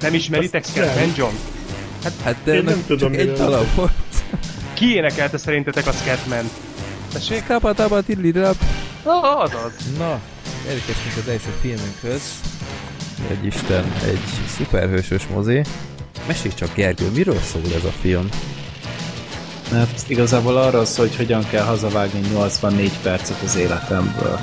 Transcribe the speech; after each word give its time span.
Nem 0.00 0.14
ismeritek 0.14 0.64
Scatman 0.64 1.12
John? 1.16 1.34
Hát, 2.02 2.12
hát 2.24 2.36
de 2.44 2.54
Én 2.54 2.64
nem 2.64 2.84
tudom, 2.86 3.12
csak 3.12 3.20
egy 3.20 3.32
dala 3.32 3.64
volt. 3.74 3.92
Ki 4.72 4.94
énekelte 4.94 5.38
szerintetek 5.38 5.86
a 5.86 5.92
Scatman? 5.92 6.50
Tessék? 7.12 7.46
Kapa, 7.46 7.72
tapa, 7.72 8.00
tidlidap. 8.00 8.56
Ah, 9.02 9.40
azaz. 9.40 9.72
Na, 9.98 10.20
elérkeztünk 10.68 11.16
az 11.16 11.28
első 11.28 11.48
filmünkhöz. 11.60 12.22
Egy 13.30 13.46
Isten, 13.46 13.84
egy 14.04 14.20
szuperhősös 14.56 15.26
mozi. 15.34 15.62
Mesélj 16.26 16.54
csak, 16.54 16.74
Gergő, 16.74 17.10
miről 17.10 17.40
szól 17.40 17.62
ez 17.76 17.84
a 17.84 17.92
film? 18.00 18.28
Hát 19.72 20.04
igazából 20.06 20.56
arról 20.56 20.84
szól, 20.84 21.06
hogy 21.06 21.16
hogyan 21.16 21.48
kell 21.50 21.64
hazavágni 21.64 22.20
84 22.32 22.92
percet 23.02 23.42
az 23.44 23.56
életemből. 23.56 24.38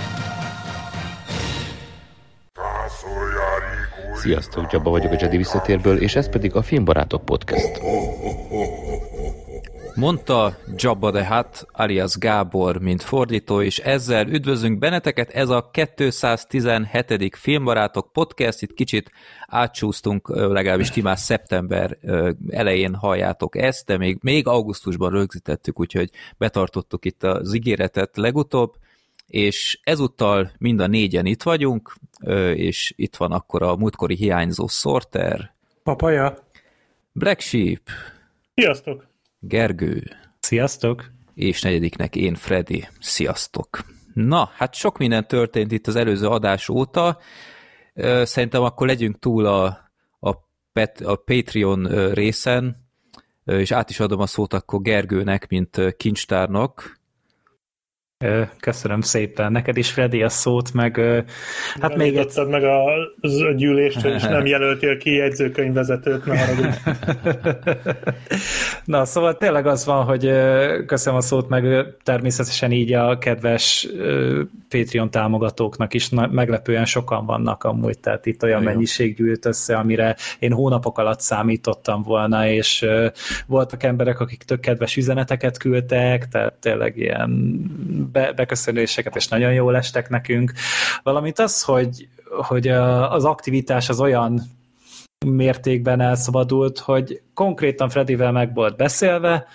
Sziasztok, 4.25 4.67
Csaba 4.67 4.89
vagyok 4.89 5.11
a 5.11 5.15
Jedi 5.19 5.37
visszatérből, 5.37 5.97
és 5.97 6.15
ez 6.15 6.29
pedig 6.29 6.55
a 6.55 6.61
Filmbarátok 6.61 7.25
Podcast. 7.25 7.81
Mondta 9.95 10.57
Jabba 10.75 11.11
the 11.11 11.35
Hutt, 11.35 11.67
alias 11.71 12.17
Gábor, 12.17 12.77
mint 12.77 13.03
fordító, 13.03 13.61
és 13.61 13.77
ezzel 13.79 14.27
üdvözlünk 14.27 14.79
benneteket. 14.79 15.29
Ez 15.29 15.49
a 15.49 15.69
217. 15.71 17.35
Filmbarátok 17.35 18.11
podcast, 18.11 18.61
itt 18.61 18.73
kicsit 18.73 19.11
átcsúsztunk, 19.47 20.29
ö, 20.29 20.53
legalábbis 20.53 20.89
ti 20.89 21.01
már 21.01 21.17
szeptember 21.17 21.97
elején 22.49 22.95
halljátok 22.95 23.57
ezt, 23.57 23.85
de 23.85 23.97
még, 23.97 24.17
még 24.21 24.47
augusztusban 24.47 25.11
rögzítettük, 25.11 25.79
úgyhogy 25.79 26.09
betartottuk 26.37 27.05
itt 27.05 27.23
az 27.23 27.53
ígéretet 27.53 28.17
legutóbb, 28.17 28.73
és 29.27 29.79
ezúttal 29.83 30.51
mind 30.57 30.79
a 30.79 30.87
négyen 30.87 31.25
itt 31.25 31.43
vagyunk, 31.43 31.95
és 32.55 32.93
itt 32.95 33.15
van 33.15 33.31
akkor 33.31 33.63
a 33.63 33.75
múltkori 33.75 34.15
hiányzó 34.15 34.67
Sorter, 34.67 35.53
Papaja. 35.83 36.37
Black 37.11 37.39
Sheep, 37.39 37.89
Sziasztok! 38.53 39.07
Gergő, 39.39 40.03
Sziasztok! 40.39 41.11
és 41.33 41.61
negyediknek 41.61 42.15
én, 42.15 42.35
Freddy. 42.35 42.87
Sziasztok! 42.99 43.85
Na, 44.13 44.49
hát 44.53 44.73
sok 44.73 44.97
minden 44.97 45.27
történt 45.27 45.71
itt 45.71 45.87
az 45.87 45.95
előző 45.95 46.27
adás 46.27 46.69
óta. 46.69 47.19
Szerintem 48.23 48.61
akkor 48.61 48.87
legyünk 48.87 49.19
túl 49.19 49.45
a, 49.45 49.65
a, 50.19 50.33
Pet, 50.73 51.01
a 51.01 51.15
Patreon 51.15 52.13
részen, 52.13 52.87
és 53.45 53.71
át 53.71 53.89
is 53.89 53.99
adom 53.99 54.19
a 54.19 54.25
szót 54.25 54.53
akkor 54.53 54.81
Gergőnek, 54.81 55.47
mint 55.49 55.95
kincstárnak. 55.97 56.94
Köszönöm 58.59 59.01
szépen. 59.01 59.51
Neked 59.51 59.77
is, 59.77 59.91
Freddy, 59.91 60.23
a 60.23 60.29
szót, 60.29 60.73
meg 60.73 60.97
hát 61.79 61.95
még 61.95 62.07
egy... 62.07 62.15
Említetted 62.15 62.49
meg 62.49 62.63
a, 62.63 62.85
a 63.21 63.51
gyűlést, 63.55 64.05
és 64.05 64.23
nem 64.23 64.45
jelöltél 64.45 64.97
ki 64.97 65.15
jegyzőkönyvvezetőt, 65.15 66.25
ne 66.25 66.39
haragudj. 66.39 66.77
Na, 68.85 69.05
szóval 69.05 69.37
tényleg 69.37 69.67
az 69.67 69.85
van, 69.85 70.03
hogy 70.03 70.31
köszönöm 70.85 71.17
a 71.19 71.21
szót, 71.21 71.49
meg 71.49 71.85
természetesen 72.03 72.71
így 72.71 72.93
a 72.93 73.17
kedves 73.17 73.87
Patreon 74.69 75.11
támogatóknak 75.11 75.93
is 75.93 76.09
meglepően 76.09 76.85
sokan 76.85 77.25
vannak 77.25 77.63
amúgy, 77.63 77.99
tehát 77.99 78.25
itt 78.25 78.43
olyan 78.43 78.61
Jó. 78.61 78.65
mennyiség 78.65 79.15
gyűlt 79.15 79.45
össze, 79.45 79.77
amire 79.77 80.15
én 80.39 80.51
hónapok 80.51 80.97
alatt 80.97 81.19
számítottam 81.19 82.01
volna, 82.01 82.47
és 82.47 82.85
voltak 83.47 83.83
emberek, 83.83 84.19
akik 84.19 84.43
tök 84.43 84.59
kedves 84.59 84.95
üzeneteket 84.95 85.57
küldtek, 85.57 86.27
tehát 86.27 86.53
tényleg 86.53 86.97
ilyen 86.97 87.29
be, 88.11 88.33
beköszönéseket, 88.33 89.15
és 89.15 89.27
nagyon 89.27 89.53
jól 89.53 89.75
estek 89.75 90.09
nekünk. 90.09 90.51
Valamint 91.03 91.39
az, 91.39 91.63
hogy, 91.63 92.07
hogy 92.25 92.67
az 92.67 93.25
aktivitás 93.25 93.89
az 93.89 93.99
olyan 93.99 94.41
mértékben 95.25 96.01
elszabadult, 96.01 96.79
hogy 96.79 97.21
konkrétan 97.33 97.89
Fredivel 97.89 98.31
meg 98.31 98.53
volt 98.53 98.75
beszélve, 98.75 99.47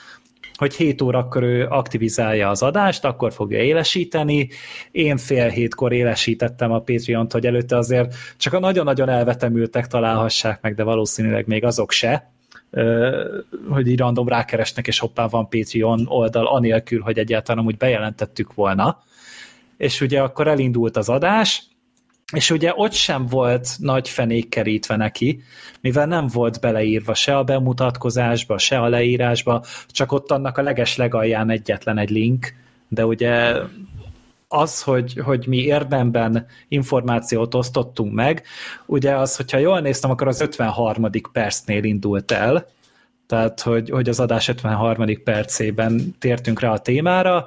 hogy 0.60 0.74
7 0.74 1.02
órakor 1.02 1.42
ő 1.42 1.66
aktivizálja 1.66 2.48
az 2.48 2.62
adást, 2.62 3.04
akkor 3.04 3.32
fogja 3.32 3.58
élesíteni. 3.58 4.48
Én 4.90 5.16
fél 5.16 5.48
hétkor 5.48 5.92
élesítettem 5.92 6.72
a 6.72 6.78
Patreon-t, 6.78 7.32
hogy 7.32 7.46
előtte 7.46 7.76
azért 7.76 8.14
csak 8.36 8.52
a 8.52 8.58
nagyon-nagyon 8.58 9.08
elvetemültek 9.08 9.86
találhassák 9.86 10.60
meg, 10.60 10.74
de 10.74 10.82
valószínűleg 10.82 11.46
még 11.46 11.64
azok 11.64 11.90
se 11.90 12.30
hogy 13.68 13.86
így 13.86 13.98
random 13.98 14.28
rákeresnek, 14.28 14.86
és 14.86 14.98
hoppá 14.98 15.26
van 15.26 15.48
Patreon 15.48 16.04
oldal, 16.06 16.46
anélkül, 16.46 17.00
hogy 17.00 17.18
egyáltalán 17.18 17.64
úgy 17.64 17.76
bejelentettük 17.76 18.54
volna. 18.54 19.02
És 19.76 20.00
ugye 20.00 20.20
akkor 20.20 20.48
elindult 20.48 20.96
az 20.96 21.08
adás, 21.08 21.62
és 22.32 22.50
ugye 22.50 22.72
ott 22.74 22.92
sem 22.92 23.26
volt 23.26 23.68
nagy 23.78 24.08
fenék 24.08 24.48
kerítve 24.48 24.96
neki, 24.96 25.42
mivel 25.80 26.06
nem 26.06 26.26
volt 26.26 26.60
beleírva 26.60 27.14
se 27.14 27.36
a 27.36 27.44
bemutatkozásba, 27.44 28.58
se 28.58 28.80
a 28.80 28.88
leírásba, 28.88 29.64
csak 29.86 30.12
ott 30.12 30.30
annak 30.30 30.58
a 30.58 30.62
leges 30.62 30.96
legalján 30.96 31.50
egyetlen 31.50 31.98
egy 31.98 32.10
link, 32.10 32.54
de 32.88 33.06
ugye 33.06 33.52
az, 34.52 34.82
hogy, 34.82 35.20
hogy 35.24 35.46
mi 35.46 35.56
érdemben 35.56 36.46
információt 36.68 37.54
osztottunk 37.54 38.12
meg, 38.12 38.42
ugye 38.86 39.16
az, 39.16 39.36
hogyha 39.36 39.58
jól 39.58 39.80
néztem, 39.80 40.10
akkor 40.10 40.28
az 40.28 40.40
53. 40.40 41.10
percnél 41.32 41.84
indult 41.84 42.30
el, 42.30 42.66
tehát 43.26 43.60
hogy, 43.60 43.90
hogy 43.90 44.08
az 44.08 44.20
adás 44.20 44.48
53. 44.48 45.22
percében 45.24 46.14
tértünk 46.18 46.60
rá 46.60 46.72
a 46.72 46.78
témára, 46.78 47.46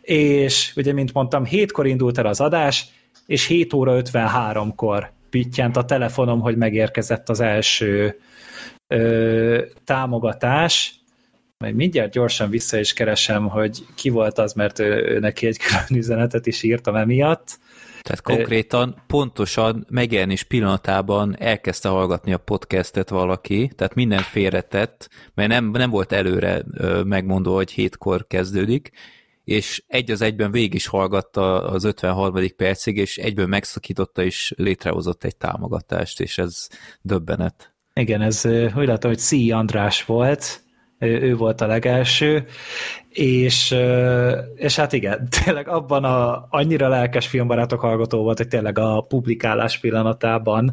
és 0.00 0.72
ugye, 0.76 0.92
mint 0.92 1.12
mondtam, 1.12 1.44
hétkor 1.44 1.86
indult 1.86 2.18
el 2.18 2.26
az 2.26 2.40
adás, 2.40 2.86
és 3.26 3.46
7 3.46 3.72
óra 3.72 4.00
53-kor 4.02 5.12
pittyent 5.30 5.76
a 5.76 5.84
telefonom, 5.84 6.40
hogy 6.40 6.56
megérkezett 6.56 7.28
az 7.28 7.40
első 7.40 8.18
ö, 8.86 9.62
támogatás, 9.84 10.94
majd 11.64 11.76
mindjárt 11.76 12.12
gyorsan 12.12 12.50
vissza 12.50 12.78
is 12.78 12.92
keresem, 12.92 13.48
hogy 13.48 13.86
ki 13.94 14.08
volt 14.08 14.38
az, 14.38 14.52
mert 14.52 14.78
ő, 14.78 15.06
ő 15.08 15.18
neki 15.18 15.46
egy 15.46 15.58
külön 15.58 15.86
üzenetet 16.02 16.46
is 16.46 16.62
írtam 16.62 16.94
emiatt. 16.94 17.58
Tehát 18.02 18.20
konkrétan 18.20 19.02
pontosan 19.06 19.86
megjelenés 19.90 20.42
pillanatában 20.42 21.36
elkezdte 21.38 21.88
hallgatni 21.88 22.32
a 22.32 22.38
podcastet 22.38 23.08
valaki, 23.08 23.70
tehát 23.76 23.94
minden 23.94 24.22
félretett, 24.22 25.08
mert 25.34 25.48
nem, 25.48 25.70
nem 25.70 25.90
volt 25.90 26.12
előre 26.12 26.62
megmondva, 27.04 27.54
hogy 27.54 27.70
hétkor 27.70 28.26
kezdődik, 28.26 28.90
és 29.44 29.82
egy 29.86 30.10
az 30.10 30.20
egyben 30.20 30.50
végig 30.50 30.74
is 30.74 30.86
hallgatta 30.86 31.62
az 31.62 31.84
53. 31.84 32.46
percig, 32.56 32.96
és 32.96 33.16
egyből 33.16 33.46
megszakította, 33.46 34.22
és 34.22 34.54
létrehozott 34.56 35.24
egy 35.24 35.36
támogatást, 35.36 36.20
és 36.20 36.38
ez 36.38 36.68
döbbenet. 37.02 37.74
Igen, 37.94 38.22
ez 38.22 38.42
úgy 38.76 38.86
látom, 38.86 39.10
hogy 39.10 39.20
Szí 39.20 39.50
András 39.50 40.04
volt, 40.04 40.63
ő, 41.04 41.20
ő 41.20 41.36
volt 41.36 41.60
a 41.60 41.66
legelső, 41.66 42.46
és, 43.08 43.76
és 44.54 44.76
hát 44.76 44.92
igen, 44.92 45.28
tényleg 45.44 45.68
abban 45.68 46.04
a 46.04 46.46
annyira 46.50 46.88
lelkes 46.88 47.26
filmbarátok 47.26 47.80
hallgató 47.80 48.22
volt, 48.22 48.38
hogy 48.38 48.48
tényleg 48.48 48.78
a 48.78 49.00
publikálás 49.00 49.78
pillanatában 49.78 50.72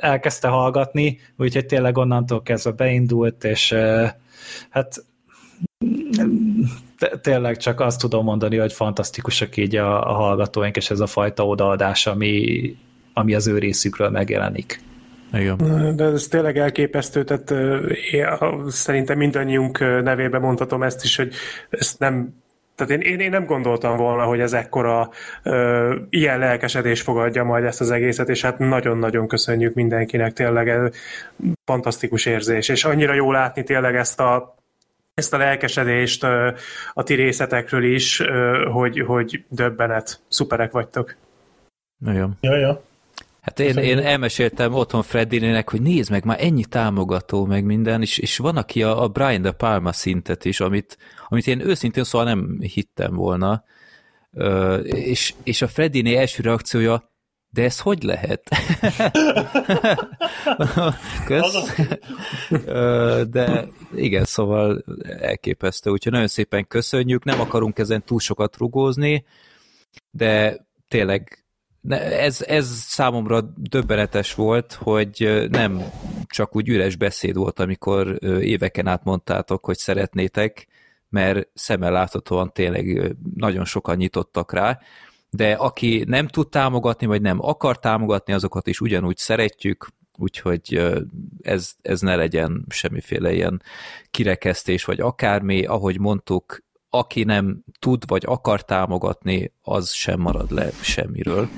elkezdte 0.00 0.48
hallgatni, 0.48 1.18
úgyhogy 1.36 1.66
tényleg 1.66 1.98
onnantól 1.98 2.42
kezdve 2.42 2.70
beindult, 2.70 3.44
és 3.44 3.74
hát 4.70 5.04
tényleg 7.20 7.56
csak 7.56 7.80
azt 7.80 8.00
tudom 8.00 8.24
mondani, 8.24 8.56
hogy 8.56 8.72
fantasztikusak 8.72 9.56
így 9.56 9.76
a, 9.76 10.10
a 10.10 10.12
hallgatóink, 10.12 10.76
és 10.76 10.90
ez 10.90 11.00
a 11.00 11.06
fajta 11.06 11.46
odaadás, 11.46 12.06
ami, 12.06 12.76
ami 13.12 13.34
az 13.34 13.46
ő 13.46 13.58
részükről 13.58 14.08
megjelenik. 14.10 14.80
Igen. 15.34 15.96
De 15.96 16.04
ez 16.04 16.26
tényleg 16.26 16.58
elképesztő, 16.58 17.24
tehát 17.24 17.50
én, 18.10 18.26
szerintem 18.68 19.18
mindannyiunk 19.18 19.78
nevében 19.78 20.40
mondhatom 20.40 20.82
ezt 20.82 21.04
is, 21.04 21.16
hogy 21.16 21.34
ezt 21.70 21.98
nem 21.98 22.42
tehát 22.74 22.92
én, 22.92 23.00
én, 23.00 23.20
én 23.20 23.30
nem 23.30 23.44
gondoltam 23.44 23.96
volna, 23.96 24.24
hogy 24.24 24.40
ez 24.40 24.52
ekkora 24.52 25.10
ö, 25.42 25.96
ilyen 26.10 26.38
lelkesedés 26.38 27.00
fogadja 27.00 27.44
majd 27.44 27.64
ezt 27.64 27.80
az 27.80 27.90
egészet, 27.90 28.28
és 28.28 28.42
hát 28.42 28.58
nagyon-nagyon 28.58 29.28
köszönjük 29.28 29.74
mindenkinek, 29.74 30.32
tényleg 30.32 30.68
ez 30.68 30.90
fantasztikus 31.64 32.26
érzés, 32.26 32.68
és 32.68 32.84
annyira 32.84 33.14
jó 33.14 33.32
látni 33.32 33.62
tényleg 33.64 33.96
ezt 33.96 34.20
a 34.20 34.54
ezt 35.14 35.34
a 35.34 35.36
lelkesedést 35.36 36.22
ö, 36.22 36.50
a 36.92 37.02
ti 37.02 37.14
részetekről 37.14 37.84
is, 37.84 38.20
ö, 38.20 38.68
hogy, 38.72 39.00
hogy 39.00 39.44
döbbenet, 39.48 40.20
szuperek 40.28 40.72
vagytok. 40.72 41.16
Igen. 42.06 42.36
Ja, 42.40 42.56
ja. 42.56 42.82
Hát 43.44 43.60
én, 43.60 43.76
én 43.76 43.98
elmeséltem 43.98 44.72
otthon 44.72 45.02
Freddinének, 45.02 45.70
hogy 45.70 45.82
nézd 45.82 46.10
meg, 46.10 46.24
már 46.24 46.44
ennyi 46.44 46.64
támogató, 46.64 47.44
meg 47.44 47.64
minden, 47.64 48.00
és, 48.00 48.18
és 48.18 48.36
van, 48.36 48.56
aki 48.56 48.82
a, 48.82 49.02
a 49.02 49.08
Brian 49.08 49.42
De 49.42 49.52
Palma 49.52 49.92
szintet 49.92 50.44
is, 50.44 50.60
amit, 50.60 50.98
amit 51.28 51.46
én 51.46 51.60
őszintén 51.60 52.04
szóval 52.04 52.26
nem 52.26 52.58
hittem 52.60 53.14
volna, 53.14 53.64
Ö, 54.36 54.76
és, 54.76 55.34
és 55.42 55.62
a 55.62 55.68
Freddiné 55.68 56.16
első 56.16 56.42
reakciója, 56.42 57.12
de 57.50 57.62
ez 57.62 57.80
hogy 57.80 58.02
lehet? 58.02 58.42
Kösz. 61.26 61.76
De 63.28 63.68
igen, 63.94 64.24
szóval 64.24 64.84
elképesztő, 65.18 65.90
úgyhogy 65.90 66.12
nagyon 66.12 66.28
szépen 66.28 66.66
köszönjük, 66.66 67.24
nem 67.24 67.40
akarunk 67.40 67.78
ezen 67.78 68.04
túl 68.04 68.20
sokat 68.20 68.56
rugózni, 68.56 69.24
de 70.10 70.66
tényleg 70.88 71.43
ez, 71.88 72.42
ez 72.42 72.66
számomra 72.66 73.40
döbbenetes 73.56 74.34
volt, 74.34 74.72
hogy 74.72 75.46
nem 75.50 75.82
csak 76.26 76.56
úgy 76.56 76.68
üres 76.68 76.96
beszéd 76.96 77.36
volt, 77.36 77.60
amikor 77.60 78.18
éveken 78.40 78.86
át 78.86 79.04
mondtátok, 79.04 79.64
hogy 79.64 79.76
szeretnétek, 79.76 80.66
mert 81.08 81.48
szemmel 81.54 81.92
láthatóan 81.92 82.52
tényleg 82.52 83.14
nagyon 83.34 83.64
sokan 83.64 83.96
nyitottak 83.96 84.52
rá, 84.52 84.78
de 85.30 85.52
aki 85.52 86.04
nem 86.06 86.26
tud 86.28 86.48
támogatni, 86.48 87.06
vagy 87.06 87.22
nem 87.22 87.38
akar 87.40 87.78
támogatni, 87.78 88.32
azokat 88.32 88.66
is 88.66 88.80
ugyanúgy 88.80 89.16
szeretjük, 89.16 89.86
úgyhogy 90.18 90.92
ez, 91.42 91.72
ez 91.82 92.00
ne 92.00 92.16
legyen 92.16 92.64
semmiféle 92.68 93.32
ilyen 93.32 93.62
kirekesztés, 94.10 94.84
vagy 94.84 95.00
akármi, 95.00 95.64
ahogy 95.64 95.98
mondtuk, 95.98 96.62
aki 96.94 97.24
nem 97.24 97.64
tud, 97.78 98.02
vagy 98.06 98.22
akar 98.26 98.64
támogatni, 98.64 99.52
az 99.62 99.92
sem 99.92 100.20
marad 100.20 100.50
le 100.50 100.70
semmiről. 100.70 101.48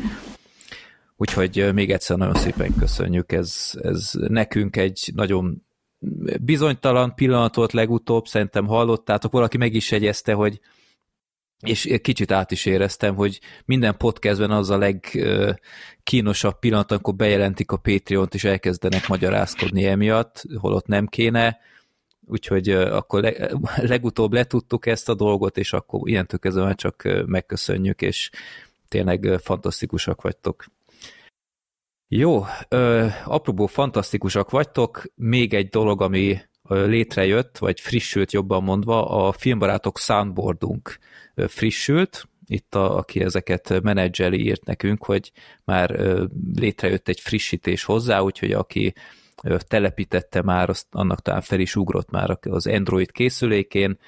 Úgyhogy 1.17 1.71
még 1.75 1.91
egyszer 1.91 2.17
nagyon 2.17 2.35
szépen 2.35 2.75
köszönjük, 2.79 3.33
ez, 3.33 3.71
ez 3.83 4.11
nekünk 4.15 4.77
egy 4.77 5.11
nagyon 5.15 5.67
bizonytalan 6.41 7.15
pillanat 7.15 7.55
volt 7.55 7.73
legutóbb, 7.73 8.27
szerintem 8.27 8.67
hallottátok, 8.67 9.33
valaki 9.33 9.57
meg 9.57 9.75
is 9.75 9.91
jegyezte, 9.91 10.33
hogy 10.33 10.61
és 11.61 11.99
kicsit 12.03 12.33
át 12.33 12.51
is 12.51 12.67
éreztem, 12.67 13.15
hogy 13.15 13.41
minden 13.65 13.97
podcastben 13.97 14.51
az 14.51 14.71
a 14.71 14.79
legkínosabb 14.79 16.59
pillanat, 16.59 16.91
amikor 16.91 17.15
bejelentik 17.15 17.71
a 17.71 17.77
Patreon-t, 17.77 18.35
és 18.35 18.45
elkezdenek 18.45 19.09
magyarázkodni 19.09 19.85
emiatt, 19.85 20.45
holott 20.59 20.87
nem 20.87 21.07
kéne, 21.07 21.59
úgyhogy 22.27 22.71
akkor 22.71 23.23
le, 23.23 23.51
legutóbb 23.93 24.33
letudtuk 24.33 24.87
ezt 24.87 25.09
a 25.09 25.15
dolgot, 25.15 25.59
és 25.59 25.73
akkor 25.73 26.09
ilyen 26.09 26.27
kezdve 26.41 26.75
csak 26.75 27.25
megköszönjük, 27.27 28.03
és 28.03 28.31
tényleg 28.89 29.39
fantasztikusak 29.43 30.23
vagytok. 30.23 30.65
Jó, 32.09 32.45
ö, 32.69 33.07
apróból 33.25 33.69
fantasztikusak 33.69 34.51
vagytok, 34.51 35.03
még 35.15 35.55
egy 35.55 35.69
dolog, 35.69 36.03
ami 36.03 36.39
létrejött, 36.69 37.59
vagy 37.59 37.81
frissült 37.81 38.33
jobban 38.33 38.63
mondva, 38.63 39.27
a 39.27 39.33
filmbarátok 39.33 39.99
soundboardunk 39.99 40.99
frissült, 41.35 42.29
itt 42.47 42.75
a, 42.75 42.97
aki 42.97 43.21
ezeket 43.21 43.83
menedzseli 43.83 44.45
írt 44.45 44.65
nekünk, 44.65 45.05
hogy 45.05 45.33
már 45.65 45.91
létrejött 46.55 47.09
egy 47.09 47.21
frissítés 47.21 47.85
hozzá, 47.85 48.21
úgyhogy 48.21 48.53
aki 48.53 48.95
telepítette 49.67 50.43
már, 50.43 50.69
azt, 50.69 50.87
annak 50.91 51.23
talán 51.23 51.41
fel 51.41 51.61
is 51.61 51.77
ugrott 51.77 52.11
már 52.11 52.39
az 52.51 52.67
Android 52.67 53.13
készülékén, 53.13 53.99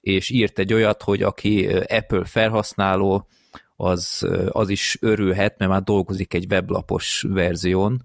és 0.00 0.30
írt 0.30 0.58
egy 0.58 0.72
olyat, 0.72 1.02
hogy 1.02 1.22
aki 1.22 1.66
Apple 1.68 2.24
felhasználó, 2.24 3.26
az, 3.76 4.28
az 4.48 4.68
is 4.68 4.98
örülhet, 5.00 5.58
mert 5.58 5.70
már 5.70 5.82
dolgozik 5.82 6.34
egy 6.34 6.46
weblapos 6.48 7.24
verzión, 7.28 8.04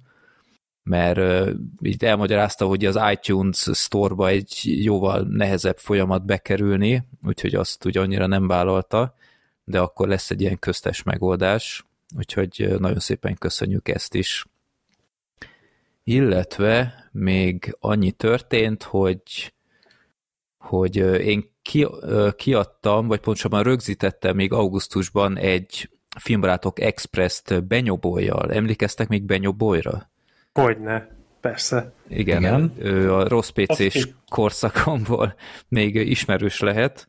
mert 0.84 1.50
így 1.82 2.04
elmagyarázta, 2.04 2.66
hogy 2.66 2.86
az 2.86 3.00
iTunes 3.12 3.70
Store-ba 3.74 4.28
egy 4.28 4.60
jóval 4.64 5.26
nehezebb 5.30 5.78
folyamat 5.78 6.26
bekerülni, 6.26 7.04
úgyhogy 7.24 7.56
azt 7.56 7.86
ugye 7.86 8.00
annyira 8.00 8.28
nem 8.28 8.48
vállalta, 8.48 9.16
de 9.64 9.80
akkor 9.80 10.08
lesz 10.08 10.32
egy 10.32 10.42
ilyen 10.42 10.60
köztes 10.60 11.04
megoldás, 11.04 11.86
úgyhogy 12.18 12.76
nagyon 12.80 13.00
szépen 13.00 13.36
köszönjük 13.36 13.88
ezt 13.88 14.14
is. 14.16 14.46
Illetve 16.04 16.94
még 17.12 17.76
annyi 17.80 18.12
történt, 18.12 18.84
hogy, 18.84 19.54
hogy 20.58 20.96
én 21.26 21.52
ki, 21.62 21.88
kiadtam, 22.36 23.08
vagy 23.08 23.20
pontosabban 23.20 23.64
rögzítettem 23.64 24.36
még 24.36 24.54
augusztusban 24.54 25.38
egy 25.38 25.90
Filmbarátok 26.20 26.80
Express-t 26.80 27.68
Benyobolyjal. 27.68 28.52
Emlékeztek 28.52 29.08
még 29.08 29.24
Benyobolyra? 29.24 30.12
Hogyne, 30.54 31.08
persze. 31.40 31.94
Igen, 32.08 32.38
Igen. 32.38 32.72
Ő 32.78 33.14
a 33.14 33.28
rossz 33.28 33.50
PC-s 33.50 34.08
korszakomból 34.30 35.36
még 35.68 35.96
ismerős 35.96 36.60
lehet. 36.60 37.08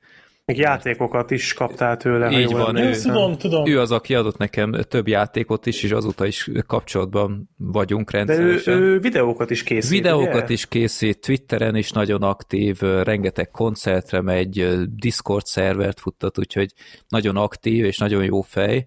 Még 0.52 0.60
játékokat 0.60 1.31
is 1.31 1.54
kaptál 1.54 1.96
tőle. 1.96 2.31
Így 2.40 2.52
van, 2.52 2.76
ő, 2.76 2.90
tudom, 2.90 3.38
tudom. 3.38 3.66
ő 3.66 3.81
az, 3.81 3.90
aki 3.90 4.14
adott 4.14 4.37
nekem 4.37 4.72
több 4.88 5.08
játékot 5.08 5.66
is, 5.66 5.82
és 5.82 5.90
azóta 5.90 6.26
is 6.26 6.50
kapcsolatban 6.66 7.50
vagyunk 7.56 8.10
rendszeresen. 8.10 8.75
De 8.75 8.81
ő, 8.81 8.84
ő 8.84 8.99
videókat 8.99 9.50
is 9.50 9.62
készít, 9.62 9.90
Videókat 9.90 10.43
ugye? 10.43 10.52
is 10.52 10.66
készít, 10.66 11.20
Twitteren 11.20 11.76
is 11.76 11.90
nagyon 11.90 12.22
aktív, 12.22 12.81
rengeteg 12.81 13.50
koncertre 13.50 14.20
megy, 14.20 14.69
Discord 14.94 15.44
szervert 15.44 16.00
futtat, 16.00 16.38
úgyhogy 16.38 16.72
nagyon 17.08 17.37
aktív 17.37 17.84
és 17.84 17.99
nagyon 17.99 18.25
jó 18.25 18.40
fej, 18.40 18.87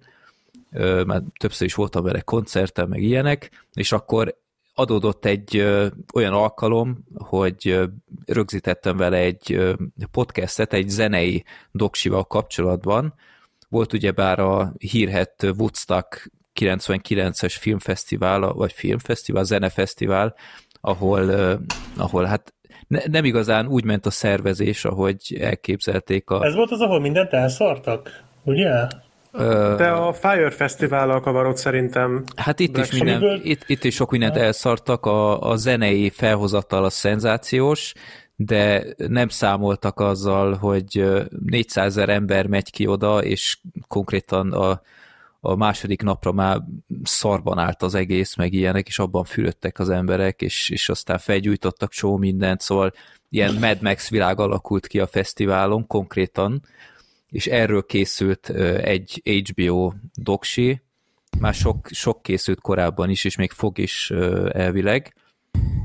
mert 1.06 1.24
többször 1.40 1.68
is 1.68 1.74
voltam 1.74 2.04
vele 2.04 2.22
koncerten, 2.22 2.88
meg 2.88 3.02
ilyenek, 3.02 3.50
és 3.74 3.92
akkor 3.92 4.36
adódott 4.76 5.26
egy 5.26 5.58
ö, 5.58 5.88
olyan 6.14 6.34
alkalom, 6.34 7.04
hogy 7.18 7.68
ö, 7.68 7.86
rögzítettem 8.26 8.98
vele 8.98 9.18
egy 9.18 9.54
ö, 9.54 9.74
podcastet 10.12 10.74
egy 10.74 10.90
zenei 10.90 11.44
doksival 11.72 12.24
kapcsolatban. 12.24 13.14
Volt 13.70 13.94
ugyebár 13.94 14.40
a 14.40 14.74
hírhet 14.78 15.44
Woodstock 15.58 16.32
99-es 16.60 17.56
filmfesztivál, 17.60 18.40
vagy 18.40 18.72
filmfesztivál, 18.72 19.44
zenefesztivál, 19.44 20.36
ahol, 20.82 21.30
ahol 21.98 22.24
hát 22.24 22.54
ne, 22.88 23.00
nem 23.12 23.26
igazán 23.26 23.68
úgy 23.68 23.84
ment 23.84 24.06
a 24.06 24.10
szervezés, 24.10 24.86
ahogy 24.86 25.38
elképzelték 25.40 26.30
a... 26.30 26.46
Ez 26.46 26.56
volt 26.56 26.72
az, 26.72 26.80
ahol 26.80 27.00
mindent 27.00 27.34
elszartak, 27.34 28.24
ugye? 28.44 28.88
De 29.78 29.90
a 29.90 30.14
Fire 30.14 30.50
Fesztivállal 30.50 31.20
kavarod 31.20 31.58
szerintem. 31.58 32.24
Hát 32.36 32.60
itt 32.60 32.78
is, 32.78 32.92
minden, 32.92 33.40
itt, 33.44 33.64
itt 33.68 33.84
is 33.84 33.96
sok 33.96 34.12
mindent 34.12 34.38
elszartak, 34.38 35.06
a, 35.06 35.50
a 35.50 35.56
zenei 35.56 36.10
felhozattal 36.10 36.84
a 36.84 36.90
szenzációs, 36.90 37.94
de 38.36 38.86
nem 38.98 39.28
számoltak 39.28 40.00
azzal, 40.00 40.54
hogy 40.54 41.06
400 41.46 41.86
ezer 41.86 42.10
ember 42.10 42.48
megy 42.48 42.72
ki 42.72 42.88
oda, 42.88 43.24
és 43.24 43.58
konkrétan 43.88 44.52
a, 44.52 44.82
a 45.40 45.56
második 45.56 46.02
napra 46.02 46.32
már 46.32 46.62
szarban 47.04 47.58
állt 47.58 47.84
az 47.84 47.96
egész, 47.96 48.36
meg 48.36 48.54
ilyenek, 48.54 48.88
és 48.88 49.00
abban 49.00 49.24
fülöttek 49.24 49.80
az 49.80 49.90
emberek, 49.90 50.42
és, 50.42 50.70
és 50.70 50.90
aztán 50.90 51.18
felgyújtottak 51.18 51.92
csó 51.92 52.18
mindent, 52.18 52.62
szóval 52.62 52.94
ilyen 53.30 53.54
Mad 53.54 53.82
Max 53.82 54.10
világ 54.10 54.40
alakult 54.40 54.88
ki 54.88 55.00
a 55.00 55.08
fesztiválon 55.08 55.88
konkrétan, 55.88 56.62
és 57.36 57.48
erről 57.48 57.86
készült 57.86 58.50
egy 58.80 59.22
HBO 59.24 59.94
doksi, 60.14 60.82
már 61.40 61.54
sok, 61.54 61.88
sok 61.92 62.22
készült 62.22 62.62
korábban 62.62 63.10
is, 63.10 63.24
és 63.24 63.36
még 63.36 63.52
fog 63.52 63.78
is 63.78 64.12
elvileg, 64.52 65.14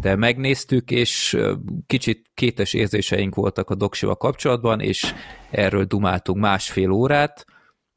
de 0.00 0.16
megnéztük, 0.16 0.90
és 0.90 1.38
kicsit 1.86 2.30
kétes 2.34 2.75
érzéseink 2.75 3.34
voltak 3.34 3.70
a 3.70 3.75
doksival 3.75 4.16
kapcsolatban, 4.16 4.80
és 4.80 5.14
erről 5.50 5.84
dumáltunk 5.84 6.40
másfél 6.40 6.90
órát, 6.90 7.44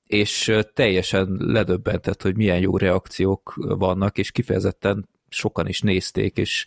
és 0.03 0.51
teljesen 0.73 1.35
ledöbbentett, 1.39 2.21
hogy 2.21 2.35
milyen 2.35 2.59
jó 2.59 2.77
reakciók 2.77 3.53
vannak, 3.55 4.17
és 4.17 4.31
kifejezetten 4.31 5.09
sokan 5.29 5.67
is 5.67 5.81
nézték, 5.81 6.37
és 6.37 6.65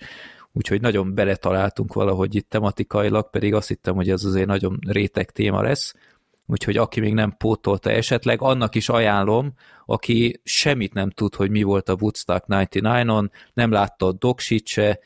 úgyhogy 0.52 0.80
nagyon 0.80 1.14
beletaláltunk 1.14 1.92
valahogy 1.92 2.34
itt 2.34 2.48
tematikailag, 2.48 3.30
pedig 3.30 3.54
azt 3.54 3.68
hittem, 3.68 3.94
hogy 3.94 4.10
ez 4.10 4.24
azért 4.24 4.46
nagyon 4.46 4.78
réteg 4.86 5.30
téma 5.30 5.62
lesz, 5.62 5.94
úgyhogy 6.46 6.76
aki 6.76 7.00
még 7.00 7.14
nem 7.14 7.34
pótolta 7.36 7.90
esetleg, 7.90 8.42
annak 8.42 8.74
is 8.74 8.88
ajánlom, 8.88 9.52
aki 9.86 10.40
semmit 10.44 10.94
nem 10.94 11.10
tud, 11.10 11.34
hogy 11.34 11.50
mi 11.50 11.62
volt 11.62 11.88
a 11.88 11.96
Woodstock 12.00 12.44
99-on, 12.48 13.30
nem 13.54 13.70
látta 13.70 14.06
a 14.06 14.12
doksit 14.12 14.66
se, 14.66 14.98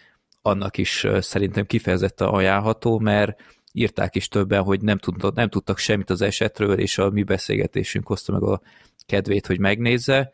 annak 0.43 0.79
is 0.79 1.07
szerintem 1.19 1.67
kifejezetten 1.67 2.29
ajánlható, 2.29 2.99
mert 2.99 3.43
írták 3.73 4.15
is 4.15 4.29
többen, 4.29 4.63
hogy 4.63 4.81
nem, 4.81 4.99
tudtak, 4.99 5.35
nem 5.35 5.49
tudtak 5.49 5.79
semmit 5.79 6.11
az 6.11 6.21
esetről, 6.21 6.79
és 6.79 6.99
a 6.99 7.11
mi 7.11 7.23
beszélgetésünk 7.23 8.07
hozta 8.07 8.33
meg 8.33 8.43
a 8.43 8.61
kedvét, 9.07 9.47
hogy 9.47 9.59
megnézze, 9.59 10.31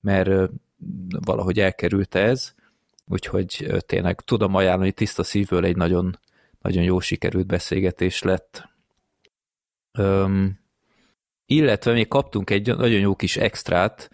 mert 0.00 0.50
valahogy 1.08 1.60
elkerült 1.60 2.14
ez, 2.14 2.54
úgyhogy 3.06 3.66
tényleg 3.86 4.20
tudom 4.20 4.54
ajánlani 4.54 4.92
tiszta 4.92 5.22
szívből 5.22 5.64
egy 5.64 5.76
nagyon, 5.76 6.18
nagyon 6.60 6.82
jó 6.82 7.00
sikerült 7.00 7.46
beszélgetés 7.46 8.22
lett. 8.22 8.68
Öm, 9.98 10.58
illetve 11.46 11.92
még 11.92 12.08
kaptunk 12.08 12.50
egy 12.50 12.76
nagyon 12.76 13.00
jó 13.00 13.16
kis 13.16 13.36
extrát, 13.36 14.10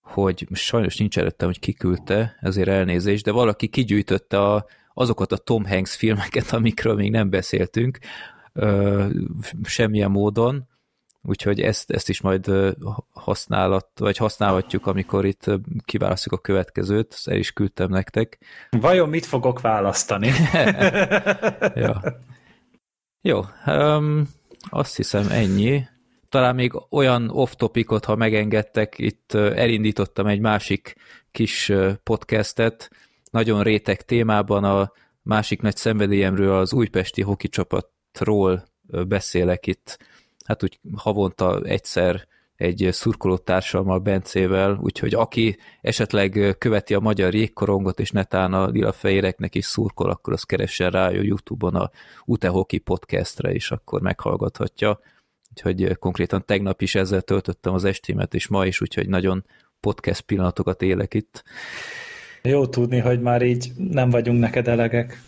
hogy 0.00 0.46
sajnos 0.52 0.96
nincs 0.96 1.18
előttem, 1.18 1.48
hogy 1.48 1.58
kiküldte, 1.58 2.36
ezért 2.40 2.68
elnézés, 2.68 3.22
de 3.22 3.32
valaki 3.32 3.68
kigyűjtötte 3.68 4.40
a, 4.40 4.66
azokat 4.94 5.32
a 5.32 5.36
Tom 5.36 5.64
Hanks 5.64 5.96
filmeket, 5.96 6.52
amikről 6.52 6.94
még 6.94 7.10
nem 7.10 7.30
beszéltünk, 7.30 7.98
ö, 8.52 9.06
semmilyen 9.62 10.10
módon, 10.10 10.68
úgyhogy 11.22 11.60
ezt, 11.60 11.90
ezt 11.90 12.08
is 12.08 12.20
majd 12.20 12.50
használat, 13.10 13.88
vagy 13.98 14.16
használhatjuk, 14.16 14.86
amikor 14.86 15.24
itt 15.24 15.50
kiválasztjuk 15.84 16.34
a 16.34 16.38
következőt, 16.38 17.12
ezt 17.12 17.28
el 17.28 17.36
is 17.36 17.52
küldtem 17.52 17.90
nektek. 17.90 18.38
Vajon 18.70 19.08
mit 19.08 19.26
fogok 19.26 19.60
választani? 19.60 20.30
ja. 21.84 22.02
Jó, 23.20 23.44
um, 23.66 24.28
azt 24.70 24.96
hiszem 24.96 25.28
ennyi. 25.30 25.86
talán 26.28 26.54
még 26.54 26.72
olyan 26.90 27.30
off-topicot, 27.30 28.04
ha 28.04 28.16
megengedtek, 28.16 28.98
itt 28.98 29.34
elindítottam 29.34 30.26
egy 30.26 30.40
másik 30.40 30.94
kis 31.30 31.72
podcastet, 32.02 32.90
nagyon 33.30 33.62
réteg 33.62 34.02
témában 34.02 34.64
a 34.64 34.92
másik 35.22 35.60
nagy 35.60 35.76
szenvedélyemről, 35.76 36.58
az 36.58 36.72
újpesti 36.72 37.22
hoki 37.22 37.48
csapatról 37.48 38.64
beszélek 39.06 39.66
itt. 39.66 39.98
Hát 40.44 40.62
úgy 40.62 40.78
havonta 40.96 41.60
egyszer 41.60 42.26
egy 42.64 42.88
szurkolótársammal, 42.90 43.98
Bencével, 43.98 44.78
úgyhogy 44.82 45.14
aki 45.14 45.56
esetleg 45.80 46.56
követi 46.58 46.94
a 46.94 47.00
magyar 47.00 47.34
jégkorongot, 47.34 48.00
és 48.00 48.10
netán 48.10 48.52
a 48.52 48.66
lila 48.66 48.92
fehéreknek 48.92 49.54
is 49.54 49.64
szurkol, 49.64 50.10
akkor 50.10 50.32
az 50.32 50.42
keressen 50.42 50.90
rá 50.90 51.06
a 51.06 51.10
Youtube-on 51.10 51.74
a 51.74 51.90
Ute 52.24 52.48
Hockey 52.48 52.78
podcastre, 52.78 53.52
és 53.52 53.70
akkor 53.70 54.00
meghallgathatja. 54.00 55.00
Úgyhogy 55.50 55.98
konkrétan 55.98 56.44
tegnap 56.46 56.82
is 56.82 56.94
ezzel 56.94 57.20
töltöttem 57.20 57.74
az 57.74 57.84
estémet, 57.84 58.34
és 58.34 58.48
ma 58.48 58.66
is, 58.66 58.80
úgyhogy 58.80 59.08
nagyon 59.08 59.44
podcast 59.80 60.20
pillanatokat 60.20 60.82
élek 60.82 61.14
itt. 61.14 61.42
Jó 62.42 62.66
tudni, 62.66 62.98
hogy 62.98 63.20
már 63.20 63.42
így 63.42 63.72
nem 63.76 64.10
vagyunk 64.10 64.40
neked 64.40 64.68
elegek. 64.68 65.22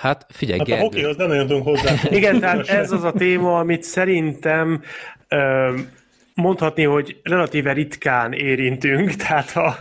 Hát 0.00 0.26
figyelj, 0.28 0.58
Hát 0.58 0.68
a 0.68 0.70
Gergő, 0.70 0.84
hokihoz 0.84 1.16
nem 1.16 1.28
nagyon 1.28 1.46
tudunk 1.46 1.64
hozzá. 1.64 1.94
Igen, 2.10 2.40
tehát 2.40 2.68
ez 2.68 2.92
az 2.92 3.02
a 3.04 3.12
téma, 3.12 3.58
amit 3.58 3.82
szerintem 3.82 4.82
ö, 5.28 5.74
mondhatni, 6.36 6.84
hogy 6.84 7.20
relatíve 7.22 7.72
ritkán 7.72 8.32
érintünk, 8.32 9.10
tehát 9.26 9.56
a 9.56 9.76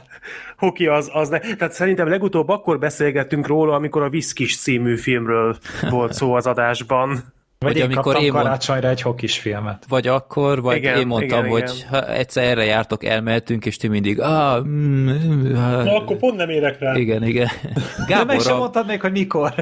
hoki 0.57 0.87
az, 0.87 1.09
az 1.13 1.29
ne, 1.29 1.39
tehát 1.39 1.73
szerintem 1.73 2.07
legutóbb 2.09 2.49
akkor 2.49 2.79
beszélgettünk 2.79 3.47
róla, 3.47 3.75
amikor 3.75 4.01
a 4.01 4.09
Viszkis 4.09 4.57
című 4.57 4.97
filmről 4.97 5.57
volt 5.89 6.13
szó 6.13 6.33
az 6.33 6.47
adásban. 6.47 7.19
Vagy 7.59 7.77
én 7.77 7.83
amikor 7.83 8.15
én 8.15 8.31
mond- 8.31 8.43
karácsonyra 8.43 8.87
egy 8.89 9.01
hokis 9.01 9.39
filmet. 9.39 9.85
vagy 9.87 10.07
akkor, 10.07 10.61
vagy 10.61 10.77
Igen, 10.77 10.97
én 10.97 11.07
mondtam, 11.07 11.39
igen, 11.39 11.51
hogy 11.51 11.71
igen. 11.75 11.89
ha 11.89 12.13
egyszer 12.13 12.43
erre 12.43 12.63
jártok, 12.65 13.03
elmehetünk, 13.03 13.65
és 13.65 13.77
ti 13.77 13.87
mindig, 13.87 14.21
ah, 14.21 14.65
mm, 14.65 15.09
mm, 15.09 15.55
hát, 15.55 15.83
Na, 15.83 15.95
akkor 15.95 16.17
pont 16.17 16.35
nem 16.35 16.49
érek 16.49 16.79
rá. 16.79 16.95
igen, 16.95 17.23
igen. 17.23 17.47
De 18.07 18.23
meg 18.23 18.39
sem 18.39 18.57
mondtad 18.57 18.85
még, 18.87 19.01
hogy 19.01 19.11
mikor. 19.11 19.53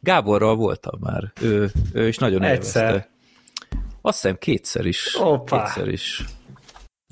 Gáborral 0.00 0.56
voltam 0.56 0.98
már. 1.00 1.32
Ő, 1.42 1.70
ő 1.92 2.08
is 2.08 2.18
nagyon 2.18 2.42
Egyszer. 2.42 2.84
élvezte. 2.84 3.08
Azt 4.00 4.20
hiszem 4.20 4.38
kétszer 4.38 4.86
is. 4.86 5.14
Hoppá. 5.14 5.62
Kétszer 5.62 5.88
is. 5.88 6.24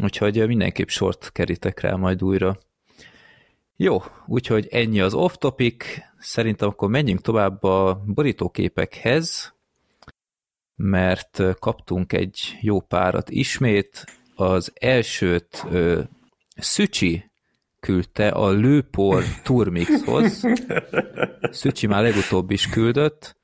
Úgyhogy 0.02 0.46
mindenképp 0.46 0.88
sort 0.88 1.32
kerítek 1.32 1.80
rá 1.80 1.94
majd 1.94 2.22
újra. 2.22 2.58
Jó, 3.76 4.02
úgyhogy 4.26 4.66
ennyi 4.70 5.00
az 5.00 5.14
off-topic. 5.14 5.84
Szerintem 6.18 6.68
akkor 6.68 6.88
menjünk 6.88 7.20
tovább 7.20 7.62
a 7.62 8.02
borítóképekhez, 8.06 9.54
mert 10.76 11.42
kaptunk 11.58 12.12
egy 12.12 12.56
jó 12.60 12.80
párat 12.80 13.30
ismét. 13.30 14.04
Az 14.34 14.72
elsőt 14.74 15.64
ö, 15.70 16.02
Szücsi 16.56 17.30
küldte 17.80 18.28
a 18.28 18.50
Lőpor 18.50 19.24
Turmixhoz. 19.42 20.44
Szücsi 21.50 21.86
már 21.86 22.02
legutóbb 22.02 22.50
is 22.50 22.68
küldött, 22.68 23.36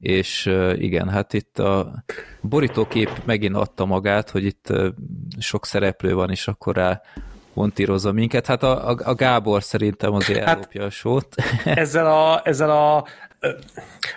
és 0.00 0.50
igen, 0.74 1.08
hát 1.08 1.32
itt 1.32 1.58
a 1.58 2.04
borítókép 2.40 3.10
megint 3.24 3.56
adta 3.56 3.84
magát, 3.84 4.30
hogy 4.30 4.44
itt 4.44 4.72
sok 5.38 5.66
szereplő 5.66 6.14
van, 6.14 6.30
és 6.30 6.48
akkor 6.48 6.74
rá 6.74 7.00
montírozza 7.52 8.12
minket. 8.12 8.46
Hát 8.46 8.62
a, 8.62 8.88
a, 8.88 8.96
a 9.04 9.14
Gábor 9.14 9.62
szerintem 9.62 10.12
azért 10.12 10.44
Hát- 10.44 10.56
ellopja 10.56 10.84
a 10.84 10.90
sót. 10.90 11.34
ezzel 11.64 12.06
a, 12.06 12.40
ezzel 12.44 12.70
a 12.70 13.04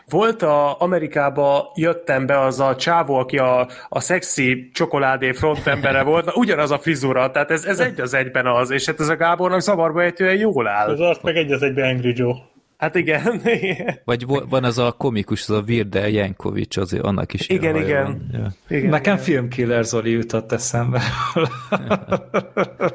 volt 0.09 0.41
a 0.41 0.81
Amerikába 0.81 1.71
jöttem 1.75 2.25
be 2.25 2.39
az 2.39 2.59
a 2.59 2.75
csávó, 2.75 3.15
aki 3.15 3.37
a, 3.37 3.67
a 3.89 3.99
szexi 3.99 4.69
csokoládé 4.73 5.31
frontembere 5.31 6.03
volt, 6.11 6.25
na, 6.25 6.31
ugyanaz 6.35 6.71
a 6.71 6.77
frizura, 6.77 7.31
tehát 7.31 7.51
ez, 7.51 7.65
ez 7.65 7.79
egy 7.79 8.01
az 8.01 8.13
egyben 8.13 8.45
az, 8.45 8.71
és 8.71 8.85
hát 8.85 8.99
ez 8.99 9.09
a 9.09 9.15
Gábornak 9.15 9.59
zavarba 9.59 10.01
ejtően 10.03 10.35
jól 10.35 10.67
áll. 10.67 10.89
Az 10.89 10.99
arc 10.99 11.23
meg 11.23 11.35
egy 11.35 11.51
az 11.51 11.61
egybe 11.61 11.87
Angry 11.87 12.13
Joe. 12.15 12.51
Hát 12.83 12.95
igen, 12.95 13.41
igen. 13.45 13.99
Vagy 14.03 14.25
van 14.49 14.63
az 14.63 14.77
a 14.77 14.91
komikus, 14.91 15.41
az 15.41 15.49
a 15.49 15.61
Virde 15.61 16.09
Jankovics, 16.09 16.77
azért 16.77 17.03
annak 17.03 17.33
is 17.33 17.49
Igen, 17.49 17.75
igen. 17.75 18.03
van. 18.03 18.29
Ja. 18.31 18.77
igen. 18.77 18.89
Nekem 18.89 19.17
Filmkiller 19.17 19.83
Zoli 19.83 20.11
jutott 20.11 20.51
eszembe. 20.51 21.01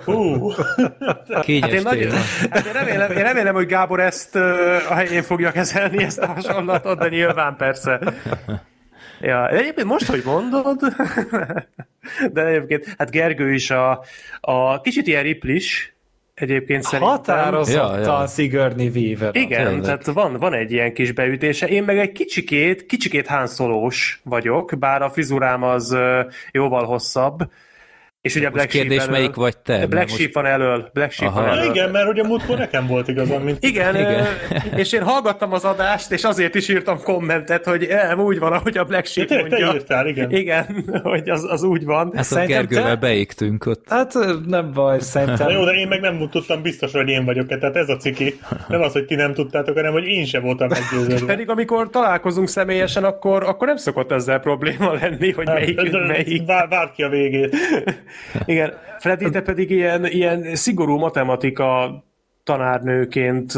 Hú, 0.05 0.51
Kényes 1.41 1.63
Hát 1.63 1.73
én, 1.73 1.83
nagyon, 1.83 2.09
téma. 2.09 2.21
hát 2.51 2.67
én, 2.67 2.73
remélem, 2.73 3.11
én 3.11 3.23
remélem, 3.23 3.55
hogy 3.55 3.67
Gábor 3.67 4.01
ezt 4.01 4.37
a 4.89 4.95
helyén 4.95 5.23
fogja 5.23 5.51
kezelni, 5.51 6.03
ezt 6.03 6.19
a 6.19 6.27
hasonlatot, 6.27 6.99
de 6.99 7.09
nyilván 7.09 7.57
persze. 7.57 8.01
Ja, 9.21 9.49
egyébként 9.49 9.87
most, 9.87 10.07
hogy 10.07 10.23
mondod, 10.25 10.81
de 12.33 12.45
egyébként, 12.45 12.95
hát 12.99 13.11
Gergő 13.11 13.53
is 13.53 13.71
a, 13.71 14.05
a 14.41 14.81
kicsit 14.81 15.07
ilyen 15.07 15.23
riplis, 15.23 15.97
egyébként 16.39 16.83
szerintem. 16.83 17.09
Határozottan 17.17 18.01
Ja, 18.01 18.21
ja. 18.21 18.27
Sigourney 18.27 18.89
Weaver. 18.89 19.37
Igen, 19.37 19.67
Tényleg. 19.67 19.83
tehát 19.83 20.07
van, 20.07 20.37
van 20.37 20.55
egy 20.55 20.73
ilyen 20.73 20.93
kis 20.93 21.13
beütése. 21.13 21.69
Én 21.69 21.83
meg 21.83 21.99
egy 21.99 22.13
kicsikét, 22.13 22.87
kicsikét 22.87 23.27
hánszolós 23.27 24.21
vagyok, 24.25 24.75
bár 24.79 25.03
a 25.03 25.11
frizurám 25.11 25.63
az 25.63 25.97
jóval 26.53 26.85
hosszabb. 26.85 27.51
És 28.29 28.35
ugye 28.35 28.43
Most 28.45 28.55
Black 28.55 28.71
Sheep 28.71 28.83
kérdés, 28.87 29.03
elől, 29.03 29.13
melyik 29.19 29.35
vagy 29.35 29.59
te? 29.59 29.87
Black 29.87 30.09
Sheep 30.09 30.33
van 30.33 30.47
elől. 30.47 30.91
Black 30.93 31.13
Sheep 31.13 31.31
Aha. 31.31 31.41
van 31.41 31.51
Na 31.55 31.57
elől. 31.61 31.71
igen, 31.75 31.91
mert 31.91 32.07
hogy 32.07 32.19
a 32.19 32.25
múltkor 32.25 32.59
nekem 32.59 32.87
volt 32.87 33.09
igazam, 33.09 33.43
mint 33.43 33.65
Igen, 33.65 33.95
Igen. 33.97 34.27
és 34.77 34.93
én 34.93 35.03
hallgattam 35.03 35.53
az 35.53 35.65
adást, 35.65 36.11
és 36.13 36.25
azért 36.25 36.55
is 36.55 36.69
írtam 36.69 37.03
kommentet, 37.03 37.65
hogy 37.65 37.89
nem 38.09 38.21
úgy 38.21 38.39
van, 38.39 38.53
ahogy 38.53 38.79
a 38.79 38.85
Black 38.85 39.05
Ja, 39.05 39.11
Sheep 39.11 39.27
tényleg 39.29 39.49
te 39.49 39.57
mondja. 39.59 39.75
írtál, 39.75 40.07
igen. 40.07 40.31
Igen, 40.31 40.85
hogy 41.03 41.29
az, 41.31 41.45
az 41.51 41.63
úgy 41.63 41.85
van. 41.85 42.13
Hát 42.15 42.25
Szerintem 42.25 42.59
Gergővel 42.59 42.85
te- 42.95 42.97
beégtünk 43.01 43.67
ott. 43.67 43.85
Hát 43.89 44.13
nem 44.47 44.73
baj, 44.73 45.01
szerintem. 45.01 45.47
Na 45.47 45.53
jó, 45.53 45.65
de 45.65 45.71
én 45.73 45.89
meg 45.89 46.01
nem 46.01 46.29
tudtam 46.31 46.63
biztos, 46.63 46.93
hogy 46.93 47.09
én 47.09 47.25
vagyok-e, 47.25 47.59
tehát 47.59 47.77
ez 47.77 47.89
a 47.89 47.97
ciki. 47.97 48.39
Nem 48.69 48.81
az, 48.83 48.93
hogy 48.93 49.05
ti 49.05 49.15
nem 49.15 49.35
tudtátok, 49.35 49.75
hanem 49.77 49.93
hogy 49.93 50.05
én 50.07 50.25
sem 50.25 50.43
voltam 50.43 50.69
meggyőződve. 50.69 51.27
Pedig 51.27 51.49
amikor 51.51 51.91
találkozunk 51.91 52.49
személyesen, 52.49 53.05
akkor, 53.05 53.43
akkor 53.43 53.67
nem 53.67 53.77
szokott 53.77 54.13
ezzel 54.13 54.39
probléma 54.39 54.93
lenni, 54.93 55.33
hogy 55.33 55.47
melyik, 55.47 55.77
De- 55.77 55.89
de- 55.91 56.07
melyik. 56.07 56.47
Vár, 56.47 56.69
vár 56.69 56.91
ki 56.97 57.03
a 57.03 57.09
végét. 57.09 57.57
Igen, 58.45 58.73
Freddy, 58.99 59.31
te 59.31 59.41
pedig 59.41 59.71
ilyen, 59.71 60.07
ilyen 60.07 60.55
szigorú 60.55 60.97
matematika 60.97 62.03
tanárnőként 62.45 63.53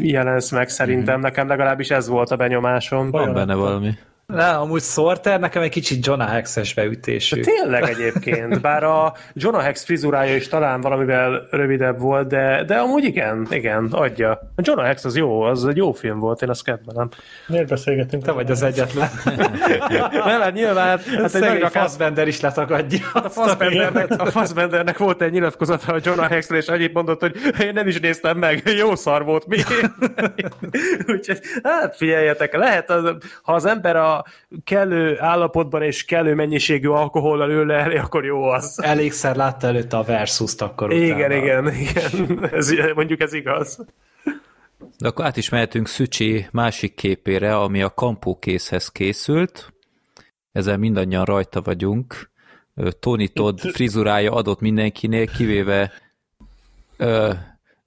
jelensz 0.00 0.50
meg 0.50 0.68
szerintem. 0.68 1.20
Nekem 1.20 1.48
legalábbis 1.48 1.90
ez 1.90 2.08
volt 2.08 2.30
a 2.30 2.36
benyomásom. 2.36 3.10
Van 3.10 3.32
benne 3.32 3.54
valami. 3.54 3.90
Ne, 4.32 4.48
amúgy 4.48 4.82
Sorter 4.82 5.40
nekem 5.40 5.62
egy 5.62 5.70
kicsit 5.70 6.06
John 6.06 6.20
Hex-es 6.20 6.74
beütésű. 6.74 7.40
Tényleg 7.40 7.82
egyébként, 7.82 8.60
bár 8.60 8.84
a 8.84 9.14
Jonah 9.32 9.62
Hex 9.62 9.84
frizurája 9.84 10.36
is 10.36 10.48
talán 10.48 10.80
valamivel 10.80 11.46
rövidebb 11.50 11.98
volt, 11.98 12.28
de, 12.28 12.64
de 12.64 12.76
amúgy 12.76 13.04
igen, 13.04 13.46
igen, 13.50 13.88
adja. 13.90 14.30
A 14.30 14.62
Jonah 14.62 14.84
Hex 14.86 15.04
az 15.04 15.16
jó, 15.16 15.40
az 15.42 15.66
egy 15.66 15.76
jó 15.76 15.92
film 15.92 16.18
volt, 16.18 16.42
én 16.42 16.48
azt 16.48 16.64
kedvelem. 16.64 17.08
Miért 17.46 17.68
beszélgetünk? 17.68 18.22
Te 18.22 18.32
vagy 18.32 18.50
az 18.50 18.62
egyetlen. 18.62 19.08
Nem, 20.10 20.40
hát 20.40 20.52
nyilván, 20.52 20.98
hát 20.98 21.34
egy 21.34 21.40
nagyra 21.40 21.68
kezd 21.68 21.98
Fassbender 22.00 22.28
is 22.28 22.40
letagadja. 22.40 23.06
a 23.12 23.28
Fassbendernek, 23.28 24.20
a 24.20 24.26
Fassbendernek 24.26 24.98
volt 24.98 25.22
egy 25.22 25.32
nyilatkozata 25.32 25.92
a 25.92 25.98
Jonah 26.02 26.28
Hexről, 26.28 26.58
és 26.58 26.68
annyit 26.68 26.92
mondott, 26.92 27.20
hogy 27.20 27.36
én 27.60 27.72
nem 27.72 27.86
is 27.86 28.00
néztem 28.00 28.38
meg, 28.38 28.62
jó 28.76 28.94
szar 28.94 29.24
volt 29.24 29.46
mi. 29.46 29.56
Úgyhogy, 31.14 31.40
hát 31.62 31.96
figyeljetek, 31.96 32.56
lehet, 32.56 32.90
az, 32.90 33.14
ha 33.42 33.52
az 33.52 33.64
ember 33.64 33.96
a 33.96 34.19
kellő 34.64 35.20
állapotban 35.20 35.82
és 35.82 36.04
kellő 36.04 36.34
mennyiségű 36.34 36.88
alkohollal 36.88 37.50
ül 37.50 37.66
le 37.66 37.74
elé, 37.74 37.96
akkor 37.96 38.24
jó 38.24 38.42
az. 38.42 38.82
Elégszer 38.82 39.36
látta 39.36 39.66
előtte 39.66 39.96
a 39.96 40.02
Versus-t 40.02 40.60
akkor 40.60 40.92
Igen, 40.92 41.16
utána. 41.16 41.34
igen, 41.34 41.74
igen. 41.74 42.48
Ez, 42.52 42.72
mondjuk 42.94 43.20
ez 43.20 43.32
igaz. 43.32 43.84
De 44.98 45.08
akkor 45.08 45.24
át 45.24 45.36
is 45.36 45.48
mehetünk 45.48 45.88
Szücsi 45.88 46.46
másik 46.50 46.94
képére, 46.94 47.56
ami 47.56 47.82
a 47.82 47.94
kampókészhez 47.94 48.88
készült. 48.88 49.72
Ezzel 50.52 50.76
mindannyian 50.76 51.24
rajta 51.24 51.60
vagyunk. 51.62 52.30
Tony 53.00 53.32
Todd 53.32 53.58
frizurája 53.58 54.32
adott 54.32 54.60
mindenkinél, 54.60 55.26
kivéve 55.26 55.92
ö, 56.96 57.32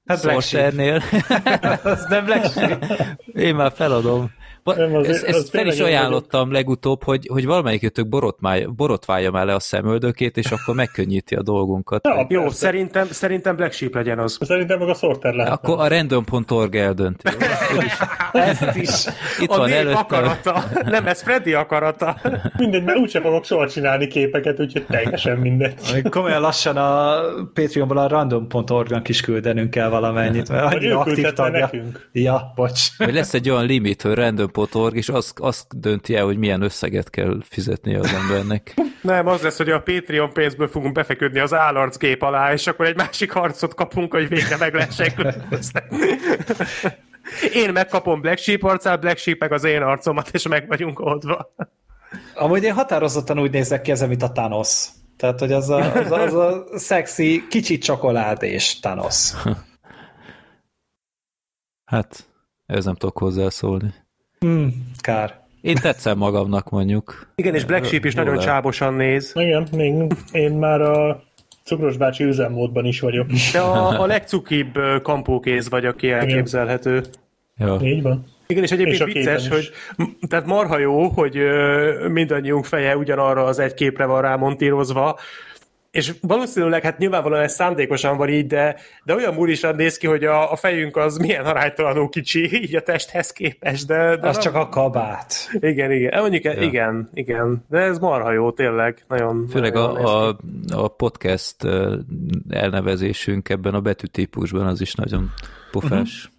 Hát 0.06 0.22
Sorcernél. 0.22 1.02
Az 1.84 2.06
nem 2.10 2.26
Black 2.26 2.52
Sheep. 2.52 2.86
Én 3.34 3.56
már 3.56 3.72
feladom. 3.76 4.32
Nem, 4.64 4.96
az- 4.96 5.08
ezt, 5.08 5.24
ezt 5.24 5.50
fel 5.50 5.68
is 5.68 5.80
ajánlottam 5.80 6.52
legutóbb, 6.52 7.04
hogy, 7.04 7.28
hogy 7.32 7.46
valamelyikőtök 7.46 8.08
borotmáj, 8.08 8.66
borotválja 8.76 9.32
már 9.32 9.46
le 9.46 9.54
a 9.54 9.60
szemöldökét, 9.60 10.38
és 10.38 10.52
akkor 10.52 10.76
megkönnyíti 10.76 11.36
a 11.36 11.42
dolgunkat. 11.42 12.08
Ja, 12.08 12.26
Jó, 12.30 12.42
persze. 12.42 12.56
szerintem, 12.58 13.08
szerintem 13.10 13.56
Black 13.56 13.72
Sheep 13.74 13.94
legyen 13.94 14.20
az. 14.20 14.38
Szerintem 14.42 14.80
meg 14.80 14.90
a 14.90 14.94
Sorter 14.94 15.34
lehet. 15.34 15.52
Akkor 15.54 15.80
a 15.80 15.88
random.org 15.88 16.76
eldönti. 16.76 17.24
Ezt 18.32 18.76
is. 18.76 18.90
Itt 19.40 19.50
a 19.50 19.58
van 19.58 19.72
előttem. 19.72 19.98
akarata. 20.02 20.64
Nem, 20.86 21.08
ez 21.08 21.22
Freddy 21.22 21.54
akarata. 21.54 22.18
Mindegy, 22.58 22.84
mert 22.84 22.98
úgyse 22.98 23.22
fogok 23.22 23.46
soha 23.46 23.68
csinálni 23.70 24.08
képeket, 24.08 24.60
úgyhogy 24.60 24.86
teljesen 24.86 25.38
mindegy. 25.38 25.74
Komolyan 26.10 26.42
lassan 26.42 26.78
a 26.78 27.16
Patreonból 27.54 27.98
a 27.98 28.08
random.org-nak 28.08 29.10
is 29.10 29.22
küldenünk 29.22 29.70
kell 29.70 29.90
valamennyit, 29.90 30.50
mert 30.50 30.74
annyira 30.74 31.00
aktív 31.00 31.32
tagja. 31.32 31.60
nekünk. 31.60 32.10
Ja, 32.12 32.52
bocs. 32.56 32.98
Vagy 32.98 33.14
lesz 33.14 33.34
egy 33.34 33.50
olyan 33.50 33.66
limit, 33.66 34.02
hogy 34.02 34.14
random 34.14 34.52
patreon.org, 34.54 34.96
és 34.96 35.10
az, 35.10 35.34
az 35.36 35.66
dönti 35.76 36.16
el, 36.16 36.26
hogy 36.26 36.38
milyen 36.38 36.62
összeget 36.62 37.10
kell 37.10 37.38
fizetnie 37.44 38.00
az 38.00 38.14
embernek. 38.14 38.74
Nem, 39.02 39.28
az 39.28 39.42
lesz, 39.42 39.58
hogy 39.58 39.70
a 39.70 39.82
Patreon 39.82 40.34
pénzből 40.34 40.68
fogunk 40.68 40.94
befeküdni 40.94 41.40
az 41.40 41.54
állarcgép 41.54 42.22
alá, 42.22 42.54
és 42.54 42.68
akkor 42.68 42.86
egy 42.86 42.96
másik 42.96 43.32
harcot 43.32 43.74
kapunk, 43.74 44.14
hogy 44.14 44.28
végre 44.28 44.58
meg 44.58 44.74
lehessen. 44.74 45.36
Én 47.54 47.72
megkapom 47.72 48.22
Black 48.22 48.38
Sheep 48.38 48.64
arcát, 48.64 49.00
Black 49.00 49.18
Sheep 49.18 49.40
meg 49.40 49.52
az 49.52 49.64
én 49.64 49.82
arcomat, 49.82 50.30
és 50.32 50.48
meg 50.48 50.68
vagyunk 50.68 51.00
oldva. 51.00 51.54
Amúgy 52.36 52.64
én 52.64 52.74
határozottan 52.74 53.40
úgy 53.40 53.52
nézek 53.52 53.82
ki 53.82 53.92
ezen, 53.92 54.08
mint 54.10 54.24
a 54.24 54.32
Thanos. 54.32 54.88
Tehát, 55.18 55.40
hogy 55.40 55.52
az 55.52 55.70
a, 55.70 55.94
az 55.94 56.12
a, 56.12 56.22
az 56.22 56.34
a 56.34 56.66
szexi, 56.78 57.48
kicsit 57.50 57.84
csokoládés 57.84 58.80
Thanos. 58.80 59.32
Hát, 61.86 62.28
ez 62.66 62.86
nem 62.86 62.96
tudok 62.96 63.18
hozzászólni. 63.18 63.94
Hmm, 64.44 64.74
kár. 65.02 65.42
Én 65.62 65.76
tetszem 65.76 66.18
magamnak 66.18 66.70
mondjuk. 66.70 67.28
Igen, 67.36 67.56
és 67.56 67.66
Black 67.66 67.86
Sheep 67.86 68.06
is 68.06 68.14
Jól 68.14 68.24
nagyon 68.24 68.40
el. 68.40 68.46
csábosan 68.46 68.94
néz. 68.94 69.32
Igen, 69.36 69.68
még 69.72 69.94
én 70.32 70.52
már 70.52 70.82
a 70.82 71.24
Cukros 71.64 71.98
bácsi 71.98 72.24
üzemmódban 72.24 72.86
is 72.86 73.00
vagyok. 73.00 73.28
De 73.54 73.60
a, 73.60 74.02
a 74.02 74.06
legcukibb 74.06 74.80
kampókéz 75.02 75.70
vagy, 75.70 75.86
aki 75.86 76.10
elképzelhető. 76.12 77.04
Ja. 77.58 77.80
Így 77.84 78.02
van. 78.02 78.26
Igen, 78.48 78.64
és 78.64 78.72
egyébként 78.72 79.08
És 79.08 79.14
vicces, 79.14 79.48
hogy 79.48 79.72
tehát 80.28 80.46
marha 80.46 80.78
jó, 80.78 81.08
hogy 81.08 81.38
ö, 81.38 82.08
mindannyiunk 82.08 82.66
feje 82.66 82.98
ugyanarra 82.98 83.44
az 83.44 83.60
egy 83.60 83.74
képre 83.74 84.06
van 84.06 84.22
rámontírozva, 84.22 85.20
és 85.94 86.14
valószínűleg, 86.22 86.84
hát 86.84 86.98
nyilvánvalóan 86.98 87.42
ez 87.42 87.54
szándékosan 87.54 88.18
van 88.18 88.30
így, 88.30 88.48
de, 88.48 88.76
de 89.04 89.16
olyan 89.16 89.34
múlisan 89.34 89.76
néz 89.76 89.98
ki, 89.98 90.08
hogy 90.08 90.24
a, 90.24 90.52
a 90.52 90.56
fejünk 90.56 90.98
az 90.98 91.18
milyen 91.18 91.46
aránytalanul 91.46 92.10
kicsi, 92.10 92.62
így 92.62 92.76
a 92.76 92.82
testhez 92.82 93.32
képest, 93.32 93.88
de, 93.88 94.16
de 94.18 94.28
Az 94.28 94.34
nem- 94.34 94.44
csak 94.44 94.56
a 94.56 94.70
kabát. 94.70 95.34
Igen, 95.60 95.92
igen. 95.92 96.22
Mondjuk, 96.22 96.44
Ja. 96.44 96.62
igen, 96.62 97.10
igen. 97.14 97.66
De 97.70 97.80
ez 97.80 98.00
marha 98.00 98.32
jó, 98.32 98.52
tényleg. 98.52 99.04
Nagyon, 99.08 99.48
Főleg 99.48 99.74
nagyon 99.74 99.96
a, 99.96 100.28
a, 100.28 100.38
a 100.72 100.88
podcast 100.88 101.56
elnevezésünk 102.50 103.50
ebben 103.50 103.74
a 103.74 103.82
betűtípusban 103.82 104.68
az 104.68 104.82
is 104.82 104.94
nagyon 104.94 105.32
pofás. 105.72 106.32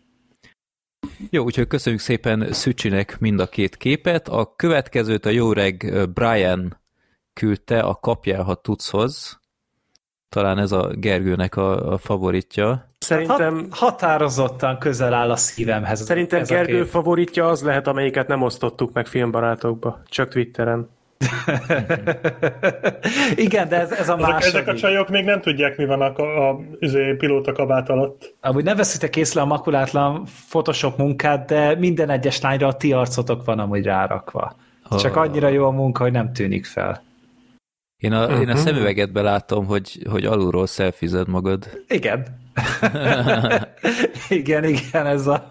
Jó, 1.30 1.44
úgyhogy 1.44 1.66
köszönjük 1.66 2.00
szépen 2.00 2.52
Szücsinek 2.52 3.16
mind 3.20 3.40
a 3.40 3.46
két 3.46 3.76
képet. 3.76 4.28
A 4.28 4.54
következőt 4.56 5.26
a 5.26 5.30
jó 5.30 5.52
reg 5.52 5.92
Brian 6.14 6.80
küldte 7.32 7.80
a 7.80 7.94
Kapjál, 7.94 8.42
ha 8.42 8.54
tudszhoz. 8.54 9.42
Talán 10.35 10.59
ez 10.59 10.73
a 10.73 10.91
Gergőnek 10.95 11.57
a, 11.57 11.93
a 11.93 11.99
favoritja. 11.99 12.88
Szerintem, 12.99 13.55
Hát, 13.55 13.64
határozottan 13.79 14.79
közel 14.79 15.14
áll 15.14 15.31
a 15.31 15.37
szívemhez. 15.37 16.05
szerintem 16.05 16.41
ez 16.41 16.50
a 16.50 16.55
Gergő 16.55 16.73
kép. 16.83 16.87
favoritja 16.87 17.49
az 17.49 17.62
lehet, 17.62 17.87
amelyiket 17.87 18.29
nem 18.29 18.43
osztottuk 18.43 18.93
meg 18.93 19.07
filmbarátokba. 19.07 20.00
Csak 20.07 20.29
Twitteren. 20.29 20.88
Igen, 23.35 23.69
de 23.69 23.81
ez, 23.81 23.93
ez 23.93 24.09
a 24.09 24.17
második. 24.17 24.47
ezek 24.47 24.69
a 24.69 24.75
csajok 24.75 25.09
még 25.09 25.25
nem 25.25 25.41
tudják, 25.41 25.76
mi 25.76 25.87
van 25.87 26.00
a, 26.00 26.12
a, 26.17 26.49
a 26.49 26.61
pilóta 27.19 27.53
kabát 27.53 27.88
alatt. 27.88 28.35
Amúgy 28.41 28.64
ne 28.64 28.75
veszitek 28.75 29.17
észre 29.17 29.41
a 29.41 29.45
makulátlan 29.45 30.26
Photoshop 30.49 30.99
munkát, 30.99 31.47
de 31.47 31.75
minden 31.79 32.11
egyes 32.11 32.41
lányra 32.41 32.67
a 32.67 32.75
ti 32.76 32.93
arcotok 32.93 33.45
van 33.45 33.59
amúgy 33.59 33.85
rárakva. 33.85 34.57
Csak 34.99 35.17
annyira 35.17 35.49
jó 35.49 35.67
a 35.67 35.71
munka, 35.71 36.03
hogy 36.03 36.12
nem 36.12 36.33
tűnik 36.33 36.67
fel. 36.67 37.03
Én 38.04 38.12
a, 38.12 38.25
én 38.40 38.49
a 38.49 38.52
Mhm. 38.52 38.62
szemüvegedbe 38.62 39.20
látom, 39.23 39.66
hogy, 39.66 39.99
hogy 40.11 40.25
alulról 40.25 40.66
szelfized 40.66 41.28
magad. 41.28 41.68
Igen. 41.88 42.26
igen, 44.28 44.64
igen, 44.64 45.06
ez, 45.06 45.26
a, 45.26 45.49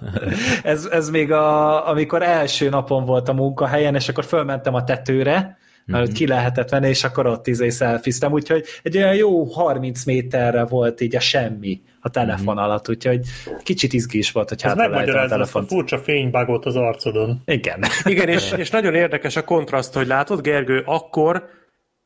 ez, 0.64 0.86
ez 0.92 1.10
még 1.10 1.32
a, 1.32 1.88
amikor 1.90 2.22
első 2.22 2.70
napon 2.70 3.06
volt 3.06 3.30
a 3.30 3.34
munkahelyen, 3.34 3.96
és 3.96 4.10
akkor 4.10 4.24
fölmentem 4.26 4.74
a 4.74 4.84
tetőre, 4.84 5.58
mert 5.86 6.08
ott 6.08 6.14
ki 6.14 6.28
lehetett 6.28 6.70
venni, 6.70 6.88
és 6.88 7.04
akkor 7.04 7.26
ott 7.28 7.48
izé 7.48 7.70
szelfiztem, 7.70 8.32
úgyhogy 8.32 8.64
egy 8.84 8.98
olyan 8.98 9.16
jó 9.16 9.44
30 9.44 10.04
méterre 10.06 10.64
volt 10.66 11.02
így 11.02 11.16
a 11.16 11.20
semmi 11.20 11.82
a 12.02 12.10
telefon 12.10 12.58
alatt, 12.58 12.90
úgyhogy 12.90 13.20
kicsit 13.64 13.94
izgi 13.94 14.18
is 14.18 14.32
volt, 14.32 14.50
hogy 14.50 14.62
hát 14.62 14.78
a 14.80 14.90
azt 14.98 15.08
a 15.10 15.28
telefont. 15.28 15.68
furcsa 15.68 15.98
fénybágot 15.98 16.66
az 16.66 16.76
arcodon. 16.76 17.42
Igen. 17.46 17.84
Igen, 18.04 18.28
és, 18.30 18.52
és 18.58 18.70
nagyon 18.70 18.94
érdekes 18.96 19.36
a 19.36 19.44
kontraszt, 19.44 19.94
hogy 19.94 20.08
látod, 20.08 20.42
Gergő, 20.42 20.84
akkor 20.86 21.50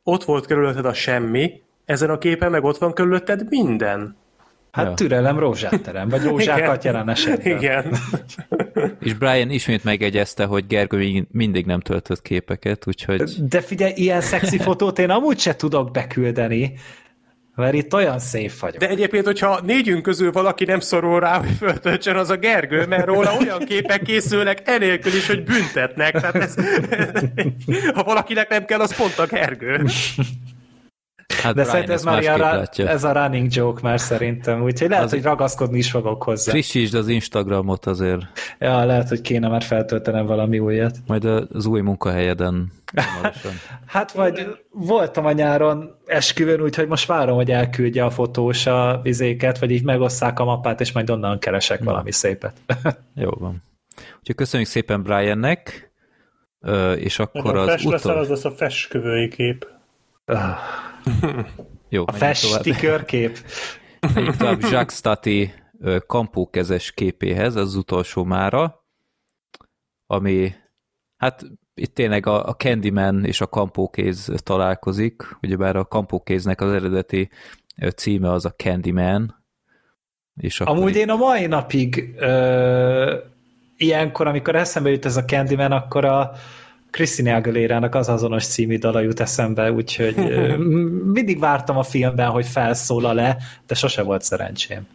ott 0.08 0.24
volt 0.24 0.46
körülötted 0.46 0.86
a 0.86 0.93
semmi, 0.93 1.62
ezen 1.86 2.10
a 2.10 2.17
képen 2.17 2.52
meg 2.52 2.63
ott 2.63 2.78
van 2.78 2.93
körülötted 2.93 3.46
minden. 3.50 4.15
Hát 4.72 4.86
Ja. 4.86 4.93
türelem 4.93 5.39
rózsáterem, 5.39 6.10
vagy 6.10 6.24
rózsákat 6.24 6.84
jelen 6.84 7.10
esetben. 7.10 7.58
Igen. 7.58 7.96
És 9.00 9.13
Brian 9.13 9.50
ismét 9.50 9.84
megjegyezte, 9.84 10.46
hogy 10.46 10.67
Gergő 10.67 11.28
mindig 11.32 11.65
nem 11.65 11.80
töltött 11.80 12.22
képeket, 12.22 12.88
úgyhogy 12.88 13.24
De 13.50 13.62
figyelj, 13.62 13.93
ilyen 13.96 14.22
szexi 14.22 14.58
fotót 14.58 15.00
én 15.00 15.10
amúgy 15.10 15.39
se 15.39 15.56
tudok 15.56 15.91
beküldeni, 15.91 16.74
mert 17.58 17.74
itt 17.74 17.93
olyan 17.93 18.20
szép 18.20 18.60
vagyok. 18.60 18.82
De 18.82 18.89
egyébként, 18.89 19.26
hogyha 19.26 19.62
négyünk 19.63 20.02
közül 20.02 20.32
valaki 20.32 20.65
nem 20.65 20.80
szorul 20.80 21.20
rá, 21.20 21.38
hogy 21.38 21.56
föltöltsön, 21.58 22.15
az 22.15 22.30
a 22.30 22.36
Gergő, 22.36 22.86
mert 22.86 23.06
róla 23.06 23.38
olyan 23.39 23.60
képek 23.60 24.02
készülnek 24.02 24.62
enélkül 24.65 25.13
is, 25.13 25.28
hogy 25.28 25.43
büntetnek. 25.43 26.12
Tehát 26.12 26.36
ez, 26.36 26.56
ha 27.96 28.04
valakinek 28.04 28.50
nem 28.50 28.65
kell, 28.65 28.80
az 28.80 28.96
pont 28.96 29.17
a 29.17 29.26
Gergő. 29.26 29.86
Hát 31.41 31.56
De 31.56 31.63
szerintem 31.63 31.95
ez 31.95 32.04
már 32.04 32.23
ra- 32.23 32.38
látja. 32.38 32.88
ez 32.88 33.04
a 33.04 33.12
running 33.12 33.54
joke 33.54 33.80
már 33.84 34.00
szerintem, 34.00 34.62
úgyhogy 34.63 34.89
lehet, 34.89 35.06
Az- 35.06 35.12
hogy 35.12 35.21
ragaszkodni 35.23 35.78
is 35.78 35.89
fogok 35.91 36.23
hozzá. 36.23 36.52
Frissítsd 36.52 36.93
az 36.93 37.08
Instagramot 37.08 37.86
azért, 37.86 38.21
Ja, 38.60 38.86
lehet, 38.86 39.10
hogy 39.10 39.21
kéne 39.21 39.47
már 39.47 39.63
feltöltenem 39.63 40.26
valami 40.26 40.60
újat. 40.60 40.97
majd 41.08 41.26
az 41.26 41.65
új 41.65 41.82
munkahelyeden. 41.82 42.71
Hát 43.86 44.12
vagy 44.12 44.47
voltam 44.71 45.26
a 45.26 45.32
nyáron 45.32 45.95
esküvőn, 46.06 46.62
úgyhogy 46.62 46.88
most 46.88 47.06
várom, 47.08 47.36
hogy 47.36 47.52
elküldje 47.52 48.04
a 48.06 48.10
fotós 48.10 48.65
a 48.65 49.00
vizéket, 49.04 49.60
vagy 49.60 49.71
így 49.71 49.84
megosszák 49.84 50.39
a 50.39 50.43
mappát, 50.43 50.82
és 50.82 50.91
majd 50.91 51.10
onnan 51.10 51.39
keresek 51.39 51.84
valami 51.84 52.12
szépet. 52.12 52.54
Jó 53.15 53.30
van. 53.30 53.63
Úgyhogy 54.19 54.36
köszönjük 54.36 54.69
szépen 54.69 55.04
Briannek, 55.04 55.91
és 56.95 57.19
akkor 57.19 57.56
a 57.56 57.62
az 57.62 57.67
fest 57.69 57.84
leszel, 57.84 58.10
utol... 58.12 58.21
az 58.23 58.30
lesz 58.30 58.45
a 58.45 58.52
feskövői 58.52 59.28
kép. 59.28 59.67
Jó, 61.89 62.04
A 62.08 62.12
festi 62.12 62.72
körkép. 62.72 63.38
Tovább 64.38 64.62
Jacques 64.62 64.93
Stati 64.96 65.54
kampókezes 66.06 66.91
képéhez, 66.91 67.56
ez 67.56 67.62
az 67.62 67.76
utolsó 67.76 68.24
mára, 68.24 68.86
ami, 70.06 70.54
hát 71.17 71.43
itt 71.74 71.93
tényleg 71.93 72.26
a, 72.26 72.48
a 72.48 72.56
Candyman 72.56 73.26
és 73.26 73.41
a 73.41 73.48
kampókéz 73.48 74.32
találkozik, 74.43 75.38
ugyebár 75.41 75.76
a 75.76 75.86
kampókéznek 75.86 76.62
az 76.62 76.72
eredeti 76.72 77.30
címe 77.96 78.32
az 78.32 78.46
a 78.46 78.52
Candyman, 78.52 79.46
és 80.41 80.62
akkor 80.62 80.76
Amúgy 80.76 80.89
itt- 80.89 80.98
én 80.98 81.10
a 81.10 81.15
mai 81.15 81.46
napig 81.46 82.13
ö, 82.17 83.17
ilyenkor, 83.78 84.28
amikor 84.28 84.56
eszembe 84.56 84.89
jut 84.89 85.06
ez 85.06 85.17
a 85.17 85.26
Candyman, 85.26 85.72
akkor 85.72 86.06
a 86.06 86.32
Christine 86.91 87.36
Aguilera-nak 87.36 87.95
az 87.95 88.10
azonos 88.10 88.45
című 88.47 88.78
dala 88.78 89.00
jut 89.00 89.19
eszembe, 89.19 89.71
úgyhogy 89.71 90.15
mindig 91.13 91.39
vártam 91.39 91.78
a 91.78 91.84
filmben, 91.84 92.30
hogy 92.30 92.45
felszólal 92.45 93.13
le, 93.13 93.38
de 93.67 93.76
sose 93.76 94.02
volt 94.02 94.21
szerencsém. 94.21 94.88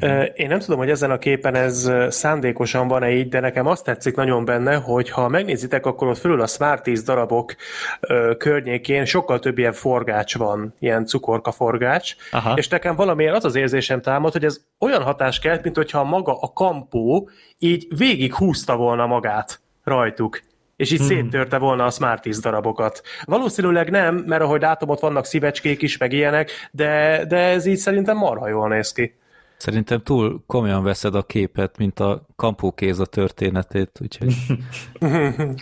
Ö, 0.00 0.22
Én 0.22 0.48
nem 0.48 0.58
tudom, 0.58 0.78
hogy 0.78 0.90
ezen 0.90 1.10
a 1.10 1.18
képen 1.18 1.54
ez 1.54 1.90
szándékosan 2.08 2.88
van-e 2.88 3.10
így, 3.10 3.28
de 3.28 3.40
nekem 3.40 3.66
azt 3.66 3.84
tetszik 3.84 4.16
nagyon 4.16 4.44
benne, 4.44 4.74
hogy 4.74 5.10
ha 5.10 5.28
megnézitek, 5.28 5.86
akkor 5.86 6.08
ott 6.08 6.18
fölül 6.18 6.40
a 6.40 6.46
Smarties 6.46 7.02
darabok 7.02 7.54
környékén 8.38 9.04
sokkal 9.04 9.38
több 9.38 9.58
ilyen 9.58 9.72
forgács 9.72 10.36
van, 10.36 10.74
ilyen 10.78 11.06
cukorka 11.06 11.52
forgács, 11.52 12.14
Aha. 12.30 12.54
és 12.54 12.68
nekem 12.68 12.96
valamiért 12.96 13.34
az 13.34 13.44
az 13.44 13.54
érzésem 13.54 14.00
támad, 14.00 14.32
hogy 14.32 14.44
ez 14.44 14.60
olyan 14.78 15.02
hatás 15.02 15.38
kelt, 15.38 15.62
mint 15.62 15.76
hogyha 15.76 16.04
maga 16.04 16.38
a 16.40 16.52
kampó 16.52 17.30
így 17.58 17.86
végig 17.96 18.34
húzta 18.34 18.76
volna 18.76 19.06
magát 19.06 19.60
rajtuk 19.84 20.40
és 20.78 20.92
így 20.92 20.98
hmm. 20.98 21.06
széttörte 21.06 21.58
volna 21.58 21.84
a 21.84 21.90
Smarties 21.90 22.38
darabokat. 22.38 23.02
Valószínűleg 23.24 23.90
nem, 23.90 24.16
mert 24.16 24.42
ahogy 24.42 24.60
látom, 24.60 24.88
ott 24.88 25.00
vannak 25.00 25.24
szívecskék 25.24 25.82
is, 25.82 25.96
meg 25.96 26.12
ilyenek, 26.12 26.50
de, 26.70 27.24
de 27.28 27.36
ez 27.36 27.66
így 27.66 27.76
szerintem 27.76 28.16
marha 28.16 28.48
jól 28.48 28.68
néz 28.68 28.92
ki. 28.92 29.14
Szerintem 29.56 30.02
túl 30.02 30.42
komolyan 30.46 30.82
veszed 30.82 31.14
a 31.14 31.22
képet, 31.22 31.78
mint 31.78 32.00
a 32.00 32.26
kampókéz 32.36 32.98
a 32.98 33.06
történetét, 33.06 33.98
úgyhogy 34.00 34.34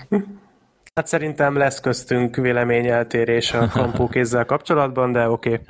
Hát 0.94 1.07
szerintem 1.07 1.57
lesz 1.57 1.81
köztünk 1.81 2.37
véleményeltérés 2.37 3.52
a 3.52 3.68
kampókézzel 3.68 4.44
kapcsolatban, 4.55 5.12
de 5.12 5.29
oké. 5.29 5.52
Okay. 5.52 5.64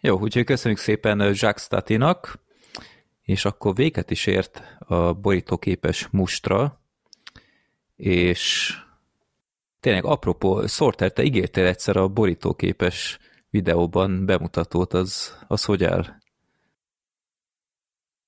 Jó, 0.00 0.18
úgyhogy 0.18 0.44
köszönjük 0.44 0.80
szépen 0.80 1.18
Jacques 1.18 1.62
Statinak, 1.62 2.40
és 3.22 3.44
akkor 3.44 3.74
véget 3.74 4.10
is 4.10 4.26
ért 4.26 4.62
a 4.78 5.12
borítóképes 5.12 6.08
mustra, 6.10 6.79
és 8.00 8.72
tényleg 9.80 10.04
apropó, 10.04 10.66
Sorter, 10.66 11.12
te 11.12 11.22
ígértél 11.22 11.66
egyszer 11.66 11.96
a 11.96 12.08
borítóképes 12.08 13.18
videóban 13.50 14.26
bemutatót, 14.26 14.92
az, 14.92 15.38
az 15.48 15.64
hogy 15.64 15.84
áll? 15.84 16.04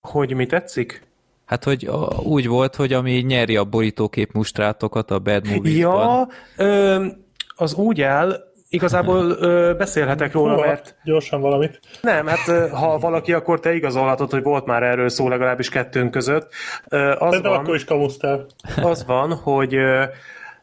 Hogy 0.01 0.35
mi 0.35 0.47
tetszik? 0.47 1.03
Hát, 1.45 1.65
hogy 1.65 1.85
a, 1.85 2.21
úgy 2.23 2.47
volt, 2.47 2.75
hogy 2.75 2.93
ami 2.93 3.13
nyeri 3.13 3.57
a 3.57 3.65
borítókép 3.65 4.33
mustrátokat 4.33 5.11
a 5.11 5.19
Bad 5.19 5.47
Movies-ban. 5.47 6.09
Ja, 6.09 6.29
ö, 6.65 7.07
az 7.55 7.75
úgy 7.75 8.01
áll, 8.01 8.52
igazából 8.73 9.31
ö, 9.31 9.75
beszélhetek 9.79 10.33
róla, 10.33 10.55
Hova? 10.55 10.67
mert 10.67 10.97
Gyorsan 11.05 11.41
valamit. 11.41 11.81
nem, 12.03 12.27
hát 12.27 12.71
ha 12.71 12.99
valaki, 12.99 13.33
akkor 13.33 13.61
te 13.61 13.75
igazolhatod, 13.75 14.31
hogy 14.31 14.43
volt 14.43 14.67
már 14.67 14.83
erről 14.83 15.09
szó 15.09 15.29
legalábbis 15.29 15.69
kettőnk 15.69 16.11
között. 16.11 16.53
Ö, 16.89 17.15
Az 17.19 17.41
De, 17.41 17.49
van, 17.49 17.59
akkor 17.59 17.75
is 17.75 17.85
kamusztál. 17.85 18.47
az 18.83 19.07
van, 19.07 19.35
hogy 19.35 19.75
ö, 19.75 20.03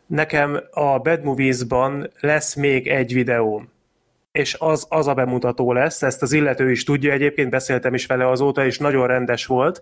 nekem 0.07 0.59
a 0.71 0.97
Bad 0.99 1.23
Movies-ban 1.23 2.09
lesz 2.19 2.55
még 2.55 2.87
egy 2.87 3.13
videóm 3.13 3.69
és 4.31 4.55
az, 4.59 4.85
az 4.89 5.07
a 5.07 5.13
bemutató 5.13 5.73
lesz, 5.73 6.01
ezt 6.03 6.21
az 6.21 6.33
illető 6.33 6.71
is 6.71 6.83
tudja, 6.83 7.11
egyébként 7.11 7.49
beszéltem 7.49 7.93
is 7.93 8.05
vele 8.05 8.29
azóta, 8.29 8.65
és 8.65 8.77
nagyon 8.77 9.07
rendes 9.07 9.45
volt, 9.45 9.81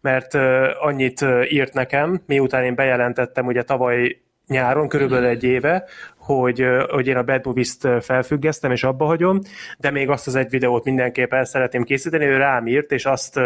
mert 0.00 0.34
annyit 0.80 1.24
írt 1.48 1.72
nekem, 1.74 2.22
miután 2.26 2.64
én 2.64 2.74
bejelentettem 2.74 3.46
ugye 3.46 3.62
tavaly 3.62 4.20
nyáron, 4.46 4.88
körülbelül 4.88 5.26
egy 5.26 5.44
éve, 5.44 5.84
hogy, 6.24 6.66
hogy 6.88 7.06
én 7.06 7.16
a 7.16 7.22
Bad 7.22 7.46
Movies-t 7.46 7.88
felfüggesztem, 8.00 8.70
és 8.70 8.84
abba 8.84 9.04
hagyom, 9.04 9.40
de 9.78 9.90
még 9.90 10.08
azt 10.08 10.26
az 10.26 10.34
egy 10.34 10.50
videót 10.50 10.84
mindenképp 10.84 11.32
el 11.32 11.44
szeretném 11.44 11.82
készíteni, 11.82 12.24
ő 12.24 12.36
rám 12.36 12.66
írt, 12.66 12.92
és 12.92 13.04
azt 13.04 13.40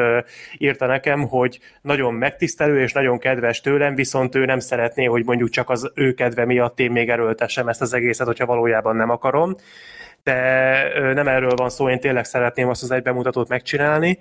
írta 0.58 0.86
nekem, 0.86 1.28
hogy 1.28 1.58
nagyon 1.82 2.14
megtisztelő 2.14 2.80
és 2.80 2.92
nagyon 2.92 3.18
kedves 3.18 3.60
tőlem, 3.60 3.94
viszont 3.94 4.34
ő 4.34 4.44
nem 4.44 4.58
szeretné, 4.58 5.04
hogy 5.04 5.24
mondjuk 5.24 5.48
csak 5.48 5.70
az 5.70 5.90
ő 5.94 6.12
kedve 6.12 6.44
miatt 6.44 6.80
én 6.80 6.90
még 6.90 7.08
erőltessem 7.08 7.68
ezt 7.68 7.82
az 7.82 7.94
egészet, 7.94 8.26
hogyha 8.26 8.46
valójában 8.46 8.96
nem 8.96 9.10
akarom 9.10 9.54
de 10.22 11.12
nem 11.12 11.28
erről 11.28 11.54
van 11.56 11.70
szó, 11.70 11.88
én 11.88 12.00
tényleg 12.00 12.24
szeretném 12.24 12.68
azt 12.68 12.82
az 12.82 12.90
egy 12.90 13.02
bemutatót 13.02 13.48
megcsinálni. 13.48 14.18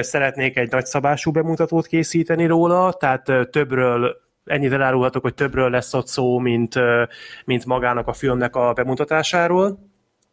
Szeretnék 0.00 0.56
egy 0.58 0.70
nagyszabású 0.70 1.30
bemutatót 1.30 1.86
készíteni 1.86 2.46
róla, 2.46 2.92
tehát 2.92 3.24
többről 3.50 4.16
ennyit 4.44 4.72
elárulhatok, 4.72 5.22
hogy 5.22 5.34
többről 5.34 5.70
lesz 5.70 5.94
ott 5.94 6.06
szó, 6.06 6.38
mint, 6.38 6.74
mint 7.44 7.64
magának 7.64 8.06
a 8.06 8.12
filmnek 8.12 8.56
a 8.56 8.72
bemutatásáról. 8.72 9.88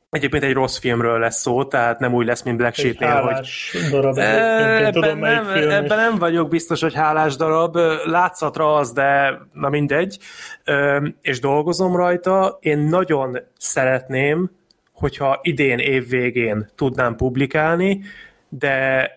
Egyébként 0.09 0.43
egy 0.43 0.53
rossz 0.53 0.77
filmről 0.77 1.19
lesz 1.19 1.39
szó, 1.39 1.63
tehát 1.63 1.99
nem 1.99 2.13
úgy 2.13 2.25
lesz, 2.25 2.43
mint 2.43 2.57
Black 2.57 2.75
Sheepnél, 2.75 3.21
hogy 3.21 3.47
darab. 3.91 4.17
Ebben 4.17 4.91
tudom, 4.91 5.19
nem, 5.19 5.45
film. 5.45 5.69
ebben 5.69 5.97
nem 5.97 6.15
vagyok 6.15 6.49
biztos, 6.49 6.81
hogy 6.81 6.93
hálás 6.93 7.35
darab. 7.35 7.77
Látszatra 8.05 8.75
az, 8.75 8.91
de 8.91 9.39
na 9.53 9.69
mindegy. 9.69 10.17
Ö, 10.63 11.07
És 11.21 11.39
dolgozom 11.39 11.95
rajta. 11.95 12.57
Én 12.61 12.77
nagyon 12.77 13.39
szeretném, 13.57 14.51
hogyha 14.91 15.39
idén 15.41 15.77
év 15.77 16.09
végén 16.09 16.69
tudnám 16.75 17.15
publikálni, 17.15 18.01
de 18.49 19.11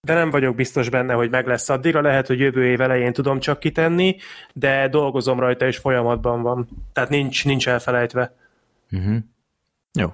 de 0.00 0.14
nem 0.14 0.30
vagyok 0.30 0.54
biztos 0.54 0.88
benne, 0.88 1.12
hogy 1.12 1.30
meg 1.30 1.46
lesz 1.46 1.68
addigra. 1.68 2.00
Lehet, 2.00 2.26
hogy 2.26 2.38
jövő 2.38 2.66
év 2.66 2.80
elején 2.80 3.12
tudom 3.12 3.38
csak 3.38 3.58
kitenni, 3.58 4.16
de 4.52 4.88
dolgozom 4.88 5.40
rajta, 5.40 5.66
és 5.66 5.76
folyamatban 5.76 6.42
van. 6.42 6.68
Tehát 6.92 7.10
nincs, 7.10 7.44
nincs 7.44 7.68
elfelejtve. 7.68 8.34
Uh-huh. 8.90 9.16
Jó. 9.92 10.08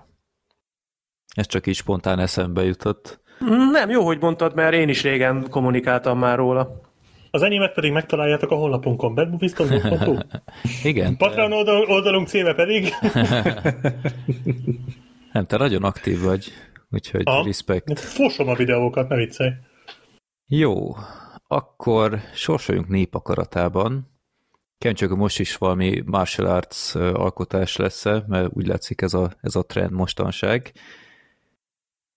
Ez 1.35 1.47
csak 1.47 1.67
így 1.67 1.75
spontán 1.75 2.19
eszembe 2.19 2.65
jutott. 2.65 3.23
Nem, 3.73 3.91
jó, 3.91 4.05
hogy 4.05 4.21
mondtad, 4.21 4.55
mert 4.55 4.75
én 4.75 4.89
is 4.89 5.03
régen 5.03 5.47
kommunikáltam 5.51 6.19
már 6.19 6.37
róla. 6.37 6.81
Az 7.31 7.43
enyémet 7.43 7.75
pedig 7.75 7.93
megtaláljátok 7.93 8.51
a 8.51 8.55
honlapunkon, 8.55 9.15
badmovies.hu. 9.15 10.17
Igen, 10.91 11.17
Patreon 11.17 11.53
oldal, 11.53 11.85
oldalunk 11.85 12.29
címe 12.29 12.55
pedig. 12.55 12.89
nem, 15.33 15.45
te 15.45 15.57
nagyon 15.57 15.83
aktív 15.83 16.21
vagy, 16.21 16.53
úgyhogy 16.91 17.23
Aha. 17.25 17.45
respekt. 17.45 18.01
Fosom 18.01 18.49
a 18.49 18.55
videókat, 18.55 19.09
ne 19.09 19.17
viccelj. 19.17 19.51
Jó, 20.47 20.97
akkor 21.47 22.21
sorsoljunk 22.35 22.89
népakaratában. 22.89 24.13
Kevin 24.79 24.97
csak 24.97 25.17
most 25.17 25.39
is 25.39 25.57
valami 25.57 26.03
martial 26.07 26.47
arts 26.47 26.95
alkotás 26.95 27.77
lesz 27.77 28.05
mert 28.05 28.49
úgy 28.53 28.67
látszik 28.67 29.01
ez 29.01 29.15
a, 29.15 29.33
ez 29.41 29.57
a 29.57 29.63
trend 29.63 29.91
mostanság. 29.91 30.73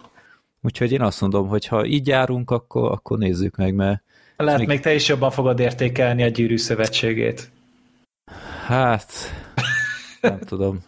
Úgyhogy 0.62 0.92
én 0.92 1.02
azt 1.02 1.20
mondom, 1.20 1.48
hogy 1.48 1.66
ha 1.66 1.84
így 1.84 2.06
járunk, 2.06 2.50
akkor, 2.50 2.90
akkor 2.90 3.18
nézzük 3.18 3.56
meg, 3.56 3.74
mert 3.74 4.02
Lehet 4.36 4.58
Még- 4.58 4.68
még 4.68 4.80
te 4.80 4.94
is 4.94 5.08
jobban 5.08 5.30
fogod 5.30 5.60
értékelni 5.60 6.22
a 6.22 6.28
gyűrű 6.28 6.56
szövetségét. 6.56 7.50
Hát, 8.66 9.12
nem 10.20 10.38
tudom. 10.38 10.84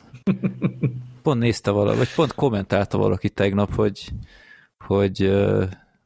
Pont 1.23 1.41
nézte 1.41 1.71
valaki, 1.71 1.99
vagy 1.99 2.15
pont 2.15 2.35
kommentálta 2.35 2.99
valaki 2.99 3.31
tegnap, 3.31 3.75
hogy, 3.75 4.09
hogy, 4.79 5.35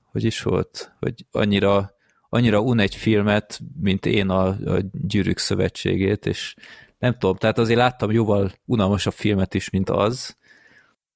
hogy 0.04 0.24
is 0.24 0.42
volt, 0.42 0.92
hogy 0.98 1.26
annyira, 1.30 1.90
annyira 2.28 2.60
un 2.60 2.78
egy 2.78 2.94
filmet, 2.94 3.60
mint 3.80 4.06
én 4.06 4.28
a, 4.28 4.46
a 4.46 4.80
Gyűrűk 4.92 5.38
Szövetségét, 5.38 6.26
és 6.26 6.54
nem 6.98 7.12
tudom, 7.18 7.36
tehát 7.36 7.58
azért 7.58 7.78
láttam 7.78 8.10
jóval 8.10 8.52
unalmasabb 8.64 9.14
filmet 9.14 9.54
is, 9.54 9.70
mint 9.70 9.90
az, 9.90 10.36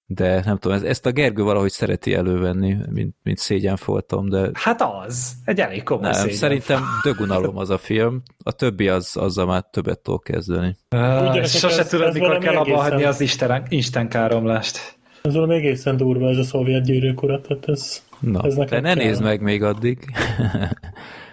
de 0.07 0.43
nem 0.45 0.59
tudom, 0.59 0.77
ez- 0.77 0.83
ezt 0.83 1.07
a 1.07 1.11
Gergő 1.11 1.43
valahogy 1.43 1.71
szereti 1.71 2.15
elővenni, 2.15 2.77
mint, 2.91 3.15
mint 3.23 3.39
szégyenfoltom, 3.39 4.29
de 4.29 4.51
Hát 4.53 4.83
az. 5.07 5.33
Egy 5.45 5.61
elég 5.61 5.83
komoly 5.83 6.03
nem, 6.05 6.13
szégyen. 6.13 6.37
szerintem 6.37 6.83
dögunalom 7.03 7.57
az 7.57 7.71
a 7.71 7.79
film, 7.79 8.23
a 8.45 8.53
többi 8.53 8.89
az, 8.89 9.17
azzal 9.17 9.47
már 9.47 9.63
többet 9.71 9.99
tudok 9.99 10.23
kezdeni. 10.25 10.67
Uh, 10.91 11.01
Gyerekek, 11.01 11.47
sose 11.47 11.79
ez- 11.81 11.89
tudod, 11.89 12.07
ez 12.07 12.15
mikor 12.15 12.39
kell 12.39 12.57
abba 12.57 12.77
hagyni 12.77 13.05
az 13.05 13.21
Isten, 13.21 13.63
Isten 13.69 14.09
káromlást. 14.09 14.97
Ez 15.23 15.35
valami 15.35 15.55
egészen 15.55 15.97
durva, 15.97 16.29
ez 16.29 16.37
a 16.37 16.43
szovjet 16.45 16.85
gyűrűk 16.85 17.23
urat, 17.23 17.47
tehát 17.47 17.69
ez... 17.69 18.03
Na, 18.21 18.43
Ez 18.45 18.55
de 18.55 18.61
nekem 18.61 18.83
ne 18.83 18.95
kell. 18.95 19.05
nézd 19.05 19.23
meg 19.23 19.41
még 19.41 19.63
addig. 19.63 19.99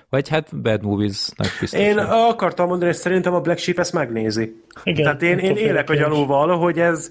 Vagy 0.09 0.29
hát 0.29 0.61
Bad 0.61 0.83
Movies-nek 0.83 1.49
biztos. 1.59 1.79
Én 1.79 1.97
hogy- 1.97 2.05
akartam 2.29 2.67
mondani, 2.67 2.91
hogy 2.91 2.99
szerintem 2.99 3.33
a 3.33 3.39
Black 3.39 3.59
Sheep 3.59 3.79
ezt 3.79 3.93
megnézi. 3.93 4.61
Igen, 4.83 5.03
Tehát 5.03 5.21
én, 5.21 5.37
én 5.37 5.55
élek 5.55 5.89
a 5.89 5.95
gyanúval, 5.95 6.57
hogy 6.57 6.79
ez 6.79 7.09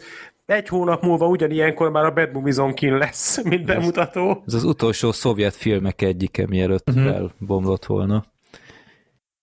egy 0.51 0.69
hónap 0.69 1.03
múlva 1.03 1.27
ugyanilyenkor 1.27 1.91
már 1.91 2.05
a 2.05 2.13
Bad 2.13 2.33
Movies 2.33 2.57
kin 2.75 2.97
lesz, 2.97 3.43
mint 3.43 3.65
bemutató. 3.65 4.43
Ez 4.47 4.55
az 4.55 4.65
utolsó 4.65 5.13
szovjet 5.13 5.55
filmek 5.55 6.03
egyike, 6.03 6.47
mielőtt 6.47 6.89
uh-huh. 6.89 7.07
elbomlott 7.07 7.87
volna. 7.87 8.25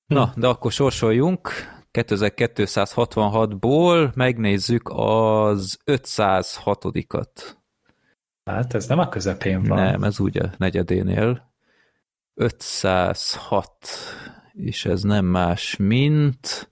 Na, 0.06 0.34
de 0.36 0.48
akkor 0.48 0.72
sorsoljunk. 0.72 1.50
2266-ból 1.94 4.16
megnézzük 4.16 4.90
az 4.94 5.80
506-at. 5.86 7.56
Hát 8.46 8.74
ez 8.74 8.88
nem 8.88 9.00
a 9.00 9.10
közepén 9.10 9.64
van. 9.64 9.78
Nem, 9.78 10.04
ez 10.04 10.20
úgy 10.20 10.38
a 10.38 10.50
negyedénél. 10.58 11.52
506, 12.34 13.70
és 14.54 14.86
ez 14.86 15.02
nem 15.02 15.26
más, 15.26 15.76
mint 15.76 16.72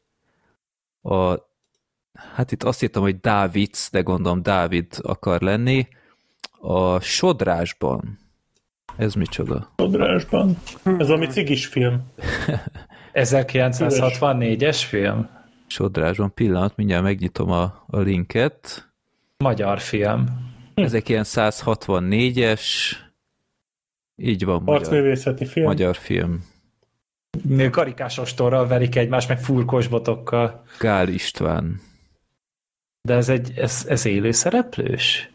a 1.01 1.53
hát 2.33 2.51
itt 2.51 2.63
azt 2.63 2.79
hittem, 2.79 3.01
hogy 3.01 3.19
Dávids, 3.19 3.89
de 3.91 4.01
gondolom 4.01 4.41
Dávid 4.41 4.87
akar 5.01 5.41
lenni, 5.41 5.87
a 6.59 6.99
Sodrásban. 6.99 8.19
Ez 8.97 9.13
micsoda? 9.13 9.73
Sodrásban. 9.77 10.57
Ez 10.83 11.09
ami 11.09 11.27
cigis 11.27 11.65
film. 11.65 12.01
1964-es 13.13 14.83
film? 14.87 15.29
Sodrásban, 15.67 16.33
pillanat, 16.33 16.75
mindjárt 16.75 17.03
megnyitom 17.03 17.51
a, 17.51 17.83
a 17.87 17.99
linket. 17.99 18.89
Magyar 19.37 19.79
film. 19.79 20.25
1964-es, 20.75 22.61
így 24.15 24.45
van, 24.45 24.61
magyar, 24.63 25.05
film. 25.47 25.65
magyar 25.65 25.95
film. 25.95 26.43
Karikásos 27.71 28.33
torral 28.33 28.67
verik 28.67 28.95
egymást, 28.95 29.27
meg 29.27 29.39
furkos 29.39 29.87
botokkal. 29.87 30.63
Gál 30.79 31.07
István. 31.07 31.81
De 33.05 33.13
ez 33.13 33.29
egy, 33.29 33.51
ez, 33.55 33.85
ez 33.87 34.05
élő 34.05 34.31
szereplős? 34.31 35.29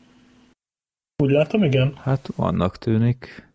Úgy 1.23 1.31
látom, 1.31 1.65
igen. 1.65 1.95
Hát 2.03 2.29
vannak 2.37 2.79
tűnik. 2.79 3.49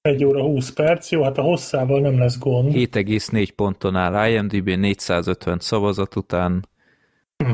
Egy 0.00 0.24
óra 0.24 0.42
20 0.42 0.72
perc, 0.72 1.10
jó, 1.10 1.22
hát 1.22 1.38
a 1.38 1.42
hosszával 1.42 2.00
nem 2.00 2.18
lesz 2.18 2.38
gond. 2.38 2.72
7,4 2.72 3.48
ponton 3.56 3.96
áll 3.96 4.30
IMDb 4.30 4.68
450 4.68 5.58
szavazat 5.58 6.16
után. 6.16 6.68
Hm. 7.36 7.50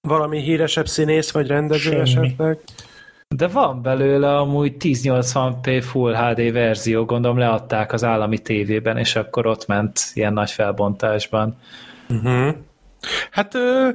Valami 0.00 0.40
híresebb 0.40 0.88
színész 0.88 1.30
vagy 1.30 1.46
rendező 1.46 1.90
Semmi. 1.90 2.00
esetleg? 2.26 2.58
De 3.28 3.48
van 3.48 3.82
belőle 3.82 4.36
amúgy 4.36 4.74
1080p 4.78 5.84
Full 5.84 6.14
HD 6.14 6.52
verzió, 6.52 7.04
gondolom 7.04 7.38
leadták 7.38 7.92
az 7.92 8.04
állami 8.04 8.38
tévében, 8.38 8.96
és 8.96 9.16
akkor 9.16 9.46
ott 9.46 9.66
ment 9.66 10.00
ilyen 10.14 10.32
nagy 10.32 10.50
felbontásban. 10.50 11.58
Uh-huh. 12.08 12.56
Hát 13.30 13.54
ö, 13.54 13.88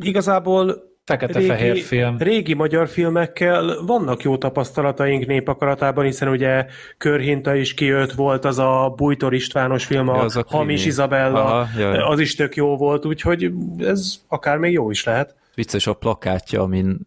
igazából 0.00 0.94
Fekete-fehér 1.06 1.72
régi, 1.72 1.80
film. 1.80 2.18
Régi 2.18 2.54
magyar 2.54 2.88
filmekkel 2.88 3.84
vannak 3.86 4.22
jó 4.22 4.38
tapasztalataink 4.38 5.26
népakaratában, 5.26 6.04
hiszen 6.04 6.28
ugye 6.28 6.66
Körhinta 6.98 7.54
is 7.54 7.74
kijött, 7.74 8.12
volt 8.12 8.44
az 8.44 8.58
a 8.58 8.92
Bújtor 8.96 9.34
Istvános 9.34 9.84
film, 9.84 10.08
a, 10.08 10.16
ja, 10.16 10.40
a 10.40 10.44
Hamis 10.46 10.86
Izabella, 10.86 11.44
Aha, 11.44 12.08
az 12.08 12.18
is 12.18 12.34
tök 12.34 12.56
jó 12.56 12.76
volt, 12.76 13.04
úgyhogy 13.04 13.52
ez 13.78 14.14
akár 14.28 14.58
még 14.58 14.72
jó 14.72 14.90
is 14.90 15.04
lehet. 15.04 15.34
Vicces 15.54 15.86
a 15.86 15.94
plakátja, 15.94 16.62
amin 16.62 16.98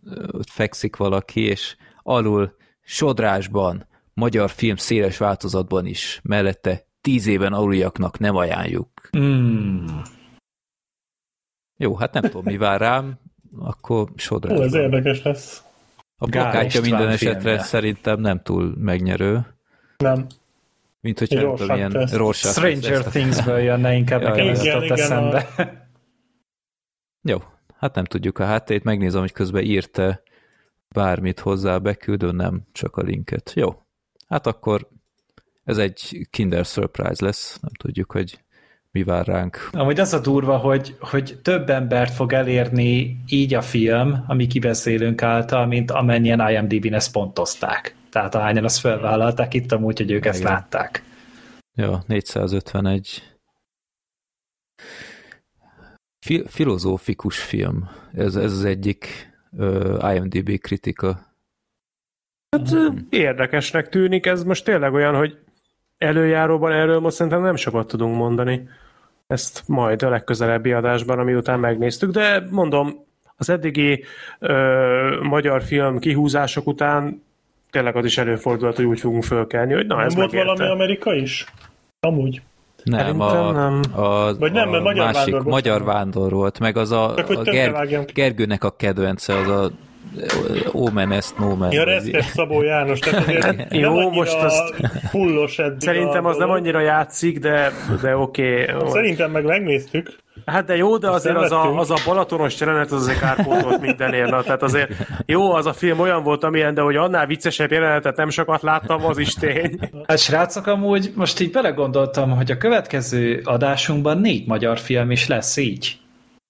fekszik 0.52 0.96
valaki, 0.96 1.42
és 1.42 1.76
alul 2.04 2.56
sodrásban, 2.84 3.88
magyar 4.14 4.50
film 4.50 4.76
széles 4.76 5.18
változatban 5.18 5.86
is, 5.86 6.20
mellette 6.24 6.86
tíz 7.02 7.28
éven 7.28 7.54
aluljaknak 7.54 8.20
nem 8.20 8.36
ajánljuk. 8.36 8.90
Mm. 9.18 9.86
Jó, 11.82 11.96
hát 11.96 12.14
nem 12.14 12.24
tudom, 12.24 12.44
mi 12.44 12.58
vár 12.58 12.80
rám, 12.80 13.20
akkor 13.60 14.10
sodrás. 14.16 14.58
Ó, 14.58 14.62
ez 14.62 14.74
érdekes 14.74 15.24
lesz. 15.24 15.64
A 16.18 16.26
plakátja 16.26 16.82
minden 16.82 17.08
esetre 17.08 17.40
filmje. 17.40 17.62
szerintem 17.64 18.20
nem 18.20 18.42
túl 18.42 18.74
megnyerő. 18.78 19.46
Nem. 19.98 20.28
Mint 21.02 21.20
hogyha 21.20 21.42
nem 21.42 21.56
tudom, 21.56 21.76
ilyen 21.76 21.92
Rorschach 21.92 22.58
Stranger 22.58 23.04
Things-ből 23.04 23.60
jönne 23.60 23.94
inkább 23.94 24.22
nekem 24.22 24.48
ez 24.48 24.64
jutott 24.64 24.90
eszembe. 24.90 25.48
A... 25.58 25.64
Jó, 27.22 27.38
hát 27.78 27.96
nem 27.96 28.06
tudjuk 28.06 28.40
a 28.40 28.46
háttét, 28.46 28.84
megnézem, 28.84 29.22
hogy 29.22 29.32
közben 29.32 29.64
írta 29.64 30.22
bármit 30.88 31.40
hozzá 31.40 31.78
beküldő, 31.78 32.32
nem 32.32 32.62
csak 32.72 32.96
a 32.96 33.02
linket. 33.02 33.52
Jó, 33.56 33.84
hát 34.28 34.48
akkor 34.48 34.88
ez 35.64 35.78
egy 35.78 36.28
Kinder 36.30 36.66
Surprise 36.66 37.26
lesz, 37.26 37.60
nem 37.62 37.72
tudjuk, 37.78 38.12
hogy 38.12 38.40
mi 38.92 39.04
vár 39.04 39.26
ránk. 39.26 39.70
Amúgy 39.72 40.00
az 40.00 40.14
a 40.14 40.20
durva, 40.20 40.58
hogy, 40.58 40.96
hogy 41.00 41.40
több 41.42 41.70
embert 41.70 42.14
fog 42.14 42.34
elérni 42.34 43.18
így 43.28 43.54
a 43.54 43.62
film, 43.62 44.24
ami 44.28 44.48
kibeszélünk 44.48 45.22
által, 45.22 45.66
mint 45.66 45.92
amennyien 45.92 46.50
IMDb-n 46.50 46.94
ezt 46.94 47.12
pontozták. 47.12 47.96
Tehát 48.10 48.36
ahányan 48.36 48.64
azt 48.64 48.80
felvállalták 48.80 49.54
itt 49.54 49.72
amúgy, 49.72 49.98
hogy 49.98 50.12
ők 50.12 50.18
Igen. 50.18 50.34
ezt 50.34 50.44
látták. 50.44 51.04
Ja, 51.76 52.04
451. 52.08 53.24
Fi- 56.26 56.50
filozófikus 56.50 57.40
film. 57.40 57.90
Ez, 58.14 58.36
ez 58.36 58.52
az 58.52 58.64
egyik 58.64 59.32
uh, 59.52 60.14
IMDb 60.16 60.60
kritika. 60.60 61.28
Hát 62.50 62.70
hmm. 62.70 63.08
érdekesnek 63.10 63.90
tűnik, 63.90 64.26
ez 64.26 64.44
most 64.44 64.64
tényleg 64.64 64.94
olyan, 64.94 65.16
hogy 65.16 65.38
előjáróban 66.00 66.72
erről 66.72 67.00
most 67.00 67.16
szerintem 67.16 67.42
nem 67.42 67.56
sokat 67.56 67.88
tudunk 67.88 68.16
mondani. 68.16 68.68
Ezt 69.28 69.64
majd 69.66 70.04
a 70.04 70.10
legközelebbi 70.10 70.72
adásban, 70.72 71.20
ami 71.20 71.36
után 71.36 71.60
megnéztük, 71.60 72.12
de 72.12 72.44
mondom, 72.50 73.06
az 73.38 73.50
eddigi 73.50 74.04
ö, 74.40 75.20
magyar 75.22 75.64
film 75.64 76.00
kihúzások 76.00 76.68
után 76.68 77.24
tényleg 77.72 77.96
az 77.96 78.06
is 78.06 78.18
előfordult, 78.18 78.76
hogy 78.76 78.86
úgy 78.86 79.00
fogunk 79.00 79.24
fölkelni, 79.24 79.74
hogy 79.74 79.88
na 79.88 79.96
nem 79.96 80.06
ez 80.06 80.16
volt 80.16 80.32
megérte. 80.32 80.54
valami 80.54 80.72
Amerika 80.72 81.14
is? 81.14 81.46
Amúgy. 82.00 82.42
Nem, 82.84 83.20
a, 83.20 83.52
nem. 83.52 83.82
a, 83.96 84.38
Vagy 84.38 84.52
nem, 84.52 84.74
a 84.74 84.80
magyar 84.80 85.06
másik 85.06 85.34
vándor 85.34 85.52
magyar 85.52 85.84
vándor 85.84 86.32
volt, 86.32 86.60
meg 86.60 86.78
az 86.78 86.92
a, 86.92 87.16
a 87.16 87.42
Ger- 87.44 88.14
Gergőnek 88.14 88.64
a 88.64 88.76
kedvence, 88.76 89.34
az 89.34 89.48
a 89.48 89.70
Omen 90.72 91.12
ezt 91.12 91.38
Nomen. 91.38 91.72
Ja, 91.72 91.84
Reszkes 91.84 92.26
Szabó 92.26 92.62
János, 92.62 93.00
tehát 93.00 93.28
azért 93.28 93.74
Jó, 93.84 94.10
most 94.10 94.36
azt 94.36 94.76
fullos 95.10 95.60
eddig 95.60 95.82
Szerintem 95.82 96.26
az 96.26 96.38
nem 96.38 96.50
annyira 96.50 96.80
játszik, 96.80 97.40
de, 97.40 97.72
de 98.02 98.16
oké. 98.16 98.72
Okay. 98.72 98.90
Szerintem 98.90 99.32
meg 99.32 99.44
megnéztük. 99.44 100.18
Hát 100.46 100.66
de 100.66 100.76
jó, 100.76 100.98
de 100.98 101.10
azért 101.10 101.36
az 101.36 101.52
a, 101.52 101.78
az 101.78 101.92
a 101.92 101.98
balatonos 102.06 102.60
jelenet 102.60 102.92
az 102.92 103.02
azért 103.02 103.20
kárpótolt 103.20 103.82
mindenért. 103.82 104.30
Na, 104.30 104.44
tehát 104.44 104.64
azért 104.64 104.92
jó, 105.26 105.54
az 105.54 105.66
a 105.66 105.74
film 105.74 106.00
olyan 106.00 106.24
volt, 106.24 106.44
amilyen, 106.44 106.74
de 106.74 106.82
hogy 106.82 106.96
annál 106.96 107.26
viccesebb 107.26 107.72
jelenetet 107.72 108.16
nem 108.16 108.30
sokat 108.30 108.62
láttam, 108.62 109.06
az 109.06 109.18
is 109.18 109.34
tény. 109.34 109.80
Hát 110.08 110.18
srácok, 110.20 110.68
amúgy 110.68 111.12
most 111.16 111.40
így 111.40 111.52
belegondoltam, 111.52 112.30
hogy 112.30 112.52
a 112.52 112.58
következő 112.58 113.42
adásunkban 113.44 114.18
négy 114.18 114.48
magyar 114.48 114.80
film 114.80 115.12
is 115.12 115.28
lesz 115.28 115.58
így 115.58 115.99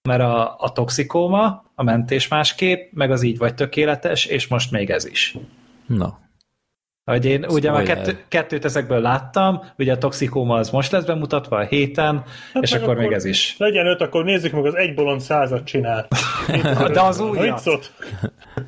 mert 0.09 0.21
a, 0.21 0.55
a 0.57 0.71
toxikóma, 0.71 1.63
a 1.75 1.83
mentés 1.83 2.27
másképp, 2.27 2.91
meg 2.93 3.11
az 3.11 3.23
így 3.23 3.37
vagy 3.37 3.55
tökéletes, 3.55 4.25
és 4.25 4.47
most 4.47 4.71
még 4.71 4.89
ez 4.89 5.05
is. 5.05 5.37
Na. 5.87 6.19
Hogy 7.03 7.25
én 7.25 7.41
Spoiler. 7.41 7.57
ugye 7.57 7.71
már 7.71 7.83
kettő, 7.83 8.17
kettőt 8.27 8.65
ezekből 8.65 9.01
láttam, 9.01 9.61
ugye 9.77 9.93
a 9.93 9.97
toxikóma 9.97 10.55
az 10.55 10.69
most 10.69 10.91
lesz 10.91 11.03
bemutatva 11.03 11.57
a 11.57 11.65
héten, 11.65 12.23
hát 12.53 12.63
és 12.63 12.73
akkor, 12.73 12.83
akkor 12.83 12.97
még 12.97 13.11
ez 13.11 13.25
is. 13.25 13.55
Legyen 13.57 13.87
öt, 13.87 14.01
akkor 14.01 14.23
nézzük 14.23 14.51
meg 14.51 14.65
az 14.65 14.75
egy 14.75 14.93
bolond 14.93 15.21
százat 15.21 15.63
csinál. 15.65 16.07
De 16.93 17.01
az 17.01 17.19
újat. 17.19 17.93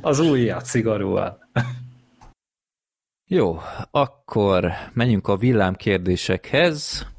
Az 0.02 0.20
újat, 0.20 0.66
szigorúan. 0.66 1.38
Jó, 3.28 3.60
akkor 3.92 4.72
menjünk 4.94 5.28
a 5.28 5.38
villámkérdésekhez. 5.38 7.11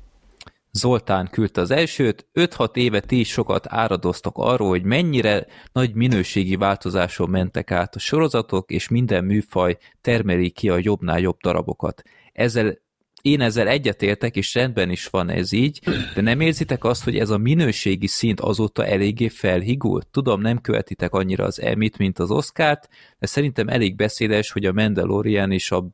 Zoltán 0.75 1.29
küldte 1.31 1.61
az 1.61 1.71
elsőt, 1.71 2.27
5-6 2.35 2.77
éve 2.77 3.01
ti 3.01 3.19
is 3.19 3.29
sokat 3.29 3.67
áradoztak 3.69 4.37
arról, 4.37 4.69
hogy 4.69 4.83
mennyire 4.83 5.47
nagy 5.73 5.95
minőségi 5.95 6.57
változáson 6.57 7.31
mentek 7.31 7.71
át 7.71 7.95
a 7.95 7.99
sorozatok, 7.99 8.71
és 8.71 8.89
minden 8.89 9.25
műfaj 9.25 9.77
termeli 10.01 10.51
ki 10.51 10.69
a 10.69 10.79
jobbnál 10.81 11.19
jobb 11.19 11.39
darabokat. 11.41 12.03
Ezzel 12.33 12.79
én 13.23 13.41
ezzel 13.41 13.69
egyetértek, 13.69 14.37
és 14.37 14.55
rendben 14.55 14.91
is 14.91 15.07
van 15.07 15.29
ez 15.31 15.53
így, 15.53 15.81
de 16.15 16.21
nem 16.21 16.41
érzitek 16.41 16.85
azt, 16.85 17.05
hogy 17.05 17.19
ez 17.19 17.31
a 17.31 17.39
minőségi 17.39 18.07
szint 18.07 18.41
azóta 18.41 18.87
eléggé 18.87 19.29
felhigult? 19.29 20.07
Tudom, 20.07 20.41
nem 20.41 20.61
követitek 20.61 21.13
annyira 21.13 21.45
az 21.45 21.61
Emmy-t, 21.61 21.99
mint 21.99 22.19
az 22.19 22.31
Oscárt, 22.31 22.89
de 23.19 23.27
szerintem 23.27 23.69
elég 23.69 23.97
beszédes, 23.97 24.51
hogy 24.51 24.65
a 24.65 24.73
Mandalorian 24.73 25.53
és 25.53 25.71
a 25.71 25.91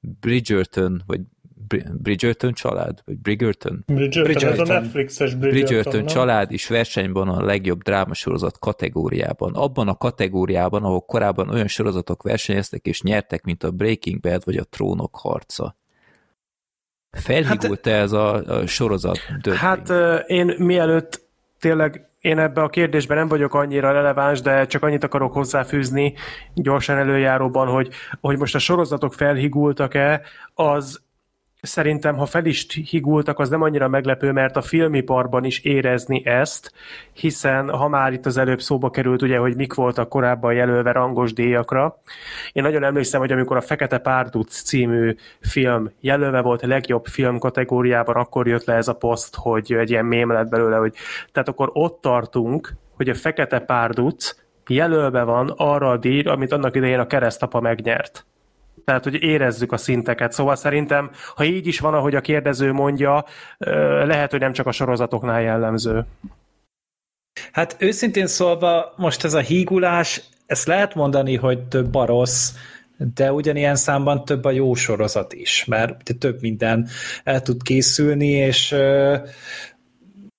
Bridgerton, 0.00 1.02
vagy 1.06 1.20
Bridgerton 2.02 2.52
család? 2.52 3.02
Vagy 3.04 3.18
Bridgerton? 3.18 3.82
Bridgerton, 3.86 4.22
Bridgerton. 4.22 4.60
ez 4.60 4.68
a 4.68 4.80
Netflixes 4.80 5.34
Bridgerton, 5.34 5.50
Bridgerton 5.50 6.06
család 6.06 6.52
is 6.52 6.68
versenyben 6.68 7.28
a 7.28 7.44
legjobb 7.44 7.82
drámasorozat 7.82 8.58
kategóriában. 8.58 9.54
Abban 9.54 9.88
a 9.88 9.96
kategóriában, 9.96 10.84
ahol 10.84 11.00
korábban 11.00 11.48
olyan 11.48 11.66
sorozatok 11.66 12.22
versenyeztek 12.22 12.86
és 12.86 13.02
nyertek, 13.02 13.44
mint 13.44 13.62
a 13.62 13.70
Breaking 13.70 14.20
Bad 14.20 14.44
vagy 14.44 14.56
a 14.56 14.64
Trónok 14.64 15.16
harca. 15.16 15.76
Felhigult-e 17.10 17.90
hát, 17.90 18.02
ez 18.02 18.12
a, 18.12 18.34
a 18.34 18.66
sorozat? 18.66 19.18
Döbbing? 19.42 19.56
Hát 19.56 19.92
én 20.26 20.54
mielőtt 20.58 21.26
tényleg 21.58 22.08
én 22.20 22.38
ebbe 22.38 22.62
a 22.62 22.68
kérdésben 22.68 23.16
nem 23.16 23.28
vagyok 23.28 23.54
annyira 23.54 23.92
releváns, 23.92 24.40
de 24.40 24.66
csak 24.66 24.82
annyit 24.82 25.04
akarok 25.04 25.32
hozzáfűzni 25.32 26.14
gyorsan 26.54 26.96
előjáróban, 26.96 27.68
hogy, 27.68 27.88
hogy 28.20 28.38
most 28.38 28.54
a 28.54 28.58
sorozatok 28.58 29.14
felhigultak-e, 29.14 30.22
az 30.54 31.00
Szerintem, 31.60 32.16
ha 32.16 32.26
fel 32.26 32.44
is 32.44 32.66
higultak, 32.90 33.38
az 33.38 33.48
nem 33.48 33.62
annyira 33.62 33.88
meglepő, 33.88 34.32
mert 34.32 34.56
a 34.56 34.62
filmiparban 34.62 35.44
is 35.44 35.60
érezni 35.60 36.26
ezt, 36.26 36.72
hiszen 37.12 37.70
ha 37.70 37.88
már 37.88 38.12
itt 38.12 38.26
az 38.26 38.36
előbb 38.36 38.60
szóba 38.60 38.90
került, 38.90 39.22
ugye, 39.22 39.38
hogy 39.38 39.56
mik 39.56 39.74
voltak 39.74 40.08
korábban 40.08 40.52
jelölve 40.52 40.92
rangos 40.92 41.32
díjakra. 41.32 42.00
Én 42.52 42.62
nagyon 42.62 42.84
emlékszem, 42.84 43.20
hogy 43.20 43.32
amikor 43.32 43.56
a 43.56 43.60
Fekete 43.60 43.98
Párduc 43.98 44.62
című 44.62 45.14
film 45.40 45.90
jelölve 46.00 46.40
volt 46.40 46.62
a 46.62 46.66
legjobb 46.66 47.06
film 47.06 47.38
kategóriában, 47.38 48.14
akkor 48.14 48.46
jött 48.46 48.64
le 48.64 48.74
ez 48.74 48.88
a 48.88 48.94
poszt, 48.94 49.34
hogy 49.36 49.72
egy 49.72 49.90
ilyen 49.90 50.06
mém 50.06 50.32
lett 50.32 50.48
belőle, 50.48 50.76
hogy 50.76 50.94
tehát 51.32 51.48
akkor 51.48 51.70
ott 51.72 52.00
tartunk, 52.00 52.72
hogy 52.96 53.08
a 53.08 53.14
Fekete 53.14 53.58
Párduc 53.58 54.36
jelölve 54.66 55.22
van 55.22 55.54
arra 55.56 55.90
a 55.90 55.96
díjra, 55.96 56.32
amit 56.32 56.52
annak 56.52 56.76
idején 56.76 56.98
a 56.98 57.06
keresztapa 57.06 57.60
megnyert 57.60 58.26
tehát 58.88 59.04
hogy 59.04 59.22
érezzük 59.22 59.72
a 59.72 59.76
szinteket. 59.76 60.32
Szóval 60.32 60.56
szerintem, 60.56 61.10
ha 61.34 61.44
így 61.44 61.66
is 61.66 61.80
van, 61.80 61.94
ahogy 61.94 62.14
a 62.14 62.20
kérdező 62.20 62.72
mondja, 62.72 63.24
lehet, 64.04 64.30
hogy 64.30 64.40
nem 64.40 64.52
csak 64.52 64.66
a 64.66 64.72
sorozatoknál 64.72 65.42
jellemző. 65.42 66.06
Hát 67.52 67.76
őszintén 67.78 68.26
szólva, 68.26 68.92
most 68.96 69.24
ez 69.24 69.34
a 69.34 69.38
hígulás, 69.38 70.22
ezt 70.46 70.66
lehet 70.66 70.94
mondani, 70.94 71.36
hogy 71.36 71.62
több 71.62 71.94
a 71.94 72.04
rossz, 72.06 72.52
de 73.14 73.32
ugyanilyen 73.32 73.76
számban 73.76 74.24
több 74.24 74.44
a 74.44 74.50
jó 74.50 74.74
sorozat 74.74 75.32
is, 75.32 75.64
mert 75.64 76.18
több 76.18 76.40
minden 76.40 76.88
el 77.24 77.42
tud 77.42 77.62
készülni, 77.62 78.28
és 78.28 78.72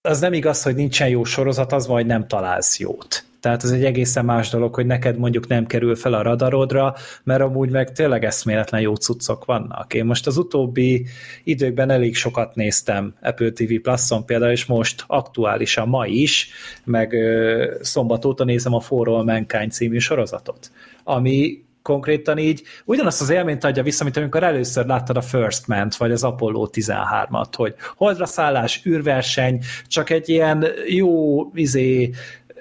az 0.02 0.20
nem 0.20 0.34
igaz, 0.34 0.64
hogy 0.64 0.76
nincsen 0.76 1.08
jó 1.08 1.24
sorozat, 1.24 1.72
az 1.72 1.88
vagy 1.88 2.06
nem 2.06 2.28
találsz 2.28 2.80
jót. 2.80 3.24
Tehát 3.40 3.64
ez 3.64 3.72
egy 3.72 3.86
egészen 3.86 4.26
más 4.26 4.50
dolog, 4.50 4.76
hogy 4.76 4.86
neked 4.86 5.18
mondjuk 5.18 5.48
nem 5.48 5.66
kerül 5.66 5.96
fel 5.96 6.14
a 6.14 6.22
radarodra, 6.22 6.96
mert 7.24 7.42
amúgy 7.42 7.70
meg 7.70 7.92
tényleg 7.92 8.26
eszméletlen 8.26 8.82
jó 8.82 8.96
cuccok 8.96 9.46
vannak. 9.46 9.94
Én 9.94 10.06
most 10.06 10.28
az 10.28 10.38
utóbbi 10.38 11.06
időkben 11.44 11.90
elég 11.90 12.16
sokat 12.16 12.56
néztem 12.56 13.14
Apple 13.22 13.52
TV 13.52 13.74
Plus-on 13.82 14.26
például, 14.26 14.52
és 14.52 14.66
most 14.66 15.04
aktuálisan 15.08 15.88
ma 15.88 16.06
is, 16.06 16.50
meg 16.84 17.14
ö, 17.14 17.76
szombat 17.82 18.26
óta 18.26 18.44
nézem 18.44 18.74
a 18.74 18.80
For 18.80 19.08
All 19.08 19.24
Mankind 19.24 19.72
című 19.72 19.98
sorozatot, 19.98 20.72
ami 21.04 21.64
konkrétan 21.82 22.38
így 22.38 22.64
ugyanazt 22.86 23.22
az 23.22 23.30
élményt 23.30 23.64
adja 23.64 23.84
vissza, 23.84 24.04
mint 24.04 24.18
amikor 24.18 24.44
először 24.44 24.86
láttad 24.86 25.18
a 25.18 25.22
First 25.22 25.68
Man-t, 25.68 25.96
vagy 25.96 26.12
az 26.12 26.24
Apollo 26.24 26.68
13-at, 26.72 27.54
hogy 27.56 27.76
holdra 27.96 28.26
szállás, 28.26 28.82
űrverseny, 28.86 29.64
csak 29.88 30.10
egy 30.10 30.30
ilyen 30.30 30.66
jó 30.88 31.44
izé, 31.54 32.10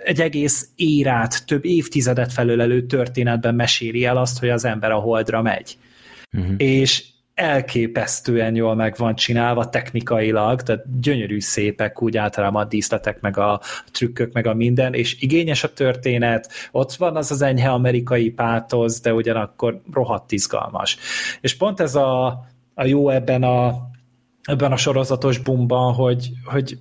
egy 0.05 0.21
egész 0.21 0.69
érát, 0.77 1.47
több 1.47 1.65
évtizedet 1.65 2.33
felölelő 2.33 2.87
történetben 2.87 3.55
meséli 3.55 4.05
el 4.05 4.17
azt, 4.17 4.39
hogy 4.39 4.49
az 4.49 4.65
ember 4.65 4.91
a 4.91 4.99
holdra 4.99 5.43
megy. 5.43 5.79
Uh-huh. 6.33 6.55
És 6.57 7.05
elképesztően 7.39 8.55
jól 8.55 8.75
meg 8.75 8.95
van 8.97 9.15
csinálva 9.15 9.69
technikailag, 9.69 10.63
tehát 10.63 11.01
gyönyörű 11.01 11.41
szépek 11.41 12.03
úgy 12.03 12.17
általában 12.17 12.63
a 12.63 12.69
díszletek, 12.69 13.21
meg 13.21 13.37
a 13.37 13.61
trükkök, 13.91 14.33
meg 14.33 14.47
a 14.47 14.55
minden, 14.55 14.95
és 14.95 15.21
igényes 15.21 15.65
a 15.65 15.73
történet, 15.73 16.51
ott 16.73 16.93
van 16.93 17.17
az 17.17 17.31
az 17.31 17.43
enyhe 17.43 17.71
amerikai 17.71 18.31
pátoz, 18.31 19.01
de 19.01 19.15
ugyanakkor 19.15 19.81
rohadt 19.93 20.33
izgalmas. 20.33 20.97
És 21.41 21.57
pont 21.57 21.81
ez 21.81 21.95
a, 21.95 22.27
a 22.75 22.85
jó 22.85 23.09
ebben 23.09 23.43
a, 23.43 23.75
ebben 24.43 24.73
a 24.73 24.77
sorozatos 24.77 25.39
bumban, 25.39 25.95
hogy, 25.95 26.31
hogy 26.45 26.79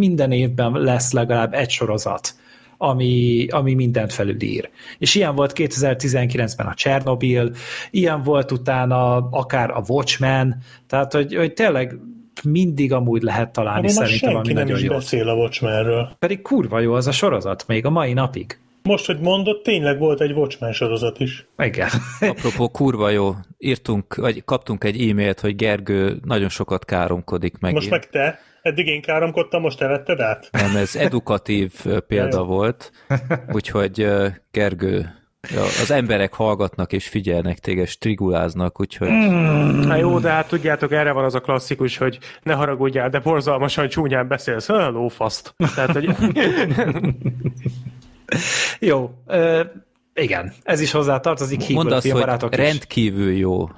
minden 0.00 0.32
évben 0.32 0.72
lesz 0.72 1.12
legalább 1.12 1.54
egy 1.54 1.70
sorozat, 1.70 2.34
ami, 2.78 3.46
ami 3.50 3.74
mindent 3.74 4.12
felülír. 4.12 4.70
És 4.98 5.14
ilyen 5.14 5.34
volt 5.34 5.52
2019-ben 5.54 6.66
a 6.66 6.74
Chernobyl, 6.74 7.52
ilyen 7.90 8.22
volt 8.22 8.52
utána 8.52 9.16
akár 9.30 9.70
a 9.70 9.82
Watchmen, 9.88 10.62
tehát 10.86 11.12
hogy, 11.12 11.34
hogy 11.34 11.52
tényleg 11.52 11.98
mindig 12.44 12.92
amúgy 12.92 13.22
lehet 13.22 13.52
találni 13.52 13.80
Ami 13.80 13.88
szerintem, 13.88 14.36
ami 14.36 14.52
nem 14.52 14.62
nagyon 14.62 14.76
is 14.76 14.84
jó. 14.84 14.94
beszél 14.94 15.28
a 15.28 15.34
Watchmenről. 15.34 16.16
Pedig 16.18 16.42
kurva 16.42 16.80
jó 16.80 16.92
az 16.92 17.06
a 17.06 17.12
sorozat, 17.12 17.64
még 17.66 17.86
a 17.86 17.90
mai 17.90 18.12
napig. 18.12 18.58
Most, 18.82 19.06
hogy 19.06 19.20
mondott, 19.20 19.62
tényleg 19.62 19.98
volt 19.98 20.20
egy 20.20 20.32
Watchmen 20.32 20.72
sorozat 20.72 21.20
is. 21.20 21.46
Igen. 21.58 21.88
Apropó, 22.20 22.68
kurva 22.68 23.08
jó. 23.08 23.34
Írtunk, 23.58 24.14
vagy 24.14 24.44
kaptunk 24.44 24.84
egy 24.84 25.08
e-mailt, 25.08 25.40
hogy 25.40 25.56
Gergő 25.56 26.18
nagyon 26.24 26.48
sokat 26.48 26.84
káromkodik 26.84 27.58
meg. 27.58 27.72
Most 27.72 27.90
meg 27.90 28.08
te? 28.10 28.38
Eddig 28.62 28.86
én 28.86 29.00
káromkodtam, 29.00 29.60
most 29.60 29.78
te 29.78 29.86
vetted 29.86 30.20
át? 30.20 30.48
Nem, 30.50 30.76
ez 30.76 30.96
edukatív 30.96 31.72
példa 32.08 32.44
volt, 32.44 32.92
úgyhogy 33.52 34.08
Gergő, 34.50 35.22
az 35.82 35.90
emberek 35.90 36.34
hallgatnak 36.34 36.92
és 36.92 37.08
figyelnek 37.08 37.58
téged, 37.58 37.86
striguláznak, 37.86 38.80
úgyhogy... 38.80 39.08
Mm, 39.10 39.82
hát 39.88 39.98
jó, 39.98 40.18
de 40.18 40.30
hát 40.30 40.48
tudjátok, 40.48 40.92
erre 40.92 41.12
van 41.12 41.24
az 41.24 41.34
a 41.34 41.40
klasszikus, 41.40 41.96
hogy 41.96 42.18
ne 42.42 42.52
haragudjál, 42.52 43.08
de 43.08 43.18
borzalmasan 43.18 43.88
csúnyán 43.88 44.28
beszélsz, 44.28 44.68
lófaszt. 44.68 45.54
Tehát, 45.74 45.92
hogy... 45.92 46.08
jó, 48.90 49.10
ö, 49.26 49.64
igen, 50.14 50.52
ez 50.62 50.80
is 50.80 50.90
hozzá 50.90 51.20
tartozik. 51.20 51.68
Mondd 51.68 51.92
azt, 51.92 52.10
hogy 52.10 52.54
rendkívül 52.54 53.32
jó 53.32 53.68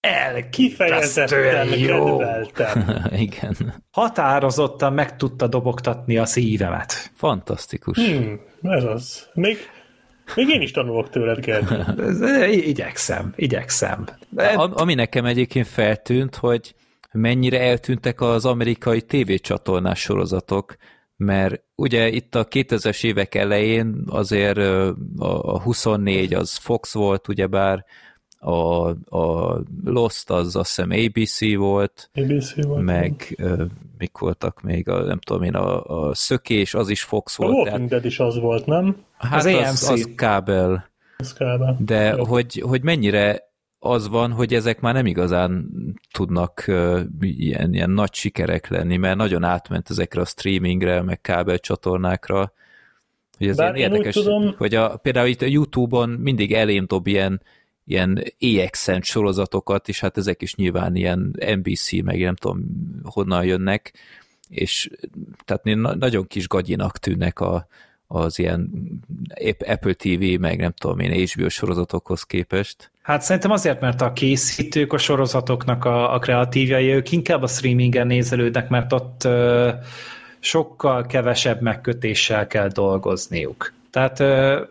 Elkifejezetten 0.00 1.78
jó. 1.78 2.20
Igen. 3.26 3.74
Határozottan 3.90 4.92
meg 4.92 5.16
tudta 5.16 5.46
dobogtatni 5.46 6.16
a 6.16 6.24
szívemet. 6.24 7.10
Fantasztikus. 7.14 7.98
Hmm, 7.98 8.40
ez 8.62 8.84
az. 8.84 9.28
Még, 9.34 9.56
még 10.34 10.48
én 10.48 10.60
is 10.60 10.70
tanulok 10.70 11.10
tőled, 11.10 11.44
Gergő. 11.44 11.84
igyekszem, 12.70 13.32
igyekszem. 13.36 14.06
A, 14.36 14.80
ami 14.80 14.94
nekem 14.94 15.24
egyébként 15.24 15.66
feltűnt, 15.66 16.36
hogy 16.36 16.74
mennyire 17.12 17.60
eltűntek 17.60 18.20
az 18.20 18.44
amerikai 18.44 19.02
tévécsatornás 19.02 20.00
sorozatok, 20.00 20.76
mert 21.16 21.62
ugye 21.74 22.08
itt 22.08 22.34
a 22.34 22.46
2000-es 22.46 23.04
évek 23.04 23.34
elején 23.34 24.02
azért 24.06 24.58
a 25.18 25.62
24 25.62 26.34
az 26.34 26.56
Fox 26.56 26.94
volt, 26.94 27.28
ugyebár 27.28 27.84
a, 28.38 28.88
a 29.16 29.58
Lost 29.84 30.30
az 30.30 30.56
azt 30.56 30.68
hiszem 30.68 30.90
ABC 30.90 31.56
volt, 31.56 32.10
ABC 32.14 32.64
volt 32.64 32.82
meg 32.82 33.36
uh, 33.38 33.62
mik 33.98 34.18
voltak 34.18 34.62
még, 34.62 34.88
a, 34.88 35.04
nem 35.04 35.18
tudom 35.18 35.42
én, 35.42 35.54
a, 35.54 35.84
a 35.84 36.14
Szökés, 36.14 36.74
az 36.74 36.88
is 36.88 37.02
Fox 37.02 37.38
a 37.38 37.42
volt. 37.42 37.54
A 37.54 37.70
Walking 37.70 37.88
Dead 37.88 38.04
is 38.04 38.20
az 38.20 38.38
volt, 38.38 38.66
nem? 38.66 38.96
Hát 39.16 39.44
az, 39.44 39.46
az, 39.46 39.90
az 39.90 40.08
kábel. 40.16 40.90
Az 41.16 41.32
kábel. 41.32 41.76
De 41.78 42.12
hogy, 42.12 42.62
hogy 42.66 42.82
mennyire 42.82 43.46
az 43.78 44.08
van, 44.08 44.32
hogy 44.32 44.54
ezek 44.54 44.80
már 44.80 44.94
nem 44.94 45.06
igazán 45.06 45.68
tudnak 46.12 46.64
uh, 46.66 47.00
ilyen, 47.20 47.74
ilyen 47.74 47.90
nagy 47.90 48.14
sikerek 48.14 48.68
lenni, 48.68 48.96
mert 48.96 49.16
nagyon 49.16 49.44
átment 49.44 49.90
ezekre 49.90 50.20
a 50.20 50.24
streamingre, 50.24 51.02
meg 51.02 51.20
kábel 51.20 51.58
csatornákra, 51.58 52.52
hogy 53.38 53.48
ez 53.48 53.56
Bár 53.56 53.76
ilyen 53.76 53.90
érdekes, 53.90 54.14
tudom... 54.14 54.54
hogy 54.56 54.74
a, 54.74 54.96
például 54.96 55.28
itt 55.28 55.42
a 55.42 55.46
Youtube-on 55.46 56.08
mindig 56.08 56.52
elém 56.52 56.84
dob 56.86 57.06
ilyen 57.06 57.42
ilyen 57.88 58.24
EXN 58.38 59.00
sorozatokat, 59.00 59.88
és 59.88 60.00
hát 60.00 60.16
ezek 60.16 60.42
is 60.42 60.54
nyilván 60.54 60.96
ilyen 60.96 61.36
NBC, 61.56 62.02
meg 62.02 62.20
nem 62.20 62.34
tudom 62.34 62.64
honnan 63.02 63.44
jönnek, 63.44 63.92
és 64.48 64.90
tehát 65.44 65.64
nagyon 65.98 66.26
kis 66.26 66.48
gagyinak 66.48 66.98
tűnnek 66.98 67.40
a, 67.40 67.66
az 68.06 68.38
ilyen 68.38 68.70
Apple 69.66 69.92
TV, 69.92 70.40
meg 70.40 70.58
nem 70.58 70.72
tudom 70.72 70.98
én, 70.98 71.26
HBO 71.28 71.48
sorozatokhoz 71.48 72.22
képest. 72.22 72.90
Hát 73.02 73.22
szerintem 73.22 73.50
azért, 73.50 73.80
mert 73.80 74.00
a 74.00 74.12
készítők 74.12 74.92
a 74.92 74.98
sorozatoknak 74.98 75.84
a, 75.84 76.14
a 76.14 76.18
kreatívjai, 76.18 76.88
ők 76.88 77.12
inkább 77.12 77.42
a 77.42 77.46
streamingen 77.46 78.06
nézelődnek, 78.06 78.68
mert 78.68 78.92
ott 78.92 79.24
ö, 79.24 79.70
sokkal 80.38 81.06
kevesebb 81.06 81.60
megkötéssel 81.60 82.46
kell 82.46 82.68
dolgozniuk. 82.68 83.72
Tehát 83.90 84.20
ö, 84.20 84.62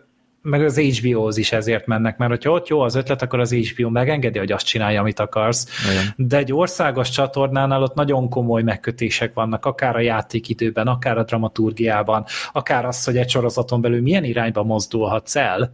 meg 0.48 0.64
az 0.64 0.78
HBO-hoz 0.78 1.36
is 1.36 1.52
ezért 1.52 1.86
mennek, 1.86 2.16
mert 2.16 2.30
hogyha 2.30 2.50
ott 2.50 2.68
jó 2.68 2.80
az 2.80 2.94
ötlet, 2.94 3.22
akkor 3.22 3.40
az 3.40 3.52
HBO 3.52 3.90
megengedi, 3.90 4.38
hogy 4.38 4.52
azt 4.52 4.66
csinálja, 4.66 5.00
amit 5.00 5.20
akarsz. 5.20 5.66
Igen. 5.90 6.14
De 6.16 6.36
egy 6.36 6.52
országos 6.52 7.10
csatornánál 7.10 7.82
ott 7.82 7.94
nagyon 7.94 8.28
komoly 8.28 8.62
megkötések 8.62 9.34
vannak, 9.34 9.66
akár 9.66 9.96
a 9.96 10.00
játékidőben, 10.00 10.86
akár 10.86 11.18
a 11.18 11.24
dramaturgiában, 11.24 12.24
akár 12.52 12.84
az, 12.84 13.04
hogy 13.04 13.16
egy 13.16 13.30
sorozaton 13.30 13.80
belül 13.80 14.02
milyen 14.02 14.24
irányba 14.24 14.62
mozdulhatsz 14.62 15.36
el, 15.36 15.72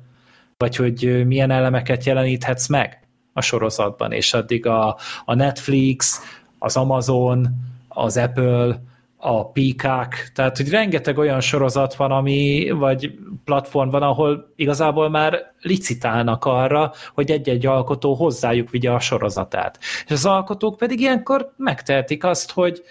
vagy 0.57 0.77
hogy 0.77 1.27
milyen 1.27 1.51
elemeket 1.51 2.05
jeleníthetsz 2.05 2.69
meg 2.69 2.99
a 3.33 3.41
sorozatban, 3.41 4.13
és 4.13 4.35
addig 4.35 4.67
a, 4.67 4.97
a 5.25 5.35
Netflix, 5.35 6.21
az 6.59 6.77
Amazon, 6.77 7.49
az 7.89 8.17
Apple, 8.17 8.83
a 9.27 9.51
píkák, 9.51 10.31
tehát 10.35 10.57
hogy 10.57 10.71
rengeteg 10.71 11.19
olyan 11.19 11.41
sorozat 11.41 11.95
van, 11.95 12.11
ami, 12.11 12.71
vagy 12.71 13.15
platform 13.45 13.91
van, 13.91 14.03
ahol 14.03 14.53
igazából 14.57 15.11
már 15.11 15.53
licitálnak 15.61 16.45
arra, 16.45 16.93
hogy 17.15 17.31
egy-egy 17.31 17.67
alkotó 17.67 18.15
hozzájuk 18.15 18.71
vigye 18.71 18.91
a 18.91 19.01
sorozatát. 19.01 19.79
És 20.05 20.11
az 20.11 20.27
alkotók 20.27 20.77
pedig 20.77 21.01
ilyenkor 21.01 21.53
megtehetik 21.57 22.25
azt, 22.25 22.53
hogy 22.53 22.83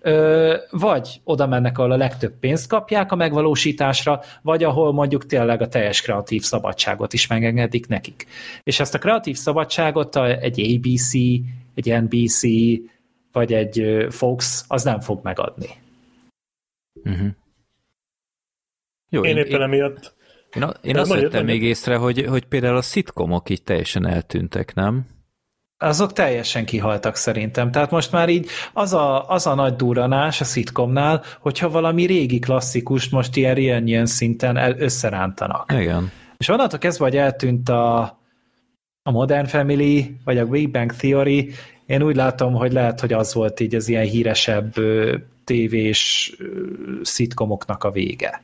ö, 0.00 0.56
vagy 0.70 1.20
oda 1.24 1.46
mennek, 1.46 1.78
ahol 1.78 1.92
a 1.92 1.96
legtöbb 1.96 2.32
pénzt 2.40 2.68
kapják 2.68 3.12
a 3.12 3.16
megvalósításra, 3.16 4.20
vagy 4.42 4.64
ahol 4.64 4.92
mondjuk 4.92 5.26
tényleg 5.26 5.62
a 5.62 5.68
teljes 5.68 6.00
kreatív 6.00 6.42
szabadságot 6.42 7.12
is 7.12 7.26
megengedik 7.26 7.86
nekik. 7.86 8.26
És 8.62 8.80
ezt 8.80 8.94
a 8.94 8.98
kreatív 8.98 9.36
szabadságot 9.36 10.16
egy 10.16 10.60
ABC, 10.60 11.12
egy 11.74 12.02
NBC, 12.02 12.42
vagy 13.32 13.52
egy 13.52 14.06
Fox, 14.10 14.64
az 14.68 14.84
nem 14.84 15.00
fog 15.00 15.20
megadni. 15.22 15.68
Uh-huh. 17.04 17.28
Jó, 19.08 19.24
én, 19.24 19.36
én 19.36 19.44
éppen 19.44 19.62
emiatt... 19.62 20.16
Én, 20.56 20.64
én 20.82 20.98
azt 20.98 21.12
vettem 21.12 21.44
még 21.44 21.62
észre, 21.62 21.96
hogy, 21.96 22.26
hogy 22.28 22.44
például 22.44 22.76
a 22.76 22.82
szitkomok 22.82 23.50
így 23.50 23.62
teljesen 23.62 24.06
eltűntek, 24.06 24.74
nem? 24.74 25.06
Azok 25.76 26.12
teljesen 26.12 26.64
kihaltak 26.64 27.16
szerintem. 27.16 27.70
Tehát 27.70 27.90
most 27.90 28.12
már 28.12 28.28
így 28.28 28.48
az 28.72 28.92
a, 28.92 29.28
az 29.28 29.46
a 29.46 29.54
nagy 29.54 29.74
duranás 29.74 30.40
a 30.40 30.44
szitkomnál, 30.44 31.22
hogyha 31.40 31.70
valami 31.70 32.04
régi 32.04 32.38
klasszikust 32.38 33.10
most 33.10 33.36
ilyen, 33.36 33.56
ilyen, 33.56 33.86
ilyen 33.86 34.06
szinten 34.06 34.56
el, 34.56 34.78
összerántanak. 34.78 35.72
Igen. 35.72 36.10
És 36.36 36.48
onnantól 36.48 36.78
kezdve, 36.78 37.04
hogy 37.04 37.16
eltűnt 37.16 37.68
a, 37.68 38.00
a 39.02 39.10
Modern 39.10 39.46
Family, 39.46 40.16
vagy 40.24 40.38
a 40.38 40.46
Big 40.46 40.70
Bang 40.70 40.92
Theory, 40.92 41.52
én 41.88 42.02
úgy 42.02 42.16
látom, 42.16 42.54
hogy 42.54 42.72
lehet, 42.72 43.00
hogy 43.00 43.12
az 43.12 43.34
volt 43.34 43.60
így 43.60 43.74
az 43.74 43.88
ilyen 43.88 44.04
híresebb 44.04 44.74
tévés 45.44 46.32
szitkomoknak 47.02 47.84
a 47.84 47.90
vége. 47.90 48.42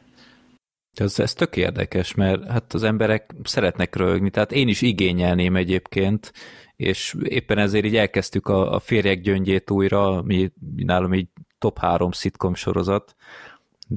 Ez, 0.94 1.18
ez 1.18 1.32
tök 1.32 1.56
érdekes, 1.56 2.14
mert 2.14 2.50
hát 2.50 2.74
az 2.74 2.82
emberek 2.82 3.34
szeretnek 3.42 3.96
röhögni, 3.96 4.30
tehát 4.30 4.52
én 4.52 4.68
is 4.68 4.82
igényelném 4.82 5.56
egyébként, 5.56 6.32
és 6.76 7.16
éppen 7.22 7.58
ezért 7.58 7.84
így 7.84 7.96
elkezdtük 7.96 8.48
a, 8.48 8.74
a 8.74 8.78
férjek 8.78 9.20
gyöngyét 9.20 9.70
újra, 9.70 10.16
ami 10.16 10.50
nálam 10.76 11.14
így 11.14 11.28
top 11.58 11.78
három 11.78 12.10
szitkom 12.10 12.54
sorozat, 12.54 13.14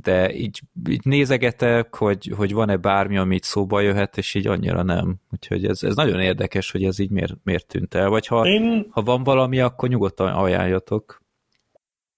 de 0.02 0.34
így, 0.34 0.60
így 0.90 1.02
nézegetek, 1.04 1.96
hogy, 1.96 2.34
hogy 2.36 2.54
van-e 2.54 2.78
bármi, 2.78 3.18
amit 3.18 3.44
szóba 3.44 3.80
jöhet, 3.80 4.18
és 4.18 4.34
így 4.34 4.48
annyira 4.48 4.84
nem. 4.84 5.16
Úgyhogy 5.32 5.66
ez, 5.66 5.84
ez 5.84 5.96
nagyon 5.96 6.20
érdekes, 6.20 6.72
hogy 6.72 6.84
ez 6.84 7.00
így 7.00 7.10
miért, 7.10 7.34
miért 7.44 7.68
tűnt 7.68 7.94
el. 7.94 8.10
Vagy 8.10 8.28
ha, 8.28 8.48
én... 8.48 8.88
ha 8.90 9.02
van 9.02 9.24
valami, 9.24 9.60
akkor 9.60 9.90
nyugodtan 9.90 10.34
ajánljatok. 10.34 11.22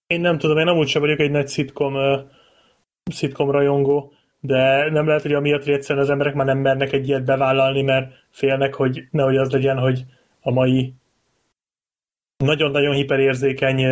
Én 0.07 0.21
nem 0.21 0.37
tudom, 0.37 0.57
én 0.57 0.67
amúgy 0.67 0.87
sem 0.87 1.01
vagyok 1.01 1.19
egy 1.19 1.31
nagy 1.31 1.47
szitkom, 1.47 1.93
uh, 1.93 2.19
szitkom 3.03 3.51
rajongó, 3.51 4.13
de 4.39 4.89
nem 4.91 5.07
lehet, 5.07 5.21
hogy 5.21 5.33
amiatt, 5.33 5.63
hogy 5.63 5.73
egyszerűen 5.73 6.05
az 6.05 6.11
emberek 6.11 6.33
már 6.33 6.45
nem 6.45 6.57
mernek 6.57 6.93
egy 6.93 7.07
ilyet 7.07 7.25
bevállalni, 7.25 7.81
mert 7.81 8.11
félnek, 8.29 8.73
hogy 8.73 9.03
nehogy 9.11 9.37
az 9.37 9.51
legyen, 9.51 9.77
hogy 9.77 10.05
a 10.41 10.51
mai 10.51 10.93
nagyon-nagyon 12.45 12.93
hiperérzékeny 12.95 13.85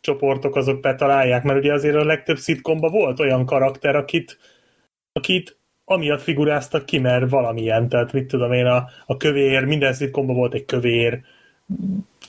csoportok 0.00 0.56
azok 0.56 0.80
betalálják, 0.80 1.42
mert 1.42 1.58
ugye 1.58 1.72
azért 1.72 1.96
a 1.96 2.04
legtöbb 2.04 2.36
szitkomban 2.36 2.90
volt 2.90 3.20
olyan 3.20 3.46
karakter, 3.46 3.96
akit, 3.96 4.38
akit 5.12 5.58
amiatt 5.84 6.22
figuráztak 6.22 6.86
ki, 6.86 6.98
mert 6.98 7.30
valamilyen, 7.30 7.88
tehát 7.88 8.12
mit 8.12 8.26
tudom 8.26 8.52
én, 8.52 8.66
a, 8.66 8.84
a 9.06 9.16
kövér, 9.16 9.64
minden 9.64 9.92
szitkomban 9.92 10.36
volt 10.36 10.54
egy 10.54 10.64
kövér, 10.64 11.20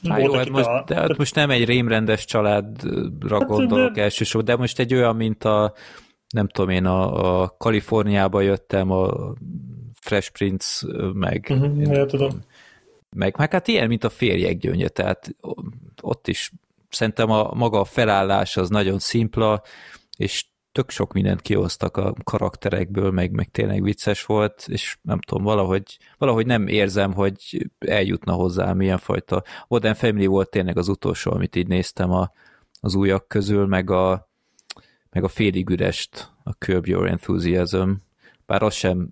Há, 0.07 0.17
jó, 0.17 0.33
hát 0.33 0.49
most, 0.49 0.67
a... 0.67 0.83
de 0.87 0.95
hát 0.95 1.17
most 1.17 1.35
nem 1.35 1.49
egy 1.49 1.65
rémrendes 1.65 2.25
családra 2.25 3.37
hát, 3.37 3.47
gondolok 3.47 3.93
de... 3.93 4.01
elsősorban, 4.01 4.55
de 4.55 4.61
most 4.61 4.79
egy 4.79 4.93
olyan, 4.93 5.15
mint 5.15 5.43
a 5.43 5.73
nem 6.29 6.47
tudom 6.47 6.69
én, 6.69 6.85
a, 6.85 7.41
a 7.41 7.55
Kaliforniába 7.57 8.41
jöttem, 8.41 8.91
a 8.91 9.33
Fresh 10.01 10.31
Prince, 10.31 10.87
meg 11.13 11.47
uh-huh, 11.49 11.79
én, 11.79 11.91
ja, 11.91 12.05
tudom 12.05 12.29
meg, 13.15 13.35
meg 13.37 13.51
hát 13.51 13.67
ilyen, 13.67 13.87
mint 13.87 14.03
a 14.03 14.09
férjek 14.09 14.57
gyöngye, 14.57 14.87
tehát 14.87 15.35
ott 16.01 16.27
is 16.27 16.51
szerintem 16.89 17.31
a 17.31 17.53
maga 17.53 17.79
a 17.79 17.85
felállás 17.85 18.57
az 18.57 18.69
nagyon 18.69 18.99
szimpla, 18.99 19.61
és 20.17 20.45
tök 20.71 20.89
sok 20.89 21.13
mindent 21.13 21.41
kihoztak 21.41 21.97
a 21.97 22.13
karakterekből, 22.23 23.11
meg, 23.11 23.31
meg 23.31 23.51
tényleg 23.51 23.83
vicces 23.83 24.25
volt, 24.25 24.65
és 24.67 24.97
nem 25.01 25.19
tudom, 25.19 25.43
valahogy, 25.43 25.97
valahogy 26.17 26.45
nem 26.45 26.67
érzem, 26.67 27.13
hogy 27.13 27.69
eljutna 27.79 28.33
hozzá 28.33 28.73
milyen 28.73 28.97
fajta. 28.97 29.43
Modern 29.67 29.95
Family 29.95 30.25
volt 30.25 30.49
tényleg 30.49 30.77
az 30.77 30.87
utolsó, 30.87 31.31
amit 31.31 31.55
így 31.55 31.67
néztem 31.67 32.11
a, 32.11 32.31
az 32.79 32.95
újak 32.95 33.27
közül, 33.27 33.65
meg 33.65 33.89
a, 33.89 34.29
meg 35.09 35.23
a 35.23 35.27
félig 35.27 35.69
ürest, 35.69 36.31
a 36.43 36.51
Curb 36.51 36.87
Your 36.87 37.07
Enthusiasm, 37.07 37.91
bár 38.45 38.63
az 38.63 38.73
sem 38.73 39.09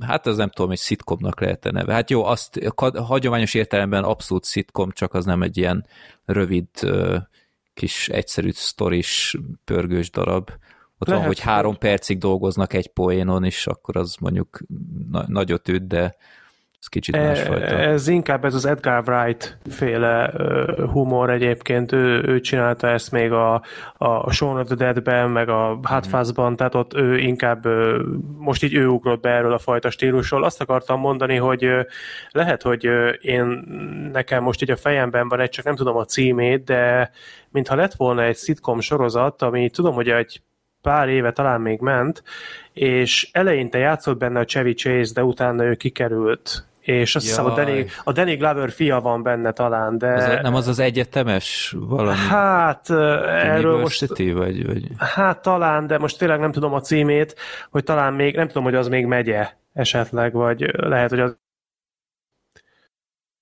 hát 0.00 0.26
az 0.26 0.36
nem 0.36 0.50
tudom, 0.50 0.68
hogy 0.68 0.78
szitkomnak 0.78 1.40
lehet 1.40 1.66
-e 1.66 1.70
neve. 1.70 1.92
Hát 1.92 2.10
jó, 2.10 2.24
azt 2.24 2.72
hagyományos 2.94 3.54
értelemben 3.54 4.04
abszolút 4.04 4.44
szitkom, 4.44 4.90
csak 4.90 5.14
az 5.14 5.24
nem 5.24 5.42
egy 5.42 5.56
ilyen 5.56 5.86
rövid, 6.24 6.68
kis 7.74 8.08
egyszerű 8.08 8.50
sztoris, 8.50 9.36
pörgős 9.64 10.10
darab. 10.10 10.50
Ott 10.98 11.08
lehet, 11.08 11.24
van, 11.24 11.34
hogy 11.34 11.40
három 11.40 11.78
percig 11.78 12.18
dolgoznak 12.18 12.72
egy 12.72 12.88
poénon, 12.88 13.44
és 13.44 13.66
akkor 13.66 13.96
az 13.96 14.16
mondjuk 14.20 14.60
na- 15.10 15.28
nagyot 15.28 15.68
üt, 15.68 15.86
de 15.86 16.16
ez 16.80 16.86
kicsit 16.86 17.14
e, 17.16 17.22
másfajta. 17.22 17.64
Ez 17.64 18.08
inkább 18.08 18.44
ez 18.44 18.54
az 18.54 18.64
Edgar 18.64 19.08
Wright 19.08 19.58
féle 19.70 20.32
humor 20.92 21.30
egyébként, 21.30 21.92
ő, 21.92 22.22
ő 22.26 22.40
csinálta 22.40 22.88
ezt 22.88 23.10
még 23.12 23.32
a, 23.32 23.62
a 23.96 24.32
Shaun 24.32 24.58
of 24.58 24.66
the 24.66 24.74
Dead-ben, 24.74 25.30
meg 25.30 25.48
a 25.48 25.78
Hátfászban, 25.82 26.56
tehát 26.56 26.74
ott 26.74 26.94
ő 26.94 27.18
inkább, 27.18 27.66
most 28.38 28.62
így 28.62 28.74
ő 28.74 28.86
ugrott 28.86 29.20
be 29.20 29.30
erről 29.30 29.52
a 29.52 29.58
fajta 29.58 29.90
stílusról. 29.90 30.44
Azt 30.44 30.60
akartam 30.60 31.00
mondani, 31.00 31.36
hogy 31.36 31.70
lehet, 32.30 32.62
hogy 32.62 32.88
én 33.20 33.44
nekem 34.12 34.42
most 34.42 34.62
így 34.62 34.70
a 34.70 34.76
fejemben 34.76 35.28
van 35.28 35.40
egy, 35.40 35.50
csak 35.50 35.64
nem 35.64 35.76
tudom 35.76 35.96
a 35.96 36.04
címét, 36.04 36.64
de 36.64 37.10
mintha 37.50 37.74
lett 37.74 37.94
volna 37.94 38.22
egy 38.22 38.36
sitcom 38.36 38.80
sorozat, 38.80 39.42
ami 39.42 39.70
tudom, 39.70 39.94
hogy 39.94 40.08
egy 40.08 40.42
pár 40.82 41.08
éve 41.08 41.32
talán 41.32 41.60
még 41.60 41.80
ment, 41.80 42.22
és 42.72 43.28
eleinte 43.32 43.78
játszott 43.78 44.18
benne 44.18 44.40
a 44.40 44.44
Chevy 44.44 44.74
Chase, 44.74 45.12
de 45.14 45.24
utána 45.24 45.64
ő 45.64 45.74
kikerült 45.74 46.64
és 46.80 47.16
azt 47.16 47.26
hiszem 47.26 47.44
a 47.44 47.54
Danny, 47.54 47.86
a 48.04 48.12
Danny 48.12 48.36
Glover 48.36 48.70
fia 48.70 49.00
van 49.00 49.22
benne 49.22 49.52
talán, 49.52 49.98
de... 49.98 50.12
Az 50.12 50.38
nem 50.42 50.54
az 50.54 50.68
az 50.68 50.78
egyetemes 50.78 51.76
valami? 51.78 52.16
Hát 52.16 52.90
erről 52.90 53.80
most... 53.80 54.06
Vagy, 54.16 54.66
vagy... 54.66 54.88
Hát 54.98 55.42
talán, 55.42 55.86
de 55.86 55.98
most 55.98 56.18
tényleg 56.18 56.40
nem 56.40 56.52
tudom 56.52 56.72
a 56.72 56.80
címét, 56.80 57.36
hogy 57.70 57.84
talán 57.84 58.12
még, 58.12 58.36
nem 58.36 58.46
tudom, 58.46 58.62
hogy 58.62 58.74
az 58.74 58.88
még 58.88 59.06
megye 59.06 59.48
esetleg, 59.72 60.32
vagy 60.32 60.70
lehet, 60.72 61.10
hogy 61.10 61.20
az 61.20 61.36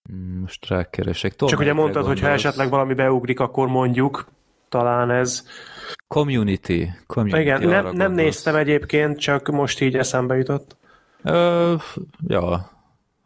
hmm, 0.08 0.40
most 0.40 0.68
rákeresek. 0.68 1.30
Tudom, 1.32 1.48
Csak 1.48 1.60
ugye 1.60 1.72
mondtad, 1.72 2.06
hogy 2.06 2.20
ha 2.20 2.28
esetleg 2.28 2.70
valami 2.70 2.94
beugrik, 2.94 3.40
akkor 3.40 3.68
mondjuk, 3.68 4.26
talán 4.68 5.10
ez... 5.10 5.46
Community. 6.08 6.84
Community 7.06 7.40
Igen, 7.40 7.62
nem, 7.62 7.92
nem 7.92 8.12
néztem 8.12 8.56
egyébként, 8.56 9.18
csak 9.18 9.48
most 9.48 9.80
így 9.80 9.96
eszembe 9.96 10.36
jutott. 10.36 10.76
Ö, 11.22 11.74
ja, 12.26 12.70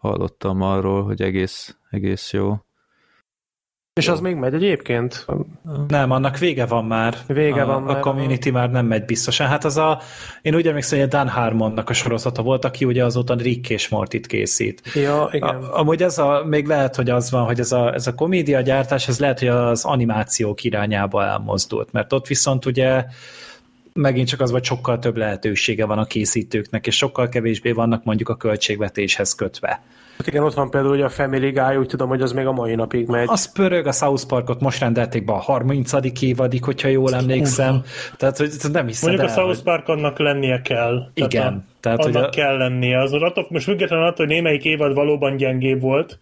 hallottam 0.03 0.63
arról, 0.63 1.03
hogy 1.03 1.23
egész, 1.23 1.77
egész 1.91 2.33
jó. 2.33 2.57
És 3.95 4.09
az 4.09 4.21
még 4.21 4.37
megy 4.37 4.55
egyébként? 4.55 5.27
Nem, 5.89 6.11
annak 6.11 6.39
vége 6.39 6.67
van 6.67 6.85
már. 6.85 7.17
Vége 7.27 7.63
a, 7.63 7.67
van 7.67 7.83
már. 7.83 7.97
A 7.97 8.01
community 8.01 8.51
már 8.51 8.71
nem 8.71 8.87
megy 8.87 9.05
biztosan. 9.05 9.47
Hát 9.47 9.65
az 9.65 9.77
a, 9.77 10.01
én 10.43 10.55
úgy 10.55 10.67
emlékszem, 10.67 10.99
hogy 10.99 11.07
a 11.07 11.11
Dan 11.11 11.29
Harmonnak 11.29 11.91
a 11.91 11.93
sorozata 11.93 12.43
volt, 12.43 12.65
aki 12.65 12.85
ugye 12.85 13.05
azóta 13.05 13.35
Rick 13.35 13.71
és 13.71 13.89
Mortit 13.89 14.27
készít. 14.27 14.83
Ja, 14.95 15.29
igen. 15.33 15.49
A, 15.49 15.79
amúgy 15.79 16.03
ez 16.03 16.19
a, 16.19 16.45
még 16.45 16.67
lehet, 16.67 16.97
hogy 16.97 17.11
az 17.11 17.31
van, 17.31 17.45
hogy 17.45 17.59
ez 17.59 17.73
a, 17.73 17.95
ez 17.95 18.07
a 18.07 18.15
komédia 18.15 18.61
gyártás, 18.61 19.09
ez 19.09 19.19
lehet, 19.19 19.39
hogy 19.39 19.49
az 19.49 19.85
animációk 19.85 20.65
irányába 20.65 21.25
elmozdult, 21.25 21.93
mert 21.93 22.13
ott 22.13 22.27
viszont 22.27 22.67
ugye 22.67 23.05
megint 23.95 24.29
csak 24.29 24.41
az, 24.41 24.51
hogy 24.51 24.65
sokkal 24.65 24.99
több 24.99 25.17
lehetősége 25.17 25.85
van 25.85 25.99
a 25.99 26.05
készítőknek, 26.05 26.87
és 26.87 26.97
sokkal 26.97 27.29
kevésbé 27.29 27.73
vannak 27.73 28.05
mondjuk 28.05 28.29
a 28.29 28.37
költségvetéshez 28.37 29.35
kötve. 29.35 29.83
Hát 30.19 30.27
igen, 30.27 30.43
ott 30.43 30.55
van 30.55 30.71
például 30.71 30.93
hogy 30.93 31.03
a 31.03 31.09
Family 31.09 31.51
Guy, 31.51 31.77
úgy 31.77 31.87
tudom, 31.87 32.09
hogy 32.09 32.23
az 32.23 32.33
még 32.33 32.47
a 32.47 32.53
mai 32.53 32.75
napig 32.75 33.07
megy. 33.07 33.29
Az 33.29 33.53
pörög, 33.53 33.87
a 33.87 33.93
South 33.93 34.27
Parkot 34.27 34.61
most 34.61 34.81
rendelték 34.81 35.25
be 35.25 35.33
a 35.33 35.39
30. 35.39 35.93
évadig, 36.21 36.65
hogyha 36.65 36.89
jól 36.89 37.15
emlékszem. 37.15 37.83
Tehát, 38.17 38.37
hogy 38.37 38.51
nem 38.73 38.87
hiszem 38.87 39.09
Mondjuk 39.09 39.31
el, 39.31 39.39
a 39.39 39.41
South 39.41 39.63
Park 39.63 39.89
annak 39.89 40.19
lennie 40.19 40.63
kell. 40.63 41.11
Igen. 41.15 41.31
Tehát, 41.31 41.53
a, 41.53 41.72
tehát 41.83 42.05
annak 42.05 42.25
a... 42.25 42.29
kell 42.29 42.57
lennie. 42.57 42.99
Az, 42.99 43.13
attól, 43.13 43.47
most 43.49 43.65
függetlenül 43.65 44.05
attól, 44.05 44.27
hogy 44.27 44.35
némelyik 44.35 44.65
évad 44.65 44.95
valóban 44.95 45.37
gyengébb 45.37 45.81
volt, 45.81 46.19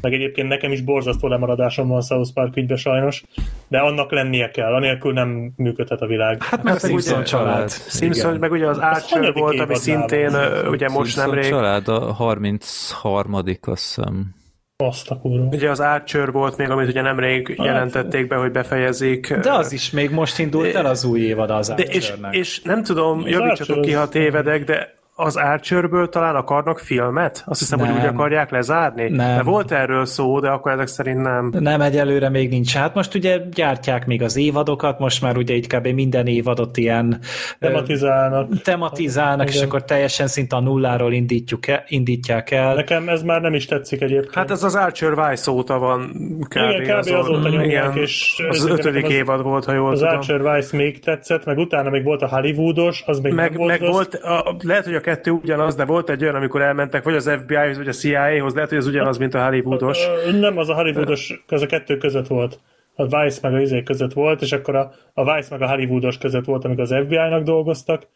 meg 0.00 0.12
egyébként 0.12 0.48
nekem 0.48 0.72
is 0.72 0.80
borzasztó 0.80 1.28
lemaradásom 1.28 1.88
van 1.88 2.02
South 2.02 2.32
Park 2.34 2.56
ügybe 2.56 2.76
sajnos, 2.76 3.22
de 3.68 3.78
annak 3.78 4.10
lennie 4.12 4.50
kell, 4.50 4.74
anélkül 4.74 5.12
nem 5.12 5.52
működhet 5.56 6.00
a 6.00 6.06
világ. 6.06 6.42
Hát 6.42 6.62
meg 6.62 6.74
a 6.74 6.78
Simpson 6.78 7.16
ugye, 7.16 7.24
család. 7.24 7.70
Simpson, 7.70 8.34
meg 8.34 8.52
ugye 8.52 8.68
az 8.68 8.78
Archer 8.78 9.32
volt, 9.32 9.60
ami 9.60 9.74
szintén 9.74 10.30
ugye 10.68 10.88
most 10.88 11.16
nemrég. 11.16 11.44
család 11.44 11.88
a 11.88 12.12
33 12.12 13.34
azt 13.34 13.46
hiszem. 13.66 14.34
Azt 14.76 15.10
a 15.10 15.18
kurva. 15.18 15.44
Ugye 15.44 15.70
az 15.70 15.80
Archer 15.80 16.32
volt 16.32 16.56
még, 16.56 16.70
amit 16.70 16.88
ugye 16.88 17.02
nemrég 17.02 17.54
jelentették 17.58 18.26
be, 18.26 18.36
hogy 18.36 18.50
befejezik. 18.50 19.34
De 19.34 19.52
az 19.52 19.72
is 19.72 19.90
még 19.90 20.10
most 20.10 20.38
indult 20.38 20.74
el 20.74 20.86
az 20.86 21.04
új 21.04 21.20
évad 21.20 21.50
az 21.50 21.68
De 21.68 21.82
és, 21.82 21.94
Archernek. 21.94 22.34
és 22.34 22.62
nem 22.62 22.82
tudom, 22.82 23.26
javítsatok 23.26 23.80
ki, 23.80 23.92
ha 23.92 24.08
tévedek, 24.08 24.64
de 24.64 25.00
az 25.14 25.36
Archerből 25.36 26.08
talán 26.08 26.34
akarnak 26.34 26.78
filmet? 26.78 27.42
Azt 27.46 27.60
hiszem, 27.60 27.78
hogy 27.78 27.88
Nem. 27.88 27.98
úgy 27.98 28.04
akarják 28.06 28.50
lezárni? 28.50 29.08
Nem. 29.08 29.36
De 29.36 29.42
volt 29.42 29.72
erről 29.72 30.04
szó, 30.04 30.40
de 30.40 30.48
akkor 30.48 30.72
ezek 30.72 30.86
szerint 30.86 31.20
nem. 31.22 31.52
Nem, 31.58 31.80
egyelőre 31.80 32.28
még 32.28 32.48
nincs. 32.50 32.74
Hát 32.76 32.94
most 32.94 33.14
ugye 33.14 33.38
gyártják 33.54 34.06
még 34.06 34.22
az 34.22 34.36
évadokat, 34.36 34.98
most 34.98 35.22
már 35.22 35.36
ugye 35.36 35.54
így 35.54 35.66
kb. 35.66 35.86
minden 35.86 36.26
évadot 36.26 36.76
ilyen 36.76 37.18
Tematizálnak. 37.58 38.62
tematizálnak, 38.62 39.48
és 39.48 39.54
Igen. 39.54 39.66
akkor 39.66 39.84
teljesen 39.84 40.26
szinte 40.26 40.56
a 40.56 40.60
nulláról 40.60 41.12
indítjuk 41.12 41.66
el, 41.66 41.84
indítják 41.88 42.50
el. 42.50 42.74
Nekem 42.74 43.08
ez 43.08 43.22
már 43.22 43.40
nem 43.40 43.54
is 43.54 43.66
tetszik 43.66 44.00
egyébként. 44.02 44.34
Hát 44.34 44.50
ez 44.50 44.62
az 44.62 44.74
Archer 44.74 45.14
Vice 45.28 45.50
óta 45.50 45.78
van 45.78 46.10
kb. 46.48 46.80
Igen, 46.80 47.00
kb. 47.00 47.06
azóta 47.14 47.48
nyomják, 47.48 47.94
és 47.94 48.42
az 48.48 48.66
ötödik 48.66 49.04
az- 49.04 49.10
évad 49.10 49.42
volt, 49.42 49.64
ha 49.64 49.72
jól 49.72 49.90
az 49.92 49.98
tudom. 49.98 50.14
Archer 50.16 50.54
Vice 50.54 50.76
még 50.76 51.00
tetszett, 51.00 51.44
meg 51.44 51.58
utána 51.58 51.90
még 51.90 52.04
volt 52.04 52.22
a 52.22 52.28
Hollywoodos, 52.28 53.02
az 53.06 53.18
még 53.18 53.32
Meg, 53.32 53.48
nem 53.48 53.58
volt 53.58 53.70
meg 53.70 53.80
rossz. 53.80 53.90
volt, 53.92 54.14
a, 54.14 54.56
lehet, 54.62 54.84
hogy 54.84 54.94
a 54.94 55.00
kettő 55.02 55.30
ugyanaz, 55.30 55.74
de 55.74 55.84
volt 55.84 56.10
egy 56.10 56.22
olyan, 56.22 56.34
amikor 56.34 56.62
elmentek 56.62 57.04
vagy 57.04 57.14
az 57.14 57.30
FBI-hoz, 57.42 57.76
vagy 57.76 57.88
a 57.88 57.92
CIA-hoz, 57.92 58.54
lehet, 58.54 58.68
hogy 58.68 58.78
ez 58.78 58.86
ugyanaz, 58.86 59.18
mint 59.18 59.34
a 59.34 59.44
Hollywoodos. 59.44 59.98
Ö, 60.26 60.38
Nem, 60.38 60.58
az 60.58 60.68
a 60.68 60.74
Hollywoodos, 60.74 61.42
az 61.48 61.62
a 61.62 61.66
kettő 61.66 61.96
között 61.96 62.26
volt. 62.26 62.60
A 62.94 63.02
Vice 63.02 63.38
meg 63.42 63.54
a 63.54 63.60
izé 63.60 63.82
között 63.82 64.12
volt, 64.12 64.42
és 64.42 64.52
akkor 64.52 64.76
a, 64.76 64.92
a 65.14 65.34
Vice 65.34 65.48
meg 65.50 65.62
a 65.62 65.68
Hollywoodos 65.68 66.18
között 66.18 66.44
volt, 66.44 66.64
amikor 66.64 66.82
az 66.82 66.94
FBI-nak 67.04 67.42
dolgoztak, 67.42 68.08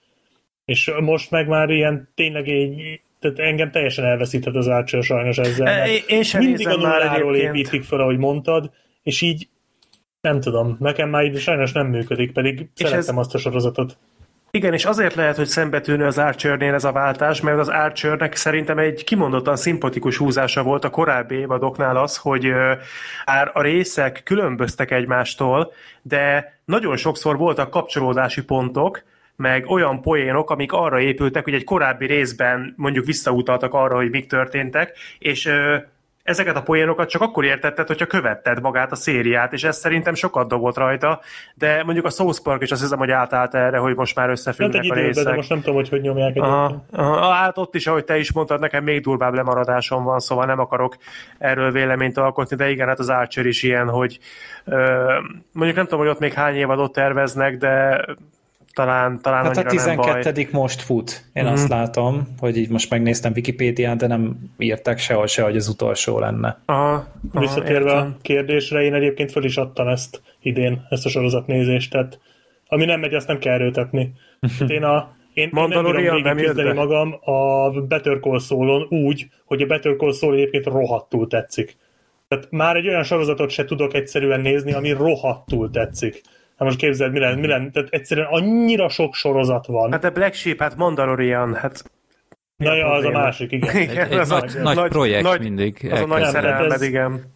és 0.65 0.93
most 1.01 1.31
meg 1.31 1.49
már 1.49 1.71
ilyen 1.71 2.09
tényleg 2.15 2.49
így, 2.49 3.01
tehát 3.21 3.39
engem 3.39 3.71
teljesen 3.71 4.05
elveszített 4.05 4.55
az 4.55 4.69
Archer 4.69 5.03
sajnos 5.03 5.39
ezzel. 5.39 5.67
E, 5.67 5.87
én- 6.07 6.23
sem 6.23 6.45
mindig 6.45 6.69
a 6.69 6.77
nulláról 6.77 7.37
építik 7.37 7.83
fel, 7.83 8.01
ahogy 8.01 8.19
mondtad, 8.19 8.71
és 9.03 9.21
így 9.21 9.49
nem 10.21 10.41
tudom, 10.41 10.77
nekem 10.81 11.09
már 11.09 11.25
így 11.25 11.39
sajnos 11.39 11.73
nem 11.73 11.87
működik, 11.87 12.33
pedig 12.33 12.69
És 12.77 12.89
szerettem 12.89 13.19
azt 13.19 13.35
a 13.35 13.39
sorozatot. 13.39 13.99
Igen, 14.51 14.73
és 14.73 14.85
azért 14.85 15.15
lehet, 15.15 15.37
hogy 15.37 15.47
szembetűnő 15.47 16.07
az 16.07 16.19
Archernél 16.19 16.75
ez 16.75 16.85
a 16.85 16.93
váltás, 16.93 17.41
mert 17.41 17.59
az 17.59 17.69
Archernek 17.69 18.37
szerintem 18.37 18.79
egy 18.79 19.05
kimondottan 19.05 19.57
szimpatikus 19.57 20.17
húzása 20.17 20.63
volt 20.63 20.85
a 20.85 20.91
korábbi 20.91 21.35
évadoknál 21.35 21.97
az, 21.97 22.17
hogy 22.17 22.53
a 23.53 23.63
részek 23.63 24.21
különböztek 24.25 24.91
egymástól, 24.91 25.73
de 26.03 26.55
nagyon 26.65 26.97
sokszor 26.97 27.37
voltak 27.37 27.71
kapcsolódási 27.71 28.43
pontok, 28.45 29.03
meg 29.37 29.71
olyan 29.71 30.01
poénok, 30.01 30.51
amik 30.51 30.73
arra 30.73 31.01
épültek, 31.01 31.45
hogy 31.45 31.55
egy 31.55 31.65
korábbi 31.65 32.07
részben 32.07 32.75
mondjuk 32.77 33.05
visszautaltak 33.05 33.75
arra, 33.75 33.97
hogy 33.97 34.11
mik 34.11 34.27
történtek, 34.27 34.99
és 35.19 35.51
ezeket 36.27 36.57
a 36.57 36.63
poénokat 36.63 37.09
csak 37.09 37.23
akkor 37.23 37.45
értetted, 37.45 37.87
hogyha 37.87 38.07
követted 38.07 38.61
magát 38.61 38.93
a 38.93 38.95
szériát, 38.95 39.53
és 39.53 39.65
ez 39.65 39.77
szerintem 39.77 40.15
sokat 40.15 40.49
dobott 40.49 40.77
rajta, 40.77 41.21
de 41.55 41.83
mondjuk 41.85 42.07
a 42.07 42.11
South 42.11 42.43
Park 42.43 42.63
is 42.63 42.71
azt 42.71 42.81
hiszem, 42.81 42.99
hogy 42.99 43.11
átállt 43.11 43.55
erre, 43.55 43.79
hogy 43.79 43.95
most 43.95 44.17
már 44.17 44.31
összefüggnek 44.31 44.83
egy 44.83 44.91
a 44.91 44.95
részek. 44.95 45.25
de 45.25 45.35
most 45.35 45.49
nem 45.49 45.59
tudom, 45.59 45.75
hogy 45.75 45.89
hogy 45.89 46.01
nyomják 46.01 46.31
egyébként. 46.31 46.55
Aha, 46.55 46.85
aha, 46.93 47.31
hát 47.31 47.59
ott 47.59 47.75
is, 47.75 47.87
ahogy 47.87 48.05
te 48.05 48.19
is 48.19 48.33
mondtad, 48.33 48.61
nekem 48.61 48.85
még 48.85 49.03
durvább 49.03 49.35
lemaradásom 49.35 50.05
van, 50.05 50.19
szóval 50.19 50.47
nem 50.47 50.61
akarok 50.61 50.97
erről 51.39 51.73
véleményt 51.73 52.17
alkotni, 52.17 52.57
de 52.57 52.71
igen, 52.71 52.89
hát 52.89 52.99
az 52.99 53.09
Archer 53.09 53.47
is 53.47 53.63
ilyen, 53.63 53.89
hogy 53.89 54.19
ö, 54.65 54.77
mondjuk 55.53 55.77
nem 55.77 55.85
tudom, 55.85 56.01
hogy 56.01 56.09
ott 56.09 56.19
még 56.19 56.33
hány 56.33 56.55
évadot 56.55 56.93
terveznek, 56.93 57.57
de 57.57 58.05
talán, 58.77 59.21
talán 59.23 59.45
Hát 59.45 59.57
a 59.57 59.61
annyira 59.61 59.85
nem 59.85 59.97
baj. 59.97 60.23
12. 60.23 60.49
most 60.53 60.81
fut. 60.81 61.25
Én 61.33 61.45
Mhm. 61.45 61.53
azt 61.53 61.69
látom, 61.69 62.29
hogy 62.39 62.57
így 62.57 62.69
most 62.69 62.91
megnéztem 62.91 63.33
Wikipédián, 63.35 63.97
de 63.97 64.07
nem 64.07 64.37
írták 64.59 64.99
sehol 64.99 65.27
se, 65.27 65.43
hogy 65.43 65.57
az 65.57 65.69
utolsó 65.69 66.19
lenne. 66.19 66.59
Aha, 66.65 66.93
aha, 66.93 67.41
Visszatérve 67.41 67.91
értem. 67.91 68.17
a 68.19 68.23
kérdésre, 68.23 68.83
én 68.83 68.95
egyébként 68.95 69.31
föl 69.31 69.45
is 69.45 69.57
adtam 69.57 69.89
ezt 69.89 70.23
idén, 70.41 70.87
ezt 70.91 71.05
a 71.07 71.09
sorozatnézést, 71.09 71.91
tehát 71.91 72.19
ami 72.69 72.85
nem 72.85 73.01
megy, 73.01 73.15
azt 73.15 73.27
nem 73.29 73.39
kell 73.39 73.53
erőltetni. 73.55 74.13
Tehát 74.59 74.71
én 74.73 74.83
a 74.83 75.15
én, 75.35 75.51
én 75.55 75.69
nem 75.69 75.85
bírom 75.85 76.23
nem 76.23 76.37
küzdeni 76.37 76.73
magam 76.73 77.15
a 77.25 77.71
Better 77.71 78.19
Call 78.21 78.39
Saul-on 78.39 78.87
úgy, 78.91 79.27
hogy 79.45 79.63
a 79.63 79.67
Better 79.67 79.97
Call 79.97 80.13
Saul 80.13 80.35
egyébként 80.35 80.65
rohadtul 80.67 81.27
tetszik. 81.27 81.77
Tehát 82.29 82.47
már 82.51 82.77
egy 82.77 82.89
olyan 82.89 83.03
sorozatot 83.03 83.51
se 83.51 83.65
tudok 83.65 83.95
egyszerűen 83.95 84.41
nézni, 84.41 84.73
ami 84.73 84.91
rohadtul 84.91 85.71
tetszik. 85.71 86.23
Hát 86.57 86.69
most 86.69 86.79
képzeld, 86.79 87.13
mi 87.13 87.19
lenne, 87.19 87.41
mi 87.41 87.47
lenne, 87.47 87.71
tehát 87.71 87.89
egyszerűen 87.91 88.27
annyira 88.31 88.89
sok 88.89 89.15
sorozat 89.15 89.67
van. 89.67 89.93
Hát 89.93 90.01
de 90.01 90.11
Black 90.11 90.35
Sheep, 90.35 90.59
hát 90.59 90.77
Mandalorian, 90.77 91.55
hát 91.55 91.85
Na 92.57 92.75
ja, 92.75 92.91
az 92.91 93.05
a 93.05 93.11
másik, 93.11 93.53
igen. 93.53 93.77
Egy, 93.77 93.97
egy 93.97 94.13
az 94.13 94.31
a 94.31 94.45
nagy, 94.63 94.77
nagy, 94.77 94.89
projekt 94.89 95.23
nagy, 95.23 95.41
mindig. 95.41 95.89
Az 95.91 96.01
a 96.01 96.07
nagy 96.07 96.21
Nem, 96.21 96.31
szerelmed, 96.31 96.73
ez- 96.73 96.83
igen. 96.83 97.35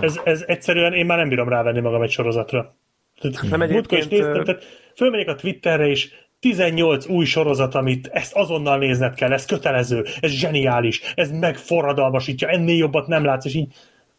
Ez, 0.00 0.20
ez 0.24 0.44
egyszerűen, 0.46 0.92
én 0.92 1.06
már 1.06 1.18
nem 1.18 1.28
bírom 1.28 1.48
rávenni 1.48 1.80
magam 1.80 2.02
egy 2.02 2.10
sorozatra. 2.10 2.74
Tehát, 3.20 3.50
Nem, 3.50 3.62
is 3.62 3.68
egyébként, 3.68 4.10
néztem, 4.10 4.44
tehát 4.44 4.64
fölmegyek 4.96 5.28
a 5.28 5.34
Twitterre, 5.34 5.86
és 5.86 6.10
18 6.40 7.06
új 7.06 7.24
sorozat, 7.24 7.74
amit 7.74 8.06
ezt 8.06 8.34
azonnal 8.34 8.78
nézned 8.78 9.14
kell, 9.14 9.32
ez 9.32 9.44
kötelező, 9.44 10.04
ez 10.20 10.30
zseniális, 10.30 11.12
ez 11.14 11.30
megforradalmasítja, 11.30 12.48
ennél 12.48 12.76
jobbat 12.76 13.06
nem 13.06 13.24
látsz, 13.24 13.44
és 13.44 13.54
így, 13.54 13.72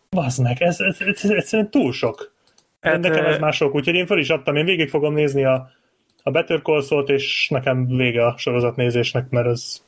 bazd 0.10 0.42
meg, 0.42 0.62
ez, 0.62 0.80
ez, 0.80 0.98
ez, 1.00 1.24
ez 1.24 1.30
egyszerűen 1.30 1.70
túl 1.70 1.92
sok. 1.92 2.31
Hát, 2.82 3.00
nekem 3.00 3.26
ez 3.26 3.40
már 3.40 3.54
sok, 3.54 3.76
úgyhogy 3.76 3.96
én 3.96 4.06
föl 4.06 4.20
is 4.20 4.30
adtam, 4.30 4.56
én 4.56 4.66
végig 4.66 4.90
fogom 4.90 5.14
nézni 5.14 5.46
a, 5.46 5.72
a 6.24 6.32
Better 6.32 6.62
Call 6.62 6.82
Saul-t, 6.82 7.10
és 7.10 7.48
nekem 7.50 7.88
vége 7.88 8.26
a 8.26 8.38
sorozatnézésnek, 8.38 9.30
mert 9.30 9.48
ez 9.48 9.82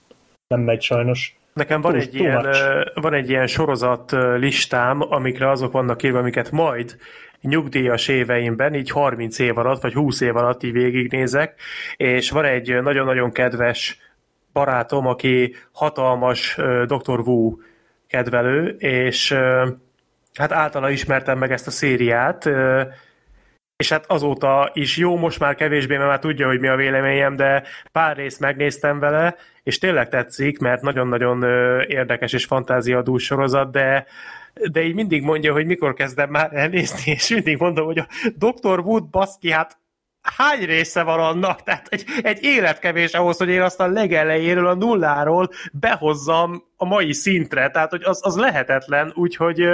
nem 0.47 0.61
megy 0.61 0.81
sajnos. 0.81 1.35
Nekem 1.53 1.81
van 1.81 1.91
Túl- 1.91 2.03
egy, 2.03 2.09
too 2.09 2.21
ilyen, 2.21 2.45
much. 2.45 3.01
van 3.01 3.13
egy 3.13 3.29
ilyen 3.29 3.47
sorozat 3.47 4.11
listám, 4.37 5.01
amikre 5.01 5.49
azok 5.49 5.71
vannak 5.71 6.03
írva, 6.03 6.19
amiket 6.19 6.51
majd 6.51 6.97
nyugdíjas 7.41 8.07
éveimben, 8.07 8.73
így 8.73 8.89
30 8.89 9.39
év 9.39 9.57
alatt, 9.57 9.81
vagy 9.81 9.93
20 9.93 10.21
év 10.21 10.35
alatt 10.35 10.63
így 10.63 10.71
végignézek, 10.71 11.59
és 11.95 12.29
van 12.29 12.45
egy 12.45 12.81
nagyon-nagyon 12.81 13.31
kedves 13.31 13.97
barátom, 14.53 15.07
aki 15.07 15.55
hatalmas 15.71 16.55
Dr. 16.85 17.19
Wu 17.19 17.57
kedvelő, 18.07 18.67
és 18.77 19.35
hát 20.33 20.51
általa 20.51 20.89
ismertem 20.89 21.37
meg 21.37 21.51
ezt 21.51 21.67
a 21.67 21.71
szériát, 21.71 22.49
és 23.75 23.89
hát 23.89 24.05
azóta 24.07 24.71
is 24.73 24.97
jó, 24.97 25.17
most 25.17 25.39
már 25.39 25.55
kevésbé, 25.55 25.97
mert 25.97 26.09
már 26.09 26.19
tudja, 26.19 26.47
hogy 26.47 26.59
mi 26.59 26.67
a 26.67 26.75
véleményem, 26.75 27.35
de 27.35 27.63
pár 27.91 28.15
részt 28.15 28.39
megnéztem 28.39 28.99
vele, 28.99 29.35
és 29.63 29.77
tényleg 29.77 30.09
tetszik, 30.09 30.59
mert 30.59 30.81
nagyon-nagyon 30.81 31.43
érdekes 31.87 32.33
és 32.33 32.45
fantáziadús 32.45 33.23
sorozat, 33.23 33.71
de 33.71 34.05
de 34.71 34.83
így 34.83 34.93
mindig 34.93 35.23
mondja, 35.23 35.53
hogy 35.53 35.65
mikor 35.65 35.93
kezdem 35.93 36.29
már 36.29 36.49
elnézni, 36.53 37.11
és 37.11 37.29
mindig 37.29 37.57
mondom, 37.57 37.85
hogy 37.85 37.97
a 37.97 38.07
Dr. 38.35 38.79
Wood 38.79 39.09
baszki, 39.09 39.51
hát 39.51 39.77
hány 40.21 40.65
része 40.65 41.03
van 41.03 41.19
annak? 41.19 41.63
Tehát 41.63 41.87
egy, 41.89 42.05
egy 42.21 42.43
életkevés 42.43 43.13
ahhoz, 43.13 43.37
hogy 43.37 43.49
én 43.49 43.61
azt 43.61 43.79
a 43.79 43.87
legelejéről, 43.87 44.67
a 44.67 44.73
nulláról 44.73 45.49
behozzam 45.73 46.63
a 46.77 46.85
mai 46.85 47.13
szintre, 47.13 47.69
tehát 47.69 47.89
hogy 47.89 48.03
az, 48.03 48.19
az 48.25 48.35
lehetetlen, 48.35 49.11
úgyhogy 49.15 49.69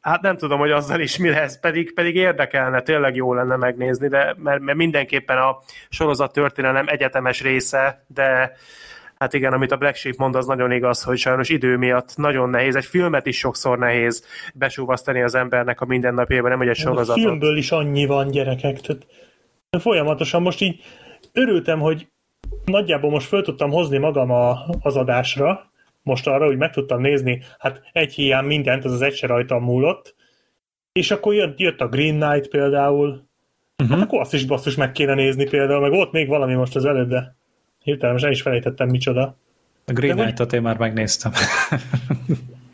hát 0.00 0.20
nem 0.20 0.36
tudom, 0.36 0.58
hogy 0.58 0.70
azzal 0.70 1.00
is 1.00 1.18
mi 1.18 1.28
lesz, 1.28 1.60
pedig, 1.60 1.94
pedig 1.94 2.16
érdekelne, 2.16 2.82
tényleg 2.82 3.14
jó 3.14 3.34
lenne 3.34 3.56
megnézni, 3.56 4.08
de 4.08 4.34
mert, 4.38 4.60
mert 4.60 4.78
mindenképpen 4.78 5.38
a 5.38 5.56
sorozat 5.88 6.32
történelem 6.32 6.88
egyetemes 6.88 7.42
része, 7.42 8.04
de 8.06 8.52
Hát 9.18 9.34
igen, 9.34 9.52
amit 9.52 9.72
a 9.72 9.76
Black 9.76 9.96
Sheep 9.96 10.16
mond, 10.16 10.34
az 10.34 10.46
nagyon 10.46 10.72
igaz, 10.72 11.02
hogy 11.02 11.18
sajnos 11.18 11.48
idő 11.48 11.76
miatt 11.76 12.16
nagyon 12.16 12.50
nehéz. 12.50 12.76
Egy 12.76 12.84
filmet 12.84 13.26
is 13.26 13.38
sokszor 13.38 13.78
nehéz 13.78 14.24
besúvasztani 14.54 15.22
az 15.22 15.34
embernek 15.34 15.80
a 15.80 15.84
mindennapjában, 15.84 16.50
nem 16.50 16.58
hogy 16.58 16.68
egy 16.68 16.76
A 16.78 16.80
sorozatot. 16.80 17.22
filmből 17.22 17.56
is 17.56 17.70
annyi 17.70 18.06
van, 18.06 18.30
gyerekek. 18.30 18.80
Tehát 18.80 19.06
folyamatosan 19.78 20.42
most 20.42 20.60
így 20.60 20.80
örültem, 21.32 21.80
hogy 21.80 22.08
nagyjából 22.64 23.10
most 23.10 23.26
föl 23.26 23.42
tudtam 23.42 23.70
hozni 23.70 23.98
magam 23.98 24.30
a, 24.30 24.58
az 24.80 24.96
adásra, 24.96 25.69
most 26.10 26.26
arra, 26.26 26.46
hogy 26.46 26.56
meg 26.56 26.70
tudtam 26.70 27.00
nézni, 27.00 27.42
hát 27.58 27.80
egy 27.92 28.14
hiány 28.14 28.44
mindent, 28.44 28.84
az 28.84 28.92
az 28.92 29.02
egy 29.02 29.14
se 29.14 29.26
rajtam 29.26 29.62
múlott, 29.62 30.14
és 30.92 31.10
akkor 31.10 31.34
jött, 31.34 31.58
jött 31.58 31.80
a 31.80 31.88
Green 31.88 32.20
Knight 32.20 32.48
például, 32.48 33.28
uh-huh. 33.82 33.96
hát 33.96 34.06
akkor 34.06 34.20
azt 34.20 34.34
is 34.34 34.44
basszus 34.44 34.74
meg 34.74 34.92
kéne 34.92 35.14
nézni 35.14 35.48
például, 35.48 35.80
meg 35.80 35.90
volt 35.90 36.12
még 36.12 36.28
valami 36.28 36.54
most 36.54 36.76
az 36.76 36.84
előbb, 36.84 37.08
de 37.08 37.36
hirtelen 37.82 38.12
most 38.12 38.24
el 38.24 38.30
is 38.30 38.42
felejtettem 38.42 38.88
micsoda. 38.88 39.38
A 39.86 39.92
Green 39.92 40.16
Knight-ot 40.16 40.52
én 40.52 40.62
már 40.62 40.76
megnéztem. 40.76 41.32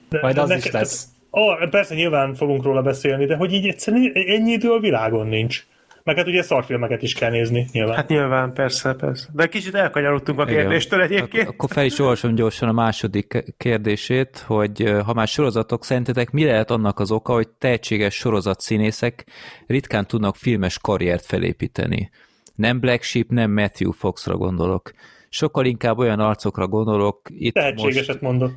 De, 0.09 0.21
Majd 0.23 0.39
az 0.39 0.49
de 0.49 0.57
is 0.57 0.71
lesz. 0.71 1.09
Ah, 1.31 1.69
persze 1.69 1.95
nyilván 1.95 2.35
fogunk 2.35 2.63
róla 2.63 2.83
beszélni, 2.83 3.27
de 3.27 3.37
hogy 3.37 3.53
így 3.53 3.67
egyszerűen 3.67 4.13
ennyi 4.15 4.53
idő 4.53 4.73
a 4.73 4.79
világon 4.79 5.27
nincs. 5.27 5.67
Meg 6.07 6.17
hát 6.17 6.27
ugye 6.27 6.43
szarfilmeket 6.43 7.03
is 7.03 7.15
kell 7.15 7.31
nézni, 7.31 7.67
nyilván. 7.73 7.97
Hát 7.97 8.09
nyilván, 8.09 8.53
persze, 8.53 8.93
persze. 8.95 9.29
De 9.33 9.47
kicsit 9.47 9.75
elkanyarodtunk 9.75 10.39
a 10.39 10.43
Igen. 10.43 10.55
kérdéstől 10.55 11.01
Ak- 11.01 11.11
egyébként. 11.11 11.49
Akkor 11.49 11.69
fel 11.71 11.85
is 11.85 11.99
olvasom 11.99 12.35
gyorsan 12.35 12.69
a 12.69 12.73
második 12.73 13.55
kérdését, 13.57 14.45
hogy 14.47 14.95
ha 15.05 15.13
már 15.13 15.29
sorozatok, 15.29 15.85
szerintetek 15.85 16.31
mi 16.31 16.45
lehet 16.45 16.71
annak 16.71 16.99
az 16.99 17.11
oka, 17.11 17.33
hogy 17.33 17.49
tehetséges 17.49 18.15
sorozatszínészek 18.15 19.27
ritkán 19.67 20.07
tudnak 20.07 20.37
filmes 20.37 20.79
karriert 20.79 21.25
felépíteni? 21.27 22.11
Nem 22.55 22.81
Black 22.81 23.03
Sheep, 23.03 23.29
nem 23.29 23.51
Matthew 23.51 23.91
Foxra 23.93 24.37
gondolok. 24.37 24.93
Sokkal 25.37 25.65
inkább 25.65 25.99
olyan 25.99 26.21
arcokra 26.21 26.69
gondolok, 26.69 27.21
itt 27.29 27.55
Tehetségeset 27.55 28.09
most, 28.09 28.21
mondott. 28.21 28.55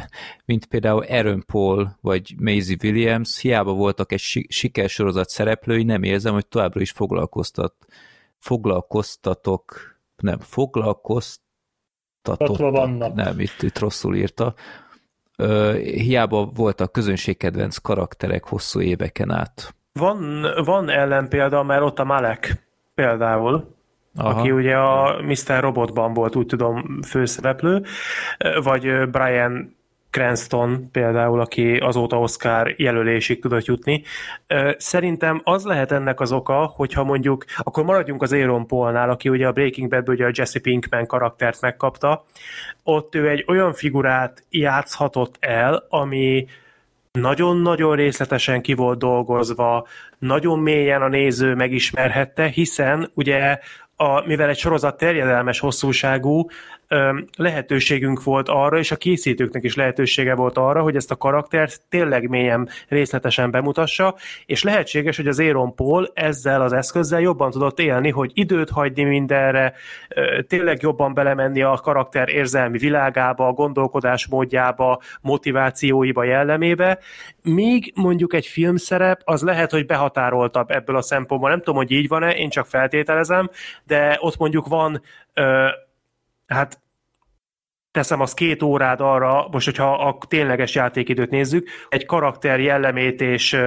mint 0.46 0.66
például 0.66 1.04
Aaron 1.08 1.44
Paul 1.46 1.96
vagy 2.00 2.34
Maisie 2.38 2.76
Williams, 2.82 3.40
hiába 3.40 3.72
voltak 3.72 4.12
egy 4.12 4.18
si- 4.18 4.46
sikersorozat 4.48 5.28
szereplői, 5.28 5.82
nem 5.82 6.02
érzem, 6.02 6.32
hogy 6.32 6.46
továbbra 6.46 6.80
is 6.80 6.90
foglalkoztat, 6.90 7.74
foglalkoztatok, 8.38 9.96
nem, 10.16 10.38
foglalkoztatottak, 10.38 12.58
vannak. 12.58 13.14
nem, 13.14 13.40
itt, 13.40 13.62
itt 13.62 13.78
rosszul 13.78 14.16
írta, 14.16 14.54
Ö, 15.40 15.76
hiába 15.76 16.44
voltak 16.44 16.92
közönségkedvenc 16.92 17.76
karakterek 17.76 18.44
hosszú 18.44 18.80
éveken 18.80 19.30
át. 19.30 19.74
Van, 19.92 20.46
van 20.64 20.88
ellenpélda, 20.88 21.62
mert 21.62 21.82
ott 21.82 21.98
a 21.98 22.04
Malek 22.04 22.68
például, 22.94 23.77
Aha. 24.18 24.38
aki 24.38 24.50
ugye 24.50 24.76
a 24.76 25.20
Mr. 25.22 25.60
Robotban 25.60 26.12
volt, 26.12 26.36
úgy 26.36 26.46
tudom, 26.46 27.00
főszereplő, 27.06 27.84
vagy 28.62 29.08
Brian 29.10 29.76
Cranston 30.10 30.88
például, 30.92 31.40
aki 31.40 31.76
azóta 31.76 32.18
Oscar 32.18 32.74
jelölésig 32.76 33.40
tudott 33.40 33.64
jutni. 33.64 34.02
Szerintem 34.76 35.40
az 35.44 35.64
lehet 35.64 35.92
ennek 35.92 36.20
az 36.20 36.32
oka, 36.32 36.72
hogyha 36.76 37.04
mondjuk, 37.04 37.44
akkor 37.56 37.84
maradjunk 37.84 38.22
az 38.22 38.32
Aaron 38.32 38.66
Paulnál, 38.66 39.10
aki 39.10 39.28
ugye 39.28 39.46
a 39.46 39.52
Breaking 39.52 39.88
Badből 39.88 40.14
ugye 40.14 40.26
a 40.26 40.30
Jesse 40.32 40.60
Pinkman 40.60 41.06
karaktert 41.06 41.60
megkapta. 41.60 42.24
Ott 42.82 43.14
ő 43.14 43.28
egy 43.28 43.44
olyan 43.48 43.72
figurát 43.72 44.44
játszhatott 44.50 45.36
el, 45.40 45.84
ami 45.88 46.46
nagyon-nagyon 47.12 47.96
részletesen 47.96 48.62
ki 48.62 48.74
volt 48.74 48.98
dolgozva, 48.98 49.86
nagyon 50.18 50.58
mélyen 50.58 51.02
a 51.02 51.08
néző 51.08 51.54
megismerhette, 51.54 52.46
hiszen 52.46 53.10
ugye 53.14 53.58
a, 54.00 54.26
mivel 54.26 54.48
egy 54.48 54.58
sorozat 54.58 54.96
terjedelmes 54.96 55.60
hosszúságú, 55.60 56.48
lehetőségünk 57.36 58.22
volt 58.22 58.48
arra, 58.48 58.78
és 58.78 58.90
a 58.90 58.96
készítőknek 58.96 59.64
is 59.64 59.74
lehetősége 59.74 60.34
volt 60.34 60.58
arra, 60.58 60.82
hogy 60.82 60.96
ezt 60.96 61.10
a 61.10 61.16
karaktert 61.16 61.82
tényleg 61.88 62.28
mélyen 62.28 62.68
részletesen 62.88 63.50
bemutassa, 63.50 64.14
és 64.46 64.62
lehetséges, 64.62 65.16
hogy 65.16 65.26
az 65.26 65.40
Aaron 65.40 65.74
Paul 65.74 66.10
ezzel 66.14 66.62
az 66.62 66.72
eszközzel 66.72 67.20
jobban 67.20 67.50
tudott 67.50 67.78
élni, 67.78 68.10
hogy 68.10 68.30
időt 68.34 68.70
hagyni 68.70 69.04
mindenre, 69.04 69.74
tényleg 70.46 70.82
jobban 70.82 71.14
belemenni 71.14 71.62
a 71.62 71.80
karakter 71.82 72.28
érzelmi 72.28 72.78
világába, 72.78 73.46
a 73.46 73.52
gondolkodás 73.52 74.26
módjába, 74.26 75.00
motivációiba, 75.20 76.24
jellemébe, 76.24 76.98
míg 77.42 77.92
mondjuk 77.94 78.34
egy 78.34 78.46
filmszerep 78.46 79.20
az 79.24 79.42
lehet, 79.42 79.70
hogy 79.70 79.86
behatároltabb 79.86 80.70
ebből 80.70 80.96
a 80.96 81.02
szempontból. 81.02 81.50
Nem 81.50 81.58
tudom, 81.58 81.76
hogy 81.76 81.90
így 81.90 82.08
van-e, 82.08 82.30
én 82.30 82.48
csak 82.48 82.66
feltételezem, 82.66 83.50
de 83.84 84.16
ott 84.20 84.38
mondjuk 84.38 84.66
van 84.66 85.02
hát 86.48 86.80
teszem 87.90 88.20
az 88.20 88.34
két 88.34 88.62
órád 88.62 89.00
arra, 89.00 89.48
most 89.50 89.64
hogyha 89.64 89.94
a 89.94 90.18
tényleges 90.28 90.74
játékidőt 90.74 91.30
nézzük, 91.30 91.68
egy 91.88 92.06
karakter 92.06 92.60
jellemét 92.60 93.20
és 93.20 93.60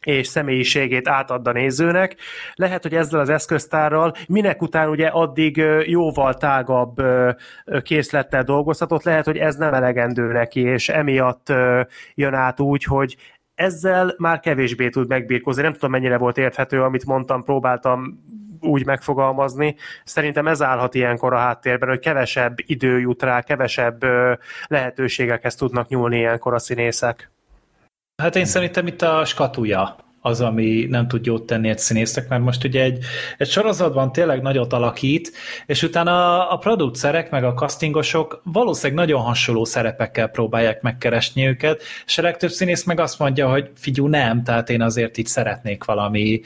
és 0.00 0.26
személyiségét 0.26 1.08
átad 1.08 1.46
a 1.46 1.52
nézőnek. 1.52 2.16
Lehet, 2.54 2.82
hogy 2.82 2.94
ezzel 2.94 3.20
az 3.20 3.28
eszköztárral 3.28 4.14
minek 4.28 4.62
után 4.62 4.88
ugye 4.88 5.06
addig 5.06 5.56
jóval 5.86 6.34
tágabb 6.34 7.02
készlettel 7.82 8.42
dolgozhatott, 8.42 9.02
lehet, 9.02 9.24
hogy 9.24 9.36
ez 9.36 9.56
nem 9.56 9.74
elegendő 9.74 10.32
neki, 10.32 10.60
és 10.60 10.88
emiatt 10.88 11.52
jön 12.14 12.34
át 12.34 12.60
úgy, 12.60 12.84
hogy 12.84 13.16
ezzel 13.54 14.14
már 14.18 14.40
kevésbé 14.40 14.88
tud 14.88 15.08
megbírkozni. 15.08 15.62
Nem 15.62 15.72
tudom, 15.72 15.90
mennyire 15.90 16.18
volt 16.18 16.38
érthető, 16.38 16.82
amit 16.82 17.06
mondtam, 17.06 17.42
próbáltam 17.42 18.24
úgy 18.66 18.86
megfogalmazni. 18.86 19.76
Szerintem 20.04 20.46
ez 20.46 20.62
állhat 20.62 20.94
ilyenkor 20.94 21.32
a 21.32 21.38
háttérben, 21.38 21.88
hogy 21.88 21.98
kevesebb 21.98 22.54
idő 22.56 23.00
jut 23.00 23.22
rá, 23.22 23.42
kevesebb 23.42 24.04
lehetőségekhez 24.66 25.54
tudnak 25.54 25.88
nyúlni 25.88 26.18
ilyenkor 26.18 26.54
a 26.54 26.58
színészek. 26.58 27.30
Hát 28.22 28.36
én 28.36 28.44
szerintem 28.44 28.86
itt 28.86 29.02
a 29.02 29.24
skatuja 29.24 30.05
az, 30.26 30.40
ami 30.40 30.86
nem 30.90 31.08
tud 31.08 31.26
jót 31.26 31.46
tenni 31.46 31.68
egy 31.68 31.78
színésznek, 31.78 32.28
mert 32.28 32.42
most 32.42 32.64
ugye 32.64 32.82
egy, 32.82 33.04
egy 33.38 33.48
sorozatban 33.48 34.12
tényleg 34.12 34.42
nagyot 34.42 34.72
alakít, 34.72 35.32
és 35.66 35.82
utána 35.82 36.12
a, 36.12 36.52
a 36.52 36.56
producerek 36.56 37.30
meg 37.30 37.44
a 37.44 37.54
castingosok 37.54 38.40
valószínűleg 38.44 39.06
nagyon 39.06 39.20
hasonló 39.20 39.64
szerepekkel 39.64 40.28
próbálják 40.28 40.80
megkeresni 40.82 41.46
őket, 41.46 41.82
és 42.06 42.18
a 42.18 42.22
legtöbb 42.22 42.50
színész 42.50 42.84
meg 42.84 43.00
azt 43.00 43.18
mondja, 43.18 43.50
hogy 43.50 43.70
figyú 43.76 44.06
nem, 44.06 44.42
tehát 44.42 44.70
én 44.70 44.82
azért 44.82 45.16
itt 45.16 45.26
szeretnék 45.26 45.84
valami 45.84 46.40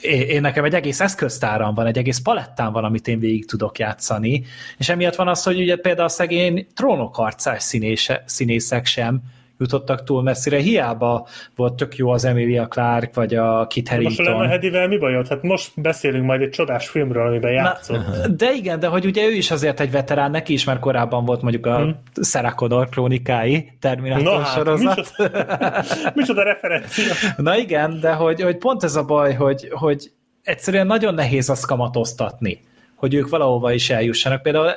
én, 0.00 0.20
én 0.20 0.40
nekem 0.40 0.64
egy 0.64 0.74
egész 0.74 1.00
eszköztáram 1.00 1.74
van, 1.74 1.86
egy 1.86 1.98
egész 1.98 2.18
palettám 2.18 2.72
van, 2.72 2.84
amit 2.84 3.08
én 3.08 3.18
végig 3.18 3.46
tudok 3.46 3.78
játszani, 3.78 4.44
és 4.78 4.88
emiatt 4.88 5.14
van 5.14 5.28
az, 5.28 5.42
hogy 5.42 5.60
ugye 5.60 5.76
például 5.76 6.06
a 6.06 6.10
szegény 6.10 6.66
trónokharcás 6.74 7.62
színése, 7.62 8.22
színészek 8.26 8.86
sem 8.86 9.22
jutottak 9.58 10.04
túl 10.04 10.22
messzire. 10.22 10.58
Hiába 10.58 11.26
volt 11.56 11.74
tök 11.74 11.96
jó 11.96 12.10
az 12.10 12.24
Emilia 12.24 12.66
Clarke, 12.66 13.10
vagy 13.14 13.34
a 13.34 13.66
Kit 13.66 13.88
Harington. 13.88 14.32
Most 14.32 14.44
a 14.44 14.48
Hedivel 14.48 14.88
mi 14.88 14.98
bajod? 14.98 15.28
Hát 15.28 15.42
most 15.42 15.72
beszélünk 15.76 16.24
majd 16.24 16.40
egy 16.40 16.50
csodás 16.50 16.88
filmről, 16.88 17.26
amiben 17.26 17.52
játszott. 17.52 18.06
Na, 18.06 18.28
de 18.28 18.52
igen, 18.52 18.80
de 18.80 18.86
hogy 18.86 19.04
ugye 19.04 19.26
ő 19.26 19.32
is 19.32 19.50
azért 19.50 19.80
egy 19.80 19.90
veterán, 19.90 20.30
neki 20.30 20.52
is 20.52 20.64
már 20.64 20.78
korábban 20.78 21.24
volt 21.24 21.42
mondjuk 21.42 21.66
a 21.66 21.76
hmm. 21.76 22.00
Sarah 22.22 22.54
Connor 22.54 22.88
krónikái, 22.88 23.72
Terminator 23.80 24.22
Na, 24.22 24.38
hát, 24.38 24.52
sorozat. 24.54 24.96
Micsoda, 24.96 25.84
micsoda 26.14 26.42
referencia. 26.42 27.14
Na 27.36 27.56
igen, 27.56 28.00
de 28.00 28.12
hogy, 28.12 28.42
hogy 28.42 28.56
pont 28.56 28.82
ez 28.82 28.96
a 28.96 29.04
baj, 29.04 29.34
hogy, 29.34 29.68
hogy 29.70 30.10
egyszerűen 30.42 30.86
nagyon 30.86 31.14
nehéz 31.14 31.48
azt 31.48 31.66
kamatoztatni, 31.66 32.60
hogy 32.94 33.14
ők 33.14 33.28
valahova 33.28 33.72
is 33.72 33.90
eljussanak. 33.90 34.42
Például 34.42 34.70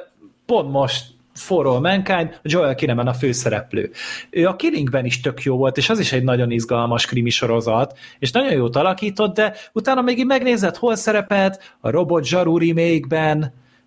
pont 0.46 0.72
most 0.72 1.06
For 1.38 1.66
All 1.66 1.80
Mankind, 1.80 2.40
Joel 2.42 2.76
Kinnaman 2.76 3.08
a 3.08 3.14
főszereplő. 3.14 3.92
Ő 4.30 4.46
a 4.48 4.56
Killingben 4.56 5.06
is 5.06 5.22
tök 5.22 5.44
jó 5.44 5.58
volt, 5.58 5.78
és 5.78 5.90
az 5.90 6.00
is 6.00 6.12
egy 6.12 6.24
nagyon 6.24 6.52
izgalmas 6.52 7.06
krimi 7.06 7.30
sorozat, 7.30 7.98
és 8.20 8.32
nagyon 8.32 8.52
jót 8.52 8.76
alakított, 8.76 9.36
de 9.36 9.54
utána 9.74 10.02
még 10.02 10.18
így 10.18 10.26
megnézed, 10.26 10.76
hol 10.76 10.96
szerepelt, 10.96 11.76
a 11.80 11.90
Robot 11.90 12.26
Zsaru 12.26 12.58
remake 12.58 13.08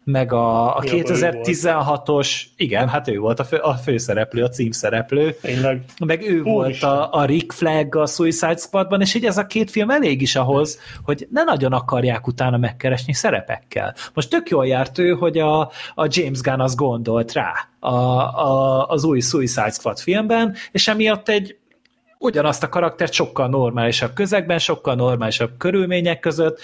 meg 0.05 0.32
a, 0.32 0.76
a 0.76 0.80
2016-os, 0.80 2.42
igen, 2.57 2.88
hát 2.88 3.09
ő 3.09 3.18
volt 3.18 3.40
a, 3.40 3.44
fő, 3.44 3.57
a 3.57 3.74
főszereplő, 3.74 4.42
a 4.42 4.48
címszereplő. 4.48 5.32
Tényleg. 5.32 5.84
Meg 6.07 6.22
ő 6.22 6.42
Hú, 6.42 6.51
volt 6.51 6.82
a, 6.82 7.12
a 7.12 7.24
Rick 7.24 7.53
Flag 7.53 7.96
a 7.96 8.07
Suicide 8.07 8.57
Squadban, 8.57 9.01
és 9.01 9.14
így 9.14 9.24
ez 9.24 9.38
a 9.38 9.46
két 9.46 9.70
film 9.70 9.90
elég 9.90 10.22
is 10.22 10.36
ahhoz, 10.36 10.78
hogy 11.05 11.28
ne 11.30 11.42
nagyon 11.42 11.72
akarják 11.72 12.26
utána 12.26 12.57
megkeresni 12.57 13.12
szerepekkel. 13.12 13.94
Most 14.14 14.30
tök 14.30 14.48
jól 14.48 14.66
járt 14.66 14.98
ő, 14.98 15.11
hogy 15.11 15.38
a, 15.38 15.61
a 15.94 16.07
James 16.09 16.40
Gunn 16.40 16.61
az 16.61 16.74
gondolt 16.74 17.32
rá 17.32 17.53
a, 17.78 17.94
a, 17.94 18.86
az 18.86 19.05
új 19.05 19.20
Suicide 19.20 19.70
Squad 19.70 19.98
filmben, 19.98 20.55
és 20.72 20.88
emiatt 20.88 21.28
egy 21.28 21.59
ugyanazt 22.18 22.62
a 22.62 22.68
karaktert 22.68 23.12
sokkal 23.12 23.48
normálisabb 23.48 24.12
közegben, 24.12 24.59
sokkal 24.59 24.94
normálisabb 24.94 25.51
körülmények 25.59 26.20
között, 26.20 26.61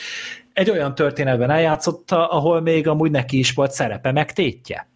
egy 0.56 0.70
olyan 0.70 0.94
történetben 0.94 1.50
eljátszotta, 1.50 2.28
ahol 2.28 2.60
még 2.60 2.88
amúgy 2.88 3.10
neki 3.10 3.38
is 3.38 3.52
volt 3.52 3.70
szerepe, 3.70 4.12
meg 4.12 4.32
tétje. 4.32 4.88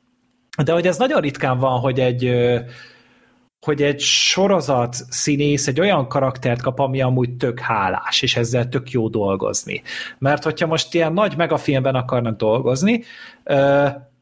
De 0.65 0.73
hogy 0.73 0.87
ez 0.87 0.97
nagyon 0.97 1.21
ritkán 1.21 1.59
van, 1.59 1.79
hogy 1.79 2.01
egy 2.01 2.35
hogy 3.61 3.83
egy 3.83 4.01
sorozat 4.01 4.95
színész 4.95 5.67
egy 5.67 5.81
olyan 5.81 6.09
karaktert 6.09 6.63
kap, 6.63 6.79
ami 6.79 7.01
amúgy 7.01 7.37
tök 7.37 7.59
hálás, 7.59 8.23
és 8.23 8.37
ezzel 8.37 8.69
tök 8.69 8.91
jó 8.91 9.09
dolgozni. 9.09 9.83
Mert 10.19 10.45
hogyha 10.45 10.67
most 10.67 10.95
ilyen 10.95 11.13
nagy 11.13 11.37
megafilmben 11.37 11.95
akarnak 11.95 12.37
dolgozni, 12.37 13.03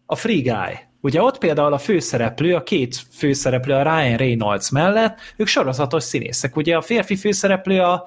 a 0.06 0.16
Free 0.16 0.40
Guy, 0.40 0.86
Ugye 1.00 1.22
ott 1.22 1.38
például 1.38 1.72
a 1.72 1.78
főszereplő, 1.78 2.54
a 2.54 2.62
két 2.62 3.02
főszereplő 3.12 3.74
a 3.74 3.82
Ryan 3.82 4.16
Reynolds 4.16 4.70
mellett, 4.70 5.18
ők 5.36 5.46
sorozatos 5.46 6.02
színészek. 6.02 6.56
Ugye 6.56 6.76
a 6.76 6.80
férfi 6.80 7.16
főszereplő 7.16 7.80
a, 7.80 8.06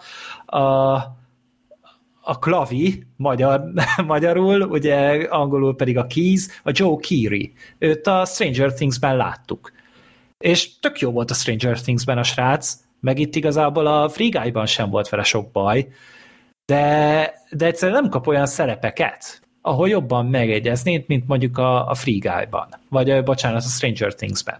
a 0.57 0.97
a 2.21 2.39
Klavi, 2.39 3.03
magyar, 3.17 3.63
magyarul, 4.05 4.61
ugye 4.61 5.23
angolul 5.29 5.75
pedig 5.75 5.97
a 5.97 6.07
Keys, 6.07 6.47
a 6.63 6.71
Joe 6.73 6.97
Keery. 6.99 7.53
Őt 7.77 8.07
a 8.07 8.25
Stranger 8.25 8.73
Things-ben 8.73 9.15
láttuk. 9.15 9.71
És 10.37 10.79
tök 10.79 10.99
jó 10.99 11.11
volt 11.11 11.31
a 11.31 11.33
Stranger 11.33 11.81
Things-ben 11.81 12.17
a 12.17 12.23
srác, 12.23 12.77
meg 12.99 13.19
itt 13.19 13.35
igazából 13.35 13.87
a 13.87 14.09
Free 14.09 14.29
Guy-ban 14.29 14.65
sem 14.65 14.89
volt 14.89 15.09
vele 15.09 15.23
sok 15.23 15.51
baj, 15.51 15.87
de, 16.65 17.33
de 17.51 17.65
egyszerűen 17.65 18.01
nem 18.01 18.11
kap 18.11 18.27
olyan 18.27 18.45
szerepeket, 18.45 19.41
ahol 19.61 19.89
jobban 19.89 20.25
megegyeznéd, 20.25 21.03
mint 21.07 21.27
mondjuk 21.27 21.57
a, 21.57 21.87
a 21.89 21.93
Free 21.93 22.17
Guy-ban, 22.19 22.67
vagy 22.89 23.23
bocsánat, 23.23 23.63
a 23.63 23.67
Stranger 23.67 24.13
Things-ben. 24.13 24.59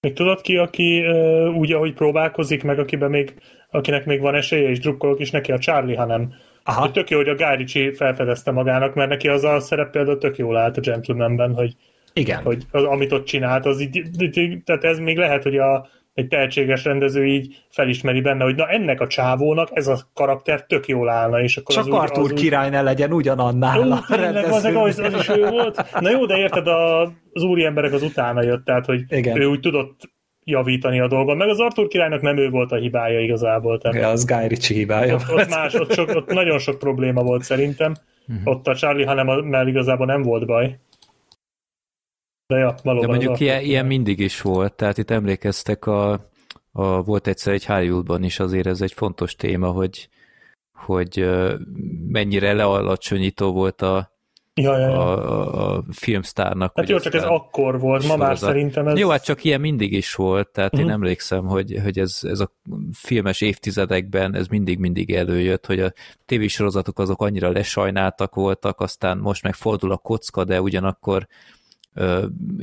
Még 0.00 0.12
tudod 0.12 0.40
ki, 0.40 0.56
aki 0.56 1.06
uh, 1.06 1.56
úgy, 1.56 1.72
ahogy 1.72 1.94
próbálkozik, 1.94 2.62
meg 2.62 2.78
akiben 2.78 3.10
még, 3.10 3.34
akinek 3.70 4.04
még 4.04 4.20
van 4.20 4.34
esélye, 4.34 4.68
és 4.68 4.78
drukkolok 4.78 5.20
is 5.20 5.30
neki, 5.30 5.52
a 5.52 5.58
Charlie, 5.58 5.96
hanem 5.96 6.34
Aha. 6.68 6.80
Hogy 6.80 6.92
tök 6.92 7.10
jó, 7.10 7.16
hogy 7.16 7.28
a 7.28 7.34
Guy 7.34 7.56
Ritchie 7.56 7.94
felfedezte 7.94 8.50
magának, 8.50 8.94
mert 8.94 9.08
neki 9.10 9.28
az 9.28 9.44
a 9.44 9.60
szerep 9.60 9.90
például 9.90 10.18
tök 10.18 10.38
jól 10.38 10.56
állt 10.56 10.76
a 10.76 10.80
Gentlemanben, 10.80 11.54
hogy, 11.54 11.74
Igen. 12.12 12.42
hogy 12.42 12.62
az, 12.70 12.84
amit 12.84 13.12
ott 13.12 13.24
csinált, 13.24 13.66
az 13.66 13.80
így, 13.80 14.00
így, 14.36 14.62
tehát 14.64 14.84
ez 14.84 14.98
még 14.98 15.16
lehet, 15.16 15.42
hogy 15.42 15.56
a 15.56 15.88
egy 16.14 16.28
tehetséges 16.28 16.84
rendező 16.84 17.26
így 17.26 17.64
felismeri 17.68 18.20
benne, 18.20 18.44
hogy 18.44 18.54
na 18.54 18.68
ennek 18.68 19.00
a 19.00 19.06
csávónak 19.06 19.68
ez 19.72 19.86
a 19.86 19.98
karakter 20.14 20.66
tök 20.66 20.88
jól 20.88 21.08
állna, 21.08 21.42
és 21.42 21.56
akkor 21.56 21.74
Csak 21.74 21.86
az 21.86 21.92
Arthur 21.92 22.24
úgy, 22.24 22.32
az 22.32 22.40
király 22.40 22.70
ne 22.70 22.82
legyen 22.82 23.12
ugyanannál 23.12 23.78
Jó, 23.78 23.90
a 23.90 24.04
tényleg, 24.08 24.44
az, 24.44 24.64
az, 24.64 24.98
az 24.98 25.14
is 25.14 25.28
ő 25.28 25.48
volt. 25.48 26.00
Na 26.00 26.10
jó, 26.10 26.26
de 26.26 26.36
érted, 26.36 26.66
a, 26.66 27.02
az 27.32 27.42
úri 27.42 27.64
emberek 27.64 27.92
az 27.92 28.02
utána 28.02 28.42
jött, 28.42 28.64
tehát 28.64 28.86
hogy 28.86 29.04
Igen. 29.08 29.40
ő 29.40 29.46
úgy 29.46 29.60
tudott 29.60 30.10
javítani 30.48 31.00
a 31.00 31.08
dolgon. 31.08 31.36
Meg 31.36 31.48
az 31.48 31.60
Arthur 31.60 31.88
királynak 31.88 32.20
nem 32.20 32.36
ő 32.36 32.50
volt 32.50 32.72
a 32.72 32.76
hibája 32.76 33.20
igazából. 33.20 33.78
Tehát 33.78 34.00
Ja, 34.00 34.08
az 34.08 34.24
Guy 34.24 34.48
Ritchie 34.48 34.76
hibája 34.76 35.14
ott, 35.14 35.32
ott, 35.32 35.48
más, 35.48 35.74
ott, 35.74 35.92
sok, 35.92 36.08
ott 36.08 36.32
nagyon 36.32 36.58
sok 36.58 36.78
probléma 36.78 37.22
volt 37.22 37.42
szerintem. 37.42 37.94
Mhm. 38.26 38.40
Ott 38.44 38.66
a 38.66 38.74
Charlie 38.74 39.04
hanem 39.04 39.66
igazából 39.68 40.06
nem 40.06 40.22
volt 40.22 40.46
baj. 40.46 40.78
De 42.46 42.56
ja, 42.56 42.74
valóban 42.82 43.06
De 43.08 43.14
mondjuk 43.14 43.40
ilyen, 43.40 43.62
ilyen 43.62 43.86
mindig 43.86 44.18
is 44.18 44.40
volt, 44.40 44.74
tehát 44.74 44.98
itt 44.98 45.10
emlékeztek 45.10 45.86
a, 45.86 46.12
a 46.72 47.02
volt 47.02 47.26
egyszer 47.26 47.52
egy 47.52 47.64
Hollywoodban 47.64 48.22
is 48.22 48.38
azért 48.38 48.66
ez 48.66 48.80
egy 48.80 48.92
fontos 48.92 49.34
téma, 49.34 49.66
hogy, 49.66 50.08
hogy 50.72 51.28
mennyire 52.08 52.52
lealacsonyító 52.52 53.52
volt 53.52 53.82
a, 53.82 54.17
Ja, 54.62 54.78
ja, 54.78 54.88
ja. 54.88 55.16
a, 55.16 55.76
a 55.76 55.84
filmsztárnak. 55.90 56.72
Hát 56.74 56.88
jó, 56.88 56.98
csak 56.98 57.14
ez 57.14 57.22
akkor 57.22 57.80
volt, 57.80 58.06
ma 58.06 58.16
már 58.16 58.38
szerintem 58.38 58.86
ez... 58.86 58.98
Jó, 58.98 59.08
hát 59.08 59.24
csak 59.24 59.44
ilyen 59.44 59.60
mindig 59.60 59.92
is 59.92 60.14
volt, 60.14 60.48
tehát 60.48 60.72
uh-huh. 60.72 60.88
én 60.88 60.94
Mhm. 60.94 61.02
emlékszem, 61.02 61.46
hogy, 61.46 61.78
hogy 61.82 61.98
ez, 61.98 62.20
ez 62.22 62.40
a 62.40 62.52
filmes 62.92 63.40
évtizedekben 63.40 64.34
ez 64.34 64.46
mindig-mindig 64.46 65.14
előjött, 65.14 65.66
hogy 65.66 65.80
a 65.80 65.92
tévésorozatok 66.26 66.98
azok 66.98 67.22
annyira 67.22 67.50
lesajnáltak 67.50 68.34
voltak, 68.34 68.80
aztán 68.80 69.18
most 69.18 69.42
meg 69.42 69.54
fordul 69.54 69.92
a 69.92 69.96
kocka, 69.96 70.44
de 70.44 70.60
ugyanakkor 70.60 71.26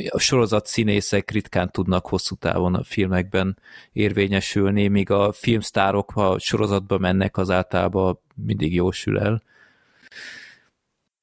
a 0.10 0.20
sorozat 0.20 0.66
színészek 0.66 1.32
ritkán 1.32 1.72
tudnak 1.72 2.08
hosszú 2.08 2.36
távon 2.36 2.76
a 2.76 2.84
filmekben 2.84 3.58
érvényesülni, 3.94 4.88
míg 4.88 5.10
a 5.10 5.32
filmsztárok, 5.32 6.12
ha 6.12 6.40
sorozatba 6.40 6.98
mennek, 6.98 7.38
az 7.38 7.50
általában 7.50 8.20
mindig 8.36 8.74
jósül 8.74 9.20
el. 9.20 9.42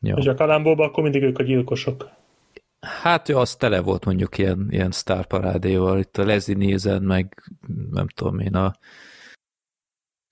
Ja. 0.02 0.14
Hogy 0.14 0.28
a 0.28 0.34
kalambóban, 0.34 0.88
akkor 0.88 1.02
mindig 1.02 1.22
ők 1.22 1.38
a 1.38 1.42
gyilkosok. 1.42 2.10
Hát 2.80 3.28
ő 3.28 3.36
az 3.36 3.56
tele 3.56 3.80
volt 3.80 4.04
mondjuk 4.04 4.38
ilyen, 4.38 4.66
ilyen 4.70 4.90
sztárparádéval, 4.90 5.98
itt 5.98 6.16
a 6.16 6.24
Leslie 6.24 6.56
Nielsen, 6.56 7.02
meg 7.02 7.42
nem 7.90 8.06
tudom 8.06 8.38
én, 8.38 8.54
a 8.54 8.72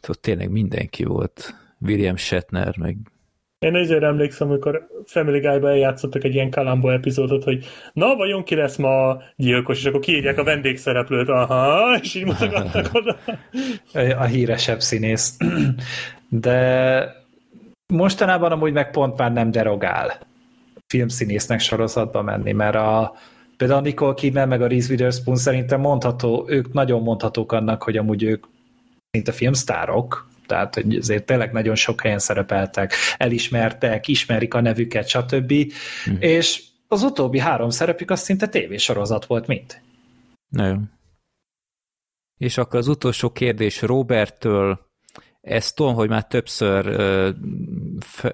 ott 0.09 0.23
tényleg 0.23 0.51
mindenki 0.51 1.05
volt. 1.05 1.55
William 1.81 2.16
Shatner, 2.16 2.77
meg 2.77 2.97
Én 3.59 3.75
ezért 3.75 4.03
emlékszem, 4.03 4.49
amikor 4.49 4.87
Family 5.05 5.41
Guy-ba 5.41 5.68
eljátszottak 5.68 6.25
egy 6.25 6.35
ilyen 6.35 6.51
Kalambó 6.51 6.89
epizódot, 6.89 7.45
hogy 7.45 7.66
na, 7.93 8.14
vajon 8.14 8.45
ki 8.45 8.55
lesz 8.55 8.77
ma 8.77 9.09
a 9.09 9.23
gyilkos, 9.37 9.79
és 9.79 9.85
akkor 9.85 10.01
kiírják 10.01 10.39
a 10.39 10.45
vendégszereplőt, 10.45 11.29
aha, 11.29 11.99
és 12.03 12.14
így 12.14 12.25
mutogattak 12.25 12.91
oda. 12.99 13.18
a 14.18 14.25
híresebb 14.25 14.81
színész. 14.81 15.37
De 16.29 17.20
mostanában 17.91 18.53
amúgy 18.53 18.72
meg 18.72 18.91
pont 18.91 19.18
már 19.18 19.32
nem 19.32 19.51
derogál 19.51 20.28
filmszínésznek 20.86 21.61
sorozatba 21.61 22.22
menni, 22.22 22.53
mert 22.53 22.74
a, 22.74 23.14
például 23.57 23.80
a 23.80 23.82
Nicole 23.82 24.14
Kidman 24.14 24.49
meg 24.49 24.62
a 24.62 24.66
Reese 24.66 24.91
Witherspoon 24.91 25.36
szerintem 25.36 25.80
mondható, 25.80 26.47
ők 26.49 26.72
nagyon 26.72 27.03
mondhatók 27.03 27.53
annak, 27.53 27.82
hogy 27.82 27.97
amúgy 27.97 28.22
ők 28.22 28.45
szinte 29.11 29.32
filmsztárok, 29.32 30.28
tehát 30.47 30.74
hogy 30.74 30.97
azért 30.97 31.26
tényleg 31.26 31.53
nagyon 31.53 31.74
sok 31.74 32.01
helyen 32.01 32.18
szerepeltek, 32.18 32.95
elismertek, 33.16 34.09
ismerik 34.09 34.55
a 34.55 34.61
nevüket, 34.61 35.09
stb. 35.09 35.53
Mm. 36.11 36.14
És 36.18 36.62
az 36.88 37.03
utóbbi 37.03 37.38
három 37.38 37.70
szerepük 37.70 38.11
az 38.11 38.20
szinte 38.20 38.49
tévésorozat 38.49 39.26
volt 39.26 39.47
mind. 39.47 39.80
Nagyon. 40.49 40.91
És 42.36 42.59
akkor 42.59 42.78
az 42.78 42.88
utolsó 42.88 43.30
kérdés 43.30 43.82
Roberttől, 43.82 44.89
ezt 45.41 45.76
tudom, 45.76 45.95
hogy 45.95 46.09
már 46.09 46.26
többször 46.26 46.84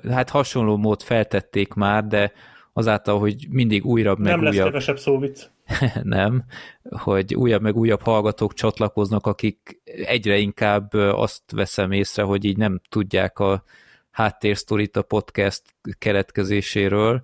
hát 0.08 0.30
hasonló 0.30 0.76
mód 0.76 1.02
feltették 1.02 1.74
már, 1.74 2.06
de 2.06 2.32
azáltal, 2.72 3.18
hogy 3.18 3.46
mindig 3.50 3.84
újabb 3.84 4.18
meg 4.18 4.32
Nem 4.32 4.42
lesz 4.42 4.54
újabb... 4.54 4.66
kevesebb 4.66 4.98
szóvic. 4.98 5.50
nem, 6.02 6.44
hogy 6.90 7.34
újabb 7.34 7.62
meg 7.62 7.76
újabb 7.76 8.02
hallgatók 8.02 8.54
csatlakoznak, 8.54 9.26
akik 9.26 9.80
egyre 9.84 10.36
inkább 10.36 10.92
azt 10.94 11.42
veszem 11.52 11.92
észre, 11.92 12.22
hogy 12.22 12.44
így 12.44 12.56
nem 12.56 12.80
tudják 12.88 13.38
a 13.38 13.64
háttérsztorit 14.10 14.96
a 14.96 15.02
podcast 15.02 15.62
keletkezéséről, 15.98 17.22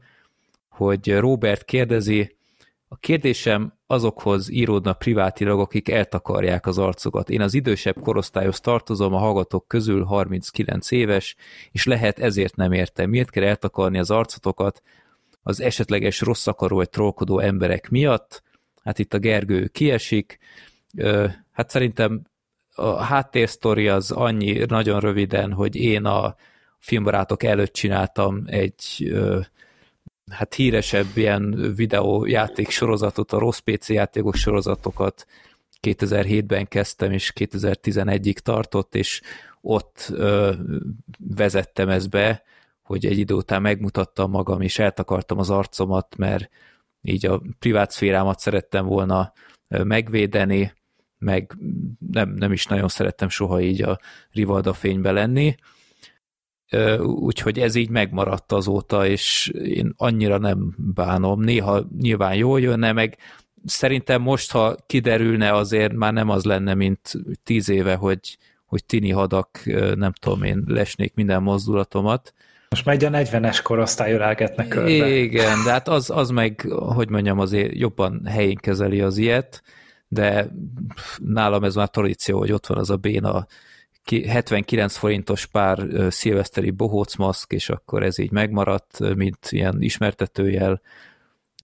hogy 0.69 1.19
Robert 1.19 1.65
kérdezi, 1.65 2.37
a 2.93 2.97
kérdésem 2.97 3.79
azokhoz 3.87 4.51
íródna 4.51 4.93
privátilag, 4.93 5.61
akik 5.61 5.89
eltakarják 5.89 6.67
az 6.67 6.79
arcokat. 6.79 7.31
Én 7.31 7.41
az 7.41 7.55
idősebb 7.55 8.01
korosztályhoz 8.01 8.61
tartozom, 8.61 9.15
a 9.15 9.19
hallgatók 9.19 9.69
közül 9.69 10.05
39 10.05 10.91
éves, 10.91 11.37
és 11.71 11.85
lehet 11.85 12.19
ezért 12.19 12.57
nem 12.57 12.73
értem. 12.73 13.11
Miért 13.11 13.31
kell 13.31 13.45
eltakarni 13.45 13.99
az 13.99 14.11
arcotokat 14.11 14.83
az 15.43 15.61
esetleges 15.61 16.21
rossz 16.21 16.47
akaró 16.47 16.77
vagy 16.77 16.91
trollkodó 16.91 17.39
emberek 17.39 17.89
miatt? 17.91 18.43
Hát 18.83 18.99
itt 18.99 19.15
a 19.15 19.19
Gergő 19.19 19.67
kiesik. 19.67 20.39
Hát 21.53 21.71
szerintem 21.71 22.23
a 22.75 23.03
háttérsztori 23.03 23.89
az 23.89 24.11
annyi 24.11 24.65
nagyon 24.69 25.01
röviden, 25.01 25.53
hogy 25.53 25.77
én 25.77 26.05
a 26.05 26.35
filmbarátok 26.79 27.43
előtt 27.43 27.73
csináltam 27.73 28.43
egy 28.47 29.15
hát 30.33 30.55
híresebb 30.55 31.07
ilyen 31.15 31.73
videójáték 31.77 32.71
sorozatot, 32.71 33.33
a 33.33 33.39
rossz 33.39 33.59
PC 33.59 33.89
játékok 33.89 34.35
sorozatokat 34.35 35.27
2007-ben 35.83 36.69
kezdtem, 36.69 37.13
és 37.13 37.33
2011-ig 37.35 38.37
tartott, 38.39 38.95
és 38.95 39.21
ott 39.61 40.09
ö, 40.13 40.53
vezettem 41.19 41.89
ezt 41.89 42.11
be, 42.11 42.43
hogy 42.83 43.07
egy 43.07 43.19
idő 43.19 43.35
után 43.35 43.63
megmutattam 43.63 44.31
magam, 44.31 44.61
és 44.61 44.79
eltakartam 44.79 45.39
az 45.39 45.51
arcomat, 45.51 46.17
mert 46.17 46.51
így 47.03 47.27
a 47.27 47.43
privát 47.59 47.91
szférámat 47.91 48.39
szerettem 48.39 48.87
volna 48.87 49.33
megvédeni, 49.69 50.73
meg 51.19 51.57
nem, 52.11 52.35
nem 52.35 52.53
is 52.53 52.67
nagyon 52.67 52.89
szerettem 52.89 53.29
soha 53.29 53.61
így 53.61 53.83
a 53.83 53.99
Rivalda 54.31 54.73
fénybe 54.73 55.13
lenni, 55.13 55.55
úgyhogy 57.01 57.59
ez 57.59 57.75
így 57.75 57.89
megmaradt 57.89 58.53
azóta, 58.53 59.07
és 59.07 59.53
én 59.65 59.93
annyira 59.97 60.39
nem 60.39 60.75
bánom. 60.95 61.41
Néha 61.41 61.87
nyilván 61.99 62.35
jól 62.35 62.61
jönne, 62.61 62.93
meg 62.93 63.17
szerintem 63.65 64.23
most, 64.23 64.53
ha 64.53 64.77
kiderülne, 64.87 65.55
azért 65.55 65.93
már 65.93 66.13
nem 66.13 66.29
az 66.29 66.45
lenne, 66.45 66.75
mint 66.75 67.13
tíz 67.45 67.69
éve, 67.69 67.95
hogy, 67.95 68.39
hogy 68.65 68.85
tini 68.85 69.11
hadak, 69.11 69.61
nem 69.95 70.13
tudom 70.13 70.43
én, 70.43 70.65
lesnék 70.67 71.15
minden 71.15 71.43
mozdulatomat. 71.43 72.35
Most 72.69 72.85
megy 72.85 73.05
a 73.05 73.11
40-es 73.11 73.61
korosztály 73.63 74.13
ölelgetnek 74.13 74.69
körbe. 74.69 75.09
Igen, 75.09 75.65
de 75.65 75.71
hát 75.71 75.89
az, 75.89 76.11
az 76.11 76.31
meg, 76.31 76.67
hogy 76.71 77.09
mondjam, 77.09 77.39
azért 77.39 77.75
jobban 77.75 78.27
helyén 78.27 78.57
kezeli 78.57 79.01
az 79.01 79.17
ilyet, 79.17 79.63
de 80.09 80.49
nálam 81.19 81.65
ez 81.65 81.75
már 81.75 81.89
tradíció, 81.89 82.39
hogy 82.39 82.53
ott 82.53 82.67
van 82.67 82.79
az 82.79 82.91
a 82.91 82.97
béna 82.97 83.47
79 84.11 84.97
forintos 84.97 85.47
pár 85.47 85.87
szilveszteri 86.09 86.71
bohócmaszk, 86.71 87.53
és 87.53 87.69
akkor 87.69 88.03
ez 88.03 88.19
így 88.19 88.31
megmaradt, 88.31 89.15
mint 89.15 89.39
ilyen 89.51 89.77
ismertetőjel, 89.83 90.81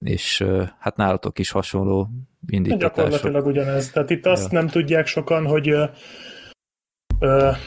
és 0.00 0.46
hát 0.78 0.96
nálatok 0.96 1.38
is 1.38 1.50
hasonló 1.50 2.08
indítatások. 2.46 3.10
Gyakorlatilag 3.10 3.46
ugyanez. 3.46 3.90
Tehát 3.90 4.10
itt 4.10 4.26
azt 4.26 4.52
ja. 4.52 4.58
nem 4.58 4.68
tudják 4.68 5.06
sokan, 5.06 5.46
hogy 5.46 5.74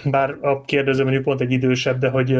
bár 0.03 0.37
a 0.41 0.61
kérdező 0.61 1.03
mondjuk 1.03 1.23
pont 1.23 1.41
egy 1.41 1.51
idősebb, 1.51 1.99
de 1.99 2.09
hogy 2.09 2.37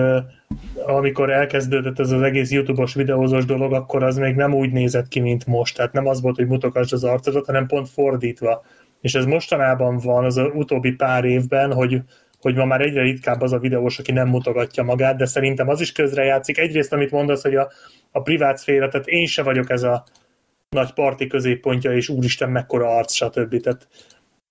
amikor 0.86 1.30
elkezdődött 1.30 2.00
ez 2.00 2.12
az 2.12 2.22
egész 2.22 2.52
YouTube-os 2.52 2.94
videózós 2.94 3.46
dolog, 3.46 3.74
akkor 3.74 4.04
az 4.04 4.18
még 4.18 4.36
nem 4.36 4.54
úgy 4.54 4.72
nézett 4.72 5.08
ki, 5.08 5.20
mint 5.20 5.46
most. 5.46 5.76
Tehát 5.76 5.94
nem 5.94 6.08
az 6.08 6.22
volt, 6.22 6.36
hogy 6.36 6.48
mutogass 6.48 6.92
az 6.92 7.04
arcodat, 7.04 7.46
hanem 7.46 7.68
pont 7.68 7.90
fordítva. 7.90 8.64
És 9.02 9.16
ez 9.16 9.26
mostanában 9.26 9.98
van 9.98 10.26
az 10.26 10.42
utóbbi 10.54 10.92
pár 10.92 11.24
évben, 11.26 11.74
hogy, 11.74 12.02
hogy 12.42 12.56
ma 12.56 12.66
már 12.66 12.82
egyre 12.82 13.02
ritkább 13.02 13.42
az 13.42 13.54
a 13.54 13.60
videós, 13.60 14.00
aki 14.00 14.12
nem 14.12 14.28
mutogatja 14.28 14.84
magát, 14.84 15.18
de 15.18 15.26
szerintem 15.26 15.70
az 15.70 15.82
is 15.82 15.92
közrejátszik. 15.92 16.58
Egyrészt, 16.58 16.94
amit 16.94 17.12
mondasz, 17.12 17.42
hogy 17.42 17.56
a, 17.56 17.72
a 18.12 18.22
privát 18.22 18.58
szféra, 18.58 18.88
tehát 18.88 19.08
én 19.08 19.26
se 19.26 19.44
vagyok 19.44 19.70
ez 19.70 19.84
a 19.84 20.04
nagy 20.70 20.94
parti 20.94 21.28
középpontja, 21.28 21.92
és 21.94 22.10
úristen, 22.10 22.50
mekkora 22.50 22.96
arc, 22.96 23.14
stb. 23.14 23.62
Tehát, 23.62 23.88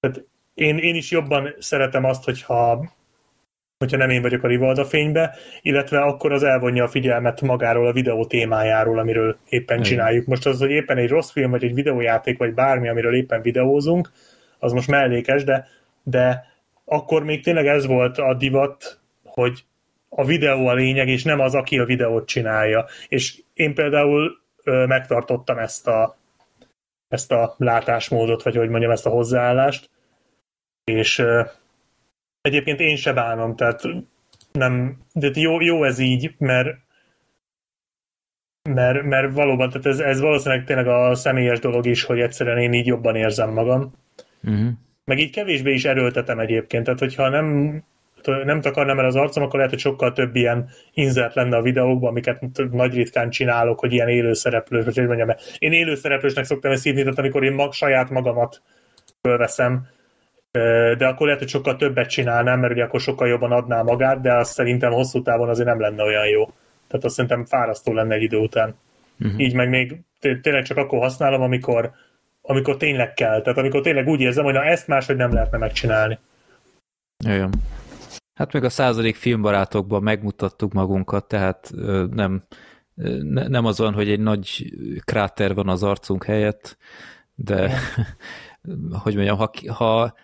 tehát 0.01 0.25
én, 0.55 0.79
én 0.79 0.95
is 0.95 1.11
jobban 1.11 1.55
szeretem 1.59 2.05
azt, 2.05 2.25
hogyha, 2.25 2.91
hogyha 3.79 3.97
nem 3.97 4.11
én 4.11 4.23
vagyok 4.23 4.43
a 4.43 4.49
Rivalda 4.49 4.85
fénybe, 4.85 5.37
illetve 5.63 6.01
akkor 6.01 6.33
az 6.33 6.43
elvonja 6.43 6.85
a 6.85 6.89
figyelmet 6.89 7.41
magáról 7.41 7.87
a 7.87 7.93
videó 7.93 8.27
témájáról, 8.27 8.99
amiről 8.99 9.37
éppen 9.49 9.77
Igen. 9.77 9.89
csináljuk. 9.89 10.27
Most 10.27 10.47
az, 10.47 10.59
hogy 10.59 10.71
éppen 10.71 10.97
egy 10.97 11.09
rossz 11.09 11.31
film, 11.31 11.51
vagy 11.51 11.65
egy 11.65 11.75
videójáték, 11.75 12.39
vagy 12.39 12.55
bármi, 12.55 12.89
amiről 12.89 13.15
éppen 13.15 13.43
videózunk, 13.43 14.11
az 14.59 14.73
most 14.73 14.89
mellékes, 14.89 15.45
de, 15.45 15.67
de 16.03 16.50
akkor 16.93 17.25
még 17.25 17.43
tényleg 17.43 17.67
ez 17.67 17.87
volt 17.87 18.19
a 18.19 18.35
divat, 18.35 19.01
hogy 19.25 19.65
a 20.09 20.25
videó 20.25 20.67
a 20.67 20.75
lényeg, 20.75 21.09
és 21.09 21.25
nem 21.25 21.41
az, 21.41 21.55
aki 21.55 21.79
a 21.79 21.85
videót 21.85 22.27
csinálja. 22.27 22.87
És 23.09 23.43
én 23.55 23.75
például 23.75 24.41
ö, 24.65 24.87
megtartottam 24.87 25.59
ezt 25.59 25.87
a, 25.87 26.19
ezt 27.09 27.33
a 27.33 27.55
látásmódot, 27.59 28.43
vagy 28.43 28.57
hogy 28.57 28.69
mondjam, 28.69 28.91
ezt 28.91 29.07
a 29.07 29.11
hozzáállást, 29.11 29.91
És 30.85 31.19
ö, 31.19 31.43
egyébként 32.41 32.81
én 32.81 32.97
se 32.97 33.13
bánom, 33.13 33.57
tehát 33.57 33.83
nem, 34.53 34.99
de 35.13 35.31
jó, 35.35 35.61
jó 35.61 35.85
ez 35.85 35.99
így, 35.99 36.35
mert 36.39 36.77
mert, 38.69 39.03
mert 39.03 39.33
valóban, 39.35 39.69
tehát 39.69 39.87
ez, 39.87 39.99
ez 39.99 40.21
valószínűleg 40.21 40.65
tényleg 40.65 40.87
a 40.87 41.15
személyes 41.15 41.59
dolog 41.59 41.87
is, 41.87 42.05
hogy 42.05 42.21
egyszerűen 42.21 42.59
én 42.59 42.73
így 42.73 42.87
jobban 42.87 43.17
érzem 43.17 43.53
magam. 43.53 43.93
Uh-huh. 44.43 44.71
Meg 45.05 45.19
így 45.19 45.31
kevésbé 45.31 45.73
is 45.73 45.85
erőltetem 45.85 46.39
egyébként, 46.39 46.85
tehát 46.85 46.99
hogyha 46.99 47.29
nem 47.29 47.83
nem 48.45 48.61
takarnám 48.61 48.99
el 48.99 49.05
az 49.05 49.17
arcom, 49.17 49.43
akkor 49.43 49.55
lehet, 49.55 49.71
hogy 49.71 49.81
sokkal 49.81 50.13
több 50.13 50.37
ilyen 50.37 50.69
inzert 50.95 51.35
lenne 51.35 51.57
a 51.57 51.63
videókban, 51.63 52.09
amiket 52.11 52.43
nagy 52.71 52.95
ritkán 52.95 53.31
csinálok, 53.31 53.81
hogy 53.81 53.93
ilyen 53.93 54.09
élőszereplős, 54.09 54.85
vagy 54.85 54.97
hogy 54.97 55.07
mondjam, 55.07 55.35
én 55.59 55.73
élőszereplősnek 55.73 56.45
szoktam 56.45 56.73
ezt 56.73 56.83
hívni, 56.83 57.01
tehát 57.01 57.19
amikor 57.19 57.45
én 57.45 57.53
mag, 57.53 57.73
saját 57.73 58.11
magamat 58.11 58.63
fölveszem, 59.23 59.87
de 60.99 61.07
akkor 61.07 61.27
lehet, 61.27 61.41
hogy 61.41 61.49
sokkal 61.49 61.77
többet 61.77 62.09
csinálnám, 62.09 62.61
mert 62.61 62.73
ugye 62.73 62.85
akkor 62.85 63.01
sokkal 63.01 63.29
jobban 63.29 63.53
adná 63.53 63.83
magát, 63.83 64.21
de 64.21 64.35
azt 64.35 64.53
szerintem 64.53 64.93
hosszú 64.93 65.23
távon 65.23 65.49
azért 65.49 65.69
nem 65.69 65.81
lenne 65.81 66.03
olyan 66.03 66.27
jó. 66.27 66.45
Tehát 66.89 67.05
azt 67.05 67.15
szerintem 67.15 67.45
fárasztó 67.45 67.93
lenne 67.93 68.15
egy 68.15 68.23
idő 68.23 68.37
után. 68.37 68.75
Uh-huh. 69.21 69.41
Így 69.41 69.55
meg 69.55 69.69
még 69.69 70.01
tényleg 70.21 70.63
csak 70.63 70.77
akkor 70.77 70.99
használom, 70.99 71.43
amikor, 71.43 71.91
amikor 72.43 72.77
tényleg 72.77 73.15
kell. 73.15 73.41
Tehát 73.41 73.59
amikor 73.59 73.81
tényleg 73.81 74.09
úgy 74.09 74.21
érzem, 74.21 74.45
hogy 74.45 74.53
na 74.53 74.65
ezt 74.65 74.87
máshogy 74.87 75.17
nem 75.17 75.33
lehetne 75.33 75.59
megcsinálni. 75.59 76.19
Olyan. 77.27 77.53
Hát 78.35 78.53
meg 78.53 78.65
a 78.65 78.71
századik 78.71 79.17
filmbarátokban 79.17 80.03
megmutattuk 80.03 80.73
magunkat, 80.73 81.29
tehát 81.29 81.73
nem, 82.11 82.43
nem 83.49 83.65
az 83.65 83.79
van, 83.79 83.93
hogy 83.93 84.11
egy 84.11 84.21
nagy 84.21 84.73
kráter 85.05 85.55
van 85.55 85.69
az 85.69 85.83
arcunk 85.83 86.25
helyett, 86.25 86.77
de 87.35 87.79
hogy 89.03 89.15
mondjam, 89.15 89.37
ha, 89.37 89.51
ha 89.73 90.15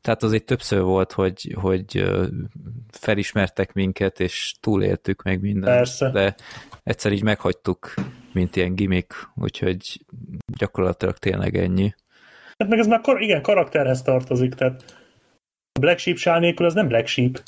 tehát 0.00 0.22
azért 0.22 0.44
többször 0.44 0.82
volt, 0.82 1.12
hogy, 1.12 1.56
hogy 1.60 2.10
felismertek 2.88 3.72
minket, 3.72 4.20
és 4.20 4.54
túléltük 4.60 5.22
meg 5.22 5.40
mindent. 5.40 5.76
Persze. 5.76 6.10
De 6.10 6.34
egyszer 6.82 7.12
így 7.12 7.22
meghagytuk, 7.22 7.94
mint 8.32 8.56
ilyen 8.56 8.74
gimmick, 8.74 9.30
úgyhogy 9.34 10.00
gyakorlatilag 10.58 11.16
tényleg 11.16 11.56
ennyi. 11.56 11.94
Hát 12.58 12.68
meg 12.68 12.78
ez 12.78 12.86
már 12.86 13.00
igen, 13.18 13.42
karakterhez 13.42 14.02
tartozik, 14.02 14.54
tehát 14.54 14.84
a 15.72 15.80
Black 15.80 15.98
Sheep 15.98 16.16
sál 16.16 16.38
nélkül 16.38 16.66
az 16.66 16.74
nem 16.74 16.88
Black 16.88 17.06
Sheep. 17.06 17.42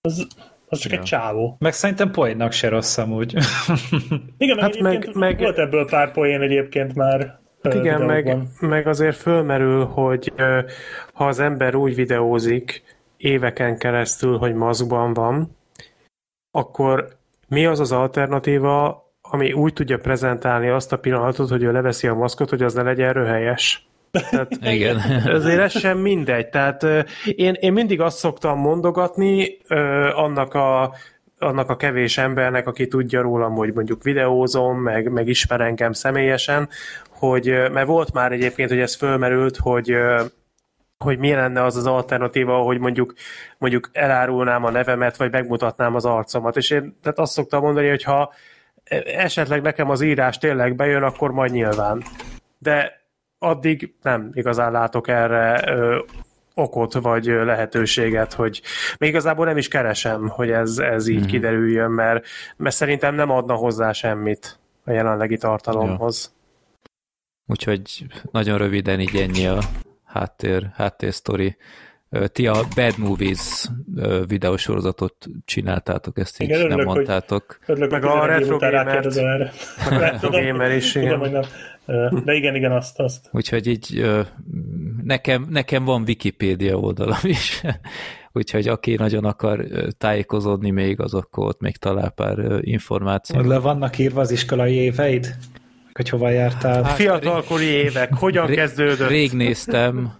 Az, 0.00 0.26
az 0.68 0.78
csak 0.78 0.92
ja. 0.92 0.98
egy 0.98 1.04
csávó. 1.04 1.56
Meg 1.58 1.72
szerintem 1.72 2.10
poénnak 2.10 2.52
se 2.52 2.68
rossz 2.68 2.98
amúgy. 2.98 3.32
Igen, 4.38 4.56
meg, 4.56 4.64
hát 4.64 4.78
meg, 4.78 5.10
meg 5.14 5.38
volt 5.38 5.58
ebből 5.58 5.86
pár 5.86 6.12
poén 6.12 6.40
egyébként 6.40 6.94
már. 6.94 7.40
Hát 7.62 7.74
igen, 7.74 8.02
meg, 8.02 8.36
meg 8.60 8.86
azért 8.86 9.16
fölmerül, 9.16 9.84
hogy 9.84 10.32
ha 11.12 11.26
az 11.26 11.38
ember 11.38 11.74
úgy 11.74 11.94
videózik 11.94 12.82
éveken 13.16 13.78
keresztül, 13.78 14.38
hogy 14.38 14.54
maszkban 14.54 15.14
van, 15.14 15.56
akkor 16.50 17.16
mi 17.48 17.66
az 17.66 17.80
az 17.80 17.92
alternatíva, 17.92 19.01
ami 19.34 19.52
úgy 19.52 19.72
tudja 19.72 19.98
prezentálni 19.98 20.68
azt 20.68 20.92
a 20.92 20.98
pillanatot, 20.98 21.48
hogy 21.48 21.62
ő 21.62 21.72
leveszi 21.72 22.06
a 22.06 22.14
maszkot, 22.14 22.50
hogy 22.50 22.62
az 22.62 22.74
ne 22.74 22.82
legyen 22.82 23.12
röhelyes? 23.12 23.86
Tehát 24.10 24.58
Igen. 24.74 24.96
Azért 25.26 25.60
ez 25.60 25.78
sem 25.78 25.98
mindegy. 25.98 26.48
Tehát 26.48 26.86
én, 27.24 27.52
én 27.60 27.72
mindig 27.72 28.00
azt 28.00 28.18
szoktam 28.18 28.58
mondogatni 28.58 29.58
annak 30.14 30.54
a 30.54 30.94
annak 31.38 31.70
a 31.70 31.76
kevés 31.76 32.18
embernek, 32.18 32.66
aki 32.66 32.88
tudja 32.88 33.20
rólam, 33.20 33.54
hogy 33.54 33.74
mondjuk 33.74 34.02
videózom, 34.02 34.78
meg, 34.78 35.10
meg 35.10 35.28
ismer 35.28 35.60
engem 35.60 35.92
személyesen, 35.92 36.68
hogy, 37.10 37.46
mert 37.46 37.86
volt 37.86 38.12
már 38.12 38.32
egyébként, 38.32 38.68
hogy 38.68 38.78
ez 38.78 38.96
fölmerült, 38.96 39.56
hogy 39.56 39.96
hogy 40.98 41.18
mi 41.18 41.34
lenne 41.34 41.62
az 41.62 41.76
az 41.76 41.86
alternatíva, 41.86 42.56
hogy 42.56 42.78
mondjuk, 42.78 43.14
mondjuk 43.58 43.90
elárulnám 43.92 44.64
a 44.64 44.70
nevemet, 44.70 45.16
vagy 45.16 45.30
megmutatnám 45.30 45.94
az 45.94 46.04
arcomat. 46.04 46.56
És 46.56 46.70
én 46.70 46.98
tehát 47.02 47.18
azt 47.18 47.32
szoktam 47.32 47.62
mondani, 47.62 47.88
hogy 47.88 48.02
ha 48.02 48.32
esetleg 49.04 49.62
nekem 49.62 49.90
az 49.90 50.00
írás 50.00 50.38
tényleg 50.38 50.76
bejön, 50.76 51.02
akkor 51.02 51.32
majd 51.32 51.52
nyilván. 51.52 52.02
De 52.58 53.00
addig 53.38 53.94
nem 54.02 54.30
igazán 54.32 54.72
látok 54.72 55.08
erre 55.08 55.62
ö, 55.66 55.98
okot 56.54 56.92
vagy 56.92 57.24
lehetőséget, 57.24 58.32
hogy 58.32 58.62
még 58.98 59.08
igazából 59.08 59.46
nem 59.46 59.56
is 59.56 59.68
keresem, 59.68 60.28
hogy 60.28 60.50
ez, 60.50 60.78
ez 60.78 61.06
így 61.06 61.18
mm-hmm. 61.18 61.26
kiderüljön, 61.26 61.90
mert, 61.90 62.26
mert 62.56 62.74
szerintem 62.74 63.14
nem 63.14 63.30
adna 63.30 63.54
hozzá 63.54 63.92
semmit 63.92 64.58
a 64.84 64.90
jelenlegi 64.90 65.36
tartalomhoz. 65.36 66.34
Ja. 66.34 66.40
Úgyhogy 67.46 68.06
nagyon 68.30 68.58
röviden 68.58 69.00
így 69.00 69.16
ennyi 69.16 69.46
a 69.46 69.58
háttér, 70.04 70.70
háttérsztori. 70.74 71.56
Ti 72.26 72.46
a 72.46 72.64
Bad 72.74 72.98
Movies 72.98 73.68
videósorozatot 74.26 75.26
csináltátok, 75.44 76.18
ezt 76.18 76.42
így 76.42 76.48
igen, 76.48 76.60
nem 76.60 76.70
örülök, 76.70 76.86
mondtátok. 76.86 77.58
Hogy, 77.66 77.74
örülök, 77.74 77.90
meg 78.00 78.04
a 78.04 78.26
Retro 78.26 78.58
Gamer 80.30 80.70
is, 80.70 80.94
igen. 80.94 81.20
Tudom, 81.20 81.32
nem. 81.32 81.42
De 82.24 82.32
igen, 82.32 82.54
igen, 82.54 82.72
azt, 82.72 82.98
azt. 82.98 83.28
Úgyhogy 83.32 83.66
így 83.66 84.04
nekem, 85.04 85.46
nekem 85.50 85.84
van 85.84 86.02
Wikipédia 86.06 86.76
oldalam 86.76 87.18
is, 87.22 87.62
úgyhogy 88.32 88.68
aki 88.68 88.94
nagyon 88.94 89.24
akar 89.24 89.66
tájékozódni 89.98 90.70
még, 90.70 91.00
az 91.00 91.14
akkor 91.14 91.46
ott 91.46 91.60
még 91.60 91.76
talál 91.76 92.10
pár 92.10 92.38
információt. 92.60 93.46
Le 93.46 93.58
vannak 93.58 93.98
írva 93.98 94.20
az 94.20 94.30
iskolai 94.30 94.74
éveid? 94.74 95.34
Hogy 95.92 96.08
hova 96.08 96.28
jártál? 96.28 96.82
Hát, 96.82 96.96
Fiatalkori 96.96 97.64
évek, 97.64 98.14
hogyan 98.14 98.46
ré, 98.46 98.54
kezdődött? 98.54 99.08
Rég 99.08 99.32
néztem, 99.32 100.12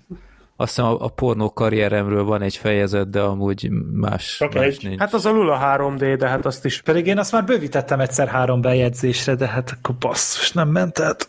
azt 0.62 0.74
hiszem 0.74 0.90
a, 0.90 1.04
a 1.04 1.08
pornó 1.08 1.52
karrieremről 1.52 2.24
van 2.24 2.42
egy 2.42 2.56
fejezet, 2.56 3.10
de 3.10 3.20
amúgy 3.20 3.70
más, 3.92 4.36
Csak 4.38 4.54
más 4.54 4.64
egy. 4.64 4.78
nincs. 4.82 4.98
Hát 4.98 5.14
az 5.14 5.26
alul 5.26 5.50
a 5.50 5.58
3D, 5.58 6.14
de 6.18 6.28
hát 6.28 6.46
azt 6.46 6.64
is... 6.64 6.82
Pedig 6.82 7.06
én 7.06 7.18
azt 7.18 7.32
már 7.32 7.44
bővítettem 7.44 8.00
egyszer 8.00 8.28
három 8.28 8.60
bejegyzésre, 8.60 9.34
de 9.34 9.46
hát 9.46 9.70
akkor 9.78 9.94
basszus, 9.98 10.52
nem 10.52 10.68
ment 10.68 10.98
át. 10.98 11.28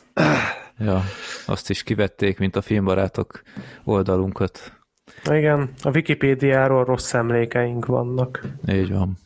Ja, 0.77 1.03
azt 1.45 1.69
is 1.69 1.83
kivették, 1.83 2.39
mint 2.39 2.55
a 2.55 2.61
filmbarátok 2.61 3.41
oldalunkat. 3.83 4.71
Igen, 5.29 5.69
a 5.81 5.89
Wikipédiáról 5.89 6.85
rossz 6.85 7.13
emlékeink 7.13 7.85
vannak. 7.85 8.41
Így 8.67 8.93
van. 8.93 9.17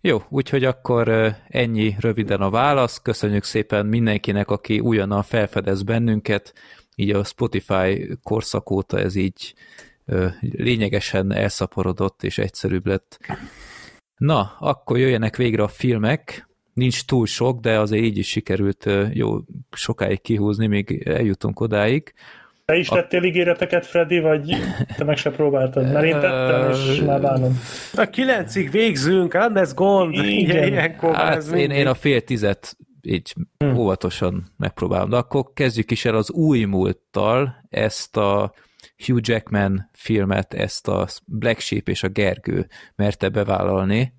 Jó, 0.00 0.22
úgyhogy 0.28 0.64
akkor 0.64 1.34
ennyi 1.48 1.96
röviden 2.00 2.40
a 2.40 2.50
válasz. 2.50 2.98
Köszönjük 3.02 3.44
szépen 3.44 3.86
mindenkinek, 3.86 4.50
aki 4.50 4.80
újonnan 4.80 5.22
felfedez 5.22 5.82
bennünket 5.82 6.54
így 6.96 7.10
a 7.10 7.24
Spotify 7.24 8.08
korszak 8.22 8.70
óta 8.70 8.98
ez 8.98 9.14
így 9.14 9.54
lényegesen 10.40 11.32
elszaporodott 11.32 12.22
és 12.22 12.38
egyszerűbb 12.38 12.86
lett. 12.86 13.18
Na, 14.16 14.56
akkor 14.58 14.98
jöjjenek 14.98 15.36
végre 15.36 15.62
a 15.62 15.68
filmek. 15.68 16.48
Nincs 16.72 17.04
túl 17.04 17.26
sok, 17.26 17.60
de 17.60 17.78
azért 17.78 18.04
így 18.04 18.18
is 18.18 18.28
sikerült 18.28 18.88
jó 19.12 19.38
sokáig 19.70 20.20
kihúzni, 20.20 20.66
még 20.66 21.02
eljutunk 21.04 21.60
odáig. 21.60 22.12
Te 22.64 22.76
is 22.76 22.88
tettél 22.88 23.20
a... 23.20 23.24
ígéreteket, 23.24 23.86
Freddy, 23.86 24.20
vagy 24.20 24.56
te 24.96 25.04
meg 25.04 25.16
se 25.16 25.30
próbáltad? 25.30 25.92
Mert 25.92 26.04
én 26.04 26.20
tettem, 26.20 26.70
és 26.70 27.00
már 27.00 27.20
bánom. 27.20 27.58
A 27.94 28.04
kilencig 28.04 28.70
végzünk, 28.70 29.32
hát 29.32 29.56
ez 29.56 29.74
gond. 29.74 30.14
Igen. 30.14 30.68
Ilyenkor 30.68 31.14
hát 31.14 31.36
ez 31.36 31.52
én, 31.52 31.70
én 31.70 31.86
a 31.86 31.94
fél 31.94 32.20
tizet 32.20 32.76
így 33.02 33.34
hmm. 33.58 33.76
óvatosan 33.76 34.52
megpróbálom. 34.56 35.10
De 35.10 35.16
akkor 35.16 35.44
kezdjük 35.54 35.90
is 35.90 36.04
el 36.04 36.14
az 36.14 36.30
új 36.30 36.64
múlttal, 36.64 37.64
ezt 37.70 38.16
a 38.16 38.52
Hugh 39.06 39.20
Jackman 39.22 39.88
filmet, 39.92 40.54
ezt 40.54 40.88
a 40.88 41.06
Black 41.26 41.60
Sheep 41.60 41.88
és 41.88 42.02
a 42.02 42.08
Gergő 42.08 42.66
merte 42.96 43.28
bevállalni, 43.28 44.12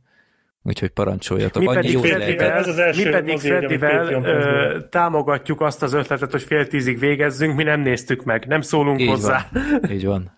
úgyhogy 0.64 0.90
parancsoljatok. 0.90 1.64
Mi 1.64 1.74
pedig, 1.74 1.98
Freddyvel, 1.98 2.52
ez 2.52 2.68
az 2.68 2.78
első 2.78 3.06
mi 3.06 3.12
pedig 3.12 3.38
Freddyvel 3.38 4.90
támogatjuk 4.90 5.62
azt 5.62 5.84
az 5.84 5.94
ötletet, 5.94 6.32
hogy 6.32 6.42
fél 6.42 6.68
tízig 6.68 7.00
végezzünk, 7.00 7.56
mi 7.56 7.64
nem 7.64 7.82
néztük 7.82 8.24
meg, 8.24 8.48
nem 8.48 8.62
szólunk 8.62 9.00
Így 9.00 9.08
hozzá. 9.08 9.50
Van. 9.52 9.92
Így 9.92 10.06
van. 10.06 10.32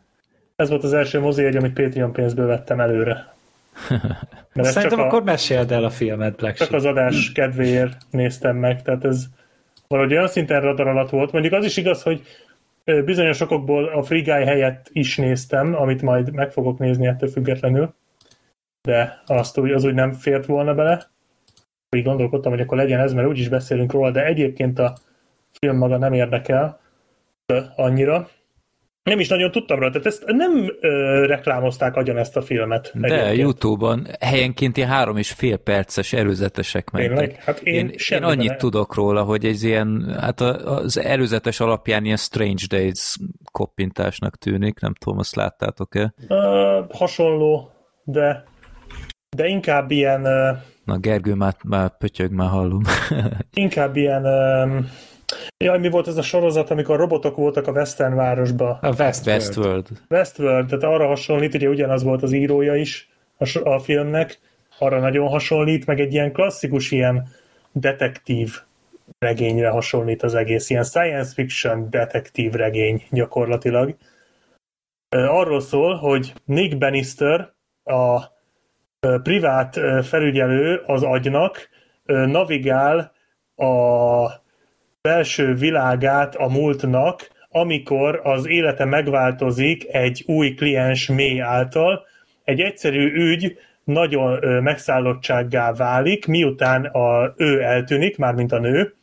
Ez 0.55 0.69
volt 0.69 0.83
az 0.83 0.93
első 0.93 1.19
mozi 1.19 1.43
egy, 1.43 1.55
amit 1.55 1.73
Patreon 1.73 2.11
pénzből 2.11 2.47
vettem 2.47 2.79
előre. 2.79 3.34
Mert 4.53 4.69
Szerintem 4.69 4.99
akkor 4.99 5.21
a, 5.21 5.23
meséld 5.23 5.71
el 5.71 5.83
a 5.83 5.89
filmet, 5.89 6.35
Black 6.35 6.57
Csak 6.57 6.71
az 6.71 6.85
adás 6.85 7.31
kedvéért 7.31 7.97
néztem 8.09 8.57
meg, 8.57 8.81
tehát 8.81 9.05
ez 9.05 9.25
valahogy 9.87 10.13
olyan 10.13 10.27
szinten 10.27 10.61
radar 10.61 10.87
alatt 10.87 11.09
volt. 11.09 11.31
Mondjuk 11.31 11.53
az 11.53 11.65
is 11.65 11.77
igaz, 11.77 12.03
hogy 12.03 12.21
bizonyos 13.05 13.41
okokból 13.41 13.85
a 13.85 14.03
Free 14.03 14.21
Guy 14.21 14.45
helyett 14.45 14.89
is 14.91 15.17
néztem, 15.17 15.75
amit 15.75 16.01
majd 16.01 16.33
meg 16.33 16.51
fogok 16.51 16.79
nézni 16.79 17.07
ettől 17.07 17.29
függetlenül, 17.29 17.93
de 18.81 19.21
azt 19.25 19.57
úgy, 19.57 19.71
az 19.71 19.83
úgy 19.83 19.93
nem 19.93 20.11
fért 20.11 20.45
volna 20.45 20.73
bele. 20.73 21.07
Úgy 21.95 22.03
gondolkodtam, 22.03 22.51
hogy 22.51 22.61
akkor 22.61 22.77
legyen 22.77 22.99
ez, 22.99 23.13
mert 23.13 23.27
úgyis 23.27 23.49
beszélünk 23.49 23.91
róla, 23.91 24.11
de 24.11 24.25
egyébként 24.25 24.79
a 24.79 24.95
film 25.59 25.77
maga 25.77 25.97
nem 25.97 26.13
érdekel 26.13 26.79
annyira 27.75 28.29
nem 29.05 29.19
is 29.19 29.27
nagyon 29.27 29.51
tudtam 29.51 29.79
róla, 29.79 29.91
tehát 29.91 30.07
ezt 30.07 30.23
nem 30.25 30.75
ö, 30.79 31.25
reklámozták 31.25 31.95
agyon 31.95 32.17
ezt 32.17 32.37
a 32.37 32.41
filmet. 32.41 32.91
De 32.93 33.07
egyébként. 33.07 33.37
Youtube-on 33.37 34.07
helyenként 34.19 34.77
ilyen 34.77 34.89
három 34.89 35.17
és 35.17 35.31
fél 35.31 35.57
perces 35.57 36.13
előzetesek 36.13 36.89
mentek. 36.89 37.17
Tényleg? 37.17 37.43
Hát 37.43 37.59
én, 37.59 37.75
én, 37.75 37.93
én 38.09 38.23
annyit 38.23 38.49
ne... 38.49 38.55
tudok 38.55 38.95
róla, 38.95 39.23
hogy 39.23 39.45
ez 39.45 39.63
ilyen, 39.63 40.15
hát 40.19 40.41
az 40.41 40.97
előzetes 40.97 41.59
alapján 41.59 42.05
ilyen 42.05 42.17
Strange 42.17 42.63
Days 42.69 43.17
koppintásnak 43.51 44.37
tűnik, 44.37 44.79
nem 44.79 44.93
tudom, 44.93 45.17
azt 45.17 45.35
láttátok-e? 45.35 46.13
Uh, 46.27 46.89
hasonló, 46.89 47.71
de 48.03 48.43
de 49.35 49.47
inkább 49.47 49.91
ilyen... 49.91 50.21
Na 50.83 50.97
Gergő 50.97 51.33
már, 51.33 51.55
már 51.63 51.97
pötyög, 51.97 52.31
már 52.31 52.49
hallom. 52.49 52.81
inkább 53.53 53.95
ilyen... 53.95 54.25
Um, 54.25 54.89
Jaj, 55.57 55.79
mi 55.79 55.89
volt 55.89 56.07
ez 56.07 56.17
a 56.17 56.21
sorozat, 56.21 56.69
amikor 56.69 56.97
robotok 56.97 57.35
voltak 57.35 57.67
a 57.67 57.71
Western 57.71 58.15
városba? 58.15 58.77
A 58.81 58.93
Westworld. 58.97 59.41
Westworld. 59.41 59.87
Westworld, 60.09 60.67
tehát 60.67 60.83
arra 60.83 61.07
hasonlít, 61.07 61.53
ugye 61.53 61.67
ugyanaz 61.67 62.03
volt 62.03 62.23
az 62.23 62.31
írója 62.31 62.75
is 62.75 63.09
a, 63.37 63.59
a 63.63 63.79
filmnek, 63.79 64.39
arra 64.79 64.99
nagyon 64.99 65.27
hasonlít, 65.27 65.85
meg 65.85 65.99
egy 65.99 66.13
ilyen 66.13 66.31
klasszikus 66.31 66.91
ilyen 66.91 67.27
detektív 67.71 68.53
regényre 69.19 69.69
hasonlít 69.69 70.23
az 70.23 70.35
egész, 70.35 70.69
ilyen 70.69 70.83
science 70.83 71.33
fiction 71.33 71.89
detektív 71.89 72.51
regény 72.51 73.03
gyakorlatilag. 73.09 73.95
Arról 75.09 75.61
szól, 75.61 75.95
hogy 75.95 76.33
Nick 76.45 76.77
Bannister, 76.77 77.53
a 77.83 78.21
privát 79.23 79.79
felügyelő 80.03 80.81
az 80.85 81.03
agynak, 81.03 81.69
navigál 82.05 83.11
a 83.55 84.43
belső 85.05 85.53
világát 85.53 86.35
a 86.35 86.47
múltnak, 86.47 87.29
amikor 87.49 88.19
az 88.23 88.47
élete 88.47 88.85
megváltozik 88.85 89.93
egy 89.93 90.23
új 90.27 90.53
kliens 90.53 91.07
mély 91.07 91.41
által, 91.41 92.05
egy 92.43 92.59
egyszerű 92.59 93.11
ügy 93.13 93.57
nagyon 93.83 94.39
megszállottsággá 94.63 95.73
válik, 95.73 96.25
miután 96.25 96.85
a, 96.85 97.33
ő 97.37 97.61
eltűnik, 97.61 98.17
mármint 98.17 98.51
a 98.51 98.59
nő, 98.59 98.93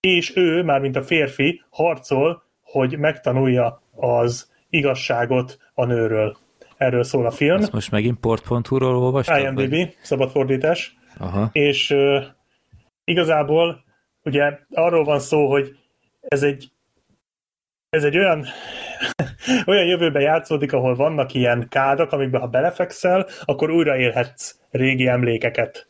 és 0.00 0.36
ő, 0.36 0.62
mármint 0.62 0.96
a 0.96 1.02
férfi 1.02 1.62
harcol, 1.70 2.42
hogy 2.62 2.98
megtanulja 2.98 3.82
az 3.96 4.50
igazságot 4.70 5.58
a 5.74 5.84
nőről. 5.84 6.36
Erről 6.76 7.04
szól 7.04 7.26
a 7.26 7.30
film. 7.30 7.60
Ezt 7.60 7.72
most 7.72 7.90
megint 7.90 8.18
port.hu-ról 8.20 8.96
olvastad? 8.96 9.40
IMDb, 9.40 9.70
vagy? 9.70 9.96
szabadfordítás. 10.02 10.96
Aha. 11.18 11.48
És 11.52 11.90
uh, 11.90 12.22
igazából 13.04 13.84
ugye 14.24 14.58
arról 14.70 15.04
van 15.04 15.20
szó, 15.20 15.50
hogy 15.50 15.76
ez 16.20 16.42
egy 16.42 16.70
ez 17.88 18.04
egy 18.04 18.18
olyan 18.18 18.46
olyan 19.66 19.86
jövőben 19.86 20.22
játszódik, 20.22 20.72
ahol 20.72 20.94
vannak 20.94 21.34
ilyen 21.34 21.66
kádak, 21.68 22.12
amikbe 22.12 22.38
ha 22.38 22.46
belefekszel, 22.46 23.26
akkor 23.44 23.70
újraélhetsz 23.70 24.54
régi 24.70 25.06
emlékeket. 25.06 25.86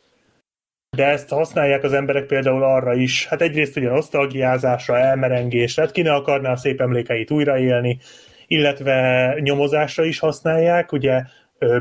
De 0.97 1.07
ezt 1.07 1.29
használják 1.29 1.83
az 1.83 1.93
emberek 1.93 2.27
például 2.27 2.63
arra 2.63 2.95
is, 2.95 3.27
hát 3.27 3.43
egyrészt 3.43 3.77
ugye 3.77 3.89
nosztalgiázásra, 3.89 4.99
elmerengésre, 4.99 5.83
hát 5.83 5.93
ki 5.93 6.03
ne 6.03 6.13
akarná 6.13 6.51
a 6.51 6.57
szép 6.57 6.81
emlékeit 6.81 7.31
újraélni, 7.31 7.99
illetve 8.47 9.35
nyomozásra 9.41 10.05
is 10.05 10.19
használják, 10.19 10.93
ugye 10.93 11.23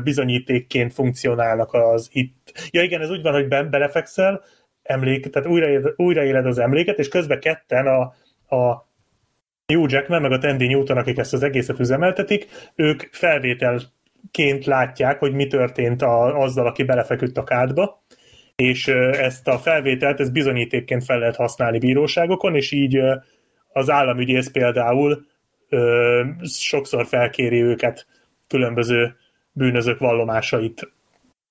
bizonyítékként 0.02 0.92
funkcionálnak 0.92 1.72
az 1.72 2.08
itt. 2.12 2.68
Ja 2.70 2.82
igen, 2.82 3.00
ez 3.00 3.10
úgy 3.10 3.22
van, 3.22 3.32
hogy 3.32 3.48
ben 3.48 3.70
belefekszel, 3.70 4.42
emlék, 4.82 5.30
tehát 5.30 5.48
újraéled, 5.48 5.92
újraéled 5.96 6.46
az 6.46 6.58
emléket, 6.58 6.98
és 6.98 7.08
közben 7.08 7.40
ketten 7.40 7.86
a, 7.86 8.00
a 8.56 8.88
Hugh 9.72 9.92
Jackman, 9.92 10.20
meg 10.20 10.32
a 10.32 10.38
Tandy 10.38 10.66
Newton, 10.66 10.96
akik 10.96 11.18
ezt 11.18 11.32
az 11.32 11.42
egészet 11.42 11.78
üzemeltetik, 11.78 12.46
ők 12.74 13.02
felvételként 13.10 14.64
látják, 14.64 15.18
hogy 15.18 15.32
mi 15.32 15.46
történt 15.46 16.02
a, 16.02 16.40
azzal, 16.40 16.66
aki 16.66 16.82
belefeküdt 16.82 17.38
a 17.38 17.44
kádba, 17.44 18.02
és 18.56 18.88
ezt 18.88 19.48
a 19.48 19.58
felvételt, 19.58 20.20
ez 20.20 20.30
bizonyítékként 20.30 21.04
fel 21.04 21.18
lehet 21.18 21.36
használni 21.36 21.78
bíróságokon, 21.78 22.54
és 22.54 22.72
így 22.72 23.00
az 23.72 23.90
államügyész 23.90 24.50
például 24.50 25.26
ö, 25.68 26.22
sokszor 26.42 27.06
felkéri 27.06 27.62
őket 27.62 28.06
különböző 28.46 29.16
bűnözők 29.52 29.98
vallomásait, 29.98 30.92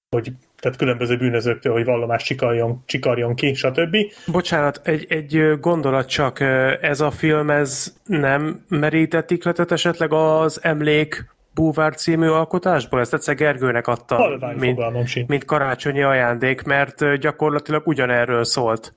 hogy 0.10 0.32
tehát 0.62 0.78
különböző 0.78 1.18
bűnözőktől, 1.18 1.74
hogy 1.74 1.86
vallomást 1.86 2.26
csikarjon, 2.26 2.84
csikarjon 2.86 3.36
ki, 3.36 3.54
stb. 3.54 3.98
Bocsánat, 4.26 4.82
egy, 4.84 5.06
egy 5.10 5.60
gondolat 5.60 6.08
csak, 6.08 6.40
ez 6.82 7.02
a 7.02 7.12
film, 7.12 7.50
ez 7.50 7.94
nem 8.06 8.66
merített 8.68 9.32
ikletet 9.32 9.72
esetleg 9.72 10.14
az 10.14 10.60
Emlék 10.64 11.26
Búvár 11.54 11.96
című 11.96 12.28
alkotásból? 12.28 13.00
Ezt 13.00 13.14
egyszer 13.14 13.36
Gergőnek 13.36 13.88
adta, 13.88 14.38
mint, 14.58 14.80
mint 15.28 15.46
karácsonyi 15.46 16.02
ajándék, 16.02 16.64
mert 16.64 17.20
gyakorlatilag 17.20 17.88
ugyanerről 17.88 18.44
szólt. 18.44 18.94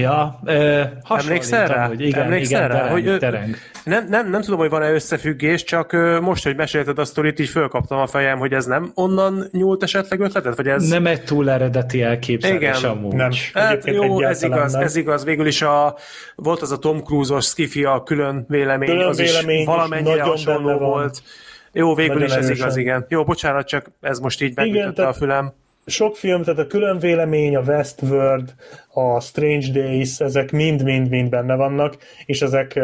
Ja, 0.00 0.38
ö, 0.44 0.82
Emlékszel 1.08 1.66
rá? 1.68 1.86
Hogy 1.86 2.00
igen, 2.00 2.22
Emlékszel 2.22 2.58
igen, 2.58 2.68
rá? 2.68 2.82
tereng, 2.82 3.06
hogy, 3.08 3.18
tereng. 3.18 3.56
Nem, 3.84 4.06
nem, 4.08 4.30
nem 4.30 4.40
tudom, 4.40 4.58
hogy 4.58 4.70
van-e 4.70 4.92
összefüggés, 4.92 5.64
csak 5.64 5.92
most, 6.20 6.44
hogy 6.44 6.56
mesélted 6.56 6.98
a 6.98 7.04
sztorit, 7.04 7.38
így 7.38 7.48
fölkaptam 7.48 7.98
a 7.98 8.06
fejem, 8.06 8.38
hogy 8.38 8.52
ez 8.52 8.64
nem 8.66 8.90
onnan 8.94 9.48
nyúlt 9.52 9.82
esetleg 9.82 10.20
ötletet? 10.20 10.56
Vagy 10.56 10.68
ez... 10.68 10.88
Nem 10.88 11.06
egy 11.06 11.22
túl 11.24 11.50
eredeti 11.50 12.02
elképzelés 12.02 12.56
Igen, 12.56 12.90
amúgy. 12.90 13.14
Nem. 13.14 13.30
Hát 13.54 13.86
jó, 13.86 14.22
ez 14.22 14.42
igaz, 14.42 14.72
nem. 14.72 14.82
ez 14.82 14.96
igaz. 14.96 15.24
Végül 15.24 15.46
is 15.46 15.62
a, 15.62 15.96
volt 16.34 16.62
az 16.62 16.72
a 16.72 16.78
Tom 16.78 17.02
Cruise-os 17.02 17.44
skifi, 17.46 17.84
a 17.84 18.02
külön 18.02 18.44
vélemény, 18.48 18.88
Külön 18.88 19.06
az 19.06 19.18
is 19.18 19.30
vélemény 19.30 19.60
is 19.60 19.66
valamennyire 19.66 20.22
hasonló 20.22 20.78
van. 20.78 20.78
volt. 20.78 21.22
Jó, 21.72 21.94
végül 21.94 22.12
Nagyon 22.14 22.28
is 22.28 22.34
ez 22.34 22.44
erősen. 22.44 22.56
igaz, 22.64 22.76
igen. 22.76 23.06
Jó, 23.08 23.24
bocsánat, 23.24 23.66
csak 23.66 23.90
ez 24.00 24.18
most 24.18 24.42
így 24.42 24.56
megütötte 24.56 25.06
a 25.06 25.12
fülem. 25.12 25.52
Sok 25.86 26.16
film, 26.16 26.42
tehát 26.42 26.60
a 26.60 26.66
külön 26.66 26.98
vélemény, 26.98 27.56
a 27.56 27.60
Westworld, 27.60 28.54
a 28.92 29.20
Strange 29.20 29.70
Days, 29.72 30.20
ezek 30.20 30.52
mind-mind-mind 30.52 31.28
benne 31.28 31.54
vannak, 31.54 31.96
és 32.26 32.42
ezek 32.42 32.80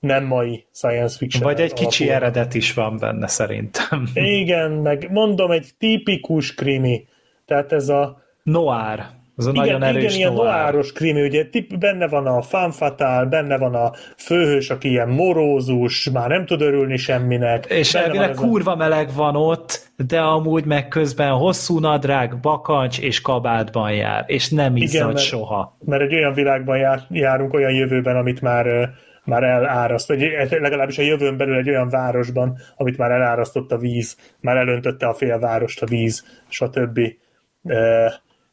nem 0.00 0.24
mai 0.24 0.66
science 0.72 1.16
fiction. 1.16 1.42
Vagy 1.42 1.60
egy 1.60 1.72
kicsi 1.72 2.08
alapulnak. 2.08 2.34
eredet 2.34 2.54
is 2.54 2.74
van 2.74 2.98
benne 2.98 3.26
szerintem. 3.26 4.08
Igen, 4.14 4.70
meg 4.70 5.10
mondom, 5.10 5.50
egy 5.50 5.68
tipikus 5.78 6.54
krimi. 6.54 7.06
Tehát 7.46 7.72
ez 7.72 7.88
a 7.88 8.22
Noir. 8.42 9.06
Az 9.38 9.46
a 9.46 9.50
igen, 9.50 9.64
nagyon 9.64 9.82
erős 9.82 10.02
igen, 10.02 10.16
ilyen 10.16 10.32
noáros 10.32 10.92
krimi, 10.92 11.22
ugye 11.22 11.44
tip, 11.46 11.78
benne 11.78 12.08
van 12.08 12.26
a 12.26 12.42
fan 12.42 12.70
fatale, 12.70 13.24
benne 13.24 13.58
van 13.58 13.74
a 13.74 13.92
főhős, 14.16 14.70
aki 14.70 14.88
ilyen 14.88 15.08
morózus, 15.08 16.10
már 16.10 16.28
nem 16.28 16.46
tud 16.46 16.60
örülni 16.60 16.96
semminek. 16.96 17.66
És 17.66 17.94
elvileg 17.94 18.30
ez 18.30 18.38
a- 18.38 18.40
kurva 18.40 18.76
meleg 18.76 19.10
van 19.14 19.36
ott, 19.36 19.90
de 20.06 20.20
amúgy 20.20 20.64
meg 20.64 20.88
közben 20.88 21.30
hosszú 21.32 21.78
nadrág, 21.78 22.40
bakancs 22.40 23.00
és 23.00 23.20
kabátban 23.20 23.92
jár, 23.92 24.24
és 24.26 24.48
nem 24.48 24.76
izzad 24.76 25.18
soha. 25.18 25.76
mert 25.84 26.02
egy 26.02 26.14
olyan 26.14 26.32
világban 26.32 26.78
jár, 26.78 27.00
járunk, 27.10 27.54
olyan 27.54 27.72
jövőben, 27.72 28.16
amit 28.16 28.40
már 28.40 28.90
már 29.24 29.42
eláraszt, 29.42 30.08
vagy 30.08 30.20
legalábbis 30.50 30.98
a 30.98 31.02
jövőn 31.02 31.36
belül 31.36 31.56
egy 31.56 31.68
olyan 31.68 31.88
városban, 31.88 32.58
amit 32.76 32.98
már 32.98 33.10
elárasztott 33.10 33.72
a 33.72 33.78
víz, 33.78 34.16
már 34.40 34.56
elöntötte 34.56 35.06
a 35.06 35.14
fél 35.14 35.38
várost 35.38 35.82
a 35.82 35.86
víz, 35.86 36.24
stb. 36.48 37.00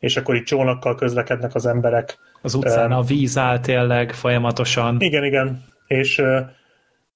És 0.05 0.17
akkor 0.17 0.35
itt 0.35 0.45
csónakkal 0.45 0.95
közlekednek 0.95 1.55
az 1.55 1.65
emberek. 1.65 2.17
Az 2.41 2.53
utcán 2.53 2.91
a 2.91 3.01
víz 3.01 3.37
áll 3.37 3.59
tényleg 3.59 4.13
folyamatosan. 4.13 4.95
Igen, 4.99 5.23
igen. 5.23 5.63
És 5.87 6.15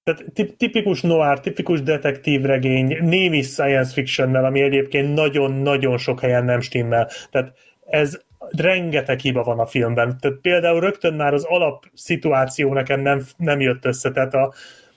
tehát 0.04 0.24
tip- 0.34 0.58
tipikus 0.58 1.02
noir, 1.02 1.40
tipikus 1.40 1.82
detektív 1.82 2.42
regény, 2.42 2.98
némi 3.02 3.42
science 3.42 3.94
fictionnel, 3.94 4.46
ami 4.46 4.62
egyébként 4.62 5.14
nagyon-nagyon 5.14 5.98
sok 5.98 6.20
helyen 6.20 6.46
nem 6.46 6.60
stimmel. 6.60 7.10
Tehát 7.32 7.54
ez 7.86 8.20
rengeteg 8.58 9.20
hiba 9.20 9.44
van 9.44 9.60
a 9.60 9.66
filmben. 9.66 10.18
Tehát 10.20 10.38
például 10.42 10.80
rögtön 10.80 11.14
már 11.14 11.34
az 11.34 11.44
alap 11.44 11.86
szituáció 11.94 12.74
nekem 12.74 13.02
nem, 13.02 13.22
nem 13.38 13.60
jött 13.60 13.86
össze. 13.86 14.12
Tehát, 14.12 14.34
a, 14.34 14.54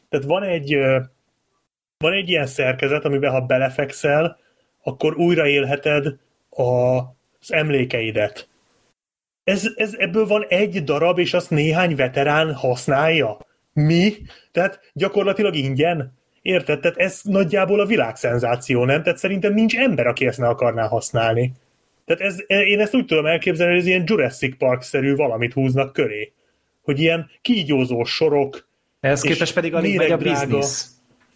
tehát 0.09 0.27
van 0.27 0.43
egy 0.43 0.77
van 1.99 2.13
egy 2.13 2.29
ilyen 2.29 2.47
szerkezet, 2.47 3.05
amiben 3.05 3.31
ha 3.31 3.41
belefekszel, 3.41 4.39
akkor 4.83 5.17
újraélheted 5.17 6.07
a, 6.51 6.99
az 7.43 7.53
emlékeidet. 7.53 8.49
Ez, 9.45 9.67
ez, 9.75 9.95
ebből 9.99 10.27
van 10.27 10.45
egy 10.49 10.85
darab, 10.85 11.19
és 11.19 11.35
azt 11.35 11.51
néhány 11.51 11.97
veterán 11.97 12.55
használja. 12.55 13.39
Mi? 13.73 14.13
Tehát 14.53 14.81
gyakorlatilag 14.93 15.55
ingyen? 15.55 16.13
Érted? 16.43 16.81
Tehát 16.81 16.97
ez 16.97 17.21
nagyjából 17.23 17.81
a 17.81 17.87
világszenzáció, 17.87 18.85
nem? 18.85 19.03
Tehát 19.03 19.19
szerintem 19.19 19.55
nincs 19.55 19.77
ember, 19.77 20.07
aki 20.07 20.27
ezt 20.27 20.39
ne 20.39 20.49
akarná 20.49 20.87
használni. 20.87 21.53
Tehát 22.05 22.23
ez, 22.23 22.39
én 22.47 22.81
ezt 22.81 22.95
úgy 22.95 23.05
tudom 23.05 23.27
elképzelni, 23.27 23.73
hogy 23.73 23.81
ez 23.81 23.87
ilyen 23.87 24.05
Jurassic 24.07 24.57
Park-szerű 24.57 25.15
valamit 25.15 25.53
húznak 25.53 25.93
köré. 25.93 26.33
Hogy 26.83 27.01
ilyen 27.01 27.31
kígyózó 27.43 28.05
sorok. 28.05 28.69
Ehhez 29.01 29.25
és 29.25 29.31
képest 29.31 29.55
pedig 29.55 29.75
alig 29.75 29.97
megy 29.97 30.11
a 30.11 30.17
biznisz. 30.17 30.91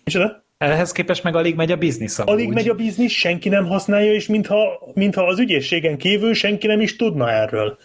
Micsoda? 0.04 0.45
Ehhez 0.59 0.92
képest 0.92 1.22
meg 1.22 1.36
alig 1.36 1.54
megy 1.54 1.72
a 1.72 1.76
biznisz 1.76 2.18
amúgy. 2.18 2.32
Alig 2.32 2.52
megy 2.52 2.68
a 2.68 2.74
biznisz, 2.74 3.12
senki 3.12 3.48
nem 3.48 3.66
használja, 3.66 4.12
és 4.12 4.26
mintha, 4.26 4.90
mintha 4.94 5.26
az 5.26 5.38
ügyészségen 5.38 5.98
kívül 5.98 6.34
senki 6.34 6.66
nem 6.66 6.80
is 6.80 6.96
tudna 6.96 7.30
erről. 7.30 7.78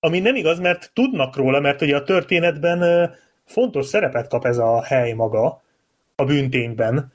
Ami 0.00 0.20
nem 0.20 0.34
igaz, 0.34 0.58
mert 0.58 0.90
tudnak 0.94 1.36
róla, 1.36 1.60
mert 1.60 1.82
ugye 1.82 1.96
a 1.96 2.02
történetben 2.02 3.10
fontos 3.44 3.86
szerepet 3.86 4.28
kap 4.28 4.46
ez 4.46 4.58
a 4.58 4.82
hely 4.82 5.12
maga 5.12 5.62
a 6.16 6.24
bűntényben, 6.24 7.12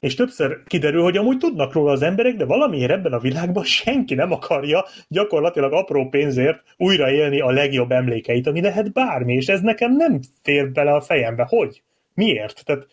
és 0.00 0.14
többször 0.14 0.62
kiderül, 0.66 1.02
hogy 1.02 1.16
amúgy 1.16 1.38
tudnak 1.38 1.72
róla 1.72 1.92
az 1.92 2.02
emberek, 2.02 2.36
de 2.36 2.44
valamiért 2.44 2.90
ebben 2.90 3.12
a 3.12 3.18
világban 3.18 3.64
senki 3.64 4.14
nem 4.14 4.32
akarja 4.32 4.84
gyakorlatilag 5.08 5.72
apró 5.72 6.08
pénzért 6.08 6.62
újraélni 6.76 7.40
a 7.40 7.50
legjobb 7.50 7.90
emlékeit, 7.90 8.46
ami 8.46 8.60
lehet 8.60 8.92
bármi, 8.92 9.34
és 9.34 9.46
ez 9.46 9.60
nekem 9.60 9.96
nem 9.96 10.20
fér 10.42 10.72
bele 10.72 10.92
a 10.92 11.00
fejembe. 11.00 11.46
Hogy? 11.48 11.82
Miért? 12.14 12.64
Tehát 12.64 12.86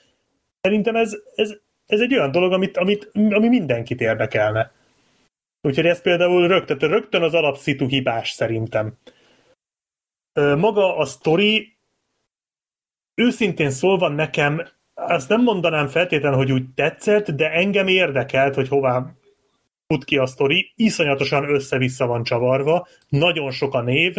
Szerintem 0.68 0.96
ez, 0.96 1.14
ez, 1.36 1.54
ez 1.86 2.00
egy 2.00 2.14
olyan 2.14 2.32
dolog, 2.32 2.52
amit, 2.52 2.78
amit, 2.78 3.10
ami 3.14 3.48
mindenkit 3.48 4.02
érdekelne. 4.02 4.72
Úgyhogy 5.62 5.86
ez 5.86 6.02
például 6.02 6.48
rögtön, 6.48 6.78
rögtön 6.78 7.22
az 7.22 7.34
alapszitu 7.34 7.88
hibás 7.88 8.32
szerintem. 8.32 8.94
Maga 10.34 10.98
a 10.98 11.06
sztori 11.06 11.78
őszintén 13.16 13.70
szólva 13.70 14.08
nekem 14.08 14.68
azt 14.94 15.30
nem 15.30 15.44
mondanám 15.44 15.88
feltétlenül, 15.88 16.38
hogy 16.38 16.52
úgy 16.52 16.74
tetszett, 16.76 17.32
de 17.32 17.52
engem 17.52 17.88
érdekelt, 17.88 18.56
hogy 18.56 18.68
hová 18.68 19.14
fut 19.88 20.04
ki 20.04 20.18
a 20.18 20.26
sztori. 20.26 20.74
Iszonyatosan 20.76 21.50
össze-vissza 21.50 22.08
van 22.08 22.24
csavarva, 22.24 22.88
nagyon 23.10 23.52
sok 23.52 23.74
a 23.74 23.82
név, 23.82 24.16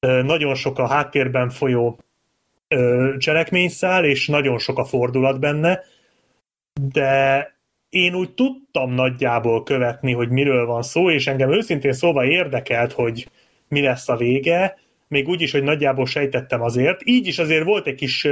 nagyon 0.00 0.54
sok 0.54 0.78
a 0.78 0.86
háttérben 0.86 1.50
folyó 1.50 2.00
cselekményszál, 3.18 4.04
és 4.04 4.26
nagyon 4.26 4.58
sok 4.58 4.78
a 4.78 4.84
fordulat 4.84 5.40
benne, 5.40 5.80
de 6.80 7.54
én 7.88 8.14
úgy 8.14 8.34
tudtam 8.34 8.90
nagyjából 8.90 9.62
követni, 9.62 10.12
hogy 10.12 10.28
miről 10.28 10.66
van 10.66 10.82
szó, 10.82 11.10
és 11.10 11.26
engem 11.26 11.52
őszintén 11.52 11.92
szóval 11.92 12.24
érdekelt, 12.24 12.92
hogy 12.92 13.28
mi 13.68 13.80
lesz 13.80 14.08
a 14.08 14.16
vége, 14.16 14.78
még 15.08 15.28
úgy 15.28 15.40
is, 15.40 15.52
hogy 15.52 15.62
nagyjából 15.62 16.06
sejtettem 16.06 16.62
azért. 16.62 17.00
Így 17.04 17.26
is 17.26 17.38
azért 17.38 17.64
volt 17.64 17.86
egy 17.86 17.94
kis, 17.94 18.24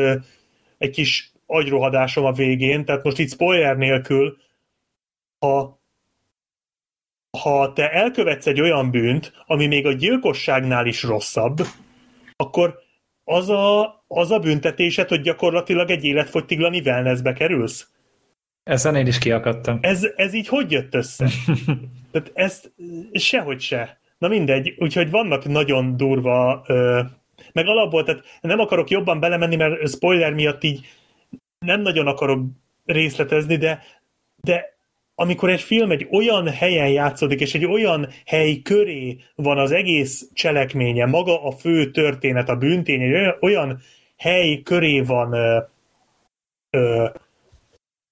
egy 0.78 0.90
kis 0.90 1.32
agyrohadásom 1.46 2.24
a 2.24 2.32
végén, 2.32 2.84
tehát 2.84 3.02
most 3.04 3.18
itt 3.18 3.30
spoiler 3.30 3.76
nélkül, 3.76 4.36
ha, 5.38 5.82
ha 7.38 7.72
te 7.72 7.90
elkövetsz 7.90 8.46
egy 8.46 8.60
olyan 8.60 8.90
bűnt, 8.90 9.32
ami 9.46 9.66
még 9.66 9.86
a 9.86 9.92
gyilkosságnál 9.92 10.86
is 10.86 11.02
rosszabb, 11.02 11.60
akkor 12.36 12.78
az 13.24 13.48
a, 13.48 14.03
az 14.14 14.30
a 14.30 14.38
büntetésed, 14.38 15.08
hogy 15.08 15.20
gyakorlatilag 15.20 15.90
egy 15.90 16.04
életfogytiglani 16.04 16.80
wellnessbe 16.80 17.32
kerülsz. 17.32 17.88
Ezen 18.62 18.96
én 18.96 19.06
is 19.06 19.18
kiakadtam. 19.18 19.78
Ez, 19.80 20.06
ez 20.16 20.34
így 20.34 20.48
hogy 20.48 20.70
jött 20.70 20.94
össze? 20.94 21.28
Tehát 22.12 22.30
ezt 22.34 22.72
sehogy 23.12 23.60
se. 23.60 23.98
Na 24.18 24.28
mindegy, 24.28 24.74
úgyhogy 24.78 25.10
vannak 25.10 25.44
nagyon 25.44 25.96
durva, 25.96 26.64
ö, 26.66 27.00
meg 27.52 27.66
alapból, 27.66 28.04
tehát 28.04 28.24
nem 28.40 28.58
akarok 28.58 28.90
jobban 28.90 29.20
belemenni, 29.20 29.56
mert 29.56 29.88
spoiler 29.88 30.32
miatt 30.32 30.64
így 30.64 30.86
nem 31.58 31.80
nagyon 31.80 32.06
akarok 32.06 32.46
részletezni, 32.84 33.56
de, 33.56 33.82
de 34.36 34.74
amikor 35.14 35.50
egy 35.50 35.60
film 35.60 35.90
egy 35.90 36.06
olyan 36.10 36.48
helyen 36.48 36.88
játszódik, 36.88 37.40
és 37.40 37.54
egy 37.54 37.64
olyan 37.64 38.08
hely 38.24 38.56
köré 38.56 39.16
van 39.34 39.58
az 39.58 39.72
egész 39.72 40.28
cselekménye, 40.32 41.06
maga 41.06 41.44
a 41.44 41.50
fő 41.50 41.90
történet, 41.90 42.48
a 42.48 42.56
bűntény, 42.56 43.02
egy 43.02 43.12
olyan, 43.12 43.36
olyan 43.40 43.80
hely 44.16 44.62
köré 44.62 45.00
van 45.00 45.32
ö, 45.32 45.58
ö, 46.70 47.08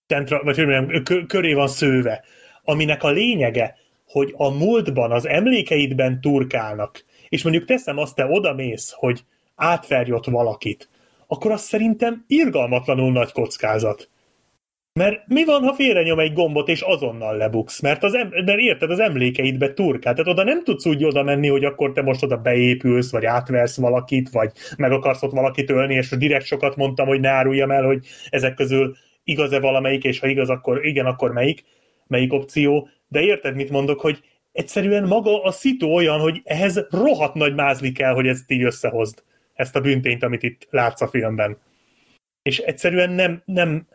centra, 0.06 0.42
vagy 0.42 0.66
mondjam, 0.66 1.26
köré 1.26 1.52
van 1.52 1.68
szőve, 1.68 2.24
aminek 2.64 3.02
a 3.02 3.10
lényege, 3.10 3.76
hogy 4.06 4.34
a 4.36 4.50
múltban, 4.50 5.12
az 5.12 5.26
emlékeidben 5.26 6.20
turkálnak, 6.20 7.04
és 7.28 7.42
mondjuk 7.42 7.64
teszem 7.64 7.98
azt, 7.98 8.14
te 8.14 8.26
odamész, 8.26 8.90
hogy 8.90 9.24
átverj 9.54 10.12
ott 10.12 10.26
valakit, 10.26 10.88
akkor 11.26 11.50
az 11.50 11.60
szerintem 11.60 12.24
irgalmatlanul 12.26 13.12
nagy 13.12 13.32
kockázat. 13.32 14.10
Mert 14.94 15.26
mi 15.26 15.44
van, 15.44 15.62
ha 15.62 15.74
félrenyom 15.74 16.18
egy 16.18 16.32
gombot, 16.32 16.68
és 16.68 16.80
azonnal 16.80 17.36
lebuksz? 17.36 17.80
Mert, 17.80 18.02
az 18.02 18.14
em- 18.14 18.44
mert 18.44 18.58
érted, 18.58 18.90
az 18.90 18.98
emlékeidbe 18.98 19.72
turkál. 19.72 20.14
Tehát 20.14 20.30
oda 20.30 20.44
nem 20.44 20.64
tudsz 20.64 20.86
úgy 20.86 21.04
oda 21.04 21.22
menni, 21.22 21.48
hogy 21.48 21.64
akkor 21.64 21.92
te 21.92 22.02
most 22.02 22.22
oda 22.22 22.36
beépülsz, 22.36 23.10
vagy 23.10 23.24
átversz 23.24 23.76
valakit, 23.76 24.30
vagy 24.30 24.52
meg 24.76 24.92
akarsz 24.92 25.22
ott 25.22 25.32
valakit 25.32 25.70
ölni, 25.70 25.94
és 25.94 26.08
direkt 26.08 26.44
sokat 26.44 26.76
mondtam, 26.76 27.06
hogy 27.06 27.20
ne 27.20 27.28
áruljam 27.28 27.70
el, 27.70 27.84
hogy 27.84 28.06
ezek 28.30 28.54
közül 28.54 28.96
igaz-e 29.24 29.60
valamelyik, 29.60 30.04
és 30.04 30.18
ha 30.18 30.26
igaz, 30.26 30.48
akkor 30.48 30.86
igen, 30.86 31.06
akkor 31.06 31.32
melyik, 31.32 31.64
melyik 32.06 32.32
opció. 32.32 32.88
De 33.08 33.20
érted, 33.20 33.54
mit 33.54 33.70
mondok, 33.70 34.00
hogy 34.00 34.20
egyszerűen 34.52 35.04
maga 35.04 35.42
a 35.42 35.50
szitu 35.50 35.86
olyan, 35.86 36.20
hogy 36.20 36.40
ehhez 36.44 36.86
rohadt 36.90 37.34
nagy 37.34 37.54
mázli 37.54 37.92
kell, 37.92 38.12
hogy 38.12 38.26
ezt 38.26 38.50
így 38.50 38.62
összehozd. 38.62 39.22
Ezt 39.54 39.76
a 39.76 39.80
büntényt, 39.80 40.22
amit 40.22 40.42
itt 40.42 40.66
látsz 40.70 41.00
a 41.00 41.08
filmben. 41.08 41.58
És 42.42 42.58
egyszerűen 42.58 43.10
nem, 43.10 43.42
nem 43.44 43.86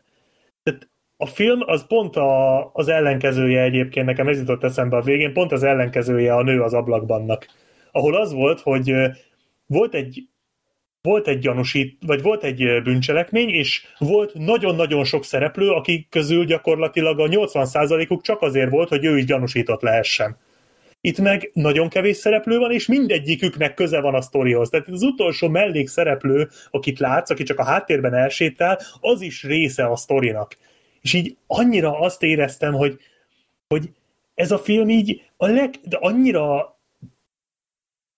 a 1.18 1.26
film 1.26 1.60
az 1.66 1.88
pont 1.88 2.16
a, 2.16 2.70
az 2.74 2.88
ellenkezője 2.88 3.62
egyébként, 3.62 4.06
nekem 4.06 4.28
ez 4.28 4.40
jutott 4.40 4.64
eszembe 4.64 4.98
a 4.98 5.02
végén, 5.02 5.34
pont 5.34 5.52
az 5.52 5.64
ellenkezője 5.64 6.34
a 6.34 6.44
nő 6.44 6.62
az 6.62 6.74
ablakbannak. 6.74 7.48
Ahol 7.92 8.16
az 8.16 8.34
volt, 8.34 8.60
hogy 8.60 8.94
volt 9.66 9.94
egy 9.94 10.28
volt 11.02 11.28
egy 11.28 11.40
gyanúsít, 11.40 11.98
vagy 12.06 12.22
volt 12.22 12.44
egy 12.44 12.82
bűncselekmény, 12.84 13.50
és 13.50 13.86
volt 13.98 14.34
nagyon-nagyon 14.34 15.04
sok 15.04 15.24
szereplő, 15.24 15.70
akik 15.70 16.10
közül 16.10 16.46
gyakorlatilag 16.46 17.20
a 17.20 17.28
80%-uk 17.28 18.22
csak 18.22 18.42
azért 18.42 18.70
volt, 18.70 18.90
hogy 18.90 19.06
ő 19.06 19.18
is 19.18 19.26
gyanúsított 19.26 19.82
lehessen. 19.82 20.38
Itt 21.02 21.20
meg 21.20 21.52
nagyon 21.54 21.90
kevés 21.90 22.18
szereplő 22.18 22.58
van, 22.58 22.72
és 22.72 22.86
mindegyiküknek 22.86 23.74
köze 23.74 24.02
van 24.02 24.14
a 24.16 24.22
sztorihoz. 24.22 24.70
Tehát 24.70 24.88
az 24.88 25.02
utolsó 25.02 25.48
mellékszereplő, 25.48 26.50
akit 26.72 27.00
látsz, 27.00 27.30
aki 27.30 27.44
csak 27.44 27.60
a 27.60 27.64
háttérben 27.64 28.14
elsétál, 28.14 28.80
az 29.00 29.22
is 29.22 29.44
része 29.44 29.86
a 29.86 29.96
sztorinak. 29.96 30.58
És 31.08 31.14
így 31.14 31.38
annyira 31.48 32.00
azt 32.00 32.24
éreztem, 32.24 32.74
hogy, 32.74 33.00
hogy 33.68 33.90
ez 34.36 34.52
a 34.52 34.58
film 34.58 34.90
így 34.90 35.22
a 35.38 35.48
leg, 35.48 35.76
de 35.84 35.98
annyira 36.00 36.78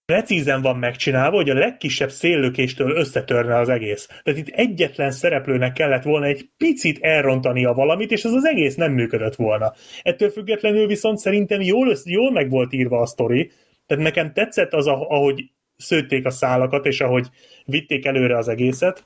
precízen 0.05 0.61
van 0.61 0.77
megcsinálva, 0.77 1.35
hogy 1.35 1.49
a 1.49 1.53
legkisebb 1.53 2.09
széllökéstől 2.09 2.91
összetörne 2.91 3.57
az 3.57 3.69
egész. 3.69 4.07
Tehát 4.23 4.39
itt 4.39 4.47
egyetlen 4.47 5.11
szereplőnek 5.11 5.73
kellett 5.73 6.03
volna 6.03 6.25
egy 6.25 6.49
picit 6.57 6.99
elrontania 7.01 7.73
valamit, 7.73 8.11
és 8.11 8.23
ez 8.23 8.31
az 8.31 8.45
egész 8.45 8.75
nem 8.75 8.91
működött 8.91 9.35
volna. 9.35 9.73
Ettől 10.01 10.29
függetlenül 10.29 10.87
viszont 10.87 11.17
szerintem 11.17 11.61
jól, 11.61 11.95
jól 12.05 12.31
meg 12.31 12.49
volt 12.49 12.73
írva 12.73 12.99
a 12.99 13.05
sztori, 13.05 13.51
tehát 13.85 14.03
nekem 14.03 14.33
tetszett 14.33 14.73
az, 14.73 14.87
ahogy 14.87 15.51
szőtték 15.77 16.25
a 16.25 16.29
szálakat, 16.29 16.85
és 16.85 17.01
ahogy 17.01 17.27
vitték 17.65 18.05
előre 18.05 18.37
az 18.37 18.47
egészet. 18.47 19.05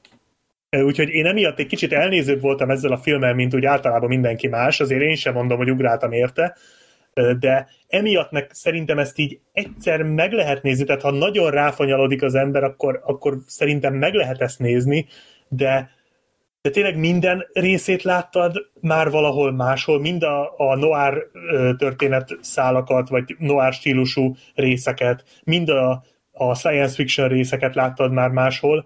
Úgyhogy 0.82 1.10
én 1.10 1.26
emiatt 1.26 1.60
egy 1.60 1.68
kicsit 1.68 1.94
elnézőbb 1.94 2.42
voltam 2.42 2.70
ezzel 2.70 2.92
a 2.92 2.98
filmmel, 2.98 3.34
mint 3.34 3.56
úgy 3.56 3.66
általában 3.66 4.10
mindenki 4.10 4.48
más, 4.48 4.80
azért 4.80 5.02
én 5.02 5.16
sem 5.16 5.34
mondom, 5.34 5.58
hogy 5.58 5.72
ugráltam 5.72 6.12
érte, 6.12 6.58
de 7.40 7.68
emiatt 7.88 8.32
meg 8.32 8.48
szerintem 8.52 9.00
ezt 9.00 9.18
így 9.18 9.40
egyszer 9.52 10.02
meg 10.02 10.32
lehet 10.32 10.64
nézni, 10.64 10.86
tehát 10.86 11.02
ha 11.02 11.12
nagyon 11.12 11.52
ráfanyalodik 11.52 12.22
az 12.24 12.36
ember, 12.36 12.64
akkor, 12.64 13.02
akkor 13.04 13.38
szerintem 13.48 13.94
meg 13.94 14.14
lehet 14.14 14.42
ezt 14.42 14.60
nézni, 14.60 15.08
de, 15.48 15.90
de 16.62 16.70
tényleg 16.70 16.98
minden 16.98 17.46
részét 17.54 18.04
láttad 18.04 18.70
már 18.82 19.10
valahol 19.10 19.52
máshol, 19.52 20.00
mind 20.00 20.24
a, 20.24 20.54
a 20.58 20.76
noir 20.76 21.28
történet 21.78 22.38
szálakat, 22.42 23.10
vagy 23.10 23.36
noir 23.38 23.74
stílusú 23.74 24.36
részeket, 24.56 25.24
mind 25.44 25.70
a, 25.70 26.04
a 26.32 26.56
science 26.56 26.96
fiction 26.96 27.28
részeket 27.28 27.76
láttad 27.76 28.12
már 28.12 28.30
máshol, 28.30 28.86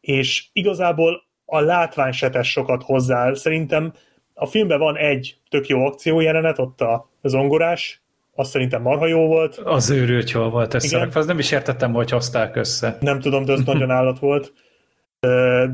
és 0.00 0.46
igazából 0.52 1.27
a 1.50 1.60
látvány 1.60 2.12
se 2.12 2.30
tesz 2.30 2.46
sokat 2.46 2.82
hozzá. 2.82 3.34
Szerintem 3.34 3.92
a 4.34 4.46
filmben 4.46 4.78
van 4.78 4.96
egy 4.96 5.36
tök 5.48 5.66
jó 5.66 5.86
akciójelenet, 5.86 6.58
ott 6.58 6.80
a 6.80 7.10
zongorás, 7.22 8.02
azt 8.34 8.50
szerintem 8.50 8.82
marha 8.82 9.06
jó 9.06 9.26
volt. 9.26 9.56
Az 9.56 9.90
őrült 9.90 10.30
jól 10.30 10.50
volt 10.50 10.74
összerakva, 10.74 11.20
az 11.20 11.26
nem 11.26 11.38
is 11.38 11.50
értettem, 11.50 11.92
hogy 11.92 12.10
hozták 12.10 12.56
össze. 12.56 12.96
Nem 13.00 13.20
tudom, 13.20 13.44
de 13.44 13.52
az 13.52 13.64
nagyon 13.72 13.90
állat 13.90 14.18
volt. 14.18 14.52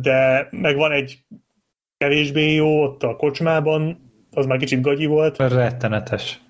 De 0.01 0.49
meg 0.51 0.77
van 0.77 0.93
egy 0.93 1.18
kevésbé 1.97 2.55
jó 2.55 2.83
ott 2.83 3.03
a 3.03 3.16
kocsmában, 3.16 4.04
az 4.35 4.47
már 4.47 4.59
kicsit 4.59 4.80
gagyi 4.80 5.07
volt. 5.07 5.39
Rettenetes. 5.39 6.41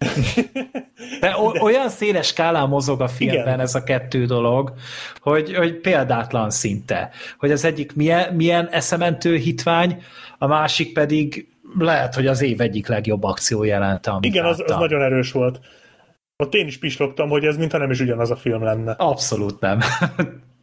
De 1.20 1.36
olyan 1.60 1.88
széles 1.88 2.26
skálán 2.26 2.68
mozog 2.68 3.00
a 3.00 3.08
filmben 3.08 3.40
Igen. 3.40 3.60
ez 3.60 3.74
a 3.74 3.84
kettő 3.84 4.24
dolog, 4.24 4.72
hogy, 5.20 5.54
hogy 5.54 5.74
példátlan 5.74 6.50
szinte. 6.50 7.10
Hogy 7.38 7.50
az 7.50 7.64
egyik 7.64 7.94
milyen, 7.94 8.34
milyen 8.34 8.68
eszementő 8.70 9.36
hitvány, 9.36 10.02
a 10.38 10.46
másik 10.46 10.92
pedig 10.92 11.48
lehet, 11.78 12.14
hogy 12.14 12.26
az 12.26 12.42
év 12.42 12.60
egyik 12.60 12.86
legjobb 12.86 13.22
akció 13.22 13.64
jelente, 13.64 14.18
Igen, 14.20 14.44
az, 14.44 14.62
az 14.66 14.76
nagyon 14.76 15.02
erős 15.02 15.32
volt. 15.32 15.60
Ott 16.36 16.54
én 16.54 16.66
is 16.66 16.78
pislogtam, 16.78 17.28
hogy 17.28 17.44
ez 17.44 17.56
mintha 17.56 17.78
nem 17.78 17.90
is 17.90 18.00
ugyanaz 18.00 18.30
a 18.30 18.36
film 18.36 18.62
lenne. 18.62 18.92
Abszolút 18.92 19.60
nem. 19.60 19.80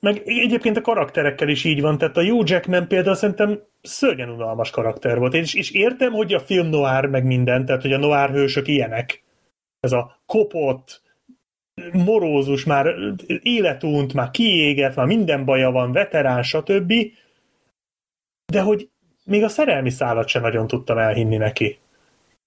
Meg 0.00 0.22
egyébként 0.24 0.76
a 0.76 0.80
karakterekkel 0.80 1.48
is 1.48 1.64
így 1.64 1.80
van, 1.80 1.98
tehát 1.98 2.16
a 2.16 2.24
Hugh 2.24 2.50
Jackman 2.50 2.88
például 2.88 3.14
szerintem 3.14 3.60
szörnyen 3.82 4.28
unalmas 4.28 4.70
karakter 4.70 5.18
volt, 5.18 5.34
és, 5.34 5.54
és 5.54 5.70
értem, 5.70 6.12
hogy 6.12 6.34
a 6.34 6.40
film 6.40 6.66
noir 6.66 7.06
meg 7.06 7.24
minden, 7.24 7.64
tehát 7.64 7.82
hogy 7.82 7.92
a 7.92 7.98
noir 7.98 8.30
hősök 8.30 8.68
ilyenek. 8.68 9.22
Ez 9.80 9.92
a 9.92 10.20
kopott, 10.26 11.02
morózus, 11.92 12.64
már 12.64 12.94
életunt, 13.42 14.14
már 14.14 14.30
kiégett, 14.30 14.94
már 14.94 15.06
minden 15.06 15.44
baja 15.44 15.70
van, 15.70 15.92
veterán, 15.92 16.42
stb. 16.42 16.92
De 18.52 18.60
hogy 18.60 18.88
még 19.24 19.42
a 19.42 19.48
szerelmi 19.48 19.90
szállat 19.90 20.28
sem 20.28 20.42
nagyon 20.42 20.66
tudtam 20.66 20.98
elhinni 20.98 21.36
neki. 21.36 21.78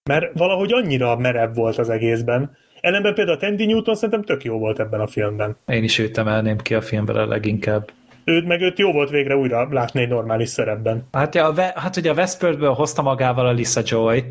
Mert 0.09 0.37
valahogy 0.37 0.73
annyira 0.73 1.15
merev 1.15 1.55
volt 1.55 1.77
az 1.77 1.89
egészben. 1.89 2.57
Ellenben 2.87 3.13
például 3.13 3.37
a 3.37 3.39
Tandy 3.39 3.65
Newton 3.65 3.95
szerintem 3.95 4.23
tök 4.23 4.43
jó 4.43 4.57
volt 4.57 4.79
ebben 4.79 4.99
a 4.99 5.07
filmben. 5.07 5.55
Én 5.67 5.83
is 5.83 5.97
őt 5.99 6.17
emelném 6.17 6.57
ki 6.57 6.73
a 6.73 6.81
filmben 6.81 7.15
a 7.15 7.25
leginkább. 7.25 7.89
őt 8.23 8.45
meg 8.47 8.61
őt 8.61 8.79
jó 8.79 8.91
volt 8.91 9.09
végre 9.09 9.35
újra 9.35 9.67
látni 9.71 10.01
egy 10.01 10.07
normális 10.07 10.49
szerepben. 10.49 11.07
Hát, 11.11 11.35
ja, 11.35 11.45
a, 11.45 11.53
Ve- 11.53 11.77
hát 11.77 11.97
ugye 11.97 12.09
a 12.09 12.13
Westworldből 12.13 12.73
hozta 12.73 13.01
magával 13.01 13.47
a 13.47 13.51
Lisa 13.51 13.81
Joy, 13.85 14.23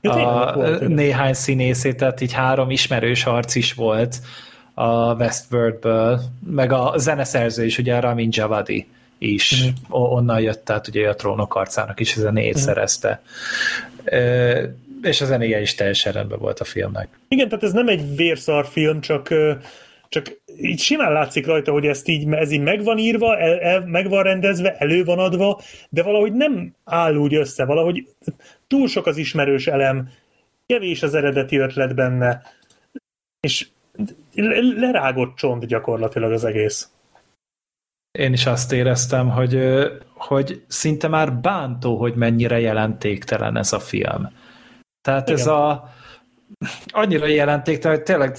Ja, 0.00 0.40
a, 0.40 0.54
volt, 0.54 0.88
néhány 0.88 1.32
színészét, 1.32 1.96
tehát 1.96 2.20
így 2.20 2.32
három 2.32 2.70
ismerős 2.70 3.24
arc 3.26 3.54
is 3.54 3.72
volt 3.72 4.16
a 4.74 5.14
Westworldből, 5.14 6.20
meg 6.50 6.72
a 6.72 6.92
zeneszerző 6.96 7.64
is, 7.64 7.78
ugye 7.78 7.96
a 7.96 8.00
Ramin 8.00 8.28
Javadi 8.32 8.86
is 9.18 9.64
o- 9.88 10.12
onnan 10.12 10.40
jött, 10.40 10.64
tehát 10.64 10.88
ugye 10.88 11.08
a 11.08 11.14
trónok 11.14 11.54
arcának 11.54 12.00
is 12.00 12.16
a 12.16 12.20
zenéjét 12.20 12.56
szerezte. 12.56 13.22
És 15.04 15.20
a 15.20 15.24
zenéje 15.24 15.60
is 15.60 15.74
teljesen 15.74 16.12
rendben 16.12 16.38
volt 16.38 16.60
a 16.60 16.64
filmnek. 16.64 17.08
Igen, 17.28 17.48
tehát 17.48 17.64
ez 17.64 17.72
nem 17.72 17.88
egy 17.88 18.16
vérszar 18.16 18.66
film, 18.66 19.00
csak, 19.00 19.34
csak 20.08 20.40
így 20.60 20.80
simán 20.80 21.12
látszik 21.12 21.46
rajta, 21.46 21.72
hogy 21.72 21.86
ezt 21.86 22.08
így, 22.08 22.32
ez 22.32 22.50
így 22.50 22.60
meg 22.60 22.84
van 22.84 22.98
írva, 22.98 23.38
el, 23.38 23.58
el, 23.60 23.86
meg 23.86 24.08
van 24.08 24.22
rendezve, 24.22 24.76
elő 24.76 25.04
van 25.04 25.18
adva, 25.18 25.60
de 25.90 26.02
valahogy 26.02 26.32
nem 26.32 26.74
áll 26.84 27.14
úgy 27.14 27.34
össze, 27.34 27.64
valahogy 27.64 28.08
túl 28.66 28.88
sok 28.88 29.06
az 29.06 29.16
ismerős 29.16 29.66
elem, 29.66 30.08
kevés 30.66 31.02
az 31.02 31.14
eredeti 31.14 31.56
ötlet 31.56 31.94
benne, 31.94 32.42
és 33.40 33.68
le- 34.34 34.78
lerágott 34.78 35.36
csont 35.36 35.66
gyakorlatilag 35.66 36.32
az 36.32 36.44
egész. 36.44 36.88
Én 38.18 38.32
is 38.32 38.46
azt 38.46 38.72
éreztem, 38.72 39.30
hogy, 39.30 39.58
hogy 40.14 40.62
szinte 40.66 41.08
már 41.08 41.32
bántó, 41.32 41.96
hogy 41.96 42.14
mennyire 42.14 42.60
jelentéktelen 42.60 43.56
ez 43.56 43.72
a 43.72 43.80
film. 43.80 44.30
Tehát 45.04 45.30
ez 45.30 45.40
Igen. 45.40 45.52
a 45.52 45.90
annyira 46.86 47.26
jelentéktelen, 47.26 47.96
hogy 47.96 48.06
tényleg 48.06 48.36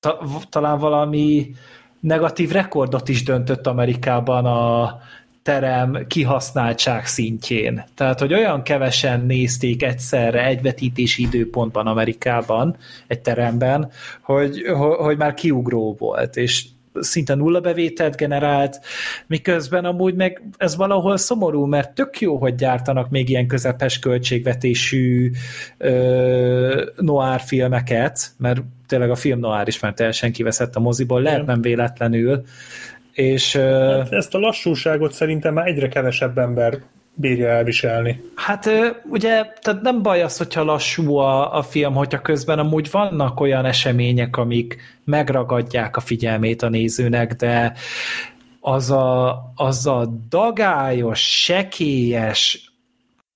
ta, 0.00 0.18
talán 0.50 0.78
valami 0.78 1.54
negatív 2.00 2.50
rekordot 2.50 3.08
is 3.08 3.22
döntött 3.22 3.66
Amerikában 3.66 4.46
a 4.46 4.98
terem 5.42 6.06
kihasználtság 6.06 7.06
szintjén. 7.06 7.84
Tehát, 7.94 8.20
hogy 8.20 8.34
olyan 8.34 8.62
kevesen 8.62 9.20
nézték 9.26 9.82
egyszerre 9.82 10.46
egy 10.46 10.62
vetítési 10.62 11.22
időpontban 11.22 11.86
Amerikában, 11.86 12.76
egy 13.06 13.20
teremben, 13.20 13.90
hogy, 14.22 14.62
ho- 14.66 15.00
hogy 15.00 15.16
már 15.16 15.34
kiugró 15.34 15.96
volt, 15.98 16.36
és 16.36 16.64
szinte 17.00 17.34
nulla 17.34 17.60
bevételt 17.60 18.16
generált, 18.16 18.80
miközben 19.26 19.84
amúgy 19.84 20.14
meg 20.14 20.42
ez 20.56 20.76
valahol 20.76 21.16
szomorú, 21.16 21.64
mert 21.64 21.94
tök 21.94 22.20
jó, 22.20 22.36
hogy 22.36 22.54
gyártanak 22.54 23.10
még 23.10 23.28
ilyen 23.28 23.46
közepes 23.46 23.98
költségvetésű 23.98 25.30
ö, 25.78 26.90
noir 26.96 27.40
filmeket, 27.40 28.30
mert 28.38 28.62
tényleg 28.86 29.10
a 29.10 29.14
film 29.14 29.38
noir 29.38 29.68
is 29.68 29.80
már 29.80 29.94
teljesen 29.94 30.32
kiveszett 30.32 30.76
a 30.76 30.80
moziból, 30.80 31.22
lehet 31.22 31.46
nem 31.46 31.60
véletlenül, 31.60 32.42
és 33.12 33.56
Hát 33.56 34.12
ezt 34.12 34.34
a 34.34 34.38
lassúságot 34.38 35.12
szerintem 35.12 35.54
már 35.54 35.66
egyre 35.66 35.88
kevesebb 35.88 36.38
ember 36.38 36.78
bírja 37.14 37.48
elviselni. 37.48 38.22
Hát 38.34 38.70
ugye, 39.04 39.44
tehát 39.60 39.82
nem 39.82 40.02
baj 40.02 40.22
az, 40.22 40.36
hogyha 40.36 40.64
lassú 40.64 41.16
a, 41.16 41.56
a 41.56 41.62
film, 41.62 41.94
hogyha 41.94 42.20
közben 42.20 42.58
amúgy 42.58 42.90
vannak 42.90 43.40
olyan 43.40 43.64
események, 43.64 44.36
amik 44.36 44.76
megragadják 45.04 45.96
a 45.96 46.00
figyelmét 46.00 46.62
a 46.62 46.68
nézőnek, 46.68 47.32
de 47.32 47.72
az 48.60 48.90
a, 48.90 49.42
az 49.54 49.86
a 49.86 50.06
dagályos, 50.28 51.42
sekélyes, 51.42 52.72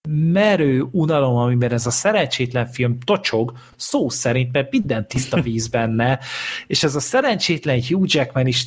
merő 0.08 0.86
unalom, 0.90 1.36
amiben 1.36 1.72
ez 1.72 1.86
a 1.86 1.90
szerencsétlen 1.90 2.66
film 2.66 2.98
tocsog, 3.04 3.52
szó 3.76 4.08
szerint, 4.08 4.52
mert 4.52 4.70
minden 4.70 5.08
tiszta 5.08 5.40
víz 5.40 5.68
benne, 5.68 6.18
és 6.66 6.82
ez 6.82 6.94
a 6.94 7.00
szerencsétlen 7.00 7.82
Hugh 7.88 8.14
Jackman 8.14 8.46
is, 8.46 8.66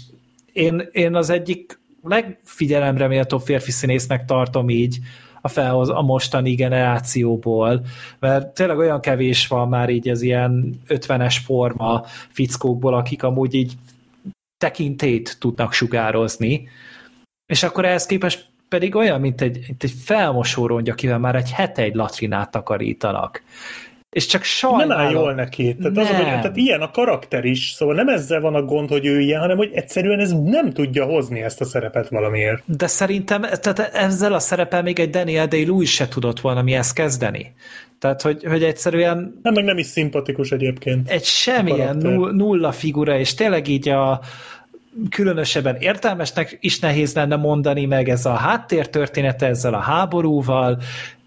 én, 0.53 0.89
én 0.91 1.15
az 1.15 1.29
egyik 1.29 1.78
legfigyelemre 2.01 3.07
méltó 3.07 3.37
férfi 3.37 3.71
színésznek 3.71 4.25
tartom 4.25 4.69
így 4.69 4.99
a, 5.41 5.47
felhoz, 5.47 5.89
a 5.89 6.01
mostani 6.01 6.53
generációból, 6.53 7.85
mert 8.19 8.53
tényleg 8.53 8.77
olyan 8.77 8.99
kevés 8.99 9.47
van 9.47 9.69
már 9.69 9.89
így 9.89 10.09
az 10.09 10.21
ilyen 10.21 10.79
50-es 10.87 11.35
forma 11.45 12.05
fickókból, 12.29 12.93
akik 12.93 13.23
amúgy 13.23 13.53
így 13.53 13.73
tekintét 14.57 15.37
tudnak 15.39 15.73
sugározni, 15.73 16.69
és 17.45 17.63
akkor 17.63 17.85
ehhez 17.85 18.05
képest 18.05 18.49
pedig 18.69 18.95
olyan, 18.95 19.19
mint 19.19 19.41
egy, 19.41 19.63
mint 19.67 19.83
egy 19.83 19.93
felmosórongy, 20.03 20.89
akivel 20.89 21.19
már 21.19 21.35
egy 21.35 21.51
hete 21.51 21.81
egy 21.81 21.95
latrinát 21.95 22.51
takarítanak. 22.51 23.43
És 24.09 24.25
csak 24.25 24.43
sajnálom. 24.43 24.87
Nem 24.87 24.97
áll 24.97 25.11
jól 25.11 25.33
neki. 25.33 25.75
Tehát, 25.75 25.97
az, 25.97 26.07
hogy, 26.07 26.25
Nem. 26.25 26.41
tehát 26.41 26.57
ilyen 26.57 26.81
a 26.81 26.91
karakter 26.91 27.45
is, 27.45 27.71
szóval 27.75 27.95
nem 27.95 28.07
ezzel 28.07 28.41
van 28.41 28.55
a 28.55 28.61
gond, 28.61 28.89
hogy 28.89 29.05
ő 29.05 29.19
ilyen, 29.19 29.39
hanem 29.39 29.57
hogy 29.57 29.71
egyszerűen 29.73 30.19
ez 30.19 30.33
nem 30.43 30.71
tudja 30.71 31.05
hozni 31.05 31.41
ezt 31.41 31.61
a 31.61 31.65
szerepet 31.65 32.09
valamiért. 32.09 32.63
De 32.65 32.87
szerintem 32.87 33.41
tehát 33.41 33.79
ezzel 33.79 34.33
a 34.33 34.39
szerepel 34.39 34.81
még 34.81 34.99
egy 34.99 35.09
Daniel 35.09 35.47
Day-Lewis 35.47 35.93
se 35.93 36.07
tudott 36.07 36.39
volna 36.39 36.61
mihez 36.61 36.93
kezdeni. 36.93 37.53
Tehát, 37.99 38.21
hogy, 38.21 38.43
hogy 38.43 38.63
egyszerűen 38.63 39.39
Nem, 39.43 39.53
meg 39.53 39.63
nem 39.63 39.77
is 39.77 39.85
szimpatikus 39.85 40.51
egyébként. 40.51 41.09
egy 41.09 41.23
semmilyen 41.23 41.97
nulla 42.33 42.71
figura, 42.71 43.17
és 43.17 43.33
tényleg 43.33 43.67
így 43.67 43.89
a 43.89 44.19
különösebben 45.09 45.75
értelmesnek 45.79 46.57
is 46.61 46.79
nehéz 46.79 47.13
lenne 47.15 47.35
mondani, 47.35 47.85
meg 47.85 48.09
ez 48.09 48.25
a 48.25 48.33
háttértörténete 48.33 49.45
ezzel 49.45 49.73
a 49.73 49.79
háborúval, 49.79 50.77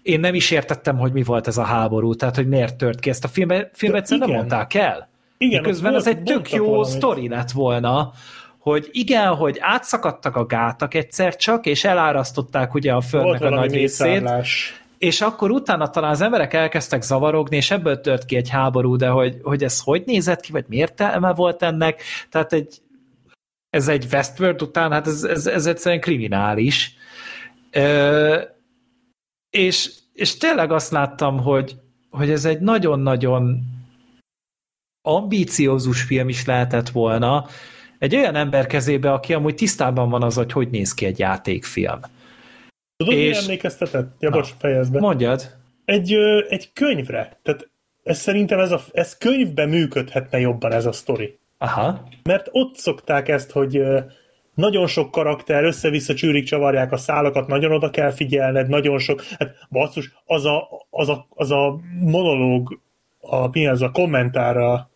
én 0.03 0.19
nem 0.19 0.33
is 0.33 0.51
értettem, 0.51 0.97
hogy 0.97 1.11
mi 1.11 1.23
volt 1.23 1.47
ez 1.47 1.57
a 1.57 1.63
háború, 1.63 2.15
tehát 2.15 2.35
hogy 2.35 2.47
miért 2.47 2.75
tört 2.75 2.99
ki. 2.99 3.09
Ezt 3.09 3.23
a 3.23 3.27
filmben, 3.27 3.69
filmben 3.73 4.01
egyszerűen 4.01 4.27
nem 4.27 4.37
mondták 4.37 4.73
el. 4.73 5.09
Igen, 5.37 5.61
Miközben 5.61 5.95
ez 5.95 6.07
egy 6.07 6.23
tök 6.23 6.51
jó 6.51 6.65
valamit. 6.65 6.87
sztori 6.87 7.27
lett 7.27 7.51
volna, 7.51 8.11
hogy 8.59 8.89
igen, 8.91 9.35
hogy 9.35 9.57
átszakadtak 9.59 10.35
a 10.35 10.45
gátak 10.45 10.93
egyszer 10.93 11.35
csak, 11.35 11.65
és 11.65 11.83
elárasztották 11.83 12.73
ugye 12.73 12.93
a 12.93 13.01
földnek 13.01 13.41
a 13.41 13.49
nagy 13.49 13.73
részét, 13.73 14.29
és 14.97 15.21
akkor 15.21 15.51
utána 15.51 15.89
talán 15.89 16.11
az 16.11 16.21
emberek 16.21 16.53
elkezdtek 16.53 17.01
zavarogni, 17.01 17.55
és 17.55 17.71
ebből 17.71 18.01
tört 18.01 18.25
ki 18.25 18.35
egy 18.35 18.49
háború, 18.49 18.95
de 18.95 19.07
hogy, 19.07 19.37
hogy 19.41 19.63
ez 19.63 19.79
hogy 19.79 20.03
nézett 20.05 20.39
ki, 20.39 20.51
vagy 20.51 20.65
miért 20.67 20.99
értelme 20.99 21.33
volt 21.33 21.63
ennek, 21.63 22.01
tehát 22.29 22.53
egy, 22.53 22.77
ez 23.69 23.87
egy 23.87 24.07
Westworld 24.11 24.61
után, 24.61 24.91
hát 24.91 25.07
ez, 25.07 25.23
ez, 25.23 25.47
ez 25.47 25.65
egyszerűen 25.65 26.01
kriminális. 26.01 26.95
Ö, 27.71 28.41
és, 29.53 29.91
és 30.13 30.37
tényleg 30.37 30.71
azt 30.71 30.91
láttam, 30.91 31.39
hogy, 31.39 31.75
hogy 32.09 32.29
ez 32.29 32.45
egy 32.45 32.59
nagyon-nagyon 32.59 33.63
ambíciózus 35.01 36.01
film 36.01 36.29
is 36.29 36.45
lehetett 36.45 36.89
volna, 36.89 37.45
egy 37.99 38.15
olyan 38.15 38.35
ember 38.35 38.67
kezébe, 38.67 39.11
aki 39.13 39.33
amúgy 39.33 39.55
tisztában 39.55 40.09
van 40.09 40.23
az, 40.23 40.35
hogy 40.35 40.51
hogy 40.51 40.69
néz 40.69 40.93
ki 40.93 41.05
egy 41.05 41.19
játékfilm. 41.19 41.99
Tudod, 42.97 43.13
És- 43.13 43.37
mi 43.37 43.43
emlékeztetett? 43.43 44.15
Ja, 44.19 44.29
bocs, 44.29 44.49
fejezd 44.59 44.91
be. 44.91 44.99
Mondjad. 44.99 45.55
Egy, 45.85 46.13
ö, 46.13 46.45
egy 46.49 46.73
könyvre. 46.73 47.39
Tehát 47.43 47.69
ez 48.03 48.19
szerintem 48.19 48.59
ez, 48.59 48.71
a, 48.71 48.81
ez 48.91 49.17
könyvben 49.17 49.69
működhetne 49.69 50.39
jobban 50.39 50.71
ez 50.71 50.85
a 50.85 50.91
sztori. 50.91 51.37
Aha. 51.57 52.07
Mert 52.23 52.47
ott 52.51 52.75
szokták 52.75 53.27
ezt, 53.27 53.51
hogy 53.51 53.81
nagyon 54.53 54.87
sok 54.87 55.11
karakter, 55.11 55.63
össze-vissza 55.63 56.13
csűrik, 56.13 56.45
csavarják 56.45 56.91
a 56.91 56.97
szálakat, 56.97 57.47
nagyon 57.47 57.71
oda 57.71 57.89
kell 57.89 58.11
figyelned, 58.11 58.69
nagyon 58.69 58.99
sok, 58.99 59.23
hát 59.23 59.55
basszus, 59.69 60.13
az 60.25 60.45
a, 60.45 60.67
az 60.89 61.09
a, 61.09 61.27
az 61.29 61.51
a 61.51 61.79
monológ, 61.99 62.79
a, 63.19 63.47
mi 63.47 63.67
az 63.67 63.81
a 63.81 63.91
kommentára 63.91 64.89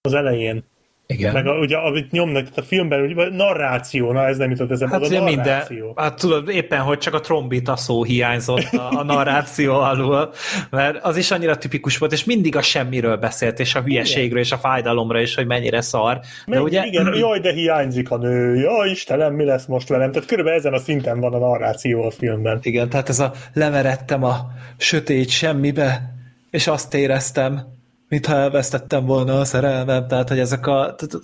az 0.00 0.14
elején, 0.14 0.64
Igen. 1.08 1.32
meg 1.32 1.46
a, 1.46 1.58
ugye, 1.58 1.76
amit 1.76 2.10
nyomnak 2.10 2.46
a 2.56 2.62
filmben, 2.62 3.00
ugye, 3.00 3.28
narráció, 3.30 4.12
na 4.12 4.26
ez 4.26 4.36
nem 4.36 4.50
jutott 4.50 4.70
eszembe, 4.70 4.94
Hát 4.94 5.04
az 5.04 5.10
a 5.10 5.22
minden, 5.24 5.44
narráció. 5.44 5.92
hát 5.96 6.18
tudod, 6.18 6.48
éppen, 6.48 6.80
hogy 6.80 6.98
csak 6.98 7.14
a 7.14 7.20
trombita 7.20 7.76
szó 7.76 8.04
hiányzott 8.04 8.72
a, 8.72 8.98
a 8.98 9.02
narráció 9.04 9.74
alul, 9.74 10.30
mert 10.70 11.04
az 11.04 11.16
is 11.16 11.30
annyira 11.30 11.56
tipikus 11.56 11.98
volt, 11.98 12.12
és 12.12 12.24
mindig 12.24 12.56
a 12.56 12.62
semmiről 12.62 13.16
beszélt, 13.16 13.58
és 13.60 13.74
a 13.74 13.82
hülyeségről, 13.82 14.40
és 14.40 14.52
a 14.52 14.56
fájdalomra, 14.56 15.20
és 15.20 15.34
hogy 15.34 15.46
mennyire 15.46 15.80
szar. 15.80 16.18
De 16.46 16.54
Meg, 16.54 16.62
ugye, 16.62 16.84
Igen, 16.84 17.14
jaj, 17.18 17.40
de 17.40 17.52
hiányzik 17.52 18.10
a 18.10 18.16
nő, 18.16 18.54
jaj, 18.54 18.90
Istenem, 18.90 19.34
mi 19.34 19.44
lesz 19.44 19.66
most 19.66 19.88
velem? 19.88 20.12
Tehát 20.12 20.28
körülbelül 20.28 20.58
ezen 20.58 20.72
a 20.72 20.78
szinten 20.78 21.20
van 21.20 21.34
a 21.34 21.38
narráció 21.38 22.02
a 22.02 22.10
filmben. 22.10 22.58
igen, 22.62 22.88
tehát 22.88 23.08
ez 23.08 23.18
a 23.20 23.32
lemeredtem 23.52 24.24
a 24.24 24.36
sötét 24.76 25.28
semmibe, 25.28 26.14
és 26.50 26.66
azt 26.66 26.94
éreztem, 26.94 27.74
mintha 28.08 28.34
elvesztettem 28.34 29.04
volna 29.04 29.40
a 29.40 29.44
szerelmem, 29.44 30.06
tehát, 30.06 30.28
hogy 30.28 30.38
ezek 30.38 30.66
a, 30.66 30.94
tehát, 30.94 31.20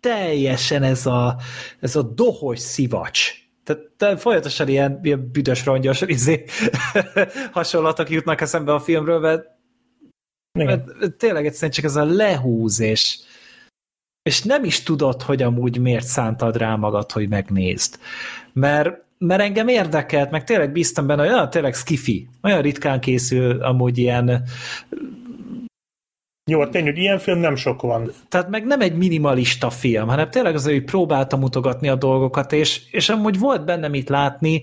teljesen 0.00 0.82
ez 0.82 1.06
a, 1.06 1.36
ez 1.80 1.96
a 1.96 2.02
dohos 2.02 2.58
szivacs. 2.58 3.32
Tehát 3.64 3.82
te 3.96 4.16
folyamatosan 4.16 4.68
ilyen, 4.68 4.98
ilyen 5.02 5.30
büdös 5.32 5.64
rongyos 5.64 6.00
izé, 6.16 6.44
hasonlatok 7.52 8.10
jutnak 8.10 8.40
eszembe 8.40 8.72
a 8.72 8.80
filmről, 8.80 9.18
mert, 9.18 9.46
mert 10.52 11.14
tényleg 11.16 11.46
egyszerűen 11.46 11.72
csak 11.72 11.84
ez 11.84 11.96
a 11.96 12.04
lehúz, 12.04 12.80
és, 12.80 13.18
és 14.22 14.42
nem 14.42 14.64
is 14.64 14.82
tudod, 14.82 15.22
hogy 15.22 15.42
amúgy 15.42 15.78
miért 15.78 16.06
szántad 16.06 16.56
rá 16.56 16.74
magad, 16.76 17.12
hogy 17.12 17.28
megnézd. 17.28 17.98
Mert 18.52 19.02
mert 19.18 19.40
engem 19.40 19.68
érdekelt, 19.68 20.30
meg 20.30 20.44
tényleg 20.44 20.72
bíztam 20.72 21.06
benne, 21.06 21.22
hogy 21.22 21.32
olyan 21.32 21.50
tényleg 21.50 21.74
skifi, 21.74 22.28
olyan 22.42 22.62
ritkán 22.62 23.00
készül 23.00 23.62
amúgy 23.62 23.98
ilyen 23.98 24.42
Jó, 26.50 26.66
tény, 26.66 26.84
hogy 26.84 26.98
ilyen 26.98 27.18
film 27.18 27.38
nem 27.38 27.56
sok 27.56 27.82
van. 27.82 28.10
Tehát 28.28 28.48
meg 28.48 28.64
nem 28.64 28.80
egy 28.80 28.96
minimalista 28.96 29.70
film, 29.70 30.08
hanem 30.08 30.30
tényleg 30.30 30.54
az, 30.54 30.64
hogy 30.64 30.84
próbálta 30.84 31.36
mutogatni 31.36 31.88
a 31.88 31.94
dolgokat, 31.94 32.52
és, 32.52 32.82
és 32.90 33.08
amúgy 33.08 33.38
volt 33.38 33.64
benne 33.64 33.88
mit 33.88 34.08
látni, 34.08 34.62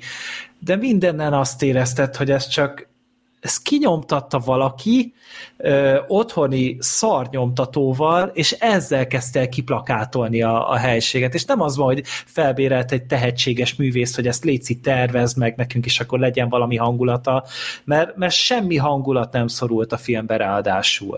de 0.59 0.75
mindennen 0.75 1.33
azt 1.33 1.63
érezted, 1.63 2.15
hogy 2.15 2.31
ez 2.31 2.47
csak 2.47 2.89
ezt 3.39 3.61
kinyomtatta 3.61 4.39
valaki 4.39 5.13
ö, 5.57 5.99
otthoni 6.07 6.77
szarnyomtatóval, 6.79 8.31
és 8.33 8.51
ezzel 8.51 9.07
kezdte 9.07 9.39
el 9.39 9.49
kiplakátolni 9.49 10.41
a, 10.41 10.69
a 10.69 10.75
helységet. 10.75 11.33
És 11.33 11.45
nem 11.45 11.61
az 11.61 11.77
van, 11.77 11.85
hogy 11.85 12.01
felbérelt 12.05 12.91
egy 12.91 13.03
tehetséges 13.03 13.75
művészt, 13.75 14.15
hogy 14.15 14.27
ezt 14.27 14.43
léci 14.43 14.79
tervez 14.79 15.33
meg 15.33 15.55
nekünk, 15.57 15.85
és 15.85 15.99
akkor 15.99 16.19
legyen 16.19 16.49
valami 16.49 16.75
hangulata, 16.75 17.43
mert, 17.83 18.15
mert 18.15 18.33
semmi 18.33 18.75
hangulat 18.75 19.33
nem 19.33 19.47
szorult 19.47 19.91
a 19.91 19.97
filmbe 19.97 20.37
ráadásul. 20.37 21.17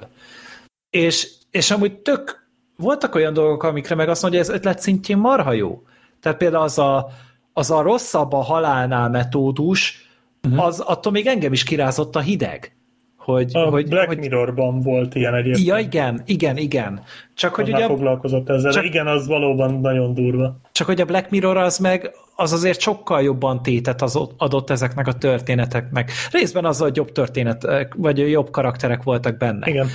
És, 0.93 1.31
és 1.51 1.71
amúgy 1.71 1.93
tök 1.93 2.47
voltak 2.75 3.15
olyan 3.15 3.33
dolgok, 3.33 3.63
amikre 3.63 3.95
meg 3.95 4.09
azt 4.09 4.21
mondja, 4.21 4.39
hogy 4.39 4.49
ez 4.49 4.55
ötlet 4.55 4.79
szintjén 4.79 5.17
marha 5.17 5.51
jó. 5.51 5.81
Tehát 6.19 6.37
például 6.37 6.63
az 6.63 6.77
a, 6.77 7.09
az 7.53 7.71
a 7.71 7.81
rosszabb 7.81 8.33
a 8.33 8.41
halálnál 8.41 9.09
metódus, 9.09 10.09
uh-huh. 10.43 10.65
az 10.65 10.79
attól 10.79 11.11
még 11.11 11.27
engem 11.27 11.53
is 11.53 11.63
kirázott 11.63 12.15
a 12.15 12.19
hideg. 12.19 12.75
Hogy, 13.23 13.49
A 13.53 13.59
hogy, 13.59 13.87
Black 13.87 14.07
hogy, 14.07 14.17
Mirrorban 14.17 14.79
volt 14.81 15.15
ilyen 15.15 15.33
egyébként. 15.33 15.65
Ja, 15.67 15.77
igen, 15.77 16.21
igen, 16.25 16.57
igen. 16.57 17.01
Csak 17.33 17.55
hogy, 17.55 17.69
ugye, 17.73 17.85
foglalkozott 17.85 18.49
ezzel. 18.49 18.71
csak- 18.71 18.83
Csak... 18.83 18.91
Igen, 18.93 19.07
az 19.07 19.27
valóban 19.27 19.79
nagyon 19.81 20.13
durva. 20.13 20.57
csak 20.71 20.87
hogy 20.87 21.01
a 21.01 21.05
Black 21.05 21.29
Mirror 21.29 21.57
az 21.57 21.77
meg 21.77 22.11
az 22.35 22.53
azért 22.53 22.79
sokkal 22.79 23.21
jobban 23.21 23.61
tétet 23.63 24.01
az 24.01 24.19
adott 24.37 24.69
ezeknek 24.69 25.07
a 25.07 25.13
történeteknek. 25.13 26.11
Részben 26.31 26.65
azzal, 26.65 26.87
hogy 26.87 26.95
jobb 26.95 27.11
történetek, 27.11 27.93
vagy 27.97 28.29
jobb 28.29 28.49
karakterek 28.51 29.03
voltak 29.03 29.37
benne. 29.37 29.69
Igen. 29.69 29.87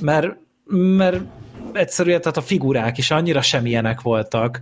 mert, 0.00 0.36
mert 0.96 1.20
egyszerűen 1.72 2.20
tehát 2.20 2.36
a 2.36 2.40
figurák 2.40 2.98
is 2.98 3.10
annyira 3.10 3.42
semmilyenek 3.42 4.00
voltak, 4.00 4.60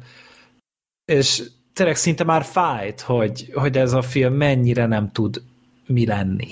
és 1.12 1.42
tényleg 1.72 1.96
szinte 1.96 2.24
már 2.24 2.42
fájt, 2.42 3.00
hogy, 3.00 3.50
hogy 3.54 3.76
ez 3.76 3.92
a 3.92 4.02
film 4.02 4.34
mennyire 4.34 4.86
nem 4.86 5.10
tud 5.12 5.42
mi 5.86 6.06
lenni. 6.06 6.46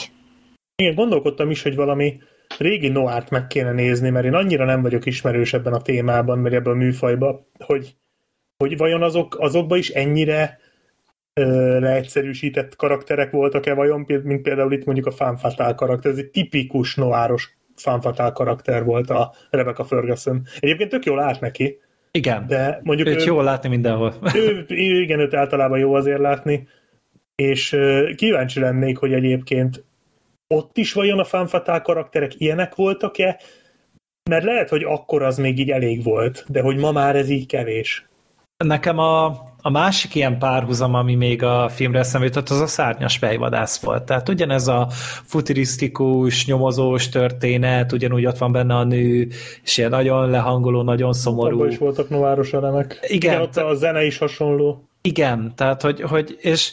Igen, 0.82 0.94
gondolkodtam 0.94 1.50
is, 1.50 1.62
hogy 1.62 1.74
valami 1.74 2.20
régi 2.58 2.88
noárt 2.88 3.30
meg 3.30 3.46
kéne 3.46 3.72
nézni, 3.72 4.10
mert 4.10 4.24
én 4.24 4.34
annyira 4.34 4.64
nem 4.64 4.82
vagyok 4.82 5.06
ismerős 5.06 5.52
ebben 5.52 5.72
a 5.72 5.82
témában, 5.82 6.42
vagy 6.42 6.54
ebben 6.54 6.72
a 6.72 6.76
műfajban, 6.76 7.46
hogy, 7.58 7.96
hogy 8.56 8.76
vajon 8.76 9.02
azok, 9.02 9.36
azokba 9.38 9.76
is 9.76 9.88
ennyire 9.88 10.58
ö, 11.34 11.78
leegyszerűsített 11.80 12.76
karakterek 12.76 13.30
voltak-e 13.30 13.74
vajon, 13.74 14.04
mint 14.22 14.42
például 14.42 14.72
itt 14.72 14.84
mondjuk 14.84 15.06
a 15.06 15.10
Fanfatál 15.10 15.74
karakter, 15.74 16.10
ez 16.10 16.18
egy 16.18 16.30
tipikus 16.30 16.94
noáros 16.94 17.56
Fanfatál 17.76 18.32
karakter 18.32 18.84
volt 18.84 19.10
a 19.10 19.32
Rebecca 19.50 19.84
Ferguson. 19.84 20.42
Egyébként 20.58 20.90
tök 20.90 21.04
jól 21.04 21.20
állt 21.20 21.40
neki, 21.40 21.80
Igen, 22.10 22.46
de 22.46 22.80
mondjuk 22.82 23.08
őt 23.08 23.20
ő, 23.20 23.24
jól 23.24 23.44
látni 23.44 23.68
mindenhol. 23.68 24.14
ő, 24.34 24.64
igen, 25.02 25.20
őt 25.20 25.34
általában 25.34 25.78
jó 25.78 25.94
azért 25.94 26.20
látni, 26.20 26.68
és 27.34 27.76
kíváncsi 28.16 28.60
lennék, 28.60 28.96
hogy 28.96 29.12
egyébként 29.12 29.86
ott 30.54 30.76
is 30.76 30.92
vajon 30.92 31.18
a 31.18 31.24
fanfatál 31.24 31.82
karakterek 31.82 32.32
ilyenek 32.40 32.74
voltak-e, 32.74 33.40
mert 34.30 34.44
lehet, 34.44 34.68
hogy 34.68 34.82
akkor 34.82 35.22
az 35.22 35.38
még 35.38 35.58
így 35.58 35.70
elég 35.70 36.02
volt, 36.04 36.44
de 36.48 36.60
hogy 36.60 36.76
ma 36.76 36.92
már 36.92 37.16
ez 37.16 37.28
így 37.28 37.46
kevés. 37.46 38.08
Nekem 38.64 38.98
a, 38.98 39.26
a 39.62 39.70
másik 39.70 40.14
ilyen 40.14 40.38
párhuzam, 40.38 40.94
ami 40.94 41.14
még 41.14 41.42
a 41.42 41.68
filmre 41.68 41.98
eszembe 41.98 42.26
jutott, 42.26 42.48
az 42.48 42.60
a 42.60 42.66
szárnyas 42.66 43.16
fejvadász 43.16 43.80
volt. 43.80 44.02
Tehát 44.02 44.28
ugyanez 44.28 44.68
a 44.68 44.86
futurisztikus, 45.24 46.46
nyomozós 46.46 47.08
történet, 47.08 47.92
ugyanúgy 47.92 48.26
ott 48.26 48.38
van 48.38 48.52
benne 48.52 48.74
a 48.74 48.84
nő, 48.84 49.28
és 49.62 49.76
ilyen 49.76 49.90
nagyon 49.90 50.30
lehangoló, 50.30 50.82
nagyon 50.82 51.12
szomorú. 51.12 51.56
Abban 51.56 51.70
is 51.70 51.78
voltak 51.78 52.08
nováros 52.08 52.52
elemek. 52.52 52.98
Igen, 53.02 53.32
Igen 53.32 53.40
ott 53.40 53.52
te- 53.52 53.66
a 53.66 53.74
zene 53.74 54.04
is 54.04 54.18
hasonló. 54.18 54.88
Igen, 55.02 55.52
tehát 55.56 55.82
hogy, 55.82 56.00
hogy 56.00 56.36
és, 56.40 56.72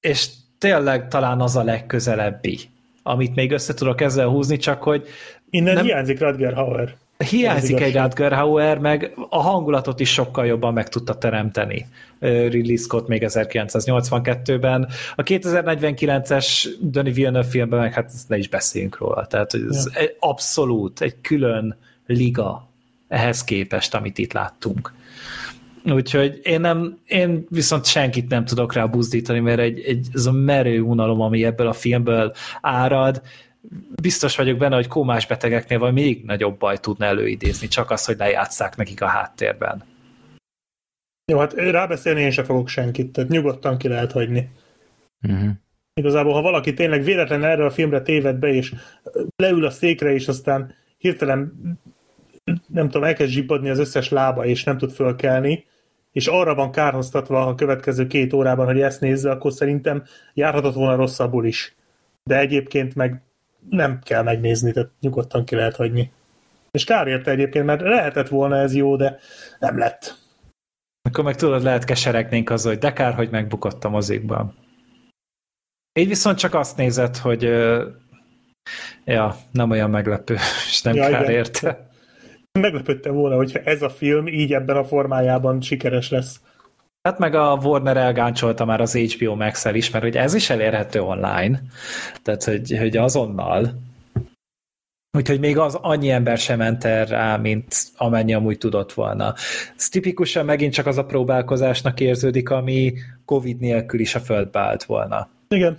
és 0.00 0.28
tényleg 0.60 1.08
talán 1.08 1.40
az 1.40 1.56
a 1.56 1.62
legközelebbi, 1.62 2.58
amit 3.02 3.34
még 3.34 3.50
össze 3.52 3.74
tudok 3.74 4.00
ezzel 4.00 4.26
húzni, 4.26 4.56
csak 4.56 4.82
hogy 4.82 5.06
Innen 5.50 5.74
Nem- 5.74 5.84
hiányzik 5.84 6.20
Rutger 6.20 6.54
Hauer. 6.54 6.94
hiányzik 7.30 7.80
egy. 7.80 7.94
Rutger 7.96 8.32
Hauer, 8.32 8.78
meg 8.78 9.14
a 9.28 9.42
hangulatot 9.42 10.00
is 10.00 10.12
sokkal 10.12 10.46
jobban 10.46 10.72
meg 10.72 10.88
tudta 10.88 11.18
teremteni 11.18 11.86
Ridley 12.20 12.76
Scott 12.76 13.08
még 13.08 13.24
1982-ben. 13.26 14.88
A 15.14 15.22
2049-es 15.22 16.66
Denis 16.80 17.14
Villeneuve 17.14 17.48
filmben 17.48 17.78
meg 17.78 17.92
hát 17.92 18.12
ne 18.26 18.36
is 18.36 18.48
beszéljünk 18.48 18.98
róla. 18.98 19.26
Tehát 19.26 19.50
hogy 19.50 19.64
ez 19.68 19.88
egy 19.94 20.16
abszolút 20.18 21.00
egy 21.00 21.20
külön 21.20 21.76
liga 22.06 22.68
ehhez 23.08 23.44
képest, 23.44 23.94
amit 23.94 24.18
itt 24.18 24.32
láttunk. 24.32 24.92
Úgyhogy 25.84 26.40
én, 26.42 26.60
nem, 26.60 26.98
én 27.06 27.46
viszont 27.48 27.84
senkit 27.84 28.28
nem 28.28 28.44
tudok 28.44 28.72
rá 28.72 28.84
buzdítani, 28.84 29.40
mert 29.40 29.58
egy, 29.58 29.80
egy, 29.80 30.06
ez 30.12 30.26
a 30.26 30.32
merő 30.32 30.80
unalom, 30.80 31.20
ami 31.20 31.44
ebből 31.44 31.66
a 31.66 31.72
filmből 31.72 32.32
árad, 32.60 33.22
biztos 34.02 34.36
vagyok 34.36 34.58
benne, 34.58 34.74
hogy 34.74 34.86
kómás 34.86 35.26
betegeknél 35.26 35.78
vagy 35.78 35.92
még 35.92 36.24
nagyobb 36.24 36.58
baj 36.58 36.78
tudna 36.78 37.04
előidézni, 37.04 37.68
csak 37.68 37.90
az, 37.90 38.04
hogy 38.04 38.16
lejátszák 38.18 38.76
nekik 38.76 39.02
a 39.02 39.06
háttérben. 39.06 39.82
Jó, 41.32 41.38
hát 41.38 41.52
rábeszélni 41.52 42.20
én 42.20 42.30
sem 42.30 42.44
fogok 42.44 42.68
senkit, 42.68 43.12
tehát 43.12 43.30
nyugodtan 43.30 43.78
ki 43.78 43.88
lehet 43.88 44.12
hagyni. 44.12 44.48
Uh-huh. 45.28 45.50
Igazából, 45.94 46.32
ha 46.32 46.42
valaki 46.42 46.74
tényleg 46.74 47.02
véletlenül 47.02 47.46
erre 47.46 47.64
a 47.64 47.70
filmre 47.70 48.00
téved 48.00 48.36
be, 48.36 48.48
és 48.48 48.74
leül 49.36 49.64
a 49.64 49.70
székre, 49.70 50.12
és 50.12 50.28
aztán 50.28 50.74
hirtelen 50.98 51.52
nem 52.66 52.88
tudom, 52.88 53.04
elkezd 53.04 53.30
zsipadni 53.30 53.70
az 53.70 53.78
összes 53.78 54.08
lába, 54.08 54.44
és 54.44 54.64
nem 54.64 54.78
tud 54.78 54.90
fölkelni, 54.92 55.64
és 56.12 56.26
arra 56.26 56.54
van 56.54 56.70
kárhoztatva 56.70 57.46
a 57.46 57.54
következő 57.54 58.06
két 58.06 58.32
órában, 58.32 58.66
hogy 58.66 58.80
ezt 58.80 59.00
nézze, 59.00 59.30
akkor 59.30 59.52
szerintem 59.52 60.02
járhatott 60.34 60.74
volna 60.74 60.96
rosszabbul 60.96 61.46
is. 61.46 61.76
De 62.24 62.38
egyébként 62.38 62.94
meg 62.94 63.22
nem 63.70 63.98
kell 64.02 64.22
megnézni, 64.22 64.72
tehát 64.72 64.90
nyugodtan 65.00 65.44
ki 65.44 65.54
lehet 65.54 65.76
hagyni. 65.76 66.12
És 66.70 66.84
kár 66.84 67.06
érte 67.06 67.30
egyébként, 67.30 67.64
mert 67.64 67.80
lehetett 67.80 68.28
volna 68.28 68.56
ez 68.56 68.74
jó, 68.74 68.96
de 68.96 69.18
nem 69.58 69.78
lett. 69.78 70.18
Akkor 71.02 71.24
meg 71.24 71.36
tudod, 71.36 71.62
lehet 71.62 71.84
keseregnénk 71.84 72.50
azzal, 72.50 72.72
hogy 72.72 72.80
de 72.80 72.92
kár, 72.92 73.14
hogy 73.14 73.30
megbukott 73.30 73.84
a 73.84 73.88
mozikban. 73.88 74.54
Így 75.92 76.08
viszont 76.08 76.38
csak 76.38 76.54
azt 76.54 76.76
nézed, 76.76 77.16
hogy 77.16 77.42
ja, 79.04 79.36
nem 79.52 79.70
olyan 79.70 79.90
meglepő, 79.90 80.34
és 80.68 80.82
nem 80.82 80.94
Ja, 80.94 81.08
kár 81.08 81.22
igen. 81.22 81.34
érte. 81.34 81.89
Meglepődtem 82.58 83.14
volna, 83.14 83.36
hogyha 83.36 83.58
ez 83.58 83.82
a 83.82 83.90
film 83.90 84.26
így 84.26 84.52
ebben 84.52 84.76
a 84.76 84.84
formájában 84.84 85.60
sikeres 85.60 86.10
lesz. 86.10 86.40
Hát 87.08 87.18
meg 87.18 87.34
a 87.34 87.58
Warner 87.62 87.96
elgáncsolta 87.96 88.64
már 88.64 88.80
az 88.80 88.96
HBO 88.96 89.34
max 89.34 89.64
is, 89.64 89.90
mert 89.90 90.04
ugye 90.04 90.20
ez 90.20 90.34
is 90.34 90.50
elérhető 90.50 91.00
online, 91.00 91.62
tehát 92.22 92.44
hogy, 92.44 92.76
hogy 92.78 92.96
azonnal. 92.96 93.80
Úgyhogy 95.18 95.40
még 95.40 95.58
az 95.58 95.74
annyi 95.74 96.10
ember 96.10 96.38
sem 96.38 96.58
ment 96.58 96.84
el 96.84 97.04
rá, 97.04 97.36
mint 97.36 97.74
amennyi 97.96 98.34
amúgy 98.34 98.58
tudott 98.58 98.92
volna. 98.92 99.34
Ez 99.76 99.88
tipikusan 99.88 100.44
megint 100.44 100.72
csak 100.72 100.86
az 100.86 100.98
a 100.98 101.04
próbálkozásnak 101.04 102.00
érződik, 102.00 102.50
ami 102.50 102.94
Covid 103.24 103.58
nélkül 103.58 104.00
is 104.00 104.14
a 104.14 104.20
földbe 104.20 104.60
állt 104.60 104.84
volna. 104.84 105.28
Igen, 105.48 105.78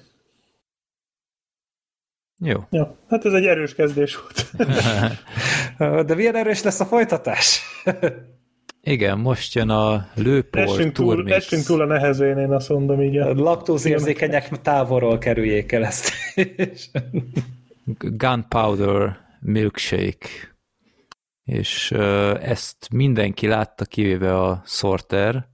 Jó. 2.44 2.60
ja. 2.70 2.96
hát 3.10 3.26
ez 3.26 3.34
egy 3.34 3.46
erős 3.46 3.76
kezdés 3.76 4.18
volt. 4.18 4.52
De 6.08 6.16
milyen 6.16 6.36
erős 6.36 6.64
lesz 6.64 6.80
a 6.80 6.86
folytatás? 6.86 7.62
Igen, 8.84 9.20
most 9.20 9.54
jön 9.54 9.70
a 9.70 10.08
Lőpor 10.16 10.62
Essünk 10.62 10.92
túl, 10.92 11.16
Turmix. 11.16 11.36
essünk 11.36 11.66
túl 11.66 11.82
a 11.82 11.86
nehezén, 11.86 12.38
én 12.38 12.52
azt 12.52 12.70
mondom 12.70 13.02
így. 13.02 13.18
A 13.18 13.34
laktózérzékenyek 13.34 14.62
távolról 14.62 15.18
kerüljék 15.18 15.72
el 15.72 15.86
ezt. 15.86 16.12
Gunpowder 17.98 19.18
Milkshake. 19.40 20.28
És 21.44 21.92
ezt 22.42 22.88
mindenki 22.92 23.48
látta, 23.48 23.86
kivéve 23.86 24.42
a 24.42 24.62
Sorter. 24.66 25.48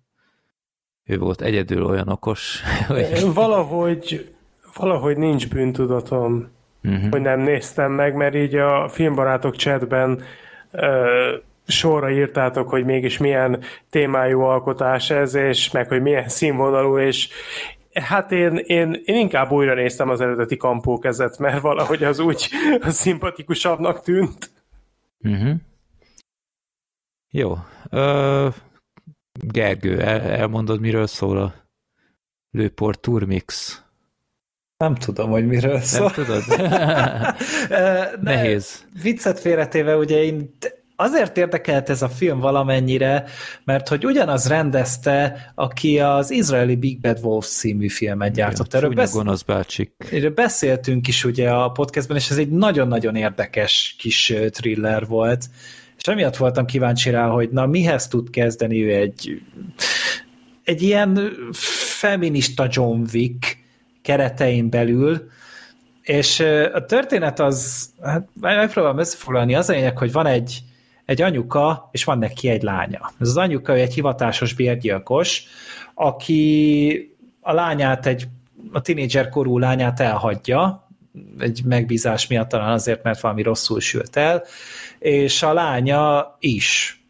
Ő 1.03 1.18
volt 1.18 1.41
egyedül 1.41 1.85
olyan 1.85 2.09
okos, 2.09 2.61
hogy 2.88 3.34
Valahogy, 3.34 4.35
valahogy 4.76 5.18
nincs 5.18 5.49
bűntudatom, 5.49 6.55
uh-huh. 6.88 7.11
hogy 7.11 7.22
nem 7.22 7.39
néztem 7.39 7.91
meg, 7.91 8.15
mert 8.15 8.35
így 8.35 8.55
a 8.55 8.89
filmbarátok 8.89 9.55
chatben 9.55 10.23
ö, 10.72 11.35
sorra 11.68 12.11
írtátok, 12.11 12.69
hogy 12.69 12.85
mégis 12.85 13.18
milyen 13.18 13.64
témájú 13.89 14.41
alkotás 14.41 15.09
ez, 15.09 15.35
és 15.35 15.72
meg 15.72 15.88
hogy 15.88 16.01
milyen 16.01 16.27
színvonalú, 16.27 16.97
és 16.99 17.30
hát 17.93 18.31
én, 18.31 18.55
én, 18.55 19.01
én 19.05 19.15
inkább 19.15 19.51
újra 19.51 19.73
néztem 19.73 20.09
az 20.09 20.22
eredeti 20.22 20.57
kampókezet, 20.57 21.38
mert 21.38 21.61
valahogy 21.61 22.03
az 22.03 22.19
úgy 22.19 22.49
szimpatikusabbnak 22.81 24.01
tűnt. 24.01 24.51
Uh-huh. 25.19 25.55
Jó. 27.30 27.57
Ö, 27.89 28.47
Gergő, 29.31 30.01
el, 30.01 30.22
elmondod, 30.22 30.80
miről 30.80 31.07
szól 31.07 31.38
a 31.38 31.53
Lőpor 32.51 32.95
Turmix? 32.95 33.81
Nem 34.77 34.95
tudom, 34.95 35.29
hogy 35.29 35.47
miről 35.47 35.71
Nem 35.73 35.81
szól. 35.81 36.11
tudod? 36.11 36.43
Ne, 37.69 38.09
Nehéz. 38.21 38.85
Viccet 39.01 39.39
félretéve, 39.39 39.95
ugye 39.95 40.23
én 40.23 40.55
azért 40.95 41.37
érdekelt 41.37 41.89
ez 41.89 42.01
a 42.01 42.09
film 42.09 42.39
valamennyire, 42.39 43.23
mert 43.63 43.87
hogy 43.87 44.05
ugyanaz 44.05 44.47
rendezte, 44.47 45.51
aki 45.55 45.99
az 45.99 46.31
izraeli 46.31 46.75
Big 46.75 46.99
Bad 46.99 47.19
Wolf 47.21 47.45
című 47.47 47.87
filmet 47.89 48.33
gyártott. 48.33 48.73
Erről, 48.73 48.89
besz- 48.93 49.13
gonosz 49.13 49.41
bácsik. 49.41 49.91
erről 50.11 50.33
beszéltünk 50.33 51.07
is 51.07 51.23
ugye 51.23 51.49
a 51.49 51.69
podcastben, 51.69 52.17
és 52.17 52.29
ez 52.29 52.37
egy 52.37 52.49
nagyon-nagyon 52.49 53.15
érdekes 53.15 53.95
kis 53.99 54.33
thriller 54.51 55.05
volt. 55.07 55.45
És 55.97 56.03
emiatt 56.03 56.35
voltam 56.37 56.65
kíváncsi 56.65 57.09
rá, 57.09 57.27
hogy 57.27 57.49
na 57.49 57.65
mihez 57.65 58.07
tud 58.07 58.29
kezdeni 58.29 58.83
ő 58.83 58.93
egy, 58.93 59.41
egy 60.63 60.81
ilyen 60.81 61.19
feminista 61.99 62.67
John 62.71 63.03
Wick 63.13 63.65
keretein 64.07 64.69
belül, 64.69 65.29
és 66.01 66.39
a 66.73 66.85
történet 66.85 67.39
az, 67.39 67.89
hát 68.01 68.27
megpróbálom 68.39 68.99
összefoglalni, 68.99 69.55
az 69.55 69.69
a 69.69 69.73
lényeg, 69.73 69.97
hogy 69.97 70.11
van 70.11 70.25
egy, 70.25 70.59
egy 71.05 71.21
anyuka, 71.21 71.89
és 71.91 72.03
van 72.03 72.17
neki 72.17 72.49
egy 72.49 72.61
lánya. 72.61 73.11
Ez 73.19 73.27
az 73.27 73.38
anyuka 73.38 73.73
egy 73.73 73.93
hivatásos 73.93 74.53
bérgyilkos, 74.53 75.43
aki 75.93 77.17
a 77.41 77.53
lányát, 77.53 78.05
egy 78.05 78.27
a 78.71 78.81
tinédzser 78.81 79.29
korú 79.29 79.57
lányát 79.57 79.99
elhagyja, 79.99 80.88
egy 81.39 81.61
megbízás 81.65 82.27
miatt 82.27 82.49
talán 82.49 82.71
azért, 82.71 83.03
mert 83.03 83.19
valami 83.19 83.41
rosszul 83.41 83.79
sült 83.79 84.15
el, 84.15 84.43
és 84.99 85.43
a 85.43 85.53
lánya 85.53 86.35
is 86.39 87.01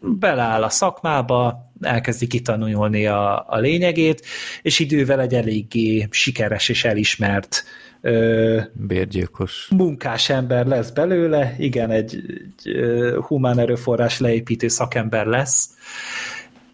beleáll 0.00 0.62
a 0.62 0.68
szakmába, 0.68 1.69
elkezdi 1.80 2.26
kitanulni 2.26 3.06
a, 3.06 3.44
a 3.48 3.58
lényegét, 3.58 4.26
és 4.62 4.78
idővel 4.78 5.20
egy 5.20 5.34
eléggé 5.34 6.06
sikeres 6.10 6.68
és 6.68 6.84
elismert 6.84 7.64
ö, 8.00 8.60
Bérgyilkos. 8.72 9.68
munkás 9.70 10.30
ember 10.30 10.66
lesz 10.66 10.90
belőle, 10.90 11.54
igen, 11.58 11.90
egy, 11.90 12.14
egy 12.14 12.76
ö, 12.76 13.18
humán 13.26 13.58
erőforrás 13.58 14.18
leépítő 14.18 14.68
szakember 14.68 15.26
lesz, 15.26 15.68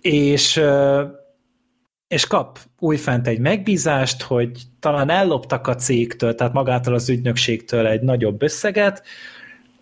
és 0.00 0.56
ö, 0.56 1.02
és 2.08 2.26
kap 2.26 2.58
újfent 2.78 3.26
egy 3.26 3.38
megbízást, 3.38 4.22
hogy 4.22 4.50
talán 4.80 5.10
elloptak 5.10 5.66
a 5.66 5.74
cégtől, 5.74 6.34
tehát 6.34 6.52
magától 6.52 6.94
az 6.94 7.08
ügynökségtől 7.08 7.86
egy 7.86 8.00
nagyobb 8.00 8.42
összeget, 8.42 9.02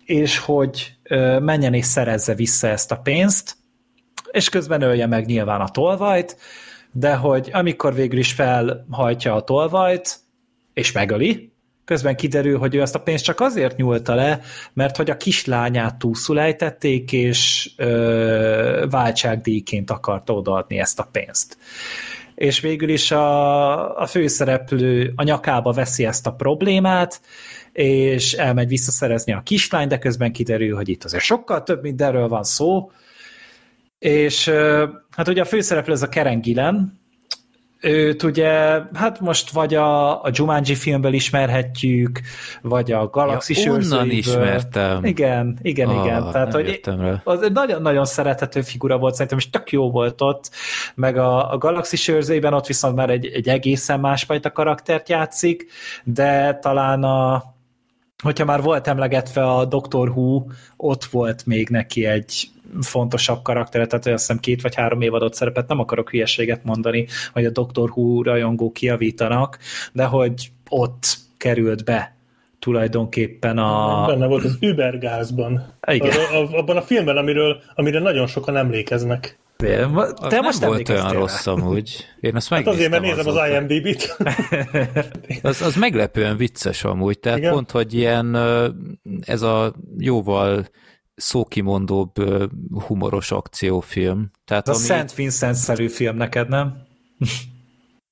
és 0.05 0.37
hogy 0.37 0.93
menjen 1.39 1.73
és 1.73 1.85
szerezze 1.85 2.35
vissza 2.35 2.67
ezt 2.67 2.91
a 2.91 2.95
pénzt, 2.95 3.57
és 4.35 4.49
közben 4.49 4.81
ölje 4.81 5.07
meg 5.07 5.25
nyilván 5.25 5.61
a 5.61 5.69
tolvajt, 5.69 6.37
de 6.91 7.15
hogy 7.15 7.49
amikor 7.53 7.93
végül 7.93 8.19
is 8.19 8.31
felhajtja 8.31 9.35
a 9.35 9.43
tolvajt, 9.43 10.19
és 10.73 10.91
megöli, 10.91 11.53
közben 11.85 12.15
kiderül, 12.15 12.57
hogy 12.57 12.75
ő 12.75 12.81
ezt 12.81 12.95
a 12.95 12.99
pénzt 12.99 13.23
csak 13.23 13.39
azért 13.39 13.77
nyúlta 13.77 14.15
le, 14.15 14.39
mert 14.73 14.97
hogy 14.97 15.09
a 15.09 15.17
kislányát 15.17 15.95
túlszul 15.95 16.39
ejtették, 16.39 17.11
és 17.11 17.71
ö, 17.77 18.85
váltságdíjként 18.89 19.91
akarta 19.91 20.33
odaadni 20.33 20.79
ezt 20.79 20.99
a 20.99 21.09
pénzt. 21.11 21.57
És 22.35 22.59
végül 22.59 22.89
is 22.89 23.11
a, 23.11 23.99
a 23.99 24.05
főszereplő 24.05 25.13
a 25.15 25.23
nyakába 25.23 25.71
veszi 25.71 26.05
ezt 26.05 26.27
a 26.27 26.33
problémát, 26.33 27.21
és 27.71 28.33
elmegy 28.33 28.67
visszaszerezni 28.67 29.33
a 29.33 29.41
kislány, 29.41 29.87
de 29.87 29.97
közben 29.97 30.31
kiderül, 30.31 30.75
hogy 30.75 30.89
itt 30.89 31.03
azért 31.03 31.23
sokkal 31.23 31.63
több 31.63 31.81
mindenről 31.81 32.27
van 32.27 32.43
szó, 32.43 32.91
és 34.05 34.51
hát 35.15 35.27
ugye 35.27 35.41
a 35.41 35.45
főszereplő 35.45 35.93
ez 35.93 36.01
a 36.01 36.09
Karen 36.09 36.41
Gillen, 36.41 36.99
őt 37.81 38.23
ugye, 38.23 38.81
hát 38.93 39.19
most 39.19 39.51
vagy 39.51 39.73
a, 39.73 40.23
a 40.23 40.29
Jumanji 40.31 40.75
filmből 40.75 41.13
ismerhetjük, 41.13 42.19
vagy 42.61 42.91
a 42.91 43.07
Galaxis 43.09 43.63
Ja, 43.63 43.71
onnan 43.71 44.09
ismertem. 44.09 45.05
Igen, 45.05 45.57
igen, 45.61 45.89
Ah, 45.89 46.05
igen. 46.05 46.31
Tehát, 46.31 46.53
hogy 46.53 46.81
az 47.23 47.49
nagyon-nagyon 47.53 48.05
szerethető 48.05 48.61
figura 48.61 48.97
volt 48.97 49.13
szerintem, 49.13 49.37
és 49.37 49.49
tök 49.49 49.71
jó 49.71 49.91
volt 49.91 50.21
ott, 50.21 50.49
meg 50.95 51.17
a, 51.17 51.51
a 51.53 51.57
Galaxis 51.57 52.07
őrzőiben 52.07 52.53
ott 52.53 52.67
viszont 52.67 52.95
már 52.95 53.09
egy, 53.09 53.25
egy 53.25 53.49
egészen 53.49 53.99
másfajta 53.99 54.51
karaktert 54.51 55.09
játszik, 55.09 55.65
de 56.03 56.59
talán 56.61 57.03
a 57.03 57.43
hogyha 58.23 58.45
már 58.45 58.61
volt 58.61 58.87
emlegetve 58.87 59.47
a 59.51 59.65
Doctor 59.65 60.09
Who, 60.09 60.43
ott 60.77 61.03
volt 61.03 61.45
még 61.45 61.69
neki 61.69 62.05
egy 62.05 62.49
fontosabb 62.81 63.41
karaktere, 63.41 63.87
tehát 63.87 64.05
azt 64.05 64.13
hiszem 64.13 64.39
két 64.39 64.61
vagy 64.61 64.75
három 64.75 65.01
évadot 65.01 65.33
szerepet, 65.33 65.67
nem 65.67 65.79
akarok 65.79 66.09
hülyeséget 66.09 66.63
mondani, 66.63 67.07
hogy 67.33 67.45
a 67.45 67.49
Doctor 67.49 67.89
Who 67.89 68.23
rajongók 68.23 68.73
kiavítanak, 68.73 69.57
de 69.91 70.05
hogy 70.05 70.51
ott 70.69 71.17
került 71.37 71.83
be 71.83 72.15
tulajdonképpen 72.59 73.57
a... 73.57 74.05
Benne 74.05 74.25
volt 74.25 74.43
az 74.43 74.57
Übergázban. 74.59 75.73
Igen. 75.91 76.11
A, 76.11 76.35
a, 76.35 76.57
abban 76.57 76.77
a 76.77 76.81
filmben, 76.81 77.17
amiről, 77.17 77.61
amire 77.75 77.99
nagyon 77.99 78.27
sokan 78.27 78.57
emlékeznek. 78.57 79.39
Te 79.57 79.85
Az 79.85 80.33
most 80.41 80.59
nem 80.59 80.69
volt 80.69 80.89
olyan 80.89 81.11
rá? 81.11 81.19
rossz 81.19 81.47
amúgy. 81.47 82.05
Én 82.19 82.35
azt 82.35 82.49
Hát 82.49 82.67
azért, 82.67 82.89
mert 82.89 83.03
nézem 83.03 83.27
az 83.27 83.35
azóta. 83.35 83.47
IMDb-t. 83.47 84.17
Az, 85.41 85.61
az 85.61 85.75
meglepően 85.75 86.37
vicces 86.37 86.83
amúgy, 86.83 87.19
tehát 87.19 87.37
Igen. 87.37 87.51
pont, 87.51 87.71
hogy 87.71 87.93
ilyen 87.93 88.37
ez 89.21 89.41
a 89.41 89.73
jóval 89.97 90.65
szókimondóbb 91.15 92.11
humoros 92.87 93.31
akciófilm. 93.31 94.31
Tehát 94.45 94.67
Ez 94.67 94.75
a 94.75 94.77
ami... 94.77 94.87
Szent 94.87 95.13
Vincent-szerű 95.13 95.87
film 95.87 96.15
neked, 96.17 96.49
nem? 96.49 96.77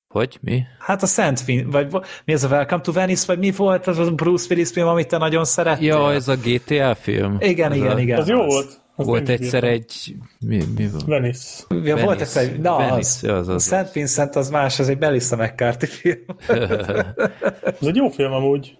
Hogy? 0.08 0.38
Mi? 0.40 0.62
Hát 0.78 1.02
a 1.02 1.06
Szent 1.06 1.44
Vin, 1.44 1.70
vagy 1.70 1.92
mi 2.24 2.32
ez 2.32 2.44
a 2.44 2.48
Welcome 2.48 2.80
to 2.82 2.92
Venice, 2.92 3.24
vagy 3.26 3.38
mi 3.38 3.50
volt 3.50 3.86
az 3.86 3.98
a 3.98 4.10
Bruce 4.10 4.46
Willis 4.50 4.70
film, 4.70 4.86
amit 4.86 5.08
te 5.08 5.18
nagyon 5.18 5.44
szerettél? 5.44 5.86
Ja, 5.86 6.12
ez 6.12 6.28
a 6.28 6.34
GTA 6.36 6.94
film? 6.94 7.36
Igen, 7.40 7.70
ez 7.70 7.76
igen, 7.76 7.96
a... 7.96 8.00
igen. 8.00 8.18
Az 8.20 8.28
jó 8.28 8.40
az. 8.40 8.52
volt. 8.52 8.82
Az 8.96 9.06
Volt 9.06 9.28
egyszer 9.28 9.64
írtam. 9.64 9.70
egy... 9.70 10.14
Mi, 10.38 10.62
mi 10.76 10.88
volt? 10.88 11.04
Venice. 11.04 11.64
Ja, 11.68 11.76
Venice. 11.78 12.04
volt 12.04 12.20
egyszer, 12.20 12.58
na 12.58 12.76
Venice, 12.76 13.32
az. 13.32 13.38
az, 13.38 13.48
az, 13.48 13.54
A 13.54 13.58
Szent 13.58 13.92
Vincent 13.92 14.36
az 14.36 14.50
más, 14.50 14.78
az 14.78 14.88
egy 14.88 14.98
Melissa 14.98 15.36
McCarthy 15.36 15.86
film. 15.86 16.24
Ez 17.80 17.86
egy 17.86 17.96
jó 17.96 18.08
film 18.08 18.32
amúgy. 18.32 18.78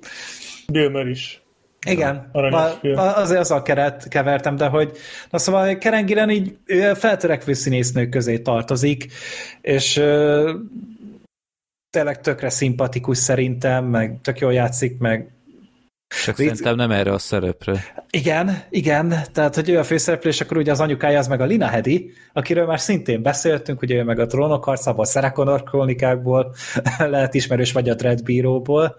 Murray 0.72 1.10
is. 1.10 1.43
Igen, 1.84 2.30
ma 2.32 3.14
azért 3.14 3.40
azzal 3.40 3.62
keret, 3.62 4.08
kevertem, 4.08 4.56
de 4.56 4.66
hogy 4.66 4.96
na 5.30 5.38
szóval 5.38 5.78
Karen 5.78 6.04
Gillan 6.04 6.30
így 6.30 6.56
feltörekvő 6.94 7.52
színésznők 7.52 8.08
közé 8.08 8.38
tartozik, 8.38 9.12
és 9.60 9.96
ö, 9.96 10.52
tényleg 11.90 12.20
tökre 12.20 12.48
szimpatikus 12.48 13.18
szerintem, 13.18 13.84
meg 13.84 14.18
tök 14.22 14.38
jól 14.38 14.52
játszik, 14.52 14.98
meg 14.98 15.32
Csak 16.24 16.36
Vicc- 16.36 16.48
szerintem 16.48 16.76
nem 16.76 16.98
erre 16.98 17.12
a 17.12 17.18
szerepre. 17.18 17.84
Igen, 18.10 18.62
igen, 18.70 19.14
tehát 19.32 19.54
hogy 19.54 19.68
ő 19.68 19.78
a 19.78 19.84
főszereplő, 19.84 20.30
és 20.30 20.40
akkor 20.40 20.56
ugye 20.56 20.70
az 20.70 20.80
anyukája 20.80 21.18
az 21.18 21.26
meg 21.26 21.40
a 21.40 21.44
Lina 21.44 21.66
Hedi, 21.66 22.12
akiről 22.32 22.66
már 22.66 22.80
szintén 22.80 23.22
beszéltünk, 23.22 23.82
ugye 23.82 23.94
ő 23.94 24.02
meg 24.02 24.18
a 24.18 24.26
Trónok 24.26 24.64
harcából, 24.64 25.04
Sarah 25.04 25.32
Connor 25.32 25.62
krónikákból 25.62 26.54
lehet 26.98 27.34
ismerős, 27.34 27.72
vagy 27.72 27.88
a 27.88 27.94
Dread 27.94 28.22
Bíróból, 28.22 28.96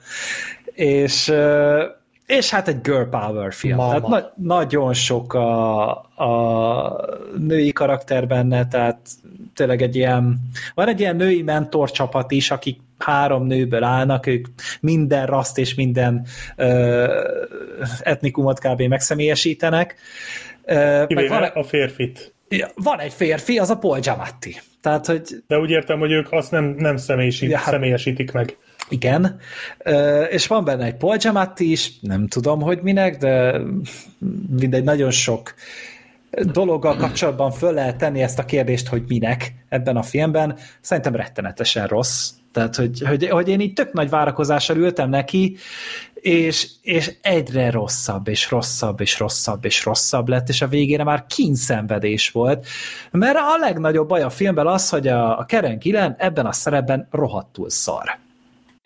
és, 0.73 1.27
ö, 1.27 1.83
és 2.25 2.49
hát 2.49 2.67
egy 2.67 2.81
girl 2.81 3.03
power 3.09 3.53
film. 3.53 3.75
Mama. 3.75 3.89
Tehát 3.89 4.07
na- 4.07 4.33
nagyon 4.35 4.93
sok 4.93 5.33
a, 5.33 5.89
a 6.15 7.19
női 7.37 7.71
karakter 7.71 8.27
benne, 8.27 8.67
tehát 8.67 8.99
tényleg 9.55 9.81
egy 9.81 9.95
ilyen, 9.95 10.39
van 10.73 10.87
egy 10.87 10.99
ilyen 10.99 11.15
női 11.15 11.41
mentor 11.41 11.91
csapat 11.91 12.31
is, 12.31 12.51
akik 12.51 12.79
három 12.97 13.45
nőből 13.45 13.83
állnak, 13.83 14.25
ők 14.25 14.47
minden 14.79 15.25
raszt 15.25 15.57
és 15.57 15.75
minden 15.75 16.25
ö, 16.55 17.05
etnikumot 17.99 18.59
kb. 18.59 18.81
megszemélyesítenek. 18.81 19.95
Ö, 20.65 21.05
meg 21.09 21.27
van, 21.29 21.43
a 21.43 21.63
férfit. 21.63 22.33
van 22.75 22.99
egy 22.99 23.13
férfi, 23.13 23.59
az 23.59 23.69
a 23.69 23.77
Paul 23.77 23.99
Giamatti. 23.99 24.55
Tehát, 24.81 25.05
hogy 25.05 25.21
De 25.47 25.59
úgy 25.59 25.69
értem, 25.69 25.99
hogy 25.99 26.11
ők 26.11 26.31
azt 26.31 26.51
nem, 26.51 26.63
nem 26.77 26.97
személyisít, 26.97 27.49
ja, 27.49 27.57
hát- 27.57 27.69
személyesítik 27.69 28.31
meg. 28.31 28.57
Igen, 28.89 29.39
és 30.29 30.47
van 30.47 30.63
benne 30.63 30.85
egy 30.85 30.95
Paul 30.95 31.17
Giamatti 31.17 31.71
is, 31.71 31.99
nem 31.99 32.27
tudom, 32.27 32.61
hogy 32.61 32.79
minek, 32.81 33.17
de 33.17 33.61
mindegy, 34.49 34.83
nagyon 34.83 35.11
sok 35.11 35.53
dologgal 36.41 36.95
kapcsolatban 36.95 37.51
föl 37.51 37.73
lehet 37.73 37.97
tenni 37.97 38.21
ezt 38.21 38.39
a 38.39 38.45
kérdést, 38.45 38.87
hogy 38.87 39.03
minek 39.07 39.53
ebben 39.69 39.97
a 39.97 40.01
filmben. 40.03 40.57
Szerintem 40.81 41.15
rettenetesen 41.15 41.87
rossz. 41.87 42.29
Tehát, 42.51 42.75
hogy, 42.75 43.01
hogy, 43.07 43.27
hogy 43.27 43.49
én 43.49 43.59
így 43.59 43.73
tök 43.73 43.93
nagy 43.93 44.09
várakozással 44.09 44.77
ültem 44.77 45.09
neki, 45.09 45.57
és, 46.13 46.67
és 46.81 47.13
egyre 47.21 47.71
rosszabb, 47.71 48.27
és 48.27 48.49
rosszabb, 48.51 49.01
és 49.01 49.19
rosszabb, 49.19 49.65
és 49.65 49.85
rosszabb 49.85 50.27
lett, 50.27 50.49
és 50.49 50.61
a 50.61 50.67
végére 50.67 51.03
már 51.03 51.25
kínszenvedés 51.25 52.31
volt. 52.31 52.65
Mert 53.11 53.35
a 53.35 53.57
legnagyobb 53.59 54.07
baj 54.07 54.21
a 54.21 54.29
filmben 54.29 54.67
az, 54.67 54.89
hogy 54.89 55.07
a, 55.07 55.39
a 55.39 55.45
Karen 55.47 55.77
Gillen 55.77 56.15
ebben 56.17 56.45
a 56.45 56.51
szerepben 56.51 57.07
rohadtul 57.11 57.69
szar. 57.69 58.17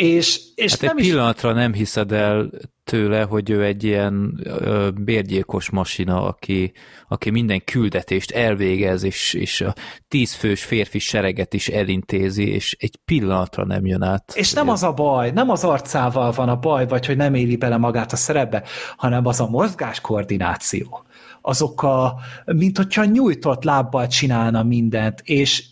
És, 0.03 0.41
és 0.55 0.71
Hát 0.71 0.81
nem 0.81 0.97
egy 0.97 1.03
is... 1.03 1.09
pillanatra 1.09 1.53
nem 1.53 1.73
hiszed 1.73 2.11
el 2.11 2.49
tőle, 2.83 3.23
hogy 3.23 3.49
ő 3.49 3.63
egy 3.63 3.83
ilyen 3.83 4.39
ö, 4.43 4.89
bérgyilkos 4.95 5.69
masina, 5.69 6.23
aki, 6.23 6.71
aki 7.07 7.29
minden 7.29 7.63
küldetést 7.63 8.31
elvégez, 8.31 9.03
és, 9.03 9.33
és 9.33 9.61
a 9.61 9.75
tízfős 10.07 10.63
férfi 10.63 10.99
sereget 10.99 11.53
is 11.53 11.67
elintézi, 11.67 12.49
és 12.49 12.75
egy 12.79 12.99
pillanatra 13.05 13.65
nem 13.65 13.85
jön 13.85 14.01
át. 14.01 14.33
És 14.35 14.53
nem 14.53 14.69
az 14.69 14.83
a 14.83 14.93
baj, 14.93 15.31
nem 15.31 15.49
az 15.49 15.63
arcával 15.63 16.31
van 16.31 16.49
a 16.49 16.55
baj, 16.55 16.87
vagy 16.87 17.05
hogy 17.05 17.17
nem 17.17 17.33
éli 17.33 17.55
bele 17.55 17.77
magát 17.77 18.11
a 18.11 18.15
szerepbe, 18.15 18.63
hanem 18.97 19.25
az 19.25 19.39
a 19.39 19.49
mozgáskoordináció. 19.49 21.05
Azok 21.41 21.83
a, 21.83 22.15
mint 22.45 22.77
hogyha 22.77 23.05
nyújtott 23.05 23.63
lábbal 23.63 24.07
csinálna 24.07 24.63
mindent, 24.63 25.21
és, 25.23 25.63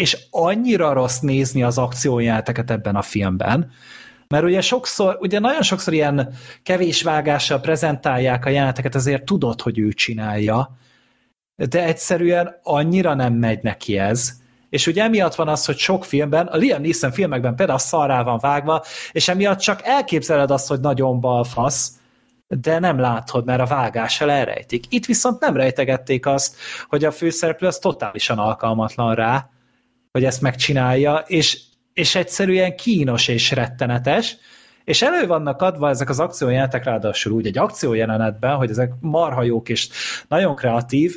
és 0.00 0.18
annyira 0.30 0.92
rossz 0.92 1.18
nézni 1.18 1.62
az 1.62 1.78
akciójáteket 1.78 2.70
ebben 2.70 2.96
a 2.96 3.02
filmben, 3.02 3.70
mert 4.28 4.44
ugye 4.44 4.60
sokszor, 4.60 5.16
ugye 5.20 5.38
nagyon 5.38 5.62
sokszor 5.62 5.92
ilyen 5.92 6.32
kevés 6.62 7.02
vágással 7.02 7.60
prezentálják 7.60 8.44
a 8.44 8.50
jeleneteket, 8.50 8.94
azért 8.94 9.24
tudod, 9.24 9.60
hogy 9.60 9.78
ő 9.78 9.92
csinálja, 9.92 10.76
de 11.56 11.84
egyszerűen 11.84 12.58
annyira 12.62 13.14
nem 13.14 13.32
megy 13.32 13.62
neki 13.62 13.98
ez. 13.98 14.32
És 14.70 14.86
ugye 14.86 15.02
emiatt 15.02 15.34
van 15.34 15.48
az, 15.48 15.64
hogy 15.64 15.78
sok 15.78 16.04
filmben, 16.04 16.46
a 16.46 16.56
Liam 16.56 16.82
Neeson 16.82 17.12
filmekben 17.12 17.54
például 17.54 17.78
szarrá 17.78 18.22
van 18.22 18.38
vágva, 18.38 18.84
és 19.12 19.28
emiatt 19.28 19.58
csak 19.58 19.80
elképzeled 19.84 20.50
azt, 20.50 20.68
hogy 20.68 20.80
nagyon 20.80 21.20
balfasz, 21.20 21.92
de 22.48 22.78
nem 22.78 22.98
látod, 22.98 23.44
mert 23.44 23.60
a 23.60 23.66
vágással 23.66 24.30
elrejtik. 24.30 24.84
Itt 24.88 25.06
viszont 25.06 25.40
nem 25.40 25.56
rejtegették 25.56 26.26
azt, 26.26 26.56
hogy 26.88 27.04
a 27.04 27.10
főszereplő 27.10 27.66
az 27.66 27.78
totálisan 27.78 28.38
alkalmatlan 28.38 29.14
rá, 29.14 29.50
hogy 30.12 30.24
ezt 30.24 30.40
megcsinálja, 30.40 31.24
és 31.26 31.60
és 31.92 32.14
egyszerűen 32.14 32.76
kínos 32.76 33.28
és 33.28 33.50
rettenetes, 33.50 34.36
és 34.84 35.02
elő 35.02 35.26
vannak 35.26 35.62
adva 35.62 35.88
ezek 35.88 36.08
az 36.08 36.20
akciójelenetek, 36.20 36.84
ráadásul 36.84 37.32
úgy 37.32 37.46
egy 37.46 37.58
akciójelenetben, 37.58 38.56
hogy 38.56 38.70
ezek 38.70 38.92
marha 39.00 39.42
jók 39.42 39.68
és 39.68 39.88
nagyon 40.28 40.54
kreatív, 40.54 41.16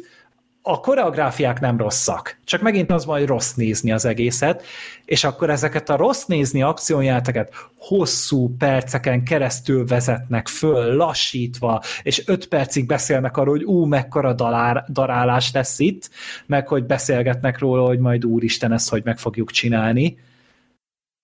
a 0.65 0.80
koreográfiák 0.80 1.60
nem 1.60 1.77
rosszak, 1.77 2.38
csak 2.44 2.61
megint 2.61 2.91
az 2.91 3.06
majd 3.06 3.27
rossz 3.27 3.53
nézni 3.53 3.91
az 3.91 4.06
egészet, 4.06 4.64
és 5.06 5.23
akkor 5.23 5.49
ezeket 5.49 5.90
a 5.90 5.95
rossz 5.95 6.26
nézni 6.26 6.61
akciójeleneteket 6.61 7.53
hosszú 7.77 8.56
perceken 8.57 9.23
keresztül 9.23 9.85
vezetnek 9.85 10.48
föl, 10.48 10.95
lassítva, 10.95 11.81
és 12.03 12.27
öt 12.27 12.48
percig 12.48 12.85
beszélnek 12.85 13.38
arról, 13.38 13.56
hogy 13.56 13.64
ú, 13.64 13.85
mekkora 13.85 14.34
dalár, 14.34 14.85
darálás 14.90 15.52
lesz 15.52 15.80
itt, 15.80 16.10
meg 16.45 16.68
hogy 16.68 16.85
beszélgetnek 16.85 17.60
róla, 17.60 17.85
hogy 17.85 17.99
majd 17.99 18.26
úristen, 18.26 18.72
ezt 18.72 18.90
hogy 18.90 19.03
meg 19.03 19.18
fogjuk 19.18 19.52
csinálni. 19.52 20.18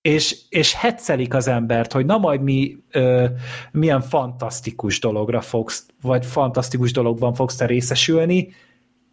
És, 0.02 0.36
és 0.50 0.74
hetszelik 0.74 1.34
az 1.34 1.48
embert, 1.48 1.92
hogy 1.92 2.06
na 2.06 2.18
majd 2.18 2.42
mi 2.42 2.78
ö, 2.92 3.26
milyen 3.72 4.02
fantasztikus 4.02 5.00
dologra 5.00 5.42
fogsz, 5.42 5.86
vagy 6.02 6.26
fantasztikus 6.26 6.92
dologban 6.92 7.34
fogsz 7.34 7.56
te 7.56 7.66
részesülni, 7.66 8.54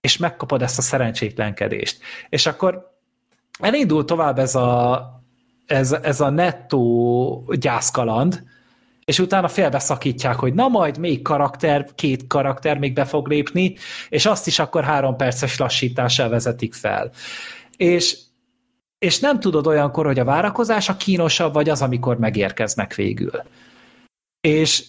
és 0.01 0.17
megkapod 0.17 0.63
ezt 0.63 0.79
a 0.79 0.83
szerencsétlenkedést. 0.83 1.99
És 2.29 2.47
akkor 2.47 2.95
elindul 3.61 4.05
tovább 4.05 4.39
ez 4.39 4.55
a, 4.55 5.11
ez, 5.67 5.93
ez 5.93 6.21
a 6.21 6.31
nettó 6.31 7.53
gyászkaland, 7.59 8.43
és 9.05 9.19
utána 9.19 9.49
félbeszakítják, 9.49 10.37
hogy 10.37 10.55
na 10.55 10.69
majd 10.69 10.99
még 10.99 11.23
karakter, 11.23 11.89
két 11.95 12.27
karakter 12.27 12.79
még 12.79 12.93
be 12.93 13.05
fog 13.05 13.29
lépni, 13.29 13.77
és 14.09 14.27
azt 14.27 14.47
is 14.47 14.59
akkor 14.59 14.85
három 14.85 15.17
perces 15.17 15.59
lassítással 15.59 16.29
vezetik 16.29 16.75
fel. 16.75 17.11
És 17.77 18.19
és 18.99 19.19
nem 19.21 19.41
tudod 19.41 19.67
olyankor, 19.67 20.07
hogy 20.07 20.19
a 20.19 20.25
várakozás 20.25 20.89
a 20.89 20.97
kínosabb, 20.97 21.53
vagy 21.53 21.69
az, 21.69 21.83
amikor 21.83 22.19
megérkeznek 22.19 22.95
végül. 22.95 23.43
És, 24.41 24.85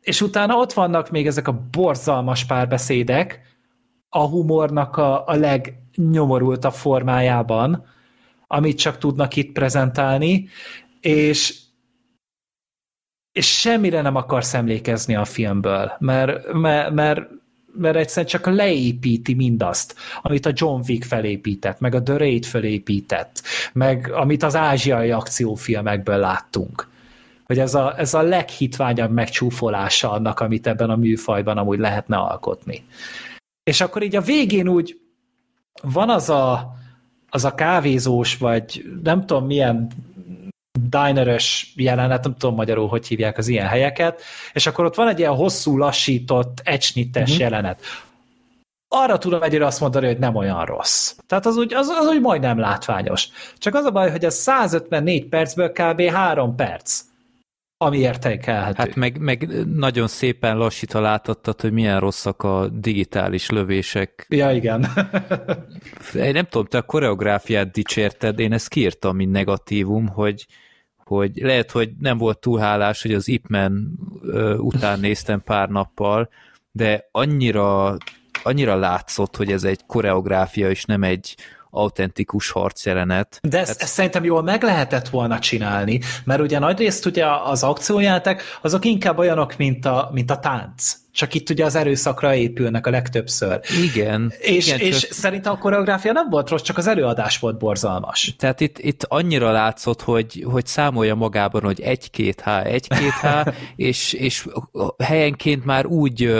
és 0.00 0.20
utána 0.20 0.54
ott 0.54 0.72
vannak 0.72 1.10
még 1.10 1.26
ezek 1.26 1.48
a 1.48 1.66
borzalmas 1.70 2.44
párbeszédek, 2.44 3.51
a 4.14 4.26
humornak 4.26 4.96
a, 4.96 5.26
a 5.26 5.34
legnyomorultabb 5.34 6.72
formájában, 6.72 7.86
amit 8.46 8.78
csak 8.78 8.98
tudnak 8.98 9.36
itt 9.36 9.52
prezentálni, 9.52 10.48
és, 11.00 11.60
és 13.32 13.58
semmire 13.58 14.00
nem 14.02 14.16
akarsz 14.16 14.54
emlékezni 14.54 15.14
a 15.14 15.24
filmből, 15.24 15.92
mert, 15.98 16.52
mert, 16.52 16.90
mert 16.90 17.20
mert 17.74 17.96
egyszerűen 17.96 18.26
csak 18.26 18.46
leépíti 18.46 19.34
mindazt, 19.34 19.94
amit 20.22 20.46
a 20.46 20.52
John 20.54 20.82
Wick 20.88 21.04
felépített, 21.04 21.80
meg 21.80 21.94
a 21.94 22.02
The 22.02 22.16
Raid 22.16 22.44
felépített, 22.44 23.42
meg 23.72 24.10
amit 24.12 24.42
az 24.42 24.56
ázsiai 24.56 25.10
akciófilmekből 25.10 26.16
láttunk. 26.16 26.88
Hogy 27.44 27.58
ez 27.58 27.74
a, 27.74 27.98
ez 27.98 28.14
a 28.14 28.22
leghitványabb 28.22 29.10
megcsúfolása 29.10 30.10
annak, 30.10 30.40
amit 30.40 30.66
ebben 30.66 30.90
a 30.90 30.96
műfajban 30.96 31.58
amúgy 31.58 31.78
lehetne 31.78 32.16
alkotni. 32.16 32.84
És 33.64 33.80
akkor 33.80 34.02
így 34.02 34.16
a 34.16 34.20
végén 34.20 34.68
úgy 34.68 35.00
van 35.82 36.10
az 36.10 36.28
a, 36.28 36.74
az 37.30 37.44
a 37.44 37.54
kávézós, 37.54 38.36
vagy 38.36 38.84
nem 39.02 39.26
tudom 39.26 39.46
milyen 39.46 39.90
dineres 40.88 41.72
jelenet, 41.76 42.24
nem 42.24 42.36
tudom 42.36 42.54
magyarul, 42.54 42.88
hogy 42.88 43.06
hívják 43.06 43.38
az 43.38 43.48
ilyen 43.48 43.66
helyeket, 43.66 44.22
és 44.52 44.66
akkor 44.66 44.84
ott 44.84 44.94
van 44.94 45.08
egy 45.08 45.18
ilyen 45.18 45.34
hosszú, 45.34 45.76
lassított, 45.76 46.60
ecsnites 46.64 47.22
uh-huh. 47.22 47.38
jelenet. 47.38 47.80
Arra 48.88 49.18
tudom 49.18 49.42
egyre 49.42 49.66
azt 49.66 49.80
mondani, 49.80 50.06
hogy 50.06 50.18
nem 50.18 50.34
olyan 50.34 50.64
rossz. 50.64 51.16
Tehát 51.26 51.46
az 51.46 51.56
úgy, 51.56 51.74
az, 51.74 51.88
az 51.88 52.06
úgy 52.06 52.20
majdnem 52.20 52.58
látványos. 52.58 53.28
Csak 53.58 53.74
az 53.74 53.84
a 53.84 53.90
baj, 53.90 54.10
hogy 54.10 54.24
ez 54.24 54.34
154 54.34 55.28
percből 55.28 55.72
kb. 55.72 56.00
3 56.00 56.54
perc 56.54 57.00
ami 57.84 57.98
értékelhető. 57.98 58.74
Hát 58.76 58.94
meg, 58.94 59.18
meg 59.18 59.66
nagyon 59.74 60.08
szépen 60.08 60.56
lassítva 60.56 61.00
látottad, 61.00 61.60
hogy 61.60 61.72
milyen 61.72 62.00
rosszak 62.00 62.42
a 62.42 62.68
digitális 62.68 63.50
lövések. 63.50 64.26
Ja, 64.28 64.52
igen. 64.52 64.86
Én 66.14 66.32
nem 66.32 66.44
tudom, 66.44 66.66
te 66.66 66.78
a 66.78 66.82
koreográfiát 66.82 67.70
dicsérted, 67.70 68.38
én 68.38 68.52
ezt 68.52 68.68
kiírtam, 68.68 69.16
mint 69.16 69.32
negatívum, 69.32 70.06
hogy, 70.06 70.46
hogy 71.04 71.30
lehet, 71.34 71.70
hogy 71.70 71.90
nem 72.00 72.18
volt 72.18 72.38
túl 72.38 72.58
hálás, 72.58 73.02
hogy 73.02 73.14
az 73.14 73.28
Ipman 73.28 73.98
után 74.56 75.00
néztem 75.00 75.42
pár 75.42 75.68
nappal, 75.68 76.28
de 76.72 77.08
annyira, 77.10 77.96
annyira 78.42 78.76
látszott, 78.76 79.36
hogy 79.36 79.52
ez 79.52 79.64
egy 79.64 79.80
koreográfia, 79.86 80.70
és 80.70 80.84
nem 80.84 81.02
egy 81.02 81.36
autentikus 81.74 82.50
harcjelenet. 82.50 83.38
De 83.42 83.58
ezt, 83.58 83.68
hát... 83.68 83.82
ezt 83.82 83.92
szerintem 83.92 84.24
jól 84.24 84.42
meg 84.42 84.62
lehetett 84.62 85.08
volna 85.08 85.38
csinálni, 85.38 86.00
mert 86.24 86.40
ugye 86.40 86.58
nagyrészt 86.58 87.06
ugye 87.06 87.26
az 87.44 87.62
akciójátek 87.62 88.42
azok 88.62 88.84
inkább 88.84 89.18
olyanok, 89.18 89.56
mint 89.56 89.86
a, 89.86 90.10
mint 90.12 90.30
a 90.30 90.38
tánc. 90.38 91.00
Csak 91.12 91.34
itt 91.34 91.50
ugye 91.50 91.64
az 91.64 91.74
erőszakra 91.74 92.34
épülnek 92.34 92.86
a 92.86 92.90
legtöbbször. 92.90 93.60
Igen. 93.82 94.32
És, 94.38 94.66
igen, 94.66 94.78
és 94.78 95.00
csak... 95.00 95.12
szerintem 95.12 95.52
a 95.52 95.58
koreográfia 95.58 96.12
nem 96.12 96.30
volt 96.30 96.48
rossz, 96.48 96.62
csak 96.62 96.78
az 96.78 96.86
előadás 96.86 97.38
volt 97.38 97.58
borzalmas. 97.58 98.34
Tehát 98.38 98.60
itt, 98.60 98.78
itt 98.78 99.04
annyira 99.08 99.50
látszott, 99.50 100.02
hogy, 100.02 100.46
hogy 100.50 100.66
számolja 100.66 101.14
magában, 101.14 101.62
hogy 101.62 101.80
egy-két 101.80 102.40
H, 102.40 102.66
egy-két 102.66 103.12
H, 103.20 103.26
és, 103.76 104.12
és 104.12 104.46
helyenként 104.98 105.64
már 105.64 105.86
úgy 105.86 106.34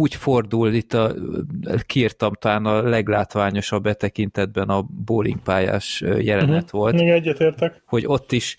úgy 0.00 0.14
fordul, 0.14 0.72
itt 0.72 0.92
a, 0.92 1.14
kiírtam 1.86 2.32
talán 2.32 2.66
a 2.66 2.82
leglátványosabb 2.82 3.82
betekintetben 3.82 4.68
a 4.68 4.82
bowlingpályás 4.82 6.00
jelenet 6.00 6.64
uh-huh. 6.64 6.80
volt. 6.80 7.00
Igen, 7.00 7.14
egyetértek. 7.14 7.82
Hogy 7.86 8.04
ott 8.06 8.32
is 8.32 8.56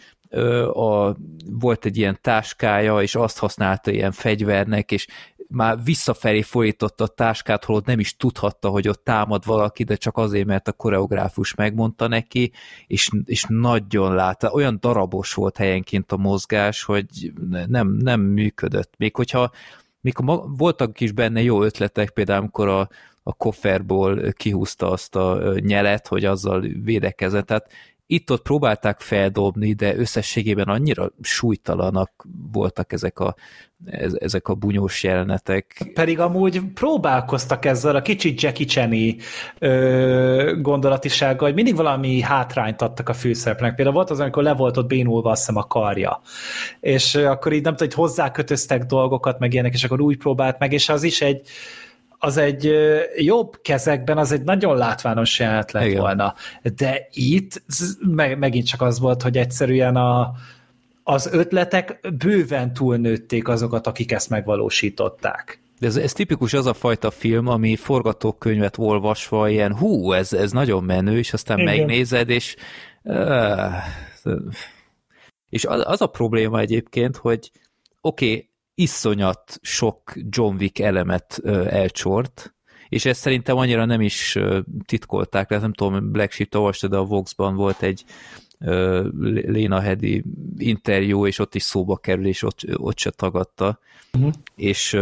a, 0.73 1.15
volt 1.49 1.85
egy 1.85 1.97
ilyen 1.97 2.17
táskája, 2.21 3.01
és 3.01 3.15
azt 3.15 3.39
használta 3.39 3.91
ilyen 3.91 4.11
fegyvernek, 4.11 4.91
és 4.91 5.07
már 5.47 5.83
visszafelé 5.83 6.41
folyította 6.41 7.03
a 7.03 7.07
táskát, 7.07 7.65
holott 7.65 7.85
nem 7.85 7.99
is 7.99 8.15
tudhatta, 8.15 8.69
hogy 8.69 8.87
ott 8.87 9.03
támad 9.03 9.45
valaki, 9.45 9.83
de 9.83 9.95
csak 9.95 10.17
azért, 10.17 10.45
mert 10.45 10.67
a 10.67 10.71
koreográfus 10.71 11.55
megmondta 11.55 12.07
neki, 12.07 12.51
és, 12.87 13.09
és 13.25 13.45
nagyon 13.47 14.15
látta, 14.15 14.51
olyan 14.51 14.77
darabos 14.79 15.33
volt 15.33 15.57
helyenként 15.57 16.11
a 16.11 16.17
mozgás, 16.17 16.83
hogy 16.83 17.05
nem, 17.67 17.87
nem 17.87 18.21
működött. 18.21 18.93
Még 18.97 19.15
hogyha 19.15 19.51
mikor 20.01 20.43
voltak 20.57 20.99
is 20.99 21.11
benne 21.11 21.41
jó 21.41 21.63
ötletek, 21.63 22.09
például 22.09 22.39
amikor 22.39 22.67
a, 22.67 22.89
a 23.23 23.33
kofferból 23.33 24.31
kihúzta 24.31 24.89
azt 24.89 25.15
a 25.15 25.53
nyelet, 25.59 26.07
hogy 26.07 26.25
azzal 26.25 26.59
védekezett, 26.83 27.45
tehát 27.45 27.71
itt-ott 28.11 28.41
próbálták 28.41 28.99
feldobni, 28.99 29.73
de 29.73 29.95
összességében 29.95 30.67
annyira 30.67 31.11
súlytalanak 31.21 32.11
voltak 32.51 32.93
ezek 32.93 33.19
a, 33.19 33.35
ezek 34.13 34.47
a 34.47 34.53
bunyós 34.53 35.03
jelenetek. 35.03 35.91
Pedig 35.93 36.19
amúgy 36.19 36.61
próbálkoztak 36.73 37.65
ezzel 37.65 37.95
a 37.95 38.01
kicsit 38.01 38.41
Jackie 38.41 38.65
chan 38.65 38.93
gondolatisággal, 40.61 41.47
hogy 41.47 41.55
mindig 41.55 41.75
valami 41.75 42.21
hátrányt 42.21 42.81
adtak 42.81 43.09
a 43.09 43.13
főszereplőnek. 43.13 43.75
Például 43.75 43.95
volt 43.95 44.09
az, 44.09 44.19
amikor 44.19 44.43
le 44.43 44.53
volt 44.53 44.77
ott 44.77 44.87
bénulva 44.87 45.29
azt 45.29 45.39
hiszem 45.39 45.61
a 45.61 45.67
karja. 45.67 46.21
És 46.79 47.15
akkor 47.15 47.53
így 47.53 47.63
nem 47.63 47.75
tudom, 47.75 47.87
hogy 47.87 48.07
hozzákötöztek 48.07 48.83
dolgokat, 48.83 49.39
meg 49.39 49.53
ilyenek, 49.53 49.73
és 49.73 49.83
akkor 49.83 50.01
úgy 50.01 50.17
próbált 50.17 50.59
meg, 50.59 50.73
és 50.73 50.89
az 50.89 51.03
is 51.03 51.21
egy 51.21 51.41
az 52.23 52.37
egy 52.37 52.71
jobb 53.15 53.59
kezekben, 53.61 54.17
az 54.17 54.31
egy 54.31 54.43
nagyon 54.43 54.77
látványos 54.77 55.39
jelenet 55.39 55.71
lett 55.71 55.85
Igen. 55.85 55.99
volna. 55.99 56.33
De 56.75 57.07
itt 57.11 57.63
meg, 57.99 58.37
megint 58.37 58.67
csak 58.67 58.81
az 58.81 58.99
volt, 58.99 59.21
hogy 59.21 59.37
egyszerűen 59.37 59.95
a, 59.95 60.31
az 61.03 61.29
ötletek 61.31 61.99
bőven 62.17 62.73
túlnőtték 62.73 63.47
azokat, 63.47 63.87
akik 63.87 64.11
ezt 64.11 64.29
megvalósították. 64.29 65.61
De 65.79 65.87
ez, 65.87 65.95
ez 65.95 66.13
tipikus 66.13 66.53
az 66.53 66.65
a 66.65 66.73
fajta 66.73 67.11
film, 67.11 67.47
ami 67.47 67.75
forgatókönyvet 67.75 68.77
olvasva 68.77 69.49
ilyen, 69.49 69.77
hú, 69.77 70.11
ez, 70.11 70.33
ez 70.33 70.51
nagyon 70.51 70.83
menő, 70.83 71.17
és 71.17 71.33
aztán 71.33 71.59
Igen. 71.59 71.75
megnézed, 71.75 72.29
és 72.29 72.55
uh, 73.03 73.73
és 75.49 75.65
az, 75.65 75.83
az 75.85 76.01
a 76.01 76.07
probléma 76.07 76.59
egyébként, 76.59 77.17
hogy 77.17 77.51
oké, 78.01 78.25
okay, 78.25 78.50
iszonyat 78.81 79.59
sok 79.61 80.13
John 80.29 80.55
Wick 80.55 80.79
elemet 80.79 81.41
elcsort, 81.69 82.53
és 82.89 83.05
ezt 83.05 83.19
szerintem 83.19 83.57
annyira 83.57 83.85
nem 83.85 84.01
is 84.01 84.37
titkolták, 84.85 85.47
tehát 85.47 85.63
nem 85.63 85.73
tudom, 85.73 86.11
Black 86.11 86.31
Sheep 86.31 86.55
olvastad, 86.55 86.89
de 86.89 86.97
a 86.97 87.05
Vox-ban 87.05 87.55
volt 87.55 87.81
egy 87.81 88.03
Léna 89.45 89.79
Hedi 89.79 90.23
interjú, 90.57 91.27
és 91.27 91.39
ott 91.39 91.55
is 91.55 91.63
szóba 91.63 91.97
kerül, 91.97 92.25
és 92.27 92.43
ott, 92.43 92.59
ott 92.73 92.97
se 92.97 93.09
tagadta. 93.09 93.79
Uh-huh. 94.13 94.31
És 94.55 94.97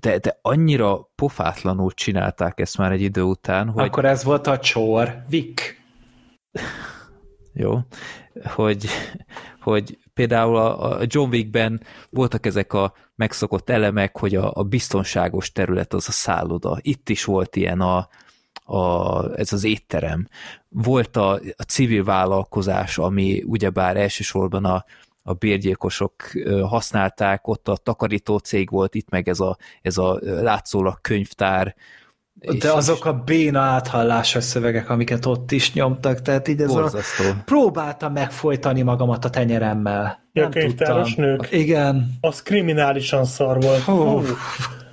de, 0.00 0.18
de 0.18 0.38
annyira 0.42 1.10
pofátlanul 1.14 1.92
csinálták 1.92 2.60
ezt 2.60 2.78
már 2.78 2.92
egy 2.92 3.02
idő 3.02 3.22
után, 3.22 3.68
hogy... 3.68 3.84
Akkor 3.84 4.04
ez 4.04 4.24
volt 4.24 4.46
a 4.46 4.58
csor, 4.58 5.24
Vic. 5.28 5.62
Jó, 7.52 7.78
hogy, 8.44 8.86
hogy 9.60 9.98
például 10.18 10.56
a 10.56 10.98
John 11.06 11.28
Wickben 11.30 11.80
voltak 12.10 12.46
ezek 12.46 12.72
a 12.72 12.92
megszokott 13.14 13.70
elemek, 13.70 14.18
hogy 14.18 14.34
a, 14.34 14.50
a 14.54 14.62
biztonságos 14.62 15.52
terület 15.52 15.92
az 15.94 16.08
a 16.08 16.12
szálloda. 16.12 16.78
Itt 16.80 17.08
is 17.08 17.24
volt 17.24 17.56
ilyen 17.56 17.80
a, 17.80 18.08
a, 18.64 19.24
ez 19.36 19.52
az 19.52 19.64
étterem. 19.64 20.28
Volt 20.68 21.16
a, 21.16 21.32
a 21.56 21.62
civil 21.62 22.04
vállalkozás, 22.04 22.98
ami 22.98 23.42
ugyebár 23.46 23.96
elsősorban 23.96 24.64
a, 24.64 24.84
a 25.22 25.32
bérgyilkosok 25.32 26.14
használták, 26.62 27.46
ott 27.46 27.68
a 27.68 27.76
takarító 27.76 28.38
cég 28.38 28.70
volt, 28.70 28.94
itt 28.94 29.08
meg 29.08 29.28
ez 29.28 29.40
a, 29.40 29.56
ez 29.82 29.98
a 29.98 30.18
látszólag 30.22 31.00
könyvtár. 31.00 31.74
De 32.58 32.72
azok 32.72 33.04
a 33.04 33.12
béna 33.12 33.60
áthallásos 33.60 34.44
szövegek, 34.44 34.90
amiket 34.90 35.26
ott 35.26 35.52
is 35.52 35.72
nyomtak, 35.72 36.22
tehát 36.22 36.48
így 36.48 36.60
ez 36.60 36.72
borzasztó. 36.72 37.24
a... 37.24 37.42
Próbáltam 37.44 38.12
megfojtani 38.12 38.82
magamat 38.82 39.24
a 39.24 39.30
tenyeremmel. 39.30 40.26
Ja, 40.32 40.42
Nem 40.42 40.50
könyvtáros 40.50 41.14
tudtam. 41.14 41.24
nők? 41.24 41.48
Igen. 41.50 42.18
Az 42.20 42.42
kriminálisan 42.42 43.24
szar 43.24 43.60
volt. 43.60 43.80
Hú. 43.80 44.22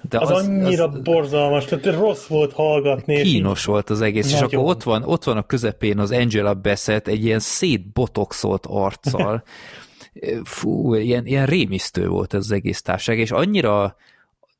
De 0.10 0.20
az, 0.20 0.30
az 0.30 0.48
annyira 0.48 0.88
az, 0.88 1.00
borzalmas, 1.00 1.66
tehát 1.66 1.86
rossz 1.86 2.26
volt 2.26 2.54
hallgatni. 2.54 3.22
Kínos 3.22 3.66
volt 3.66 3.90
az 3.90 4.02
egész, 4.02 4.32
Nagyon. 4.32 4.48
és 4.48 4.54
akkor 4.56 4.70
ott 4.70 4.84
van, 4.84 5.04
ott 5.04 5.24
van 5.24 5.38
a 5.38 5.44
közepén 5.44 6.00
az 6.00 6.12
Angela 6.12 6.54
Bassett 6.54 7.08
egy 7.08 7.26
ilyen 7.26 7.40
szétbotoxolt 7.40 8.66
arccal, 8.70 9.44
fú, 10.44 10.94
ilyen, 10.94 11.26
ilyen 11.26 11.46
rémisztő 11.46 12.08
volt 12.08 12.34
ez 12.34 12.40
az 12.40 12.52
egész 12.52 12.82
társaság, 12.82 13.20
és 13.20 13.32
annyira 13.32 13.96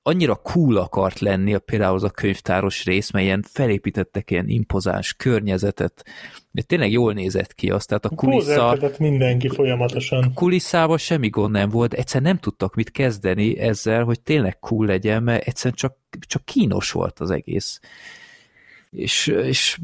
annyira 0.08 0.36
cool 0.36 0.78
akart 0.78 1.20
lenni 1.20 1.54
a, 1.54 1.60
például 1.60 1.96
az 1.96 2.04
a 2.04 2.10
könyvtáros 2.10 2.86
rész, 2.86 3.12
mert 3.12 3.26
ilyen 3.26 3.44
felépítettek 3.48 4.32
ilyen 4.32 4.48
impozáns 4.48 5.14
környezetet, 5.14 6.06
de 6.52 6.62
tényleg 6.62 6.92
jól 6.92 7.14
nézett 7.14 7.54
ki 7.54 7.70
azt, 7.70 7.88
tehát 7.88 8.06
a 8.06 8.10
kulissza... 8.10 8.78
mindenki 9.00 9.50
folyamatosan. 9.50 10.24
A 10.24 10.34
kulisszával 10.34 10.98
semmi 10.98 11.30
gond 11.30 11.52
nem 11.52 11.70
volt, 11.70 11.94
egyszer 11.94 12.22
nem 12.22 12.38
tudtak 12.38 12.76
mit 12.76 12.92
kezdeni 12.92 13.60
ezzel, 13.60 14.04
hogy 14.04 14.22
tényleg 14.22 14.60
cool 14.60 14.86
legyen, 14.86 15.24
mert 15.24 15.48
egyszerűen 15.48 15.76
csak, 15.76 15.98
csak 16.20 16.46
kínos 16.46 16.92
volt 16.92 17.20
az 17.20 17.32
egész. 17.32 17.80
És, 18.90 19.28
és 19.28 19.78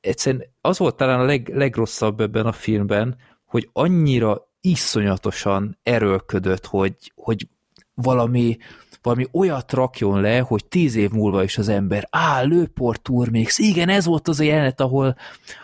egyszerűen 0.00 0.44
az 0.60 0.78
volt 0.78 0.96
talán 0.96 1.20
a 1.20 1.24
leg, 1.24 1.50
legrosszabb 1.54 2.20
ebben 2.20 2.46
a 2.46 2.52
filmben, 2.52 3.16
hogy 3.44 3.68
annyira 3.72 4.48
iszonyatosan 4.60 5.78
erőlködött, 5.82 6.66
hogy, 6.66 7.12
hogy 7.14 7.48
valami, 7.94 8.56
valami 9.02 9.26
olyat 9.32 9.72
rakjon 9.72 10.20
le, 10.20 10.38
hogy 10.38 10.64
tíz 10.64 10.94
év 10.94 11.10
múlva 11.10 11.42
is 11.42 11.58
az 11.58 11.68
ember, 11.68 12.08
á, 12.10 12.42
lőport 12.42 13.08
még, 13.30 13.48
igen, 13.56 13.88
ez 13.88 14.04
volt 14.04 14.28
az 14.28 14.40
a 14.40 14.44
jelenet, 14.44 14.80
ahol, 14.80 15.16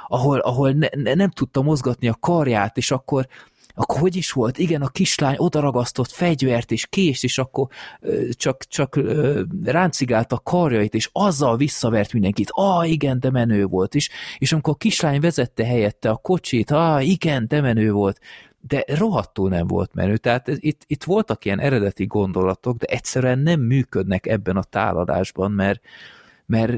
ahol, 0.09 0.39
ahol 0.39 0.71
ne, 0.71 0.87
ne, 0.97 1.15
nem 1.15 1.31
tudta 1.31 1.63
mozgatni 1.63 2.09
a 2.09 2.17
karját, 2.21 2.77
és 2.77 2.91
akkor, 2.91 3.27
akkor 3.75 4.01
hogy 4.01 4.17
is 4.17 4.33
volt? 4.33 4.59
Igen, 4.59 4.83
a 4.83 4.89
kislány 4.89 5.35
odaragasztott 5.39 6.11
fegyvert 6.11 6.71
és 6.71 6.87
kést, 6.87 7.25
és 7.25 7.39
akkor 7.39 7.67
ö, 8.01 8.29
csak, 8.31 8.65
csak 8.65 8.97
ö, 8.97 9.43
ráncigált 9.65 10.33
a 10.33 10.41
karjait, 10.45 10.95
és 10.95 11.09
azzal 11.13 11.57
visszavert 11.57 12.13
mindenkit. 12.13 12.49
Ah, 12.51 12.91
igen, 12.91 13.21
de 13.21 13.31
menő 13.31 13.67
volt. 13.67 13.95
És, 13.95 14.11
és 14.39 14.53
amikor 14.53 14.73
a 14.73 14.77
kislány 14.77 15.21
vezette 15.21 15.65
helyette 15.65 16.11
a 16.11 16.17
kocsit, 16.17 16.71
ah, 16.71 17.09
igen, 17.09 17.45
de 17.49 17.61
menő 17.61 17.93
volt 17.93 18.21
de 18.69 18.85
rohadtul 18.87 19.49
nem 19.49 19.67
volt 19.67 19.95
menő. 19.95 20.17
Tehát 20.17 20.49
ez, 20.49 20.57
itt, 20.61 20.83
itt 20.87 21.05
voltak 21.05 21.45
ilyen 21.45 21.61
eredeti 21.61 22.07
gondolatok, 22.07 22.77
de 22.77 22.87
egyszerűen 22.87 23.39
nem 23.39 23.61
működnek 23.61 24.27
ebben 24.27 24.57
a 24.57 24.63
táladásban, 24.63 25.51
mert, 25.51 25.81
mert 26.47 26.73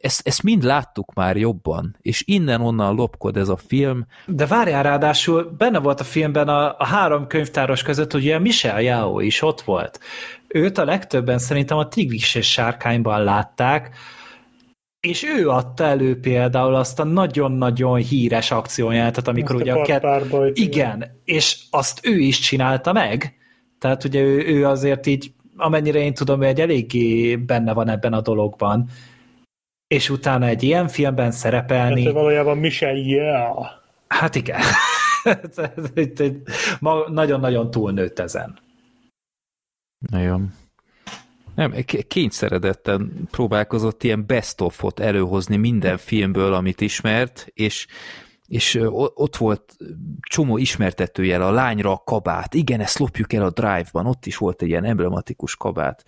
ezt, 0.00 0.26
ezt 0.26 0.42
mind 0.42 0.62
láttuk 0.62 1.14
már 1.14 1.36
jobban, 1.36 1.96
és 2.02 2.22
innen-onnan 2.26 2.94
lopkod 2.94 3.36
ez 3.36 3.48
a 3.48 3.56
film. 3.56 4.06
De 4.26 4.46
várjál, 4.46 4.82
ráadásul 4.82 5.54
benne 5.58 5.78
volt 5.78 6.00
a 6.00 6.04
filmben 6.04 6.48
a, 6.48 6.78
a 6.78 6.86
három 6.86 7.26
könyvtáros 7.26 7.82
között, 7.82 8.14
ilyen 8.14 8.42
Michel 8.42 8.82
Yao 8.82 9.20
is 9.20 9.42
ott 9.42 9.60
volt. 9.60 10.00
Őt 10.48 10.78
a 10.78 10.84
legtöbben 10.84 11.38
szerintem 11.38 11.78
a 11.78 11.88
Tigris 11.88 12.34
és 12.34 12.52
Sárkányban 12.52 13.24
látták, 13.24 13.96
és 15.08 15.24
ő 15.24 15.48
adta 15.48 15.84
elő 15.84 16.20
például 16.20 16.74
azt 16.74 17.00
a 17.00 17.04
nagyon-nagyon 17.04 17.96
híres 17.96 18.50
akcióját, 18.50 19.28
amikor 19.28 19.54
azt 19.54 19.62
ugye 19.62 19.72
a 19.72 19.82
kett... 19.82 20.58
Igen, 20.58 21.20
és 21.24 21.58
azt 21.70 22.06
ő 22.06 22.18
is 22.18 22.38
csinálta 22.38 22.92
meg. 22.92 23.36
Tehát 23.78 24.04
ugye 24.04 24.20
ő, 24.20 24.46
ő 24.46 24.66
azért 24.66 25.06
így, 25.06 25.32
amennyire 25.56 25.98
én 25.98 26.14
tudom, 26.14 26.38
hogy 26.38 26.46
egy 26.46 26.60
eléggé 26.60 27.36
benne 27.36 27.72
van 27.72 27.88
ebben 27.88 28.12
a 28.12 28.20
dologban. 28.20 28.88
És 29.86 30.10
utána 30.10 30.46
egy 30.46 30.62
ilyen 30.62 30.88
filmben 30.88 31.30
szerepelni... 31.30 32.04
Hát 32.04 32.12
valójában 32.12 32.58
Michel 32.58 32.96
yeah. 32.96 33.66
Hát 34.06 34.34
igen. 34.34 34.60
Nagyon-nagyon 37.06 37.70
túlnőtt 37.70 38.18
ezen. 38.18 38.58
Nagyon. 40.10 40.52
Nem, 41.54 41.74
kényszeredetten 42.08 43.12
próbálkozott 43.30 44.02
ilyen 44.02 44.26
best 44.26 44.60
of-ot 44.60 45.00
előhozni 45.00 45.56
minden 45.56 45.96
filmből, 45.96 46.52
amit 46.52 46.80
ismert, 46.80 47.46
és, 47.54 47.86
és 48.46 48.80
ott 49.14 49.36
volt 49.36 49.76
csomó 50.20 50.58
ismertetőjel, 50.58 51.42
a 51.42 51.50
lányra 51.50 51.92
a 51.92 52.02
kabát, 52.04 52.54
igen, 52.54 52.80
ezt 52.80 52.98
lopjuk 52.98 53.32
el 53.32 53.42
a 53.42 53.50
Drive-ban, 53.50 54.06
ott 54.06 54.26
is 54.26 54.36
volt 54.36 54.62
egy 54.62 54.68
ilyen 54.68 54.84
emblematikus 54.84 55.56
kabát. 55.56 56.04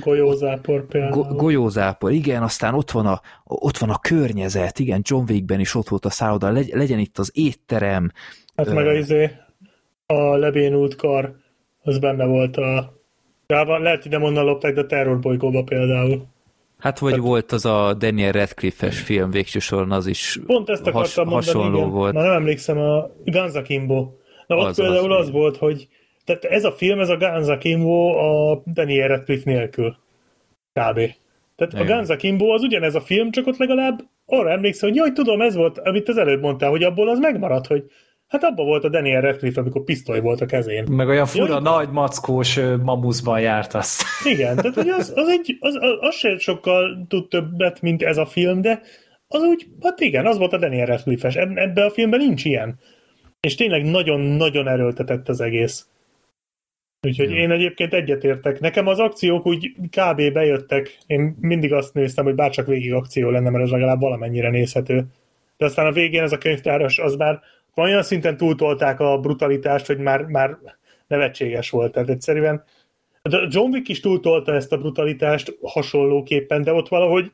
Golyózápor 0.00 0.86
például. 0.86 1.22
Go- 1.22 1.36
golyózápor, 1.36 2.12
igen, 2.12 2.42
aztán 2.42 2.74
ott 2.74 2.90
van, 2.90 3.06
a, 3.06 3.20
ott 3.44 3.78
van 3.78 3.90
a 3.90 3.98
környezet, 3.98 4.78
igen, 4.78 5.00
John 5.04 5.30
Wickben 5.30 5.60
is 5.60 5.74
ott 5.74 5.88
volt 5.88 6.04
a 6.04 6.10
szálloda, 6.10 6.50
legy, 6.50 6.70
legyen 6.72 6.98
itt 6.98 7.18
az 7.18 7.30
étterem. 7.34 8.10
Hát 8.56 8.74
meg 8.74 8.86
a 8.86 8.92
izé, 8.92 9.30
a 10.06 10.36
lebénult 10.36 10.96
kar, 10.96 11.36
az 11.82 11.98
benne 11.98 12.24
volt 12.24 12.56
a 12.56 12.97
de 13.48 13.78
lehet 13.78 14.04
ide 14.04 14.18
onnan 14.18 14.44
lopták, 14.44 14.74
de 14.74 14.84
terrorbolygóba 14.84 15.62
például. 15.62 16.26
Hát 16.78 16.98
vagy 16.98 17.12
hát, 17.12 17.20
volt 17.20 17.52
az 17.52 17.64
a 17.64 17.94
Daniel 17.94 18.32
Radcliffe-es 18.32 19.00
film 19.00 19.30
végső 19.30 19.58
soron, 19.58 19.92
az 19.92 20.06
is 20.06 20.38
Pont 20.46 20.68
ezt 20.68 20.88
has, 20.88 21.16
mondani, 21.16 21.36
hasonló 21.36 21.76
igen. 21.78 21.90
volt. 21.90 22.14
Már 22.14 22.24
nem 22.24 22.34
emlékszem, 22.34 22.78
a 22.78 23.10
Guns 23.24 23.62
Kimbo. 23.62 24.08
Na 24.46 24.56
ott 24.56 24.66
az, 24.66 24.76
például 24.76 25.12
az, 25.12 25.26
az 25.26 25.30
volt, 25.30 25.56
hogy 25.56 25.88
tehát 26.24 26.44
ez 26.44 26.64
a 26.64 26.72
film, 26.72 27.00
ez 27.00 27.08
a 27.08 27.16
Guns 27.16 27.58
Kimbo 27.58 28.16
a 28.16 28.62
Daniel 28.66 29.08
Radcliffe 29.08 29.50
nélkül. 29.50 29.96
Kb. 30.72 31.00
Tehát 31.56 31.72
Igen. 31.72 31.86
a 31.86 31.94
Guns 31.94 32.16
Kimbo 32.16 32.48
az 32.48 32.62
ugyanez 32.62 32.94
a 32.94 33.00
film, 33.00 33.30
csak 33.30 33.46
ott 33.46 33.58
legalább 33.58 33.98
arra 34.26 34.50
emlékszem, 34.50 34.88
hogy 34.88 34.98
jaj, 34.98 35.12
tudom, 35.12 35.40
ez 35.40 35.54
volt, 35.54 35.78
amit 35.78 36.08
az 36.08 36.16
előbb 36.16 36.40
mondtál, 36.40 36.70
hogy 36.70 36.82
abból 36.82 37.08
az 37.08 37.18
megmaradt, 37.18 37.66
hogy 37.66 37.90
Hát 38.28 38.44
abban 38.44 38.66
volt 38.66 38.84
a 38.84 38.88
Daniel 38.88 39.20
Radcliffe, 39.20 39.60
amikor 39.60 39.84
pisztoly 39.84 40.20
volt 40.20 40.40
a 40.40 40.46
kezén. 40.46 40.84
Meg 40.90 41.08
olyan 41.08 41.26
fura 41.26 41.54
ja, 41.54 41.58
nagy 41.58 41.90
mackós 41.90 42.60
mamuszban 42.82 43.40
járt 43.40 43.74
azt. 43.74 44.02
Igen, 44.34 44.56
tehát 44.56 44.74
hogy 44.74 44.88
az, 44.88 45.12
az, 45.14 45.28
egy, 45.28 45.56
az, 45.60 45.74
az, 45.74 45.96
az 46.00 46.14
se 46.14 46.38
sokkal 46.38 47.06
tud 47.08 47.28
többet, 47.28 47.80
mint 47.80 48.02
ez 48.02 48.16
a 48.16 48.26
film, 48.26 48.60
de 48.60 48.80
az 49.28 49.42
úgy, 49.42 49.66
hát 49.82 50.00
igen, 50.00 50.26
az 50.26 50.38
volt 50.38 50.52
a 50.52 50.58
Daniel 50.58 50.86
Radcliffe-es. 50.86 51.34
Ebben 51.34 51.86
a 51.86 51.90
filmben 51.90 52.20
nincs 52.20 52.44
ilyen. 52.44 52.78
És 53.40 53.54
tényleg 53.54 53.84
nagyon-nagyon 53.84 54.68
erőltetett 54.68 55.28
az 55.28 55.40
egész. 55.40 55.86
Úgyhogy 57.06 57.30
én 57.30 57.50
egyébként 57.50 57.94
egyetértek. 57.94 58.60
Nekem 58.60 58.86
az 58.86 58.98
akciók 58.98 59.46
úgy 59.46 59.72
kb. 59.90 60.32
bejöttek. 60.32 60.98
Én 61.06 61.36
mindig 61.40 61.72
azt 61.72 61.94
néztem, 61.94 62.24
hogy 62.24 62.34
bárcsak 62.34 62.66
végig 62.66 62.92
akció 62.92 63.30
lenne, 63.30 63.50
mert 63.50 63.64
ez 63.64 63.70
legalább 63.70 64.00
valamennyire 64.00 64.50
nézhető. 64.50 65.04
De 65.56 65.64
aztán 65.64 65.86
a 65.86 65.92
végén 65.92 66.22
ez 66.22 66.32
a 66.32 66.38
könyvtáros, 66.38 66.98
az 66.98 67.14
már 67.14 67.40
olyan 67.82 68.02
szinten 68.02 68.36
túltolták 68.36 69.00
a 69.00 69.18
brutalitást, 69.18 69.86
hogy 69.86 69.98
már, 69.98 70.22
már 70.22 70.58
nevetséges 71.06 71.70
volt. 71.70 71.92
Tehát 71.92 72.08
egyszerűen 72.08 72.64
John 73.48 73.72
Wick 73.72 73.88
is 73.88 74.00
túltolta 74.00 74.54
ezt 74.54 74.72
a 74.72 74.78
brutalitást 74.78 75.58
hasonlóképpen, 75.62 76.62
de 76.62 76.72
ott 76.72 76.88
valahogy, 76.88 77.32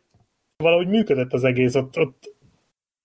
valahogy 0.57 0.89
működött 0.89 1.33
az 1.33 1.45
egész. 1.45 1.75
Ott, 1.75 1.99
ott, 1.99 2.35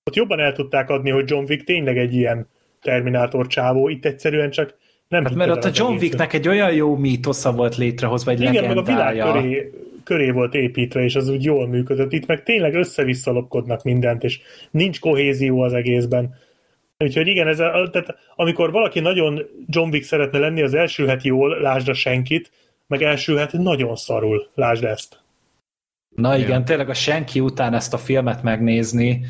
ott 0.04 0.16
jobban 0.16 0.40
el 0.40 0.54
tudták 0.54 0.90
adni, 0.90 1.10
hogy 1.10 1.30
John 1.30 1.46
Wick 1.50 1.64
tényleg 1.64 1.98
egy 1.98 2.14
ilyen 2.14 2.48
Terminátor 2.82 3.48
csávó, 3.48 3.90
itt 3.90 4.06
egyszerűen 4.06 4.50
csak 4.50 4.78
nem 5.08 5.24
Hát 5.24 5.36
mert 5.36 5.52
ott 5.52 5.64
a 5.64 5.70
John. 5.74 5.94
Wicknek 5.94 6.34
egy 6.34 6.48
olyan 6.48 6.74
jó 6.74 6.96
mítosza 6.96 7.52
volt 7.52 7.78
létrehozva, 7.78 8.32
egy 8.32 8.42
Igen, 8.42 8.66
meg 8.66 8.78
a 8.78 8.82
világ 8.82 9.16
legendája. 9.16 9.42
köré, 9.42 9.72
köré 10.04 10.30
volt 10.32 10.54
építve, 10.54 11.04
és 11.04 11.16
az 11.16 11.30
úgy 11.30 11.44
jól 11.44 11.68
működött. 11.68 12.12
Itt 12.12 12.26
meg 12.26 12.44
tényleg 12.44 12.74
össze-vissza 12.74 13.32
lopkodnak 13.32 13.84
mindent, 13.84 14.24
és 14.24 14.40
nincs 14.72 15.00
kohézió 15.00 15.62
az 15.62 15.74
egészben. 15.74 16.36
Úgyhogy 17.04 17.28
igen, 17.28 17.48
ez 17.48 17.60
a, 17.60 17.90
tehát 17.92 18.16
amikor 18.36 18.72
valaki 18.72 19.00
nagyon 19.00 19.46
John 19.68 19.90
Wick 19.90 20.06
szeretne 20.06 20.40
lenni, 20.40 20.62
az 20.62 20.74
elsülhet 20.74 21.24
jól, 21.24 21.60
lásd 21.60 21.88
a 21.88 21.94
senkit, 21.94 22.52
meg 22.88 23.02
elsülhet 23.02 23.52
nagyon 23.52 23.96
szarul, 23.96 24.50
lásd 24.54 24.84
ezt. 24.84 25.20
Na 26.16 26.38
igen, 26.38 26.66
tényleg 26.66 26.90
a 26.90 26.94
senki 26.94 27.40
után 27.40 27.74
ezt 27.74 27.94
a 27.94 27.98
filmet 27.98 28.44
megnézni, 28.44 29.26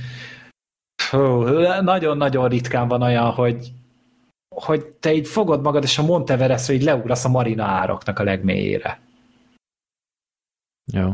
nagyon-nagyon 1.82 2.50
ritkán 2.50 2.88
van 2.88 3.02
olyan, 3.02 3.32
hogy 3.32 3.72
hogy 4.56 4.86
te 4.86 5.14
így 5.14 5.28
fogod 5.28 5.62
magad, 5.62 5.84
és 5.84 5.98
a 5.98 6.04
Monteverestre 6.04 6.74
így 6.74 6.84
leugrasz 6.84 7.26
a 7.26 7.30
marina 7.30 7.64
ároknak 7.64 8.20
a 8.20 8.24
legmélyére. 8.24 9.02
Jó. 10.94 11.12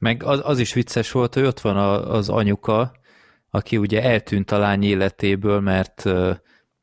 Meg 0.00 0.22
az, 0.22 0.40
az 0.44 0.58
is 0.58 0.72
vicces 0.72 1.10
volt, 1.10 1.34
hogy 1.34 1.44
ott 1.44 1.60
van 1.60 1.76
a, 1.76 2.12
az 2.12 2.28
anyuka, 2.28 2.92
aki 3.54 3.76
ugye 3.76 4.02
eltűnt 4.02 4.50
a 4.50 4.58
lány 4.58 4.82
életéből, 4.82 5.60
mert 5.60 6.02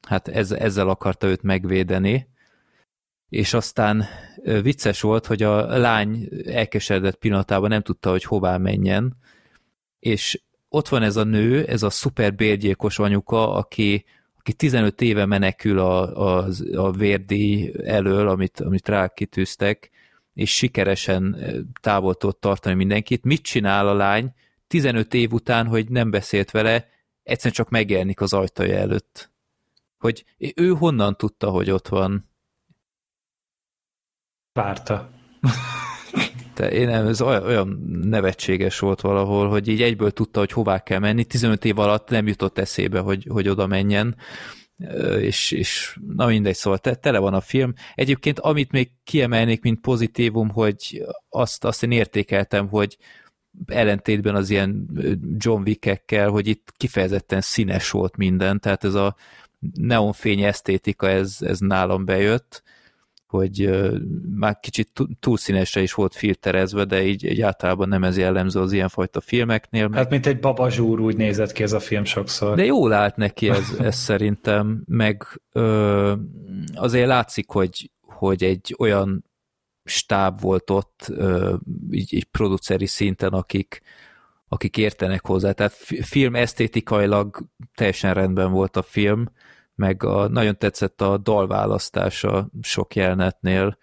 hát 0.07 0.27
ez, 0.27 0.52
ezzel 0.52 0.89
akarta 0.89 1.27
őt 1.27 1.41
megvédeni, 1.41 2.27
és 3.30 3.53
aztán 3.53 4.06
vicces 4.61 5.02
volt, 5.02 5.26
hogy 5.26 5.43
a 5.43 5.77
lány 5.77 6.30
elkeseredett 6.45 7.15
pillanatában 7.15 7.69
nem 7.69 7.81
tudta, 7.81 8.10
hogy 8.10 8.23
hová 8.23 8.57
menjen, 8.57 9.18
és 9.99 10.41
ott 10.69 10.88
van 10.88 11.03
ez 11.03 11.15
a 11.15 11.23
nő, 11.23 11.65
ez 11.65 11.84
a 11.84 11.89
szuper 11.89 12.35
bérgyilkos 12.35 12.99
anyuka, 12.99 13.53
aki, 13.53 14.06
aki 14.38 14.53
15 14.53 15.02
éve 15.02 15.26
menekül 15.26 15.80
a, 15.80 16.18
a, 16.27 16.48
a 16.76 16.91
vérdíj 16.91 17.72
elől, 17.84 18.27
amit, 18.27 18.60
amit 18.60 18.88
rá 18.88 19.07
kitűztek, 19.07 19.89
és 20.34 20.56
sikeresen 20.56 21.38
távol 21.81 22.15
tartani 22.39 22.76
mindenkit. 22.76 23.23
Mit 23.23 23.41
csinál 23.41 23.88
a 23.88 23.93
lány 23.93 24.34
15 24.72 25.14
év 25.14 25.34
után, 25.34 25.68
hogy 25.68 25.89
nem 25.89 26.10
beszélt 26.10 26.52
vele, 26.52 26.88
egyszerűen 27.23 27.53
csak 27.53 27.69
megjelenik 27.69 28.22
az 28.22 28.34
ajtaja 28.34 28.77
előtt. 28.77 29.31
Hogy 29.98 30.26
ő 30.56 30.69
honnan 30.69 31.18
tudta, 31.18 31.49
hogy 31.49 31.72
ott 31.72 31.88
van? 31.88 32.30
Várta. 34.53 35.10
Te, 36.53 36.72
én 36.72 36.88
nem, 36.88 37.07
ez 37.07 37.22
olyan, 37.22 37.43
olyan 37.43 37.68
nevetséges 38.03 38.80
volt 38.80 39.02
valahol, 39.02 39.49
hogy 39.49 39.68
így 39.68 39.81
egyből 39.81 40.11
tudta, 40.11 40.39
hogy 40.39 40.52
hová 40.52 40.84
kell 40.84 40.99
menni. 40.99 41.26
15 41.26 41.65
év 41.65 41.80
alatt 41.80 42.10
nem 42.10 42.27
jutott 42.27 42.57
eszébe, 42.57 42.99
hogy, 42.99 43.27
hogy 43.30 43.48
oda 43.48 43.68
menjen. 43.68 44.15
És, 45.19 45.52
és 45.52 45.98
na 46.07 46.26
mindegy, 46.26 46.56
szóval 46.56 46.80
te, 46.80 46.95
tele 46.95 47.19
van 47.19 47.34
a 47.34 47.41
film. 47.41 47.73
Egyébként 47.95 48.39
amit 48.39 48.72
még 48.72 48.91
kiemelnék, 49.03 49.61
mint 49.61 49.81
pozitívum, 49.81 50.49
hogy 50.49 51.03
azt, 51.30 51.64
azt 51.64 51.84
én 51.84 51.91
értékeltem, 51.91 52.68
hogy 52.68 52.98
ellentétben 53.65 54.36
az 54.36 54.49
ilyen 54.49 54.90
John 55.38 55.61
Wick-ekkel, 55.61 56.30
hogy 56.30 56.48
itt 56.48 56.73
kifejezetten 56.78 57.41
színes 57.41 57.91
volt 57.91 58.18
minden, 58.18 58.60
tehát 58.60 58.84
ez 58.84 58.94
a 58.94 59.15
neonfény 59.73 60.41
esztétika, 60.41 61.10
ez, 61.10 61.38
ez 61.40 61.60
nálam 61.60 62.06
bejött, 62.06 62.64
hogy 63.32 63.69
már 64.36 64.60
kicsit 64.60 64.90
túl 65.19 65.38
színesre 65.38 65.82
is 65.82 65.94
volt 65.94 66.15
filterezve, 66.15 66.86
de 66.86 67.03
így, 67.03 67.23
így 67.23 67.41
általában 67.41 67.88
nem 67.88 68.03
ez 68.03 68.18
jellemző 68.18 68.60
az 68.60 68.72
ilyenfajta 68.72 69.22
filmeknél. 69.22 69.90
Hát 69.94 70.10
mint 70.10 70.26
egy 70.26 70.40
babazsúr 70.40 70.99
úgy 70.99 71.15
nézett 71.15 71.52
ki 71.52 71.64
ez 71.64 71.73
a 71.73 71.80
film 71.80 72.03
sokszor. 72.03 72.56
De 72.56 72.65
jól 72.65 72.94
állt 72.94 73.15
neki 73.15 73.49
ez, 73.49 73.76
ez 73.80 73.95
szerintem, 73.95 74.84
meg 74.88 75.41
ö, 75.52 76.14
azért 76.73 77.07
látszik, 77.07 77.49
hogy, 77.49 77.91
hogy 78.02 78.44
egy 78.44 78.76
olyan 78.80 79.26
stáb 79.83 80.41
volt 80.41 80.69
ott, 80.69 81.11
így, 81.91 82.13
így 82.13 82.25
produceri 82.25 82.85
szinten, 82.85 83.33
akik, 83.33 83.81
akik 84.47 84.77
értenek 84.77 85.25
hozzá. 85.25 85.51
Tehát 85.51 85.73
film 86.01 86.35
esztétikailag 86.35 87.47
teljesen 87.75 88.13
rendben 88.13 88.51
volt 88.51 88.75
a 88.77 88.81
film, 88.81 89.25
meg 89.75 90.03
a, 90.03 90.27
nagyon 90.27 90.57
tetszett 90.57 91.01
a 91.01 91.17
dalválasztása 91.17 92.49
sok 92.61 92.95
jelenetnél, 92.95 93.77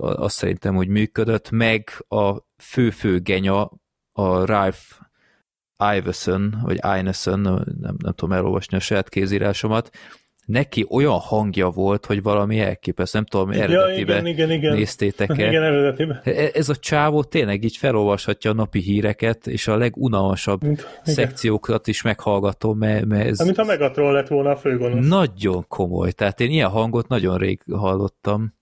azt 0.00 0.36
szerintem 0.36 0.76
úgy 0.76 0.88
működött, 0.88 1.50
meg 1.50 1.90
a 2.08 2.38
fő-fő 2.62 3.20
genya, 3.20 3.70
a 4.12 4.44
Ralph 4.44 4.82
Iverson, 5.96 6.58
vagy 6.62 6.80
Ineson, 6.98 7.40
nem, 7.40 7.96
nem 7.98 8.12
tudom 8.14 8.32
elolvasni 8.32 8.76
a 8.76 8.80
saját 8.80 9.08
kézírásomat, 9.08 9.90
neki 10.48 10.86
olyan 10.90 11.18
hangja 11.18 11.68
volt, 11.70 12.06
hogy 12.06 12.22
valami 12.22 12.60
elképesztő, 12.60 13.18
nem 13.18 13.26
tudom, 13.26 13.50
eredetibe 13.50 14.14
ja, 14.14 14.26
igen, 14.26 14.50
igen, 14.50 14.74
néztétek 14.74 15.28
el. 15.28 15.48
Igen, 15.48 15.62
eredetibe. 15.62 16.20
Ez 16.52 16.68
a 16.68 16.76
csávó 16.76 17.22
tényleg 17.22 17.64
így 17.64 17.76
felolvashatja 17.76 18.50
a 18.50 18.54
napi 18.54 18.78
híreket, 18.80 19.46
és 19.46 19.68
a 19.68 19.76
legunalmasabb 19.76 20.62
Mint, 20.62 21.00
szekciókat 21.02 21.86
is 21.86 22.02
meghallgatom, 22.02 22.78
mert, 22.78 23.04
mert 23.04 23.26
ez... 23.26 23.38
Mint 23.38 23.58
a 23.58 23.64
Megatron 23.64 24.12
lett 24.12 24.28
volna 24.28 24.50
a 24.50 24.56
főgonosz. 24.56 25.08
Nagyon 25.08 25.64
komoly, 25.68 26.12
tehát 26.12 26.40
én 26.40 26.50
ilyen 26.50 26.68
hangot 26.68 27.08
nagyon 27.08 27.38
rég 27.38 27.60
hallottam, 27.70 28.54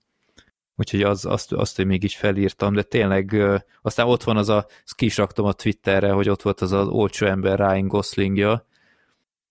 úgyhogy 0.75 1.01
az, 1.01 1.25
azt, 1.25 1.53
azt, 1.53 1.75
hogy 1.75 1.85
még 1.85 2.03
így 2.03 2.13
felírtam, 2.13 2.73
de 2.73 2.83
tényleg 2.83 3.35
aztán 3.81 4.07
ott 4.07 4.23
van 4.23 4.37
az 4.37 4.49
a, 4.49 4.65
ezt 4.83 4.95
ki 4.95 5.05
is 5.05 5.17
raktam 5.17 5.45
a 5.45 5.53
Twitterre, 5.53 6.11
hogy 6.11 6.29
ott 6.29 6.41
volt 6.41 6.61
az 6.61 6.71
az 6.71 6.87
olcsó 6.87 7.25
ember 7.25 7.57
Ryan 7.59 7.87
Goslingja, 7.87 8.65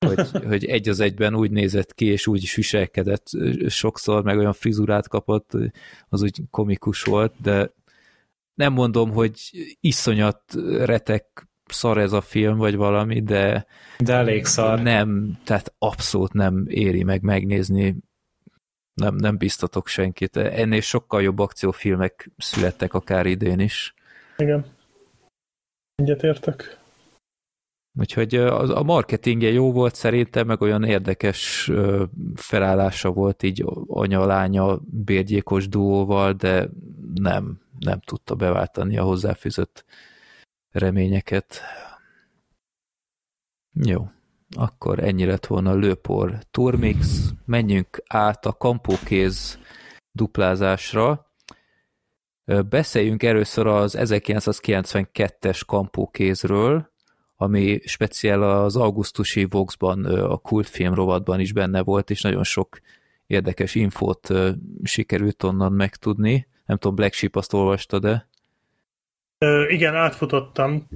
hogy, 0.06 0.30
hogy 0.50 0.64
egy 0.64 0.88
az 0.88 1.00
egyben 1.00 1.34
úgy 1.34 1.50
nézett 1.50 1.94
ki, 1.94 2.06
és 2.06 2.26
úgy 2.26 2.42
is 2.42 2.54
viselkedett 2.54 3.26
sokszor, 3.68 4.22
meg 4.22 4.38
olyan 4.38 4.52
frizurát 4.52 5.08
kapott, 5.08 5.50
az 6.08 6.22
úgy 6.22 6.40
komikus 6.50 7.02
volt, 7.02 7.32
de 7.42 7.74
nem 8.54 8.72
mondom, 8.72 9.10
hogy 9.10 9.32
iszonyat 9.80 10.42
retek 10.78 11.48
szar 11.66 11.98
ez 11.98 12.12
a 12.12 12.20
film, 12.20 12.56
vagy 12.56 12.76
valami, 12.76 13.22
de 13.22 13.66
de 13.98 14.12
elég 14.12 14.44
szar. 14.44 14.80
Nem, 14.80 15.38
tehát 15.44 15.74
abszolút 15.78 16.32
nem 16.32 16.64
éri 16.68 17.02
meg 17.02 17.22
megnézni, 17.22 17.96
nem, 18.94 19.14
nem 19.14 19.36
biztatok 19.36 19.88
senkit. 19.88 20.36
Ennél 20.36 20.80
sokkal 20.80 21.22
jobb 21.22 21.38
akciófilmek 21.38 22.30
születtek 22.36 22.94
akár 22.94 23.26
idén 23.26 23.60
is. 23.60 23.94
Igen. 24.36 24.66
Egyetértek. 25.94 26.78
Úgyhogy 27.98 28.34
a 28.34 28.82
marketingje 28.82 29.50
jó 29.50 29.72
volt 29.72 29.94
szerintem, 29.94 30.46
meg 30.46 30.60
olyan 30.60 30.84
érdekes 30.84 31.70
felállása 32.34 33.12
volt 33.12 33.42
így 33.42 33.64
anya-lánya 33.86 34.78
bérgyékos 34.84 35.68
duóval, 35.68 36.32
de 36.32 36.68
nem, 37.14 37.60
nem 37.78 38.00
tudta 38.00 38.34
beváltani 38.34 38.98
a 38.98 39.02
hozzáfűzött 39.02 39.84
reményeket. 40.70 41.60
Jó, 43.72 44.08
akkor 44.56 44.98
ennyi 44.98 45.24
lett 45.24 45.46
volna 45.46 45.70
a 45.70 45.76
Lőpor 45.76 46.38
Turmix. 46.50 47.30
Menjünk 47.44 48.02
át 48.06 48.46
a 48.46 48.52
kampókéz 48.52 49.58
duplázásra. 50.12 51.26
Beszéljünk 52.68 53.22
először 53.22 53.66
az 53.66 53.96
1992-es 53.98 55.60
kampókézről, 55.66 56.94
ami 57.36 57.80
speciál 57.84 58.42
az 58.42 58.76
augusztusi 58.76 59.44
Vox-ban, 59.44 60.04
a 60.04 60.36
kultfilm 60.36 60.94
rovatban 60.94 61.40
is 61.40 61.52
benne 61.52 61.82
volt, 61.82 62.10
és 62.10 62.20
nagyon 62.20 62.44
sok 62.44 62.78
érdekes 63.26 63.74
infót 63.74 64.32
sikerült 64.82 65.42
onnan 65.42 65.72
megtudni. 65.72 66.48
Nem 66.66 66.76
tudom, 66.76 66.96
Black 66.96 67.12
Sheep 67.12 67.36
azt 67.36 67.52
olvasta, 67.52 67.98
de... 67.98 68.28
Ö, 69.38 69.68
igen, 69.68 69.94
átfutottam, 69.94 70.88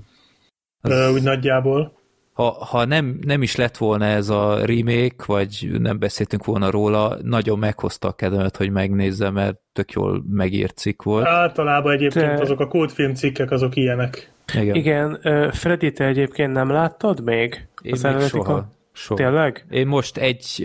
az... 0.81 1.12
úgy 1.12 1.23
nagyjából. 1.23 1.99
Ha, 2.41 2.65
ha 2.65 2.85
nem, 2.85 3.19
nem 3.21 3.43
is 3.43 3.57
lett 3.57 3.77
volna 3.77 4.05
ez 4.05 4.29
a 4.29 4.65
remake, 4.65 5.25
vagy 5.27 5.71
nem 5.79 5.99
beszéltünk 5.99 6.45
volna 6.45 6.71
róla, 6.71 7.17
nagyon 7.23 7.59
meghozta 7.59 8.09
a 8.09 8.12
kedvemet, 8.12 8.57
hogy 8.57 8.71
megnézzem, 8.71 9.35
mert 9.35 9.57
tök 9.73 9.93
jól 9.93 10.25
megírt 10.31 10.77
cikk 10.77 11.03
volt. 11.03 11.27
Általában 11.27 11.93
egyébként 11.93 12.27
De... 12.27 12.41
azok 12.41 12.61
a 12.61 12.69
kultfilm 12.69 13.15
cikkek, 13.15 13.51
azok 13.51 13.77
ilyenek. 13.77 14.33
Igen, 14.55 14.75
Igen 14.75 15.19
Freddy, 15.51 15.93
te 15.93 16.05
egyébként 16.05 16.53
nem 16.53 16.71
láttad 16.71 17.25
még? 17.25 17.67
Én 17.83 17.93
az 17.93 18.03
még 18.03 18.21
soha. 18.21 18.69
Soha. 19.01 19.22
Tényleg? 19.22 19.64
Én 19.70 19.86
most 19.86 20.16
egy, 20.16 20.62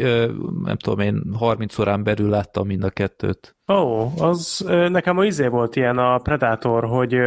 nem 0.63 0.77
tudom 0.77 0.99
én, 0.99 1.23
30 1.33 1.79
órán 1.79 2.03
belül 2.03 2.29
láttam 2.29 2.67
mind 2.67 2.83
a 2.83 2.89
kettőt. 2.89 3.55
Ó, 3.67 3.73
oh, 3.73 4.21
az 4.21 4.65
nekem 4.67 5.17
a 5.17 5.25
izé 5.25 5.47
volt 5.47 5.75
ilyen 5.75 5.97
a 5.97 6.17
Predator, 6.17 6.85
hogy 6.85 7.17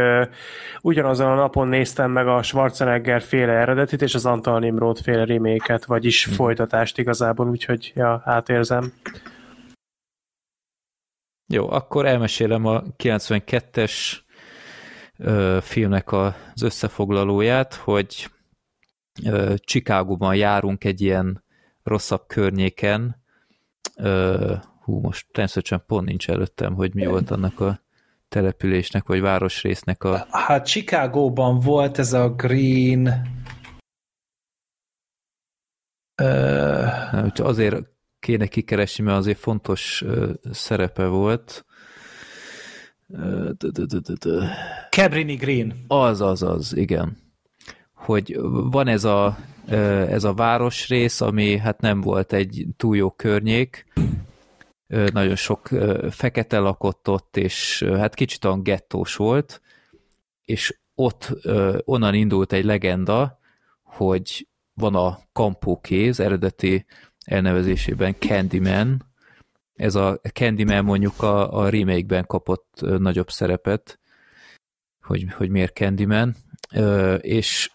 ugyanazon 0.81 1.27
a 1.27 1.35
napon 1.35 1.67
néztem 1.67 2.11
meg 2.11 2.27
a 2.27 2.41
Schwarzenegger 2.41 3.21
féle 3.21 3.51
eredetit, 3.51 4.01
és 4.01 4.15
az 4.15 4.25
Antal 4.25 4.59
Nimrod 4.59 4.97
féle 4.97 5.25
reméket, 5.25 5.85
vagyis 5.85 6.25
hmm. 6.25 6.33
folytatást 6.33 6.97
igazából, 6.97 7.49
úgyhogy 7.49 7.91
ja, 7.95 8.21
átérzem. 8.25 8.93
Jó, 11.53 11.69
akkor 11.69 12.05
elmesélem 12.05 12.65
a 12.65 12.83
92-es 13.03 14.17
filmnek 15.61 16.11
az 16.11 16.63
összefoglalóját, 16.63 17.73
hogy 17.73 18.29
Csikágóban 19.55 20.35
járunk 20.35 20.83
egy 20.83 21.01
ilyen 21.01 21.43
rosszabb 21.83 22.27
környéken. 22.27 23.23
Hú, 24.83 24.99
most 24.99 25.27
természetesen 25.31 25.83
pont 25.87 26.07
nincs 26.07 26.29
előttem, 26.29 26.73
hogy 26.73 26.93
mi 26.93 27.05
volt 27.05 27.31
annak 27.31 27.59
a 27.59 27.81
településnek, 28.29 29.07
vagy 29.07 29.21
városrésznek 29.21 30.03
a... 30.03 30.27
Hát 30.31 30.65
Chicagóban 30.65 31.59
volt 31.59 31.97
ez 31.97 32.13
a 32.13 32.29
Green... 32.29 33.27
Úgyhogy 37.23 37.45
azért 37.45 37.85
kéne 38.19 38.47
kikeresni, 38.47 39.03
mert 39.03 39.17
azért 39.17 39.37
fontos 39.37 40.03
szerepe 40.51 41.05
volt. 41.05 41.65
Cabrini 44.89 45.35
Green. 45.35 45.73
Az, 45.87 46.21
az, 46.21 46.43
az, 46.43 46.75
igen. 46.75 47.17
Hogy 47.99 48.39
van 48.71 48.87
ez 48.87 49.03
a, 49.03 49.37
ez 50.09 50.23
a 50.23 50.33
városrész, 50.33 51.21
ami 51.21 51.57
hát 51.57 51.81
nem 51.81 52.01
volt 52.01 52.33
egy 52.33 52.65
túl 52.77 52.95
jó 52.95 53.11
környék, 53.11 53.85
nagyon 54.87 55.35
sok 55.35 55.69
fekete 56.09 56.59
lakott 56.59 57.09
ott, 57.09 57.37
és 57.37 57.83
hát 57.83 58.15
kicsit 58.15 58.45
olyan 58.45 58.63
gettós 58.63 59.15
volt, 59.15 59.61
és 60.45 60.77
ott 60.95 61.33
onnan 61.85 62.13
indult 62.13 62.53
egy 62.53 62.65
legenda, 62.65 63.39
hogy 63.83 64.47
van 64.73 64.95
a 64.95 65.19
kampókéz 65.33 66.19
eredeti 66.19 66.85
elnevezésében 67.25 68.15
Candyman. 68.19 69.03
Ez 69.75 69.95
a 69.95 70.19
Candyman 70.33 70.83
mondjuk 70.83 71.21
a, 71.21 71.53
a 71.59 71.69
remake-ben 71.69 72.25
kapott 72.25 72.79
nagyobb 72.81 73.29
szerepet, 73.29 73.99
hogy, 75.01 75.33
hogy 75.33 75.49
miért 75.49 75.75
Candyman, 75.75 76.35
és 77.19 77.71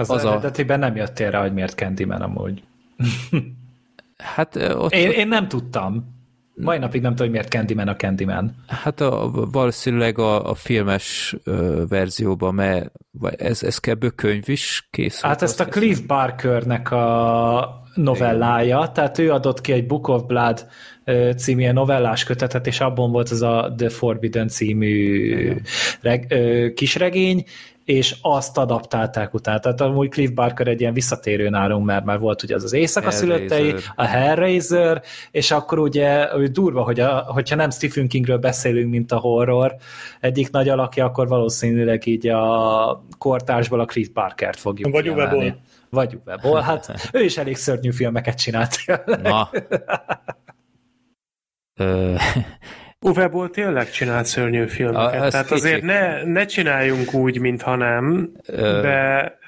Az, 0.00 0.10
Az 0.10 0.16
az 0.16 0.24
a- 0.24 0.30
eredetiben 0.30 0.78
nem 0.78 0.96
jöttél 0.96 1.30
rá, 1.30 1.40
hogy 1.40 1.52
miért 1.52 1.76
Candyman 1.76 2.22
amúgy. 2.22 2.62
hát 4.34 4.56
ott, 4.56 4.92
Én, 4.92 5.10
én 5.10 5.28
nem 5.28 5.48
tudtam. 5.48 6.16
Mai 6.54 6.78
napig 6.78 7.00
nem 7.00 7.10
tudom, 7.10 7.26
hogy 7.26 7.36
miért 7.36 7.52
Candyman 7.52 7.88
a 7.88 7.96
Candyman. 7.96 8.54
Hát 8.66 9.00
a, 9.00 9.30
valószínűleg 9.52 10.18
a, 10.18 10.50
a 10.50 10.54
filmes 10.54 11.36
ö, 11.44 11.82
verzióban, 11.88 12.54
mert 12.54 12.90
ez, 13.36 13.62
ez 13.62 13.78
kb. 13.78 14.14
könyv 14.14 14.48
is 14.48 14.88
készült. 14.90 15.22
Hát 15.32 15.42
ezt 15.42 15.60
a. 15.60 15.64
Cliff 15.64 15.98
Barkernek 15.98 16.90
a 16.90 17.82
novellája, 17.94 18.90
tehát 18.94 19.18
ő 19.18 19.32
adott 19.32 19.60
ki 19.60 19.72
egy 19.72 19.86
Book 19.86 20.08
of 20.08 20.22
Blood 20.22 20.66
című 21.36 21.70
novellás 21.72 22.24
kötetet, 22.24 22.66
és 22.66 22.80
abban 22.80 23.10
volt 23.10 23.30
ez 23.30 23.40
a 23.40 23.74
The 23.76 23.88
Forbidden 23.88 24.48
című 24.48 25.56
reg, 26.00 26.26
ö, 26.28 26.68
kisregény, 26.74 27.44
és 27.88 28.16
azt 28.22 28.58
adaptálták 28.58 29.34
utána. 29.34 29.58
Tehát 29.58 29.80
amúgy 29.80 30.08
Cliff 30.08 30.30
Barker 30.30 30.66
egy 30.66 30.80
ilyen 30.80 30.92
visszatérő 30.92 31.48
nálunk, 31.48 31.86
mert 31.86 32.04
már 32.04 32.18
volt 32.18 32.42
ugye 32.42 32.54
az 32.54 32.64
az 32.64 32.72
éjszaka 32.72 33.10
szülöttei, 33.10 33.74
a 33.94 34.04
Hellraiser, 34.04 35.02
és 35.30 35.50
akkor 35.50 35.78
ugye 35.78 36.28
durva, 36.48 36.82
hogy 36.82 37.00
a, 37.00 37.18
hogyha 37.18 37.56
nem 37.56 37.70
Stephen 37.70 38.08
Kingről 38.08 38.38
beszélünk, 38.38 38.90
mint 38.90 39.12
a 39.12 39.16
horror 39.16 39.76
egyik 40.20 40.50
nagy 40.50 40.68
alakja, 40.68 41.04
akkor 41.04 41.28
valószínűleg 41.28 42.06
így 42.06 42.26
a 42.26 43.04
kortársból 43.18 43.80
a 43.80 43.84
Cliff 43.84 44.08
Barkert 44.08 44.58
fogjuk 44.58 44.92
Vagy. 44.92 45.08
Uwe. 45.08 45.58
Vagy 45.90 46.18
Uwe. 46.42 46.62
Hát 46.62 47.10
ő 47.12 47.22
is 47.22 47.36
elég 47.38 47.56
szörnyű 47.56 47.90
filmeket 47.90 48.38
csinált. 48.38 48.76
Na. 49.22 49.50
Ö, 51.80 52.14
Uwe 53.00 53.28
Boll 53.28 53.48
tényleg 53.48 53.90
csinált 53.90 54.26
szörnyű 54.26 54.66
filmeket, 54.66 55.22
A- 55.22 55.28
tehát 55.30 55.50
azért 55.50 55.82
ne, 55.82 56.24
ne 56.24 56.44
csináljunk 56.44 57.14
úgy, 57.14 57.38
mintha 57.40 57.76
nem, 57.76 58.32
Ö, 58.46 58.80
de 58.82 59.38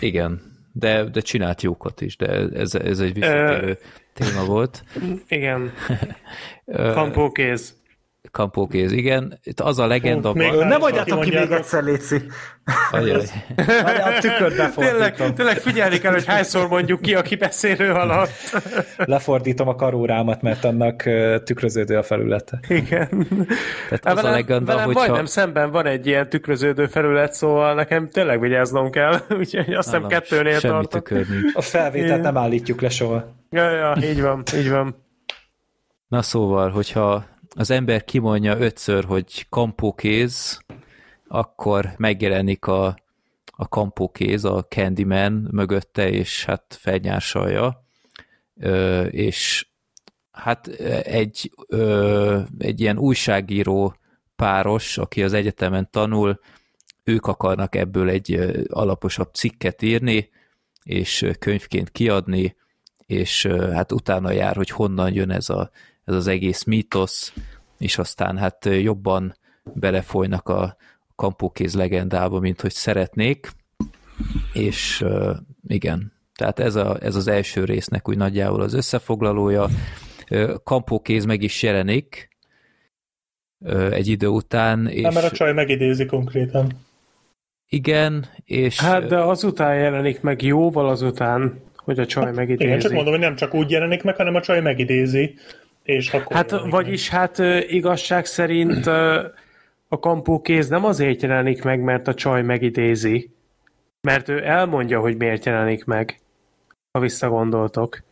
igen, 0.00 0.40
de, 0.72 1.04
de 1.04 1.20
csinált 1.20 1.62
jókat 1.62 2.00
is, 2.00 2.16
de 2.16 2.26
ez, 2.54 2.74
ez 2.74 2.98
egy 3.00 3.14
visszatérő 3.14 3.78
téma 4.12 4.44
volt. 4.44 4.84
igen, 5.28 5.72
kampókéz. 6.66 7.80
Kampókéz, 8.30 8.92
igen. 8.92 9.38
Itt 9.42 9.60
az 9.60 9.78
a 9.78 9.86
legenda 9.86 10.28
Hú, 10.30 10.36
még 10.38 10.52
Nem 10.52 10.70
is 10.70 10.76
mondjátok 10.76 11.20
ki 11.20 11.30
még 11.30 11.50
egyszer, 11.50 11.82
Léci. 11.82 12.22
Ajaj. 12.90 13.24
A 13.86 14.18
tükörbe 14.20 14.70
Tényleg, 14.76 15.32
tényleg 15.34 15.58
figyelni 15.58 15.98
kell, 15.98 16.12
hogy 16.12 16.26
hányszor 16.26 16.68
mondjuk 16.68 17.00
ki, 17.00 17.14
aki 17.14 17.36
beszélő 17.36 17.90
alatt. 17.92 18.30
Lefordítom 18.96 19.68
a 19.68 19.74
karórámat, 19.74 20.42
mert 20.42 20.64
annak 20.64 21.02
tükröződő 21.44 21.96
a 21.96 22.02
felülete. 22.02 22.60
Igen. 22.68 23.08
Tehát 23.88 24.04
Hát 24.04 24.06
az 24.06 24.12
a 24.12 24.14
velem, 24.14 24.32
legenda, 24.32 24.64
velem 24.64 24.84
hogyha... 24.84 25.00
majdnem 25.00 25.24
szemben 25.24 25.70
van 25.70 25.86
egy 25.86 26.06
ilyen 26.06 26.28
tükröződő 26.28 26.86
felület, 26.86 27.32
szóval 27.32 27.74
nekem 27.74 28.08
tényleg 28.08 28.40
vigyáznom 28.40 28.90
kell, 28.90 29.20
úgyhogy 29.38 29.74
azt 29.74 29.90
hiszem 29.90 30.06
kettőnél 30.06 30.58
Semmi 30.58 30.72
tartok. 30.72 31.08
tükör 31.08 31.28
nincs. 31.28 31.54
A 31.54 31.62
felvételt 31.62 32.08
Igen. 32.08 32.20
nem 32.20 32.36
állítjuk 32.36 32.80
le 32.80 32.88
soha. 32.88 33.24
Ja, 33.50 33.70
ja, 33.70 33.96
így 34.02 34.22
van, 34.22 34.42
így 34.56 34.70
van. 34.70 35.04
Na 36.08 36.22
szóval, 36.22 36.70
hogyha 36.70 37.30
az 37.54 37.70
ember 37.70 38.04
kimondja 38.04 38.58
ötször, 38.58 39.04
hogy 39.04 39.46
kampókéz, 39.48 40.60
akkor 41.28 41.94
megjelenik 41.96 42.66
a, 42.66 42.96
a 43.46 43.68
kampókéz, 43.68 44.44
a 44.44 44.64
Candyman 44.64 45.48
mögötte, 45.50 46.10
és 46.10 46.44
hát 46.44 46.76
felnyársalja. 46.80 47.84
Ö, 48.56 49.02
és 49.04 49.66
hát 50.30 50.66
egy, 51.02 51.52
ö, 51.68 52.40
egy 52.58 52.80
ilyen 52.80 52.98
újságíró 52.98 53.96
páros, 54.36 54.98
aki 54.98 55.22
az 55.22 55.32
egyetemen 55.32 55.88
tanul, 55.90 56.40
ők 57.04 57.26
akarnak 57.26 57.74
ebből 57.74 58.08
egy 58.08 58.32
alaposabb 58.68 59.34
cikket 59.34 59.82
írni, 59.82 60.30
és 60.82 61.30
könyvként 61.38 61.90
kiadni, 61.90 62.56
és 63.06 63.46
hát 63.46 63.92
utána 63.92 64.30
jár, 64.30 64.56
hogy 64.56 64.70
honnan 64.70 65.12
jön 65.12 65.30
ez, 65.30 65.48
a, 65.48 65.70
ez 66.04 66.14
az 66.14 66.26
egész 66.26 66.64
mítosz, 66.64 67.32
és 67.78 67.98
aztán 67.98 68.38
hát 68.38 68.64
jobban 68.64 69.36
belefolynak 69.74 70.48
a 70.48 70.76
kampókéz 71.14 71.74
legendába, 71.74 72.38
mint 72.38 72.60
hogy 72.60 72.72
szeretnék, 72.72 73.50
és 74.52 75.04
igen, 75.66 76.12
tehát 76.34 76.58
ez, 76.58 76.74
a, 76.74 76.96
ez 77.00 77.14
az 77.14 77.28
első 77.28 77.64
résznek 77.64 78.08
úgy 78.08 78.16
nagyjából 78.16 78.60
az 78.60 78.74
összefoglalója. 78.74 79.68
Kampókéz 80.64 81.24
meg 81.24 81.42
is 81.42 81.62
jelenik 81.62 82.28
egy 83.90 84.08
idő 84.08 84.26
után, 84.26 84.86
és 84.86 85.02
Nem, 85.02 85.12
mert 85.12 85.32
a 85.32 85.36
csaj 85.36 85.52
megidézi 85.52 86.06
konkrétan. 86.06 86.72
igen, 87.68 88.26
és 88.44 88.80
Hát 88.80 89.06
de 89.06 89.18
azután 89.18 89.76
jelenik 89.76 90.20
meg 90.20 90.42
jóval 90.42 90.88
azután, 90.88 91.60
hogy 91.76 91.98
a 91.98 92.06
csaj 92.06 92.32
megidézi. 92.32 92.64
Igen, 92.64 92.78
csak 92.78 92.92
mondom, 92.92 93.12
hogy 93.12 93.22
nem 93.22 93.36
csak 93.36 93.54
úgy 93.54 93.70
jelenik 93.70 94.02
meg, 94.02 94.16
hanem 94.16 94.34
a 94.34 94.40
csaj 94.40 94.60
megidézi, 94.60 95.34
és 95.82 96.12
akkor 96.12 96.36
Hát 96.36 96.50
jelenik 96.50 96.70
vagyis 96.70 97.08
hát 97.08 97.38
ö, 97.38 97.58
igazság 97.58 98.24
szerint 98.24 98.86
a 99.88 99.98
kampókéz 99.98 100.68
nem 100.68 100.84
azért 100.84 101.22
jelenik 101.22 101.62
meg, 101.62 101.80
mert 101.80 102.08
a 102.08 102.14
csaj 102.14 102.42
megidézi, 102.42 103.30
mert 104.00 104.28
ő 104.28 104.46
elmondja, 104.46 105.00
hogy 105.00 105.16
miért 105.16 105.44
jelenik 105.44 105.84
meg, 105.84 106.20
ha 106.92 107.00
visszagondoltok. 107.00 108.02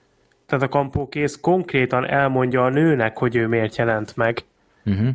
Tehát 0.47 0.65
a 0.65 0.69
kampókéz 0.69 1.41
konkrétan 1.41 2.07
elmondja 2.07 2.65
a 2.65 2.69
nőnek, 2.69 3.19
hogy 3.19 3.37
ő 3.37 3.47
miért 3.47 3.77
jelent 3.77 4.17
meg. 4.17 4.45
uh-huh. 4.85 5.09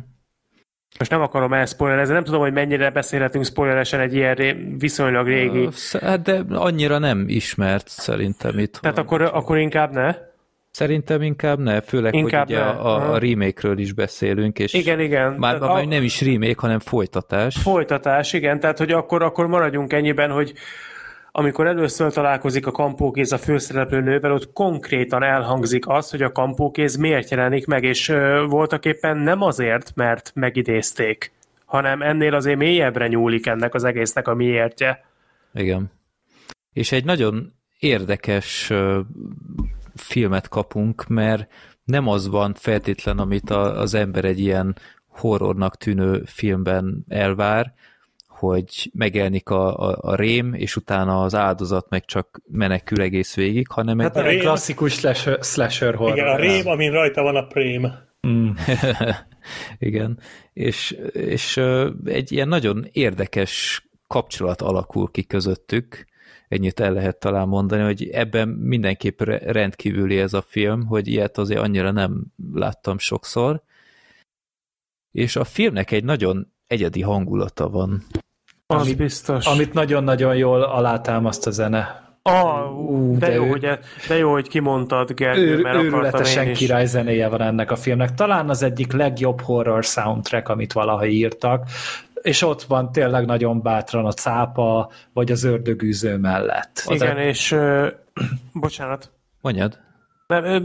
Most 0.98 1.10
nem 1.10 1.20
akarom 1.20 1.52
elszpoilerezni, 1.52 2.14
nem 2.14 2.24
tudom, 2.24 2.40
hogy 2.40 2.52
mennyire 2.52 2.90
beszélhetünk 2.90 3.44
spoileresen 3.44 4.00
egy 4.00 4.14
ilyen 4.14 4.34
ré, 4.34 4.52
viszonylag 4.78 5.26
régi. 5.26 5.68
Hát 6.00 6.22
de 6.22 6.42
annyira 6.48 6.98
nem 6.98 7.24
ismert 7.28 7.88
szerintem 7.88 8.58
itt. 8.58 8.72
Tehát 8.72 8.98
akkor, 8.98 9.22
akkor 9.22 9.58
inkább 9.58 9.92
ne. 9.92 10.14
Szerintem 10.76 11.22
inkább 11.22 11.58
ne, 11.58 11.80
főleg, 11.80 12.14
Inkább 12.14 12.46
hogy 12.46 12.54
ugye 12.54 12.64
ne, 12.64 12.70
a, 12.70 12.86
a 12.86 12.96
aha. 12.96 13.18
remake-ről 13.18 13.78
is 13.78 13.92
beszélünk, 13.92 14.58
és 14.58 14.72
Igen, 14.72 15.00
igen. 15.00 15.32
már 15.32 15.58
Tehát 15.58 15.84
a... 15.84 15.86
nem 15.86 16.02
is 16.02 16.20
remake, 16.20 16.54
hanem 16.56 16.78
folytatás. 16.78 17.56
Folytatás, 17.56 18.32
igen, 18.32 18.60
tehát 18.60 18.78
hogy 18.78 18.90
akkor, 18.90 19.22
akkor 19.22 19.46
maradjunk 19.46 19.92
ennyiben, 19.92 20.30
hogy 20.30 20.52
amikor 21.32 21.66
először 21.66 22.12
találkozik 22.12 22.66
a 22.66 22.70
kampókéz 22.70 23.32
a 23.32 23.38
főszereplő 23.38 24.00
nővel, 24.00 24.32
ott 24.32 24.52
konkrétan 24.52 25.22
elhangzik 25.22 25.88
az, 25.88 26.10
hogy 26.10 26.22
a 26.22 26.32
kampókéz 26.32 26.96
miért 26.96 27.30
jelenik 27.30 27.66
meg, 27.66 27.84
és 27.84 28.12
voltak 28.48 28.84
éppen 28.84 29.16
nem 29.16 29.42
azért, 29.42 29.92
mert 29.94 30.32
megidézték, 30.34 31.32
hanem 31.64 32.02
ennél 32.02 32.34
azért 32.34 32.58
mélyebbre 32.58 33.06
nyúlik 33.06 33.46
ennek 33.46 33.74
az 33.74 33.84
egésznek 33.84 34.28
a 34.28 34.34
miértje. 34.34 35.04
Igen. 35.54 35.90
És 36.72 36.92
egy 36.92 37.04
nagyon 37.04 37.52
érdekes 37.78 38.72
filmet 39.96 40.48
kapunk, 40.48 41.06
mert 41.06 41.52
nem 41.84 42.08
az 42.08 42.28
van 42.28 42.54
feltétlen, 42.54 43.18
amit 43.18 43.50
a, 43.50 43.80
az 43.80 43.94
ember 43.94 44.24
egy 44.24 44.40
ilyen 44.40 44.76
horrornak 45.08 45.76
tűnő 45.76 46.22
filmben 46.26 47.04
elvár, 47.08 47.74
hogy 48.38 48.90
megjelenik 48.94 49.48
a, 49.48 49.78
a, 49.78 49.98
a 50.00 50.14
rém, 50.14 50.54
és 50.54 50.76
utána 50.76 51.22
az 51.22 51.34
áldozat 51.34 51.88
meg 51.88 52.04
csak 52.04 52.40
menekül 52.50 53.00
egész 53.00 53.34
végig, 53.34 53.68
hanem 53.68 54.00
egy... 54.00 54.06
Hát 54.06 54.16
egy 54.16 54.24
rém- 54.24 54.40
klasszikus 54.40 54.92
slasher, 54.92 55.38
slasher 55.42 55.94
horror. 55.94 56.16
Igen, 56.16 56.28
a 56.28 56.36
rém, 56.36 56.66
amin 56.66 56.90
rajta 56.90 57.22
van 57.22 57.36
a 57.36 57.46
prém. 57.46 57.92
Mm. 58.26 58.50
Igen, 59.78 60.20
és, 60.52 60.90
és 61.12 61.60
egy 62.04 62.32
ilyen 62.32 62.48
nagyon 62.48 62.88
érdekes 62.92 63.82
kapcsolat 64.06 64.62
alakul 64.62 65.10
ki 65.10 65.24
közöttük, 65.24 66.06
ennyit 66.48 66.80
el 66.80 66.92
lehet 66.92 67.18
talán 67.18 67.48
mondani, 67.48 67.82
hogy 67.82 68.08
ebben 68.08 68.48
mindenképp 68.48 69.20
rendkívüli 69.22 70.18
ez 70.18 70.34
a 70.34 70.42
film, 70.42 70.86
hogy 70.86 71.08
ilyet 71.08 71.38
azért 71.38 71.60
annyira 71.60 71.90
nem 71.90 72.24
láttam 72.54 72.98
sokszor. 72.98 73.62
És 75.12 75.36
a 75.36 75.44
filmnek 75.44 75.90
egy 75.90 76.04
nagyon 76.04 76.52
egyedi 76.66 77.02
hangulata 77.02 77.68
van. 77.68 78.02
Az 78.66 78.80
Amit- 78.80 78.96
biztos. 78.96 79.46
Amit 79.46 79.72
nagyon-nagyon 79.72 80.36
jól 80.36 80.62
alátámaszt 80.62 81.46
a 81.46 81.50
zene. 81.50 82.04
Ah, 82.22 82.78
ú, 82.78 83.18
de, 83.18 83.26
de 83.26 83.32
jó, 83.32 83.44
ő- 83.44 83.48
hogy, 83.48 83.78
de 84.08 84.16
jó, 84.16 84.32
hogy 84.32 84.48
kimondtad, 84.48 85.12
Gergő, 85.12 85.56
Őr, 85.56 85.62
mert 85.62 85.82
őrületesen 85.82 86.52
király 86.52 86.86
zenéje 86.86 87.28
van 87.28 87.40
ennek 87.40 87.70
a 87.70 87.76
filmnek. 87.76 88.14
Talán 88.14 88.48
az 88.48 88.62
egyik 88.62 88.92
legjobb 88.92 89.40
horror 89.40 89.84
soundtrack, 89.84 90.48
amit 90.48 90.72
valaha 90.72 91.06
írtak, 91.06 91.68
és 92.26 92.42
ott 92.42 92.62
van 92.62 92.92
tényleg 92.92 93.24
nagyon 93.26 93.62
bátran 93.62 94.04
a 94.06 94.12
cápa, 94.12 94.90
vagy 95.12 95.30
az 95.30 95.44
ördögűző 95.44 96.16
mellett. 96.16 96.82
Az 96.86 96.94
Igen, 96.94 97.18
és 97.18 97.52
ö, 97.52 97.88
bocsánat, 98.52 99.12
Mondjad? 99.40 99.78
Nem, 100.26 100.62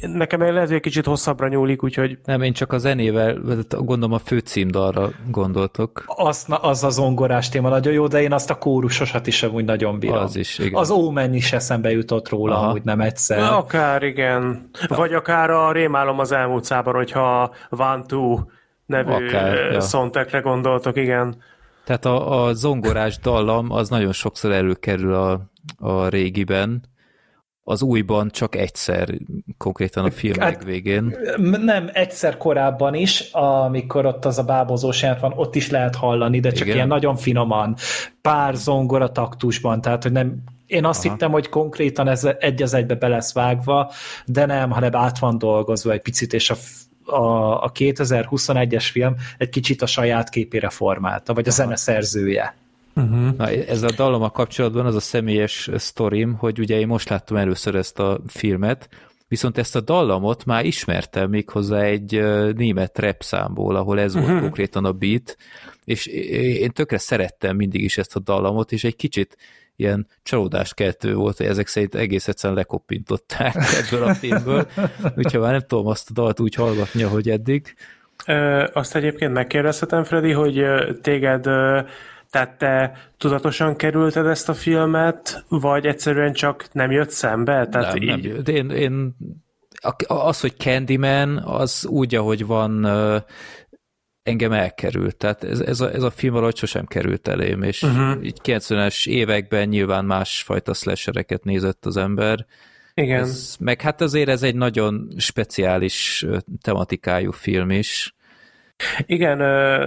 nekem 0.00 0.40
lehet, 0.40 0.66
hogy 0.66 0.74
egy 0.76 0.80
kicsit 0.80 1.06
hosszabbra 1.06 1.48
nyúlik, 1.48 1.82
úgyhogy 1.82 2.18
Nem, 2.24 2.42
én 2.42 2.52
csak 2.52 2.72
a 2.72 2.78
zenével, 2.78 3.38
gondolom 3.70 4.12
a 4.12 4.18
főcímdalra 4.18 5.10
gondoltok. 5.30 6.04
az, 6.06 6.46
az 6.48 6.84
az 6.84 6.98
ongorás 6.98 7.48
téma 7.48 7.68
nagyon 7.68 7.92
jó, 7.92 8.06
de 8.06 8.22
én 8.22 8.32
azt 8.32 8.50
a 8.50 8.58
kórusosat 8.58 9.26
is 9.26 9.42
amúgy 9.42 9.64
nagyon 9.64 9.98
bírom. 9.98 10.16
Az 10.16 10.36
is, 10.36 10.58
igen. 10.58 10.74
Az 10.80 10.90
Omen 10.90 11.34
is 11.34 11.52
eszembe 11.52 11.90
jutott 11.90 12.28
róla, 12.28 12.54
Aha. 12.56 12.66
amúgy 12.66 12.82
nem 12.84 13.00
egyszer. 13.00 13.52
akár 13.52 14.02
igen. 14.02 14.70
Vagy 14.88 15.12
akár 15.14 15.50
a 15.50 15.72
Rémálom 15.72 16.18
az 16.18 16.32
elmúlt 16.32 16.64
szában, 16.64 16.94
hogyha 16.94 17.54
Van 17.68 18.06
Two 18.06 18.38
nevű 18.86 19.10
Akár, 19.10 19.72
ja. 19.72 19.80
soundtrackre 19.80 20.38
gondoltok, 20.38 20.96
igen. 20.96 21.36
Tehát 21.84 22.04
a, 22.04 22.44
a 22.44 22.52
zongorás 22.52 23.18
dallam 23.18 23.70
az 23.70 23.88
nagyon 23.88 24.12
sokszor 24.12 24.52
előkerül 24.52 25.14
a, 25.14 25.40
a 25.78 26.08
régiben, 26.08 26.92
az 27.66 27.82
újban 27.82 28.30
csak 28.30 28.54
egyszer, 28.56 29.08
konkrétan 29.58 30.04
a 30.04 30.10
film 30.10 30.38
Hát- 30.40 30.52
legvégén. 30.52 31.16
M- 31.36 31.64
Nem, 31.64 31.90
egyszer 31.92 32.36
korábban 32.36 32.94
is, 32.94 33.20
amikor 33.32 34.06
ott 34.06 34.24
az 34.24 34.38
a 34.38 34.44
bábozós 34.44 35.00
van, 35.20 35.32
ott 35.36 35.54
is 35.54 35.70
lehet 35.70 35.94
hallani, 35.96 36.40
de 36.40 36.50
csak 36.50 36.64
Igen. 36.64 36.74
ilyen 36.76 36.88
nagyon 36.88 37.16
finoman, 37.16 37.76
pár 38.20 38.54
zongora 38.54 39.10
taktusban, 39.12 39.80
tehát 39.80 40.02
hogy 40.02 40.12
nem, 40.12 40.42
én 40.66 40.84
azt 40.84 41.04
Aha. 41.04 41.12
hittem, 41.12 41.30
hogy 41.30 41.48
konkrétan 41.48 42.08
ez 42.08 42.24
egy 42.38 42.62
az 42.62 42.74
egybe 42.74 42.94
be 42.94 43.08
lesz 43.08 43.32
vágva, 43.34 43.90
de 44.26 44.46
nem, 44.46 44.70
hanem 44.70 44.96
át 44.96 45.18
van 45.18 45.38
dolgozva 45.38 45.92
egy 45.92 46.02
picit, 46.02 46.32
és 46.32 46.50
a, 46.50 46.54
a, 47.04 47.62
a 47.64 47.72
2021-es 47.72 48.88
film 48.92 49.14
egy 49.38 49.48
kicsit 49.48 49.82
a 49.82 49.86
saját 49.86 50.28
képére 50.28 50.68
formálta, 50.68 51.34
vagy 51.34 51.48
a 51.48 51.50
zene 51.50 51.76
szerzője. 51.76 52.54
Na, 53.36 53.48
ez 53.50 53.82
a 53.82 53.90
dallammal 53.96 54.30
kapcsolatban 54.30 54.86
az 54.86 54.94
a 54.94 55.00
személyes 55.00 55.70
sztorim, 55.76 56.34
hogy 56.34 56.58
ugye 56.58 56.78
én 56.78 56.86
most 56.86 57.08
láttam 57.08 57.36
először 57.36 57.74
ezt 57.74 57.98
a 57.98 58.20
filmet, 58.26 58.88
viszont 59.28 59.58
ezt 59.58 59.76
a 59.76 59.80
dallamot 59.80 60.44
már 60.44 60.64
ismertem 60.64 61.30
méghozzá 61.30 61.80
egy 61.80 62.14
ö, 62.14 62.50
német 62.56 62.98
rap 62.98 63.22
számból, 63.22 63.76
ahol 63.76 64.00
ez 64.00 64.14
volt 64.14 64.40
konkrétan 64.40 64.84
a 64.84 64.92
beat, 64.92 65.36
és 65.84 66.06
én 66.06 66.70
tökre 66.70 66.98
szerettem 66.98 67.56
mindig 67.56 67.82
is 67.82 67.98
ezt 67.98 68.16
a 68.16 68.20
dallamot, 68.20 68.72
és 68.72 68.84
egy 68.84 68.96
kicsit 68.96 69.36
ilyen 69.76 70.06
csalódáskeltő 70.22 71.14
volt, 71.14 71.36
hogy 71.36 71.46
ezek 71.46 71.66
szerint 71.66 71.94
egész 71.94 72.28
egyszerűen 72.28 72.58
lekoppintották 72.58 73.54
ebből 73.84 74.02
a 74.08 74.14
filmből, 74.14 74.66
úgyhogy 75.16 75.40
már 75.40 75.50
nem 75.50 75.64
tudom 75.66 75.86
azt 75.86 76.10
a 76.10 76.12
dalt 76.12 76.40
úgy 76.40 76.54
hallgatni, 76.54 77.02
ahogy 77.02 77.30
eddig. 77.30 77.74
Ö, 78.26 78.66
azt 78.72 78.96
egyébként 78.96 79.32
megkérdezhetem, 79.32 80.04
Freddy, 80.04 80.32
hogy 80.32 80.64
téged, 81.02 81.46
ö, 81.46 81.80
tehát 82.30 82.58
te 82.58 82.92
tudatosan 83.18 83.76
kerülted 83.76 84.26
ezt 84.26 84.48
a 84.48 84.54
filmet, 84.54 85.44
vagy 85.48 85.86
egyszerűen 85.86 86.32
csak 86.32 86.66
nem 86.72 86.90
jött 86.90 87.10
szembe? 87.10 87.66
Tehát 87.68 87.94
nem, 87.94 88.04
nem 88.04 88.18
így- 88.18 88.24
jött. 88.24 88.48
Én, 88.48 88.70
én, 88.70 89.16
az, 90.06 90.40
hogy 90.40 90.56
Candyman, 90.56 91.38
az 91.38 91.86
úgy, 91.86 92.14
ahogy 92.14 92.46
van, 92.46 92.86
engem 94.24 94.52
elkerült. 94.52 95.16
Tehát 95.16 95.44
ez, 95.44 95.60
ez, 95.60 95.80
a, 95.80 95.92
ez 95.92 96.02
a 96.02 96.10
film 96.10 96.32
valahogy 96.32 96.56
sosem 96.56 96.84
került 96.84 97.28
elém, 97.28 97.62
és 97.62 97.82
uh-huh. 97.82 98.24
így 98.24 98.40
90-es 98.44 99.08
években 99.08 99.68
nyilván 99.68 100.04
másfajta 100.04 100.74
slashereket 100.74 101.44
nézett 101.44 101.86
az 101.86 101.96
ember. 101.96 102.46
Igen. 102.94 103.20
Ez, 103.20 103.56
meg 103.60 103.80
hát 103.80 104.00
azért 104.00 104.28
ez 104.28 104.42
egy 104.42 104.54
nagyon 104.54 105.08
speciális 105.16 106.26
tematikájú 106.62 107.30
film 107.30 107.70
is. 107.70 108.14
Igen, 109.06 109.38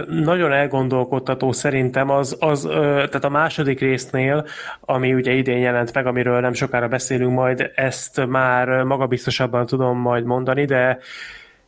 nagyon 0.08 0.52
elgondolkodtató 0.52 1.52
szerintem 1.52 2.10
az, 2.10 2.36
az 2.40 2.62
tehát 2.70 3.24
a 3.24 3.28
második 3.28 3.80
résznél, 3.80 4.46
ami 4.80 5.14
ugye 5.14 5.32
idén 5.32 5.58
jelent 5.58 5.94
meg, 5.94 6.06
amiről 6.06 6.40
nem 6.40 6.52
sokára 6.52 6.88
beszélünk 6.88 7.32
majd, 7.32 7.70
ezt 7.74 8.26
már 8.26 8.82
magabiztosabban 8.82 9.66
tudom 9.66 9.98
majd 9.98 10.24
mondani, 10.24 10.64
de 10.64 10.98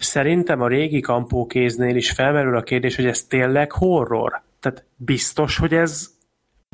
szerintem 0.02 0.62
a 0.62 0.68
régi 0.68 1.00
kampókéznél 1.00 1.96
is 1.96 2.10
felmerül 2.10 2.56
a 2.56 2.62
kérdés, 2.62 2.96
hogy 2.96 3.06
ez 3.06 3.22
tényleg 3.22 3.72
horror. 3.72 4.42
Tehát 4.60 4.84
biztos, 4.96 5.56
hogy 5.56 5.74
ez 5.74 6.10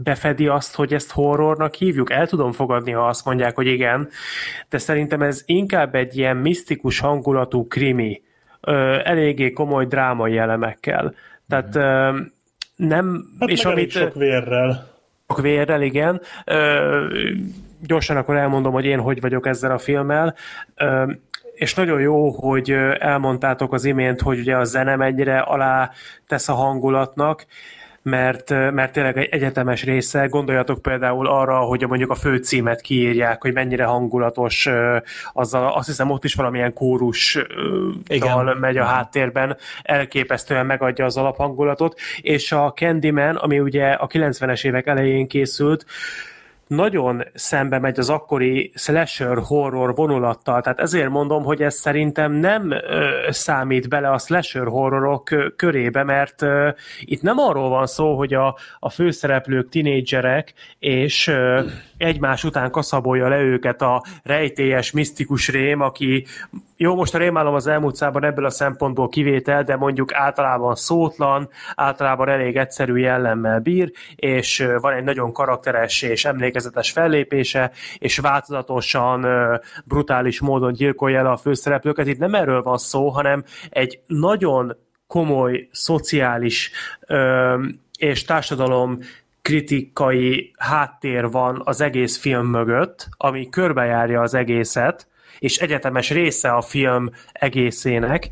befedi 0.02 0.46
azt, 0.46 0.74
hogy 0.74 0.94
ezt 0.94 1.10
horrornak 1.10 1.74
hívjuk? 1.74 2.10
El 2.10 2.26
tudom 2.26 2.52
fogadni, 2.52 2.90
ha 2.92 3.06
azt 3.06 3.24
mondják, 3.24 3.54
hogy 3.54 3.66
igen, 3.66 4.08
de 4.68 4.78
szerintem 4.78 5.22
ez 5.22 5.42
inkább 5.46 5.94
egy 5.94 6.16
ilyen 6.16 6.36
misztikus 6.36 6.98
hangulatú 6.98 7.66
krimi, 7.66 8.22
ö, 8.60 8.98
eléggé 9.04 9.52
komoly 9.52 9.86
drámai 9.86 10.38
elemekkel. 10.38 11.14
Tehát 11.48 11.76
ö, 11.76 12.18
nem... 12.76 13.24
Hát 13.40 13.48
és 13.48 13.64
elég 13.64 13.90
sok 13.90 14.14
vérrel. 14.14 14.92
sok 15.28 15.40
vérrel, 15.40 15.82
igen. 15.82 16.20
Ö, 16.44 17.06
gyorsan 17.86 18.16
akkor 18.16 18.36
elmondom, 18.36 18.72
hogy 18.72 18.84
én 18.84 19.00
hogy 19.00 19.20
vagyok 19.20 19.46
ezzel 19.46 19.70
a 19.70 19.78
filmmel. 19.78 20.34
Ö, 20.74 21.12
és 21.56 21.74
nagyon 21.74 22.00
jó, 22.00 22.30
hogy 22.30 22.70
elmondtátok 22.98 23.72
az 23.72 23.84
imént, 23.84 24.20
hogy 24.20 24.38
ugye 24.38 24.56
a 24.56 24.64
zene 24.64 24.96
mennyire 24.96 25.38
alá 25.38 25.90
tesz 26.26 26.48
a 26.48 26.54
hangulatnak, 26.54 27.46
mert, 28.02 28.50
mert 28.50 28.92
tényleg 28.92 29.18
egy 29.18 29.28
egyetemes 29.30 29.84
része. 29.84 30.26
Gondoljatok 30.26 30.82
például 30.82 31.26
arra, 31.26 31.58
hogy 31.58 31.86
mondjuk 31.88 32.10
a 32.10 32.14
főcímet 32.14 32.80
kiírják, 32.80 33.42
hogy 33.42 33.52
mennyire 33.52 33.84
hangulatos, 33.84 34.68
azzal, 35.32 35.72
azt 35.72 35.86
hiszem 35.86 36.10
ott 36.10 36.24
is 36.24 36.34
valamilyen 36.34 36.72
kórus 36.72 37.38
Igen. 38.06 38.56
megy 38.60 38.76
a 38.76 38.84
háttérben, 38.84 39.56
elképesztően 39.82 40.66
megadja 40.66 41.04
az 41.04 41.16
alaphangulatot, 41.16 42.00
és 42.20 42.52
a 42.52 42.72
Candyman, 42.72 43.36
ami 43.36 43.60
ugye 43.60 43.86
a 43.86 44.06
90-es 44.06 44.64
évek 44.64 44.86
elején 44.86 45.28
készült, 45.28 45.86
nagyon 46.66 47.24
szembe 47.34 47.78
megy 47.78 47.98
az 47.98 48.10
akkori 48.10 48.72
slasher 48.74 49.38
horror 49.38 49.94
vonulattal, 49.94 50.60
tehát 50.60 50.80
ezért 50.80 51.08
mondom, 51.08 51.42
hogy 51.42 51.62
ez 51.62 51.74
szerintem 51.74 52.32
nem 52.32 52.70
ö, 52.70 53.08
számít 53.30 53.88
bele 53.88 54.10
a 54.10 54.18
slasher 54.18 54.66
horrorok 54.66 55.30
ö, 55.30 55.48
körébe, 55.56 56.02
mert 56.02 56.42
ö, 56.42 56.68
itt 57.00 57.22
nem 57.22 57.38
arról 57.38 57.68
van 57.68 57.86
szó, 57.86 58.16
hogy 58.16 58.34
a, 58.34 58.56
a 58.78 58.90
főszereplők 58.90 59.68
tinédzserek, 59.68 60.54
és 60.78 61.26
ö, 61.26 61.60
egymás 61.98 62.44
után 62.44 62.70
kaszabolja 62.70 63.28
le 63.28 63.40
őket 63.40 63.82
a 63.82 64.02
rejtélyes, 64.22 64.90
misztikus 64.90 65.48
rém, 65.48 65.80
aki 65.80 66.26
jó, 66.76 66.94
most 66.94 67.14
a 67.14 67.18
rémálom 67.18 67.54
az 67.54 67.66
elmúlt 67.66 67.94
szában 67.94 68.24
ebből 68.24 68.44
a 68.44 68.50
szempontból 68.50 69.08
kivétel, 69.08 69.62
de 69.62 69.76
mondjuk 69.76 70.14
általában 70.14 70.74
szótlan, 70.74 71.48
általában 71.74 72.28
elég 72.28 72.56
egyszerű 72.56 72.96
jellemmel 72.96 73.60
bír, 73.60 73.92
és 74.14 74.66
van 74.80 74.92
egy 74.92 75.04
nagyon 75.04 75.32
karakteres 75.32 76.02
és 76.02 76.24
emlékezetes 76.24 76.90
fellépése, 76.90 77.70
és 77.98 78.18
változatosan, 78.18 79.26
brutális 79.84 80.40
módon 80.40 80.72
gyilkolja 80.72 81.18
el 81.18 81.26
a 81.26 81.36
főszereplőket. 81.36 82.06
Itt 82.06 82.18
nem 82.18 82.34
erről 82.34 82.62
van 82.62 82.78
szó, 82.78 83.08
hanem 83.08 83.44
egy 83.70 84.00
nagyon 84.06 84.76
komoly 85.06 85.68
szociális 85.70 86.70
és 87.98 88.24
társadalom 88.24 88.98
kritikai 89.46 90.54
háttér 90.58 91.30
van 91.30 91.60
az 91.64 91.80
egész 91.80 92.18
film 92.18 92.46
mögött, 92.46 93.08
ami 93.16 93.48
körbejárja 93.48 94.20
az 94.20 94.34
egészet, 94.34 95.06
és 95.38 95.58
egyetemes 95.58 96.10
része 96.10 96.50
a 96.50 96.60
film 96.60 97.10
egészének, 97.32 98.28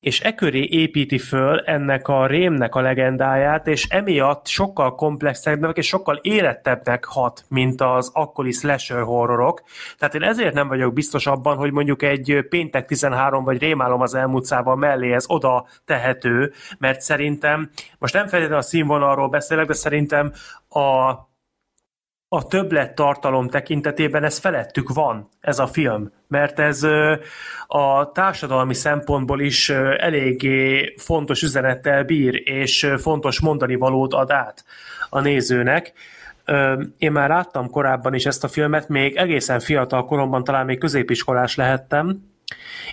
és 0.00 0.20
e 0.20 0.34
köré 0.34 0.66
építi 0.70 1.18
föl 1.18 1.58
ennek 1.58 2.08
a 2.08 2.26
rémnek 2.26 2.74
a 2.74 2.80
legendáját, 2.80 3.66
és 3.66 3.86
emiatt 3.88 4.46
sokkal 4.46 4.94
komplexebbnek 4.94 5.76
és 5.76 5.86
sokkal 5.86 6.18
érettebbnek 6.22 7.04
hat, 7.04 7.44
mint 7.48 7.80
az 7.80 8.10
akkori 8.12 8.52
slasher 8.52 9.02
horrorok. 9.02 9.62
Tehát 9.98 10.14
én 10.14 10.22
ezért 10.22 10.54
nem 10.54 10.68
vagyok 10.68 10.92
biztos 10.92 11.26
abban, 11.26 11.56
hogy 11.56 11.72
mondjuk 11.72 12.02
egy 12.02 12.46
Péntek 12.48 12.86
13 12.86 13.44
vagy 13.44 13.58
Rémálom 13.58 14.00
az 14.00 14.14
elmúlt 14.14 14.44
szában 14.44 14.78
mellé 14.78 15.12
ez 15.12 15.24
oda 15.28 15.66
tehető, 15.84 16.52
mert 16.78 17.00
szerintem, 17.00 17.70
most 17.98 18.14
nem 18.14 18.26
feltétlenül 18.26 18.58
a 18.58 18.62
színvonalról 18.62 19.28
beszélek, 19.28 19.66
de 19.66 19.72
szerintem 19.72 20.32
a 20.68 21.14
a 22.32 22.46
többlet 22.46 22.94
tartalom 22.94 23.48
tekintetében 23.48 24.24
ez 24.24 24.38
felettük 24.38 24.88
van, 24.88 25.28
ez 25.40 25.58
a 25.58 25.66
film, 25.66 26.12
mert 26.28 26.58
ez 26.58 26.82
a 27.66 28.12
társadalmi 28.12 28.74
szempontból 28.74 29.40
is 29.40 29.68
eléggé 29.96 30.94
fontos 30.96 31.42
üzenettel 31.42 32.04
bír, 32.04 32.48
és 32.48 32.92
fontos 32.98 33.40
mondani 33.40 33.74
valót 33.74 34.12
ad 34.12 34.30
át 34.30 34.64
a 35.08 35.20
nézőnek. 35.20 35.92
Én 36.98 37.12
már 37.12 37.28
láttam 37.28 37.70
korábban 37.70 38.14
is 38.14 38.26
ezt 38.26 38.44
a 38.44 38.48
filmet, 38.48 38.88
még 38.88 39.16
egészen 39.16 39.60
fiatal 39.60 40.04
koromban, 40.04 40.44
talán 40.44 40.66
még 40.66 40.78
középiskolás 40.78 41.56
lehettem, 41.56 42.30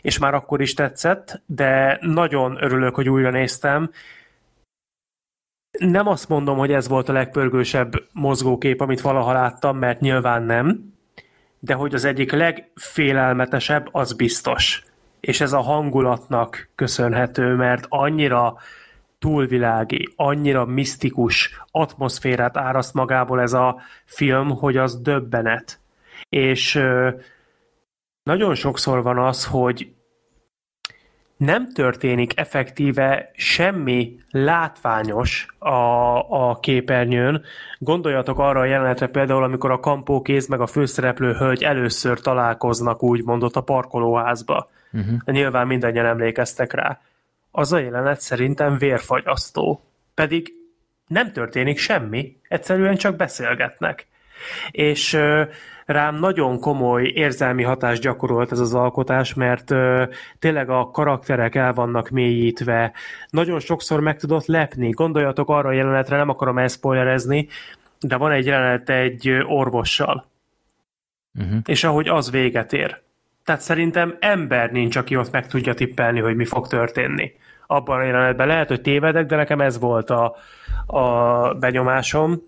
és 0.01 0.18
már 0.18 0.34
akkor 0.34 0.61
is 0.61 0.73
tetszett, 0.73 1.41
de 1.45 1.97
nagyon 2.01 2.57
örülök, 2.64 2.95
hogy 2.95 3.09
újra 3.09 3.30
néztem. 3.30 3.91
Nem 5.77 6.07
azt 6.07 6.29
mondom, 6.29 6.57
hogy 6.57 6.71
ez 6.71 6.87
volt 6.87 7.09
a 7.09 7.13
legpörgősebb 7.13 7.93
mozgókép, 8.11 8.81
amit 8.81 9.01
valaha 9.01 9.33
láttam, 9.33 9.77
mert 9.77 9.99
nyilván 9.99 10.43
nem, 10.43 10.93
de 11.59 11.73
hogy 11.73 11.93
az 11.93 12.05
egyik 12.05 12.31
legfélelmetesebb, 12.31 13.87
az 13.91 14.13
biztos. 14.13 14.83
És 15.19 15.41
ez 15.41 15.53
a 15.53 15.61
hangulatnak 15.61 16.69
köszönhető, 16.75 17.55
mert 17.55 17.85
annyira 17.89 18.57
túlvilági, 19.19 20.13
annyira 20.15 20.65
misztikus 20.65 21.61
atmoszférát 21.71 22.57
áraszt 22.57 22.93
magából 22.93 23.41
ez 23.41 23.53
a 23.53 23.81
film, 24.05 24.49
hogy 24.49 24.77
az 24.77 25.01
döbbenet. 25.01 25.79
És 26.29 26.83
nagyon 28.23 28.55
sokszor 28.55 29.03
van 29.03 29.17
az, 29.17 29.45
hogy 29.45 29.91
nem 31.38 31.72
történik 31.72 32.39
effektíve 32.39 33.31
semmi 33.34 34.19
látványos 34.31 35.45
a, 35.57 35.69
a 36.49 36.59
képernyőn. 36.59 37.43
Gondoljatok 37.80 38.39
arra 38.39 38.59
a 38.59 38.65
jelenetre 38.65 39.07
például, 39.07 39.43
amikor 39.43 39.72
a 39.72 39.80
kampókéz 39.80 40.47
meg 40.47 40.61
a 40.61 40.68
főszereplő 40.68 41.34
hölgy 41.34 41.64
először 41.64 42.19
találkoznak, 42.19 43.03
úgy 43.03 43.23
mondott 43.23 43.55
a 43.55 43.61
parkolóházba. 43.61 44.69
Uh-huh. 44.91 45.19
Nyilván 45.26 45.68
mindannyian 45.68 46.05
emlékeztek 46.05 46.73
rá. 46.73 46.99
Az 47.51 47.73
a 47.73 47.77
jelenet 47.77 48.22
szerintem 48.22 48.77
vérfagyasztó. 48.77 49.81
Pedig 50.14 50.53
nem 51.07 51.31
történik 51.31 51.77
semmi, 51.77 52.38
egyszerűen 52.47 52.95
csak 52.95 53.15
beszélgetnek. 53.15 54.07
És 54.72 55.14
ö, 55.14 55.43
rám 55.88 56.15
nagyon 56.15 56.59
komoly 56.59 57.11
érzelmi 57.14 57.64
hatást 57.64 58.01
gyakorolt 58.01 58.51
ez 58.51 58.59
az 58.59 58.73
alkotás, 58.73 59.34
mert 59.34 59.72
ö, 59.72 60.03
tényleg 60.39 60.69
a 60.69 60.89
karakterek 60.91 61.55
el 61.55 61.73
vannak 61.73 62.09
mélyítve, 62.09 62.91
nagyon 63.30 63.59
sokszor 63.59 63.99
meg 63.99 64.19
tudott 64.19 64.45
lepni. 64.45 64.89
Gondoljatok 64.89 65.49
arra 65.49 65.69
a 65.69 65.72
jelenetre, 65.72 66.18
nem 66.18 66.30
akarom 66.30 66.57
elszpoilerezni, 66.57 67.47
de 67.99 68.15
van 68.15 68.31
egy 68.31 68.45
jelenet 68.45 68.89
egy 68.89 69.43
orvossal. 69.45 70.26
Uh-huh. 71.39 71.59
És 71.65 71.84
ahogy 71.84 72.07
az 72.07 72.31
véget 72.31 72.73
ér. 72.73 73.01
Tehát 73.43 73.61
szerintem 73.61 74.18
ember 74.19 74.72
nincs, 74.72 74.95
aki 74.95 75.15
ott 75.15 75.31
meg 75.31 75.47
tudja 75.47 75.73
tippelni, 75.73 76.19
hogy 76.19 76.35
mi 76.35 76.45
fog 76.45 76.68
történni. 76.68 77.31
Abban 77.68 77.99
a 77.99 78.03
jelenetben 78.03 78.47
lehet, 78.47 78.68
hogy 78.68 78.81
tévedek, 78.81 79.26
de 79.26 79.35
nekem 79.35 79.61
ez 79.61 79.80
volt 79.80 80.09
a, 80.09 80.35
a 80.85 81.53
benyomásom. 81.53 82.41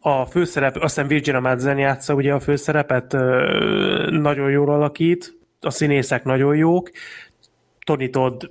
A 0.00 0.26
főszerep, 0.26 0.74
azt 0.74 0.82
hiszem 0.82 1.06
Virginia 1.06 1.40
Madsen 1.40 1.78
játsza 1.78 2.14
ugye 2.14 2.32
a 2.32 2.40
főszerepet, 2.40 3.12
nagyon 4.10 4.50
jól 4.50 4.70
alakít, 4.70 5.38
a 5.60 5.70
színészek 5.70 6.24
nagyon 6.24 6.56
jók, 6.56 6.90
Tony 7.84 8.10
Todd, 8.10 8.50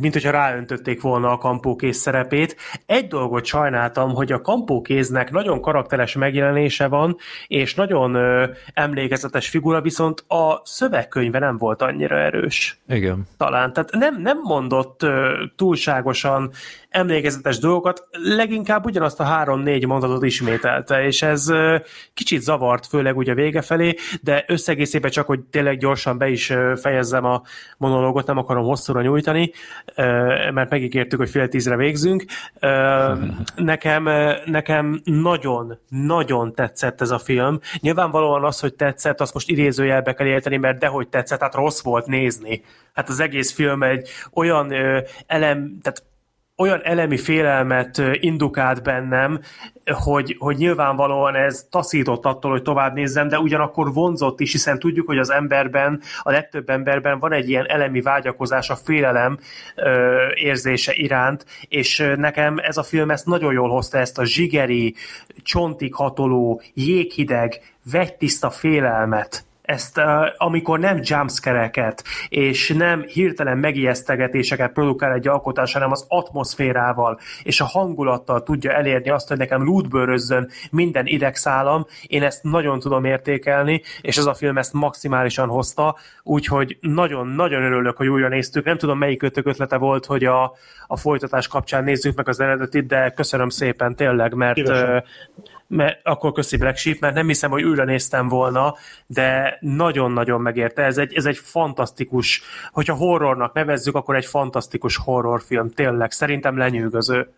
mint 0.00 0.12
hogyha 0.12 0.30
ráöntötték 0.30 1.00
volna 1.00 1.30
a 1.30 1.38
kampókész 1.38 1.98
szerepét. 1.98 2.56
Egy 2.86 3.06
dolgot 3.06 3.44
sajnáltam, 3.44 4.14
hogy 4.14 4.32
a 4.32 4.40
kampókéznek 4.40 5.30
nagyon 5.30 5.60
karakteres 5.60 6.14
megjelenése 6.14 6.86
van, 6.86 7.16
és 7.46 7.74
nagyon 7.74 8.14
ö, 8.14 8.50
emlékezetes 8.74 9.48
figura, 9.48 9.80
viszont 9.80 10.24
a 10.28 10.60
szövegkönyve 10.64 11.38
nem 11.38 11.58
volt 11.58 11.82
annyira 11.82 12.18
erős. 12.18 12.80
Igen. 12.88 13.26
Talán. 13.36 13.72
Tehát 13.72 13.90
nem, 13.92 14.20
nem 14.20 14.38
mondott 14.42 15.02
ö, 15.02 15.44
túlságosan 15.56 16.50
emlékezetes 16.96 17.58
dolgokat, 17.58 18.08
leginkább 18.10 18.84
ugyanazt 18.84 19.20
a 19.20 19.24
három-négy 19.24 19.86
mondatot 19.86 20.24
ismételte, 20.24 21.04
és 21.04 21.22
ez 21.22 21.52
kicsit 22.14 22.40
zavart, 22.42 22.86
főleg 22.86 23.16
ugye 23.16 23.34
vége 23.34 23.62
felé, 23.62 23.94
de 24.22 24.44
összegészében 24.46 25.10
csak, 25.10 25.26
hogy 25.26 25.40
tényleg 25.40 25.78
gyorsan 25.78 26.18
be 26.18 26.28
is 26.28 26.52
fejezzem 26.76 27.24
a 27.24 27.42
monológot, 27.78 28.26
nem 28.26 28.38
akarom 28.38 28.64
hosszúra 28.64 29.02
nyújtani, 29.02 29.52
mert 30.52 30.70
megígértük, 30.70 31.18
hogy 31.18 31.30
fél 31.30 31.48
tízre 31.48 31.76
végzünk. 31.76 32.24
Nekem, 33.56 34.08
nekem 34.44 35.00
nagyon, 35.04 35.78
nagyon 35.88 36.54
tetszett 36.54 37.00
ez 37.00 37.10
a 37.10 37.18
film. 37.18 37.58
Nyilvánvalóan 37.80 38.44
az, 38.44 38.60
hogy 38.60 38.74
tetszett, 38.74 39.20
azt 39.20 39.34
most 39.34 39.48
idézőjelbe 39.48 40.12
kell 40.12 40.26
érteni, 40.26 40.56
mert 40.56 40.78
dehogy 40.78 41.08
tetszett, 41.08 41.40
hát 41.40 41.54
rossz 41.54 41.82
volt 41.82 42.06
nézni. 42.06 42.62
Hát 42.92 43.08
az 43.08 43.20
egész 43.20 43.52
film 43.52 43.82
egy 43.82 44.08
olyan 44.32 44.72
ö, 44.72 45.00
elem, 45.26 45.78
tehát 45.82 46.02
olyan 46.56 46.80
elemi 46.84 47.16
félelmet 47.16 48.02
indukált 48.12 48.82
bennem, 48.82 49.40
hogy, 49.84 50.36
hogy 50.38 50.56
nyilvánvalóan 50.56 51.34
ez 51.34 51.66
taszított 51.70 52.24
attól, 52.24 52.50
hogy 52.50 52.62
tovább 52.62 52.94
nézzem, 52.94 53.28
de 53.28 53.38
ugyanakkor 53.38 53.92
vonzott 53.92 54.40
is, 54.40 54.52
hiszen 54.52 54.78
tudjuk, 54.78 55.06
hogy 55.06 55.18
az 55.18 55.30
emberben, 55.30 56.00
a 56.22 56.30
legtöbb 56.30 56.70
emberben 56.70 57.18
van 57.18 57.32
egy 57.32 57.48
ilyen 57.48 57.66
elemi 57.66 58.00
vágyakozás, 58.00 58.70
a 58.70 58.76
félelem 58.76 59.38
ö, 59.74 60.26
érzése 60.34 60.92
iránt, 60.94 61.46
és 61.68 62.12
nekem 62.16 62.58
ez 62.58 62.76
a 62.76 62.82
film 62.82 63.10
ezt 63.10 63.26
nagyon 63.26 63.52
jól 63.52 63.68
hozta, 63.68 63.98
ezt 63.98 64.18
a 64.18 64.24
zsigeri, 64.24 64.94
csontig 65.42 65.94
hatoló, 65.94 66.62
jéghideg, 66.74 67.60
vegytiszta 67.90 68.50
félelmet, 68.50 69.44
ezt, 69.66 69.98
uh, 69.98 70.04
amikor 70.36 70.78
nem 70.78 71.00
jumpscare-eket 71.02 72.04
és 72.28 72.68
nem 72.76 73.02
hirtelen 73.02 73.58
megijesztegetéseket 73.58 74.72
produkál 74.72 75.12
egy 75.12 75.28
alkotás, 75.28 75.72
hanem 75.72 75.90
az 75.90 76.04
atmoszférával 76.08 77.18
és 77.42 77.60
a 77.60 77.64
hangulattal 77.64 78.42
tudja 78.42 78.72
elérni 78.72 79.10
azt, 79.10 79.28
hogy 79.28 79.38
nekem 79.38 79.64
lútbőrözzön 79.64 80.50
minden 80.70 81.06
idegszálam, 81.06 81.86
én 82.06 82.22
ezt 82.22 82.42
nagyon 82.42 82.80
tudom 82.80 83.04
értékelni, 83.04 83.82
és 84.00 84.16
ez 84.16 84.26
a 84.26 84.34
film 84.34 84.58
ezt 84.58 84.72
maximálisan 84.72 85.48
hozta, 85.48 85.96
úgyhogy 86.22 86.78
nagyon-nagyon 86.80 87.62
örülök, 87.62 87.96
hogy 87.96 88.08
újra 88.08 88.28
néztük. 88.28 88.64
Nem 88.64 88.78
tudom, 88.78 88.98
melyik 88.98 89.22
ötök 89.22 89.46
ötlete 89.46 89.76
volt, 89.76 90.06
hogy 90.06 90.24
a, 90.24 90.52
a 90.86 90.96
folytatás 90.96 91.48
kapcsán 91.48 91.84
nézzük 91.84 92.16
meg 92.16 92.28
az 92.28 92.40
eredetit, 92.40 92.86
de 92.86 93.10
köszönöm 93.10 93.48
szépen 93.48 93.96
tényleg, 93.96 94.34
mert 94.34 94.56
Szívesen. 94.56 95.04
Mert 95.68 96.00
akkor 96.02 96.32
köszi 96.32 96.56
Black 96.56 96.76
Sheep, 96.76 96.98
mert 96.98 97.14
nem 97.14 97.26
hiszem, 97.26 97.50
hogy 97.50 97.62
újra 97.62 97.84
néztem 97.84 98.28
volna, 98.28 98.74
de 99.06 99.58
nagyon-nagyon 99.60 100.40
megérte. 100.40 100.82
Ez 100.82 100.98
egy, 100.98 101.14
ez 101.14 101.26
egy 101.26 101.36
fantasztikus, 101.36 102.42
hogyha 102.70 102.94
horrornak 102.94 103.52
nevezzük, 103.52 103.94
akkor 103.94 104.16
egy 104.16 104.26
fantasztikus 104.26 104.96
horrorfilm, 104.96 105.70
tényleg. 105.70 106.10
Szerintem 106.10 106.56
lenyűgöző. 106.56 107.28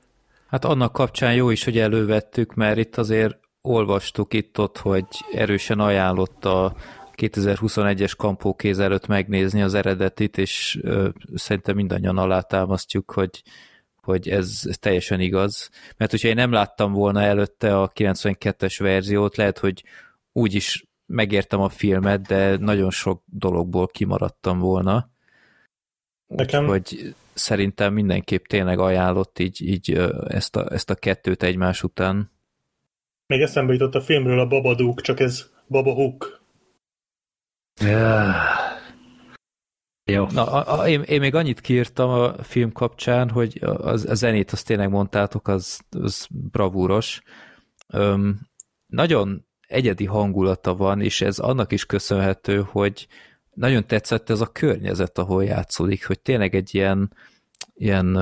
Hát 0.49 0.65
annak 0.65 0.93
kapcsán 0.93 1.35
jó 1.35 1.51
is, 1.51 1.65
hogy 1.65 1.79
elővettük, 1.79 2.55
mert 2.55 2.79
itt 2.79 2.97
azért 2.97 3.39
olvastuk 3.63 4.35
itt-ott, 4.35 4.79
hogy 4.79 5.07
erősen 5.33 5.81
ajánlott 5.81 6.45
a 6.45 6.75
2021-es 7.17 8.13
kampókéz 8.17 8.79
előtt 8.79 9.07
megnézni 9.07 9.63
az 9.63 9.75
eredetit, 9.75 10.39
és 10.39 10.79
ö, 10.83 11.09
szerintem 11.35 11.75
mindannyian 11.75 12.19
alátámasztjuk, 12.19 13.11
hogy, 13.11 13.43
hogy 14.09 14.29
ez, 14.29 14.63
ez 14.65 14.79
teljesen 14.79 15.21
igaz. 15.21 15.71
Mert 15.97 16.11
hogyha 16.11 16.29
én 16.29 16.35
nem 16.35 16.53
láttam 16.53 16.93
volna 16.93 17.23
előtte 17.23 17.81
a 17.81 17.89
92-es 17.89 18.77
verziót, 18.79 19.37
lehet, 19.37 19.59
hogy 19.59 19.85
úgy 20.33 20.55
is 20.55 20.87
megértem 21.07 21.61
a 21.61 21.69
filmet, 21.69 22.27
de 22.27 22.57
nagyon 22.57 22.91
sok 22.91 23.23
dologból 23.25 23.87
kimaradtam 23.87 24.59
volna. 24.59 25.11
Nekem- 26.27 26.69
Úgyhogy 26.69 27.15
szerintem 27.35 27.93
mindenképp 27.93 28.45
tényleg 28.45 28.79
ajánlott 28.79 29.39
így, 29.39 29.69
így 29.69 29.93
ezt, 30.29 30.57
a, 30.57 30.73
ezt 30.73 30.91
a 30.91 30.95
kettőt 30.95 31.43
egymás 31.43 31.83
után. 31.83 32.31
Még 33.27 33.41
eszembe 33.41 33.73
jutott 33.73 33.95
a 33.95 34.01
filmről 34.01 34.41
a 34.41 34.47
Babadook, 34.47 35.01
csak 35.01 35.21
ez 35.21 35.51
Baba 35.67 35.93
Hook. 35.93 36.41
Jó. 40.13 40.27
Na, 40.33 40.45
a, 40.45 40.81
a, 40.81 40.89
én, 40.89 41.03
én 41.03 41.21
még 41.21 41.35
annyit 41.35 41.61
kiírtam 41.61 42.11
a 42.11 42.43
film 42.43 42.73
kapcsán, 42.73 43.31
hogy 43.31 43.59
az, 43.63 44.07
a 44.07 44.15
zenét 44.15 44.51
azt 44.51 44.67
tényleg 44.67 44.91
mondtátok, 44.91 45.49
az, 45.49 45.81
az 45.91 46.27
bravúros. 46.31 47.23
Öm, 47.89 48.41
nagyon 48.87 49.47
egyedi 49.67 50.05
hangulata 50.05 50.75
van, 50.75 51.01
és 51.01 51.21
ez 51.21 51.39
annak 51.39 51.73
is 51.73 51.87
köszönhető, 51.87 52.67
hogy 52.71 53.07
nagyon 53.55 53.87
tetszett 53.87 54.31
ez 54.31 54.41
a 54.41 54.53
környezet, 54.53 55.19
ahol 55.19 55.45
játszódik, 55.45 56.07
hogy 56.07 56.21
tényleg 56.21 56.55
egy 56.55 56.75
ilyen, 56.75 57.13
ilyen 57.79 58.19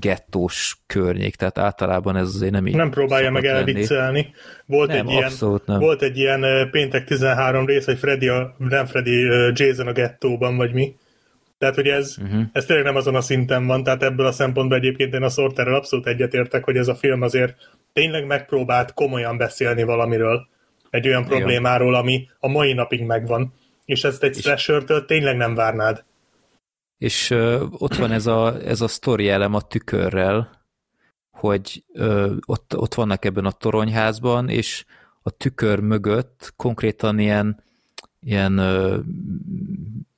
gettós 0.00 0.76
környék, 0.86 1.34
tehát 1.34 1.58
általában 1.58 2.16
ez 2.16 2.28
azért 2.28 2.52
nem 2.52 2.66
így 2.66 2.74
Nem 2.74 2.90
próbálja 2.90 3.30
meg 3.30 3.44
elviccelni. 3.44 4.34
Volt 4.66 4.88
Nem, 4.88 5.06
egy 5.06 5.12
ilyen, 5.12 5.32
nem. 5.66 5.78
volt 5.78 6.02
egy 6.02 6.18
ilyen 6.18 6.68
péntek 6.70 7.04
13 7.04 7.66
rész, 7.66 7.84
hogy 7.84 7.98
Freddy 7.98 8.28
a, 8.28 8.54
nem 8.58 8.86
Freddy, 8.86 9.22
Jason 9.52 9.86
a 9.86 9.92
gettóban, 9.92 10.56
vagy 10.56 10.72
mi. 10.72 10.94
Tehát, 11.58 11.74
hogy 11.74 11.86
ez, 11.86 12.16
uh-huh. 12.22 12.42
ez 12.52 12.64
tényleg 12.64 12.84
nem 12.84 12.96
azon 12.96 13.14
a 13.14 13.20
szinten 13.20 13.66
van, 13.66 13.82
tehát 13.82 14.02
ebből 14.02 14.26
a 14.26 14.32
szempontból 14.32 14.78
egyébként 14.78 15.14
én 15.14 15.22
a 15.22 15.28
Sorterrel 15.28 15.74
abszolút 15.74 16.06
egyetértek, 16.06 16.64
hogy 16.64 16.76
ez 16.76 16.88
a 16.88 16.94
film 16.94 17.22
azért 17.22 17.54
tényleg 17.92 18.26
megpróbált 18.26 18.94
komolyan 18.94 19.36
beszélni 19.36 19.82
valamiről, 19.82 20.48
egy 20.90 21.06
olyan 21.06 21.24
problémáról, 21.24 21.94
ami 21.94 22.28
a 22.38 22.48
mai 22.48 22.72
napig 22.72 23.02
megvan. 23.02 23.54
És 23.84 24.04
ezt 24.04 24.22
egy 24.22 24.34
slasher 24.34 24.82
tényleg 25.06 25.36
nem 25.36 25.54
várnád. 25.54 26.04
És 27.00 27.30
uh, 27.30 27.62
ott 27.70 27.94
van 27.94 28.10
ez 28.10 28.26
a, 28.26 28.60
ez 28.62 28.80
a 28.80 28.88
sztori 28.88 29.28
elem 29.28 29.54
a 29.54 29.60
tükörrel, 29.60 30.60
hogy 31.40 31.84
ö, 31.92 32.34
ott, 32.46 32.76
ott 32.76 32.94
vannak 32.94 33.24
ebben 33.24 33.44
a 33.44 33.50
toronyházban, 33.50 34.48
és 34.48 34.84
a 35.22 35.30
tükör 35.30 35.78
mögött 35.78 36.52
konkrétan 36.56 37.18
ilyen, 37.18 37.62
ilyen, 38.20 38.58
ö, 38.58 38.98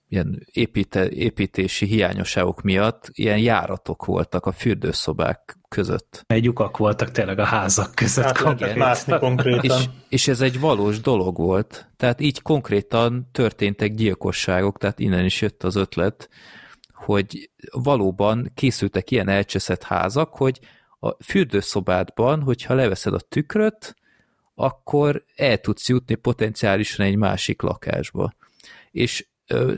ilyen 0.09 0.47
építe, 0.53 1.11
építési 1.11 1.87
hiányosságok 1.87 2.63
miatt 2.63 3.11
ilyen 3.13 3.39
járatok 3.39 4.05
voltak 4.05 4.47
a 4.47 4.53
fürdőszobák 4.53 5.59
között. 5.69 6.25
Egy 6.27 6.45
lyukak 6.45 6.77
voltak 6.77 7.11
tényleg 7.11 7.39
a 7.39 7.45
házak 7.45 7.95
között. 7.95 8.25
Hát 8.25 8.39
konkrétan. 8.39 8.79
mászni 8.79 9.19
konkrétan. 9.19 9.79
És, 9.79 9.89
és 10.09 10.29
ez 10.29 10.41
egy 10.41 10.61
valós 10.61 11.01
dolog 11.01 11.37
volt. 11.37 11.91
Tehát 11.97 12.21
így 12.21 12.43
konkrétan 12.43 13.29
történtek 13.33 13.95
gyilkosságok, 13.95 14.79
tehát 14.79 14.99
innen 14.99 15.25
is 15.25 15.41
jött 15.41 15.63
az 15.63 15.77
ötlet, 15.77 16.29
hogy 17.05 17.51
valóban 17.71 18.51
készültek 18.55 19.11
ilyen 19.11 19.29
elcseszett 19.29 19.83
házak, 19.83 20.35
hogy 20.35 20.61
a 21.01 21.23
fürdőszobádban, 21.23 22.43
hogyha 22.43 22.75
leveszed 22.75 23.15
a 23.15 23.21
tükröt, 23.21 23.97
akkor 24.55 25.25
el 25.37 25.59
tudsz 25.59 25.89
jutni 25.89 26.15
potenciálisan 26.15 27.07
egy 27.07 27.17
másik 27.17 27.63
lakásba. 27.63 28.33
És 28.91 29.27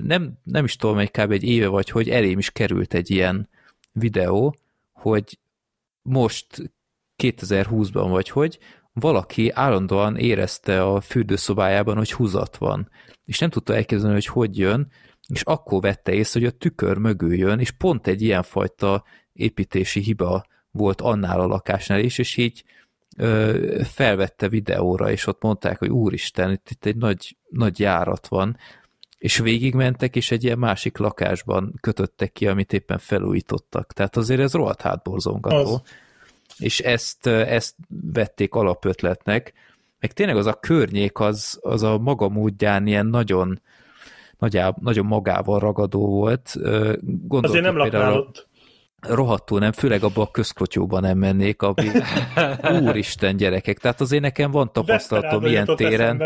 nem, 0.03 0.33
nem 0.43 0.65
is 0.65 0.77
tudom, 0.77 0.99
egy 0.99 1.11
kb. 1.11 1.31
egy 1.31 1.45
éve 1.45 1.67
vagy, 1.67 1.91
hogy 1.91 2.11
elém 2.11 2.39
is 2.39 2.51
került 2.51 2.95
egy 2.95 3.11
ilyen 3.11 3.49
videó, 3.93 4.57
hogy 4.93 5.39
most 6.03 6.73
2020-ban 7.19 8.07
vagy 8.09 8.29
hogy, 8.29 8.59
valaki 8.93 9.51
állandóan 9.51 10.17
érezte 10.17 10.83
a 10.83 11.01
fürdőszobájában, 11.01 11.97
hogy 11.97 12.13
húzat 12.13 12.57
van, 12.57 12.91
és 13.25 13.39
nem 13.39 13.51
tudta 13.51 13.75
elképzelni, 13.75 14.15
hogy 14.15 14.27
hogy 14.27 14.59
jön, 14.59 14.91
és 15.29 15.43
akkor 15.43 15.81
vette 15.81 16.13
észre, 16.13 16.41
hogy 16.41 16.49
a 16.49 16.59
tükör 16.59 16.97
mögül 16.97 17.35
jön, 17.35 17.59
és 17.59 17.71
pont 17.71 18.07
egy 18.07 18.23
ilyenfajta 18.23 19.05
építési 19.33 20.01
hiba 20.01 20.45
volt 20.71 21.01
annál 21.01 21.41
a 21.41 21.47
lakásnál 21.47 21.99
is, 21.99 22.19
és 22.19 22.37
így 22.37 22.65
ö, 23.17 23.81
felvette 23.85 24.49
videóra, 24.49 25.11
és 25.11 25.27
ott 25.27 25.43
mondták, 25.43 25.79
hogy 25.79 25.89
úristen, 25.89 26.51
itt, 26.51 26.71
itt 26.71 26.85
egy 26.85 26.97
nagy, 26.97 27.37
nagy 27.49 27.79
járat 27.81 28.27
van, 28.27 28.57
és 29.19 29.39
végigmentek, 29.39 30.17
és 30.17 30.31
egy 30.31 30.45
ilyen 30.45 30.59
másik 30.59 30.97
lakásban 30.97 31.75
kötöttek 31.81 32.33
ki, 32.33 32.47
amit 32.47 32.73
éppen 32.73 32.99
felújítottak. 32.99 33.93
Tehát 33.93 34.17
azért 34.17 34.41
ez 34.41 34.53
rohadt 34.53 34.81
hátborzongató. 34.81 35.75
Az. 35.75 35.83
És 36.59 36.81
ezt, 36.81 37.27
ezt 37.27 37.75
vették 38.13 38.55
alapötletnek, 38.55 39.53
meg 40.01 40.13
tényleg 40.13 40.37
az 40.37 40.47
a 40.47 40.55
környék, 40.55 41.19
az, 41.19 41.59
az 41.63 41.83
a 41.83 41.99
maga 41.99 42.29
módján 42.29 42.87
ilyen 42.87 43.07
nagyon, 43.07 43.61
nagyá, 44.39 44.75
nagyon 44.81 45.07
magával 45.07 45.59
ragadó 45.59 46.07
volt. 46.07 46.53
Gondolok 47.03 47.45
Azért 47.45 47.65
nem 47.65 47.77
laknál 47.77 48.13
ott. 48.13 48.49
rohadtul 49.01 49.59
nem, 49.59 49.73
főleg 49.73 50.03
abba 50.03 50.23
a 50.23 50.31
közklotyóban 50.31 51.03
nem 51.03 51.19
mennék, 51.19 51.63
ami 51.63 51.89
úristen 52.89 53.37
gyerekek. 53.37 53.79
Tehát 53.79 54.01
azért 54.01 54.23
nekem 54.23 54.51
van 54.51 54.73
tapasztalatom 54.73 55.47
ilyen 55.47 55.67
téren, 55.77 56.17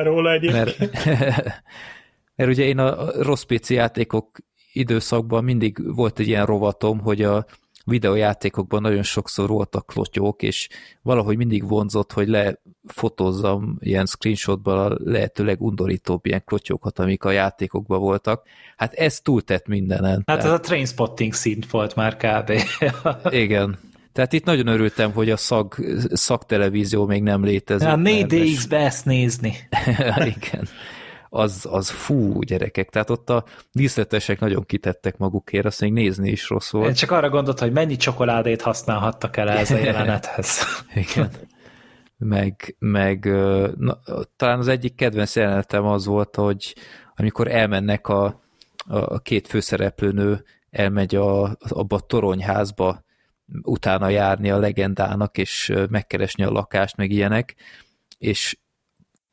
mert, 0.41 0.79
mert 2.37 2.51
ugye 2.51 2.65
én 2.65 2.79
a 2.79 3.23
rossz 3.23 3.43
PC 3.43 3.71
játékok 3.71 4.39
időszakban 4.73 5.45
mindig 5.45 5.95
volt 5.95 6.19
egy 6.19 6.27
ilyen 6.27 6.47
rovatom, 6.47 7.01
hogy 7.01 7.23
a 7.23 7.45
videójátékokban 7.89 8.83
nagyon 8.83 9.03
sokszor 9.03 9.49
voltak 9.49 9.87
klotyók, 9.87 10.43
és 10.43 10.69
valahogy 11.03 11.37
mindig 11.37 11.69
vonzott, 11.69 12.13
hogy 12.13 12.29
lefotózzam 12.29 13.77
ilyen 13.81 14.07
screenshotban 14.07 14.93
a 14.93 14.97
lehetőleg 15.05 15.61
undorítóbb 15.63 16.27
ilyen 16.27 16.43
klotyókat, 16.45 16.99
amik 16.99 17.25
a 17.25 17.31
játékokban 17.31 18.01
voltak. 18.01 18.47
Hát 18.77 18.93
ez 18.93 19.21
túltett 19.21 19.67
mindenen. 19.67 20.23
Hát 20.27 20.39
ez 20.39 20.45
Tehát- 20.45 20.59
a 20.59 20.63
trainspotting 20.63 21.33
szint 21.33 21.71
volt 21.71 21.95
már 21.95 22.17
kb. 22.17 22.53
igen. 23.45 23.79
Tehát 24.13 24.33
itt 24.33 24.45
nagyon 24.45 24.67
örültem, 24.67 25.13
hogy 25.13 25.31
a 25.31 25.37
szag, 25.37 25.75
szaktelevízió 26.13 27.07
még 27.07 27.23
nem 27.23 27.45
létezik. 27.45 27.89
A 27.89 27.97
mert- 27.97 28.33
4DX-be 28.33 28.77
ezt 28.79 29.05
nézni. 29.05 29.55
Igen. 30.37 30.69
Az, 31.29 31.67
az 31.71 31.91
fú, 31.91 32.41
gyerekek. 32.41 32.91
Tehát 32.91 33.11
ott 33.11 33.31
a 33.31 33.45
díszletesek 33.73 34.41
nagyon 34.41 34.65
kitettek 34.65 35.17
magukért, 35.17 35.67
azt 35.67 35.81
még 35.81 35.93
nézni 35.93 36.31
is 36.31 36.49
rossz 36.49 36.73
Én 36.73 36.81
volt. 36.81 36.97
csak 36.97 37.11
arra 37.11 37.29
gondolt, 37.29 37.59
hogy 37.59 37.73
mennyi 37.73 37.97
csokoládét 37.97 38.63
használhattak 38.63 39.37
el 39.37 39.49
ez 39.49 39.71
a 39.71 39.77
jelenethez. 39.77 40.63
Igen. 40.95 41.31
Meg, 42.19 42.77
meg 42.79 43.25
na, 43.77 43.99
talán 44.37 44.59
az 44.59 44.69
egyik 44.69 44.95
kedvenc 44.95 45.37
jelenetem 45.37 45.85
az 45.85 46.07
volt, 46.07 46.37
hogy 46.37 46.75
amikor 47.17 47.49
elmennek 47.49 48.09
a, 48.09 48.41
a 48.87 49.19
két 49.19 49.47
főszereplőnő, 49.47 50.45
elmegy 50.71 51.15
a, 51.15 51.57
abba 51.59 51.97
a 51.97 52.01
toronyházba 52.01 53.05
utána 53.63 54.09
járni 54.09 54.51
a 54.51 54.59
legendának, 54.59 55.39
és 55.39 55.73
megkeresni 55.91 56.45
a 56.45 56.51
lakást, 56.51 56.97
meg 56.97 57.11
ilyenek, 57.11 57.55
és 58.19 58.59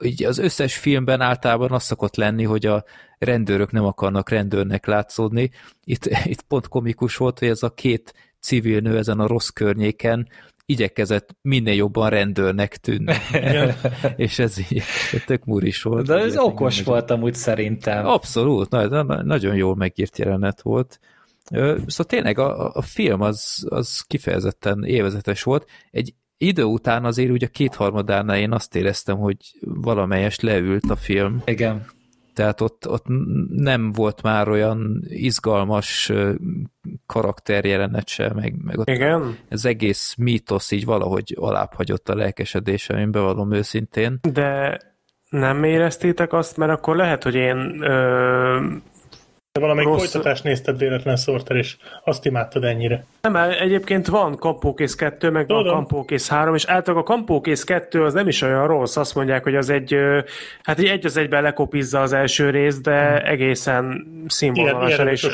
így 0.03 0.23
az 0.23 0.37
összes 0.37 0.77
filmben 0.77 1.21
általában 1.21 1.71
az 1.71 1.83
szokott 1.83 2.15
lenni, 2.15 2.43
hogy 2.43 2.65
a 2.65 2.83
rendőrök 3.17 3.71
nem 3.71 3.85
akarnak 3.85 4.29
rendőrnek 4.29 4.85
látszódni. 4.85 5.51
Itt, 5.83 6.05
itt 6.33 6.41
pont 6.41 6.67
komikus 6.67 7.17
volt, 7.17 7.39
hogy 7.39 7.47
ez 7.47 7.63
a 7.63 7.69
két 7.69 8.13
civil 8.39 8.79
nő 8.79 8.97
ezen 8.97 9.19
a 9.19 9.27
rossz 9.27 9.47
környéken 9.47 10.27
igyekezett 10.65 11.35
minél 11.41 11.73
jobban 11.73 12.09
rendőrnek 12.09 12.77
tűnni. 12.77 13.13
és 14.15 14.39
ez 14.39 14.57
így 14.57 14.83
tök 15.25 15.45
muris 15.45 15.81
volt. 15.81 16.05
De 16.05 16.13
ez 16.13 16.37
okos 16.37 16.77
engem 16.77 16.93
volt 16.93 17.11
amúgy 17.11 17.33
szerintem. 17.33 18.05
Abszolút, 18.05 18.69
na, 18.69 19.03
na, 19.03 19.23
nagyon 19.23 19.55
jól 19.55 19.75
megírt 19.75 20.17
jelenet 20.17 20.61
volt. 20.61 20.99
Szóval 21.49 22.05
tényleg 22.07 22.39
a, 22.39 22.73
a 22.73 22.81
film 22.81 23.21
az, 23.21 23.65
az 23.69 24.01
kifejezetten 24.01 24.83
élvezetes 24.83 25.43
volt. 25.43 25.69
Egy 25.91 26.13
idő 26.37 26.63
után 26.63 27.05
azért 27.05 27.31
ugye 27.31 27.45
a 27.45 27.49
kétharmadánál 27.49 28.37
én 28.37 28.51
azt 28.51 28.75
éreztem, 28.75 29.17
hogy 29.17 29.37
valamelyest 29.61 30.41
leült 30.41 30.89
a 30.89 30.95
film, 30.95 31.41
Igen. 31.45 31.85
tehát 32.33 32.61
ott, 32.61 32.89
ott 32.89 33.05
nem 33.49 33.91
volt 33.91 34.21
már 34.21 34.49
olyan 34.49 35.03
izgalmas 35.07 36.11
karakterjelenet 37.05 38.07
se, 38.07 38.33
meg, 38.33 38.55
meg 38.63 38.77
ott 38.77 38.89
Igen, 38.89 39.37
ez 39.49 39.65
egész 39.65 40.15
mítosz 40.17 40.71
így 40.71 40.85
valahogy 40.85 41.35
alábbhagyott 41.39 42.09
a 42.09 42.15
lelkesedésem, 42.15 42.97
én 42.97 43.11
bevallom 43.11 43.53
őszintén. 43.53 44.19
de 44.33 44.79
nem 45.29 45.63
éreztétek 45.63 46.33
azt, 46.33 46.57
mert 46.57 46.71
akkor 46.71 46.95
lehet, 46.95 47.23
hogy 47.23 47.35
én 47.35 47.81
ö, 47.81 48.75
De 49.55 49.61
valamelyik 49.61 49.89
Rossz. 49.89 50.11
folytatást 50.11 50.43
nézted 50.43 50.77
véletlen 50.77 51.15
Sorter, 51.15 51.55
és 51.55 51.77
azt 52.03 52.25
imádtad 52.25 52.63
ennyire. 52.63 53.05
Nem, 53.21 53.31
mert 53.31 53.59
egyébként 53.59 54.07
van 54.07 54.35
Kampókész 54.35 54.95
2, 54.95 55.29
meg 55.29 55.47
van 55.47 55.57
Tudom. 55.57 55.73
Kampókész 55.75 56.29
3, 56.29 56.55
és 56.55 56.65
általában 56.65 57.05
a 57.05 57.15
Kampókész 57.15 57.63
2 57.63 58.03
az 58.03 58.13
nem 58.13 58.27
is 58.27 58.41
olyan 58.41 58.67
rossz, 58.67 58.95
azt 58.95 59.15
mondják, 59.15 59.43
hogy 59.43 59.55
az 59.55 59.69
egy, 59.69 59.95
hát 60.63 60.79
így 60.79 60.85
egy 60.85 61.05
az 61.05 61.17
egyben 61.17 61.41
lekopizza 61.41 62.01
az 62.01 62.13
első 62.13 62.49
részt, 62.49 62.81
de 62.81 63.23
egészen 63.23 63.83
Ilyen, 63.83 64.23
színvonalasan, 64.27 65.07
és, 65.07 65.29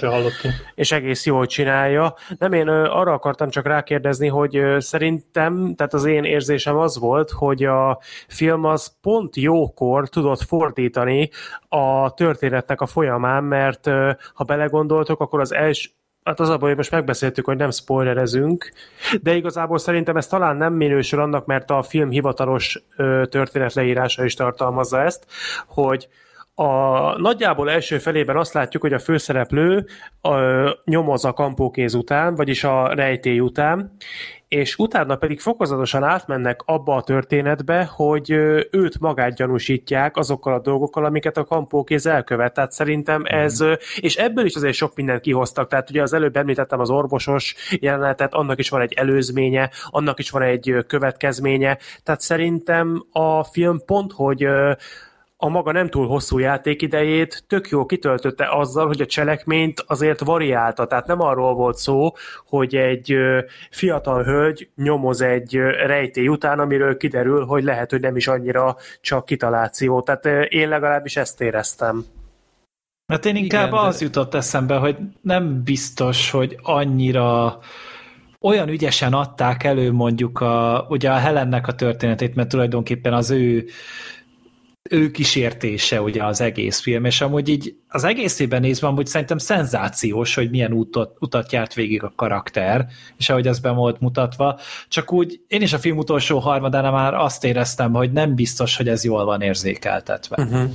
és 0.75 0.91
egész 0.91 1.25
jól 1.25 1.45
csinálja. 1.45 2.15
Nem, 2.37 2.53
én 2.53 2.67
arra 2.67 3.13
akartam 3.13 3.49
csak 3.49 3.65
rákérdezni, 3.65 4.27
hogy 4.27 4.61
szerintem, 4.77 5.73
tehát 5.75 5.93
az 5.93 6.05
én 6.05 6.23
érzésem 6.23 6.77
az 6.77 6.99
volt, 6.99 7.29
hogy 7.29 7.63
a 7.63 7.99
film 8.27 8.65
az 8.65 8.93
pont 9.01 9.35
jókor 9.35 10.09
tudott 10.09 10.41
fordítani 10.41 11.29
a 11.69 12.13
történetnek 12.13 12.81
a 12.81 12.85
folyamán, 12.85 13.43
mert 13.43 13.89
ha 14.33 14.43
belegondoltok, 14.43 15.19
akkor 15.19 15.39
az 15.39 15.53
első 15.53 15.89
Hát 16.23 16.39
az 16.39 16.49
abban, 16.49 16.67
hogy 16.67 16.77
most 16.77 16.91
megbeszéltük, 16.91 17.45
hogy 17.45 17.57
nem 17.57 17.71
spoilerezünk, 17.71 18.71
de 19.21 19.35
igazából 19.35 19.77
szerintem 19.77 20.17
ez 20.17 20.27
talán 20.27 20.55
nem 20.55 20.73
minősül 20.73 21.19
annak, 21.19 21.45
mert 21.45 21.69
a 21.71 21.81
film 21.81 22.09
hivatalos 22.09 22.83
történetleírása 23.29 24.25
is 24.25 24.33
tartalmazza 24.33 25.01
ezt, 25.01 25.25
hogy 25.67 26.07
a 26.55 27.19
nagyjából 27.19 27.69
első 27.69 27.97
felében 27.97 28.37
azt 28.37 28.53
látjuk, 28.53 28.81
hogy 28.81 28.93
a 28.93 28.99
főszereplő 28.99 29.85
ö, 30.21 30.69
nyomoz 30.85 31.25
a 31.25 31.33
kampókéz 31.33 31.93
után, 31.93 32.35
vagyis 32.35 32.63
a 32.63 32.93
rejtély 32.93 33.39
után, 33.39 33.95
és 34.47 34.75
utána 34.77 35.15
pedig 35.15 35.39
fokozatosan 35.39 36.03
átmennek 36.03 36.61
abba 36.65 36.95
a 36.95 37.03
történetbe, 37.03 37.89
hogy 37.95 38.31
őt 38.71 38.99
magát 38.99 39.35
gyanúsítják 39.35 40.17
azokkal 40.17 40.53
a 40.53 40.59
dolgokkal, 40.59 41.05
amiket 41.05 41.37
a 41.37 41.43
kampókéz 41.43 42.05
elkövet. 42.05 42.53
Tehát 42.53 42.71
szerintem 42.71 43.21
ez, 43.25 43.59
ö, 43.59 43.73
és 43.99 44.15
ebből 44.15 44.45
is 44.45 44.55
azért 44.55 44.73
sok 44.73 44.95
mindent 44.95 45.21
kihoztak. 45.21 45.69
Tehát 45.69 45.89
ugye 45.89 46.01
az 46.01 46.13
előbb 46.13 46.35
említettem 46.35 46.79
az 46.79 46.89
orvosos 46.89 47.55
jelenetet, 47.79 48.33
annak 48.33 48.59
is 48.59 48.69
van 48.69 48.81
egy 48.81 48.93
előzménye, 48.93 49.69
annak 49.85 50.19
is 50.19 50.29
van 50.29 50.41
egy 50.41 50.75
következménye. 50.87 51.77
Tehát 52.03 52.21
szerintem 52.21 53.05
a 53.11 53.43
film 53.43 53.85
pont, 53.85 54.11
hogy 54.11 54.47
a 55.43 55.49
maga 55.49 55.71
nem 55.71 55.89
túl 55.89 56.07
hosszú 56.07 56.37
játékidejét 56.37 57.43
tök 57.47 57.69
jó 57.69 57.85
kitöltötte 57.85 58.47
azzal, 58.49 58.87
hogy 58.87 59.01
a 59.01 59.05
cselekményt 59.05 59.83
azért 59.87 60.19
variálta. 60.19 60.85
Tehát 60.85 61.07
nem 61.07 61.21
arról 61.21 61.53
volt 61.53 61.77
szó, 61.77 62.11
hogy 62.45 62.75
egy 62.75 63.15
fiatal 63.69 64.23
hölgy 64.23 64.69
nyomoz 64.75 65.21
egy 65.21 65.55
rejtély 65.85 66.27
után, 66.27 66.59
amiről 66.59 66.97
kiderül, 66.97 67.45
hogy 67.45 67.63
lehet, 67.63 67.91
hogy 67.91 68.01
nem 68.01 68.15
is 68.15 68.27
annyira 68.27 68.75
csak 69.01 69.25
kitaláció. 69.25 70.01
Tehát 70.01 70.25
én 70.51 70.69
legalábbis 70.69 71.17
ezt 71.17 71.41
éreztem. 71.41 72.05
Hát 73.07 73.25
én 73.25 73.35
inkább 73.35 73.67
Igen, 73.67 73.81
de- 73.81 73.87
az 73.87 74.01
jutott 74.01 74.33
eszembe, 74.33 74.75
hogy 74.75 74.97
nem 75.21 75.63
biztos, 75.63 76.31
hogy 76.31 76.57
annyira 76.61 77.59
olyan 78.41 78.69
ügyesen 78.69 79.13
adták 79.13 79.63
elő 79.63 79.91
mondjuk 79.91 80.39
a, 80.39 80.85
ugye 80.89 81.11
a 81.11 81.17
Helennek 81.17 81.67
a 81.67 81.75
történetét, 81.75 82.35
mert 82.35 82.49
tulajdonképpen 82.49 83.13
az 83.13 83.31
ő 83.31 83.65
ő 84.91 85.11
kísértése 85.11 86.01
ugye 86.01 86.23
az 86.23 86.41
egész 86.41 86.79
film, 86.79 87.05
és 87.05 87.21
amúgy 87.21 87.49
így 87.49 87.75
az 87.87 88.03
egészében 88.03 88.61
nézve 88.61 88.87
amúgy 88.87 89.05
szerintem 89.05 89.37
szenzációs, 89.37 90.35
hogy 90.35 90.49
milyen 90.49 90.73
útot, 90.73 91.15
utat 91.19 91.51
járt 91.51 91.73
végig 91.73 92.03
a 92.03 92.13
karakter, 92.15 92.87
és 93.17 93.29
ahogy 93.29 93.47
az 93.47 93.59
be 93.59 93.69
volt 93.69 93.99
mutatva, 93.99 94.59
csak 94.87 95.13
úgy 95.13 95.41
én 95.47 95.61
is 95.61 95.73
a 95.73 95.77
film 95.77 95.97
utolsó 95.97 96.39
harmadánál 96.39 96.91
már 96.91 97.13
azt 97.13 97.43
éreztem, 97.43 97.93
hogy 97.93 98.11
nem 98.11 98.35
biztos, 98.35 98.77
hogy 98.77 98.87
ez 98.87 99.03
jól 99.03 99.25
van 99.25 99.41
érzékeltetve. 99.41 100.43
Uh-huh. 100.43 100.71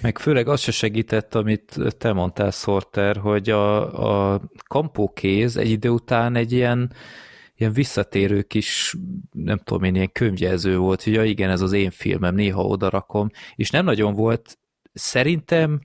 Meg 0.00 0.18
főleg 0.18 0.48
az 0.48 0.60
se 0.60 0.70
segített, 0.70 1.34
amit 1.34 1.76
te 1.98 2.12
mondtál, 2.12 2.50
Sorter, 2.50 3.16
hogy 3.16 3.50
a, 3.50 4.32
a 4.32 4.40
kampókéz 4.68 5.56
egy 5.56 5.70
idő 5.70 5.88
után 5.88 6.36
egy 6.36 6.52
ilyen 6.52 6.92
ilyen 7.58 7.72
visszatérő 7.72 8.42
kis, 8.42 8.96
nem 9.32 9.58
tudom 9.58 9.82
én, 9.82 9.94
ilyen 9.94 10.12
könyvjelző 10.12 10.76
volt, 10.76 11.02
hogy 11.02 11.12
ja 11.12 11.24
igen, 11.24 11.50
ez 11.50 11.60
az 11.60 11.72
én 11.72 11.90
filmem, 11.90 12.34
néha 12.34 12.62
odarakom, 12.62 13.30
és 13.54 13.70
nem 13.70 13.84
nagyon 13.84 14.14
volt 14.14 14.58
szerintem 14.92 15.80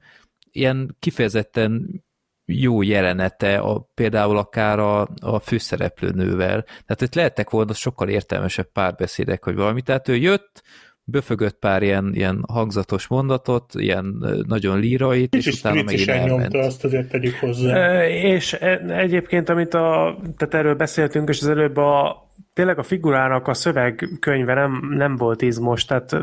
ilyen 0.52 0.95
kifejezetten 1.00 2.04
jó 2.45 2.82
jelenete, 2.82 3.58
a, 3.58 3.90
például 3.94 4.38
akár 4.38 4.80
a, 4.80 5.10
a 5.22 5.40
főszereplőnővel. 5.40 6.64
Tehát 6.64 7.02
itt 7.02 7.16
lehettek 7.16 7.50
volna 7.50 7.74
sokkal 7.74 8.10
értelmesebb 8.10 8.72
párbeszédek, 8.72 9.44
hogy 9.44 9.56
valami. 9.56 9.82
Tehát 9.82 10.08
ő 10.08 10.16
jött, 10.16 10.64
böfögött 11.04 11.60
pár 11.60 11.84
ilyen, 11.84 12.12
ilyen 12.14 12.44
hangzatos 12.48 13.08
mondatot, 13.08 13.74
ilyen 13.74 14.26
nagyon 14.48 14.80
lírait, 14.80 15.36
és, 15.36 15.46
és 15.46 15.60
utána 15.60 15.84
megint 15.84 16.10
elment. 16.10 16.40
nyomta, 16.52 16.68
azt 16.68 16.84
azért 16.84 17.10
tegyük 17.10 17.36
hozzá. 17.36 17.76
E, 17.76 18.10
és 18.10 18.54
egyébként, 18.88 19.50
amit 19.50 19.74
a, 19.74 20.18
tehát 20.38 20.54
erről 20.54 20.76
beszéltünk, 20.76 21.30
és 21.30 21.42
az 21.42 21.48
előbb 21.48 21.78
a, 21.78 22.28
tényleg 22.54 22.78
a 22.80 22.84
figurának 22.84 23.48
a 23.48 23.54
szövegkönyve 23.54 24.54
nem, 24.54 24.90
nem 24.90 25.16
volt 25.16 25.42
izmos, 25.42 25.86
tehát 25.86 26.16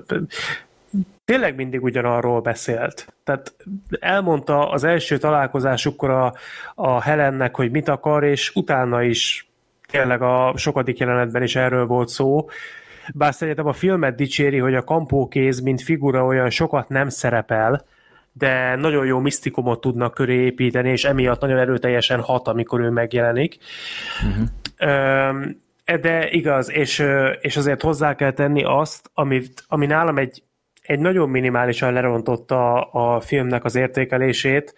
tényleg 1.25 1.57
mindig 1.57 1.83
ugyanarról 1.83 2.41
beszélt. 2.41 3.13
Tehát 3.25 3.55
elmondta 4.01 4.71
az 4.71 4.85
első 4.85 5.19
találkozásukkor 5.19 6.11
a, 6.11 6.35
a 6.75 7.01
Helennek, 7.03 7.57
hogy 7.57 7.71
mit 7.71 7.89
akar, 7.89 8.25
és 8.25 8.53
utána 8.55 9.03
is 9.03 9.49
tényleg 9.91 10.23
a 10.23 10.53
sokadik 10.57 10.99
jelenetben 10.99 11.43
is 11.43 11.57
erről 11.57 11.87
volt 11.87 12.09
szó, 12.09 12.49
bár 13.15 13.35
szerintem 13.35 13.67
a 13.67 13.73
filmet 13.73 14.15
dicséri, 14.15 14.59
hogy 14.59 14.75
a 14.75 14.85
kampókéz, 14.85 15.61
mint 15.61 15.83
figura 15.83 16.25
olyan 16.25 16.51
sokat 16.51 16.89
nem 16.89 17.09
szerepel, 17.09 17.85
de 18.33 18.77
nagyon 18.77 19.07
jó 19.07 19.19
misztikumot 19.19 19.81
tudnak 19.81 20.15
köré 20.15 20.45
építeni, 20.45 20.91
és 20.91 21.05
emiatt 21.05 21.41
nagyon 21.41 21.59
erőteljesen 21.59 22.21
hat, 22.21 22.49
amikor 22.49 22.81
ő 22.81 22.91
megjelenik. 22.91 23.57
Uh-huh. 24.27 24.49
De 26.01 26.31
igaz, 26.31 26.71
és, 26.71 27.05
és 27.41 27.57
azért 27.57 27.83
hozzá 27.83 28.15
kell 28.15 28.33
tenni 28.33 28.63
azt, 28.65 29.11
amit, 29.15 29.65
ami 29.69 29.87
nálam 29.87 30.19
egy, 30.19 30.43
egy 30.83 30.99
nagyon 30.99 31.29
minimálisan 31.29 31.93
lerontotta 31.93 32.81
a 32.81 33.21
filmnek 33.21 33.65
az 33.65 33.75
értékelését, 33.75 34.75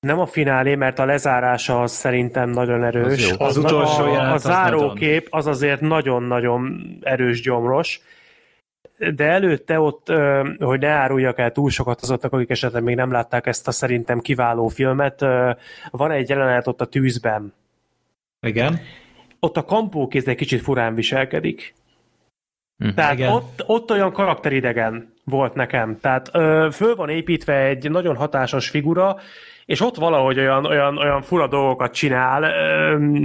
nem 0.00 0.18
a 0.18 0.26
finálé, 0.26 0.74
mert 0.74 0.98
a 0.98 1.04
lezárása 1.04 1.80
az 1.80 1.92
szerintem 1.92 2.50
nagyon 2.50 2.84
erős. 2.84 3.30
Az, 3.30 3.36
az, 3.38 3.56
az 3.56 3.56
utolsó 3.56 4.04
a, 4.04 4.32
a 4.32 4.36
zárókép 4.36 5.26
az 5.30 5.46
azért 5.46 5.80
nagyon-nagyon 5.80 6.90
erős 7.00 7.40
gyomros, 7.40 8.00
de 9.14 9.24
előtte 9.24 9.80
ott, 9.80 10.12
hogy 10.58 10.80
ne 10.80 10.88
áruljak 10.88 11.38
el 11.38 11.52
túl 11.52 11.70
sokat 11.70 12.00
azoknak, 12.00 12.32
akik 12.32 12.50
esetleg 12.50 12.82
még 12.82 12.96
nem 12.96 13.10
látták 13.10 13.46
ezt 13.46 13.68
a 13.68 13.70
szerintem 13.70 14.20
kiváló 14.20 14.68
filmet, 14.68 15.20
van 15.90 16.10
egy 16.10 16.28
jelenet 16.28 16.66
ott 16.66 16.80
a 16.80 16.86
tűzben. 16.86 17.54
Igen. 18.40 18.80
Ott 19.40 19.56
a 19.56 19.64
kampókéz 19.64 20.28
egy 20.28 20.36
kicsit 20.36 20.62
furán 20.62 20.94
viselkedik. 20.94 21.74
Hm. 22.76 22.94
Tehát 22.94 23.12
Igen. 23.12 23.32
Ott, 23.32 23.62
ott 23.66 23.90
olyan 23.90 24.12
karakteridegen 24.12 25.12
volt 25.24 25.54
nekem. 25.54 25.98
Tehát 26.00 26.28
ö, 26.32 26.68
föl 26.72 26.94
van 26.94 27.08
építve 27.08 27.64
egy 27.64 27.90
nagyon 27.90 28.16
hatásos 28.16 28.68
figura, 28.68 29.16
és 29.68 29.80
ott 29.80 29.96
valahogy 29.96 30.38
olyan, 30.38 30.64
olyan, 30.64 30.98
olyan 30.98 31.22
fura 31.22 31.46
dolgokat 31.46 31.92
csinál, 31.92 32.44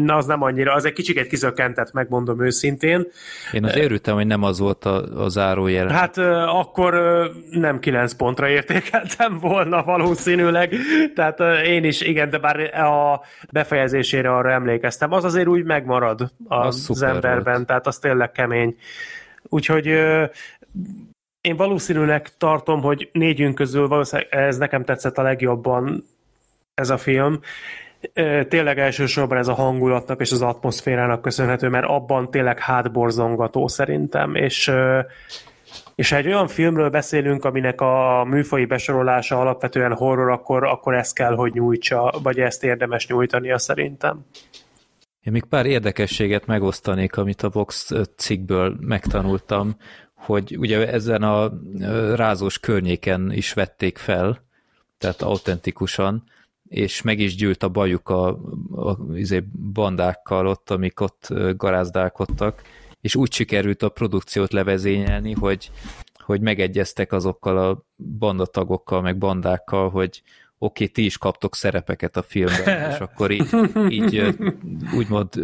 az 0.07 0.26
nem 0.26 0.41
annyira, 0.41 0.74
az 0.74 0.86
egy 0.86 0.94
kicsit 0.94 1.28
kizökkentett, 1.28 1.91
megmondom 1.91 2.44
őszintén. 2.44 3.07
Én 3.52 3.64
az 3.64 3.76
örültem, 3.76 4.15
hogy 4.15 4.28
nem 4.28 4.44
az 4.44 4.60
volt 4.60 4.86
a, 4.86 5.24
a 5.24 5.30
zárójel. 5.30 5.88
Hát 5.88 6.18
akkor 6.48 6.94
nem 7.49 7.80
9 7.80 8.14
pontra 8.14 8.49
értékeltem 8.49 9.40
volna 9.40 9.84
valószínűleg, 9.84 10.74
tehát 11.15 11.40
én 11.65 11.84
is, 11.84 12.02
igen, 12.02 12.30
de 12.30 12.38
bár 12.38 12.80
a 12.80 13.22
befejezésére 13.52 14.36
arra 14.36 14.52
emlékeztem, 14.52 15.11
az 15.11 15.24
azért 15.24 15.48
úgy 15.48 15.64
megmarad 15.64 16.32
az, 16.48 16.86
az 16.90 17.02
emberben, 17.02 17.53
volt. 17.53 17.68
tehát 17.68 17.88
az 17.88 17.98
tényleg 17.98 18.32
kemény. 18.32 18.76
Úgyhogy 19.44 19.86
én 21.41 21.56
valószínűleg 21.56 22.38
tartom, 22.38 22.82
hogy 22.82 23.10
négyünk 23.11 23.56
közül 23.56 23.88
valószínűleg 23.88 24.34
ez 24.34 24.57
nekem 24.57 24.84
tetszett 24.84 25.18
a 25.18 25.22
legjobban 25.22 26.03
ez 26.74 26.90
a 26.90 26.98
film. 26.98 27.40
Tényleg 28.48 28.80
elsősorban 28.80 29.38
ez 29.38 29.48
a 29.48 29.54
hangulatnak 29.54 30.22
és 30.22 30.32
az 30.32 30.41
atmoszférának 30.41 31.22
köszönhető, 31.22 31.70
mert 31.70 31.86
abban 31.86 32.32
tényleg 32.32 32.60
hátborzongató 32.60 33.68
szerintem, 33.68 34.36
és 34.36 34.72
és 35.95 36.10
ha 36.10 36.16
egy 36.16 36.28
olyan 36.28 36.48
filmről 36.48 36.90
beszélünk, 36.90 37.45
aminek 37.45 37.82
a 37.82 38.24
műfai 38.24 38.66
besorolása 38.66 39.40
alapvetően 39.40 39.94
horror, 39.94 40.32
akkor, 40.32 40.64
akkor 40.64 40.94
ezt 40.94 41.16
kell, 41.16 41.36
hogy 41.36 41.54
nyújtsa, 41.54 42.14
vagy 42.24 42.40
ezt 42.40 42.64
érdemes 42.64 43.08
nyújtania 43.08 43.58
szerintem. 43.58 44.26
Én 45.22 45.34
még 45.34 45.44
pár 45.44 45.66
érdekességet 45.66 46.45
megosztanék, 46.45 47.18
amit 47.18 47.41
a 47.41 47.50
Vox 47.50 47.91
cikkből 48.16 48.78
megtanultam, 48.80 49.76
hogy 50.14 50.58
ugye 50.58 50.91
ezen 50.91 51.24
a 51.24 51.52
rázós 52.16 52.60
környéken 52.60 53.32
is 53.32 53.54
vették 53.54 53.98
fel, 53.98 54.44
tehát 54.98 55.22
autentikusan, 55.22 56.24
és 56.74 57.02
meg 57.02 57.20
is 57.20 57.36
gyűlt 57.36 57.64
a 57.64 57.70
bajuk 57.70 58.10
a, 58.10 58.28
a, 58.72 58.98
izé 59.16 59.44
bandákkal 59.74 60.48
ott, 60.48 60.70
amik 60.70 61.00
ott 61.00 61.28
garázdálkodtak, 61.56 62.62
és 63.02 63.16
úgy 63.16 63.34
sikerült 63.34 63.84
a 63.84 63.90
produkciót 63.90 64.52
levezényelni, 64.52 65.32
hogy, 65.32 65.72
hogy 66.18 66.41
megegyeztek 66.41 67.12
azokkal 67.12 67.58
a 67.58 67.86
bandatagokkal, 67.95 69.02
meg 69.02 69.18
bandákkal, 69.18 69.90
hogy 69.90 70.22
oké, 70.58 70.84
okay, 70.84 70.88
ti 70.88 71.06
is 71.06 71.18
kaptok 71.18 71.56
szerepeket 71.56 72.18
a 72.18 72.22
filmben, 72.22 72.91
és 72.91 72.98
akkor 72.98 73.32
így, 73.32 73.48
így 73.90 74.36
úgymond 74.95 75.40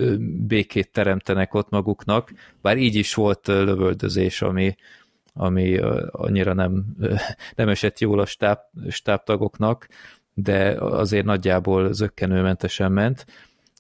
békét 0.47 0.91
teremtenek 0.91 1.53
ott 1.53 1.69
maguknak, 1.69 2.33
bár 2.61 2.77
így 2.77 2.95
is 2.95 3.13
volt 3.13 3.47
lövöldözés, 3.47 4.41
ami, 4.41 4.75
ami 5.33 5.77
annyira 6.11 6.53
nem, 6.53 6.85
nem 7.55 7.69
esett 7.69 7.99
jól 7.99 8.19
a 8.19 8.25
stáb, 8.25 8.59
stábtagoknak, 8.89 9.87
de 10.43 10.75
azért 10.79 11.25
nagyjából 11.25 11.93
zöggenőmentesen 11.93 12.91
ment, 12.91 13.25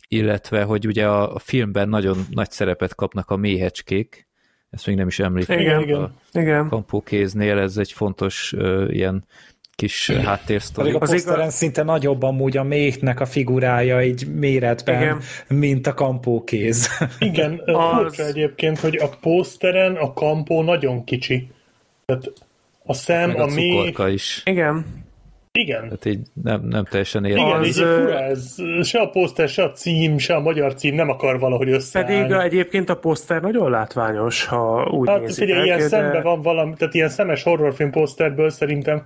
illetve, 0.07 0.63
hogy 0.63 0.87
ugye 0.87 1.07
a, 1.07 1.35
a 1.35 1.39
filmben 1.39 1.89
nagyon 1.89 2.25
nagy 2.29 2.51
szerepet 2.51 2.95
kapnak 2.95 3.29
a 3.29 3.35
méhecskék, 3.35 4.27
ezt 4.69 4.85
még 4.85 4.95
nem 4.95 5.07
is 5.07 5.19
említettem. 5.19 5.59
Igen, 5.59 5.81
igen, 5.81 6.01
a 6.01 6.11
igen. 6.31 6.69
Kampókéznél 6.69 7.59
ez 7.59 7.77
egy 7.77 7.91
fontos 7.91 8.53
uh, 8.53 8.87
ilyen 8.89 9.25
kis 9.75 10.09
háttérsztori. 10.09 10.91
A 10.91 10.97
poszteren 10.97 11.39
igaz... 11.39 11.53
szinte 11.53 11.83
nagyobb 11.83 12.23
amúgy 12.23 12.57
a 12.57 12.63
méhnek 12.63 13.19
a 13.19 13.25
figurája 13.25 14.03
így 14.03 14.27
méretben, 14.35 15.01
Igen. 15.01 15.21
mint 15.47 15.87
a 15.87 15.93
kampókéz. 15.93 16.89
Igen, 17.19 17.61
az... 18.05 18.19
egyébként, 18.19 18.79
hogy 18.79 18.97
a 18.97 19.09
poszteren 19.21 19.95
a 19.95 20.13
kampó 20.13 20.63
nagyon 20.63 21.03
kicsi. 21.03 21.49
Tehát 22.05 22.31
a 22.85 22.93
szem, 22.93 23.29
Meg 23.29 23.39
a, 23.39 23.43
a 23.43 23.53
méh... 23.53 24.13
is. 24.13 24.41
Igen. 24.45 24.85
Igen. 25.51 25.81
Tehát 25.81 26.05
így 26.05 26.19
nem, 26.43 26.61
nem 26.61 26.83
teljesen 26.83 27.25
értem. 27.25 27.45
Igen, 27.45 27.59
az, 27.59 27.67
így 27.67 27.73
fura 27.73 28.19
ez. 28.19 28.55
Se 28.83 28.99
a 28.99 29.09
poszter, 29.09 29.49
se 29.49 29.63
a 29.63 29.71
cím, 29.71 30.17
se 30.17 30.35
a 30.35 30.39
magyar 30.39 30.73
cím 30.73 30.95
nem 30.95 31.09
akar 31.09 31.39
valahogy 31.39 31.69
összeállni. 31.69 32.21
Pedig 32.21 32.31
egyébként 32.31 32.89
a 32.89 32.95
poszter 32.95 33.41
nagyon 33.41 33.69
látványos, 33.69 34.45
ha 34.45 34.89
úgy 34.91 35.09
hát, 35.09 35.21
nézitek. 35.21 35.55
Hát 35.55 35.65
ilyen 35.65 35.77
de... 35.77 35.87
szembe 35.87 36.21
van 36.21 36.41
valami, 36.41 36.73
tehát 36.77 36.93
ilyen 36.93 37.09
szemes 37.09 37.43
horrorfilm 37.43 37.91
poszterből 37.91 38.49
szerintem 38.49 39.05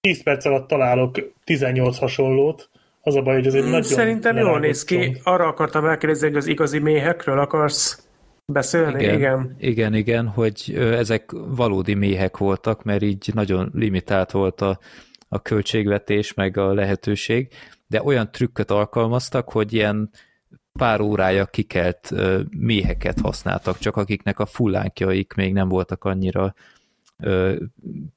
10 0.00 0.22
perc 0.22 0.44
alatt 0.44 0.68
találok 0.68 1.32
18 1.44 1.98
hasonlót. 1.98 2.68
Az 3.02 3.14
a 3.14 3.22
baj, 3.22 3.34
hogy 3.34 3.46
azért 3.46 3.62
hmm, 3.62 3.72
nagyon 3.72 3.88
Szerintem 3.88 4.36
jól 4.36 4.58
néz 4.58 4.84
ki. 4.84 5.16
Arra 5.22 5.46
akartam 5.46 5.84
elkérdezni, 5.84 6.26
hogy 6.26 6.36
az 6.36 6.46
igazi 6.46 6.78
méhekről 6.78 7.38
akarsz 7.38 8.08
beszélni? 8.46 9.02
Igen, 9.02 9.14
igen, 9.14 9.56
igen, 9.58 9.94
igen 9.94 10.26
hogy 10.26 10.74
ezek 10.76 11.30
valódi 11.56 11.94
méhek 11.94 12.36
voltak, 12.36 12.82
mert 12.82 13.02
így 13.02 13.30
nagyon 13.34 13.70
limitált 13.74 14.30
volt 14.30 14.60
a 14.60 14.78
a 15.28 15.42
költségvetés, 15.42 16.34
meg 16.34 16.56
a 16.56 16.72
lehetőség, 16.72 17.48
de 17.86 18.02
olyan 18.02 18.30
trükköt 18.30 18.70
alkalmaztak, 18.70 19.50
hogy 19.50 19.72
ilyen 19.72 20.10
pár 20.72 21.00
órája 21.00 21.46
kikelt 21.46 22.10
méheket 22.56 23.20
használtak, 23.20 23.78
csak 23.78 23.96
akiknek 23.96 24.38
a 24.38 24.46
fullánkjaik 24.46 25.32
még 25.32 25.52
nem 25.52 25.68
voltak 25.68 26.04
annyira 26.04 26.54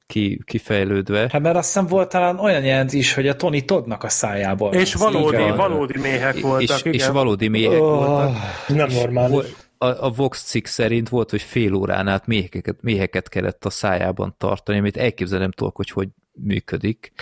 ki, 0.06 0.42
kifejlődve. 0.44 1.28
Hát 1.32 1.42
mert 1.42 1.56
azt 1.56 1.66
hiszem 1.66 1.86
volt 1.86 2.08
talán 2.08 2.38
olyan 2.38 2.64
jelent 2.64 2.92
is, 2.92 3.14
hogy 3.14 3.28
a 3.28 3.36
Tony 3.36 3.64
Toddnak 3.64 4.02
a 4.02 4.08
szájából. 4.08 4.74
És 4.74 4.94
valódi, 4.94 5.36
van. 5.36 5.56
valódi 5.56 5.98
méhek 5.98 6.40
voltak, 6.40 6.76
és, 6.76 6.80
igen. 6.80 6.92
és 6.92 7.06
valódi 7.06 7.48
méhek 7.48 7.80
Oh, 7.80 8.04
voltak. 8.04 8.36
Nem 8.68 8.88
normális. 8.90 9.46
A, 9.78 9.86
a 9.86 10.10
Vox 10.10 10.42
cikk 10.42 10.66
szerint 10.66 11.08
volt, 11.08 11.30
hogy 11.30 11.42
fél 11.42 11.74
órán 11.74 12.08
át 12.08 12.26
méheket, 12.26 12.76
méheket 12.80 13.28
kellett 13.28 13.64
a 13.64 13.70
szájában 13.70 14.34
tartani, 14.38 14.78
amit 14.78 14.96
elképzelni 14.96 15.42
nem 15.42 15.52
tudok, 15.52 15.76
hogy 15.76 15.90
hogy 15.90 16.08
működik. 16.32 17.12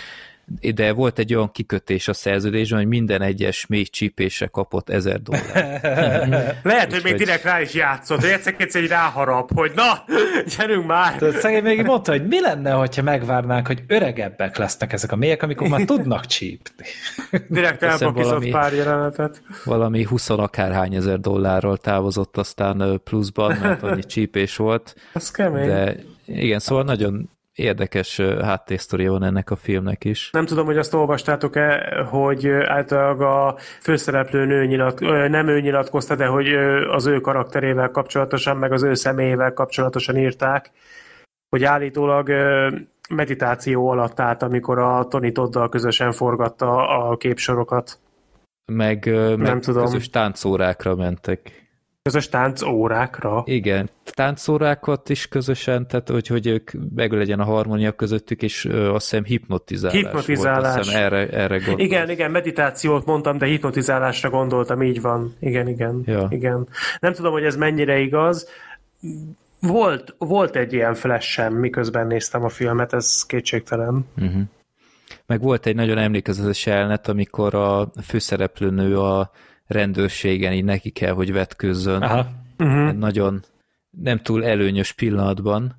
De 0.75 0.93
volt 0.93 1.19
egy 1.19 1.35
olyan 1.35 1.53
kikötés 1.53 2.09
a 2.09 2.13
szerződésben, 2.13 2.79
hogy 2.79 2.89
minden 2.89 3.23
egyes 3.23 3.67
méh 3.67 3.87
csípésre 3.87 4.47
kapott 4.47 4.91
ezer 4.91 5.23
dollár. 5.23 6.61
Lehet, 6.63 6.93
hogy 6.93 7.01
még 7.03 7.15
direkt 7.15 7.45
rá 7.45 7.61
is 7.61 7.75
játszott, 7.75 8.21
hogy 8.21 8.31
egyszer 8.31 8.83
egy 8.83 8.89
ráharap, 8.89 9.51
hogy 9.55 9.73
na, 9.75 10.05
gyerünk 10.57 10.87
már! 10.87 11.17
Tudod, 11.17 11.35
szegény 11.35 11.63
még 11.63 11.83
mondta, 11.83 12.11
hogy 12.11 12.27
mi 12.27 12.41
lenne, 12.41 12.71
hogyha 12.71 13.03
megvárnánk, 13.03 13.67
hogy 13.67 13.83
öregebbek 13.87 14.57
lesznek 14.57 14.93
ezek 14.93 15.13
a 15.13 15.17
mélyek, 15.17 15.43
amikor 15.43 15.69
már 15.69 15.85
tudnak 15.85 16.27
csípni. 16.27 16.87
Direkt 17.49 17.83
elpakizott 17.83 18.51
pár 18.51 18.73
jelenetet. 18.73 19.43
Valami 19.65 20.05
20 20.05 20.31
akárhány 20.31 20.95
ezer 20.95 21.21
dollárral 21.21 21.77
távozott 21.77 22.37
aztán 22.37 23.01
pluszban, 23.05 23.57
mert 23.61 23.83
annyi 23.83 24.05
csípés 24.05 24.57
volt. 24.57 24.95
Ez 25.13 25.31
kemény. 25.31 25.67
De 25.67 25.97
igen, 26.27 26.59
szóval 26.59 26.85
nagyon 26.85 27.31
érdekes 27.55 28.21
háttérsztoria 28.21 29.11
van 29.11 29.23
ennek 29.23 29.51
a 29.51 29.57
filmnek 29.57 30.05
is. 30.05 30.31
Nem 30.31 30.47
tudom, 30.47 30.67
hogy 30.67 30.79
azt 30.79 30.95
olvastátok-e, 30.95 31.95
hogy 32.11 32.49
általában 32.49 33.49
a 33.49 33.55
főszereplő 33.81 34.45
nő 34.45 34.67
nyilat, 34.67 35.01
nem 35.29 35.49
ő 35.49 35.61
nyilatkozta, 35.61 36.17
de 36.17 36.27
hogy 36.27 36.49
az 36.91 37.07
ő 37.07 37.21
karakterével 37.21 37.91
kapcsolatosan, 37.91 38.57
meg 38.57 38.73
az 38.73 38.83
ő 38.83 38.95
személyével 38.95 39.53
kapcsolatosan 39.53 40.17
írták, 40.17 40.71
hogy 41.49 41.65
állítólag 41.65 42.31
meditáció 43.11 43.89
alatt 43.89 44.21
állt, 44.21 44.43
amikor 44.43 44.79
a 44.79 45.07
Tony 45.09 45.33
Toddal 45.33 45.69
közösen 45.69 46.13
forgatta 46.13 46.89
a 46.89 47.17
képsorokat. 47.17 47.99
Meg, 48.73 49.11
meg 49.37 49.61
tudom. 49.61 49.85
közös 49.85 50.09
táncórákra 50.09 50.95
mentek. 50.95 51.60
Közös 52.03 52.29
tánc 52.29 52.63
órákra. 52.63 53.43
Igen, 53.47 53.91
táncórákat 54.05 55.09
is 55.09 55.29
közösen, 55.29 55.87
tehát 55.89 56.09
hogy, 56.09 56.27
hogy 56.27 56.47
ők 56.47 56.71
meg 56.95 57.13
legyen 57.13 57.41
a 57.41 57.45
harmónia 57.45 57.93
közöttük, 57.93 58.43
és 58.43 58.65
ö, 58.65 58.93
azt 58.93 59.11
hiszem 59.11 59.25
hipnotizálás, 59.25 59.97
Hipnotizálás. 59.97 60.75
volt, 60.75 60.85
hiszem 60.85 61.03
erre, 61.03 61.29
erre 61.29 61.57
gondolt. 61.57 61.81
Igen, 61.81 62.11
igen, 62.11 62.31
meditációt 62.31 63.07
mondtam, 63.07 63.39
de 63.39 63.47
hipnotizálásra 63.47 64.31
gondoltam, 64.31 64.83
így 64.83 65.01
van. 65.01 65.35
Igen, 65.41 65.69
igen, 65.69 66.03
Ja. 66.07 66.27
igen. 66.31 66.69
Nem 67.01 67.13
tudom, 67.13 67.33
hogy 67.33 67.45
ez 67.45 67.57
mennyire 67.57 67.99
igaz. 67.99 68.49
Volt, 69.61 70.15
volt 70.19 70.57
egy 70.57 70.73
ilyen 70.73 70.95
flash 70.95 71.51
miközben 71.51 72.07
néztem 72.07 72.45
a 72.45 72.49
filmet, 72.49 72.93
ez 72.93 73.23
kétségtelen. 73.27 74.07
Uh-huh. 74.17 74.43
Meg 75.27 75.41
volt 75.41 75.67
egy 75.67 75.75
nagyon 75.75 75.99
emlékezetes 75.99 76.67
jelenet, 76.67 77.09
amikor 77.09 77.55
a 77.55 77.91
főszereplőnő 78.03 78.99
a 78.99 79.31
rendőrségen 79.71 80.53
így 80.53 80.65
neki 80.65 80.91
kell, 80.91 81.13
hogy 81.13 81.33
vetkőzzön. 81.33 82.03
Aha. 82.03 82.27
Uh-huh. 82.59 82.93
Nagyon 82.93 83.45
nem 83.91 84.23
túl 84.23 84.45
előnyös 84.45 84.93
pillanatban, 84.93 85.77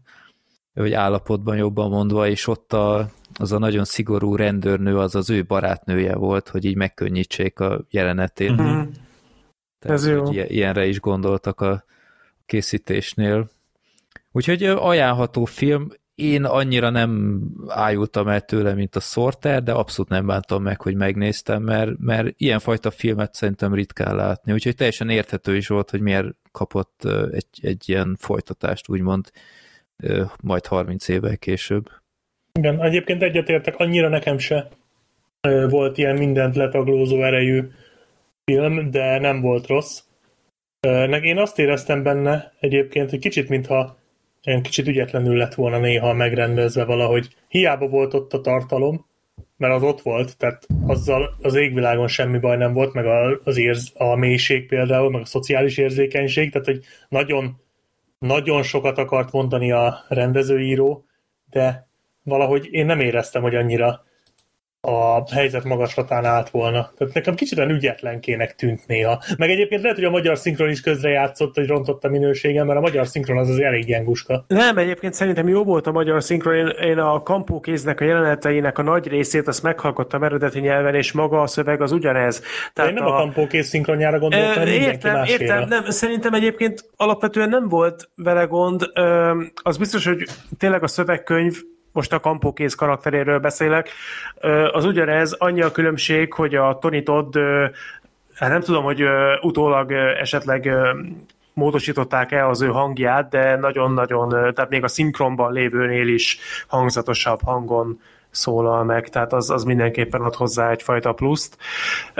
vagy 0.73 0.93
állapotban 0.93 1.57
jobban 1.57 1.89
mondva, 1.89 2.27
és 2.27 2.47
ott 2.47 2.73
a, 2.73 3.09
az 3.39 3.51
a 3.51 3.57
nagyon 3.57 3.85
szigorú 3.85 4.35
rendőrnő, 4.35 4.97
az 4.97 5.15
az 5.15 5.29
ő 5.29 5.43
barátnője 5.43 6.15
volt, 6.15 6.49
hogy 6.49 6.65
így 6.65 6.75
megkönnyítsék 6.75 7.59
a 7.59 7.85
jelenetét. 7.89 8.49
Uh-huh. 8.49 8.87
Tehát, 9.79 9.97
Ez 9.97 10.07
jó. 10.07 10.31
ilyenre 10.31 10.85
is 10.85 10.99
gondoltak 10.99 11.61
a 11.61 11.83
készítésnél. 12.45 13.49
Úgyhogy 14.31 14.63
ajánlható 14.63 15.45
film, 15.45 15.87
én 16.21 16.43
annyira 16.43 16.89
nem 16.89 17.41
ájultam 17.67 18.27
el 18.27 18.41
tőle, 18.41 18.73
mint 18.73 18.95
a 18.95 18.99
Sorter, 18.99 19.63
de 19.63 19.71
abszolút 19.71 20.11
nem 20.11 20.25
bántam 20.25 20.63
meg, 20.63 20.81
hogy 20.81 20.95
megnéztem, 20.95 21.63
mert, 21.63 21.91
mert 21.99 22.33
ilyenfajta 22.37 22.91
filmet 22.91 23.33
szerintem 23.33 23.73
ritkán 23.73 24.15
látni, 24.15 24.51
úgyhogy 24.53 24.75
teljesen 24.75 25.09
érthető 25.09 25.55
is 25.55 25.67
volt, 25.67 25.89
hogy 25.89 26.01
miért 26.01 26.27
kapott 26.51 27.03
egy, 27.31 27.47
egy 27.61 27.89
ilyen 27.89 28.15
folytatást, 28.19 28.89
úgymond 28.89 29.31
majd 30.43 30.65
30 30.65 31.07
évvel 31.07 31.37
később. 31.37 31.89
Igen, 32.53 32.81
egyébként 32.81 33.21
egyetértek, 33.21 33.77
annyira 33.77 34.09
nekem 34.09 34.37
se 34.37 34.69
volt 35.69 35.97
ilyen 35.97 36.17
mindent 36.17 36.55
letaglózó 36.55 37.23
erejű 37.23 37.63
film, 38.43 38.91
de 38.91 39.19
nem 39.19 39.41
volt 39.41 39.67
rossz. 39.67 40.01
Én 41.21 41.37
azt 41.37 41.59
éreztem 41.59 42.03
benne 42.03 42.53
egyébként, 42.59 43.09
hogy 43.09 43.19
kicsit 43.19 43.49
mintha 43.49 43.99
ilyen 44.43 44.61
kicsit 44.61 44.87
ügyetlenül 44.87 45.37
lett 45.37 45.53
volna 45.53 45.79
néha 45.79 46.13
megrendezve 46.13 46.83
valahogy. 46.83 47.35
Hiába 47.47 47.87
volt 47.87 48.13
ott 48.13 48.33
a 48.33 48.41
tartalom, 48.41 49.05
mert 49.57 49.73
az 49.73 49.83
ott 49.83 50.01
volt, 50.01 50.37
tehát 50.37 50.67
azzal 50.87 51.37
az 51.41 51.55
égvilágon 51.55 52.07
semmi 52.07 52.37
baj 52.37 52.57
nem 52.57 52.73
volt, 52.73 52.93
meg 52.93 53.05
az 53.43 53.57
érz, 53.57 53.91
a 53.93 54.15
mélység 54.15 54.67
például, 54.67 55.09
meg 55.09 55.21
a 55.21 55.25
szociális 55.25 55.77
érzékenység, 55.77 56.51
tehát 56.51 56.67
hogy 56.67 56.83
nagyon, 57.09 57.61
nagyon 58.19 58.63
sokat 58.63 58.97
akart 58.97 59.31
mondani 59.31 59.71
a 59.71 60.05
rendezőíró, 60.07 61.05
de 61.49 61.87
valahogy 62.23 62.67
én 62.71 62.85
nem 62.85 62.99
éreztem, 62.99 63.41
hogy 63.41 63.55
annyira 63.55 64.03
a 64.91 65.33
helyzet 65.33 65.63
magaslatán 65.63 66.25
állt 66.25 66.49
volna. 66.49 66.91
Tehát 66.97 67.13
nekem 67.13 67.35
kicsit 67.35 67.57
olyan 67.57 67.69
ügyetlenkének 67.69 68.55
tűnt 68.55 68.87
néha. 68.87 69.21
Meg 69.37 69.49
egyébként 69.49 69.81
lehet, 69.81 69.97
hogy 69.97 70.05
a 70.05 70.09
magyar 70.09 70.37
szinkron 70.37 70.69
is 70.69 70.81
közrejátszott, 70.81 71.55
hogy 71.55 71.67
rontott 71.67 72.03
a 72.03 72.09
minőségem, 72.09 72.65
mert 72.65 72.77
a 72.77 72.81
magyar 72.81 73.07
szinkron 73.07 73.37
az 73.37 73.49
az 73.49 73.59
elég 73.59 73.85
gyenguska. 73.85 74.43
Nem, 74.47 74.77
egyébként 74.77 75.13
szerintem 75.13 75.47
jó 75.47 75.63
volt 75.63 75.87
a 75.87 75.91
magyar 75.91 76.23
szinkron. 76.23 76.55
Én, 76.55 76.67
én 76.67 76.97
a 76.97 77.23
kampókéznek 77.23 78.01
a 78.01 78.03
jeleneteinek 78.03 78.77
a 78.77 78.81
nagy 78.81 79.07
részét 79.07 79.47
azt 79.47 79.63
meghallgattam 79.63 80.23
eredeti 80.23 80.59
nyelven, 80.59 80.95
és 80.95 81.11
maga 81.11 81.41
a 81.41 81.47
szöveg 81.47 81.81
az 81.81 81.91
ugyanez. 81.91 82.41
Tehát 82.73 82.91
én 82.91 82.97
nem 82.97 83.05
a, 83.05 83.15
a 83.15 83.17
kampókész 83.17 83.67
szinkronjára 83.67 84.19
gondoltam, 84.19 84.63
Ö, 84.63 84.67
Értem, 84.67 85.13
másére. 85.13 85.43
értem, 85.43 85.67
nem, 85.67 85.83
szerintem 85.85 86.33
egyébként 86.33 86.89
alapvetően 86.95 87.49
nem 87.49 87.67
volt 87.69 88.09
vele 88.15 88.43
gond. 88.43 88.89
Ö, 88.93 89.31
Az 89.63 89.77
biztos, 89.77 90.05
hogy 90.05 90.23
tényleg 90.57 90.83
a 90.83 90.87
szövegkönyv 90.87 91.55
most 91.91 92.13
a 92.13 92.19
kampókész 92.19 92.75
karakteréről 92.75 93.39
beszélek, 93.39 93.89
az 94.71 94.85
ugyanez, 94.85 95.33
annyi 95.33 95.61
a 95.61 95.71
különbség, 95.71 96.33
hogy 96.33 96.55
a 96.55 96.77
Tony 96.81 97.03
Todd, 97.03 97.37
hát 98.35 98.49
nem 98.49 98.61
tudom, 98.61 98.83
hogy 98.83 99.03
utólag 99.41 99.91
esetleg 99.91 100.69
módosították-e 101.53 102.47
az 102.47 102.61
ő 102.61 102.67
hangját, 102.67 103.29
de 103.29 103.55
nagyon-nagyon, 103.55 104.29
tehát 104.29 104.69
még 104.69 104.83
a 104.83 104.87
szinkronban 104.87 105.53
lévőnél 105.53 106.07
is 106.07 106.39
hangzatosabb 106.67 107.39
hangon 107.43 107.99
szólal 108.31 108.83
meg, 108.83 109.09
tehát 109.09 109.33
az, 109.33 109.49
az 109.49 109.63
mindenképpen 109.63 110.21
ad 110.21 110.35
hozzá 110.35 110.69
egyfajta 110.69 111.13
pluszt. 111.13 111.57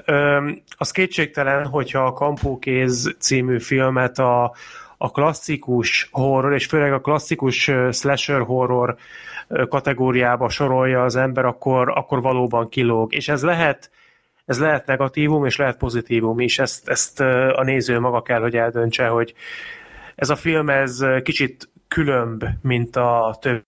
Öm, 0.05 0.61
az 0.77 0.91
kétségtelen, 0.91 1.65
hogyha 1.65 2.05
a 2.05 2.13
Kampókéz 2.13 3.15
című 3.19 3.59
filmet 3.59 4.19
a, 4.19 4.53
a 4.97 5.11
klasszikus 5.11 6.09
horror, 6.11 6.53
és 6.53 6.65
főleg 6.65 6.93
a 6.93 7.01
klasszikus 7.01 7.71
slasher 7.91 8.41
horror 8.41 8.95
kategóriába 9.69 10.49
sorolja 10.49 11.03
az 11.03 11.15
ember, 11.15 11.45
akkor, 11.45 11.89
akkor 11.89 12.21
valóban 12.21 12.69
kilóg. 12.69 13.13
És 13.13 13.27
ez 13.27 13.43
lehet 13.43 13.91
ez 14.45 14.59
lehet 14.59 14.85
negatívum, 14.85 15.45
és 15.45 15.55
lehet 15.55 15.77
pozitívum 15.77 16.39
is. 16.39 16.59
Ezt, 16.59 16.89
ezt 16.89 17.19
a 17.55 17.63
néző 17.63 17.99
maga 17.99 18.21
kell, 18.21 18.41
hogy 18.41 18.55
eldöntse, 18.55 19.07
hogy 19.07 19.33
ez 20.15 20.29
a 20.29 20.35
film 20.35 20.69
ez 20.69 21.05
kicsit 21.23 21.69
különb, 21.87 22.45
mint 22.61 22.95
a 22.95 23.37
több 23.41 23.63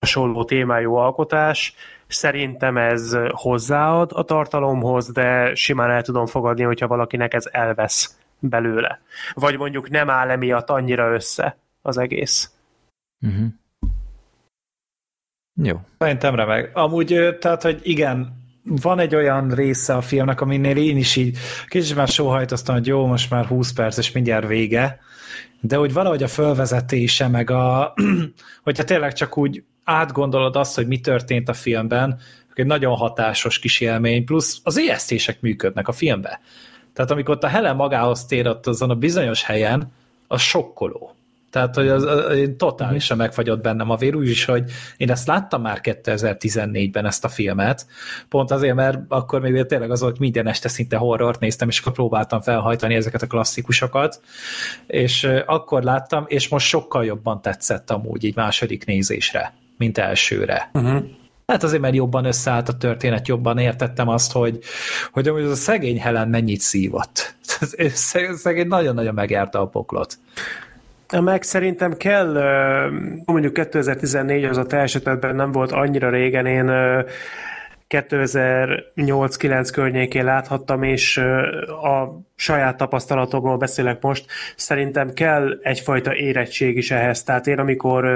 hasonló 0.00 0.44
témájú 0.44 0.94
alkotás. 0.94 1.74
Szerintem 2.06 2.76
ez 2.76 3.16
hozzáad 3.30 4.10
a 4.14 4.22
tartalomhoz, 4.22 5.12
de 5.12 5.54
simán 5.54 5.90
el 5.90 6.02
tudom 6.02 6.26
fogadni, 6.26 6.62
hogyha 6.62 6.86
valakinek 6.86 7.34
ez 7.34 7.48
elvesz 7.52 8.18
belőle. 8.38 9.00
Vagy 9.34 9.58
mondjuk 9.58 9.90
nem 9.90 10.10
áll 10.10 10.30
emiatt 10.30 10.70
annyira 10.70 11.12
össze 11.12 11.56
az 11.82 11.98
egész. 11.98 12.52
Uh-huh. 13.20 13.46
Jó. 15.62 15.80
Szerintem 15.98 16.34
remek. 16.34 16.76
Amúgy, 16.76 17.36
tehát, 17.40 17.62
hogy 17.62 17.80
igen, 17.82 18.36
van 18.64 18.98
egy 18.98 19.14
olyan 19.14 19.48
része 19.50 19.94
a 19.94 20.00
filmnek, 20.00 20.40
aminél 20.40 20.76
én 20.76 20.96
is 20.96 21.16
így 21.16 21.38
kicsit 21.66 21.96
már 21.96 22.08
sóhajtoztam, 22.08 22.74
hogy 22.74 22.86
jó, 22.86 23.06
most 23.06 23.30
már 23.30 23.46
20 23.46 23.72
perc, 23.72 23.96
és 23.96 24.12
mindjárt 24.12 24.46
vége, 24.46 24.98
de 25.60 25.76
hogy 25.76 25.92
valahogy 25.92 26.22
a 26.22 26.28
fölvezetése, 26.28 27.28
meg 27.28 27.50
a, 27.50 27.94
hogyha 28.64 28.84
tényleg 28.84 29.12
csak 29.12 29.38
úgy 29.38 29.64
átgondolod 29.84 30.56
azt, 30.56 30.74
hogy 30.74 30.86
mi 30.86 31.00
történt 31.00 31.48
a 31.48 31.52
filmben, 31.52 32.20
egy 32.58 32.66
nagyon 32.66 32.96
hatásos 32.96 33.58
kis 33.58 33.80
élmény, 33.80 34.24
plusz 34.24 34.60
az 34.62 34.78
ijesztések 34.78 35.40
működnek 35.40 35.88
a 35.88 35.92
filmben. 35.92 36.38
Tehát 36.92 37.10
amikor 37.10 37.34
ott 37.34 37.44
a 37.44 37.48
Helen 37.48 37.76
magához 37.76 38.24
tér 38.24 38.48
ott 38.48 38.66
azon 38.66 38.90
a 38.90 38.94
bizonyos 38.94 39.42
helyen, 39.44 39.92
az 40.28 40.40
sokkoló. 40.40 41.14
Tehát, 41.50 41.74
hogy 41.74 41.88
az, 41.88 42.02
az, 42.02 42.24
az 42.24 42.50
totálisan 42.56 43.16
megfagyott 43.16 43.62
bennem 43.62 43.90
a 43.90 43.96
vér, 43.96 44.14
is, 44.20 44.44
hogy 44.44 44.70
én 44.96 45.10
ezt 45.10 45.26
láttam 45.26 45.62
már 45.62 45.80
2014-ben 45.82 47.06
ezt 47.06 47.24
a 47.24 47.28
filmet, 47.28 47.86
pont 48.28 48.50
azért, 48.50 48.74
mert 48.74 48.98
akkor 49.08 49.40
még 49.40 49.66
tényleg 49.66 49.90
az 49.90 50.00
volt, 50.00 50.18
minden 50.18 50.46
este 50.46 50.68
szinte 50.68 50.96
horrort 50.96 51.40
néztem, 51.40 51.68
és 51.68 51.80
akkor 51.80 51.92
próbáltam 51.92 52.40
felhajtani 52.40 52.94
ezeket 52.94 53.22
a 53.22 53.26
klasszikusokat, 53.26 54.20
és 54.86 55.28
akkor 55.46 55.82
láttam, 55.82 56.24
és 56.26 56.48
most 56.48 56.66
sokkal 56.66 57.04
jobban 57.04 57.42
tetszett 57.42 57.90
amúgy 57.90 58.24
így 58.24 58.36
második 58.36 58.84
nézésre, 58.84 59.54
mint 59.76 59.98
elsőre. 59.98 60.70
Uh-huh. 60.72 61.04
Hát 61.46 61.62
azért, 61.62 61.82
mert 61.82 61.94
jobban 61.94 62.24
összeállt 62.24 62.68
a 62.68 62.76
történet, 62.76 63.28
jobban 63.28 63.58
értettem 63.58 64.08
azt, 64.08 64.32
hogy, 64.32 64.58
hogy 65.12 65.28
az 65.28 65.50
a 65.50 65.54
szegény 65.54 66.00
Helen 66.00 66.28
mennyit 66.28 66.60
szívott. 66.60 67.34
Szegény 68.34 68.66
nagyon-nagyon 68.66 69.14
megjárta 69.14 69.60
a 69.60 69.66
poklot. 69.66 70.18
Meg 71.16 71.42
szerintem 71.42 71.96
kell, 71.96 72.32
mondjuk 73.24 73.52
2014 73.52 74.44
az 74.44 74.56
a 74.56 74.66
te 74.66 74.76
esetedben 74.76 75.34
nem 75.34 75.52
volt 75.52 75.72
annyira 75.72 76.10
régen, 76.10 76.46
én 76.46 76.70
2008-9 77.88 79.68
környékén 79.72 80.24
láthattam, 80.24 80.82
és 80.82 81.16
a 81.82 82.20
saját 82.36 82.76
tapasztalatomról 82.76 83.56
beszélek 83.56 84.02
most, 84.02 84.26
szerintem 84.56 85.12
kell 85.12 85.58
egyfajta 85.62 86.14
érettség 86.14 86.76
is 86.76 86.90
ehhez. 86.90 87.22
Tehát 87.22 87.46
én 87.46 87.58
amikor 87.58 88.08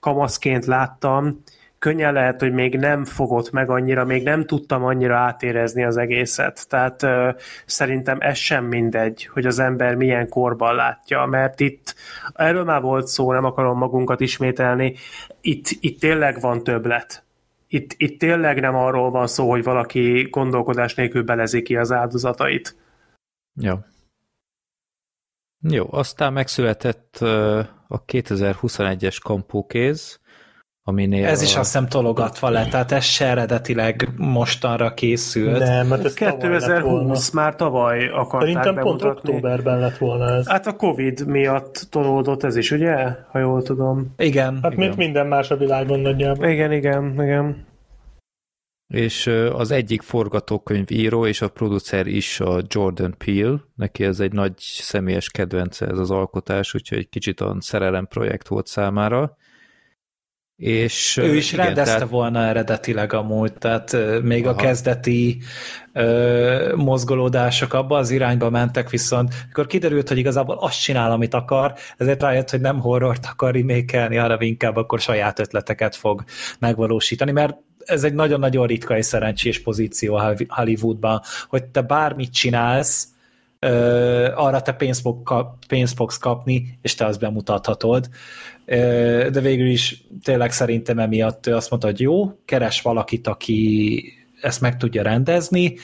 kamaszként 0.00 0.66
láttam, 0.66 1.42
könnyen 1.86 2.12
lehet, 2.12 2.40
hogy 2.40 2.52
még 2.52 2.76
nem 2.76 3.04
fogott 3.04 3.50
meg 3.50 3.70
annyira, 3.70 4.04
még 4.04 4.22
nem 4.22 4.44
tudtam 4.44 4.84
annyira 4.84 5.16
átérezni 5.16 5.84
az 5.84 5.96
egészet. 5.96 6.68
Tehát 6.68 7.02
ö, 7.02 7.30
szerintem 7.66 8.16
ez 8.20 8.36
sem 8.36 8.64
mindegy, 8.64 9.26
hogy 9.26 9.46
az 9.46 9.58
ember 9.58 9.94
milyen 9.94 10.28
korban 10.28 10.74
látja, 10.74 11.26
mert 11.26 11.60
itt 11.60 11.94
erről 12.34 12.64
már 12.64 12.80
volt 12.80 13.06
szó, 13.06 13.32
nem 13.32 13.44
akarom 13.44 13.78
magunkat 13.78 14.20
ismételni, 14.20 14.94
itt, 15.40 15.66
itt 15.80 16.00
tényleg 16.00 16.40
van 16.40 16.62
többlet. 16.64 17.24
Itt, 17.68 17.94
itt 17.96 18.18
tényleg 18.18 18.60
nem 18.60 18.74
arról 18.74 19.10
van 19.10 19.26
szó, 19.26 19.50
hogy 19.50 19.62
valaki 19.62 20.28
gondolkodás 20.30 20.94
nélkül 20.94 21.22
belezi 21.22 21.62
ki 21.62 21.76
az 21.76 21.92
áldozatait. 21.92 22.76
Jó. 23.60 23.74
Jó, 25.68 25.86
aztán 25.90 26.32
megszületett 26.32 27.16
a 27.88 28.04
2021-es 28.06 29.16
kampókéz, 29.22 30.20
Aminél 30.88 31.26
ez 31.26 31.42
is 31.42 31.56
azt 31.56 31.72
hiszem 31.72 31.88
tologatva 31.88 32.48
lett, 32.48 32.68
tehát 32.70 32.92
ez 32.92 33.04
se 33.04 33.26
eredetileg 33.26 34.08
mostanra 34.16 34.94
készült. 34.94 35.58
Nem, 35.58 35.86
mert 35.86 36.04
ez 36.04 36.14
2020 36.14 37.30
már 37.30 37.56
tavaly 37.56 38.08
akarták 38.08 38.48
Szerintem 38.48 38.74
bemutatni. 38.74 39.08
pont 39.08 39.16
októberben 39.16 39.78
lett 39.78 39.96
volna 39.96 40.34
ez. 40.34 40.48
Hát 40.48 40.66
a 40.66 40.76
Covid 40.76 41.26
miatt 41.26 41.86
tolódott 41.90 42.42
ez 42.42 42.56
is, 42.56 42.70
ugye? 42.70 43.08
Ha 43.30 43.38
jól 43.38 43.62
tudom. 43.62 44.14
Igen. 44.16 44.58
Hát 44.62 44.72
igen. 44.72 44.84
mint 44.84 44.96
minden 44.96 45.26
más 45.26 45.50
a 45.50 45.56
világon 45.56 46.00
nagyjából. 46.00 46.46
Igen, 46.46 46.72
igen, 46.72 47.22
igen. 47.22 47.66
És 48.86 49.26
az 49.52 49.70
egyik 49.70 50.02
forgatókönyv 50.02 50.90
író 50.90 51.26
és 51.26 51.42
a 51.42 51.48
producer 51.48 52.06
is 52.06 52.40
a 52.40 52.60
Jordan 52.68 53.14
Peele, 53.24 53.56
neki 53.74 54.04
ez 54.04 54.20
egy 54.20 54.32
nagy 54.32 54.52
személyes 54.58 55.30
kedvence 55.30 55.86
ez 55.86 55.98
az 55.98 56.10
alkotás, 56.10 56.74
úgyhogy 56.74 56.98
egy 56.98 57.08
kicsit 57.08 57.40
a 57.40 57.56
szerelem 57.58 58.06
projekt 58.06 58.48
volt 58.48 58.66
számára 58.66 59.36
és, 60.56 61.16
ő 61.16 61.34
is 61.34 61.52
igen, 61.52 61.64
rendezte 61.64 61.92
tehát... 61.92 62.08
volna 62.08 62.44
eredetileg 62.44 63.12
amúgy, 63.12 63.52
tehát 63.52 63.96
még 64.22 64.46
Aha. 64.46 64.54
a 64.54 64.56
kezdeti 64.56 65.38
ö, 65.92 66.72
mozgolódások 66.76 67.72
abba 67.72 67.96
az 67.98 68.10
irányba 68.10 68.50
mentek, 68.50 68.90
viszont 68.90 69.34
akkor 69.50 69.66
kiderült, 69.66 70.08
hogy 70.08 70.18
igazából 70.18 70.56
azt 70.60 70.82
csinál, 70.82 71.10
amit 71.10 71.34
akar, 71.34 71.74
ezért 71.96 72.22
rájött, 72.22 72.50
hogy 72.50 72.60
nem 72.60 72.80
horrort 72.80 73.26
akar 73.30 73.54
remékelni, 73.54 74.16
hanem 74.16 74.40
inkább 74.40 74.76
akkor 74.76 75.00
saját 75.00 75.38
ötleteket 75.38 75.96
fog 75.96 76.24
megvalósítani, 76.58 77.32
mert 77.32 77.56
ez 77.84 78.04
egy 78.04 78.14
nagyon-nagyon 78.14 78.66
ritka 78.66 78.96
és 78.96 79.04
szerencsés 79.04 79.62
pozíció 79.62 80.20
Hollywoodban, 80.48 81.20
hogy 81.48 81.64
te 81.64 81.80
bármit 81.80 82.32
csinálsz, 82.32 83.08
arra 84.34 84.62
te 84.62 84.72
pénzt, 84.72 85.06
kap, 85.24 85.66
pénzt 85.66 85.96
fogsz 85.96 86.18
kapni, 86.18 86.78
és 86.82 86.94
te 86.94 87.04
azt 87.04 87.20
bemutathatod. 87.20 88.08
De 89.30 89.40
végül 89.40 89.66
is 89.66 90.04
tényleg 90.22 90.52
szerintem 90.52 90.98
emiatt 90.98 91.46
azt 91.46 91.70
mondta, 91.70 91.88
hogy 91.88 92.00
jó, 92.00 92.32
keres 92.44 92.82
valakit, 92.82 93.26
aki 93.26 94.02
ezt 94.40 94.60
meg 94.60 94.76
tudja 94.76 95.02
rendezni, 95.02 95.74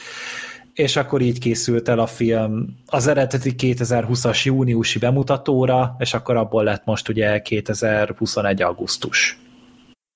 és 0.74 0.96
akkor 0.96 1.20
így 1.20 1.38
készült 1.38 1.88
el 1.88 1.98
a 1.98 2.06
film 2.06 2.76
az 2.86 3.06
eredeti 3.06 3.54
2020-as 3.58 4.42
júniusi 4.42 4.98
bemutatóra, 4.98 5.96
és 5.98 6.14
akkor 6.14 6.36
abból 6.36 6.64
lett 6.64 6.84
most 6.84 7.08
ugye 7.08 7.42
2021. 7.42 8.62
augusztus. 8.62 9.41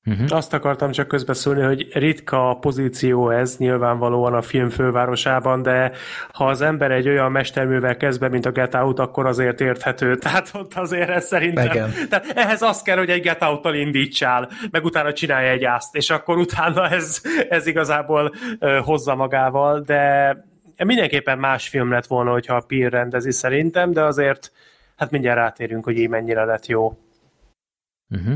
Uh-huh. 0.06 0.26
Azt 0.36 0.52
akartam 0.52 0.90
csak 0.90 1.08
közbeszólni, 1.08 1.62
hogy 1.62 1.88
ritka 1.92 2.58
pozíció 2.60 3.30
ez 3.30 3.56
nyilvánvalóan 3.56 4.34
a 4.34 4.42
film 4.42 4.68
fővárosában, 4.68 5.62
de 5.62 5.92
ha 6.32 6.46
az 6.46 6.60
ember 6.60 6.90
egy 6.90 7.08
olyan 7.08 7.32
mesterművel 7.32 7.96
kezd 7.96 8.20
be, 8.20 8.28
mint 8.28 8.46
a 8.46 8.50
Get 8.50 8.74
Out, 8.74 8.98
akkor 8.98 9.26
azért 9.26 9.60
érthető. 9.60 10.16
Tehát 10.26 10.50
ott 10.52 10.74
azért 10.74 11.08
ez 11.08 11.26
szerintem... 11.26 11.64
Igen. 11.64 11.90
Tehát 12.08 12.32
ehhez 12.34 12.62
az 12.62 12.82
kell, 12.82 12.96
hogy 12.96 13.10
egy 13.10 13.22
Get 13.22 13.42
Out-tal 13.42 13.74
indítsál, 13.74 14.50
meg 14.70 14.84
utána 14.84 15.12
csinálja 15.12 15.50
egy 15.50 15.64
ászt, 15.64 15.96
és 15.96 16.10
akkor 16.10 16.36
utána 16.38 16.88
ez, 16.88 17.20
ez 17.48 17.66
igazából 17.66 18.34
hozza 18.82 19.14
magával, 19.14 19.80
de 19.80 20.36
mindenképpen 20.84 21.38
más 21.38 21.68
film 21.68 21.90
lett 21.90 22.06
volna, 22.06 22.30
hogyha 22.30 22.56
a 22.56 22.64
Peer 22.66 22.92
rendezi 22.92 23.32
szerintem, 23.32 23.92
de 23.92 24.02
azért 24.02 24.52
hát 24.96 25.10
mindjárt 25.10 25.38
rátérünk, 25.38 25.84
hogy 25.84 25.98
így 25.98 26.08
mennyire 26.08 26.44
lett 26.44 26.66
jó. 26.66 26.98
Uh-huh. 28.10 28.34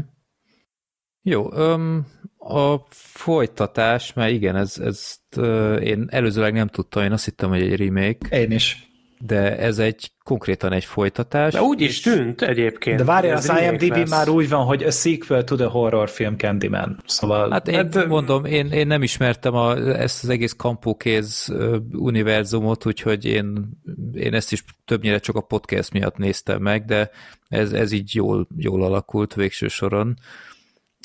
Jó, 1.23 1.53
öm, 1.53 2.07
a 2.39 2.77
folytatás, 2.91 4.13
mert 4.13 4.33
igen, 4.33 4.57
ez, 4.57 4.79
ezt 4.79 5.21
ö, 5.37 5.77
én 5.77 6.07
előzőleg 6.11 6.53
nem 6.53 6.69
tudtam, 6.69 7.03
én 7.03 7.13
azt 7.13 7.25
hittem, 7.25 7.49
hogy 7.49 7.63
egy 7.63 7.77
remake. 7.77 8.39
Én 8.39 8.51
is. 8.51 8.89
De 9.23 9.59
ez 9.59 9.79
egy 9.79 10.13
konkrétan 10.25 10.73
egy 10.73 10.85
folytatás. 10.85 11.53
De 11.53 11.63
úgy 11.63 11.81
is 11.81 12.01
tűnt 12.01 12.43
egyébként. 12.43 12.99
De 12.99 13.05
várjál, 13.05 13.37
az 13.37 13.53
IMDb 13.61 14.09
már 14.09 14.29
úgy 14.29 14.49
van, 14.49 14.65
hogy 14.65 14.83
a 14.83 14.91
sequel 14.91 15.45
to 15.45 15.57
the 15.57 15.67
horror 15.67 16.09
film 16.09 16.37
Candyman. 16.37 17.03
Szóval... 17.07 17.51
Hát 17.51 17.69
én 17.69 17.75
hát, 17.75 18.07
mondom, 18.07 18.45
én, 18.45 18.67
én 18.67 18.87
nem 18.87 19.03
ismertem 19.03 19.55
a, 19.55 19.77
ezt 19.77 20.23
az 20.25 20.29
egész 20.29 20.53
kampókéz 20.53 21.55
univerzumot, 21.93 22.87
úgyhogy 22.87 23.25
én, 23.25 23.71
én 24.15 24.35
ezt 24.35 24.53
is 24.53 24.65
többnyire 24.85 25.19
csak 25.19 25.37
a 25.37 25.41
podcast 25.41 25.93
miatt 25.93 26.17
néztem 26.17 26.63
meg, 26.63 26.85
de 26.85 27.11
ez, 27.49 27.73
ez 27.73 27.93
így 27.93 28.15
jól, 28.15 28.47
jól 28.57 28.83
alakult 28.83 29.35
végső 29.35 29.69
soron. 29.69 30.19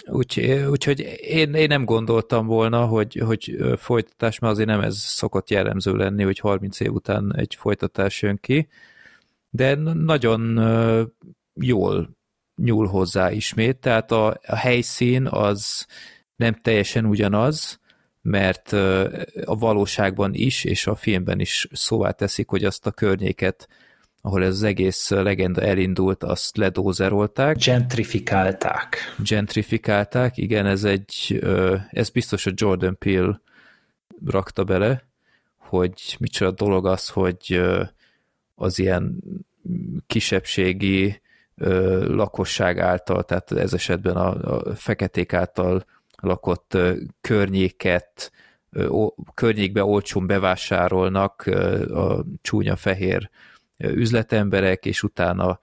Úgy, 0.08 0.64
úgyhogy 0.70 1.00
én, 1.22 1.54
én 1.54 1.68
nem 1.68 1.86
gondoltam 1.86 2.46
volna, 2.46 2.86
hogy, 2.86 3.16
hogy 3.26 3.58
folytatás, 3.78 4.40
mert 4.40 4.54
azért 4.54 4.70
nem 4.70 4.82
ez 4.82 4.98
szokott 4.98 5.50
jellemző 5.50 5.96
lenni, 5.96 6.24
hogy 6.24 6.40
30 6.40 6.80
év 6.80 6.94
után 6.94 7.36
egy 7.36 7.56
folytatás 7.56 8.22
jön 8.22 8.38
ki, 8.42 8.68
de 9.50 9.76
nagyon 9.94 10.60
jól 11.54 12.18
nyúl 12.56 12.88
hozzá 12.88 13.32
ismét, 13.32 13.78
tehát 13.78 14.12
a, 14.12 14.28
a 14.28 14.56
helyszín 14.56 15.28
az 15.28 15.86
nem 16.36 16.54
teljesen 16.62 17.06
ugyanaz, 17.06 17.80
mert 18.22 18.72
a 19.46 19.56
valóságban 19.56 20.34
is, 20.34 20.64
és 20.64 20.88
a 20.88 20.96
filmben 20.96 21.40
is 21.40 21.68
szóvá 21.72 22.12
teszik, 22.12 22.50
hogy 22.50 22.66
azt 22.66 22.86
a 22.86 22.92
környéket 22.92 23.68
ahol 24.26 24.44
ez 24.44 24.54
az 24.54 24.64
egész 24.64 25.10
legenda 25.10 25.62
elindult, 25.62 26.24
azt 26.24 26.58
ledózerolták. 26.58 27.58
Gentrifikálták. 27.58 28.98
Gentrifikálták, 29.18 30.38
igen, 30.38 30.66
ez 30.66 30.84
egy, 30.84 31.46
ez 31.90 32.10
biztos 32.10 32.46
a 32.46 32.52
Jordan 32.54 32.98
Peele 32.98 33.42
rakta 34.26 34.64
bele, 34.64 35.04
hogy 35.58 36.16
micsoda 36.20 36.52
dolog 36.52 36.86
az, 36.86 37.10
hogy 37.10 37.62
az 38.56 38.80
ilyen 38.80 39.20
kisebbségi 40.08 41.22
lakosság 42.02 42.80
által, 42.80 43.24
tehát 43.24 43.52
ez 43.52 43.74
esetben 43.74 44.16
a, 44.16 44.56
a 44.56 44.76
feketék 44.76 45.34
által 45.34 45.86
lakott 46.18 46.78
környéket, 47.22 48.32
környékbe 49.34 49.84
olcsón 49.84 50.28
bevásárolnak 50.28 51.42
a 51.90 52.26
csúnya 52.42 52.76
fehér 52.76 53.30
üzletemberek, 53.78 54.86
és 54.86 55.04
utána 55.04 55.60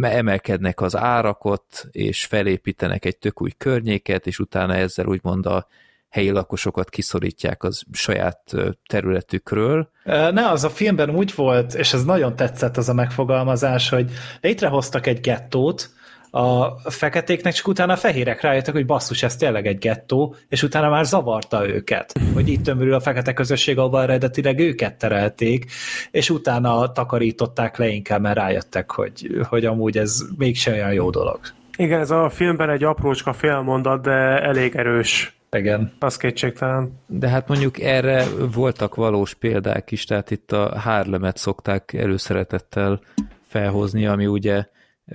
emelkednek 0.00 0.80
az 0.80 0.96
árakot, 0.96 1.88
és 1.90 2.24
felépítenek 2.24 3.04
egy 3.04 3.16
tök 3.16 3.42
új 3.42 3.50
környéket, 3.58 4.26
és 4.26 4.38
utána 4.38 4.74
ezzel 4.74 5.06
úgymond 5.06 5.46
a 5.46 5.66
helyi 6.08 6.30
lakosokat 6.30 6.90
kiszorítják 6.90 7.62
az 7.62 7.82
saját 7.92 8.54
területükről. 8.86 9.90
Ne, 10.04 10.50
az 10.50 10.64
a 10.64 10.70
filmben 10.70 11.10
úgy 11.10 11.34
volt, 11.34 11.74
és 11.74 11.92
ez 11.92 12.04
nagyon 12.04 12.36
tetszett 12.36 12.76
az 12.76 12.88
a 12.88 12.94
megfogalmazás, 12.94 13.88
hogy 13.88 14.10
létrehoztak 14.40 15.06
egy 15.06 15.20
gettót, 15.20 15.90
a 16.30 16.76
feketéknek, 16.90 17.52
csak 17.52 17.68
utána 17.68 17.92
a 17.92 17.96
fehérek 17.96 18.40
rájöttek, 18.40 18.74
hogy 18.74 18.86
basszus, 18.86 19.22
ez 19.22 19.36
tényleg 19.36 19.66
egy 19.66 19.78
gettó, 19.78 20.34
és 20.48 20.62
utána 20.62 20.88
már 20.88 21.04
zavarta 21.04 21.68
őket, 21.68 22.12
hogy 22.34 22.48
itt 22.48 22.62
tömörül 22.62 22.94
a 22.94 23.00
fekete 23.00 23.32
közösség, 23.32 23.78
ahol 23.78 24.02
eredetileg 24.02 24.58
őket 24.58 24.98
terelték, 24.98 25.66
és 26.10 26.30
utána 26.30 26.92
takarították 26.92 27.76
le 27.76 27.88
inkább, 27.88 28.20
mert 28.20 28.36
rájöttek, 28.36 28.90
hogy, 28.90 29.40
hogy 29.48 29.64
amúgy 29.64 29.98
ez 29.98 30.20
mégsem 30.36 30.72
olyan 30.72 30.92
jó 30.92 31.10
dolog. 31.10 31.40
Igen, 31.76 32.00
ez 32.00 32.10
a 32.10 32.28
filmben 32.30 32.70
egy 32.70 32.84
aprócska 32.84 33.32
félmondat, 33.32 34.02
de 34.02 34.42
elég 34.42 34.76
erős. 34.76 35.36
Igen. 35.50 35.92
Az 35.98 36.16
kétségtelen. 36.16 37.00
De 37.06 37.28
hát 37.28 37.48
mondjuk 37.48 37.80
erre 37.80 38.24
voltak 38.54 38.94
valós 38.94 39.34
példák 39.34 39.90
is, 39.90 40.04
tehát 40.04 40.30
itt 40.30 40.52
a 40.52 40.78
Harlemet 40.78 41.36
szokták 41.36 41.92
előszeretettel 41.92 43.00
felhozni, 43.46 44.06
ami 44.06 44.26
ugye 44.26 44.66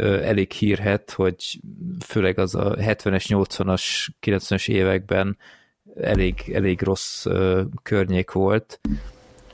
elég 0.01 0.51
hírhet, 0.51 1.11
hogy 1.11 1.59
főleg 2.05 2.39
az 2.39 2.55
a 2.55 2.75
70-es, 2.75 3.25
80-as, 3.27 4.07
90-es 4.21 4.69
években 4.69 5.37
elég, 5.95 6.51
elég 6.53 6.81
rossz 6.81 7.25
környék 7.83 8.31
volt, 8.31 8.79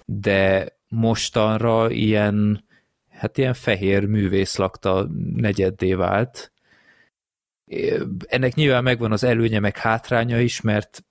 de 0.05 0.77
mostanra 0.89 1.89
ilyen, 1.89 2.65
hát 3.09 3.37
ilyen 3.37 3.53
fehér 3.53 4.05
művész 4.05 4.55
lakta 4.55 5.09
negyeddé 5.35 5.93
vált. 5.93 6.51
Ennek 8.27 8.53
nyilván 8.53 8.83
megvan 8.83 9.11
az 9.11 9.23
előnye, 9.23 9.59
meg 9.59 9.77
hátránya 9.77 10.39
is, 10.39 10.61
mert 10.61 11.03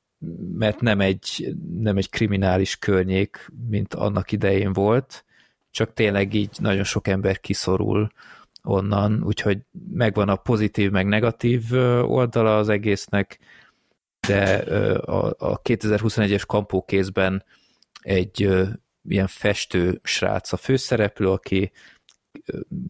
mert 0.54 0.80
nem 0.80 1.00
egy, 1.00 1.54
nem 1.78 1.96
egy 1.96 2.10
kriminális 2.10 2.76
környék, 2.76 3.50
mint 3.68 3.94
annak 3.94 4.32
idején 4.32 4.72
volt, 4.72 5.24
csak 5.70 5.92
tényleg 5.92 6.34
így 6.34 6.50
nagyon 6.58 6.84
sok 6.84 7.08
ember 7.08 7.40
kiszorul 7.40 8.10
onnan, 8.68 9.22
úgyhogy 9.24 9.58
megvan 9.90 10.28
a 10.28 10.36
pozitív 10.36 10.90
meg 10.90 11.06
negatív 11.06 11.62
oldala 12.02 12.58
az 12.58 12.68
egésznek, 12.68 13.38
de 14.26 14.44
a, 15.00 15.34
a 15.38 15.62
2021-es 15.62 16.42
kampókézben 16.46 17.44
egy 18.00 18.48
ilyen 19.08 19.26
festő 19.26 20.00
srác 20.02 20.52
a 20.52 20.56
főszereplő, 20.56 21.30
aki 21.30 21.72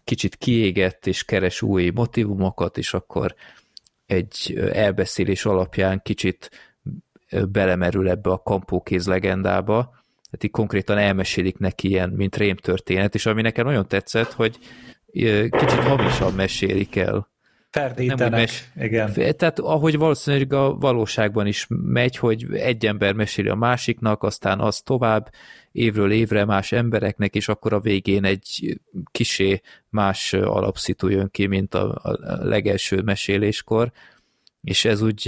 kicsit 0.05 0.37
kiégett 0.37 1.07
és 1.07 1.25
keres 1.25 1.63
új 1.63 1.91
motivumokat, 1.91 2.79
és 2.79 2.95
akkor 2.95 3.35
egy 4.07 4.61
elbeszélés 4.73 5.45
alapján 5.45 6.01
kicsit 6.03 6.51
belemerül 7.49 8.09
ebbe 8.09 8.31
a 8.31 8.43
kampókéz 8.43 9.07
legendába, 9.07 9.83
tehát 10.31 10.45
így 10.45 10.51
konkrétan 10.51 10.99
elmesélik 10.99 11.59
neki 11.59 11.89
ilyen, 11.89 12.11
mint 12.11 12.37
rémtörténet, 12.37 13.15
és 13.15 13.27
ami 13.27 13.43
nekem 13.43 13.67
nagyon 13.67 13.89
tetszett, 13.89 14.33
hogy 14.33 14.59
kicsit 15.51 15.83
hamisan 15.83 16.33
mesélik 16.33 16.97
el. 16.97 17.29
Ferdítenek, 17.71 18.31
Nem, 18.31 18.41
mes... 18.41 18.71
igen. 18.77 19.13
Tehát 19.13 19.59
ahogy 19.59 19.99
valószínűleg 19.99 20.53
a 20.53 20.75
valóságban 20.75 21.47
is 21.47 21.67
megy, 21.69 22.17
hogy 22.17 22.47
egy 22.55 22.87
ember 22.87 23.13
meséli 23.13 23.49
a 23.49 23.55
másiknak, 23.55 24.23
aztán 24.23 24.61
az 24.61 24.81
tovább, 24.81 25.31
évről 25.73 26.11
évre 26.11 26.45
más 26.45 26.73
embereknek, 26.73 27.35
és 27.35 27.49
akkor 27.49 27.73
a 27.73 27.81
végén 27.81 28.25
egy 28.25 28.79
kisé 29.11 29.61
más 29.89 30.33
alapszitu 30.33 31.09
jön 31.09 31.31
ki, 31.31 31.47
mint 31.47 31.75
a, 31.75 32.01
a 32.03 32.19
legelső 32.45 33.03
meséléskor, 33.03 33.93
és 34.63 34.85
ez 34.85 35.03
úgy 35.03 35.27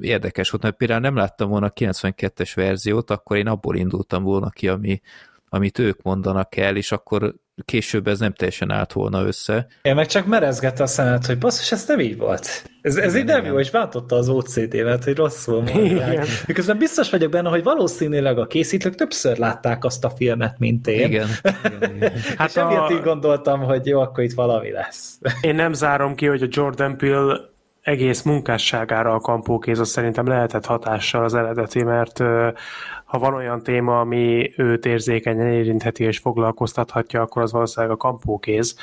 érdekes 0.00 0.50
volt, 0.50 0.62
mert 0.62 0.76
például 0.76 1.00
nem 1.00 1.16
láttam 1.16 1.48
volna 1.48 1.66
a 1.66 1.72
92-es 1.72 2.52
verziót, 2.54 3.10
akkor 3.10 3.36
én 3.36 3.46
abból 3.46 3.76
indultam 3.76 4.22
volna 4.22 4.50
ki, 4.50 4.68
ami, 4.68 5.00
amit 5.48 5.78
ők 5.78 6.02
mondanak 6.02 6.56
el, 6.56 6.76
és 6.76 6.92
akkor 6.92 7.34
később 7.64 8.06
ez 8.06 8.18
nem 8.18 8.32
teljesen 8.32 8.70
állt 8.70 8.92
volna 8.92 9.22
össze. 9.26 9.66
Én 9.82 9.94
meg 9.94 10.06
csak 10.06 10.26
merezgette 10.26 10.82
a 10.82 10.86
szemet, 10.86 11.26
hogy 11.26 11.38
basszus, 11.38 11.72
ez 11.72 11.86
nem 11.86 12.00
így 12.00 12.16
volt. 12.16 12.70
Ez, 12.80 12.96
ez 12.96 13.16
így 13.16 13.24
nem 13.24 13.44
jó, 13.44 13.58
és 13.58 13.70
bántotta 13.70 14.16
az 14.16 14.28
OCD-vet, 14.28 15.04
hogy 15.04 15.16
rosszul 15.16 15.62
mondják. 15.74 16.26
Miközben 16.46 16.78
biztos 16.78 17.10
vagyok 17.10 17.30
benne, 17.30 17.48
hogy 17.48 17.62
valószínűleg 17.62 18.38
a 18.38 18.46
készítők 18.46 18.94
többször 18.94 19.38
látták 19.38 19.84
azt 19.84 20.04
a 20.04 20.10
filmet, 20.10 20.58
mint 20.58 20.86
én. 20.86 21.06
Igen. 21.06 21.28
igen, 21.64 21.94
igen. 21.96 22.12
Hát 22.36 22.48
és 22.48 22.56
a... 22.56 22.88
így 22.92 23.02
gondoltam, 23.02 23.60
hogy 23.60 23.86
jó, 23.86 24.00
akkor 24.00 24.24
itt 24.24 24.34
valami 24.34 24.70
lesz. 24.70 25.18
Én 25.40 25.54
nem 25.54 25.72
zárom 25.72 26.14
ki, 26.14 26.26
hogy 26.26 26.42
a 26.42 26.48
Jordan 26.50 26.96
Peele 26.96 27.50
egész 27.82 28.22
munkásságára 28.22 29.14
a 29.14 29.20
kampókéz 29.20 29.78
az 29.78 29.88
szerintem 29.88 30.26
lehetett 30.26 30.66
hatással 30.66 31.24
az 31.24 31.34
eredeti, 31.34 31.82
mert 31.82 32.22
ha 33.12 33.18
van 33.18 33.34
olyan 33.34 33.62
téma, 33.62 34.00
ami 34.00 34.52
őt 34.56 34.86
érzékenyen 34.86 35.46
érintheti 35.46 36.04
és 36.04 36.18
foglalkoztathatja, 36.18 37.20
akkor 37.20 37.42
az 37.42 37.52
valószínűleg 37.52 37.94
a 37.94 37.96
kampókéz. 37.96 38.76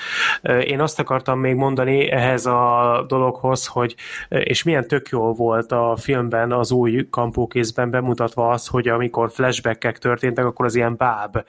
Én 0.66 0.82
azt 0.82 1.00
akartam 1.00 1.40
még 1.40 1.56
mondani 1.56 2.12
ehhez 2.12 2.46
a 2.46 3.06
dologhoz, 3.08 3.68
hogy 3.68 3.96
és 4.30 4.64
milyen 4.64 4.88
tök 4.88 5.10
jó 5.10 5.34
volt 5.34 5.72
a 5.72 5.96
filmben, 6.00 6.52
az 6.52 6.72
új 6.72 7.08
kampókézben 7.10 7.90
bemutatva 7.90 8.50
az, 8.50 8.68
hogy 8.68 8.88
amikor 8.88 9.32
flashbackek 9.32 9.98
történtek, 9.98 10.46
akkor 10.46 10.66
az 10.66 10.76
ilyen 10.76 10.96
báb 10.98 11.44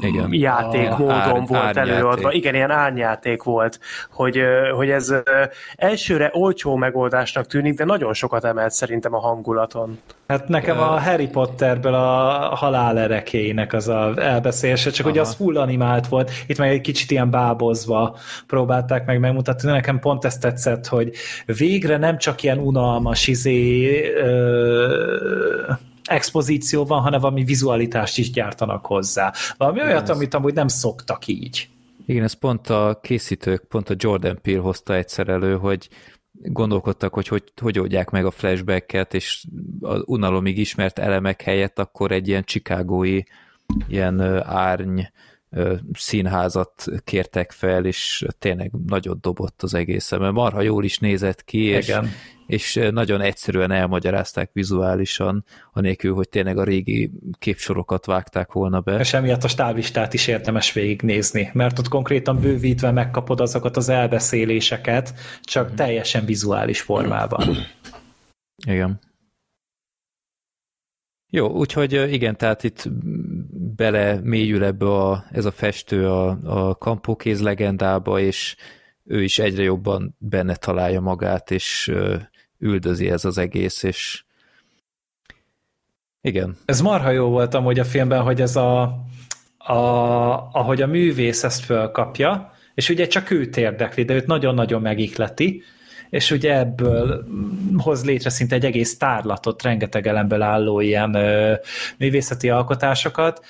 Igen. 0.00 0.32
játék 0.32 0.90
a, 0.90 0.96
módon 0.98 1.14
ár, 1.14 1.46
volt 1.46 1.76
előadva. 1.76 2.32
Igen, 2.32 2.54
ilyen 2.54 2.70
árnyáték 2.70 3.42
volt, 3.42 3.80
hogy, 4.10 4.42
hogy 4.74 4.90
ez 4.90 5.14
elsőre 5.76 6.30
olcsó 6.32 6.76
megoldásnak 6.76 7.46
tűnik, 7.46 7.74
de 7.74 7.84
nagyon 7.84 8.14
sokat 8.14 8.44
emelt 8.44 8.72
szerintem 8.72 9.14
a 9.14 9.18
hangulaton. 9.18 9.98
Hát 10.28 10.48
nekem 10.48 10.78
a 10.78 11.00
Harry 11.00 11.28
Potterből 11.28 11.94
a 11.94 12.07
halál 12.54 12.98
erekéinek 12.98 13.72
az 13.72 13.88
a 13.88 14.12
elbeszélése, 14.16 14.90
csak 14.90 15.06
Aha. 15.06 15.14
ugye 15.14 15.20
az 15.20 15.34
full 15.34 15.56
animált 15.56 16.08
volt, 16.08 16.30
itt 16.46 16.58
meg 16.58 16.70
egy 16.70 16.80
kicsit 16.80 17.10
ilyen 17.10 17.30
bábozva 17.30 18.16
próbálták 18.46 19.06
meg 19.06 19.20
megmutatni, 19.20 19.70
nekem 19.70 19.98
pont 19.98 20.24
ezt 20.24 20.40
tetszett, 20.40 20.86
hogy 20.86 21.12
végre 21.46 21.96
nem 21.96 22.18
csak 22.18 22.42
ilyen 22.42 22.58
unalmas 22.58 23.26
izé 23.26 24.12
ö, 24.14 25.72
expozíció 26.04 26.84
van, 26.84 27.00
hanem 27.00 27.20
valami 27.20 27.44
vizualitást 27.44 28.18
is 28.18 28.30
gyártanak 28.30 28.86
hozzá. 28.86 29.32
Valami 29.56 29.82
olyat, 29.82 30.08
amit 30.08 30.34
amúgy 30.34 30.54
nem 30.54 30.68
szoktak 30.68 31.26
így. 31.26 31.68
Igen, 32.06 32.24
ez 32.24 32.32
pont 32.32 32.68
a 32.68 32.98
készítők, 33.02 33.64
pont 33.68 33.90
a 33.90 33.94
Jordan 33.96 34.38
Peele 34.42 34.60
hozta 34.60 34.94
egyszer 34.94 35.28
elő, 35.28 35.56
hogy 35.56 35.88
gondolkodtak, 36.42 37.14
hogy 37.14 37.28
hogy, 37.28 37.52
hogy 37.60 37.78
oldják 37.78 38.10
meg 38.10 38.26
a 38.26 38.30
flashbacket, 38.30 39.14
és 39.14 39.44
az 39.80 40.02
unalomig 40.04 40.58
ismert 40.58 40.98
elemek 40.98 41.42
helyett 41.42 41.78
akkor 41.78 42.12
egy 42.12 42.28
ilyen 42.28 42.44
chicagói 42.44 43.22
ilyen 43.88 44.42
árny 44.42 45.00
színházat 45.92 46.84
kértek 47.04 47.52
fel, 47.52 47.84
és 47.84 48.26
tényleg 48.38 48.70
nagyot 48.86 49.20
dobott 49.20 49.62
az 49.62 49.74
egészen, 49.74 50.20
mert 50.20 50.32
marha 50.32 50.60
jól 50.60 50.84
is 50.84 50.98
nézett 50.98 51.44
ki, 51.44 51.62
és, 51.62 51.86
és 52.48 52.80
nagyon 52.90 53.20
egyszerűen 53.20 53.70
elmagyarázták 53.70 54.50
vizuálisan, 54.52 55.44
anélkül, 55.72 56.14
hogy 56.14 56.28
tényleg 56.28 56.58
a 56.58 56.64
régi 56.64 57.10
képsorokat 57.38 58.06
vágták 58.06 58.52
volna 58.52 58.80
be. 58.80 58.98
És 58.98 59.12
emiatt 59.12 59.44
a 59.44 59.48
stáblistát 59.48 60.14
is 60.14 60.26
érdemes 60.26 60.72
végignézni, 60.72 61.50
mert 61.52 61.78
ott 61.78 61.88
konkrétan 61.88 62.40
bővítve 62.40 62.90
megkapod 62.90 63.40
azokat 63.40 63.76
az 63.76 63.88
elbeszéléseket, 63.88 65.14
csak 65.42 65.74
teljesen 65.74 66.24
vizuális 66.24 66.80
formában. 66.80 67.56
Igen. 68.66 69.00
Jó, 71.30 71.48
úgyhogy 71.48 72.12
igen, 72.12 72.36
tehát 72.36 72.64
itt 72.64 72.88
bele 73.76 74.20
mélyül 74.22 74.64
ebbe 74.64 74.86
a, 74.86 75.24
ez 75.30 75.44
a 75.44 75.50
festő 75.50 76.08
a, 76.08 76.38
a 76.44 76.74
kampókéz 76.74 77.40
legendába, 77.40 78.20
és 78.20 78.56
ő 79.04 79.22
is 79.22 79.38
egyre 79.38 79.62
jobban 79.62 80.16
benne 80.18 80.56
találja 80.56 81.00
magát, 81.00 81.50
és 81.50 81.92
üldözi 82.58 83.10
ez 83.10 83.24
az 83.24 83.38
egész, 83.38 83.82
és 83.82 84.22
igen. 86.20 86.56
Ez 86.64 86.80
marha 86.80 87.10
jó 87.10 87.28
volt 87.28 87.54
amúgy 87.54 87.78
a 87.78 87.84
filmben, 87.84 88.22
hogy 88.22 88.40
ez 88.40 88.56
a, 88.56 88.82
a 89.58 89.78
ahogy 90.52 90.82
a 90.82 90.86
művész 90.86 91.44
ezt 91.44 91.64
fölkapja, 91.64 92.52
és 92.74 92.88
ugye 92.88 93.06
csak 93.06 93.30
őt 93.30 93.56
érdekli, 93.56 94.04
de 94.04 94.14
őt 94.14 94.26
nagyon-nagyon 94.26 94.82
megikleti, 94.82 95.62
és 96.10 96.30
ugye 96.30 96.58
ebből 96.58 97.26
hoz 97.76 98.04
létre 98.04 98.30
szinte 98.30 98.54
egy 98.54 98.64
egész 98.64 98.96
tárlatot, 98.96 99.62
rengeteg 99.62 100.06
elemből 100.06 100.42
álló 100.42 100.80
ilyen 100.80 101.14
ö, 101.14 101.54
művészeti 101.98 102.48
alkotásokat, 102.50 103.44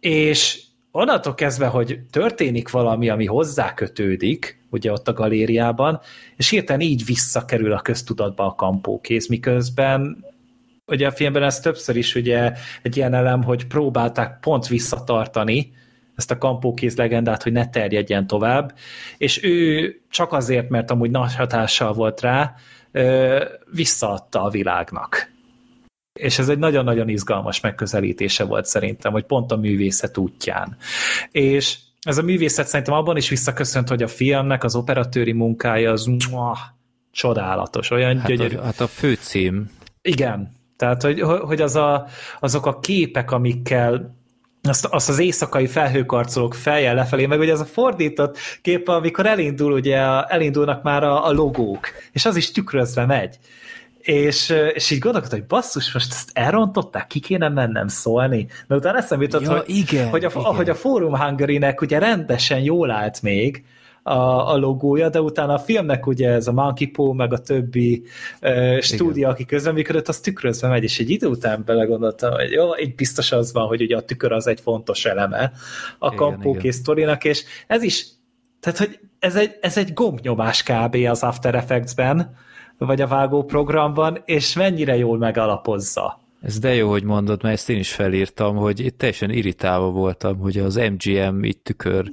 és 0.00 0.62
onnantól 0.90 1.34
kezdve, 1.34 1.66
hogy 1.66 2.00
történik 2.10 2.70
valami, 2.70 3.08
ami 3.08 3.26
hozzá 3.26 3.74
kötődik, 3.74 4.55
ugye 4.70 4.92
ott 4.92 5.08
a 5.08 5.12
galériában, 5.12 6.00
és 6.36 6.48
hirtelen 6.48 6.80
így 6.80 7.04
visszakerül 7.04 7.72
a 7.72 7.80
köztudatba 7.80 8.46
a 8.46 8.54
kampókéz, 8.54 9.26
miközben 9.26 10.24
ugye 10.86 11.06
a 11.06 11.12
filmben 11.12 11.42
ez 11.42 11.60
többször 11.60 11.96
is 11.96 12.14
ugye 12.14 12.52
egy 12.82 12.96
ilyen 12.96 13.14
elem, 13.14 13.42
hogy 13.42 13.66
próbálták 13.66 14.40
pont 14.40 14.66
visszatartani 14.66 15.72
ezt 16.16 16.30
a 16.30 16.38
kampókéz 16.38 16.96
legendát, 16.96 17.42
hogy 17.42 17.52
ne 17.52 17.68
terjedjen 17.68 18.26
tovább, 18.26 18.74
és 19.16 19.44
ő 19.44 20.00
csak 20.10 20.32
azért, 20.32 20.68
mert 20.68 20.90
amúgy 20.90 21.10
nagy 21.10 21.34
hatással 21.34 21.92
volt 21.92 22.20
rá, 22.20 22.54
visszaadta 23.72 24.42
a 24.42 24.50
világnak. 24.50 25.34
És 26.20 26.38
ez 26.38 26.48
egy 26.48 26.58
nagyon-nagyon 26.58 27.08
izgalmas 27.08 27.60
megközelítése 27.60 28.44
volt 28.44 28.66
szerintem, 28.66 29.12
hogy 29.12 29.24
pont 29.24 29.52
a 29.52 29.56
művészet 29.56 30.16
útján. 30.16 30.76
És 31.30 31.78
ez 32.06 32.18
a 32.18 32.22
művészet 32.22 32.66
szerintem 32.66 32.94
abban 32.94 33.16
is 33.16 33.28
visszaköszönt, 33.28 33.88
hogy 33.88 34.02
a 34.02 34.08
filmnek 34.08 34.64
az 34.64 34.74
operatőri 34.74 35.32
munkája 35.32 35.90
az 35.90 36.04
muah, 36.04 36.58
csodálatos, 37.10 37.90
olyan 37.90 38.18
Hát 38.18 38.26
gyönyörű. 38.28 38.56
a, 38.56 38.62
hát 38.62 38.80
a 38.80 38.86
főcím, 38.86 39.70
Igen, 40.02 40.52
tehát 40.76 41.02
hogy, 41.02 41.20
hogy 41.20 41.60
az 41.60 41.76
a, 41.76 42.06
azok 42.40 42.66
a 42.66 42.78
képek, 42.78 43.30
amikkel 43.30 44.16
azt, 44.62 44.84
azt 44.84 45.08
az 45.08 45.18
éjszakai 45.18 45.66
felhőkarcolók 45.66 46.54
feljel 46.54 46.94
lefelé, 46.94 47.26
meg 47.26 47.38
ugye 47.38 47.52
ez 47.52 47.60
a 47.60 47.64
fordított 47.64 48.38
kép, 48.62 48.88
amikor 48.88 49.26
elindul, 49.26 49.72
ugye 49.72 49.96
elindulnak 50.24 50.82
már 50.82 51.02
a, 51.02 51.26
a 51.26 51.32
logók, 51.32 51.88
és 52.12 52.24
az 52.24 52.36
is 52.36 52.50
tükrözve 52.50 53.06
megy. 53.06 53.38
És, 54.06 54.54
és 54.74 54.90
így 54.90 54.98
gondolkodtam, 54.98 55.38
hogy 55.38 55.48
basszus, 55.48 55.92
most 55.92 56.12
ezt 56.12 56.30
elrontották, 56.32 57.06
ki 57.06 57.20
kéne 57.20 57.48
mennem 57.48 57.88
szólni. 57.88 58.46
De 58.66 58.74
utána 58.74 58.98
eszembe 58.98 59.24
jutott, 59.24 59.42
Ja, 59.42 59.50
hogy, 59.50 59.64
igen, 59.68 60.08
hogy, 60.08 60.24
a, 60.24 60.30
igen. 60.30 60.42
hogy 60.42 60.68
a 60.68 60.74
Forum 60.74 61.16
Hungary-nek 61.16 61.80
ugye 61.80 61.98
rendesen 61.98 62.60
jól 62.60 62.90
állt 62.90 63.22
még, 63.22 63.64
a, 64.02 64.52
a 64.52 64.56
logója, 64.56 65.08
de 65.08 65.20
utána 65.20 65.54
a 65.54 65.58
filmnek 65.58 66.06
ugye 66.06 66.30
ez 66.30 66.46
a 66.46 66.52
Monkey 66.52 66.86
Paw, 66.86 67.12
meg 67.12 67.32
a 67.32 67.38
többi 67.38 68.02
uh, 68.42 68.80
stúdió, 68.80 69.28
aki 69.28 69.44
közreműködött, 69.44 70.08
az 70.08 70.20
tükrözve 70.20 70.68
megy, 70.68 70.82
és 70.82 70.98
egy 70.98 71.10
idő 71.10 71.26
után 71.26 71.62
belegondoltam, 71.64 72.32
hogy 72.32 72.50
jó, 72.50 72.76
így 72.76 72.94
biztos 72.94 73.32
az 73.32 73.52
van, 73.52 73.66
hogy 73.66 73.82
ugye 73.82 73.96
a 73.96 74.00
tükör 74.00 74.32
az 74.32 74.46
egy 74.46 74.60
fontos 74.60 75.04
eleme 75.04 75.52
a 75.98 76.06
Igen, 76.06 76.16
kampóké 76.18 76.58
igen. 76.58 76.72
sztorinak, 76.72 77.24
és 77.24 77.44
ez 77.66 77.82
is, 77.82 78.06
tehát 78.60 78.78
hogy 78.78 78.98
ez 79.18 79.36
egy, 79.36 79.58
ez 79.60 79.76
egy 79.76 79.92
gombnyomás 79.92 80.62
kb. 80.62 80.94
az 80.94 81.22
After 81.22 81.54
Effects-ben, 81.54 82.36
vagy 82.78 83.00
a 83.00 83.06
vágó 83.06 83.44
programban, 83.44 84.22
és 84.24 84.54
mennyire 84.54 84.96
jól 84.96 85.18
megalapozza. 85.18 86.25
Ez 86.42 86.58
de 86.58 86.74
jó, 86.74 86.90
hogy 86.90 87.04
mondod, 87.04 87.42
mert 87.42 87.54
ezt 87.54 87.70
én 87.70 87.78
is 87.78 87.92
felírtam, 87.92 88.56
hogy 88.56 88.80
itt 88.80 88.98
teljesen 88.98 89.30
irritálva 89.30 89.90
voltam, 89.90 90.38
hogy 90.38 90.58
az 90.58 90.74
MGM 90.74 91.42
itt 91.42 91.64
tükör 91.64 92.10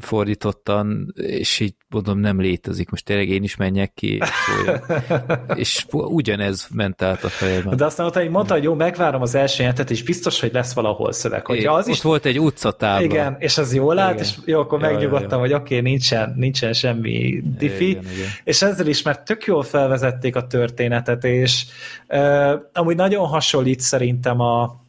fordítottan, 0.00 1.14
és 1.16 1.60
így 1.60 1.74
mondom, 1.88 2.18
nem 2.18 2.40
létezik. 2.40 2.90
Most 2.90 3.04
tényleg 3.04 3.28
én 3.28 3.42
is 3.42 3.56
menjek 3.56 3.92
ki, 3.94 4.14
és, 4.14 5.56
és 5.56 5.86
ugyanez 5.90 6.68
ment 6.74 7.02
át 7.02 7.24
a 7.24 7.28
fejemben. 7.28 7.76
De 7.76 7.84
aztán 7.84 8.06
utána 8.06 8.30
mondta, 8.30 8.54
hogy 8.54 8.62
jó, 8.62 8.74
megvárom 8.74 9.22
az 9.22 9.34
első 9.34 9.62
jelentet, 9.62 9.90
és 9.90 10.02
biztos, 10.02 10.40
hogy 10.40 10.52
lesz 10.52 10.74
valahol 10.74 11.12
szöveg. 11.12 11.46
Hogyha 11.46 11.72
az 11.72 11.86
Ott 11.86 11.94
is 11.94 12.02
volt 12.02 12.24
egy 12.24 12.40
utcatábla. 12.40 13.04
Igen, 13.04 13.36
és 13.38 13.58
az 13.58 13.74
jól 13.74 13.98
állt, 13.98 14.14
Igen. 14.14 14.24
és 14.24 14.34
jó, 14.44 14.60
akkor 14.60 14.80
Ja, 14.80 14.86
ja, 14.86 14.92
megnyugodtam, 14.92 15.38
ja. 15.38 15.38
hogy 15.38 15.52
oké, 15.52 15.78
okay, 15.78 15.90
nincsen, 15.90 16.34
nincsen 16.36 16.72
semmi 16.72 17.42
diffi, 17.58 17.88
Igen, 17.88 18.02
igen. 18.02 18.28
és 18.44 18.62
ezzel 18.62 18.86
is, 18.86 19.02
mert 19.02 19.24
tök 19.24 19.44
jól 19.44 19.62
felvezették 19.62 20.36
a 20.36 20.46
történetet, 20.46 21.24
és 21.24 21.64
uh, 22.08 22.52
amúgy 22.72 22.96
nagyon 22.96 23.26
hasonlít 23.34 23.80
szerintem 23.80 24.40
a, 24.40 24.82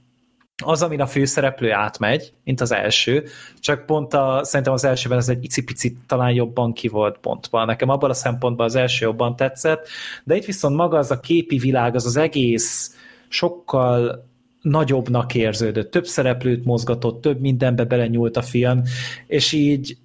az, 0.64 0.82
amin 0.82 1.02
a 1.02 1.08
főszereplő 1.08 1.72
átmegy, 1.72 2.34
mint 2.44 2.62
az 2.62 2.72
első, 2.72 3.24
csak 3.60 3.86
pont 3.86 4.14
a, 4.14 4.40
szerintem 4.44 4.74
az 4.74 4.84
elsőben 4.84 5.18
ez 5.18 5.30
egy 5.30 5.44
icipicit 5.44 5.98
talán 6.08 6.32
jobban 6.32 6.74
ki 6.74 6.88
volt 6.88 7.18
pontban. 7.18 7.66
Nekem 7.66 7.90
abban 7.90 8.10
a 8.10 8.14
szempontban 8.14 8.66
az 8.66 8.76
első 8.76 9.06
jobban 9.06 9.36
tetszett, 9.36 9.88
de 10.24 10.36
itt 10.36 10.46
viszont 10.46 10.76
maga 10.76 10.98
az 10.98 11.12
a 11.12 11.20
képi 11.20 11.58
világ, 11.58 11.96
az 11.96 12.06
az 12.06 12.16
egész 12.16 12.96
sokkal 13.28 14.26
nagyobbnak 14.62 15.36
érződött, 15.36 15.92
több 15.92 16.06
szereplőt 16.06 16.66
mozgatott, 16.66 17.22
több 17.22 17.40
mindenbe 17.40 17.84
belenyúlt 17.84 18.38
a 18.38 18.42
film, 18.42 18.82
és 19.28 19.52
így 19.52 19.98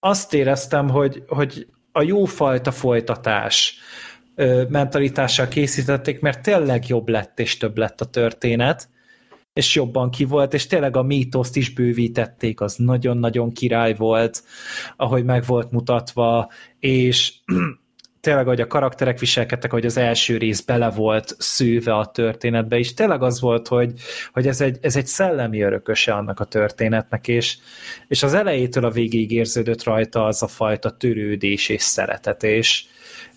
azt 0.00 0.34
éreztem, 0.34 0.88
hogy, 0.88 1.22
hogy 1.26 1.66
a 1.92 2.02
jófajta 2.02 2.70
folytatás 2.70 3.78
mentalitással 4.68 5.48
készítették, 5.48 6.20
mert 6.20 6.42
tényleg 6.42 6.88
jobb 6.88 7.08
lett 7.08 7.40
és 7.40 7.56
több 7.56 7.78
lett 7.78 8.00
a 8.00 8.04
történet, 8.04 8.88
és 9.52 9.74
jobban 9.74 10.10
ki 10.10 10.24
volt, 10.24 10.54
és 10.54 10.66
tényleg 10.66 10.96
a 10.96 11.02
mítoszt 11.02 11.56
is 11.56 11.72
bővítették, 11.72 12.60
az 12.60 12.74
nagyon-nagyon 12.76 13.52
király 13.52 13.94
volt, 13.94 14.42
ahogy 14.96 15.24
meg 15.24 15.44
volt 15.46 15.70
mutatva, 15.70 16.50
és 16.78 17.32
tényleg, 18.20 18.46
hogy 18.46 18.60
a 18.60 18.66
karakterek 18.66 19.18
viselkedtek, 19.18 19.70
hogy 19.70 19.86
az 19.86 19.96
első 19.96 20.36
rész 20.36 20.60
bele 20.60 20.90
volt 20.90 21.34
szűve 21.38 21.94
a 21.94 22.06
történetbe, 22.06 22.78
és 22.78 22.94
tényleg 22.94 23.22
az 23.22 23.40
volt, 23.40 23.68
hogy, 23.68 23.92
hogy 24.32 24.46
ez, 24.46 24.60
egy, 24.60 24.78
ez 24.80 24.96
egy 24.96 25.06
szellemi 25.06 25.62
örököse 25.62 26.14
annak 26.14 26.40
a 26.40 26.44
történetnek, 26.44 27.28
és, 27.28 27.58
és 28.08 28.22
az 28.22 28.34
elejétől 28.34 28.84
a 28.84 28.90
végéig 28.90 29.30
érződött 29.30 29.84
rajta 29.84 30.24
az 30.24 30.42
a 30.42 30.46
fajta 30.46 30.90
törődés 30.90 31.68
és 31.68 31.82
szeretet, 31.82 32.42
és 32.42 32.84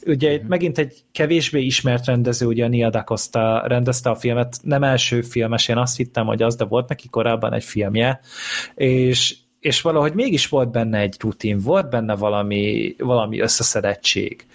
ugye 0.05 0.33
itt 0.33 0.47
megint 0.47 0.77
egy 0.77 1.03
kevésbé 1.11 1.61
ismert 1.61 2.05
rendező, 2.05 2.45
ugye 2.45 2.65
a 2.65 2.67
Nia 2.67 2.89
Da 2.89 3.03
Costa 3.03 3.63
rendezte 3.67 4.09
a 4.09 4.15
filmet, 4.15 4.57
nem 4.61 4.83
első 4.83 5.21
filmes, 5.21 5.67
én 5.67 5.77
azt 5.77 5.97
hittem, 5.97 6.25
hogy 6.25 6.41
az, 6.41 6.55
de 6.55 6.65
volt 6.65 6.89
neki 6.89 7.09
korábban 7.09 7.53
egy 7.53 7.63
filmje, 7.63 8.19
és, 8.75 9.35
és 9.59 9.81
valahogy 9.81 10.13
mégis 10.13 10.47
volt 10.47 10.71
benne 10.71 10.99
egy 10.99 11.15
rutin, 11.19 11.59
volt 11.59 11.89
benne 11.89 12.15
valami, 12.15 12.95
valami 12.97 13.39
összeszedettség, 13.39 14.45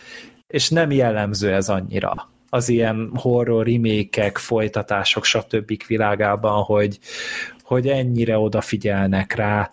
és 0.47 0.69
nem 0.69 0.91
jellemző 0.91 1.53
ez 1.55 1.69
annyira 1.69 2.29
az 2.51 2.69
ilyen 2.69 3.11
horror 3.15 3.67
remékek, 3.67 4.39
folytatások, 4.39 5.25
stb. 5.25 5.83
világában, 5.87 6.62
hogy, 6.62 6.99
hogy 7.62 7.89
ennyire 7.89 8.39
odafigyelnek 8.39 9.35
rá. 9.35 9.70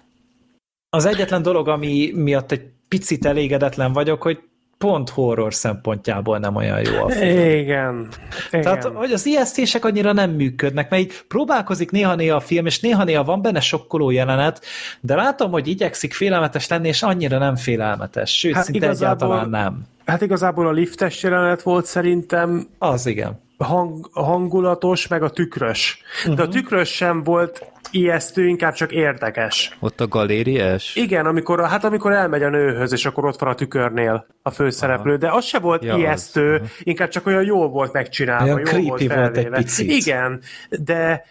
Az 0.89 1.05
egyetlen 1.05 1.41
dolog, 1.41 1.67
ami 1.67 2.11
miatt 2.15 2.51
egy 2.51 2.65
picit 2.87 3.25
elégedetlen 3.25 3.93
vagyok, 3.93 4.21
hogy 4.21 4.39
pont 4.77 5.09
horror 5.09 5.53
szempontjából 5.53 6.37
nem 6.37 6.55
olyan 6.55 6.79
jó 6.79 7.03
a 7.03 7.09
film. 7.09 7.37
Igen. 7.37 8.07
Igen. 8.47 8.61
Tehát, 8.61 8.83
hogy 8.83 9.11
az 9.11 9.25
ijesztések 9.25 9.85
annyira 9.85 10.13
nem 10.13 10.29
működnek, 10.31 10.89
mert 10.89 11.01
így 11.03 11.13
próbálkozik 11.27 11.91
néha-néha 11.91 12.35
a 12.35 12.39
film, 12.39 12.65
és 12.65 12.79
néha-néha 12.79 13.23
van 13.23 13.41
benne 13.41 13.59
sokkoló 13.59 14.09
jelenet, 14.09 14.65
de 14.99 15.15
látom, 15.15 15.51
hogy 15.51 15.67
igyekszik 15.67 16.13
félelmetes 16.13 16.67
lenni, 16.67 16.87
és 16.87 17.03
annyira 17.03 17.37
nem 17.37 17.55
félelmetes, 17.55 18.37
sőt, 18.37 18.53
hát 18.53 18.63
szinte 18.63 18.85
igazából- 18.85 19.27
egyáltalán 19.35 19.49
nem. 19.63 19.81
Hát 20.05 20.21
igazából 20.21 20.67
a 20.67 20.71
liftes 20.71 21.23
jelenet 21.23 21.61
volt 21.61 21.85
szerintem 21.85 22.67
Az 22.77 23.05
igen. 23.05 23.39
hang, 23.57 24.09
hangulatos, 24.13 25.07
meg 25.07 25.23
a 25.23 25.29
tükrös. 25.29 26.01
De 26.25 26.31
Mhm. 26.31 26.41
a 26.41 26.47
tükrös 26.47 26.89
sem 26.89 27.23
volt 27.23 27.65
ijesztő, 27.91 28.47
inkább 28.47 28.73
csak 28.73 28.91
érdekes. 28.91 29.77
Ott 29.79 30.01
a 30.01 30.07
galériás? 30.07 30.95
Igen, 30.95 31.25
amikor, 31.25 31.67
hát 31.67 31.83
amikor 31.83 32.11
elmegy 32.13 32.43
a 32.43 32.49
nőhöz, 32.49 32.91
és 32.91 33.05
akkor 33.05 33.25
ott 33.25 33.39
van 33.39 33.49
a 33.49 33.55
tükörnél 33.55 34.25
a 34.41 34.49
főszereplő, 34.49 35.15
de 35.17 35.31
az 35.31 35.45
se 35.45 35.59
volt 35.59 35.83
Ja, 35.83 35.93
az. 35.93 35.99
ijesztő, 35.99 36.55
Aha. 36.55 36.65
inkább 36.79 37.09
csak 37.09 37.25
olyan 37.25 37.43
jól 37.43 37.69
volt 37.69 37.93
megcsinálva, 37.93 38.43
Olyan 38.43 38.57
jól 38.57 38.65
creepy 38.65 38.87
volt 38.87 38.99
volt 39.07 39.19
egy 39.19 39.33
felvéve. 39.33 39.57
picit. 39.57 39.91
Igen, 39.91 40.41
de 40.69 41.23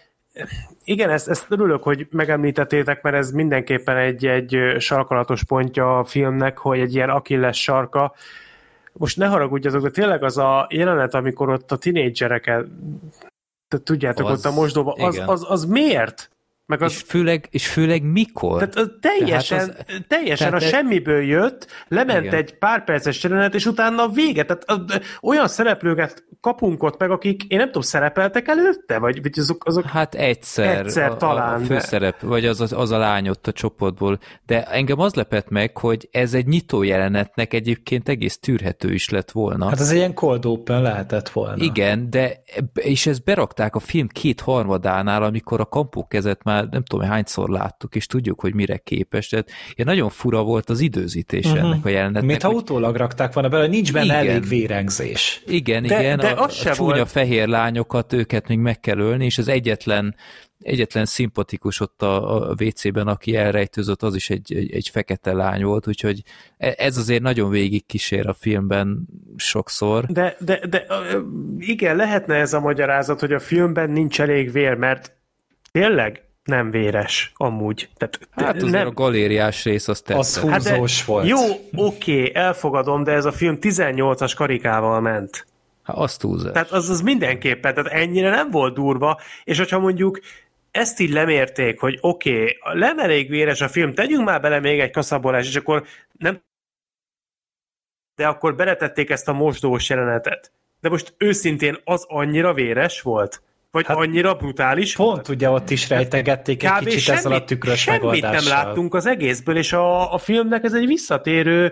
igen, 0.83 1.09
ezt, 1.09 1.29
ezt 1.29 1.45
örülök, 1.49 1.83
hogy 1.83 2.07
megemlítettétek, 2.11 3.01
mert 3.01 3.15
ez 3.15 3.31
mindenképpen 3.31 3.97
egy, 3.97 4.25
egy 4.25 4.57
sarkalatos 4.79 5.43
pontja 5.43 5.99
a 5.99 6.03
filmnek, 6.03 6.57
hogy 6.57 6.79
egy 6.79 6.95
ilyen 6.95 7.09
akilles 7.09 7.61
sarka. 7.61 8.13
Most 8.93 9.17
ne 9.17 9.25
haragudjatok, 9.25 9.81
de 9.81 9.89
tényleg 9.89 10.23
az 10.23 10.37
a 10.37 10.67
jelenet, 10.69 11.13
amikor 11.13 11.49
ott 11.49 11.71
a 11.71 11.77
tinédzsereket 11.77 12.65
tudjátok, 13.83 14.29
Az- 14.29 14.45
ott 14.45 14.51
a 14.51 14.55
mosdóban, 14.55 14.95
az, 15.01 15.21
az, 15.25 15.45
az 15.49 15.65
miért? 15.65 16.29
Meg 16.67 16.81
az, 16.81 16.91
És 16.91 17.01
főleg, 17.07 17.47
és 17.51 17.67
főleg 17.67 18.03
mikor? 18.03 18.57
tehát 18.57 18.75
az 18.75 18.89
teljesen, 19.01 19.57
Tehát 19.57 19.85
az, 19.87 19.95
teljesen 20.07 20.49
tehát 20.49 20.63
a 20.63 20.67
semmiből 20.67 21.21
jött, 21.21 21.67
lement 21.87 22.25
Igen. 22.25 22.33
egy 22.33 22.57
pár 22.57 22.83
perces 22.83 23.23
jelenet, 23.23 23.55
és 23.55 23.65
utána 23.65 24.03
a 24.03 24.07
vége. 24.09 24.43
Tehát 24.43 24.63
az, 24.65 24.99
olyan 25.21 25.47
szereplőket 25.47 26.23
kapunk 26.41 26.83
ott 26.83 26.99
meg, 26.99 27.11
akik, 27.11 27.43
én 27.43 27.57
nem 27.57 27.65
tudom, 27.67 27.81
szerepeltek 27.81 28.47
előtte? 28.47 28.97
Vagy, 28.99 29.21
vagy 29.21 29.39
azok, 29.39 29.65
azok 29.65 29.85
Hát 29.85 30.15
egyszer. 30.15 30.85
Egyszer 30.85 31.09
a, 31.11 31.17
talán, 31.17 31.53
A 31.53 31.57
de- 31.57 31.65
főszerep, 31.65 32.21
vagy 32.21 32.45
az, 32.45 32.61
az, 32.61 32.73
az 32.73 32.91
a 32.91 32.97
lány 32.97 33.29
ott 33.29 33.47
a 33.47 33.51
csoportból. 33.51 34.19
De 34.45 34.63
engem 34.65 34.99
az 34.99 35.13
lepett 35.13 35.49
meg, 35.49 35.77
hogy 35.77 36.07
ez 36.11 36.33
egy 36.33 36.47
nyitó 36.47 36.83
jelenetnek 36.83 37.53
egyébként 37.53 38.09
egész 38.09 38.39
tűrhető 38.39 38.93
is 38.93 39.09
lett 39.09 39.31
volna. 39.31 39.69
Hát 39.69 39.79
ez 39.79 39.89
egy 39.89 39.95
ilyen 39.95 40.13
cold 40.13 40.45
open 40.45 40.81
lehetett 40.81 41.29
volna. 41.29 41.63
Igen, 41.63 42.09
de 42.09 42.41
és 42.73 43.05
ezt 43.07 43.23
berakták 43.23 43.75
a 43.75 43.79
film 43.79 44.07
két 44.07 44.41
harmadánál, 44.41 45.23
amikor 45.23 45.59
a 45.59 45.65
kampókezet 45.65 46.43
már 46.43 46.56
nem 46.61 46.83
tudom 46.83 47.07
hányszor 47.07 47.49
láttuk, 47.49 47.95
és 47.95 48.05
tudjuk, 48.05 48.39
hogy 48.39 48.53
mire 48.53 48.77
képes. 48.77 49.27
Tehát 49.27 49.49
ilyen 49.75 49.87
nagyon 49.87 50.09
fura 50.09 50.43
volt 50.43 50.69
az 50.69 50.79
időzítés 50.79 51.45
uh-huh. 51.45 51.59
ennek 51.59 51.85
a 51.85 51.89
jelenetnek. 51.89 52.23
Mint 52.23 52.41
ha 52.41 52.49
utólag 52.49 52.95
rakták 52.95 53.33
volna 53.33 53.49
bele, 53.49 53.67
nincs 53.67 53.93
benne 53.93 54.05
Igen. 54.05 54.15
elég 54.17 54.47
vérengzés. 54.47 55.41
Igen, 55.45 55.83
De- 55.83 55.99
igen, 55.99 56.17
de 56.17 56.27
a, 56.27 56.43
az 56.43 56.65
a 56.65 56.73
csúnya 56.73 56.95
volt. 56.95 57.11
fehér 57.11 57.47
lányokat, 57.47 58.13
őket 58.13 58.47
még 58.47 58.57
meg 58.57 58.79
kell 58.79 58.97
ölni, 58.97 59.25
és 59.25 59.37
az 59.37 59.47
egyetlen 59.47 60.15
egyetlen 60.59 61.05
szimpatikus 61.05 61.79
ott 61.79 62.01
a, 62.01 62.49
a 62.49 62.55
WC-ben, 62.59 63.07
aki 63.07 63.35
elrejtőzött, 63.35 64.03
az 64.03 64.15
is 64.15 64.29
egy, 64.29 64.53
egy, 64.53 64.71
egy 64.71 64.89
fekete 64.89 65.33
lány 65.33 65.63
volt, 65.63 65.87
úgyhogy 65.87 66.21
e- 66.57 66.75
ez 66.77 66.97
azért 66.97 67.21
nagyon 67.21 67.49
végig 67.49 67.85
kísér 67.85 68.27
a 68.27 68.33
filmben 68.33 69.07
sokszor. 69.35 70.05
De, 70.05 70.35
de, 70.39 70.67
de 70.67 70.85
igen, 71.57 71.95
lehetne 71.95 72.35
ez 72.35 72.53
a 72.53 72.59
magyarázat, 72.59 73.19
hogy 73.19 73.33
a 73.33 73.39
filmben 73.39 73.89
nincs 73.89 74.21
elég 74.21 74.51
vér, 74.51 74.73
mert 74.73 75.15
tényleg 75.71 76.26
nem 76.47 76.71
véres 76.71 77.31
amúgy. 77.35 77.89
Tehát, 77.97 78.19
Hát 78.31 78.55
azért 78.55 78.71
nem, 78.71 78.87
a 78.87 78.91
galériás 78.91 79.63
rész 79.63 79.87
az 79.87 79.89
Az 79.89 80.01
tetszett. 80.01 80.49
Hát 80.49 80.63
de- 80.63 80.69
húzós 80.69 81.05
volt. 81.05 81.27
Jó, 81.27 81.37
oké, 81.75 82.31
elfogadom, 82.33 83.03
de 83.03 83.11
ez 83.11 83.25
a 83.25 83.31
film 83.31 83.57
18-as 83.61 84.33
karikával 84.35 85.01
ment. 85.01 85.47
Hát 85.83 85.95
azt 85.95 86.19
túlzás. 86.19 86.51
Tehát 86.51 86.71
az, 86.71 86.89
az 86.89 87.01
mindenképpen, 87.01 87.73
tehát 87.73 87.91
ennyire 87.91 88.29
nem 88.29 88.51
volt 88.51 88.73
durva, 88.73 89.19
és 89.43 89.57
hogyha 89.57 89.79
mondjuk 89.79 90.19
ezt 90.71 90.99
így 90.99 91.11
lemérték, 91.11 91.79
hogy 91.79 91.97
oké, 92.01 92.57
okay, 92.59 92.79
nem 92.79 92.99
elég 92.99 93.29
véres 93.29 93.61
a 93.61 93.67
film, 93.67 93.93
tegyünk 93.93 94.25
már 94.25 94.41
bele 94.41 94.59
még 94.59 94.79
egy 94.79 94.91
kaszabolás, 94.91 95.47
és 95.47 95.55
akkor 95.55 95.83
nem 96.17 96.41
de 98.15 98.27
akkor 98.27 98.55
beletették 98.55 99.09
ezt 99.09 99.27
a 99.27 99.33
mosdós 99.33 99.89
jelenetet. 99.89 100.51
De 100.79 100.89
most 100.89 101.13
őszintén 101.17 101.77
az 101.83 102.05
annyira 102.07 102.53
véres 102.53 103.01
volt? 103.01 103.41
Vagy 103.77 103.85
hát 103.85 103.97
annyira 103.97 104.33
brutális 104.33 104.95
Pont 104.95 105.09
volt? 105.09 105.27
ugye 105.27 105.49
ott 105.49 105.69
is 105.69 105.89
rejtegették 105.89 106.63
egy 106.63 106.71
kicsit 106.79 106.99
semmit, 106.99 107.19
ezzel 107.19 107.31
a 107.31 107.43
tükrös 107.43 107.79
semmit 107.79 108.01
megoldással. 108.01 108.53
nem 108.53 108.65
láttunk 108.65 108.93
az 108.93 109.05
egészből, 109.05 109.57
és 109.57 109.73
a, 109.73 110.13
a 110.13 110.17
filmnek 110.17 110.63
ez 110.63 110.73
egy 110.73 110.85
visszatérő, 110.85 111.71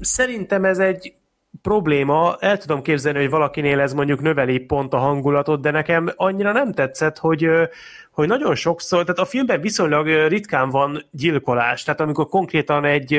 szerintem 0.00 0.64
ez 0.64 0.78
egy 0.78 1.14
probléma, 1.62 2.36
el 2.40 2.58
tudom 2.58 2.82
képzelni, 2.82 3.18
hogy 3.18 3.30
valakinél 3.30 3.80
ez 3.80 3.92
mondjuk 3.92 4.20
növeli 4.20 4.58
pont 4.58 4.92
a 4.92 4.98
hangulatot, 4.98 5.60
de 5.60 5.70
nekem 5.70 6.12
annyira 6.16 6.52
nem 6.52 6.72
tetszett, 6.72 7.18
hogy, 7.18 7.48
hogy 8.10 8.28
nagyon 8.28 8.54
sokszor, 8.54 9.02
tehát 9.02 9.18
a 9.18 9.24
filmben 9.24 9.60
viszonylag 9.60 10.06
ritkán 10.28 10.70
van 10.70 11.04
gyilkolás, 11.10 11.82
tehát 11.82 12.00
amikor 12.00 12.26
konkrétan 12.26 12.84
egy, 12.84 13.12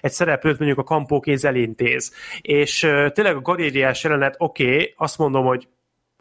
egy 0.00 0.12
szereplőt 0.12 0.58
mondjuk 0.58 0.78
a 0.78 0.84
kampókéz 0.84 1.44
elintéz, 1.44 2.12
és 2.40 2.78
tényleg 3.12 3.36
a 3.36 3.40
galériás 3.40 4.04
jelenet, 4.04 4.34
oké, 4.38 4.64
okay, 4.64 4.94
azt 4.96 5.18
mondom, 5.18 5.44
hogy 5.44 5.68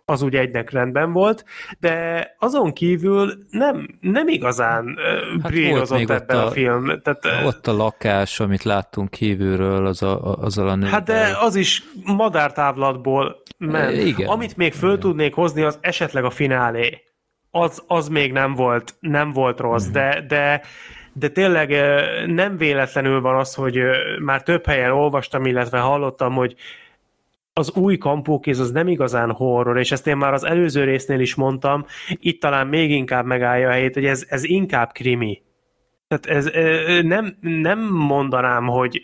az 0.05 0.21
úgy 0.21 0.35
egynek 0.35 0.69
rendben 0.71 1.11
volt, 1.11 1.45
de 1.79 2.27
azon 2.39 2.73
kívül 2.73 3.33
nem, 3.49 3.97
nem 4.01 4.27
igazán 4.27 4.97
hát 5.41 5.51
brillozott 5.51 6.09
ebben 6.09 6.37
a, 6.37 6.45
a- 6.45 6.51
film. 6.51 6.85
Tehát, 7.01 7.45
Ott 7.45 7.67
a 7.67 7.73
lakás, 7.73 8.39
amit 8.39 8.63
láttunk 8.63 9.09
kívülről, 9.09 9.85
az 9.85 10.03
a, 10.03 10.25
a- 10.31 10.37
azzal 10.43 10.67
a 10.69 10.75
nővel. 10.75 10.89
Hát 10.91 11.03
de 11.03 11.37
az 11.41 11.55
is 11.55 11.83
madártávlatból 12.03 13.41
ment. 13.57 13.97
Igen. 13.97 14.27
Amit 14.27 14.57
még 14.57 14.73
föl 14.73 14.97
tudnék 14.97 15.33
hozni, 15.33 15.61
az 15.61 15.77
esetleg 15.81 16.23
a 16.23 16.29
finálé. 16.29 17.01
Az, 17.51 17.83
az 17.87 18.07
még 18.07 18.31
nem 18.31 18.53
volt, 18.53 18.95
nem 18.99 19.31
volt 19.31 19.59
rossz, 19.59 19.83
Mhm. 19.85 19.93
de, 19.93 20.23
de, 20.27 20.61
de 21.13 21.27
tényleg 21.27 21.69
nem 22.27 22.57
véletlenül 22.57 23.21
van 23.21 23.35
az, 23.35 23.53
hogy 23.53 23.79
már 24.19 24.43
több 24.43 24.65
helyen 24.65 24.91
olvastam, 24.91 25.45
illetve 25.45 25.79
hallottam, 25.79 26.33
hogy 26.33 26.55
az 27.57 27.71
új 27.71 27.97
kampókéz 27.97 28.59
az 28.59 28.71
nem 28.71 28.87
igazán 28.87 29.31
horror, 29.31 29.77
és 29.77 29.91
ezt 29.91 30.07
én 30.07 30.17
már 30.17 30.33
az 30.33 30.43
előző 30.43 30.83
résznél 30.83 31.19
is 31.19 31.35
mondtam, 31.35 31.85
itt 32.07 32.41
talán 32.41 32.67
még 32.67 32.91
inkább 32.91 33.25
megállja 33.25 33.67
a 33.67 33.71
helyét, 33.71 33.93
hogy 33.93 34.05
ez, 34.05 34.25
ez 34.29 34.43
inkább 34.43 34.91
krimi. 34.91 35.41
Tehát 36.07 36.25
ez, 36.25 36.49
nem, 37.03 37.37
nem 37.41 37.79
mondanám, 37.93 38.65
hogy 38.65 39.01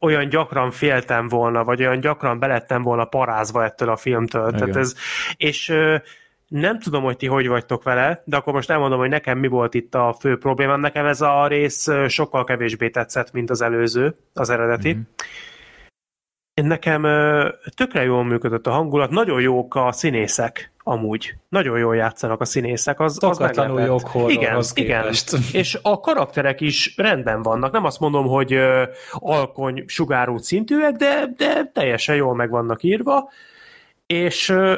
olyan 0.00 0.28
gyakran 0.28 0.70
féltem 0.70 1.28
volna, 1.28 1.64
vagy 1.64 1.80
olyan 1.80 2.00
gyakran 2.00 2.38
belettem 2.38 2.82
volna 2.82 3.04
parázva 3.04 3.64
ettől 3.64 3.88
a 3.88 3.96
filmtől. 3.96 4.50
Tehát 4.50 4.76
ez, 4.76 4.94
és 5.36 5.74
nem 6.48 6.78
tudom, 6.78 7.02
hogy 7.02 7.16
ti 7.16 7.26
hogy 7.26 7.46
vagytok 7.46 7.82
vele, 7.82 8.22
de 8.24 8.36
akkor 8.36 8.52
most 8.52 8.70
elmondom, 8.70 8.98
hogy 8.98 9.08
nekem 9.08 9.38
mi 9.38 9.48
volt 9.48 9.74
itt 9.74 9.94
a 9.94 10.16
fő 10.20 10.38
problémám. 10.38 10.80
Nekem 10.80 11.06
ez 11.06 11.20
a 11.20 11.46
rész 11.46 11.88
sokkal 12.08 12.44
kevésbé 12.44 12.88
tetszett, 12.88 13.32
mint 13.32 13.50
az 13.50 13.62
előző, 13.62 14.16
az 14.34 14.50
eredeti. 14.50 14.92
Mhm. 14.92 15.00
Nekem 16.62 17.02
tökre 17.74 18.02
jól 18.02 18.24
működött 18.24 18.66
a 18.66 18.70
hangulat, 18.70 19.10
nagyon 19.10 19.40
jók 19.40 19.74
a 19.74 19.92
színészek, 19.92 20.72
amúgy. 20.82 21.34
Nagyon 21.48 21.78
jól 21.78 21.96
játszanak 21.96 22.40
a 22.40 22.44
színészek, 22.44 23.00
az, 23.00 23.18
az 23.20 23.38
meglepett. 23.38 23.86
jók 23.86 24.10
igen, 24.26 24.62
igen. 24.74 25.12
És 25.52 25.78
a 25.82 26.00
karakterek 26.00 26.60
is 26.60 26.94
rendben 26.96 27.42
vannak. 27.42 27.72
Nem 27.72 27.84
azt 27.84 28.00
mondom, 28.00 28.26
hogy 28.26 28.52
ö, 28.52 28.82
alkony 29.12 29.84
sugárú 29.86 30.38
szintűek, 30.38 30.96
de, 30.96 31.34
de 31.36 31.70
teljesen 31.72 32.16
jól 32.16 32.34
meg 32.34 32.50
vannak 32.50 32.82
írva. 32.82 33.30
És 34.06 34.48
ö, 34.48 34.74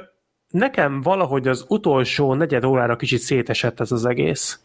nekem 0.49 1.00
valahogy 1.00 1.49
az 1.49 1.65
utolsó 1.68 2.34
negyed 2.34 2.65
órára 2.65 2.97
kicsit 2.97 3.20
szétesett 3.20 3.81
ez 3.81 3.92
az 3.92 4.05
egész. 4.05 4.60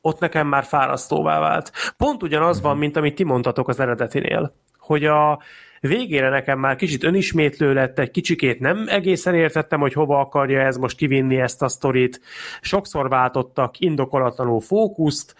Ott 0.00 0.20
nekem 0.20 0.46
már 0.46 0.64
fárasztóvá 0.64 1.38
vált. 1.40 1.72
Pont 1.96 2.22
ugyanaz 2.22 2.60
van, 2.60 2.76
mint 2.76 2.96
amit 2.96 3.14
ti 3.14 3.24
mondtatok 3.24 3.68
az 3.68 3.80
eredetinél, 3.80 4.54
hogy 4.78 5.04
a 5.04 5.38
végére 5.80 6.28
nekem 6.28 6.58
már 6.58 6.76
kicsit 6.76 7.04
önismétlő 7.04 7.72
lett, 7.72 7.98
egy 7.98 8.10
kicsikét 8.10 8.60
nem 8.60 8.84
egészen 8.88 9.34
értettem, 9.34 9.80
hogy 9.80 9.92
hova 9.92 10.20
akarja 10.20 10.60
ez 10.60 10.76
most 10.76 10.96
kivinni 10.96 11.40
ezt 11.40 11.62
a 11.62 11.68
sztorit. 11.68 12.20
Sokszor 12.60 13.08
váltottak 13.08 13.78
indokolatlanul 13.78 14.60
fókuszt, 14.60 15.34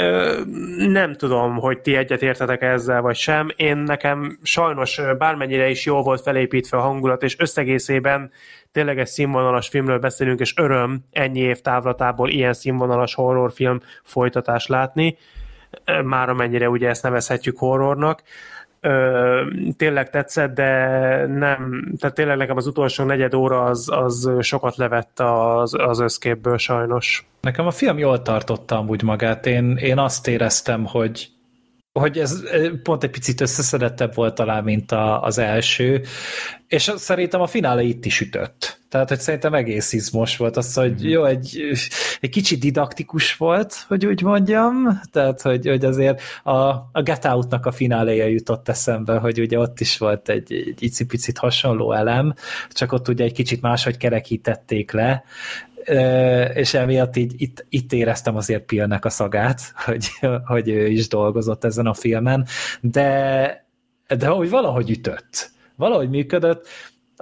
Ö, 0.00 0.40
nem 0.76 1.14
tudom, 1.14 1.56
hogy 1.56 1.80
ti 1.80 1.96
egyet 1.96 2.22
értetek 2.22 2.62
ezzel, 2.62 3.00
vagy 3.00 3.16
sem. 3.16 3.48
Én 3.56 3.76
nekem 3.76 4.38
sajnos 4.42 5.00
bármennyire 5.18 5.68
is 5.68 5.86
jól 5.86 6.02
volt 6.02 6.20
felépítve 6.20 6.78
a 6.78 6.80
hangulat, 6.80 7.22
és 7.22 7.38
összegészében 7.38 8.30
tényleg 8.72 8.98
egy 8.98 9.06
színvonalas 9.06 9.68
filmről 9.68 9.98
beszélünk, 9.98 10.40
és 10.40 10.56
öröm 10.56 11.04
ennyi 11.12 11.40
év 11.40 11.60
távlatából 11.60 12.28
ilyen 12.28 12.52
színvonalas 12.52 13.14
horrorfilm 13.14 13.80
folytatás 14.02 14.66
látni, 14.66 15.16
már 16.04 16.28
amennyire 16.28 16.68
ugye 16.68 16.88
ezt 16.88 17.02
nevezhetjük 17.02 17.58
horrornak. 17.58 18.22
Ö, 18.22 18.57
tényleg 19.76 20.10
tetszett, 20.10 20.54
de 20.54 20.66
nem, 21.26 21.92
tehát 21.98 22.14
tényleg 22.14 22.36
nekem 22.36 22.56
az 22.56 22.66
utolsó 22.66 23.04
negyed 23.04 23.34
óra 23.34 23.64
az, 23.64 23.88
az 23.90 24.30
sokat 24.40 24.76
levett 24.76 25.20
az, 25.20 25.74
az 25.74 26.00
összképből 26.00 26.58
sajnos. 26.58 27.28
Nekem 27.40 27.66
a 27.66 27.70
film 27.70 27.98
jól 27.98 28.22
tartotta 28.22 28.78
amúgy 28.78 29.02
magát. 29.02 29.46
Én, 29.46 29.76
én 29.76 29.98
azt 29.98 30.28
éreztem, 30.28 30.84
hogy 30.84 31.28
hogy 31.92 32.18
ez 32.18 32.42
pont 32.82 33.04
egy 33.04 33.10
picit 33.10 33.40
összeszedettebb 33.40 34.14
volt 34.14 34.34
talán, 34.34 34.64
mint 34.64 34.92
a, 34.92 35.22
az 35.22 35.38
első, 35.38 36.02
és 36.66 36.92
szerintem 36.96 37.40
a 37.40 37.46
finále 37.46 37.82
itt 37.82 38.04
is 38.04 38.20
ütött. 38.20 38.77
Tehát, 38.88 39.08
hogy 39.08 39.20
szerintem 39.20 39.54
egész 39.54 39.92
izmos 39.92 40.36
volt 40.36 40.56
az, 40.56 40.74
hogy 40.74 41.10
jó, 41.10 41.24
egy, 41.24 41.62
egy 42.20 42.30
kicsit 42.30 42.60
didaktikus 42.60 43.36
volt, 43.36 43.84
hogy 43.88 44.06
úgy 44.06 44.22
mondjam, 44.22 45.00
tehát, 45.12 45.42
hogy, 45.42 45.66
hogy 45.66 45.84
azért 45.84 46.20
a, 46.42 46.58
a 46.92 47.02
Get 47.02 47.24
Out-nak 47.24 47.66
a 47.66 47.72
fináléja 47.72 48.26
jutott 48.26 48.68
eszembe, 48.68 49.18
hogy 49.18 49.40
ugye 49.40 49.58
ott 49.58 49.80
is 49.80 49.98
volt 49.98 50.28
egy, 50.28 50.52
egy 50.52 50.82
icipicit 50.82 51.38
hasonló 51.38 51.92
elem, 51.92 52.34
csak 52.70 52.92
ott 52.92 53.08
ugye 53.08 53.24
egy 53.24 53.32
kicsit 53.32 53.60
máshogy 53.60 53.96
kerekítették 53.96 54.92
le, 54.92 55.24
és 56.54 56.74
emiatt 56.74 57.16
így 57.16 57.34
itt, 57.36 57.66
itt 57.68 57.92
éreztem 57.92 58.36
azért 58.36 58.64
Pilnek 58.64 59.04
a 59.04 59.10
szagát, 59.10 59.60
hogy, 59.84 60.08
hogy 60.44 60.68
ő 60.68 60.86
is 60.86 61.08
dolgozott 61.08 61.64
ezen 61.64 61.86
a 61.86 61.94
filmen, 61.94 62.46
de, 62.80 63.66
de 64.18 64.26
hogy 64.26 64.50
valahogy 64.50 64.90
ütött, 64.90 65.50
valahogy 65.76 66.08
működött, 66.08 66.68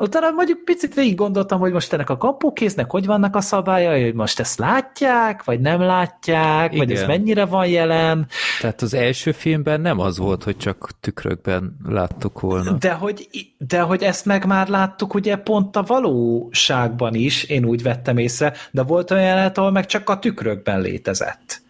Utána 0.01 0.31
mondjuk 0.31 0.65
picit 0.65 0.95
végig 0.95 1.15
gondoltam, 1.15 1.61
hogy 1.61 1.73
most 1.73 1.93
ennek 1.93 2.11
a 2.11 2.17
kapukésznek 2.17 2.91
hogy 2.91 3.07
vannak 3.07 3.37
a 3.37 3.41
szabályai, 3.41 4.03
hogy 4.03 4.15
most 4.15 4.41
ezt 4.41 4.59
látják, 4.59 5.45
vagy 5.45 5.61
nem 5.61 5.81
látják, 5.81 6.73
Igen. 6.73 6.87
vagy 6.87 6.97
ez 6.97 7.07
mennyire 7.07 7.45
van 7.45 7.67
jelen, 7.67 8.27
Tehát 8.61 8.83
az 8.83 8.95
első 8.95 9.33
filmben 9.33 9.81
nem 9.81 9.99
az 10.01 10.19
volt, 10.19 10.45
hogy 10.45 10.57
csak 10.57 10.91
tükrökben 11.01 11.77
láttuk 11.85 12.41
volna. 12.41 12.73
De 12.73 12.93
hogy, 12.93 13.29
de 13.59 13.81
hogy 13.81 14.03
ezt 14.03 14.25
meg 14.25 14.47
már 14.47 14.69
láttuk 14.69 15.15
ugye 15.15 15.37
pont 15.37 15.77
a 15.77 15.83
valóságban 15.83 17.15
is, 17.15 17.45
én 17.45 17.65
úgy 17.65 17.83
vettem 17.83 18.19
észre, 18.19 18.53
de 18.71 18.83
volt 18.83 19.11
olyan 19.11 19.25
jelenet, 19.25 19.59
ahol 19.59 19.71
meg 19.71 19.87
csak 19.87 20.09
a 20.09 20.19
tükrökben 20.19 20.81
létezett. 20.81 21.65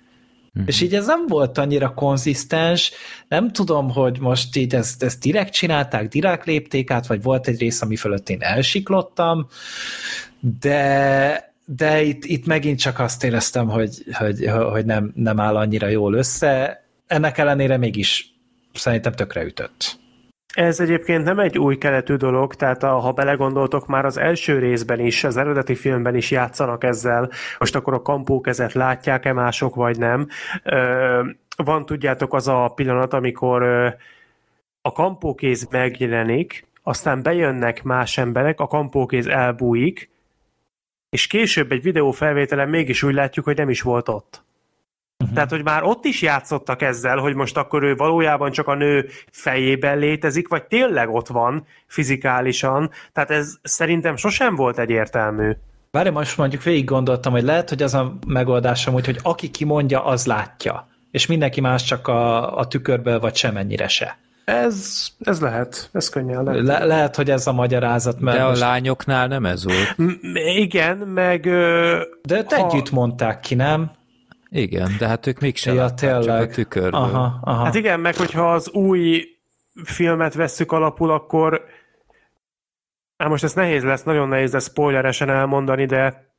Mm-hmm. 0.56 0.66
És 0.66 0.80
így 0.80 0.94
ez 0.94 1.06
nem 1.06 1.26
volt 1.26 1.58
annyira 1.58 1.94
konzisztens, 1.94 2.92
nem 3.28 3.52
tudom, 3.52 3.90
hogy 3.90 4.20
most 4.20 4.56
így 4.56 4.74
ezt, 4.74 5.02
ezt 5.02 5.20
direkt 5.20 5.52
csinálták, 5.52 6.08
direkt 6.08 6.46
lépték 6.46 6.90
át, 6.90 7.06
vagy 7.06 7.22
volt 7.22 7.48
egy 7.48 7.58
rész, 7.58 7.82
ami 7.82 7.96
fölött 7.96 8.28
én 8.28 8.42
elsiklottam, 8.42 9.48
de, 10.60 11.52
de 11.64 12.02
itt, 12.02 12.24
itt 12.24 12.46
megint 12.46 12.78
csak 12.78 12.98
azt 12.98 13.24
éreztem, 13.24 13.68
hogy, 13.68 14.04
hogy, 14.12 14.46
hogy 14.70 14.84
nem, 14.84 15.12
nem 15.14 15.40
áll 15.40 15.56
annyira 15.56 15.88
jól 15.88 16.14
össze, 16.14 16.84
ennek 17.06 17.38
ellenére 17.38 17.76
mégis 17.76 18.34
szerintem 18.72 19.12
tökre 19.12 19.44
ütött. 19.44 19.98
Ez 20.56 20.80
egyébként 20.80 21.24
nem 21.24 21.38
egy 21.38 21.58
új 21.58 21.78
keletű 21.78 22.14
dolog, 22.14 22.54
tehát 22.54 22.82
a, 22.82 22.98
ha 22.98 23.12
belegondoltok, 23.12 23.86
már 23.86 24.04
az 24.04 24.16
első 24.16 24.58
részben 24.58 25.00
is, 25.00 25.24
az 25.24 25.36
eredeti 25.36 25.74
filmben 25.74 26.16
is 26.16 26.30
játszanak 26.30 26.84
ezzel, 26.84 27.30
most 27.58 27.74
akkor 27.74 27.94
a 27.94 28.02
kampókezet 28.02 28.72
látják-e 28.72 29.32
mások, 29.32 29.74
vagy 29.74 29.98
nem. 29.98 30.28
Ö, 30.62 31.22
van, 31.56 31.86
tudjátok, 31.86 32.34
az 32.34 32.48
a 32.48 32.72
pillanat, 32.74 33.12
amikor 33.12 33.62
ö, 33.62 33.88
a 34.80 34.92
kampókéz 34.92 35.68
megjelenik, 35.70 36.66
aztán 36.82 37.22
bejönnek 37.22 37.82
más 37.82 38.18
emberek, 38.18 38.60
a 38.60 38.66
kampókéz 38.66 39.26
elbújik, 39.26 40.10
és 41.08 41.26
később 41.26 41.72
egy 41.72 41.82
videófelvételen 41.82 42.68
mégis 42.68 43.02
úgy 43.02 43.14
látjuk, 43.14 43.44
hogy 43.44 43.56
nem 43.56 43.70
is 43.70 43.82
volt 43.82 44.08
ott. 44.08 44.45
Uh-huh. 45.18 45.34
Tehát, 45.34 45.50
hogy 45.50 45.62
már 45.64 45.82
ott 45.82 46.04
is 46.04 46.22
játszottak 46.22 46.82
ezzel, 46.82 47.16
hogy 47.16 47.34
most 47.34 47.56
akkor 47.56 47.82
ő 47.82 47.94
valójában 47.94 48.50
csak 48.50 48.68
a 48.68 48.74
nő 48.74 49.08
fejében 49.30 49.98
létezik, 49.98 50.48
vagy 50.48 50.64
tényleg 50.64 51.14
ott 51.14 51.26
van 51.28 51.66
fizikálisan. 51.86 52.90
Tehát 53.12 53.30
ez 53.30 53.54
szerintem 53.62 54.16
sosem 54.16 54.54
volt 54.54 54.78
egyértelmű. 54.78 55.52
Várj, 55.90 56.08
most 56.08 56.36
mondjuk 56.36 56.62
végig 56.62 56.84
gondoltam, 56.84 57.32
hogy 57.32 57.42
lehet, 57.42 57.68
hogy 57.68 57.82
az 57.82 57.94
a 57.94 58.16
megoldásom 58.26 58.94
úgy, 58.94 59.04
hogy 59.06 59.18
aki 59.22 59.50
kimondja, 59.50 60.04
az 60.04 60.26
látja. 60.26 60.88
És 61.10 61.26
mindenki 61.26 61.60
más 61.60 61.82
csak 61.84 62.08
a, 62.08 62.56
a 62.58 62.66
tükörből, 62.66 63.20
vagy 63.20 63.36
semennyire 63.36 63.88
se. 63.88 64.18
Ez, 64.44 65.06
ez 65.20 65.40
lehet, 65.40 65.88
ez 65.92 66.08
könnyen 66.08 66.44
lehet. 66.44 66.62
Le, 66.62 66.84
lehet, 66.84 67.16
hogy 67.16 67.30
ez 67.30 67.46
a 67.46 67.52
magyarázat. 67.52 68.20
Mert 68.20 68.36
De 68.36 68.44
a 68.44 68.48
most, 68.48 68.60
lányoknál 68.60 69.26
nem 69.26 69.46
ez 69.46 69.64
volt. 69.64 69.96
M- 69.96 70.36
igen, 70.56 70.96
meg... 70.96 71.46
ö, 71.46 72.00
de 72.22 72.44
ha- 72.48 72.56
együtt 72.56 72.90
mondták 72.90 73.40
ki, 73.40 73.54
nem? 73.54 73.90
Igen, 74.48 74.90
de 74.98 75.06
hát 75.06 75.26
ők 75.26 75.40
mégsem 75.40 75.74
Ja, 75.74 75.80
látták, 75.80 76.22
csak 76.22 76.40
a 76.40 76.46
tükörből. 76.46 77.00
Aha, 77.00 77.38
aha. 77.42 77.64
Hát 77.64 77.74
igen, 77.74 78.00
meg 78.00 78.16
hogyha 78.16 78.52
az 78.52 78.70
új 78.70 79.24
filmet 79.84 80.34
vesszük 80.34 80.72
alapul, 80.72 81.10
akkor 81.10 81.64
Hát 83.16 83.28
most 83.28 83.44
ez 83.44 83.52
nehéz 83.52 83.84
lesz, 83.84 84.02
nagyon 84.02 84.28
nehéz 84.28 84.52
lesz 84.52 84.68
spoileresen 84.68 85.28
elmondani, 85.28 85.84
de 85.86 86.30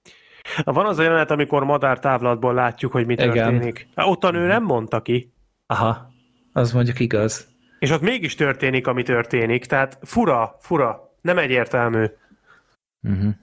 van 0.64 0.86
az 0.86 1.00
a 1.00 1.04
jelenet, 1.04 1.32
amikor 1.32 1.64
madár 1.64 2.00
távlatból 2.00 2.54
látjuk, 2.54 2.92
hogy 2.92 3.06
mi 3.06 3.14
Igen. 3.14 3.32
történik. 3.32 3.88
Hát 3.96 4.08
ott 4.08 4.24
a 4.24 4.32
nő 4.32 4.48
nem 4.48 4.64
mondta 4.64 5.02
ki. 5.02 5.34
Aha, 5.66 6.12
az 6.54 6.72
mondjuk 6.72 7.00
igaz. 7.00 7.48
És 7.80 7.92
ott 7.92 8.02
mégis 8.02 8.36
történik, 8.36 8.88
ami 8.88 9.04
történik. 9.04 9.66
Tehát 9.66 10.00
fura, 10.02 10.56
fura. 10.60 11.12
Nem 11.22 11.38
egyértelmű. 11.38 12.06
Uh-huh. 13.02 13.34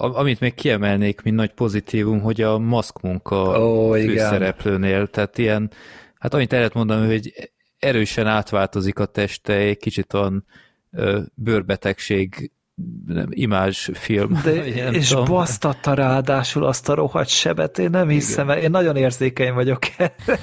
Amit 0.00 0.40
még 0.40 0.54
kiemelnék, 0.54 1.22
mint 1.22 1.36
nagy 1.36 1.52
pozitívum, 1.52 2.20
hogy 2.20 2.40
a 2.40 2.58
maszkmunka 2.58 3.64
Ó, 3.66 3.94
igen. 3.94 4.08
főszereplőnél, 4.08 5.06
tehát 5.06 5.38
ilyen, 5.38 5.70
hát 6.18 6.34
amit 6.34 6.52
el 6.52 6.58
lehet 6.58 6.74
mondani, 6.74 7.06
hogy 7.06 7.32
erősen 7.78 8.26
átváltozik 8.26 8.98
a 8.98 9.04
teste, 9.06 9.52
egy 9.52 9.78
kicsit 9.78 10.14
olyan 10.14 10.44
ö, 10.90 11.20
bőrbetegség 11.34 12.50
nem, 13.06 13.26
imázsfilm. 13.30 14.40
De, 14.44 14.66
Ilyen, 14.66 14.94
és 14.94 15.08
tudom. 15.08 15.24
basztatta 15.24 15.94
ráadásul 15.94 16.64
azt 16.64 16.88
a 16.88 16.94
rohadt 16.94 17.28
sebet, 17.28 17.78
én 17.78 17.90
nem 17.90 18.08
hiszem, 18.08 18.50
el. 18.50 18.58
én 18.58 18.70
nagyon 18.70 18.96
érzékeny 18.96 19.52
vagyok. 19.52 19.78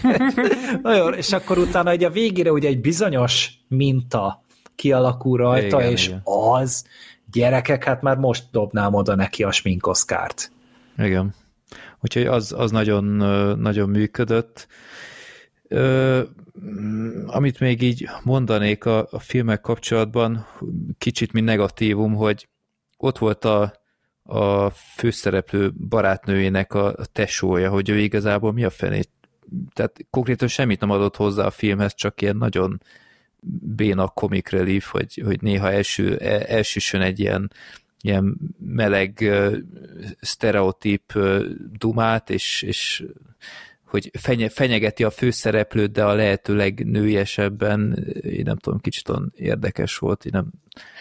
nagyon, 0.81 1.13
és 1.13 1.31
akkor 1.31 1.57
utána 1.57 1.89
egy 1.89 2.03
a 2.03 2.09
végére 2.09 2.51
ugye 2.51 2.67
egy 2.67 2.81
bizonyos 2.81 3.49
minta 3.67 4.43
kialakul 4.75 5.37
rajta, 5.37 5.79
Igen, 5.79 5.91
és 5.91 6.07
igen. 6.07 6.21
az 6.23 6.85
gyerekek, 7.31 7.83
hát 7.83 8.01
már 8.01 8.17
most 8.17 8.43
dobnám 8.51 8.93
oda 8.93 9.15
neki 9.15 9.43
a 9.43 9.51
sminkoszkárt. 9.51 10.51
Igen. 10.97 11.33
Úgyhogy 11.99 12.25
az, 12.25 12.53
az 12.57 12.71
nagyon, 12.71 13.03
nagyon 13.59 13.89
működött. 13.89 14.67
Ö, 15.67 16.21
amit 17.25 17.59
még 17.59 17.81
így 17.81 18.09
mondanék 18.23 18.85
a, 18.85 19.07
a 19.11 19.19
filmek 19.19 19.61
kapcsolatban, 19.61 20.47
kicsit 20.97 21.33
mint 21.33 21.45
negatívum, 21.45 22.13
hogy 22.13 22.47
ott 22.97 23.17
volt 23.17 23.45
a, 23.45 23.73
a 24.23 24.69
főszereplő 24.69 25.71
barátnőjének 25.89 26.73
a, 26.73 26.85
a 26.87 27.05
tesója, 27.05 27.69
hogy 27.69 27.89
ő 27.89 27.97
igazából 27.97 28.53
mi 28.53 28.63
a 28.63 28.69
fenét, 28.69 29.09
tehát 29.73 29.95
konkrétan 30.09 30.47
semmit 30.47 30.79
nem 30.79 30.89
adott 30.89 31.15
hozzá 31.15 31.45
a 31.45 31.51
filmhez, 31.51 31.95
csak 31.95 32.21
ilyen 32.21 32.37
nagyon 32.37 32.81
béna 33.75 34.07
comic 34.07 34.49
relief, 34.49 34.91
hogy, 34.91 35.21
hogy 35.25 35.41
néha 35.41 35.71
első, 35.71 36.17
e- 36.17 36.45
elsüssön 36.47 37.01
egy 37.01 37.19
ilyen, 37.19 37.51
ilyen 38.01 38.37
meleg 38.59 39.21
ö, 39.21 39.57
sztereotíp 40.19 41.13
dumát, 41.77 42.29
és, 42.29 42.61
és 42.61 43.03
hogy 43.87 44.11
fenye, 44.19 44.49
fenyegeti 44.49 45.03
a 45.03 45.09
főszereplőt, 45.09 45.91
de 45.91 46.03
a 46.03 46.13
lehető 46.13 46.55
legnőiesebben, 46.55 48.05
én 48.21 48.41
nem 48.43 48.57
tudom, 48.57 48.79
kicsit 48.79 49.11
érdekes 49.35 49.97
volt, 49.97 50.25
én 50.25 50.31
nem, 50.35 50.51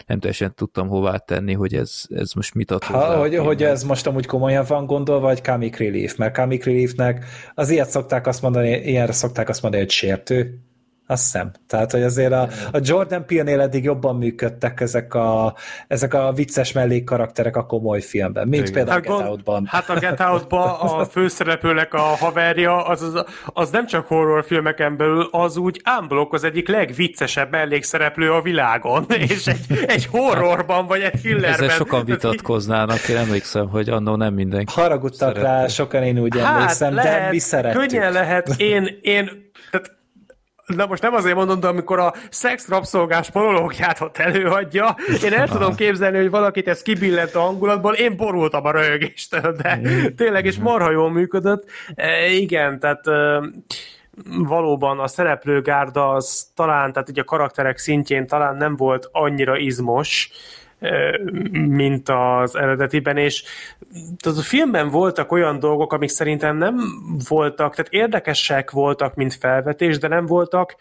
nem 0.05 0.19
teljesen 0.19 0.53
tudtam 0.55 0.87
hová 0.87 1.17
tenni, 1.17 1.53
hogy 1.53 1.73
ez, 1.73 2.03
ez 2.09 2.31
most 2.33 2.53
mit 2.53 2.71
ad 2.71 2.83
Ha, 2.83 3.17
hogy, 3.17 3.35
hogy 3.35 3.63
ez 3.63 3.83
most 3.83 4.07
amúgy 4.07 4.25
komolyan 4.25 4.65
van 4.67 4.85
gondolva, 4.85 5.21
vagy 5.21 5.41
comic 5.41 5.77
relief? 5.77 6.15
Mert 6.15 6.35
comic 6.35 6.65
reliefnek 6.65 7.25
az 7.53 7.69
ilyet 7.69 7.89
szokták 7.89 8.27
azt 8.27 8.41
mondani, 8.41 8.69
ilyenre 8.69 9.11
szokták 9.11 9.49
azt 9.49 9.61
mondani, 9.61 9.83
hogy 9.83 9.91
sértő. 9.91 10.61
Azt 11.07 11.23
hiszem. 11.23 11.51
Tehát, 11.67 11.91
hogy 11.91 12.01
azért 12.01 12.31
a, 12.31 12.47
a 12.71 12.79
Jordan 12.81 13.25
Peele-nél 13.25 13.61
eddig 13.61 13.83
jobban 13.83 14.15
működtek 14.15 14.81
ezek 14.81 15.13
a, 15.13 15.55
ezek 15.87 16.13
a 16.13 16.31
vicces 16.31 16.71
mellékkarakterek 16.71 17.55
a 17.55 17.65
komoly 17.65 18.01
filmben, 18.01 18.47
mint 18.47 18.67
Igen. 18.67 18.73
például 18.73 18.99
a 18.99 19.11
Hát 19.11 19.19
Get 19.19 19.29
Out-ban. 19.29 19.65
Hát 19.67 19.89
a 19.89 19.99
Get 19.99 20.19
Out-ba 20.19 20.79
a 20.99 21.05
főszereplőnek 21.05 21.93
a 21.93 21.99
haverja, 21.99 22.85
az, 22.85 23.01
az, 23.01 23.25
az 23.45 23.69
nem 23.69 23.85
csak 23.85 24.07
horrorfilmeken 24.07 24.97
belül, 24.97 25.27
az 25.31 25.57
úgy 25.57 25.81
ámblok 25.83 26.33
az 26.33 26.43
egyik 26.43 26.67
legviccesebb 26.67 27.51
mellékszereplő 27.51 28.31
a 28.31 28.41
világon, 28.41 29.05
és 29.29 29.47
egy, 29.47 29.85
egy 29.87 30.05
horrorban, 30.05 30.87
vagy 30.87 31.01
egy 31.01 31.11
thrillerben. 31.11 31.53
Ezzel 31.53 31.69
sokan 31.69 32.05
vitatkoznának, 32.05 33.07
én 33.07 33.17
emlékszem, 33.17 33.69
hogy 33.69 33.89
annó 33.89 34.15
nem 34.15 34.33
mindenki. 34.33 34.73
Haragudtak 34.75 35.37
rá, 35.37 35.67
sokan 35.67 36.03
én 36.03 36.19
úgy 36.19 36.37
emlékszem, 36.37 36.95
de 36.95 37.27
mi 37.31 37.39
szerettük. 37.39 37.81
Hát 37.81 37.89
Könnyen 37.89 38.11
lehet. 38.11 38.53
Én, 38.57 38.97
én 39.01 39.46
Na 40.75 40.85
most 40.85 41.01
nem 41.01 41.13
azért 41.13 41.35
mondom, 41.35 41.59
de 41.59 41.67
amikor 41.67 41.99
a 41.99 42.13
szex 42.29 42.67
rabszolgás 42.67 43.31
monológiát 43.31 44.01
ott 44.01 44.17
előadja, 44.17 44.95
én 45.23 45.33
el 45.33 45.47
tudom 45.47 45.75
képzelni, 45.75 46.17
hogy 46.17 46.29
valakit 46.29 46.67
ez 46.67 46.81
kibillent 46.81 47.35
a 47.35 47.39
hangulatból, 47.39 47.93
én 47.93 48.15
borultam 48.17 48.65
a 48.65 48.71
röhögéstől, 48.71 49.55
de 49.61 49.79
tényleg, 50.15 50.45
és 50.45 50.57
marha 50.57 50.91
jól 50.91 51.11
működött. 51.11 51.69
E, 51.95 52.29
igen, 52.29 52.79
tehát 52.79 53.07
e, 53.07 53.41
valóban 54.37 54.99
a 54.99 55.07
szereplőgárda 55.07 56.09
az 56.09 56.51
talán, 56.55 56.93
tehát 56.93 57.09
ugye 57.09 57.21
a 57.21 57.25
karakterek 57.25 57.77
szintjén 57.77 58.27
talán 58.27 58.55
nem 58.55 58.75
volt 58.75 59.09
annyira 59.11 59.57
izmos, 59.57 60.31
mint 61.51 62.09
az 62.09 62.55
eredetiben, 62.55 63.17
és 63.17 63.43
tehát 64.17 64.37
a 64.37 64.41
filmben 64.41 64.89
voltak 64.89 65.31
olyan 65.31 65.59
dolgok, 65.59 65.93
amik 65.93 66.09
szerintem 66.09 66.57
nem 66.57 66.75
voltak, 67.27 67.75
tehát 67.75 67.93
érdekesek 67.93 68.71
voltak, 68.71 69.15
mint 69.15 69.33
felvetés, 69.33 69.97
de 69.97 70.07
nem 70.07 70.25
voltak 70.25 70.75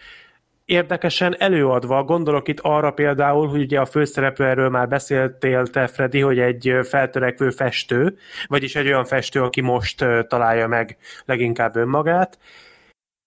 érdekesen 0.64 1.36
előadva. 1.38 2.04
Gondolok 2.04 2.48
itt 2.48 2.60
arra 2.60 2.90
például, 2.90 3.48
hogy 3.48 3.60
ugye 3.60 3.80
a 3.80 3.86
főszereplő 3.86 4.46
erről 4.46 4.68
már 4.68 4.88
beszéltél 4.88 5.66
te, 5.66 5.86
Freddy, 5.86 6.20
hogy 6.20 6.38
egy 6.38 6.72
feltörekvő 6.82 7.50
festő, 7.50 8.16
vagyis 8.46 8.76
egy 8.76 8.86
olyan 8.86 9.04
festő, 9.04 9.42
aki 9.42 9.60
most 9.60 10.04
találja 10.28 10.66
meg 10.66 10.96
leginkább 11.24 11.76
önmagát, 11.76 12.38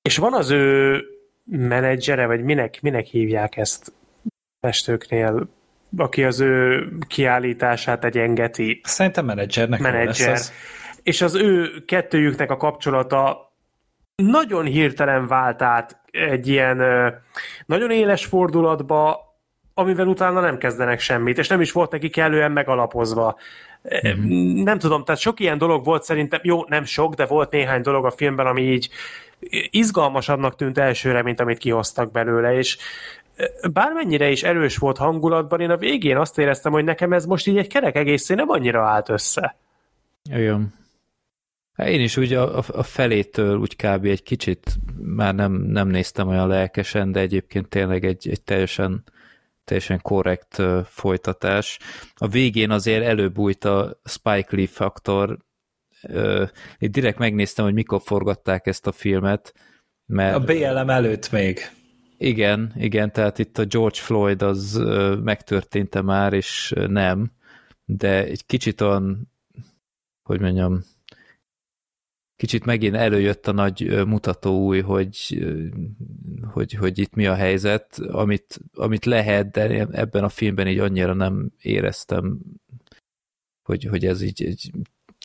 és 0.01 0.17
van 0.17 0.33
az 0.33 0.49
ő 0.49 1.01
menedzsere, 1.45 2.25
vagy 2.25 2.43
minek, 2.43 2.81
minek 2.81 3.06
hívják 3.06 3.57
ezt 3.57 3.93
festőknél, 4.59 5.48
aki 5.98 6.24
az 6.24 6.40
ő 6.40 6.88
kiállítását 7.08 8.06
egyengeti, 8.06 8.82
Szerintem 8.84 9.26
menedzsernek 9.26 9.80
menedzser. 9.80 10.30
lesz 10.30 10.40
az. 10.40 10.53
És 11.03 11.22
az 11.22 11.35
ő 11.35 11.84
kettőjüknek 11.85 12.51
a 12.51 12.58
kapcsolata 12.58 13.53
nagyon 14.16 14.66
hirtelen 14.66 15.27
vált 15.27 15.61
át 15.61 16.01
egy 16.11 16.48
ilyen 16.48 16.84
nagyon 17.66 17.92
éles 17.92 18.26
fordulatba, 18.26 19.27
amivel 19.74 20.08
utána 20.08 20.40
nem 20.40 20.58
kezdenek 20.58 21.00
semmit, 21.00 21.38
és 21.38 21.48
nem 21.48 21.61
is 21.61 21.72
volt 21.72 21.92
neki 21.92 22.09
kellően 22.09 22.51
megalapozva. 22.51 23.38
Mm-hmm. 24.08 24.64
Nem 24.64 24.80
tudom, 24.80 25.03
tehát 25.03 25.22
sok 25.22 25.40
ilyen 25.40 25.58
dolog 25.58 25.85
volt 25.85 26.03
szerintem, 26.03 26.40
jó, 26.43 26.66
nem 26.68 26.84
sok, 26.84 27.14
de 27.14 27.26
volt 27.26 27.51
néhány 27.51 27.82
dolog 27.82 28.06
a 28.06 28.11
filmben, 28.11 28.45
ami 28.45 28.61
így 28.61 28.90
izgalmasabbnak 29.69 30.56
tűnt 30.56 30.77
elsőre, 30.77 31.22
mint 31.22 31.40
amit 31.40 31.58
kihoztak 31.58 32.11
belőle, 32.11 32.53
és 32.53 32.77
bármennyire 33.74 34.30
is 34.30 34.43
erős 34.43 34.77
volt 34.77 34.98
hangulatban, 34.98 35.61
én 35.61 35.69
a 35.69 35.77
végén 35.77 36.18
azt 36.18 36.38
éreztem, 36.38 36.72
hogy 36.72 36.84
nekem 36.84 37.14
ez 37.14 37.26
most 37.26 37.48
így 37.48 37.58
egy 37.58 37.68
kerek 37.68 37.95
egészén 37.95 38.35
nem 38.35 38.50
annyira 38.50 38.88
állt 38.88 39.09
össze. 39.09 39.58
Igen. 40.32 40.74
Hát 41.74 41.88
én 41.88 42.01
is 42.01 42.18
úgy 42.18 42.34
a, 42.34 42.58
a 42.58 42.84
felétől 42.84 43.58
úgy 43.58 43.76
kb. 43.76 44.06
egy 44.06 44.24
kicsit 44.24 44.76
már 44.98 45.35
nem, 45.35 45.51
nem 45.51 45.88
néztem 45.88 46.27
olyan 46.27 46.48
lelkesen, 46.48 47.11
de 47.11 47.19
egyébként 47.19 47.68
tényleg 47.68 48.06
egy, 48.06 48.30
egy 48.30 48.42
teljesen, 48.42 49.03
teljesen 49.64 50.01
korrekt 50.01 50.61
folytatás. 50.85 51.80
A 52.16 52.27
végén 52.27 52.72
azért 52.72 53.06
előbújt 53.06 53.66
a 53.66 54.00
Spike 54.03 54.56
Lee 54.56 54.68
faktor. 54.68 55.38
Itt 56.77 56.92
direkt 56.92 57.18
megnéztem, 57.18 57.66
hogy 57.66 57.74
mikor 57.74 58.01
forgatták 58.01 58.68
ezt 58.68 58.88
a 58.88 58.92
filmet, 58.92 59.53
mert 60.06 60.35
A 60.35 60.40
BLM 60.40 60.90
előtt 60.90 61.32
még. 61.32 61.59
Igen, 62.19 62.73
igen, 62.75 63.11
tehát 63.11 63.39
itt 63.39 63.57
a 63.57 63.65
George 63.65 63.99
Floyd 63.99 64.41
az 64.41 64.81
megtörténte 65.23 66.01
már, 66.01 66.33
és 66.33 66.73
nem, 66.88 67.31
de 67.85 68.23
egy 68.23 68.45
kicsit 68.45 68.81
olyan, 68.81 69.31
hogy 70.23 70.39
mondjam, 70.39 70.83
kicsit 72.35 72.65
megint 72.65 72.95
előjött 72.95 73.48
a 73.48 73.51
nagy 73.51 74.06
mutató 74.07 74.65
új, 74.65 74.81
hogy, 74.81 75.45
hogy, 76.51 76.73
hogy 76.73 76.99
itt 76.99 77.14
mi 77.14 77.25
a 77.25 77.35
helyzet, 77.35 77.99
amit, 77.99 78.59
amit 78.73 79.06
lehet, 79.06 79.51
de 79.51 79.88
ebben 79.91 80.23
a 80.23 80.30
filmben 80.30 80.67
így 80.67 80.80
annyira 80.80 81.14
nem 81.14 81.51
éreztem, 81.61 82.39
hogy, 83.64 83.83
hogy 83.83 84.06
ez 84.06 84.22
így, 84.22 84.41
így 84.41 84.72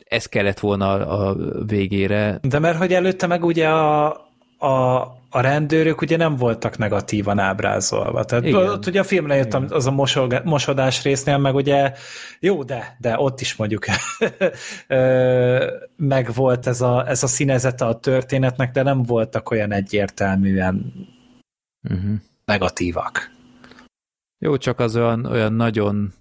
ez 0.05 0.27
kellett 0.27 0.61
volna 0.61 0.93
a 1.07 1.37
végére. 1.65 2.39
De 2.43 2.59
mert 2.59 2.79
hogy 2.79 2.93
előtte 2.93 3.27
meg 3.27 3.45
ugye 3.45 3.69
a, 3.69 4.24
a, 4.65 5.01
a 5.31 5.41
rendőrök 5.41 6.01
ugye 6.01 6.17
nem 6.17 6.37
voltak 6.37 6.79
negatívan 6.79 7.39
ábrázolva. 7.39 8.25
Tehát 8.25 8.45
Igen. 8.45 8.69
ott 8.69 8.87
ugye 8.87 9.01
a 9.01 9.05
filmre 9.05 9.37
jött 9.37 9.47
Igen. 9.47 9.67
az 9.71 9.87
a 9.87 9.91
mosog, 9.91 10.41
mosodás 10.45 11.03
résznél, 11.03 11.39
meg 11.39 11.55
ugye 11.55 11.93
jó, 12.41 12.63
de, 12.63 12.97
de 12.99 13.19
ott 13.19 13.41
is 13.41 13.57
mondjuk 13.57 13.85
meg 15.97 16.33
volt 16.35 16.67
ez 16.67 16.81
a, 16.81 17.09
ez 17.09 17.23
a 17.23 17.27
színezete 17.27 17.85
a 17.85 17.99
történetnek, 17.99 18.71
de 18.71 18.83
nem 18.83 19.03
voltak 19.03 19.51
olyan 19.51 19.73
egyértelműen 19.73 20.93
Uh-huh. 21.91 22.15
negatívak. 22.45 23.31
Jó, 24.39 24.57
csak 24.57 24.79
az 24.81 24.97
olyan, 24.97 25.25
olyan 25.25 25.53
nagyon, 25.53 26.13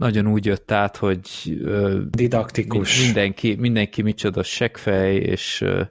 nagyon 0.00 0.26
úgy 0.26 0.46
jött 0.46 0.70
át, 0.72 0.96
hogy 0.96 1.58
ö, 1.62 2.00
Didaktikus. 2.10 3.04
mindenki, 3.04 3.54
mindenki 3.54 4.02
micsoda 4.02 4.42
seggfej, 4.42 5.14
és 5.16 5.60
ö, 5.60 5.82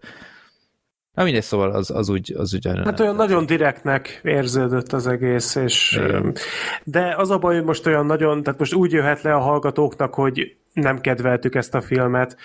Na 1.13 1.23
mindegy, 1.23 1.43
szóval 1.43 1.71
az, 1.71 1.91
az 1.91 2.09
úgy, 2.09 2.33
az 2.37 2.53
úgy 2.53 2.69
Hát 2.83 2.99
olyan 2.99 3.15
nagyon 3.15 3.45
direktnek 3.45 4.19
érződött 4.23 4.93
az 4.93 5.07
egész, 5.07 5.55
és 5.55 5.99
Igen. 6.05 6.35
de 6.83 7.15
az 7.17 7.29
a 7.29 7.37
baj, 7.37 7.55
hogy 7.55 7.63
most 7.63 7.85
olyan 7.85 8.05
nagyon, 8.05 8.43
tehát 8.43 8.59
most 8.59 8.73
úgy 8.73 8.91
jöhet 8.91 9.21
le 9.21 9.33
a 9.33 9.39
hallgatóknak, 9.39 10.13
hogy 10.13 10.55
nem 10.73 11.01
kedveltük 11.01 11.55
ezt 11.55 11.75
a 11.75 11.81
filmet. 11.81 12.37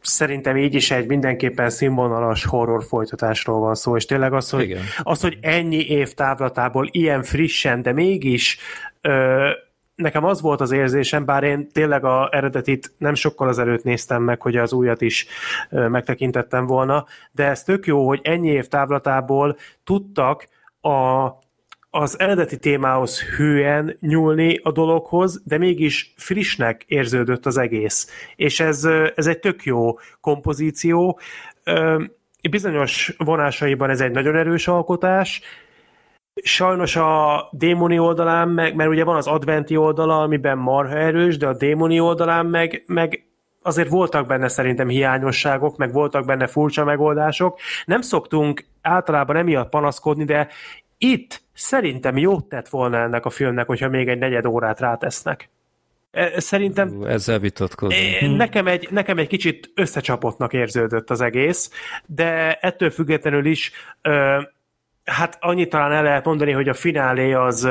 Szerintem 0.00 0.56
így 0.56 0.74
is 0.74 0.90
egy 0.90 1.06
mindenképpen 1.06 1.70
színvonalas 1.70 2.44
horror 2.44 2.84
folytatásról 2.84 3.60
van 3.60 3.74
szó, 3.74 3.96
és 3.96 4.04
tényleg 4.04 4.32
az, 4.32 4.50
hogy, 4.50 4.62
Igen. 4.62 4.82
az, 5.02 5.20
hogy 5.20 5.38
ennyi 5.40 5.88
év 5.88 6.12
távlatából 6.14 6.88
ilyen 6.90 7.22
frissen, 7.22 7.82
de 7.82 7.92
mégis 7.92 8.58
ö, 9.00 9.50
nekem 9.96 10.24
az 10.24 10.40
volt 10.40 10.60
az 10.60 10.70
érzésem, 10.70 11.24
bár 11.24 11.42
én 11.42 11.68
tényleg 11.72 12.04
a 12.04 12.28
eredetit 12.32 12.92
nem 12.98 13.14
sokkal 13.14 13.48
azelőtt 13.48 13.84
néztem 13.84 14.22
meg, 14.22 14.42
hogy 14.42 14.56
az 14.56 14.72
újat 14.72 15.00
is 15.00 15.26
megtekintettem 15.70 16.66
volna, 16.66 17.06
de 17.32 17.44
ez 17.44 17.62
tök 17.62 17.86
jó, 17.86 18.06
hogy 18.06 18.20
ennyi 18.22 18.48
év 18.48 18.66
távlatából 18.66 19.56
tudtak 19.84 20.48
a, 20.80 21.26
az 21.90 22.18
eredeti 22.18 22.58
témához 22.58 23.22
hűen 23.22 23.96
nyúlni 24.00 24.60
a 24.62 24.72
dologhoz, 24.72 25.42
de 25.44 25.58
mégis 25.58 26.12
frissnek 26.16 26.84
érződött 26.86 27.46
az 27.46 27.56
egész. 27.56 28.28
És 28.36 28.60
ez, 28.60 28.84
ez 29.14 29.26
egy 29.26 29.38
tök 29.38 29.64
jó 29.64 29.98
kompozíció. 30.20 31.18
Bizonyos 32.50 33.14
vonásaiban 33.18 33.90
ez 33.90 34.00
egy 34.00 34.10
nagyon 34.10 34.36
erős 34.36 34.68
alkotás, 34.68 35.40
Sajnos 36.42 36.96
a 36.96 37.48
démoni 37.52 37.98
oldalán, 37.98 38.48
meg, 38.48 38.74
mert 38.74 38.90
ugye 38.90 39.04
van 39.04 39.16
az 39.16 39.26
adventi 39.26 39.76
oldala, 39.76 40.20
amiben 40.20 40.58
marha 40.58 40.96
erős, 40.96 41.36
de 41.36 41.46
a 41.46 41.56
démoni 41.56 42.00
oldalán 42.00 42.46
meg, 42.46 42.82
meg 42.86 43.26
azért 43.62 43.88
voltak 43.88 44.26
benne 44.26 44.48
szerintem 44.48 44.88
hiányosságok, 44.88 45.76
meg 45.76 45.92
voltak 45.92 46.26
benne 46.26 46.46
furcsa 46.46 46.84
megoldások. 46.84 47.58
Nem 47.84 48.00
szoktunk 48.00 48.64
általában 48.82 49.36
emiatt 49.36 49.68
panaszkodni, 49.68 50.24
de 50.24 50.48
itt 50.98 51.42
szerintem 51.52 52.16
jót 52.16 52.44
tett 52.44 52.68
volna 52.68 52.98
ennek 52.98 53.24
a 53.24 53.30
filmnek, 53.30 53.66
hogyha 53.66 53.88
még 53.88 54.08
egy 54.08 54.18
negyed 54.18 54.46
órát 54.46 54.80
rátesznek. 54.80 55.50
E, 56.10 56.40
Szerintem 56.40 57.02
Ezzel 57.06 57.38
vitatkozom. 57.38 57.98
É, 57.98 58.26
Nekem 58.26 58.66
egy, 58.66 58.88
nekem 58.90 59.18
egy 59.18 59.28
kicsit 59.28 59.70
összecsapottnak 59.74 60.52
érződött 60.52 61.10
az 61.10 61.20
egész, 61.20 61.70
de 62.06 62.54
ettől 62.54 62.90
függetlenül 62.90 63.46
is 63.46 63.72
ö, 64.02 64.40
hát 65.06 65.36
annyit 65.40 65.70
talán 65.70 65.92
el 65.92 66.02
lehet 66.02 66.24
mondani, 66.24 66.52
hogy 66.52 66.68
a 66.68 66.74
finálé 66.74 67.32
az 67.32 67.68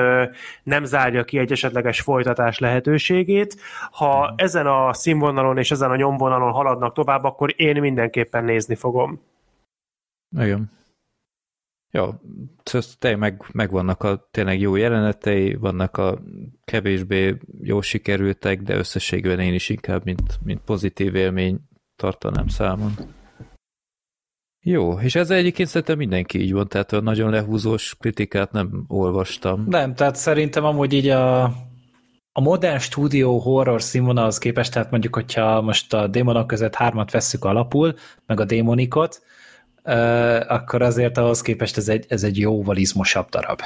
nem 0.64 0.84
zárja 0.84 1.24
ki 1.24 1.38
egy 1.38 1.52
esetleges 1.52 2.02
folytatás 2.02 2.60
lehetőségét. 2.60 3.56
Ha 3.92 4.34
ezen 4.38 4.68
a 4.68 4.94
színvonalon 4.94 5.58
és 5.58 5.72
ezen 5.72 5.92
a 5.92 5.96
nyomvonalon 5.96 6.52
haladnak 6.52 6.94
tovább, 6.94 7.24
akkor 7.24 7.54
én 7.56 7.80
mindenképpen 7.80 8.44
nézni 8.44 8.76
fogom. 8.76 9.22
Igen. 10.40 10.72
Jó, 11.92 12.14
szóval 12.64 12.90
tényleg 13.00 13.20
meg, 13.20 13.44
megvannak 13.52 14.04
a 14.04 14.28
tényleg 14.32 14.60
jó 14.60 14.76
jelenetei, 14.76 15.54
vannak 15.54 15.98
a 15.98 16.20
kevésbé 16.66 17.36
jó 17.62 17.82
sikerültek, 17.82 18.62
de 18.62 18.76
összességében 18.76 19.40
én 19.40 19.54
is 19.54 19.70
inkább, 19.70 20.04
mint, 20.04 20.40
mint 20.44 20.62
pozitív 20.62 21.16
élmény 21.16 21.60
tartanám 21.96 22.48
számon. 22.48 22.92
Jó, 24.68 25.00
és 25.00 25.16
ezzel 25.16 25.38
egyébként 25.38 25.70
szerintem 25.70 25.98
mindenki 25.98 26.42
így 26.42 26.54
van, 26.54 26.68
tehát 26.68 26.94
a 26.94 27.02
nagyon 27.02 27.30
lehúzós 27.30 27.96
kritikát 28.00 28.52
nem 28.52 28.86
olvastam. 28.88 29.66
Nem, 29.70 29.94
tehát 29.94 30.16
szerintem 30.16 30.64
amúgy 30.64 30.94
így 30.94 31.08
a, 31.08 31.44
a 32.32 32.42
modern 32.42 32.78
stúdió 32.78 33.38
horror 33.38 33.82
színvonalhoz 33.82 34.38
képest, 34.38 34.74
tehát 34.74 34.92
mondjuk, 34.92 35.16
hogyha 35.16 35.62
most 35.62 35.94
a 35.94 36.08
démonok 36.08 36.48
között 36.48 36.76
hármat 36.76 37.12
vesszük 37.12 37.44
alapul, 37.44 37.96
meg 38.26 38.40
a 38.40 38.46
démonikot, 38.46 39.22
akkor 40.48 40.82
azért 40.82 41.18
ahhoz 41.18 41.42
képest 41.42 41.78
ez 41.78 41.90
egy, 41.90 42.06
ez 42.08 42.24
egy 42.24 42.40
jóval 42.40 42.78
izmosabb 42.78 43.30
darab. 43.30 43.62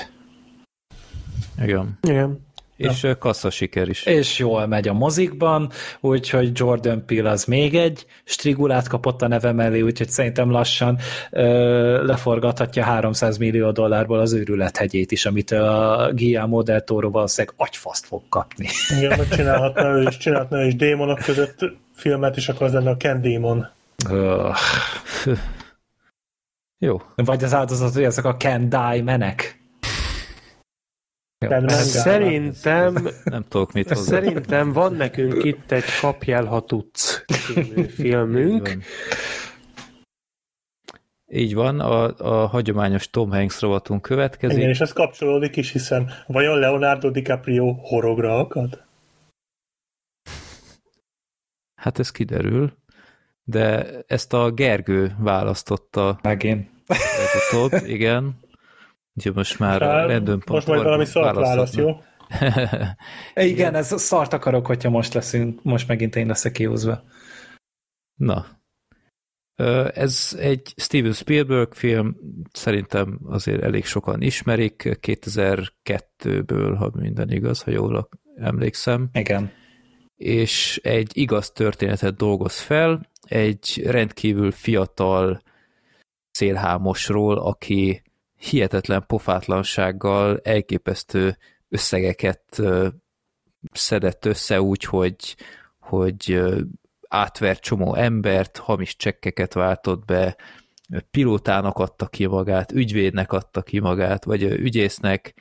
Igen. 1.62 1.98
Igen. 2.02 2.46
És 2.80 3.04
ja. 3.04 3.18
kassza 3.18 3.50
siker 3.50 3.88
is. 3.88 4.06
És 4.06 4.40
jól 4.40 4.68
megy 4.68 4.88
a 4.88 4.94
mozikban, 4.94 5.72
úgyhogy 6.00 6.52
Jordan 6.54 7.06
Peele 7.06 7.30
az 7.30 7.46
még 7.46 7.76
egy 7.76 8.06
strigulát 8.24 8.88
kapott 8.88 9.22
a 9.22 9.28
neve 9.28 9.52
mellé, 9.52 9.82
úgyhogy 9.82 10.10
szerintem 10.10 10.52
lassan 10.52 10.98
ö, 11.32 12.06
leforgathatja 12.06 12.84
300 12.84 13.38
millió 13.38 13.72
dollárból 13.72 14.20
az 14.20 14.34
őrület 14.34 14.78
hegyét 14.78 15.12
is, 15.12 15.26
amit 15.26 15.52
a 15.52 16.12
Guillermo 16.14 16.62
del 16.62 16.84
Toro 16.84 17.10
valószínűleg 17.10 17.56
agyfaszt 17.58 18.06
fog 18.06 18.22
kapni. 18.30 18.68
Igen, 18.98 19.18
meg 19.18 19.28
csinálhatna 19.28 19.90
ő 19.90 20.02
is, 20.02 20.18
csinálhatna 20.18 20.62
ő 20.62 20.68
is 20.68 20.76
démonok 20.76 21.20
között 21.20 21.60
filmet, 21.94 22.38
és 22.38 22.50
akkor 22.50 22.68
az 22.68 22.74
lenne 22.74 22.90
a 22.90 22.98
Ken 22.98 23.22
Démon. 23.22 23.68
Öh. 24.10 24.56
Jó. 26.78 27.02
Vagy 27.16 27.44
az 27.44 27.54
áldozat, 27.54 27.94
hogy 27.94 28.04
ezek 28.04 28.26
a 28.26 28.36
Can 28.36 28.70
Die 28.70 29.02
menek. 29.04 29.59
Szerintem, 31.68 33.08
Nem 33.24 33.44
tudok 33.48 33.72
mit 33.72 33.88
hozzá. 33.88 34.02
szerintem 34.20 34.74
van 34.74 34.94
nekünk 34.94 35.44
itt 35.44 35.72
egy 35.72 35.84
kapjel, 36.02 36.46
ha 36.46 36.62
tudsz 36.62 37.26
című 37.28 37.84
filmünk. 38.00 38.68
Így 38.68 38.74
van. 38.74 38.84
Így 41.32 41.54
van, 41.54 41.80
a, 41.80 42.16
a 42.44 42.48
hagyományos 42.48 43.10
Tom 43.10 43.32
Hanks 43.32 43.60
rovatunk 43.60 44.02
következik. 44.02 44.58
Igen, 44.58 44.70
és 44.70 44.80
ez 44.80 44.94
kapcsolódik 44.94 45.56
is, 45.56 45.72
hiszen 45.72 46.10
vajon 46.28 46.60
Leonardo 46.60 47.10
DiCaprio 47.10 47.72
horogra 47.74 48.40
akad? 48.40 48.84
Hát 51.76 52.00
ez 52.00 52.12
kiderül, 52.12 52.78
de 53.44 53.86
ezt 54.08 54.34
a 54.34 54.52
Gergő 54.52 55.16
választotta 55.20 56.20
Megint. 56.22 56.70
legutóbb, 56.88 57.88
igen. 57.88 58.40
Úgyhogy 59.20 59.36
most 59.36 59.60
már 59.60 59.82
Hát, 59.82 60.08
random 60.08 60.40
Most 60.46 60.68
majd 60.68 60.84
valami 60.84 61.06
szart 61.06 61.36
válasz, 61.36 61.76
jó? 61.76 62.02
Igen, 63.52 63.76
ez 63.76 64.02
szart 64.02 64.34
akarok, 64.34 64.66
hogyha 64.66 64.90
most 64.90 65.14
leszünk, 65.14 65.64
most 65.64 65.88
megint 65.88 66.16
én 66.16 66.28
leszek 66.28 66.52
kihúzva. 66.52 67.04
Na. 68.16 68.46
Ez 69.94 70.36
egy 70.40 70.74
Steven 70.76 71.12
Spielberg 71.12 71.74
film, 71.74 72.16
szerintem 72.52 73.20
azért 73.26 73.64
elég 73.64 73.86
sokan 73.86 74.22
ismerik, 74.22 74.84
2002-ből, 74.86 76.76
ha 76.78 76.92
minden 76.94 77.32
igaz, 77.32 77.62
ha 77.62 77.72
jól 77.72 78.10
emlékszem. 78.36 79.10
Igen. 79.14 79.52
és 80.16 80.80
egy 80.84 81.12
igaz 81.14 81.52
történetet 81.52 82.16
dolgoz 82.16 82.60
fel, 82.60 83.10
egy 83.22 83.82
rendkívül 83.86 84.52
fiatal 84.52 85.42
szélhámosról, 86.32 87.38
aki 87.38 88.02
hihetetlen 88.40 89.04
pofátlansággal 89.08 90.40
elképesztő 90.44 91.38
összegeket 91.70 92.62
szedett 93.72 94.26
össze 94.26 94.62
úgy, 94.62 94.84
hogy, 94.84 95.36
hogy 95.80 96.42
átvert 97.08 97.62
csomó 97.62 97.96
embert, 97.96 98.58
hamis 98.58 98.96
csekkeket 98.96 99.54
váltott 99.54 100.06
be, 100.06 100.36
pilótának 101.12 101.78
adta 101.78 102.08
ki 102.08 102.26
magát, 102.26 102.72
ügyvédnek 102.72 103.32
adta 103.32 103.62
ki 103.62 103.80
magát, 103.80 104.24
vagy 104.24 104.44
ügyésznek, 104.44 105.34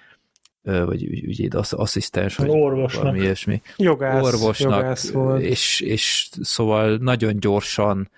vagy 0.62 1.02
ügy- 1.02 1.24
ügyvéd, 1.24 1.54
assz- 1.54 1.72
asszisztens, 1.72 2.36
vagy 2.36 2.48
Orvosnak. 2.48 3.02
valami 3.02 3.20
ilyesmi 3.20 3.62
Jogász, 3.76 4.24
orvosnak, 4.24 4.72
jogász 4.80 5.10
volt. 5.10 5.42
és, 5.42 5.80
és 5.80 6.28
szóval 6.40 6.96
nagyon 6.96 7.40
gyorsan 7.40 8.10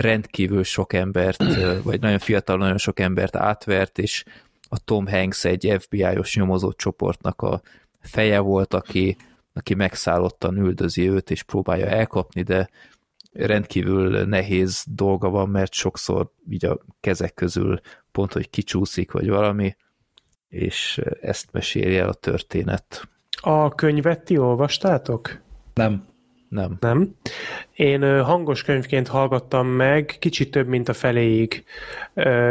rendkívül 0.00 0.62
sok 0.62 0.92
embert, 0.92 1.42
vagy 1.82 2.00
nagyon 2.00 2.18
fiatal, 2.18 2.56
nagyon 2.56 2.78
sok 2.78 3.00
embert 3.00 3.36
átvert, 3.36 3.98
és 3.98 4.24
a 4.68 4.78
Tom 4.84 5.06
Hanks 5.06 5.44
egy 5.44 5.76
FBI-os 5.78 6.36
nyomozó 6.36 6.72
csoportnak 6.72 7.42
a 7.42 7.60
feje 8.00 8.38
volt, 8.38 8.74
aki, 8.74 9.16
aki 9.52 9.74
megszállottan 9.74 10.56
üldözi 10.56 11.10
őt, 11.10 11.30
és 11.30 11.42
próbálja 11.42 11.86
elkapni, 11.86 12.42
de 12.42 12.68
rendkívül 13.32 14.24
nehéz 14.24 14.84
dolga 14.86 15.28
van, 15.28 15.48
mert 15.48 15.72
sokszor 15.72 16.30
így 16.48 16.64
a 16.64 16.78
kezek 17.00 17.34
közül 17.34 17.80
pont, 18.12 18.32
hogy 18.32 18.50
kicsúszik, 18.50 19.12
vagy 19.12 19.28
valami, 19.28 19.76
és 20.48 21.00
ezt 21.20 21.52
meséli 21.52 21.96
el 21.96 22.08
a 22.08 22.14
történet. 22.14 23.08
A 23.40 23.74
könyvet 23.74 24.24
ti 24.24 24.38
olvastátok? 24.38 25.40
Nem. 25.74 26.04
Nem. 26.48 26.76
Nem. 26.80 27.14
Én 27.74 28.22
hangos 28.22 28.62
könyvként 28.62 29.08
hallgattam 29.08 29.66
meg, 29.66 30.16
kicsit 30.18 30.50
több, 30.50 30.66
mint 30.66 30.88
a 30.88 30.92
feléig, 30.92 31.64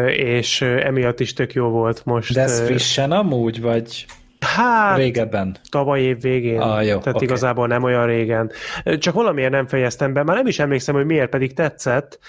és 0.07 0.61
emiatt 0.61 1.19
is 1.19 1.33
tök 1.33 1.53
jó 1.53 1.67
volt 1.67 2.05
most. 2.05 2.33
De 2.33 2.41
ez 2.41 2.61
frissen 2.65 3.11
amúgy, 3.11 3.61
vagy 3.61 4.05
Hát, 4.39 4.97
régebben? 4.97 5.55
tavaly 5.69 6.01
év 6.01 6.21
végén. 6.21 6.59
Ah, 6.59 6.85
jó, 6.85 6.97
Tehát 6.97 7.15
oké. 7.15 7.25
igazából 7.25 7.67
nem 7.67 7.83
olyan 7.83 8.05
régen. 8.05 8.51
Csak 8.99 9.13
valamiért 9.13 9.51
nem 9.51 9.67
fejeztem 9.67 10.13
be, 10.13 10.23
már 10.23 10.35
nem 10.35 10.47
is 10.47 10.59
emlékszem, 10.59 10.95
hogy 10.95 11.05
miért 11.05 11.29
pedig 11.29 11.53
tetszett. 11.53 12.19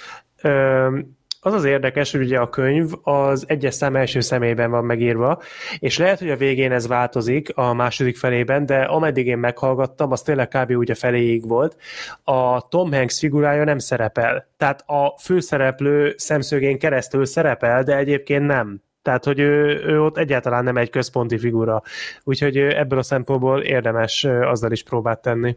Az 1.41 1.53
az 1.53 1.65
érdekes, 1.65 2.13
hogy 2.13 2.21
ugye 2.21 2.39
a 2.39 2.49
könyv 2.49 2.91
az 3.03 3.45
egyes 3.49 3.75
szám 3.75 3.97
első 3.97 4.21
személyben 4.21 4.71
van 4.71 4.85
megírva, 4.85 5.43
és 5.79 5.99
lehet, 5.99 6.19
hogy 6.19 6.31
a 6.31 6.37
végén 6.37 6.73
ez 6.73 6.87
változik 6.87 7.57
a 7.57 7.75
második 7.75 8.17
felében, 8.17 8.67
de 8.67 8.83
ameddig 8.83 9.27
én 9.27 9.39
meghallgattam, 9.39 10.13
az 10.13 10.23
tényleg 10.23 10.49
kb. 10.49 10.71
úgy 10.71 10.91
a 10.91 10.95
feléig 10.95 11.49
volt, 11.49 11.77
a 12.25 12.69
Tom 12.69 12.93
Hanks 12.93 13.19
figurája 13.19 13.65
nem 13.65 13.79
szerepel. 13.79 14.49
Tehát 14.57 14.85
a 14.87 15.19
főszereplő 15.19 16.15
szemszögén 16.17 16.79
keresztül 16.79 17.25
szerepel, 17.25 17.83
de 17.83 17.97
egyébként 17.97 18.47
nem. 18.47 18.83
Tehát, 19.03 19.25
hogy 19.25 19.39
ő, 19.39 19.83
ő 19.87 20.03
ott 20.03 20.19
egyáltalán 20.19 20.65
nem 20.65 20.77
egy 20.77 20.91
központi 20.91 21.39
figura. 21.39 21.83
Úgyhogy 22.25 22.57
ebből 22.57 22.99
a 22.99 23.03
szempontból 23.03 23.63
érdemes 23.63 24.25
azzal 24.25 24.73
is 24.73 24.83
próbát 24.83 25.23
tenni. 25.23 25.57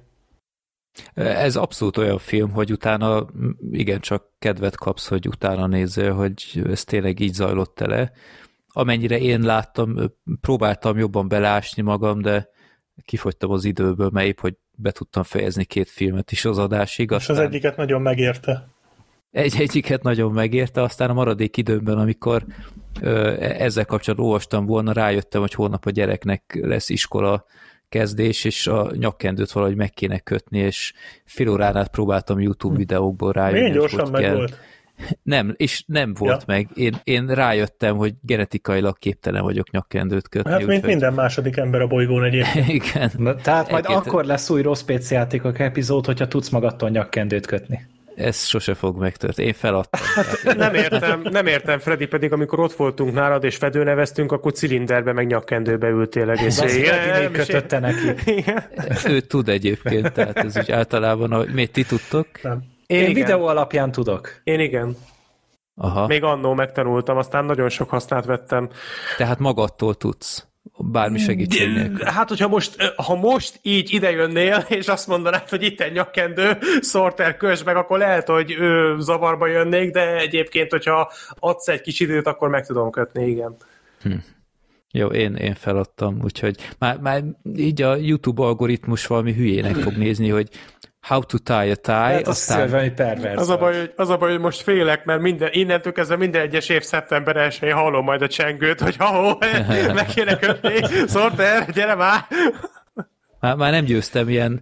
Ez 1.13 1.55
abszolút 1.55 1.97
olyan 1.97 2.17
film, 2.17 2.51
hogy 2.51 2.71
utána 2.71 3.27
igencsak 3.71 4.23
kedvet 4.39 4.75
kapsz, 4.75 5.07
hogy 5.07 5.27
utána 5.27 5.67
nézzél, 5.67 6.13
hogy 6.13 6.61
ez 6.65 6.83
tényleg 6.83 7.19
így 7.19 7.33
zajlott 7.33 7.79
le. 7.79 8.11
Amennyire 8.67 9.19
én 9.19 9.41
láttam, 9.41 9.95
próbáltam 10.41 10.97
jobban 10.97 11.27
belásni 11.27 11.81
magam, 11.81 12.21
de 12.21 12.49
kifogytam 13.05 13.51
az 13.51 13.65
időből, 13.65 14.09
mert 14.13 14.27
épp, 14.27 14.39
hogy 14.39 14.55
be 14.71 14.91
tudtam 14.91 15.23
fejezni 15.23 15.65
két 15.65 15.89
filmet 15.89 16.31
is 16.31 16.45
az 16.45 16.57
adásig. 16.57 17.11
Aztán... 17.11 17.35
És 17.35 17.41
az 17.41 17.47
egyiket 17.47 17.77
nagyon 17.77 18.01
megérte. 18.01 18.67
Egy, 19.31 19.55
egyiket 19.59 20.03
nagyon 20.03 20.31
megérte, 20.31 20.81
aztán 20.81 21.09
a 21.09 21.13
maradék 21.13 21.57
időmben, 21.57 21.97
amikor 21.97 22.45
ö, 23.01 23.35
ezzel 23.39 23.85
kapcsolatban 23.85 24.27
olvastam 24.27 24.65
volna, 24.65 24.91
rájöttem, 24.91 25.41
hogy 25.41 25.53
holnap 25.53 25.85
a 25.85 25.89
gyereknek 25.89 26.59
lesz 26.61 26.89
iskola 26.89 27.45
kezdés, 27.89 28.43
és 28.43 28.67
a 28.67 28.91
nyakkendőt 28.93 29.51
valahogy 29.51 29.75
meg 29.75 29.89
kéne 29.89 30.19
kötni, 30.19 30.59
és 30.59 30.93
fél 31.25 31.49
órán 31.49 31.75
át 31.75 31.87
próbáltam 31.87 32.39
YouTube 32.39 32.73
hm. 32.73 32.79
videókból 32.79 33.31
rájönni. 33.31 33.59
Milyen 33.59 33.75
gyorsan 33.75 33.99
hogy 33.99 34.11
meg 34.11 34.21
kell. 34.21 34.35
volt? 34.35 34.57
Nem, 35.23 35.53
és 35.57 35.83
nem 35.87 36.13
volt 36.13 36.43
ja. 36.47 36.53
meg. 36.55 36.67
Én, 36.73 36.95
én 37.03 37.27
rájöttem, 37.27 37.97
hogy 37.97 38.13
genetikailag 38.21 38.97
képtelen 38.97 39.43
vagyok 39.43 39.71
nyakkendőt 39.71 40.27
kötni. 40.27 40.51
Hát, 40.51 40.65
mint 40.65 40.79
hogy... 40.79 40.89
minden 40.89 41.13
második 41.13 41.57
ember 41.57 41.81
a 41.81 41.87
bolygón 41.87 42.23
egyébként. 42.23 42.67
Igen. 42.83 43.11
Na, 43.17 43.35
tehát 43.35 43.71
majd 43.71 43.83
Egyébként... 43.85 44.07
akkor 44.07 44.25
lesz 44.25 44.49
új 44.49 44.61
rossz 44.61 44.83
játékok 45.09 45.59
epizód, 45.59 46.05
hogyha 46.05 46.27
tudsz 46.27 46.49
magadtól 46.49 46.89
nyakkendőt 46.89 47.45
kötni 47.45 47.87
ez 48.19 48.45
sose 48.45 48.73
fog 48.73 48.97
megtörténni. 48.97 49.47
Én 49.47 49.55
feladtam. 49.55 50.01
Hát, 50.15 50.55
nem 50.57 50.73
értem, 50.73 51.21
nem 51.23 51.45
értem, 51.45 51.79
Freddy, 51.79 52.05
pedig 52.05 52.31
amikor 52.33 52.59
ott 52.59 52.73
voltunk 52.73 53.13
nálad 53.13 53.43
és 53.43 53.55
fedőneveztünk, 53.55 54.31
akkor 54.31 54.51
cilinderbe 54.51 55.13
meg 55.13 55.27
nyakkendőbe 55.27 55.87
ültél 55.87 56.29
egész 56.29 56.61
kötötte 57.31 57.79
neki. 57.79 58.15
Ő 59.05 59.19
tud 59.19 59.49
egyébként, 59.49 60.11
tehát 60.11 60.37
ez 60.37 60.57
úgy 60.57 60.71
általában, 60.71 61.31
hogy 61.31 61.53
miért 61.53 61.71
ti 61.71 61.83
tudtok? 61.83 62.27
Nem. 62.41 62.63
Én, 62.87 63.03
Én 63.03 63.13
videó 63.13 63.45
alapján 63.45 63.91
tudok. 63.91 64.41
Én 64.43 64.59
igen. 64.59 64.95
Aha. 65.75 66.07
Még 66.07 66.23
annó 66.23 66.53
megtanultam, 66.53 67.17
aztán 67.17 67.45
nagyon 67.45 67.69
sok 67.69 67.89
hasznát 67.89 68.25
vettem. 68.25 68.69
Tehát 69.17 69.39
magadtól 69.39 69.95
tudsz 69.95 70.48
bármi 70.83 71.17
segítség 71.17 71.73
nélkül. 71.73 72.05
Hát, 72.05 72.29
hogyha 72.29 72.47
most, 72.47 72.93
ha 72.95 73.15
most 73.15 73.59
így 73.61 73.93
idejönnél, 73.93 74.65
és 74.67 74.87
azt 74.87 75.07
mondanád, 75.07 75.49
hogy 75.49 75.63
itt 75.63 75.81
egy 75.81 75.91
nyakkendő, 75.91 76.57
szorter 76.81 77.37
kös 77.37 77.63
meg, 77.63 77.75
akkor 77.75 77.97
lehet, 77.97 78.27
hogy 78.27 78.51
ő 78.51 78.99
zavarba 78.99 79.47
jönnék, 79.47 79.91
de 79.91 80.17
egyébként, 80.17 80.71
hogyha 80.71 81.11
adsz 81.39 81.67
egy 81.67 81.81
kis 81.81 81.99
időt, 81.99 82.27
akkor 82.27 82.49
meg 82.49 82.65
tudom 82.65 82.89
kötni, 82.91 83.27
igen. 83.27 83.55
Hm. 84.01 84.13
Jó, 84.91 85.07
én, 85.07 85.35
én 85.35 85.53
feladtam, 85.53 86.19
úgyhogy 86.23 86.55
már, 86.79 86.97
már 86.99 87.23
így 87.55 87.81
a 87.81 87.95
YouTube 87.95 88.41
algoritmus 88.41 89.07
valami 89.07 89.33
hülyének 89.33 89.75
fog 89.75 89.93
nézni, 89.93 90.29
hogy 90.29 90.49
How 91.09 91.23
to 91.23 91.37
tie 91.37 91.71
a 91.71 91.75
tie. 91.75 91.95
Hát 91.95 92.27
aztán... 92.27 92.73
Az, 92.73 92.91
pervers 92.95 93.35
az, 93.35 93.49
a 93.49 93.57
baj, 93.57 93.77
hogy, 93.77 93.93
az 93.95 94.09
a 94.09 94.17
baj, 94.17 94.29
hogy 94.29 94.39
most 94.39 94.61
félek, 94.61 95.05
mert 95.05 95.21
minden, 95.21 95.49
innentől 95.51 95.93
kezdve 95.93 96.15
minden 96.15 96.41
egyes 96.41 96.69
év 96.69 96.81
szeptember 96.81 97.35
1 97.35 97.59
hallom 97.71 98.03
majd 98.03 98.21
a 98.21 98.27
csengőt, 98.27 98.79
hogy 98.79 98.95
ha 98.95 99.37
meg 99.93 100.05
kéne 100.05 100.37
kötni, 100.37 100.73
Sorter, 101.07 101.71
gyere 101.71 101.95
már! 101.95 102.25
már! 103.39 103.55
Már 103.55 103.71
nem 103.71 103.85
győztem 103.85 104.29
ilyen 104.29 104.61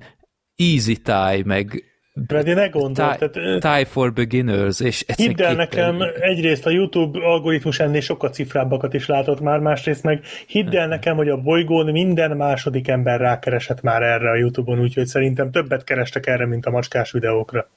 easy 0.55 0.97
tie, 0.97 1.41
meg 1.45 1.83
Freddy, 2.27 2.53
ne 2.53 2.67
gondolj. 2.67 3.17
Tie, 3.17 3.29
tehát, 3.29 3.59
tie 3.59 3.85
for 3.85 4.13
beginners, 4.13 4.79
és 4.79 5.05
Hidd 5.15 5.41
el 5.41 5.55
nekem, 5.55 6.01
egyrészt 6.19 6.65
a 6.65 6.69
YouTube 6.69 7.19
algoritmus 7.19 7.79
ennél 7.79 8.01
sokkal 8.01 8.29
cifrábbakat 8.29 8.93
is 8.93 9.07
látott 9.07 9.39
már, 9.39 9.59
másrészt 9.59 10.03
meg 10.03 10.23
hidd 10.47 10.75
el 10.75 10.87
nekem, 10.87 11.15
hogy 11.15 11.29
a 11.29 11.37
bolygón 11.37 11.91
minden 11.91 12.37
második 12.37 12.87
ember 12.87 13.19
rákeresett 13.19 13.81
már 13.81 14.01
erre 14.01 14.29
a 14.29 14.35
YouTube-on, 14.35 14.79
úgyhogy 14.79 15.05
szerintem 15.05 15.51
többet 15.51 15.83
kerestek 15.83 16.27
erre, 16.27 16.45
mint 16.45 16.65
a 16.65 16.69
macskás 16.71 17.11
videókra. 17.11 17.69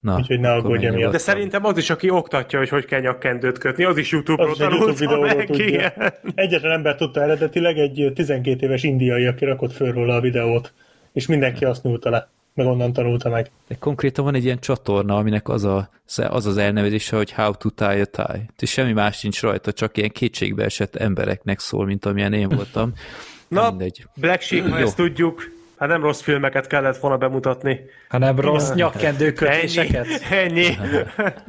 Na, 0.00 0.16
Úgyhogy 0.16 0.40
ne 0.40 0.52
aggódj 0.52 0.86
emiatt. 0.86 1.12
De 1.12 1.18
szerintem 1.18 1.64
az 1.64 1.78
is, 1.78 1.90
aki 1.90 2.10
oktatja, 2.10 2.58
hogy 2.58 2.68
hogy 2.68 2.84
kell 2.84 3.00
nyakkendőt 3.00 3.58
kötni, 3.58 3.84
az 3.84 3.96
is 3.96 4.10
YouTube-ról 4.12 4.56
tanult 4.56 4.98
YouTube 4.98 5.34
meg. 5.34 5.46
Tudja. 5.46 5.92
Egyetlen 6.34 6.72
ember 6.72 6.94
tudta 6.94 7.22
eredetileg, 7.22 7.78
egy 7.78 8.12
12 8.14 8.66
éves 8.66 8.82
indiai, 8.82 9.26
aki 9.26 9.44
rakott 9.44 9.72
föl 9.72 9.92
róla 9.92 10.14
a 10.14 10.20
videót, 10.20 10.72
és 11.12 11.26
mindenki 11.26 11.64
azt 11.64 11.82
nyúlta 11.82 12.10
le 12.10 12.33
meg 12.54 12.66
onnan 12.66 12.92
tanulta 12.92 13.28
meg. 13.28 13.50
De 13.68 13.74
konkrétan 13.74 14.24
van 14.24 14.34
egy 14.34 14.44
ilyen 14.44 14.58
csatorna, 14.58 15.16
aminek 15.16 15.48
az 15.48 15.64
a, 15.64 15.88
az, 16.16 16.46
az 16.46 16.56
elnevezése, 16.56 17.16
hogy 17.16 17.32
how 17.32 17.54
to 17.56 17.70
tie 17.70 18.00
a 18.00 18.04
tie. 18.04 18.46
És 18.58 18.70
semmi 18.70 18.92
más 18.92 19.22
nincs 19.22 19.40
rajta, 19.40 19.72
csak 19.72 19.96
ilyen 19.96 20.10
kétségbe 20.10 20.64
esett 20.64 20.96
embereknek 20.96 21.58
szól, 21.58 21.84
mint 21.86 22.04
amilyen 22.04 22.32
én 22.32 22.48
voltam. 22.48 22.92
Na, 23.48 23.68
Mindegy. 23.68 24.06
Black 24.14 24.40
Sheep, 24.40 24.68
ha 24.68 24.78
ezt 24.78 24.96
tudjuk, 24.96 25.50
hát 25.76 25.88
nem 25.88 26.02
rossz 26.02 26.20
filmeket 26.20 26.66
kellett 26.66 26.96
volna 26.96 27.16
bemutatni. 27.16 27.80
Hanem 28.08 28.40
rossz 28.40 28.72
nyakkendőkötéseket. 28.72 30.06
Ennyi. 30.30 30.66
Ennyi. 30.66 31.02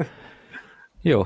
Jó, 1.02 1.26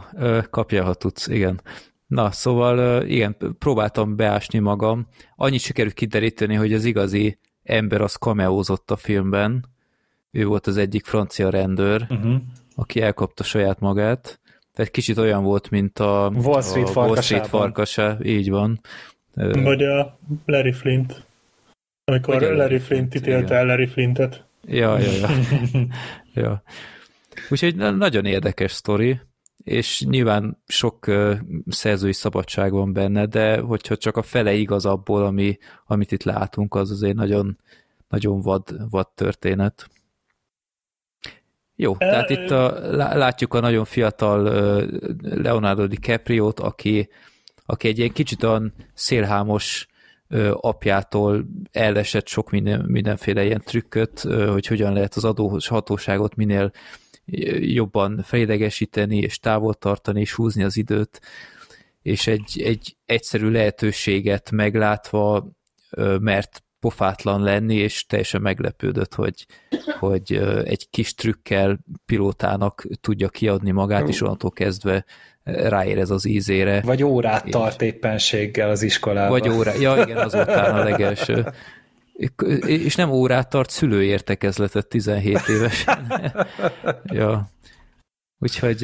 kapja, 0.49 0.83
ha 0.83 0.93
tudsz, 0.93 1.27
igen. 1.27 1.61
Na, 2.07 2.31
szóval 2.31 3.03
igen, 3.05 3.37
próbáltam 3.59 4.15
beásni 4.15 4.59
magam. 4.59 5.07
Annyit 5.35 5.61
sikerült 5.61 5.93
kideríteni, 5.93 6.55
hogy 6.55 6.73
az 6.73 6.85
igazi 6.85 7.39
ember 7.69 8.01
az 8.01 8.15
kameózott 8.15 8.91
a 8.91 8.95
filmben, 8.95 9.65
ő 10.31 10.45
volt 10.45 10.67
az 10.67 10.77
egyik 10.77 11.05
francia 11.05 11.49
rendőr, 11.49 12.05
uh-huh. 12.09 12.35
aki 12.75 13.01
elkapta 13.01 13.43
saját 13.43 13.79
magát, 13.79 14.39
tehát 14.73 14.91
kicsit 14.91 15.17
olyan 15.17 15.43
volt, 15.43 15.69
mint 15.69 15.99
a 15.99 16.31
Wall 16.35 16.61
Street, 16.61 16.89
a 16.95 17.05
Wall 17.05 17.21
Street 17.21 17.47
farkasa, 17.47 18.17
így 18.23 18.49
van. 18.49 18.79
Vagy 19.33 19.83
a 19.83 20.19
Larry 20.45 20.71
Flint, 20.71 21.25
amikor 22.05 22.39
Vagy 22.39 22.57
Larry 22.57 22.79
Flint 22.79 23.15
ítélte 23.15 23.55
el 23.55 23.65
Larry 23.65 23.87
Flintet. 23.87 24.43
Ja, 24.65 24.99
ja, 24.99 25.11
ja. 25.11 25.29
ja. 26.43 26.63
Úgyhogy 27.49 27.75
nagyon 27.75 28.25
érdekes 28.25 28.71
sztori, 28.71 29.19
és 29.69 30.01
nyilván 30.01 30.57
sok 30.67 31.07
uh, 31.07 31.37
szerzői 31.67 32.13
szabadság 32.13 32.71
van 32.71 32.93
benne, 32.93 33.25
de 33.25 33.59
hogyha 33.59 33.97
csak 33.97 34.17
a 34.17 34.21
fele 34.21 34.53
igaz 34.53 34.85
abból, 34.85 35.25
ami, 35.25 35.57
amit 35.85 36.11
itt 36.11 36.23
látunk, 36.23 36.75
az 36.75 36.91
azért 36.91 37.15
nagyon, 37.15 37.57
nagyon 38.07 38.41
vad, 38.41 38.89
vad 38.89 39.07
történet. 39.07 39.89
Jó, 41.75 41.97
tehát 41.97 42.29
itt 42.29 42.51
a, 42.51 42.79
látjuk 42.95 43.53
a 43.53 43.59
nagyon 43.59 43.85
fiatal 43.85 44.41
Leonardo 45.21 45.87
DiCaprio-t, 45.87 46.59
aki, 46.59 47.09
aki 47.65 47.87
egy 47.87 47.97
ilyen 47.97 48.11
kicsit 48.11 48.43
olyan 48.43 48.73
szélhámos 48.93 49.87
apjától 50.53 51.45
elesett 51.71 52.27
sok 52.27 52.49
minden, 52.49 52.85
mindenféle 52.87 53.45
ilyen 53.45 53.61
trükköt, 53.65 54.19
hogy 54.51 54.67
hogyan 54.67 54.93
lehet 54.93 55.15
az 55.15 55.25
adóhatóságot 55.25 56.35
minél 56.35 56.71
jobban 57.59 58.21
felidegesíteni, 58.23 59.17
és 59.17 59.39
távol 59.39 59.73
tartani, 59.73 60.19
és 60.19 60.33
húzni 60.33 60.63
az 60.63 60.77
időt, 60.77 61.21
és 62.01 62.27
egy, 62.27 62.61
egy 62.63 62.97
egyszerű 63.05 63.49
lehetőséget 63.49 64.51
meglátva, 64.51 65.49
mert 66.19 66.63
pofátlan 66.79 67.41
lenni, 67.41 67.75
és 67.75 68.05
teljesen 68.05 68.41
meglepődött, 68.41 69.15
hogy, 69.15 69.45
hogy 69.99 70.33
egy 70.63 70.89
kis 70.89 71.13
trükkel 71.13 71.79
pilótának 72.05 72.85
tudja 73.01 73.29
kiadni 73.29 73.71
magát, 73.71 74.07
és 74.07 74.21
onnantól 74.21 74.51
kezdve 74.51 75.05
ráérez 75.43 76.09
az 76.09 76.25
ízére. 76.25 76.81
Vagy 76.81 77.03
órát 77.03 77.45
és... 77.45 77.51
tart 77.51 77.81
éppenséggel 77.81 78.69
az 78.69 78.81
iskolában. 78.81 79.39
Vagy 79.39 79.49
órá, 79.49 79.73
ja 79.73 80.01
igen, 80.01 80.17
azután 80.17 80.75
a 80.75 80.83
legelső. 80.83 81.45
És 82.65 82.95
nem 82.95 83.09
órát 83.09 83.49
tart, 83.49 83.69
szülőértekezletet 83.69 84.87
17 84.87 85.39
évesen. 85.47 86.13
ja. 87.03 87.49
Úgyhogy 88.41 88.83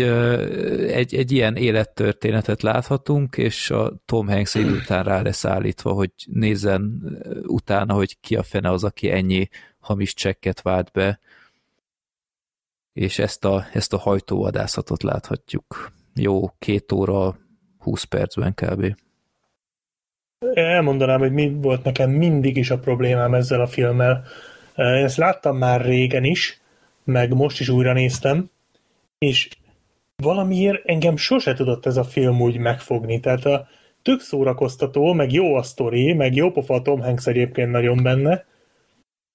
egy, 0.90 1.16
egy 1.16 1.32
ilyen 1.32 1.56
élettörténetet 1.56 2.62
láthatunk, 2.62 3.38
és 3.38 3.70
a 3.70 4.02
Tom 4.06 4.28
Hanks 4.28 4.56
idő 4.56 4.76
után 4.76 5.04
rá 5.04 5.22
lesz 5.22 5.46
állítva, 5.46 5.92
hogy 5.92 6.12
nézzen 6.26 7.02
utána, 7.46 7.94
hogy 7.94 8.20
ki 8.20 8.36
a 8.36 8.44
fene 8.44 8.72
az, 8.72 8.84
aki 8.84 9.10
ennyi 9.10 9.50
hamis 9.80 10.14
csekket 10.14 10.62
vált 10.62 10.92
be, 10.92 11.20
és 12.94 13.20
ezt 13.20 13.46
a, 13.46 13.68
ezt 13.74 13.94
a 13.94 13.98
hajtóvadászatot 13.98 15.04
láthatjuk. 15.04 15.92
Jó, 16.14 16.50
két 16.60 16.92
óra, 16.92 17.38
20 17.78 18.04
percben 18.04 18.54
kb 18.54 18.96
elmondanám, 20.54 21.20
hogy 21.20 21.32
mi 21.32 21.50
volt 21.62 21.84
nekem 21.84 22.10
mindig 22.10 22.58
is 22.58 22.70
a 22.70 22.80
problémám 22.80 23.34
ezzel 23.34 23.62
a 23.62 23.68
filmmel. 23.68 24.24
Én 24.76 24.86
ezt 24.86 25.18
láttam 25.18 25.58
már 25.58 25.82
régen 25.82 26.24
is, 26.24 26.62
meg 27.04 27.34
most 27.34 27.60
is 27.60 27.70
újra 27.70 27.94
néztem, 27.94 28.50
és 29.18 29.50
valamiért 30.16 30.86
engem 30.86 31.18
sose 31.18 31.54
tudott 31.54 31.86
ez 31.86 31.98
a 31.98 32.04
film 32.04 32.42
úgy 32.42 32.58
megfogni. 32.58 33.20
Tehát 33.20 33.46
a 33.46 33.68
tök 34.02 34.20
szórakoztató, 34.20 35.14
meg 35.14 35.32
jó 35.32 35.56
a 35.56 35.64
sztori, 35.64 36.14
meg 36.14 36.36
jó 36.36 36.52
pofa 36.52 36.82
Tom 36.82 37.02
Hanks 37.02 37.28
egyébként 37.28 37.72
nagyon 37.72 38.04
benne, 38.04 38.46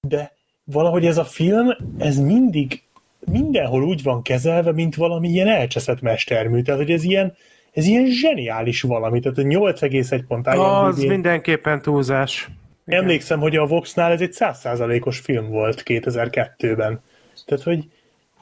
de 0.07 0.33
valahogy 0.63 1.05
ez 1.05 1.17
a 1.17 1.23
film, 1.23 1.69
ez 1.97 2.17
mindig 2.17 2.83
mindenhol 3.25 3.83
úgy 3.83 4.03
van 4.03 4.21
kezelve, 4.21 4.71
mint 4.71 4.95
valami 4.95 5.29
ilyen 5.29 5.47
elcseszett 5.47 6.01
mestermű. 6.01 6.61
Tehát, 6.61 6.79
hogy 6.79 6.91
ez 6.91 7.03
ilyen, 7.03 7.35
ez 7.71 7.85
ilyen 7.85 8.05
zseniális 8.05 8.81
valami. 8.81 9.19
Tehát 9.19 9.37
a 9.37 9.41
8,1 9.41 10.23
pont 10.27 10.47
Az 10.47 11.03
mindenképpen 11.03 11.81
túlzás. 11.81 12.49
Igen. 12.85 12.99
Emlékszem, 13.01 13.39
hogy 13.39 13.55
a 13.55 13.65
Voxnál 13.65 14.11
ez 14.11 14.21
egy 14.21 14.31
százszázalékos 14.31 15.19
film 15.19 15.49
volt 15.49 15.83
2002-ben. 15.85 17.01
Tehát, 17.45 17.63
hogy 17.63 17.89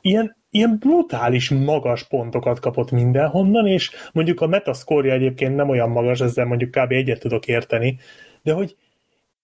ilyen, 0.02 0.36
ilyen 0.52 0.78
brutális 0.80 1.50
magas 1.50 2.04
pontokat 2.04 2.60
kapott 2.60 2.92
mindenhonnan, 2.92 3.68
és 3.68 3.92
mondjuk 4.14 4.42
a 4.42 4.48
metascore 4.48 5.12
egyébként 5.12 5.56
nem 5.56 5.70
olyan 5.70 5.90
magas, 5.90 6.20
ezzel 6.20 6.46
mondjuk 6.46 6.72
kb. 6.72 6.92
egyet 6.92 7.20
tudok 7.20 7.48
érteni, 7.48 7.98
de 8.44 8.54
hogy 8.54 8.76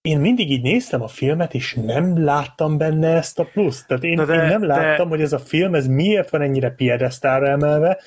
én 0.01 0.19
mindig 0.19 0.51
így 0.51 0.61
néztem 0.61 1.01
a 1.01 1.07
filmet, 1.07 1.53
és 1.53 1.73
nem 1.73 2.23
láttam 2.23 2.77
benne 2.77 3.15
ezt 3.15 3.39
a 3.39 3.49
pluszt. 3.53 3.87
Tehát 3.87 4.03
én, 4.03 4.15
de, 4.15 4.33
én 4.33 4.47
nem 4.47 4.65
láttam, 4.65 5.09
de... 5.09 5.15
hogy 5.15 5.21
ez 5.21 5.33
a 5.33 5.39
film, 5.39 5.75
ez 5.75 5.87
miért 5.87 6.29
van 6.29 6.41
ennyire 6.41 6.69
piedesztára 6.69 7.47
emelve. 7.47 7.99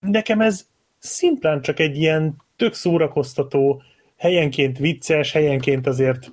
Nekem 0.00 0.40
ez 0.40 0.66
szimplán 0.98 1.62
csak 1.62 1.78
egy 1.78 1.96
ilyen 1.96 2.36
tök 2.56 2.74
szórakoztató, 2.74 3.82
helyenként 4.16 4.78
vicces, 4.78 5.32
helyenként 5.32 5.86
azért, 5.86 6.30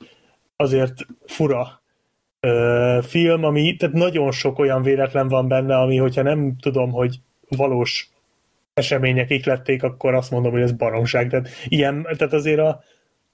azért 0.56 0.94
fura 1.26 1.82
ö, 2.40 3.00
film, 3.02 3.44
ami, 3.44 3.76
tehát 3.76 3.96
nagyon 3.96 4.32
sok 4.32 4.60
olyan 4.60 4.82
véletlen 4.82 5.28
van 5.28 5.48
benne, 5.48 5.78
ami, 5.78 5.98
hogyha 5.98 6.22
nem 6.22 6.56
tudom, 6.60 6.92
hogy 6.92 7.20
valós 7.50 8.10
események 8.74 9.30
iklették, 9.30 9.84
akkor 9.84 10.14
azt 10.14 10.32
mondom, 10.32 10.52
hogy 10.52 10.62
ez 10.62 10.72
baromság. 10.72 11.30
Tehát, 11.30 11.50
ilyen, 11.68 12.08
tehát 12.18 12.34
azért, 12.34 12.60
a, 12.60 12.84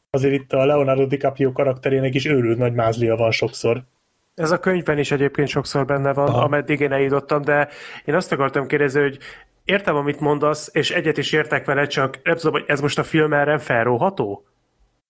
azért 0.09 0.33
itt 0.33 0.53
a 0.53 0.65
Leonardo 0.65 1.05
DiCaprio 1.05 1.51
karakterének 1.51 2.13
is 2.13 2.25
őrült 2.25 2.57
nagy 2.57 2.73
mázlia 2.73 3.15
van 3.15 3.31
sokszor. 3.31 3.83
Ez 4.35 4.51
a 4.51 4.59
könyvben 4.59 4.97
is 4.97 5.11
egyébként 5.11 5.47
sokszor 5.47 5.85
benne 5.85 6.13
van, 6.13 6.27
Aha. 6.27 6.43
ameddig 6.43 6.79
én 6.79 6.91
eljutottam, 6.91 7.41
de 7.41 7.67
én 8.05 8.15
azt 8.15 8.31
akartam 8.31 8.67
kérdezni, 8.67 9.01
hogy 9.01 9.17
értem, 9.64 9.95
amit 9.95 10.19
mondasz, 10.19 10.69
és 10.73 10.91
egyet 10.91 11.17
is 11.17 11.31
értek 11.31 11.65
vele, 11.65 11.85
csak 11.88 12.19
nem 12.23 12.35
tudom, 12.35 12.51
hogy 12.51 12.64
ez 12.67 12.81
most 12.81 12.99
a 12.99 13.03
film 13.03 13.33
erre 13.33 13.57
felróható? 13.57 14.45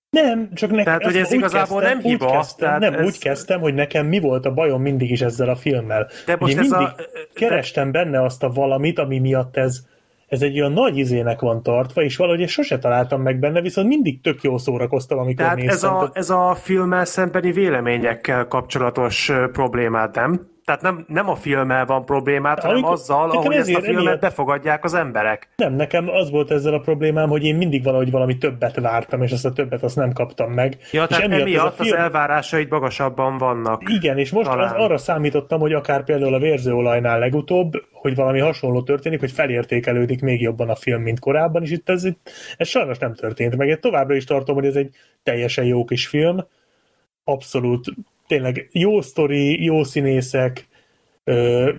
Nem, 0.09 0.49
csak 0.53 0.69
nekem... 0.69 0.85
Tehát, 0.85 1.03
hogy 1.03 1.15
ez 1.15 1.31
igazából 1.31 1.79
kezdtem, 1.79 1.97
nem 1.97 2.11
hiba. 2.11 2.25
Úgy 2.25 2.31
kezdtem, 2.31 2.67
tehát 2.67 2.79
nem, 2.79 2.93
ez... 2.93 3.05
úgy 3.05 3.19
kezdtem, 3.19 3.59
hogy 3.59 3.73
nekem 3.73 4.05
mi 4.05 4.19
volt 4.19 4.45
a 4.45 4.53
bajom 4.53 4.81
mindig 4.81 5.11
is 5.11 5.21
ezzel 5.21 5.49
a 5.49 5.55
filmmel. 5.55 6.09
De 6.25 6.35
most 6.39 6.53
én 6.53 6.59
ez 6.59 6.69
mindig 6.69 6.87
a... 6.87 6.95
kerestem 7.33 7.91
benne 7.91 8.23
azt 8.23 8.43
a 8.43 8.49
valamit, 8.49 8.99
ami 8.99 9.19
miatt 9.19 9.57
ez, 9.57 9.79
ez 10.27 10.41
egy 10.41 10.59
olyan 10.59 10.71
nagy 10.71 10.97
izének 10.97 11.39
van 11.39 11.63
tartva, 11.63 12.03
és 12.03 12.17
valahogy 12.17 12.41
ezt 12.41 12.51
sose 12.51 12.79
találtam 12.79 13.21
meg 13.21 13.39
benne, 13.39 13.61
viszont 13.61 13.87
mindig 13.87 14.21
tök 14.21 14.41
jó 14.41 14.57
szórakoztam, 14.57 15.17
amikor 15.17 15.43
Tehát 15.43 15.55
néztem. 15.55 15.73
ez 15.73 15.83
a, 15.83 16.09
ez 16.13 16.29
a 16.29 16.55
filmmel 16.55 17.05
szembeni 17.05 17.51
véleményekkel 17.51 18.47
kapcsolatos 18.47 19.31
problémád, 19.51 20.15
nem? 20.15 20.50
Tehát 20.71 20.95
nem, 20.95 21.05
nem 21.07 21.29
a 21.29 21.35
filmmel 21.35 21.85
van 21.85 22.05
problémát, 22.05 22.59
hanem 22.59 22.75
Amikor, 22.75 22.93
azzal, 22.93 23.29
ahogy 23.29 23.55
ezért, 23.55 23.77
ezt 23.77 23.77
a 23.77 23.81
filmet 23.81 24.03
emiatt, 24.03 24.21
befogadják 24.21 24.83
az 24.83 24.93
emberek. 24.93 25.49
Nem, 25.55 25.73
nekem 25.73 26.09
az 26.09 26.29
volt 26.29 26.51
ezzel 26.51 26.73
a 26.73 26.79
problémám, 26.79 27.29
hogy 27.29 27.43
én 27.43 27.55
mindig 27.55 27.83
valahogy 27.83 28.11
valami 28.11 28.37
többet 28.37 28.79
vártam, 28.79 29.21
és 29.21 29.31
ezt 29.31 29.45
a 29.45 29.51
többet 29.51 29.83
azt 29.83 29.95
nem 29.95 30.11
kaptam 30.13 30.51
meg. 30.51 30.77
Ja, 30.91 31.01
és 31.01 31.07
tehát 31.07 31.23
emiatt, 31.23 31.41
emiatt 31.41 31.75
film... 31.75 31.97
az 31.97 32.03
elvárásaid 32.03 32.69
magasabban 32.69 33.37
vannak. 33.37 33.81
Igen, 33.89 34.17
és 34.17 34.31
most 34.31 34.49
az, 34.49 34.71
arra 34.71 34.97
számítottam, 34.97 35.59
hogy 35.59 35.73
akár 35.73 36.03
például 36.03 36.33
a 36.33 36.39
vérzőolajnál 36.39 37.19
legutóbb, 37.19 37.71
hogy 37.91 38.15
valami 38.15 38.39
hasonló 38.39 38.83
történik, 38.83 39.19
hogy 39.19 39.31
felértékelődik 39.31 40.21
még 40.21 40.41
jobban 40.41 40.69
a 40.69 40.75
film, 40.75 41.01
mint 41.01 41.19
korábban, 41.19 41.63
és 41.63 41.71
itt 41.71 41.89
ez, 41.89 42.03
itt, 42.03 42.31
ez 42.57 42.67
sajnos 42.67 42.97
nem 42.97 43.13
történt 43.13 43.57
meg. 43.57 43.67
Én 43.67 43.79
továbbra 43.79 44.15
is 44.15 44.23
tartom, 44.23 44.55
hogy 44.55 44.65
ez 44.65 44.75
egy 44.75 44.95
teljesen 45.23 45.65
jó 45.65 45.85
kis 45.85 46.07
film, 46.07 46.37
abszolút 47.23 47.93
tényleg 48.31 48.69
jó 48.71 49.01
sztori, 49.01 49.63
jó 49.63 49.83
színészek, 49.83 50.67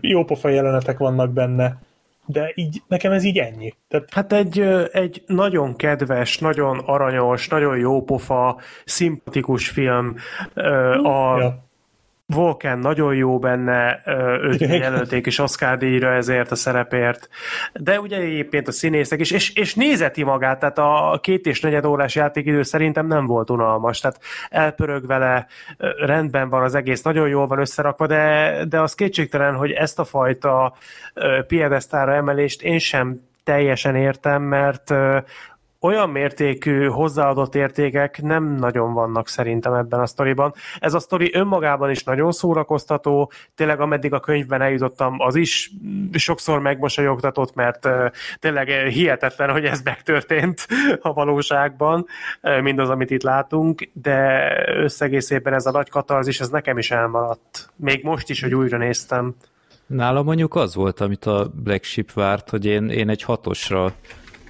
jó 0.00 0.24
pofa 0.24 0.48
jelenetek 0.48 0.98
vannak 0.98 1.32
benne, 1.32 1.82
de 2.26 2.52
így, 2.54 2.82
nekem 2.88 3.12
ez 3.12 3.24
így 3.24 3.38
ennyi. 3.38 3.74
Tehát... 3.88 4.08
Hát 4.12 4.32
egy, 4.32 4.60
egy 4.92 5.22
nagyon 5.26 5.76
kedves, 5.76 6.38
nagyon 6.38 6.78
aranyos, 6.78 7.48
nagyon 7.48 7.78
jó 7.78 8.02
pofa, 8.02 8.60
szimpatikus 8.84 9.68
film. 9.68 10.16
A, 11.02 11.38
ja. 11.38 11.64
Volken 12.34 12.78
nagyon 12.78 13.14
jó 13.14 13.38
benne, 13.38 14.02
őt 14.42 14.60
jelölték 14.60 15.26
is 15.26 15.38
Oscar 15.38 15.76
díjra 15.76 16.12
ezért 16.12 16.50
a 16.50 16.54
szerepért, 16.54 17.28
de 17.72 18.00
ugye 18.00 18.16
egyébként 18.16 18.68
a 18.68 18.72
színészek 18.72 19.20
is, 19.20 19.30
és, 19.30 19.54
és 19.54 19.74
nézeti 19.74 20.22
magát, 20.22 20.58
tehát 20.58 20.78
a 20.78 21.18
két 21.22 21.46
és 21.46 21.60
negyed 21.60 21.84
órás 21.84 22.14
játékidő 22.14 22.62
szerintem 22.62 23.06
nem 23.06 23.26
volt 23.26 23.50
unalmas, 23.50 24.00
tehát 24.00 24.20
elpörög 24.48 25.06
vele, 25.06 25.46
rendben 25.96 26.48
van 26.48 26.62
az 26.62 26.74
egész, 26.74 27.02
nagyon 27.02 27.28
jól 27.28 27.46
van 27.46 27.58
összerakva, 27.58 28.06
de, 28.06 28.56
de 28.68 28.80
az 28.80 28.94
kétségtelen, 28.94 29.54
hogy 29.54 29.70
ezt 29.70 29.98
a 29.98 30.04
fajta 30.04 30.74
piedesztára 31.46 32.14
emelést 32.14 32.62
én 32.62 32.78
sem 32.78 33.20
teljesen 33.44 33.96
értem, 33.96 34.42
mert 34.42 34.94
olyan 35.82 36.10
mértékű 36.10 36.86
hozzáadott 36.86 37.54
értékek 37.54 38.22
nem 38.22 38.54
nagyon 38.54 38.92
vannak 38.92 39.28
szerintem 39.28 39.72
ebben 39.72 40.00
a 40.00 40.06
sztoriban. 40.06 40.54
Ez 40.78 40.94
a 40.94 40.98
sztori 40.98 41.30
önmagában 41.34 41.90
is 41.90 42.04
nagyon 42.04 42.32
szórakoztató, 42.32 43.32
tényleg 43.54 43.80
ameddig 43.80 44.12
a 44.12 44.20
könyvben 44.20 44.62
eljutottam, 44.62 45.14
az 45.18 45.34
is 45.34 45.70
sokszor 46.12 46.60
megmosolyogtatott, 46.60 47.54
mert 47.54 47.88
tényleg 48.38 48.68
hihetetlen, 48.68 49.50
hogy 49.50 49.64
ez 49.64 49.80
megtörtént 49.82 50.66
a 51.00 51.12
valóságban, 51.12 52.06
mindaz, 52.62 52.88
amit 52.88 53.10
itt 53.10 53.22
látunk, 53.22 53.88
de 53.92 54.52
összegészében 54.66 55.54
ez 55.54 55.66
a 55.66 55.70
nagy 55.70 55.88
katarzis, 55.88 56.40
ez 56.40 56.48
nekem 56.48 56.78
is 56.78 56.90
elmaradt. 56.90 57.72
Még 57.76 58.04
most 58.04 58.30
is, 58.30 58.42
hogy 58.42 58.54
újra 58.54 58.76
néztem. 58.76 59.34
Nálam 59.86 60.24
mondjuk 60.24 60.54
az 60.54 60.74
volt, 60.74 61.00
amit 61.00 61.24
a 61.24 61.50
Black 61.54 61.84
Sheep 61.84 62.12
várt, 62.12 62.50
hogy 62.50 62.64
én, 62.64 62.88
én 62.88 63.08
egy 63.08 63.22
hatosra 63.22 63.92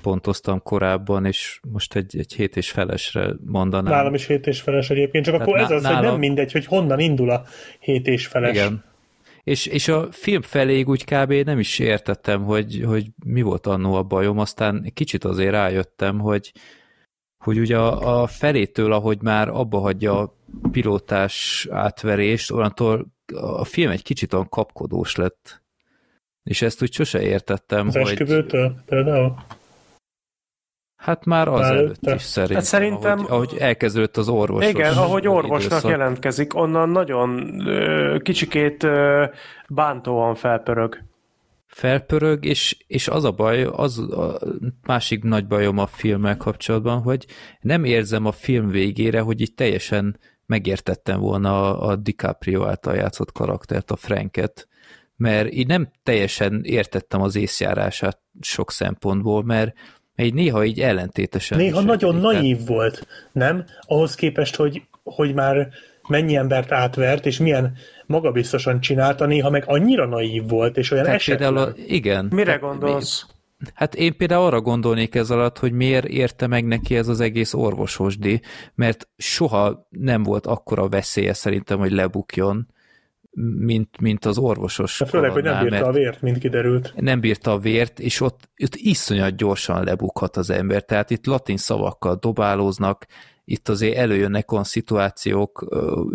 pontoztam 0.02 0.62
korábban, 0.62 1.24
és 1.24 1.60
most 1.72 1.94
egy, 1.94 2.18
egy 2.18 2.32
hét 2.32 2.56
és 2.56 2.70
felesre 2.70 3.32
mondanám. 3.47 3.92
Nálam 3.92 4.14
is 4.14 4.26
hét 4.26 4.47
és 4.47 4.60
feles 4.60 4.90
egyébként, 4.90 5.24
csak 5.24 5.34
Tehát 5.34 5.48
akkor 5.48 5.60
ez 5.60 5.70
az, 5.70 5.82
nálam... 5.82 5.98
hogy 5.98 6.06
nem 6.06 6.18
mindegy, 6.18 6.52
hogy 6.52 6.66
honnan 6.66 6.98
indul 6.98 7.31
a 7.31 7.44
hét 7.78 8.06
és 8.06 8.26
feles. 8.26 8.50
Igen. 8.56 8.84
És, 9.44 9.66
és 9.66 9.89
a 9.89 10.08
film 10.10 10.42
feléig 10.42 10.89
úgy 10.89 11.05
kb. 11.05 11.32
nem 11.32 11.58
is 11.58 11.78
értettem, 11.78 12.44
hogy, 12.44 12.82
hogy 12.86 13.06
mi 13.24 13.42
volt 13.42 13.66
annó 13.66 13.94
a 13.94 14.02
bajom, 14.02 14.39
aztán 14.39 14.90
kicsit 14.94 15.24
azért 15.24 15.50
rájöttem, 15.50 16.18
hogy, 16.18 16.52
hogy 17.44 17.58
ugye 17.58 17.78
a, 17.78 18.22
a 18.22 18.26
felétől, 18.26 18.92
ahogy 18.92 19.22
már 19.22 19.48
abba 19.48 19.78
hagyja 19.78 20.18
a 20.18 20.34
pilótás 20.70 21.66
átverést, 21.70 22.50
onnantól 22.50 23.06
a 23.34 23.64
film 23.64 23.90
egy 23.90 24.02
kicsit 24.02 24.32
olyan 24.32 24.48
kapkodós 24.48 25.16
lett. 25.16 25.62
És 26.42 26.62
ezt 26.62 26.82
úgy 26.82 26.92
sose 26.92 27.22
értettem, 27.22 27.86
Az 27.86 27.94
hogy... 27.94 28.02
esküvőtől 28.02 28.74
például? 28.86 29.34
Hát 31.02 31.24
már 31.24 31.48
az 31.48 31.60
előtt 31.60 32.06
is 32.14 32.22
szerintem, 32.22 32.56
hát 32.56 32.66
szerintem 32.66 33.18
ahogy, 33.18 33.31
ahogy 33.31 33.56
elkezdődött 33.58 34.16
az 34.16 34.28
orvos. 34.28 34.68
Igen, 34.68 34.97
ahogy 34.97 35.26
orvosnak 35.26 35.64
időszak. 35.64 35.90
jelentkezik, 35.90 36.55
onnan 36.55 36.89
nagyon 36.89 37.60
ö, 37.66 38.16
kicsikét 38.22 38.82
ö, 38.82 39.24
bántóan 39.68 40.34
felpörög. 40.34 41.05
Felpörög, 41.66 42.44
és, 42.44 42.76
és 42.86 43.08
az 43.08 43.24
a 43.24 43.31
baj, 43.31 43.62
az 43.62 43.98
a 43.98 44.39
másik 44.86 45.22
nagy 45.22 45.47
bajom 45.47 45.78
a 45.78 45.86
filmmel 45.86 46.36
kapcsolatban, 46.36 47.02
hogy 47.02 47.26
nem 47.60 47.84
érzem 47.84 48.26
a 48.26 48.32
film 48.32 48.68
végére, 48.68 49.20
hogy 49.20 49.40
itt 49.40 49.56
teljesen 49.56 50.18
megértettem 50.47 51.20
volna 51.20 51.78
a, 51.78 51.89
a 51.89 51.97
DiCaprio 51.97 52.66
által 52.66 52.94
játszott 52.94 53.32
karaktert, 53.32 53.90
a 53.90 53.97
Franket, 53.97 54.68
mert 55.16 55.52
így 55.52 55.66
nem 55.66 55.90
teljesen 56.02 56.60
értettem 56.64 57.20
az 57.22 57.36
észjárását 57.36 58.18
sok 58.40 58.70
szempontból, 58.70 59.44
mert 59.44 59.74
egy 60.15 60.34
néha 60.34 60.65
így 60.65 60.81
ellentétesen. 60.81 61.58
Néha 61.58 61.81
nagyon 61.81 62.16
naív 62.16 62.57
tehát... 62.57 62.68
volt, 62.68 63.07
nem? 63.32 63.65
Ahhoz 63.81 64.15
képest, 64.15 64.57
hogy, 64.57 64.82
hogy 65.02 65.34
már 65.34 65.68
mennyi 66.08 66.36
embert 66.36 66.73
átvert, 66.73 67.26
és 67.26 67.39
milyen 67.39 67.76
magabiztosan 68.07 68.81
csinálta, 68.81 69.26
néha 69.26 69.50
meg 69.50 69.65
annyira 69.66 70.07
naív 70.07 70.49
volt, 70.49 70.76
és 70.76 70.91
olyan 70.91 71.07
esetlen. 71.07 71.55
Például, 71.55 71.74
igen. 71.86 72.28
Mire 72.31 72.57
gondolsz? 72.57 73.26
Hát 73.74 73.94
én 73.94 74.16
például 74.16 74.44
arra 74.44 74.60
gondolnék 74.60 75.15
ez 75.15 75.31
alatt, 75.31 75.58
hogy 75.58 75.73
miért 75.73 76.07
érte 76.07 76.47
meg 76.47 76.65
neki 76.65 76.97
ez 76.97 77.08
az 77.08 77.20
egész 77.20 77.55
orvososdi, 77.55 78.41
mert 78.74 79.08
soha 79.16 79.86
nem 79.89 80.23
volt 80.23 80.47
akkora 80.47 80.89
veszélye 80.89 81.32
szerintem, 81.32 81.78
hogy 81.78 81.92
lebukjon, 81.92 82.68
mint, 83.41 84.01
mint 84.01 84.25
az 84.25 84.39
orvosos. 84.39 84.99
De 84.99 85.07
főleg, 85.07 85.31
hogy 85.31 85.43
nem 85.43 85.65
bírta 85.65 85.86
a 85.86 85.93
vért, 85.93 86.20
mint 86.20 86.39
kiderült. 86.39 86.93
Nem 86.97 87.20
bírta 87.20 87.52
a 87.52 87.59
vért, 87.59 88.01
és 88.01 88.20
ott, 88.20 88.49
ott 88.62 88.75
iszonyat 88.75 89.36
gyorsan 89.36 89.85
lebukhat 89.85 90.36
az 90.36 90.51
ember. 90.51 90.85
Tehát 90.85 91.11
itt 91.11 91.27
latin 91.27 91.57
szavakkal 91.57 92.17
dobálóznak, 92.20 93.07
itt 93.44 93.69
azért 93.69 93.97
előjönnek 93.97 94.52
olyan 94.52 94.65
szituációk, 94.65 95.67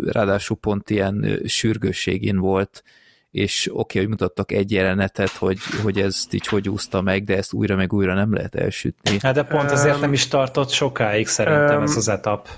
ráadásul 0.04 0.56
pont 0.56 0.90
ilyen 0.90 1.40
sürgősségén 1.44 2.38
volt, 2.38 2.82
és 3.30 3.68
oké, 3.68 3.78
okay, 3.78 4.00
hogy 4.00 4.10
mutattak 4.10 4.52
egy 4.52 4.72
jelenetet, 4.72 5.30
hogy, 5.30 5.58
hogy 5.82 5.98
ezt 5.98 6.34
így 6.34 6.46
hogy 6.46 6.68
úszta 6.68 7.00
meg, 7.00 7.24
de 7.24 7.36
ezt 7.36 7.52
újra 7.52 7.76
meg 7.76 7.92
újra 7.92 8.14
nem 8.14 8.34
lehet 8.34 8.54
elsütni. 8.54 9.18
Hát 9.20 9.34
de 9.34 9.42
pont 9.42 9.70
ezért 9.70 10.00
nem 10.00 10.12
is 10.12 10.28
tartott 10.28 10.70
sokáig 10.70 11.26
szerintem 11.26 11.82
ez 11.82 11.96
az 11.96 12.08
etap. 12.08 12.48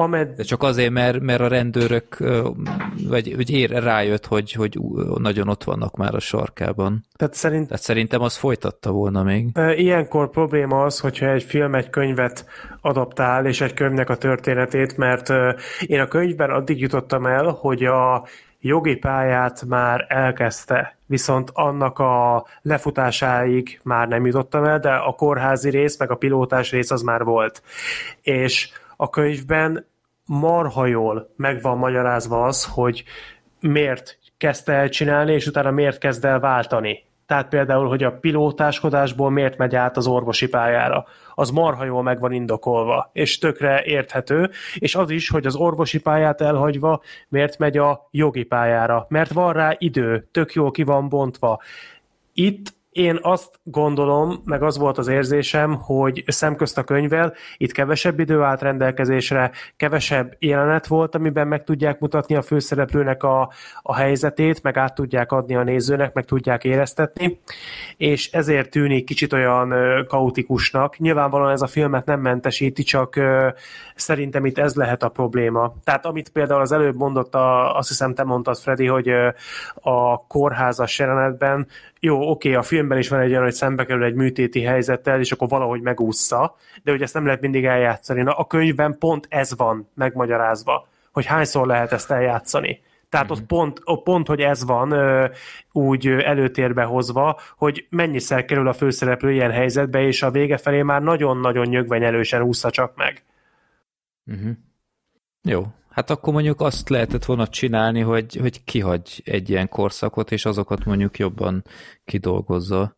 Amed... 0.00 0.28
De 0.36 0.42
csak 0.42 0.62
azért, 0.62 0.90
mert, 0.90 1.20
mert 1.20 1.40
a 1.40 1.48
rendőrök 1.48 2.16
vagy, 3.08 3.36
vagy 3.36 3.50
ér, 3.50 3.70
rájött, 3.70 4.26
hogy, 4.26 4.52
hogy 4.52 4.78
nagyon 5.18 5.48
ott 5.48 5.64
vannak 5.64 5.96
már 5.96 6.14
a 6.14 6.20
sarkában. 6.20 7.04
Tehát, 7.16 7.34
szerint... 7.34 7.66
Tehát 7.66 7.82
szerintem 7.82 8.20
az 8.22 8.36
folytatta 8.36 8.90
volna 8.90 9.22
még. 9.22 9.48
Ilyenkor 9.76 10.30
probléma 10.30 10.82
az, 10.82 11.00
hogyha 11.00 11.30
egy 11.30 11.42
film 11.42 11.74
egy 11.74 11.90
könyvet 11.90 12.44
adaptál, 12.80 13.46
és 13.46 13.60
egy 13.60 13.74
könyvnek 13.74 14.10
a 14.10 14.16
történetét, 14.16 14.96
mert 14.96 15.28
én 15.86 16.00
a 16.00 16.06
könyvben 16.06 16.50
addig 16.50 16.80
jutottam 16.80 17.26
el, 17.26 17.44
hogy 17.60 17.84
a 17.84 18.26
jogi 18.60 18.96
pályát 18.96 19.64
már 19.68 20.06
elkezdte, 20.08 20.96
viszont 21.06 21.50
annak 21.52 21.98
a 21.98 22.46
lefutásáig 22.62 23.80
már 23.82 24.08
nem 24.08 24.26
jutottam 24.26 24.64
el, 24.64 24.78
de 24.78 24.90
a 24.90 25.12
kórházi 25.12 25.70
rész, 25.70 25.98
meg 25.98 26.10
a 26.10 26.14
pilótás 26.14 26.70
rész 26.70 26.90
az 26.90 27.02
már 27.02 27.24
volt. 27.24 27.62
És 28.22 28.70
a 28.96 29.10
könyvben 29.10 29.86
marha 30.30 30.86
jól 30.86 31.30
meg 31.36 31.62
magyarázva 31.62 32.44
az, 32.44 32.64
hogy 32.64 33.04
miért 33.60 34.18
kezdte 34.36 34.72
el 34.72 34.88
csinálni, 34.88 35.32
és 35.32 35.46
utána 35.46 35.70
miért 35.70 35.98
kezd 35.98 36.24
el 36.24 36.40
váltani. 36.40 37.04
Tehát 37.26 37.48
például, 37.48 37.88
hogy 37.88 38.02
a 38.02 38.12
pilótáskodásból 38.12 39.30
miért 39.30 39.56
megy 39.56 39.74
át 39.74 39.96
az 39.96 40.06
orvosi 40.06 40.48
pályára. 40.48 41.04
Az 41.34 41.50
marha 41.50 41.84
jól 41.84 42.02
meg 42.02 42.20
van 42.20 42.32
indokolva, 42.32 43.10
és 43.12 43.38
tökre 43.38 43.82
érthető, 43.84 44.50
és 44.74 44.94
az 44.94 45.10
is, 45.10 45.28
hogy 45.28 45.46
az 45.46 45.54
orvosi 45.54 46.00
pályát 46.00 46.40
elhagyva 46.40 47.00
miért 47.28 47.58
megy 47.58 47.76
a 47.76 48.08
jogi 48.10 48.42
pályára, 48.42 49.06
mert 49.08 49.32
van 49.32 49.52
rá 49.52 49.74
idő, 49.78 50.28
tök 50.30 50.52
jól 50.52 50.70
ki 50.70 50.82
van 50.82 51.08
bontva. 51.08 51.60
Itt 52.32 52.74
én 52.90 53.18
azt 53.22 53.60
gondolom, 53.62 54.40
meg 54.44 54.62
az 54.62 54.78
volt 54.78 54.98
az 54.98 55.08
érzésem, 55.08 55.74
hogy 55.74 56.24
szemközt 56.26 56.78
a 56.78 56.84
könyvvel 56.84 57.34
itt 57.56 57.72
kevesebb 57.72 58.20
idő 58.20 58.40
állt 58.42 58.62
rendelkezésre, 58.62 59.50
kevesebb 59.76 60.36
jelenet 60.38 60.86
volt, 60.86 61.14
amiben 61.14 61.48
meg 61.48 61.64
tudják 61.64 61.98
mutatni 61.98 62.34
a 62.34 62.42
főszereplőnek 62.42 63.22
a, 63.22 63.52
a 63.82 63.94
helyzetét, 63.94 64.62
meg 64.62 64.76
át 64.76 64.94
tudják 64.94 65.32
adni 65.32 65.56
a 65.56 65.62
nézőnek, 65.62 66.12
meg 66.12 66.24
tudják 66.24 66.64
éreztetni, 66.64 67.40
és 67.96 68.30
ezért 68.32 68.70
tűnik 68.70 69.04
kicsit 69.04 69.32
olyan 69.32 69.74
kaotikusnak. 70.06 70.98
Nyilvánvalóan 70.98 71.50
ez 71.50 71.62
a 71.62 71.66
filmet 71.66 72.06
nem 72.06 72.20
mentesíti, 72.20 72.82
csak 72.82 73.20
szerintem 74.00 74.44
itt 74.44 74.58
ez 74.58 74.74
lehet 74.74 75.02
a 75.02 75.08
probléma. 75.08 75.74
Tehát 75.84 76.06
amit 76.06 76.28
például 76.28 76.60
az 76.60 76.72
előbb 76.72 76.96
mondott, 76.96 77.34
a, 77.34 77.76
azt 77.76 77.88
hiszem 77.88 78.14
te 78.14 78.24
mondtad, 78.24 78.58
Freddy, 78.58 78.86
hogy 78.86 79.08
a 79.74 80.26
kórházas 80.26 80.98
jelenetben 80.98 81.66
jó, 82.00 82.30
oké, 82.30 82.54
a 82.54 82.62
filmben 82.62 82.98
is 82.98 83.08
van 83.08 83.20
egy 83.20 83.30
olyan, 83.30 83.42
hogy 83.42 83.52
szembe 83.52 83.84
kerül 83.84 84.04
egy 84.04 84.14
műtéti 84.14 84.62
helyzettel, 84.62 85.20
és 85.20 85.32
akkor 85.32 85.48
valahogy 85.48 85.80
megúszza, 85.80 86.56
de 86.82 86.90
hogy 86.90 87.02
ezt 87.02 87.14
nem 87.14 87.24
lehet 87.24 87.40
mindig 87.40 87.64
eljátszani. 87.64 88.22
Na, 88.22 88.32
a 88.32 88.46
könyvben 88.46 88.96
pont 88.98 89.26
ez 89.28 89.56
van 89.56 89.88
megmagyarázva, 89.94 90.88
hogy 91.12 91.26
hányszor 91.26 91.66
lehet 91.66 91.92
ezt 91.92 92.10
eljátszani. 92.10 92.80
Tehát 93.10 93.30
ott, 93.30 93.42
pont, 93.42 93.80
ott 93.84 94.02
pont, 94.02 94.26
hogy 94.26 94.40
ez 94.40 94.64
van 94.64 94.94
úgy 95.72 96.06
előtérbe 96.06 96.82
hozva, 96.82 97.38
hogy 97.56 97.86
mennyiszer 97.88 98.44
kerül 98.44 98.68
a 98.68 98.72
főszereplő 98.72 99.32
ilyen 99.32 99.50
helyzetbe, 99.50 100.02
és 100.02 100.22
a 100.22 100.30
vége 100.30 100.56
felé 100.56 100.82
már 100.82 101.02
nagyon-nagyon 101.02 101.66
nyögvenyelősen 101.66 102.42
úszza 102.42 102.70
csak 102.70 102.96
meg. 102.96 103.22
Mm-hmm. 104.30 104.50
Jó, 105.42 105.66
Hát 105.90 106.10
akkor 106.10 106.32
mondjuk 106.32 106.60
azt 106.60 106.88
lehetett 106.88 107.24
volna 107.24 107.48
csinálni, 107.48 108.00
hogy, 108.00 108.36
hogy 108.36 108.64
kihagy 108.64 109.22
egy 109.24 109.50
ilyen 109.50 109.68
korszakot, 109.68 110.32
és 110.32 110.44
azokat 110.44 110.84
mondjuk 110.84 111.18
jobban 111.18 111.64
kidolgozza. 112.04 112.96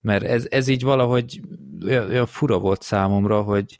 Mert 0.00 0.24
ez, 0.24 0.46
ez 0.50 0.68
így 0.68 0.82
valahogy 0.82 1.40
olyan 1.86 2.26
fura 2.26 2.58
volt 2.58 2.82
számomra, 2.82 3.42
hogy 3.42 3.78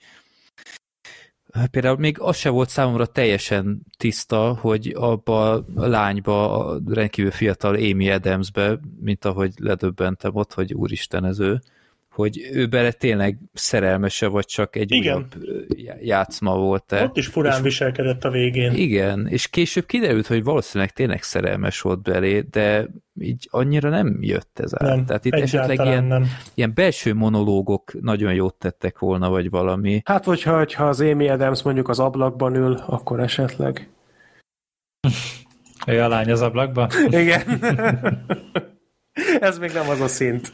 például 1.70 1.96
még 1.96 2.20
az 2.20 2.36
se 2.36 2.48
volt 2.48 2.68
számomra 2.68 3.06
teljesen 3.06 3.86
tiszta, 3.96 4.56
hogy 4.60 4.92
abba 4.96 5.52
a 5.54 5.64
lányba, 5.74 6.66
a 6.66 6.80
rendkívül 6.86 7.30
fiatal 7.30 7.74
Amy 7.74 8.10
Adamsbe, 8.10 8.78
mint 9.00 9.24
ahogy 9.24 9.52
ledöbbentem 9.56 10.34
ott, 10.34 10.52
hogy 10.54 10.74
úristen 10.74 11.24
ez 11.24 11.40
ő, 11.40 11.62
hogy 12.14 12.48
ő 12.52 12.66
bele 12.66 12.92
tényleg 12.92 13.38
szerelmese, 13.52 14.26
vagy 14.26 14.46
csak 14.46 14.76
egy 14.76 14.92
igen. 14.92 15.14
újabb 15.14 15.34
játszma 16.00 16.56
volt-e. 16.56 17.02
Ott 17.02 17.16
is 17.16 17.26
furán 17.26 17.56
és, 17.56 17.62
viselkedett 17.62 18.24
a 18.24 18.30
végén. 18.30 18.72
Igen, 18.74 19.26
és 19.26 19.48
később 19.48 19.86
kiderült, 19.86 20.26
hogy 20.26 20.44
valószínűleg 20.44 20.92
tényleg 20.92 21.22
szerelmes 21.22 21.80
volt 21.80 22.02
belé, 22.02 22.40
de 22.40 22.88
így 23.20 23.48
annyira 23.50 23.88
nem 23.88 24.18
jött 24.20 24.58
ez 24.58 24.72
át. 24.74 24.94
Nem, 24.94 25.04
Tehát 25.04 25.24
itt 25.24 25.32
esetleg 25.32 25.86
ilyen, 25.86 26.04
nem. 26.04 26.26
ilyen 26.54 26.72
belső 26.74 27.14
monológok 27.14 28.00
nagyon 28.00 28.34
jót 28.34 28.54
tettek 28.54 28.98
volna, 28.98 29.28
vagy 29.30 29.50
valami. 29.50 30.00
Hát, 30.04 30.24
hogyha, 30.24 30.56
hogyha 30.56 30.88
az 30.88 31.00
Amy 31.00 31.28
Adams 31.28 31.62
mondjuk 31.62 31.88
az 31.88 31.98
ablakban 31.98 32.54
ül, 32.54 32.82
akkor 32.86 33.20
esetleg. 33.20 33.88
Ő 35.86 36.00
a 36.00 36.08
lány 36.08 36.30
az 36.30 36.42
ablakban? 36.42 36.90
Igen. 37.06 37.42
ez 39.40 39.58
még 39.58 39.72
nem 39.72 39.88
az 39.88 40.00
a 40.00 40.08
szint. 40.08 40.52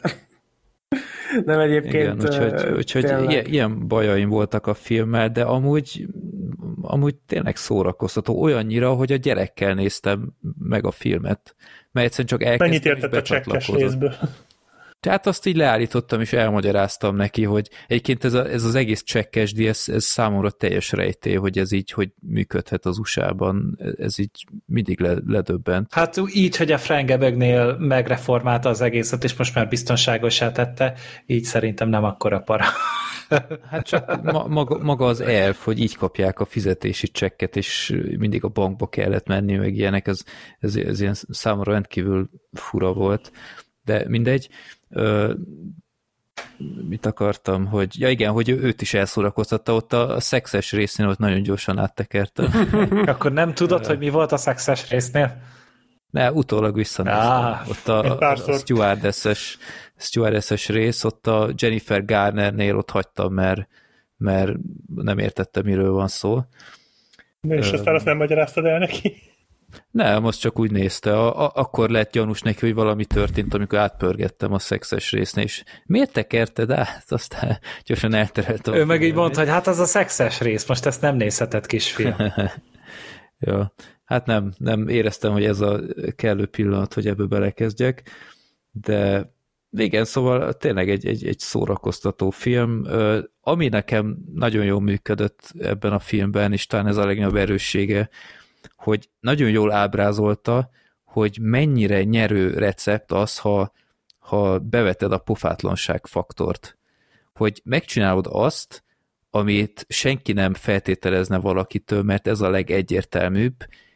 Nem 1.45 1.59
egyébként... 1.59 1.93
Igen, 1.95 2.21
úgyhogy, 2.21 2.77
úgyhogy 2.77 3.03
ilyen, 3.29 3.45
ilyen 3.45 3.87
bajaim 3.87 4.29
voltak 4.29 4.67
a 4.67 4.73
filmmel, 4.73 5.29
de 5.29 5.43
amúgy, 5.43 6.07
amúgy 6.81 7.15
tényleg 7.15 7.55
szórakoztató. 7.55 8.41
Olyannyira, 8.41 8.93
hogy 8.93 9.11
a 9.11 9.15
gyerekkel 9.15 9.73
néztem 9.73 10.33
meg 10.59 10.85
a 10.85 10.91
filmet. 10.91 11.55
Mert 11.91 12.05
egyszerűen 12.05 12.27
csak 12.27 12.43
elkezdtem 12.43 12.67
Mennyit 12.67 12.85
értett 12.85 13.13
a 13.13 13.21
csekkes 13.21 13.67
részből? 13.67 14.13
Tehát 15.01 15.27
azt 15.27 15.45
így 15.45 15.55
leállítottam, 15.55 16.21
és 16.21 16.33
elmagyaráztam 16.33 17.15
neki, 17.15 17.43
hogy 17.43 17.69
egyébként 17.87 18.23
ez, 18.23 18.33
a, 18.33 18.49
ez 18.49 18.63
az 18.63 18.75
egész 18.75 19.03
csekkes 19.03 19.51
ez, 19.51 19.83
ez 19.87 20.03
számomra 20.03 20.51
teljes 20.51 20.91
rejtély, 20.91 21.35
hogy 21.35 21.57
ez 21.57 21.71
így, 21.71 21.91
hogy 21.91 22.09
működhet 22.19 22.85
az 22.85 22.97
USA-ban, 22.97 23.79
ez 23.97 24.19
így 24.19 24.45
mindig 24.65 24.99
le, 24.99 25.15
ledöbbent. 25.27 25.93
Hát 25.93 26.21
így, 26.33 26.57
hogy 26.57 26.71
a 26.71 26.77
Frangebegnél 26.77 27.77
megreformálta 27.77 28.69
az 28.69 28.81
egészet, 28.81 29.23
és 29.23 29.35
most 29.35 29.55
már 29.55 29.67
biztonságosá 29.67 30.51
tette, 30.51 30.93
így 31.25 31.43
szerintem 31.43 31.89
nem 31.89 32.03
akkora 32.03 32.39
para. 32.39 32.65
Hát 33.69 33.87
csak 33.87 34.23
ma, 34.23 34.47
maga, 34.47 34.77
maga 34.77 35.05
az 35.05 35.21
elf, 35.21 35.63
hogy 35.63 35.79
így 35.79 35.95
kapják 35.95 36.39
a 36.39 36.45
fizetési 36.45 37.07
csekket, 37.07 37.55
és 37.55 37.99
mindig 38.17 38.43
a 38.43 38.47
bankba 38.47 38.87
kellett 38.87 39.27
menni, 39.27 39.55
meg 39.55 39.75
ilyenek, 39.75 40.07
ez, 40.07 40.23
ez, 40.59 40.75
ez 40.75 41.01
ilyen 41.01 41.15
számomra 41.29 41.71
rendkívül 41.71 42.29
fura 42.51 42.93
volt, 42.93 43.31
de 43.83 44.03
mindegy. 44.07 44.49
Ö, 44.91 45.33
mit 46.87 47.05
akartam, 47.05 47.65
hogy 47.65 47.99
ja 47.99 48.09
igen, 48.09 48.31
hogy 48.31 48.49
őt 48.49 48.81
is 48.81 48.93
elszórakoztatta, 48.93 49.73
ott 49.73 49.93
a, 49.93 50.15
a 50.15 50.19
szexes 50.19 50.71
részén 50.71 51.05
ott 51.05 51.17
nagyon 51.17 51.41
gyorsan 51.41 51.77
áttekerte. 51.77 52.43
Akkor 53.11 53.31
nem 53.31 53.53
tudod, 53.53 53.85
hogy 53.85 53.97
mi 53.97 54.09
volt 54.09 54.31
a 54.31 54.37
szexes 54.37 54.89
résznél? 54.89 55.41
Ne, 56.09 56.31
utólag 56.31 56.75
visszanéztem. 56.75 57.29
Ah, 57.29 57.69
ott 57.69 57.87
a, 57.87 58.19
a, 58.19 58.31
a 58.31 58.57
stewardesses, 58.57 59.57
stewardesses 59.97 60.67
rész, 60.67 61.03
ott 61.03 61.27
a 61.27 61.49
Jennifer 61.55 62.05
Garnernél 62.05 62.77
ott 62.77 62.89
hagytam, 62.89 63.33
mert, 63.33 63.67
mert 64.17 64.51
nem 64.95 65.17
értette, 65.17 65.61
miről 65.61 65.91
van 65.91 66.07
szó. 66.07 66.41
És 67.41 67.71
aztán 67.71 67.95
azt 67.95 68.05
nem 68.05 68.17
magyaráztad 68.17 68.65
el 68.65 68.79
neki? 68.79 69.30
Nem, 69.91 70.21
most 70.21 70.39
csak 70.39 70.59
úgy 70.59 70.71
nézte. 70.71 71.17
A, 71.17 71.45
a, 71.45 71.51
akkor 71.53 71.89
lett 71.89 72.11
gyanús 72.11 72.41
neki, 72.41 72.59
hogy 72.59 72.73
valami 72.73 73.05
történt, 73.05 73.53
amikor 73.53 73.79
átpörgettem 73.79 74.53
a 74.53 74.59
szexes 74.59 75.11
résznél, 75.11 75.43
és 75.43 75.63
miért 75.85 76.13
tekerted 76.13 76.71
át? 76.71 77.05
Aztán 77.07 77.59
gyorsan 77.85 78.13
elterelt. 78.13 78.67
Ő 78.67 78.85
meg 78.85 79.03
így 79.03 79.13
mondta, 79.13 79.39
hogy 79.39 79.49
hát 79.49 79.67
az 79.67 79.79
a 79.79 79.85
szexes 79.85 80.39
rész, 80.39 80.67
most 80.67 80.85
ezt 80.85 81.01
nem 81.01 81.15
nézheted, 81.15 81.65
kisfiam. 81.65 82.15
ja, 83.39 83.73
hát 84.03 84.25
nem, 84.25 84.53
nem 84.57 84.87
éreztem, 84.87 85.31
hogy 85.31 85.45
ez 85.45 85.59
a 85.59 85.79
kellő 86.15 86.45
pillanat, 86.45 86.93
hogy 86.93 87.07
ebbe 87.07 87.23
belekezdjek, 87.23 88.03
de 88.71 89.31
igen, 89.71 90.05
szóval 90.05 90.53
tényleg 90.53 90.89
egy, 90.89 91.05
egy, 91.05 91.27
egy 91.27 91.39
szórakoztató 91.39 92.29
film, 92.29 92.83
ami 93.41 93.67
nekem 93.67 94.17
nagyon 94.33 94.65
jól 94.65 94.81
működött 94.81 95.53
ebben 95.59 95.91
a 95.91 95.99
filmben, 95.99 96.53
és 96.53 96.65
talán 96.65 96.87
ez 96.87 96.97
a 96.97 97.05
legnagyobb 97.05 97.35
erőssége, 97.35 98.09
hogy 98.75 99.09
nagyon 99.19 99.49
jól 99.49 99.71
ábrázolta, 99.71 100.69
hogy 101.03 101.37
mennyire 101.41 102.03
nyerő 102.03 102.53
recept 102.53 103.11
az, 103.11 103.37
ha, 103.37 103.71
ha 104.19 104.59
beveted 104.59 105.11
a 105.11 105.17
pofátlanság 105.17 106.05
faktort. 106.07 106.77
Hogy 107.33 107.61
megcsinálod 107.63 108.27
azt, 108.29 108.83
amit 109.29 109.85
senki 109.89 110.33
nem 110.33 110.53
feltételezne 110.53 111.37
valakitől, 111.37 112.03
mert 112.03 112.27
ez 112.27 112.41
a 112.41 112.49
legegyértelműbb, 112.49 113.55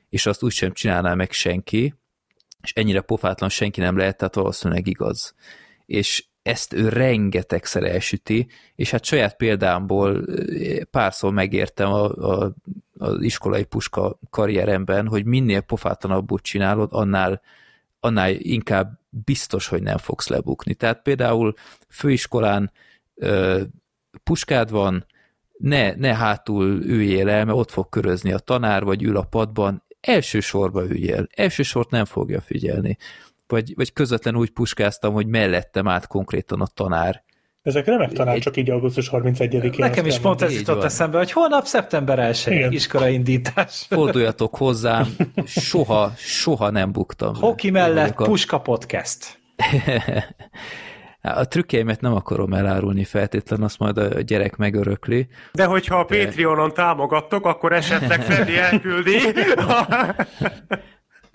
és 0.09 0.25
azt 0.25 0.43
úgysem 0.43 0.71
csinálná 0.71 1.13
meg 1.13 1.31
senki, 1.31 1.93
és 2.61 2.73
ennyire 2.73 3.01
pofátlan 3.01 3.49
senki 3.49 3.79
nem 3.79 3.97
lehet, 3.97 4.17
tehát 4.17 4.35
valószínűleg 4.35 4.87
igaz. 4.87 5.33
És 5.85 6.25
ezt 6.41 6.73
ő 6.73 6.89
rengetegszer 6.89 7.83
elsüti, 7.83 8.47
és 8.75 8.91
hát 8.91 9.03
saját 9.03 9.35
példámból 9.35 10.25
párszor 10.91 11.33
megértem 11.33 11.91
a, 11.91 12.03
a, 12.03 12.53
az 12.97 13.21
iskolai 13.21 13.63
puska 13.63 14.19
karrieremben, 14.29 15.07
hogy 15.07 15.25
minél 15.25 15.61
pofátlanabbul 15.61 16.39
csinálod, 16.39 16.89
annál, 16.91 17.41
annál 17.99 18.31
inkább 18.31 18.99
biztos, 19.09 19.67
hogy 19.67 19.81
nem 19.83 19.97
fogsz 19.97 20.27
lebukni. 20.27 20.73
Tehát 20.73 21.01
például 21.01 21.53
főiskolán 21.89 22.71
ö, 23.15 23.61
puskád 24.23 24.71
van, 24.71 25.05
ne, 25.57 25.95
ne 25.95 26.15
hátul 26.15 26.81
üljél 26.83 27.29
el, 27.29 27.45
mert 27.45 27.57
ott 27.57 27.71
fog 27.71 27.89
körözni 27.89 28.31
a 28.31 28.39
tanár, 28.39 28.83
vagy 28.83 29.03
ül 29.03 29.17
a 29.17 29.23
padban, 29.23 29.83
első 30.01 30.39
sorba 30.39 30.83
üljél, 30.83 31.27
első 31.35 31.63
sort 31.63 31.89
nem 31.89 32.05
fogja 32.05 32.41
figyelni. 32.41 32.97
Vagy, 33.47 33.73
vagy 33.75 33.93
közvetlen 33.93 34.35
úgy 34.35 34.49
puskáztam, 34.49 35.13
hogy 35.13 35.27
mellettem 35.27 35.87
át 35.87 36.07
konkrétan 36.07 36.61
a 36.61 36.67
tanár. 36.67 37.23
Ezek 37.65 37.85
remek 37.85 38.11
tanácsok 38.11 38.57
így 38.57 38.69
augusztus 38.69 39.09
31-én. 39.11 39.73
Nekem 39.77 40.05
is 40.05 40.19
pont 40.19 40.41
ez 40.41 40.53
jutott 40.53 40.83
eszembe, 40.83 41.17
hogy 41.17 41.31
holnap 41.31 41.65
szeptember 41.65 42.19
1 42.19 42.43
Igen. 42.47 42.71
iskolaindítás. 42.71 43.85
Forduljatok 43.89 44.55
hozzám, 44.55 45.07
soha, 45.45 46.11
soha 46.17 46.69
nem 46.69 46.91
buktam. 46.91 47.35
Hoki 47.35 47.69
mellett 47.69 48.19
a- 48.19 48.23
Puska 48.23 48.59
Podcast. 48.59 49.39
A 51.21 51.47
trükkjeimet 51.47 52.01
nem 52.01 52.13
akarom 52.13 52.53
elárulni 52.53 53.03
feltétlen, 53.03 53.61
azt 53.63 53.79
majd 53.79 53.97
a 53.97 54.21
gyerek 54.21 54.55
megörökli. 54.55 55.27
De 55.51 55.65
hogyha 55.65 55.99
a 55.99 56.03
Patreonon 56.05 56.73
támogattok, 56.73 57.45
akkor 57.45 57.73
esetleg 57.73 58.21
Freddy 58.23 58.57
elküldi. 58.57 59.17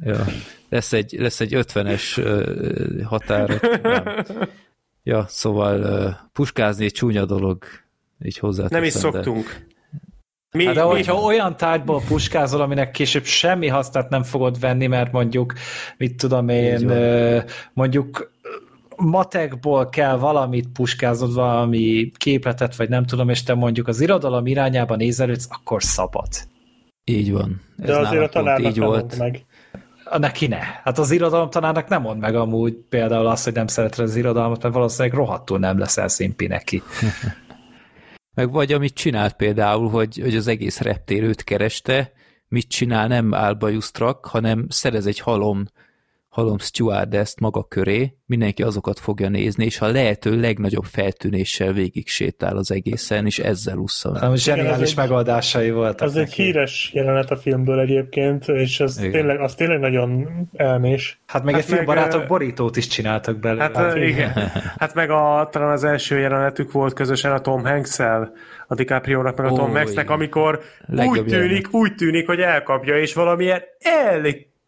Ja. 0.02 0.24
Lesz 0.68 0.92
egy, 0.92 1.16
lesz 1.18 1.40
egy 1.40 1.52
50-es 1.56 2.18
ö, 2.18 2.52
határ. 3.04 3.60
Nem. 3.82 4.04
Ja, 5.02 5.24
szóval 5.28 6.18
puskázni 6.32 6.84
egy 6.84 6.92
csúnya 6.92 7.24
dolog, 7.24 7.64
így 8.22 8.38
hozzá. 8.38 8.66
Nem 8.68 8.82
is 8.82 8.92
szoktunk. 8.92 9.68
Mi, 10.52 10.64
Hát 10.64 10.74
de 10.74 10.84
mi, 10.84 10.90
hogyha 10.90 11.14
olyan 11.14 11.56
tárgyból 11.56 12.02
puskázol, 12.08 12.60
aminek 12.60 12.90
később 12.90 13.24
semmi 13.24 13.68
hasznát 13.68 14.08
nem 14.08 14.22
fogod 14.22 14.60
venni, 14.60 14.86
mert 14.86 15.12
mondjuk, 15.12 15.54
mit 15.96 16.16
tudom 16.16 16.48
én, 16.48 16.92
mondjuk 17.72 18.32
matekból 18.96 19.88
kell 19.88 20.16
valamit 20.16 20.68
puskázod, 20.68 21.34
valami 21.34 22.10
képletet, 22.16 22.76
vagy 22.76 22.88
nem 22.88 23.04
tudom, 23.04 23.28
és 23.28 23.42
te 23.42 23.54
mondjuk 23.54 23.88
az 23.88 24.00
irodalom 24.00 24.46
irányába 24.46 24.96
nézelődsz, 24.96 25.46
akkor 25.50 25.82
szabad. 25.82 26.28
Így 27.04 27.32
van. 27.32 27.60
Ez 27.78 27.86
De 27.86 27.98
azért 27.98 28.22
a 28.22 28.28
tanárnak 28.28 28.70
így 28.70 28.78
nem 28.78 28.88
volt. 28.88 29.00
volt. 29.00 29.18
meg. 29.18 29.44
A 30.12 30.18
Neki 30.18 30.46
ne. 30.46 30.58
Hát 30.58 30.98
az 30.98 31.10
irodalom 31.10 31.50
tanárnak 31.50 31.88
nem 31.88 32.02
mond 32.02 32.20
meg 32.20 32.34
amúgy 32.34 32.74
például 32.88 33.26
azt, 33.26 33.44
hogy 33.44 33.52
nem 33.52 33.66
szereted 33.66 34.04
az 34.04 34.16
irodalmat, 34.16 34.62
mert 34.62 34.74
valószínűleg 34.74 35.18
rohadtul 35.18 35.58
nem 35.58 35.78
leszel 35.78 36.08
szimpi 36.08 36.46
neki. 36.46 36.82
Meg 38.34 38.50
vagy 38.50 38.72
amit 38.72 38.94
csinált 38.94 39.32
például, 39.32 39.88
hogy, 39.88 40.18
hogy 40.22 40.36
az 40.36 40.46
egész 40.46 40.80
reptérőt 40.80 41.44
kereste, 41.44 42.12
mit 42.48 42.68
csinál, 42.68 43.06
nem 43.06 43.34
álbajusztrak, 43.34 44.26
hanem 44.26 44.66
szerez 44.68 45.06
egy 45.06 45.18
halom, 45.18 45.64
halom 46.30 46.58
stewardess 46.58 47.34
maga 47.40 47.64
köré, 47.64 48.14
mindenki 48.26 48.62
azokat 48.62 48.98
fogja 48.98 49.28
nézni, 49.28 49.64
és 49.64 49.80
a 49.80 49.86
lehető 49.86 50.40
legnagyobb 50.40 50.84
feltűnéssel 50.84 51.72
végig 51.72 52.08
sétál 52.08 52.56
az 52.56 52.70
egészen, 52.70 53.26
és 53.26 53.38
ezzel 53.38 53.76
ussza 53.76 54.10
meg. 54.10 54.36
Zseniális 54.36 54.94
megoldásai 54.94 55.70
voltak 55.70 56.08
Az 56.08 56.16
egy 56.16 56.32
híres 56.32 56.90
jelenet 56.94 57.30
a 57.30 57.36
filmből 57.36 57.80
egyébként, 57.80 58.48
és 58.48 58.80
az 58.80 58.98
Igen. 58.98 59.10
tényleg, 59.10 59.40
az 59.40 59.54
tényleg 59.54 59.78
nagyon 59.78 60.28
elmés. 60.56 61.20
Hát 61.26 61.44
meg 61.44 61.54
Hát 61.54 61.62
egy 61.62 61.68
filmbarátok 61.68 62.12
meg, 62.12 62.24
ö, 62.24 62.26
borítót 62.26 62.76
is 62.76 62.86
csináltak 62.86 63.38
belőle. 63.38 63.62
Hát 63.62 63.94
ö, 63.94 63.98
igen. 63.98 64.32
Hát 64.78 64.94
meg 64.94 65.10
a, 65.10 65.48
talán 65.52 65.70
az 65.70 65.84
első 65.84 66.18
jelenetük 66.18 66.72
volt 66.72 66.92
közösen 66.92 67.32
a 67.32 67.40
Tom 67.40 67.64
Hanks-el, 67.64 68.32
a 68.66 68.74
DiCaprio-nak 68.74 69.36
meg 69.36 69.46
a 69.46 69.54
Tom 69.54 69.72
Hanks-nek, 69.72 70.04
igen. 70.04 70.16
amikor 70.16 70.60
Legjobb 70.86 71.14
úgy 71.14 71.24
tűnik, 71.24 71.32
jelenet. 71.32 71.68
úgy 71.70 71.94
tűnik, 71.94 72.26
hogy 72.26 72.40
elkapja, 72.40 72.98
és 72.98 73.14
valamilyen 73.14 73.62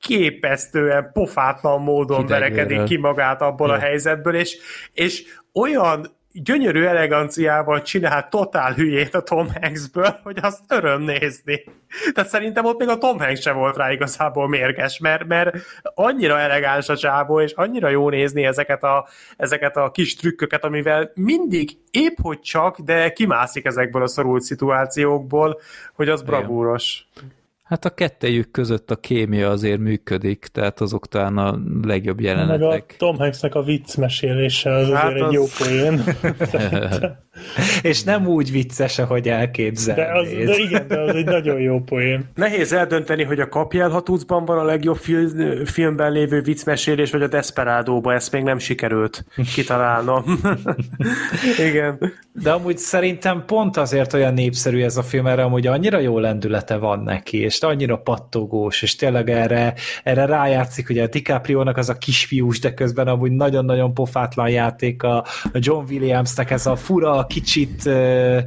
elképesztően 0.03 1.11
pofátlan 1.13 1.83
módon 1.83 2.21
Hidegvérrel. 2.21 2.51
verekedik 2.51 2.85
ki 2.85 2.97
magát 2.97 3.43
abból 3.43 3.71
a 3.71 3.75
Ja. 3.75 3.81
helyzetből, 3.81 4.35
és, 4.35 4.59
és 4.93 5.25
olyan 5.55 6.21
gyönyörű 6.35 6.83
eleganciával 6.83 7.83
csinál 7.83 8.29
totál 8.29 8.73
hülyét 8.73 9.15
a 9.15 9.23
Tom 9.23 9.49
Hanksből, 9.61 10.19
hogy 10.23 10.39
azt 10.43 10.61
öröm 10.69 11.03
nézni. 11.03 11.65
Tehát 12.13 12.31
szerintem 12.31 12.65
ott 12.65 12.79
még 12.79 12.89
a 12.89 12.99
Tom 12.99 13.19
Hanks 13.19 13.41
sem 13.41 13.57
volt 13.57 13.77
rá 13.77 13.93
igazából 13.93 14.49
mérges, 14.49 14.99
mert, 14.99 15.25
mert 15.27 15.57
annyira 15.95 16.39
elegáns 16.39 16.89
a 16.89 16.97
csávó, 16.97 17.41
és 17.41 17.53
annyira 17.53 17.89
jó 17.89 18.09
nézni 18.09 18.45
ezeket 18.45 18.83
a, 18.83 19.09
ezeket 19.37 19.77
a 19.77 19.91
kis 19.91 20.17
trükköket, 20.17 20.65
amivel 20.65 21.11
mindig 21.15 21.71
épp 21.91 22.17
hogy 22.23 22.41
csak, 22.41 22.79
de 22.79 23.13
kimászik 23.13 23.65
ezekből 23.65 24.03
a 24.03 24.07
szorult 24.07 24.43
szituációkból, 24.43 25.61
hogy 25.95 26.09
az 26.09 26.23
bravúros. 26.23 27.07
Hát 27.73 27.85
a 27.85 27.91
kettejük 27.91 28.51
között 28.51 28.91
a 28.91 28.97
kémia 28.97 29.51
azért 29.51 29.79
működik, 29.81 30.47
tehát 30.53 30.81
azok 30.81 31.09
talán 31.09 31.37
a 31.39 31.59
legjobb 31.83 32.21
Meg 32.21 32.25
a 32.25 32.29
jelenetek. 32.29 32.95
Tom 32.99 33.17
Hanksnek 33.19 33.55
a 33.55 33.63
vicc 33.63 33.97
mesélése 33.97 34.73
az 34.75 34.89
Hát 34.91 35.05
azért 35.05 35.17
egy 35.17 35.23
az- 35.23 35.33
jó 35.33 35.45
poén. 35.59 36.03
És 37.83 38.03
nem 38.03 38.27
úgy 38.27 38.51
vicces, 38.51 38.99
ahogy 38.99 39.23
De, 39.23 39.33
az, 39.33 39.39
elképzelnéd. 39.39 40.47
de 40.47 40.57
igen, 40.57 40.89
de 40.89 41.01
az 41.01 41.15
egy 41.15 41.25
nagyon 41.25 41.61
jó 41.61 41.81
poén. 41.81 42.31
Nehéz 42.35 42.73
eldönteni, 42.73 43.23
hogy 43.23 43.41
a 43.41 43.49
Kapjel 43.49 43.89
Hatucban 43.89 44.45
van 44.45 44.59
a 44.59 44.65
legjobb 44.65 44.97
film, 44.97 45.65
filmben 45.65 46.13
lévő 46.13 46.41
viccmesélés, 46.41 47.11
vagy 47.11 47.23
a 47.23 47.27
Desperádóban, 47.27 48.15
ezt 48.15 48.33
még 48.33 48.43
nem 48.43 48.59
sikerült 48.59 49.25
kitalálnom. 49.55 50.25
Igen. 51.69 52.13
De 52.33 52.51
amúgy 52.51 52.79
szerintem 52.79 53.45
pont 53.47 53.77
azért 53.77 54.13
olyan 54.13 54.35
népszerű 54.35 54.83
ez 54.83 54.97
a 54.97 55.03
film, 55.03 55.27
erre 55.27 55.43
amúgy 55.43 55.67
annyira 55.67 55.99
jó 55.99 56.19
lendülete 56.19 56.77
van 56.77 57.03
neki, 57.03 57.39
és 57.39 57.61
annyira 57.61 57.97
pattogós, 57.97 58.83
és 58.83 58.97
tényleg 58.97 59.31
erre, 59.31 59.75
erre 60.03 60.25
rájátszik, 60.25 60.89
ugye 60.89 61.03
a 61.03 61.07
DiCaprio-nak 61.07 61.77
az 61.77 61.89
a 61.89 61.99
kisfiús, 61.99 62.59
de 62.59 62.75
közben 62.75 63.09
amúgy 63.09 63.33
nagyon-nagyon 63.33 63.95
pofátlan 63.95 64.49
játék 64.49 65.03
a, 65.03 65.17
a 65.45 65.59
John 65.59 65.85
Williamsnek 65.91 66.51
ez 66.51 66.67
a 66.67 66.77
fura, 66.77 67.22
kicsit 67.27 67.83
uh, 67.85 68.43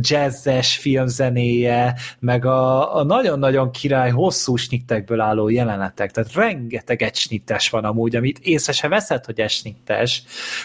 jazzes 0.00 0.76
filmzenéje, 0.76 1.94
meg 2.18 2.44
a, 2.44 2.96
a 2.96 3.04
nagyon-nagyon 3.04 3.70
király 3.70 4.10
hosszú 4.10 4.56
snittekből 4.56 5.20
álló 5.20 5.48
jelenetek, 5.48 6.10
tehát 6.10 6.32
rengeteg 6.34 7.02
egysnittes 7.02 7.70
van 7.70 7.84
amúgy, 7.84 8.16
amit 8.16 8.38
észre 8.38 8.72
se 8.72 8.88
veszed, 8.88 9.24
hogy 9.24 9.40
egysnittes, 9.40 10.22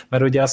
mert 0.10 0.24
ugye 0.24 0.42
a 0.42 0.48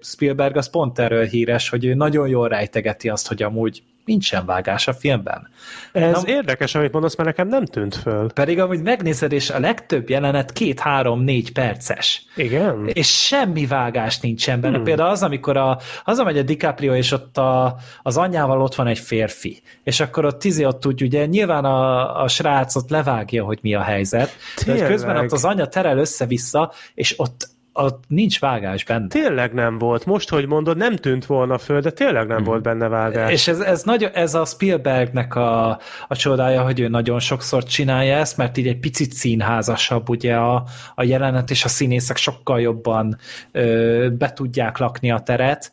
Spielberg 0.00 0.56
az 0.56 0.70
pont 0.70 0.98
erről 0.98 1.24
híres, 1.24 1.68
hogy 1.68 1.84
ő 1.84 1.94
nagyon 1.94 2.28
jól 2.28 2.48
rejtegeti 2.48 3.08
azt, 3.08 3.28
hogy 3.28 3.42
amúgy 3.42 3.82
nincsen 4.08 4.46
vágás 4.46 4.88
a 4.88 4.92
filmben. 4.92 5.48
Ez 5.92 6.22
Na- 6.22 6.28
érdekes, 6.28 6.74
amit 6.74 6.92
mondasz, 6.92 7.16
mert 7.16 7.28
nekem 7.28 7.48
nem 7.48 7.64
tűnt 7.64 7.94
föl. 7.94 8.32
Pedig 8.32 8.60
amúgy 8.60 8.82
megnézed, 8.82 9.32
és 9.32 9.50
a 9.50 9.58
legtöbb 9.60 10.10
jelenet 10.10 10.52
két, 10.52 10.80
három, 10.80 11.20
négy 11.20 11.52
perces. 11.52 12.24
Igen? 12.36 12.90
És 12.92 13.26
semmi 13.26 13.66
vágás 13.66 14.20
nincsen 14.20 14.60
benne. 14.60 14.74
Hmm. 14.74 14.84
Például 14.84 15.08
az, 15.08 15.22
amikor 15.22 15.56
a, 15.56 15.78
hazamegy 16.04 16.38
a 16.38 16.42
DiCaprio, 16.42 16.94
és 16.94 17.12
ott 17.12 17.38
a, 17.38 17.76
az 18.02 18.16
anyjával 18.16 18.60
ott 18.60 18.74
van 18.74 18.86
egy 18.86 18.98
férfi. 18.98 19.62
És 19.84 20.00
akkor 20.00 20.24
ott 20.24 20.38
tizi 20.38 20.64
ott 20.64 20.86
úgy, 20.86 21.02
ugye 21.02 21.26
nyilván 21.26 21.64
a, 21.64 22.22
a 22.22 22.28
srácot 22.28 22.90
levágja, 22.90 23.44
hogy 23.44 23.58
mi 23.62 23.74
a 23.74 23.82
helyzet. 23.82 24.30
De 24.56 24.72
Tényleg? 24.72 24.90
közben 24.90 25.16
ott 25.16 25.32
az 25.32 25.44
anya 25.44 25.66
terel 25.66 25.98
össze-vissza, 25.98 26.72
és 26.94 27.14
ott, 27.16 27.48
ott 27.78 28.04
nincs 28.08 28.40
vágás 28.40 28.84
benne. 28.84 29.06
Tényleg 29.06 29.52
nem 29.52 29.78
volt. 29.78 30.04
Most, 30.04 30.28
hogy 30.28 30.46
mondod, 30.46 30.76
nem 30.76 30.96
tűnt 30.96 31.26
volna 31.26 31.58
föl, 31.58 31.80
de 31.80 31.90
tényleg 31.90 32.26
nem 32.26 32.44
volt 32.44 32.62
benne 32.62 32.88
vágás. 32.88 33.32
És 33.32 33.48
ez, 33.48 33.60
ez, 33.60 33.82
nagyon, 33.82 34.10
ez 34.14 34.34
a 34.34 34.44
Spielbergnek 34.44 35.34
a, 35.34 35.68
a 36.08 36.16
csodája, 36.16 36.62
hogy 36.62 36.80
ő 36.80 36.88
nagyon 36.88 37.20
sokszor 37.20 37.64
csinálja 37.64 38.16
ezt, 38.16 38.36
mert 38.36 38.56
így 38.56 38.66
egy 38.66 38.78
picit 38.78 39.12
színházasabb 39.12 40.08
ugye 40.08 40.36
a, 40.36 40.64
a 40.94 41.02
jelenet, 41.02 41.50
és 41.50 41.64
a 41.64 41.68
színészek 41.68 42.16
sokkal 42.16 42.60
jobban 42.60 43.18
ö, 43.52 44.08
be 44.18 44.32
tudják 44.32 44.78
lakni 44.78 45.10
a 45.10 45.18
teret. 45.18 45.72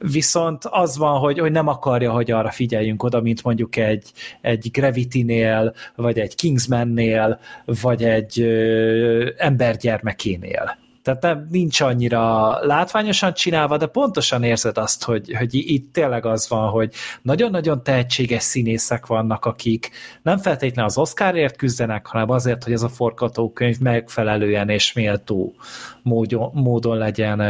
Viszont 0.00 0.64
az 0.64 0.98
van, 0.98 1.18
hogy, 1.18 1.38
hogy 1.38 1.52
nem 1.52 1.68
akarja, 1.68 2.12
hogy 2.12 2.30
arra 2.30 2.50
figyeljünk 2.50 3.02
oda, 3.02 3.20
mint 3.20 3.42
mondjuk 3.42 3.76
egy, 3.76 4.12
egy 4.40 4.70
Gravity-nél, 4.72 5.74
vagy 5.94 6.18
egy 6.18 6.34
Kingsman-nél, 6.34 7.38
vagy 7.64 8.04
egy 8.04 8.40
ö, 8.40 9.30
embergyermekénél. 9.36 10.86
Tehát 11.08 11.22
nem, 11.22 11.46
nincs 11.50 11.80
annyira 11.80 12.56
látványosan 12.66 13.34
csinálva, 13.34 13.76
de 13.76 13.86
pontosan 13.86 14.42
érzed 14.42 14.78
azt, 14.78 15.04
hogy, 15.04 15.34
hogy 15.36 15.54
itt 15.54 15.92
tényleg 15.92 16.26
az 16.26 16.48
van, 16.48 16.68
hogy 16.68 16.92
nagyon-nagyon 17.22 17.82
tehetséges 17.82 18.42
színészek 18.42 19.06
vannak, 19.06 19.44
akik 19.44 19.90
nem 20.22 20.38
feltétlenül 20.38 20.90
az 20.90 20.98
Oscarért 20.98 21.56
küzdenek, 21.56 22.06
hanem 22.06 22.30
azért, 22.30 22.64
hogy 22.64 22.72
ez 22.72 22.82
a 22.82 22.88
forgatókönyv 22.88 23.78
megfelelően 23.78 24.68
és 24.68 24.92
méltó 24.92 25.54
módon, 26.02 26.50
módon 26.54 26.96
legyen 26.96 27.42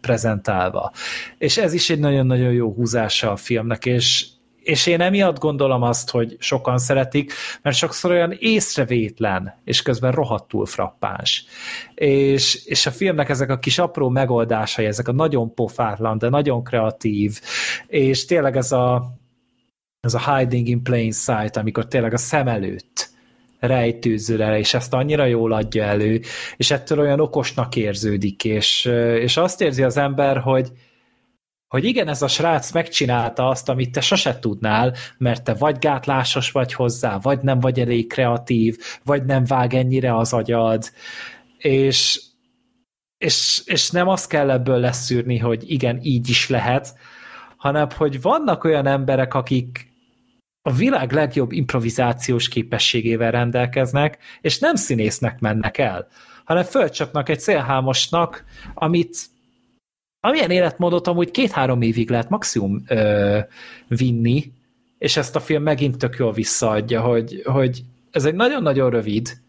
prezentálva. 0.00 0.92
És 1.38 1.56
ez 1.56 1.72
is 1.72 1.90
egy 1.90 2.00
nagyon-nagyon 2.00 2.52
jó 2.52 2.72
húzása 2.72 3.30
a 3.30 3.36
filmnek, 3.36 3.86
és 3.86 4.26
és 4.66 4.86
én 4.86 5.00
emiatt 5.00 5.38
gondolom 5.38 5.82
azt, 5.82 6.10
hogy 6.10 6.36
sokan 6.38 6.78
szeretik, 6.78 7.32
mert 7.62 7.76
sokszor 7.76 8.10
olyan 8.10 8.36
észrevétlen, 8.38 9.60
és 9.64 9.82
közben 9.82 10.12
rohadtul 10.12 10.66
frappáns. 10.66 11.44
És, 11.94 12.64
és 12.64 12.86
a 12.86 12.90
filmnek 12.90 13.28
ezek 13.28 13.50
a 13.50 13.58
kis 13.58 13.78
apró 13.78 14.08
megoldásai, 14.08 14.84
ezek 14.84 15.08
a 15.08 15.12
nagyon 15.12 15.54
pofátlan, 15.54 16.18
de 16.18 16.28
nagyon 16.28 16.64
kreatív, 16.64 17.40
és 17.86 18.24
tényleg 18.24 18.56
ez 18.56 18.72
a, 18.72 19.04
ez 20.00 20.14
a 20.14 20.36
hiding 20.36 20.68
in 20.68 20.82
plain 20.82 21.12
sight, 21.12 21.56
amikor 21.56 21.86
tényleg 21.86 22.12
a 22.12 22.18
szem 22.18 22.48
előtt 22.48 23.10
rejtőzöl 23.58 24.42
el, 24.42 24.56
és 24.56 24.74
ezt 24.74 24.94
annyira 24.94 25.24
jól 25.24 25.52
adja 25.52 25.84
elő, 25.84 26.20
és 26.56 26.70
ettől 26.70 27.00
olyan 27.00 27.20
okosnak 27.20 27.76
érződik, 27.76 28.44
és, 28.44 28.84
és 29.20 29.36
azt 29.36 29.60
érzi 29.60 29.82
az 29.82 29.96
ember, 29.96 30.38
hogy, 30.38 30.72
hogy 31.68 31.84
igen, 31.84 32.08
ez 32.08 32.22
a 32.22 32.28
srác 32.28 32.72
megcsinálta 32.72 33.48
azt, 33.48 33.68
amit 33.68 33.92
te 33.92 34.00
sose 34.00 34.38
tudnál, 34.38 34.94
mert 35.18 35.44
te 35.44 35.54
vagy 35.54 35.78
gátlásos 35.78 36.50
vagy 36.50 36.72
hozzá, 36.72 37.18
vagy 37.18 37.40
nem 37.40 37.60
vagy 37.60 37.80
elég 37.80 38.08
kreatív, 38.08 38.76
vagy 39.04 39.24
nem 39.24 39.44
vág 39.44 39.74
ennyire 39.74 40.16
az 40.16 40.32
agyad, 40.32 40.90
és, 41.58 42.22
és, 43.18 43.62
és 43.64 43.90
nem 43.90 44.08
azt 44.08 44.28
kell 44.28 44.50
ebből 44.50 44.78
leszűrni, 44.78 45.38
hogy 45.38 45.70
igen, 45.70 45.98
így 46.02 46.28
is 46.28 46.48
lehet, 46.48 46.94
hanem 47.56 47.88
hogy 47.96 48.22
vannak 48.22 48.64
olyan 48.64 48.86
emberek, 48.86 49.34
akik 49.34 49.94
a 50.62 50.72
világ 50.72 51.12
legjobb 51.12 51.52
improvizációs 51.52 52.48
képességével 52.48 53.30
rendelkeznek, 53.30 54.18
és 54.40 54.58
nem 54.58 54.74
színésznek 54.74 55.38
mennek 55.38 55.78
el, 55.78 56.08
hanem 56.44 56.62
fölcsapnak 56.62 57.28
egy 57.28 57.40
célhámosnak, 57.40 58.44
amit 58.74 59.16
amilyen 60.20 60.50
életmódot 60.50 61.06
amúgy 61.06 61.30
két-három 61.30 61.82
évig 61.82 62.10
lehet 62.10 62.28
maximum 62.28 62.82
ö, 62.88 63.38
vinni, 63.88 64.52
és 64.98 65.16
ezt 65.16 65.36
a 65.36 65.40
film 65.40 65.62
megint 65.62 65.98
tök 65.98 66.16
jól 66.18 66.32
visszaadja, 66.32 67.00
hogy, 67.00 67.42
hogy 67.44 67.84
ez 68.10 68.24
egy 68.24 68.34
nagyon-nagyon 68.34 68.90
rövid 68.90 69.40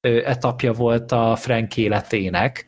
ö, 0.00 0.20
etapja 0.24 0.72
volt 0.72 1.12
a 1.12 1.36
Frank 1.36 1.76
életének, 1.76 2.66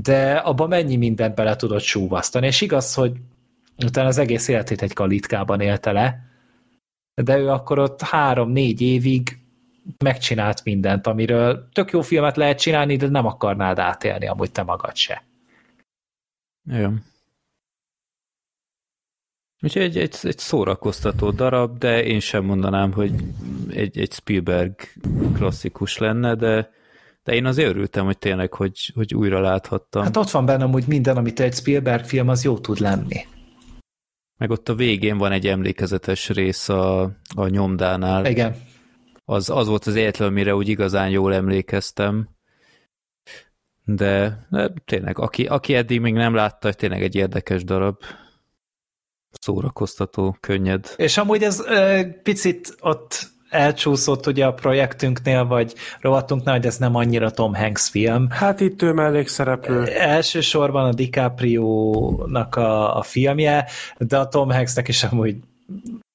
de 0.00 0.32
abban 0.32 0.68
mennyi 0.68 0.96
mindent 0.96 1.34
bele 1.34 1.56
tudott 1.56 1.82
súvasztani, 1.82 2.46
és 2.46 2.60
igaz, 2.60 2.94
hogy 2.94 3.12
utána 3.84 4.08
az 4.08 4.18
egész 4.18 4.48
életét 4.48 4.82
egy 4.82 4.92
kalitkában 4.92 5.60
élte 5.60 5.92
le, 5.92 6.30
de 7.22 7.38
ő 7.38 7.48
akkor 7.48 7.78
ott 7.78 8.02
három-négy 8.02 8.80
évig 8.80 9.38
megcsinált 10.04 10.64
mindent, 10.64 11.06
amiről 11.06 11.68
tök 11.72 11.90
jó 11.90 12.00
filmet 12.00 12.36
lehet 12.36 12.60
csinálni, 12.60 12.96
de 12.96 13.08
nem 13.08 13.26
akarnád 13.26 13.78
átélni 13.78 14.26
amúgy 14.26 14.52
te 14.52 14.62
magad 14.62 14.96
se. 14.96 15.22
Igen. 16.66 17.04
Úgyhogy 19.62 19.82
egy, 19.82 19.98
egy, 19.98 20.16
egy 20.22 20.38
szórakoztató 20.38 21.30
darab, 21.30 21.78
de 21.78 22.04
én 22.04 22.20
sem 22.20 22.44
mondanám, 22.44 22.92
hogy 22.92 23.12
egy, 23.70 23.98
egy 23.98 24.12
Spielberg 24.12 24.74
klasszikus 25.34 25.98
lenne, 25.98 26.34
de, 26.34 26.70
de 27.24 27.34
én 27.34 27.46
azért 27.46 27.68
örültem, 27.68 28.04
hogy 28.04 28.18
tényleg, 28.18 28.52
hogy, 28.52 28.92
hogy 28.94 29.14
újra 29.14 29.40
láthattam. 29.40 30.02
Hát 30.02 30.16
ott 30.16 30.30
van 30.30 30.46
bennem 30.46 30.72
úgy 30.72 30.86
minden, 30.86 31.16
amit 31.16 31.40
egy 31.40 31.54
Spielberg 31.54 32.04
film, 32.04 32.28
az 32.28 32.44
jó 32.44 32.58
tud 32.58 32.78
lenni. 32.78 33.26
Meg 34.38 34.50
ott 34.50 34.68
a 34.68 34.74
végén 34.74 35.18
van 35.18 35.32
egy 35.32 35.46
emlékezetes 35.46 36.28
rész 36.28 36.68
a, 36.68 37.02
a 37.34 37.48
nyomdánál. 37.48 38.26
Igen. 38.26 38.56
Az, 39.24 39.50
az 39.50 39.66
volt 39.66 39.86
az 39.86 39.94
egyetlen, 39.96 40.28
amire 40.28 40.54
úgy 40.54 40.68
igazán 40.68 41.08
jól 41.08 41.34
emlékeztem. 41.34 42.28
De, 43.84 44.46
de 44.50 44.72
tényleg, 44.84 45.18
aki, 45.18 45.46
aki 45.46 45.74
eddig 45.74 46.00
még 46.00 46.14
nem 46.14 46.34
látta, 46.34 46.72
tényleg 46.72 47.02
egy 47.02 47.14
érdekes 47.14 47.64
darab. 47.64 47.96
Szórakoztató, 49.40 50.36
könnyed. 50.40 50.94
És 50.96 51.16
amúgy 51.16 51.42
ez 51.42 51.60
ö, 51.66 52.00
picit 52.22 52.76
ott 52.80 53.30
elcsúszott 53.52 54.26
ugye 54.26 54.46
a 54.46 54.52
projektünknél, 54.52 55.44
vagy 55.44 55.74
rovatunknál, 56.00 56.54
hogy 56.54 56.66
ez 56.66 56.76
nem 56.76 56.94
annyira 56.94 57.30
Tom 57.30 57.54
Hanks 57.54 57.88
film. 57.88 58.30
Hát 58.30 58.60
itt 58.60 58.82
ő 58.82 58.92
mellékszereplő. 58.92 59.84
Elsősorban 59.86 60.84
a 60.84 60.92
DiCaprio-nak 60.92 62.56
a, 62.56 62.96
a 62.96 63.02
filmje, 63.02 63.66
de 63.98 64.18
a 64.18 64.28
Tom 64.28 64.50
Hanksnek 64.50 64.88
is 64.88 65.04
amúgy 65.04 65.36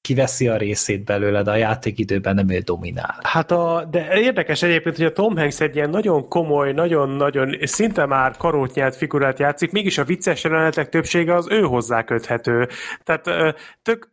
kiveszi 0.08 0.48
a 0.48 0.56
részét 0.56 1.04
belőle, 1.04 1.42
de 1.42 1.50
a 1.50 1.56
játékidőben 1.56 2.34
nem 2.34 2.48
ő 2.48 2.58
dominál. 2.58 3.18
Hát 3.22 3.50
a, 3.50 3.88
de 3.90 4.20
érdekes 4.20 4.62
egyébként, 4.62 4.96
hogy 4.96 5.04
a 5.04 5.12
Tom 5.12 5.36
Hanks 5.36 5.60
egy 5.60 5.76
ilyen 5.76 5.90
nagyon 5.90 6.28
komoly, 6.28 6.72
nagyon-nagyon, 6.72 7.56
szinte 7.62 8.06
már 8.06 8.36
karót 8.36 8.74
nyert 8.74 8.96
figurát 8.96 9.38
játszik, 9.38 9.72
mégis 9.72 9.98
a 9.98 10.04
vicces 10.04 10.44
jelenetek 10.44 10.88
többsége 10.88 11.34
az 11.34 11.46
ő 11.50 11.60
hozzá 11.60 12.04
köthető. 12.04 12.68
Tehát 13.04 13.54
tök 13.82 14.08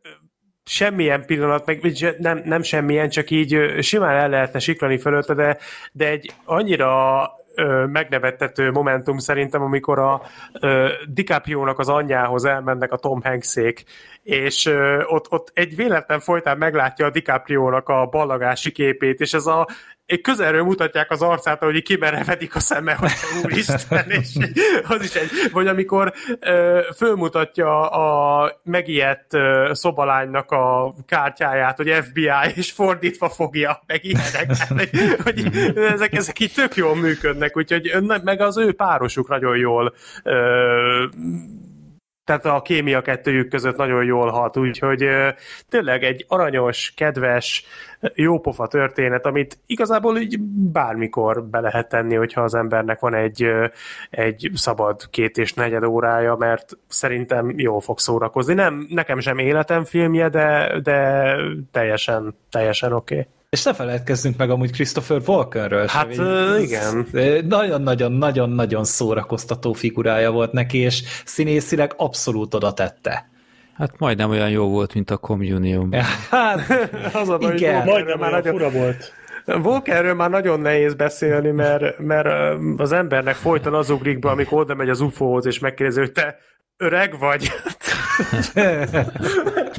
semmilyen 0.64 1.26
pillanat, 1.26 1.66
meg 1.66 1.94
nem, 2.18 2.42
nem 2.46 2.62
semmilyen, 2.62 3.10
csak 3.10 3.30
így 3.30 3.58
simán 3.80 4.16
el 4.16 4.30
lehetne 4.30 4.60
siklani 4.60 4.98
fölötte, 4.98 5.34
de, 5.34 5.58
de 5.92 6.10
egy 6.10 6.32
annyira 6.46 7.22
ö, 7.56 7.85
megnevettető 7.85 8.72
momentum 8.72 9.17
szerintem, 9.17 9.61
amikor 9.61 10.00
a 10.00 10.22
ö, 10.59 10.90
DiCaprio-nak 11.08 11.80
az 11.80 11.90
anyjához 11.90 12.45
elmennek 12.45 12.92
a 12.92 12.98
Tom 12.98 13.22
Hanksék, 13.22 13.84
és 14.24 14.66
ö, 14.66 15.03
ott, 15.03 15.32
ott 15.32 15.51
egy 15.53 15.75
véletlen 15.75 16.19
folytán 16.19 16.58
meglátja 16.58 17.06
a 17.06 17.09
DiCaprio-nak 17.09 17.90
a 17.90 18.06
ballagási 18.06 18.72
képét, 18.72 19.19
és 19.19 19.34
ez 19.34 19.45
a 19.45 19.67
közelről 20.22 20.64
mutatják 20.64 21.11
az 21.11 21.22
arcát, 21.22 21.64
hogy 21.64 21.84
kimerevedik 21.84 22.56
a 22.56 22.59
szeme, 22.59 22.93
hogy 22.93 23.11
úristen, 23.43 24.09
és 24.09 24.27
az 24.88 25.03
is 25.03 25.16
egy, 25.16 25.30
vagy 25.51 25.67
amikor 25.67 26.14
ö, 26.40 26.80
fölmutatja 26.95 27.90
a 27.90 28.59
megijedt 28.64 29.34
ö, 29.34 29.69
szobalánynak 29.74 30.51
a 30.51 30.93
kártyáját, 31.06 31.77
hogy 31.77 31.90
FBI, 31.90 32.30
és 32.56 32.72
fordítva 32.72 33.30
fogja, 33.30 33.84
meg 33.88 34.06
ilyenek, 34.06 34.58
hogy, 34.67 34.90
hogy 35.24 35.51
ezek, 35.75 36.14
ezek 36.14 36.40
így 36.40 36.53
tök 36.53 36.75
jól 36.75 36.95
működnek, 36.95 37.58
úgyhogy 37.58 37.92
meg 38.24 38.42
az 38.42 38.58
ő 38.58 38.74
párosuk 38.74 39.27
nagyon 39.27 39.58
jól 39.58 39.93
ö, 40.24 41.06
tehát 42.26 42.45
a 42.45 42.62
kémia 42.62 43.02
kettőjük 43.02 43.50
között 43.50 43.78
nagyon 43.78 44.04
jól 44.04 44.30
hat, 44.30 44.58
úgyhogy 44.58 45.08
tényleg 45.70 46.04
egy 46.04 46.26
aranyos, 46.28 46.94
kedves, 46.95 47.66
jópofa 48.14 48.68
történet, 48.68 49.26
amit 49.26 49.60
igazából 49.66 50.18
így 50.18 50.40
bármikor 50.72 51.44
be 51.44 51.60
lehet 51.60 51.90
tenni, 51.90 52.16
hogyha 52.16 52.42
az 52.42 52.54
embernek 52.56 53.00
van 53.00 53.14
egy, 53.16 53.52
egy 54.10 54.52
szabad 54.54 55.10
két 55.10 55.38
és 55.38 55.54
negyed 55.54 55.84
órája, 55.84 56.36
mert 56.36 56.78
szerintem 56.88 57.54
jól 57.58 57.82
fog 57.82 58.00
szórakozni. 58.00 58.54
Nem, 58.54 58.88
nekem 58.90 59.20
sem 59.20 59.38
életem 59.38 59.84
filmje, 59.84 60.30
de, 60.30 60.80
de 60.84 61.36
teljesen, 61.72 62.36
teljesen 62.50 62.94
oké. 62.94 63.20
Okay. 63.20 63.35
És 63.56 63.64
ne 63.64 63.74
feledkezzünk 63.74 64.38
meg 64.38 64.50
amúgy 64.50 64.72
Christopher 64.72 65.22
Walkenről. 65.25 65.85
Hát 65.88 66.17
uh, 66.17 66.61
igen. 66.61 67.08
Nagyon-nagyon-nagyon-nagyon 67.48 68.84
szórakoztató 68.84 69.74
figurája 69.74 70.32
volt 70.32 70.51
neki, 70.51 70.77
és 70.77 71.03
színészileg 71.25 71.93
abszolút 71.98 72.53
oda 72.53 72.74
tette. 72.74 73.30
Hát 73.74 74.00
majdnem 74.00 74.30
olyan 74.30 74.50
jó 74.50 74.69
volt, 74.69 74.93
mint 74.93 75.11
a 75.11 75.17
Communion. 75.17 75.93
Hát, 76.30 76.59
az 77.22 77.30
a 77.30 77.38
baj, 77.38 77.56
igen. 77.56 77.85
Majdnem 77.85 78.19
már 78.19 78.32
nagyon 78.32 78.53
fura 78.53 78.69
volt. 78.69 79.14
Walkerről 79.45 80.14
már 80.14 80.30
nagyon 80.30 80.59
nehéz 80.59 80.93
beszélni, 80.93 81.51
mert, 81.51 82.00
mert 82.00 82.58
az 82.77 82.92
embernek 82.92 83.35
folyton 83.35 83.74
az 83.74 83.90
ugrik 83.90 84.19
be, 84.19 84.30
amikor 84.30 84.59
oda 84.59 84.75
megy 84.75 84.90
az 84.90 85.00
UFO-hoz, 85.00 85.45
és 85.45 85.59
megkérdezi, 85.59 86.00
hogy 86.00 86.11
te 86.11 86.38
öreg 86.78 87.20
vagy? 87.20 87.52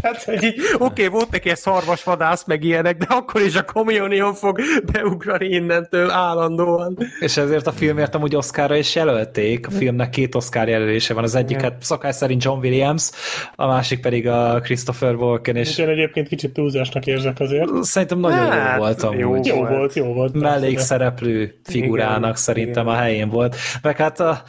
Tehát, 0.01 0.23
hogy 0.25 0.43
így, 0.43 0.55
oké, 0.75 0.85
okay, 0.85 1.07
volt 1.07 1.31
neki 1.31 1.51
egy 1.51 1.57
szarvasvadász, 1.57 2.45
meg 2.45 2.65
ilyenek, 2.65 2.97
de 2.97 3.07
akkor 3.09 3.41
is 3.41 3.57
a 3.57 3.65
Communion 3.65 4.35
fog 4.35 4.61
beugrani 4.93 5.47
innentől 5.47 6.11
állandóan. 6.11 6.99
És 7.21 7.37
ezért 7.37 7.67
a 7.67 7.73
filmért 7.73 8.15
amúgy 8.15 8.37
Oscarra 8.37 8.77
is 8.77 8.95
jelölték. 8.95 9.67
A 9.67 9.71
filmnek 9.71 10.11
két 10.11 10.35
Oscar 10.35 10.69
jelölése 10.69 11.15
van. 11.15 11.23
Az 11.23 11.35
egyiket 11.35 11.75
szakás 11.81 12.15
szerint 12.15 12.45
John 12.45 12.59
Williams, 12.59 13.11
a 13.55 13.67
másik 13.67 14.01
pedig 14.01 14.29
a 14.29 14.61
Christopher 14.63 15.15
Walken. 15.15 15.57
És 15.57 15.79
én 15.79 15.89
egyébként 15.89 16.29
kicsit 16.29 16.53
túlzásnak 16.53 17.07
érzek 17.07 17.41
azért. 17.41 17.83
Szerintem 17.83 18.19
nagyon 18.19 18.51
hát, 18.51 18.73
jó 18.73 18.79
volt 18.79 19.03
amúgy. 19.03 19.47
Jó, 19.47 19.57
jó 19.57 19.65
volt, 19.65 19.95
jó 19.95 20.13
volt. 20.13 20.35
Mellékszereplő 20.35 21.61
figurának 21.65 22.21
igen, 22.21 22.35
szerintem 22.35 22.87
igen. 22.87 22.97
a 22.97 23.01
helyén 23.01 23.29
volt. 23.29 23.57
Meg 23.83 23.97
hát 23.97 24.21
a, 24.21 24.43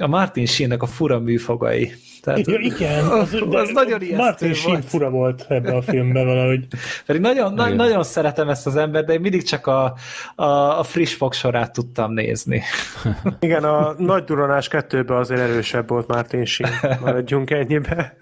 a 0.00 0.06
Martin 0.06 0.46
sheen 0.46 0.70
a 0.70 0.86
fura 0.86 1.18
műfogai. 1.18 1.92
Tehát, 2.20 2.46
ja, 2.46 2.58
igen, 2.58 3.04
az, 3.20 3.34
az 3.50 3.70
nagyon 3.72 4.00
ijesztő 4.00 4.16
Martin 4.16 4.54
Sheen 4.54 4.72
volt. 4.72 4.84
fura 4.84 5.10
volt 5.10 5.46
ebben 5.48 5.74
a 5.74 5.82
filmben 5.82 6.26
valahogy. 6.26 6.66
Pedig 7.06 7.20
nagyon, 7.22 7.54
na, 7.54 7.68
nagyon 7.68 8.02
szeretem 8.02 8.48
ezt 8.48 8.66
az 8.66 8.76
embert, 8.76 9.06
de 9.06 9.12
én 9.12 9.20
mindig 9.20 9.42
csak 9.42 9.66
a, 9.66 9.94
a, 10.34 10.78
a 10.78 10.82
friss 10.82 11.14
fog 11.14 11.32
sorát 11.32 11.72
tudtam 11.72 12.12
nézni. 12.12 12.62
Igen, 13.40 13.64
a 13.64 13.94
Nagy 13.98 14.24
Duranás 14.24 14.68
kettőben 14.68 15.16
azért 15.16 15.40
erősebb 15.40 15.88
volt 15.88 16.06
Martin 16.06 16.44
Sheen. 16.44 16.98
Maradjunk 17.00 17.50
ennyibe. 17.50 18.16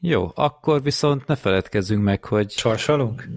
Jó, 0.00 0.30
akkor 0.34 0.82
viszont 0.82 1.26
ne 1.26 1.36
feledkezzünk 1.36 2.02
meg, 2.02 2.24
hogy... 2.24 2.50
Sorsolunk? 2.50 3.28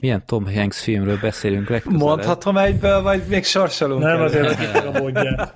Milyen 0.00 0.26
Tom 0.26 0.54
Hanks 0.54 0.82
filmről 0.82 1.18
beszélünk 1.20 1.68
legközelebb? 1.68 2.00
Mondhatom 2.00 2.56
egyből, 2.56 3.02
vagy 3.02 3.22
még 3.28 3.44
sorsolunk? 3.44 4.02
Nem, 4.02 4.16
el? 4.16 4.22
azért 4.22 4.86
a 4.86 4.98
módját. 4.98 5.54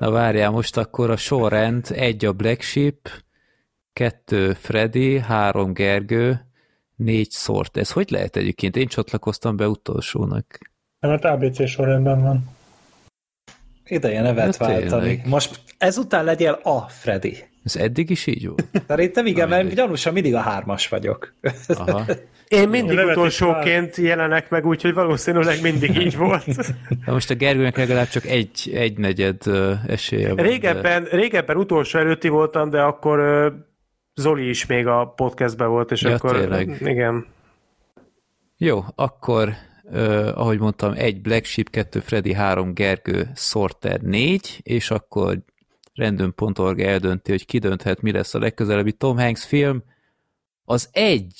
Na 0.00 0.10
várjál, 0.10 0.50
most 0.50 0.76
akkor 0.76 1.10
a 1.10 1.16
sorrend 1.16 1.86
egy 1.94 2.24
a 2.24 2.32
Black 2.32 2.60
Sheep, 2.60 3.10
kettő 3.92 4.52
Freddy, 4.52 5.18
három 5.18 5.72
Gergő, 5.72 6.46
négy 6.96 7.30
Szort. 7.30 7.76
Ez 7.76 7.90
hogy 7.90 8.10
lehet 8.10 8.36
egyébként? 8.36 8.76
Én 8.76 8.86
csatlakoztam 8.86 9.56
be 9.56 9.68
utolsónak. 9.68 10.58
Nem, 11.00 11.10
mert 11.10 11.24
ABC 11.24 11.68
sorrendben 11.68 12.22
van. 12.22 12.50
Ideje 13.84 14.22
nevet 14.22 14.56
ja, 14.60 14.66
váltani. 14.66 15.22
Most 15.26 15.60
ezután 15.78 16.24
legyél 16.24 16.60
a 16.62 16.80
Freddy. 16.80 17.36
Ez 17.64 17.76
eddig 17.76 18.10
is 18.10 18.26
így 18.26 18.46
volt? 18.46 18.64
Szerintem 18.86 19.26
igen, 19.26 19.48
mert 19.48 19.74
gyanúsan 19.74 20.12
mindig 20.12 20.34
a 20.34 20.40
hármas 20.40 20.88
vagyok. 20.88 21.34
Aha. 21.66 22.04
Én 22.48 22.68
mindig 22.68 22.98
utolsóként 22.98 23.96
jelenek 23.96 24.50
meg, 24.50 24.66
úgyhogy 24.66 24.94
valószínűleg 24.94 25.62
mindig 25.62 25.96
így 25.96 26.16
volt. 26.16 26.46
Na 27.06 27.12
most 27.12 27.30
a 27.30 27.34
Gergőnek 27.34 27.76
legalább 27.76 28.08
csak 28.08 28.24
egy, 28.24 28.70
egy 28.74 28.98
negyed 28.98 29.42
esélye 29.86 30.34
van. 30.34 30.44
Régebben, 30.44 31.04
régebben 31.04 31.56
utolsó 31.56 31.98
előtti 31.98 32.28
voltam, 32.28 32.70
de 32.70 32.80
akkor 32.80 33.18
Zoli 34.14 34.48
is 34.48 34.66
még 34.66 34.86
a 34.86 35.12
podcastben 35.16 35.68
volt, 35.68 35.90
és 35.90 36.02
Ja, 36.02 36.14
akkor 36.14 36.38
tényleg. 36.38 36.76
igen. 36.80 37.26
Jó, 38.56 38.84
akkor, 38.94 39.52
uh, 39.84 40.30
ahogy 40.34 40.58
mondtam, 40.58 40.92
egy 40.96 41.20
Black 41.20 41.44
Sheep, 41.44 41.70
kettő 41.70 42.00
Freddy, 42.00 42.32
három 42.32 42.74
Gergő, 42.74 43.30
Sorter 43.34 44.00
négy, 44.00 44.60
és 44.62 44.90
akkor 44.90 45.38
random.org 45.94 46.80
eldönti, 46.80 47.30
hogy 47.30 47.46
ki 47.46 47.58
dönthet, 47.58 48.00
mi 48.00 48.12
lesz 48.12 48.34
a 48.34 48.38
legközelebbi 48.38 48.92
Tom 48.92 49.18
Hanks 49.18 49.44
film. 49.44 49.82
Az 50.64 50.88
egy 50.92 51.34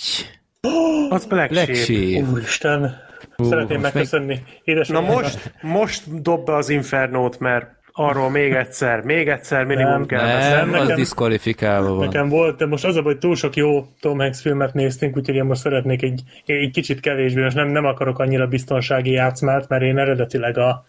Az 1.09 1.27
Black, 1.27 1.51
Black 1.51 1.75
Sheep. 1.75 1.77
Sheep. 1.77 2.29
Úristen, 2.33 2.97
szeretném 3.37 3.81
most 3.81 3.95
megköszönni. 3.95 4.43
Édes 4.65 4.89
Na 4.89 5.01
most, 5.01 5.53
most 5.61 6.23
dob 6.23 6.45
be 6.45 6.55
az 6.55 6.69
Infernót, 6.69 7.39
mert 7.39 7.77
arról 7.93 8.31
még 8.31 8.53
egyszer, 8.53 9.01
még 9.01 9.29
egyszer 9.29 9.65
minimum 9.65 9.91
Nem, 9.93 10.07
kell 10.07 10.27
Nem, 10.27 10.73
az 10.73 10.81
nekem- 10.81 10.97
diszkvalifikálva 10.97 11.95
van. 11.95 12.07
Nekem 12.07 12.29
volt, 12.29 12.57
de 12.57 12.67
most 12.67 12.85
az 12.85 12.97
a 12.97 13.03
baj, 13.03 13.13
hogy 13.13 13.21
túl 13.21 13.37
sok 13.37 13.57
jó 13.57 13.87
Tom 14.01 14.19
Hanks 14.19 14.41
filmet 14.41 14.75
néztünk, 14.75 15.17
úgyhogy 15.17 15.35
én 15.35 15.45
most 15.45 15.61
szeretnék 15.61 16.03
egy, 16.03 16.23
egy 16.47 16.71
kicsit 16.71 17.01
kevésbé, 17.01 17.43
most 17.43 17.57
nem, 17.57 17.69
nem 17.69 17.85
akarok 17.85 18.19
annyira 18.19 18.47
biztonsági 18.47 19.11
játszmát, 19.11 19.69
mert 19.69 19.83
én 19.83 19.99
eredetileg 19.99 20.59
a, 20.59 20.85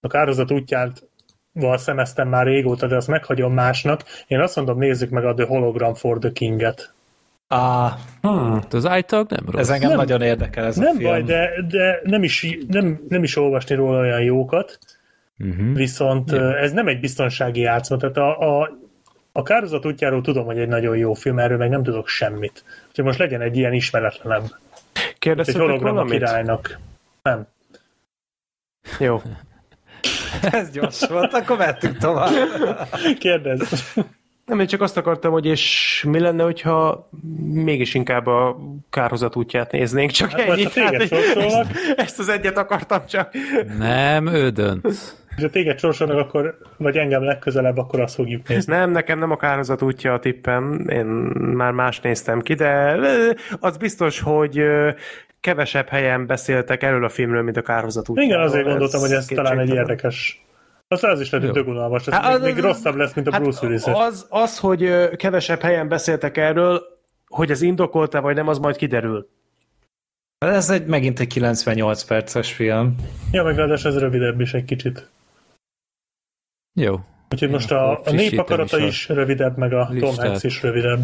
a 0.00 0.08
kározat 0.08 0.50
útját 0.50 1.08
val 1.52 1.78
szemeztem 1.78 2.28
már 2.28 2.46
régóta, 2.46 2.86
de 2.86 2.96
azt 2.96 3.08
meghagyom 3.08 3.52
másnak. 3.52 4.02
Én 4.26 4.40
azt 4.40 4.56
mondom, 4.56 4.78
nézzük 4.78 5.10
meg 5.10 5.24
a 5.24 5.34
The 5.34 5.46
Hologram 5.46 5.94
for 5.94 6.18
the 6.18 6.32
King-et. 6.32 6.94
Ah, 7.52 7.92
Hát 8.22 8.74
Az 8.74 8.86
ájtag 8.86 9.30
nem 9.30 9.44
rossz. 9.50 9.60
ez 9.60 9.70
engem 9.70 9.88
Nem. 9.88 9.98
nagyon 9.98 10.22
érdekel 10.22 10.64
ez 10.64 10.78
a 10.78 10.82
Nem 10.82 10.96
film. 10.96 11.10
baj, 11.10 11.22
de, 11.22 11.50
de 11.68 12.00
nem, 12.02 12.22
is, 12.22 12.58
nem, 12.68 13.00
nem 13.08 13.22
is 13.22 13.36
olvasni 13.36 13.74
róla 13.74 13.98
olyan 13.98 14.22
jókat, 14.22 14.78
Uh-huh. 15.38 15.74
viszont 15.76 16.30
Ja. 16.30 16.56
ez 16.58 16.72
nem 16.72 16.86
egy 16.88 17.00
biztonsági 17.00 17.60
játszma, 17.60 17.96
tehát 17.96 18.16
a, 18.16 18.60
a, 18.60 18.70
a 19.32 19.42
kározat 19.42 19.86
útjáról 19.86 20.20
tudom, 20.20 20.44
hogy 20.44 20.58
egy 20.58 20.68
nagyon 20.68 20.96
jó 20.96 21.12
film, 21.12 21.38
erről 21.38 21.56
meg 21.58 21.68
nem 21.70 21.82
tudok 21.82 22.08
semmit. 22.08 22.64
Úgyhogy 22.88 23.04
most 23.04 23.18
legyen 23.18 23.40
egy 23.40 23.56
ilyen 23.56 23.72
ismeretlenebb. 23.72 24.42
Egy 24.92 25.18
Kérdeztetek 25.18 25.60
hologram 25.62 25.90
a 25.90 25.92
valamit? 25.92 26.12
királynak. 26.12 26.78
Nem. 27.22 27.46
Jó. 28.98 29.22
Ez 30.50 30.70
gyors 30.70 31.06
volt, 31.08 31.32
akkor 31.34 31.56
mehetünk 31.56 31.96
tovább. 31.96 32.30
Kérdezz. 33.18 33.72
Nem, 34.50 34.60
én 34.60 34.66
csak 34.66 34.80
azt 34.80 34.96
akartam, 34.96 35.32
hogy 35.32 35.46
és 35.46 36.04
mi 36.08 36.18
lenne, 36.20 36.42
hogyha 36.42 37.08
mégis 37.52 37.94
inkább 37.94 38.26
a 38.26 38.56
kárhozat 38.90 39.36
útját 39.36 39.72
néznénk, 39.72 40.10
csak 40.10 40.30
Hát, 40.30 40.40
ennyi. 40.40 40.62
ha 40.62 40.70
téged 40.70 41.08
Hát, 41.08 41.36
ezt, 41.36 41.94
ezt 41.96 42.18
az 42.18 42.28
egyet 42.28 42.58
akartam 42.58 43.06
csak. 43.06 43.32
Nem, 43.78 44.26
ő 44.26 44.48
dönt. 44.48 44.86
Ha 45.40 45.48
téged 45.50 45.78
sorsolnak, 45.78 46.18
akkor, 46.18 46.58
vagy 46.76 46.96
engem 46.96 47.22
legközelebb, 47.24 47.76
akkor 47.76 48.00
azt 48.00 48.14
fogjuk 48.14 48.48
nézni. 48.48 48.74
Nem, 48.74 48.90
nekem 48.90 49.18
nem 49.18 49.30
a 49.30 49.36
kárhozat 49.36 49.82
útja 49.82 50.12
a 50.12 50.18
tippem, 50.18 50.86
én 50.88 51.04
már 51.34 51.72
más 51.72 52.00
néztem 52.00 52.40
ki, 52.40 52.54
de 52.54 52.96
az 53.60 53.76
biztos, 53.76 54.20
hogy 54.20 54.62
kevesebb 55.40 55.88
helyen 55.88 56.26
beszéltek 56.26 56.82
erről 56.82 57.04
a 57.04 57.08
filmről, 57.08 57.42
mint 57.42 57.56
a 57.56 57.62
kárhozat 57.62 58.08
útjáról. 58.08 58.32
Igen, 58.32 58.46
azért 58.46 58.64
gondoltam, 58.64 59.00
hogy 59.00 59.12
ez 59.12 59.26
talán 59.26 59.58
egy 59.58 59.74
érdekes. 59.74 60.44
Aztán 60.94 61.10
az 61.10 61.20
is 61.20 61.30
lehet, 61.30 61.46
hogy 61.46 61.56
Jó. 61.56 61.62
dögunalmas. 61.62 62.06
Ez 62.06 62.12
Hát, 62.14 62.22
még, 62.24 62.32
az- 62.34 62.42
még 62.54 62.64
rosszabb 62.64 62.94
lesz, 62.94 63.14
mint 63.14 63.26
a 63.26 63.32
Hát 63.32 63.40
Bruce 63.42 63.66
willis 63.66 63.82
az, 63.84 64.26
az, 64.28 64.58
hogy 64.58 65.08
kevesebb 65.16 65.60
helyen 65.60 65.88
beszéltek 65.88 66.36
erről, 66.36 66.82
hogy 67.26 67.50
ez 67.50 67.62
indokolta 67.62 68.20
vagy 68.20 68.34
nem, 68.34 68.48
az 68.48 68.58
majd 68.58 68.76
kiderül. 68.76 69.28
Ez 70.38 70.70
egy, 70.70 70.86
megint 70.86 71.20
egy 71.20 71.26
98 71.26 72.02
perces 72.02 72.52
film. 72.52 72.96
Ja, 73.32 73.42
meg 73.42 73.56
ráadásul 73.56 73.90
ez 73.90 73.98
rövidebb 73.98 74.40
is 74.40 74.54
egy 74.54 74.64
kicsit. 74.64 75.10
Jó. 76.80 77.00
Úgyhogy 77.30 77.50
most 77.50 77.70
akkor 77.72 77.84
a, 77.86 77.90
a 77.90 78.02
frissítem 78.02 78.30
népakarata 78.30 78.78
is 78.78 78.84
is 78.86 79.08
rövidebb, 79.08 79.56
meg 79.56 79.72
a 79.72 79.86
Tom 79.86 79.94
listát. 79.96 80.26
Hanks 80.26 80.44
is 80.44 80.62
rövidebb. 80.62 81.00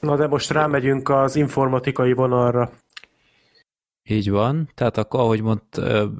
Na 0.00 0.16
de 0.16 0.26
most 0.26 0.50
rámegyünk 0.50 1.08
az 1.08 1.36
informatikai 1.36 2.12
vonalra. 2.12 2.70
Így 4.08 4.30
van. 4.30 4.70
Tehát 4.74 4.96
akkor, 4.96 5.20
ahogy 5.20 5.42
mond, 5.42 5.60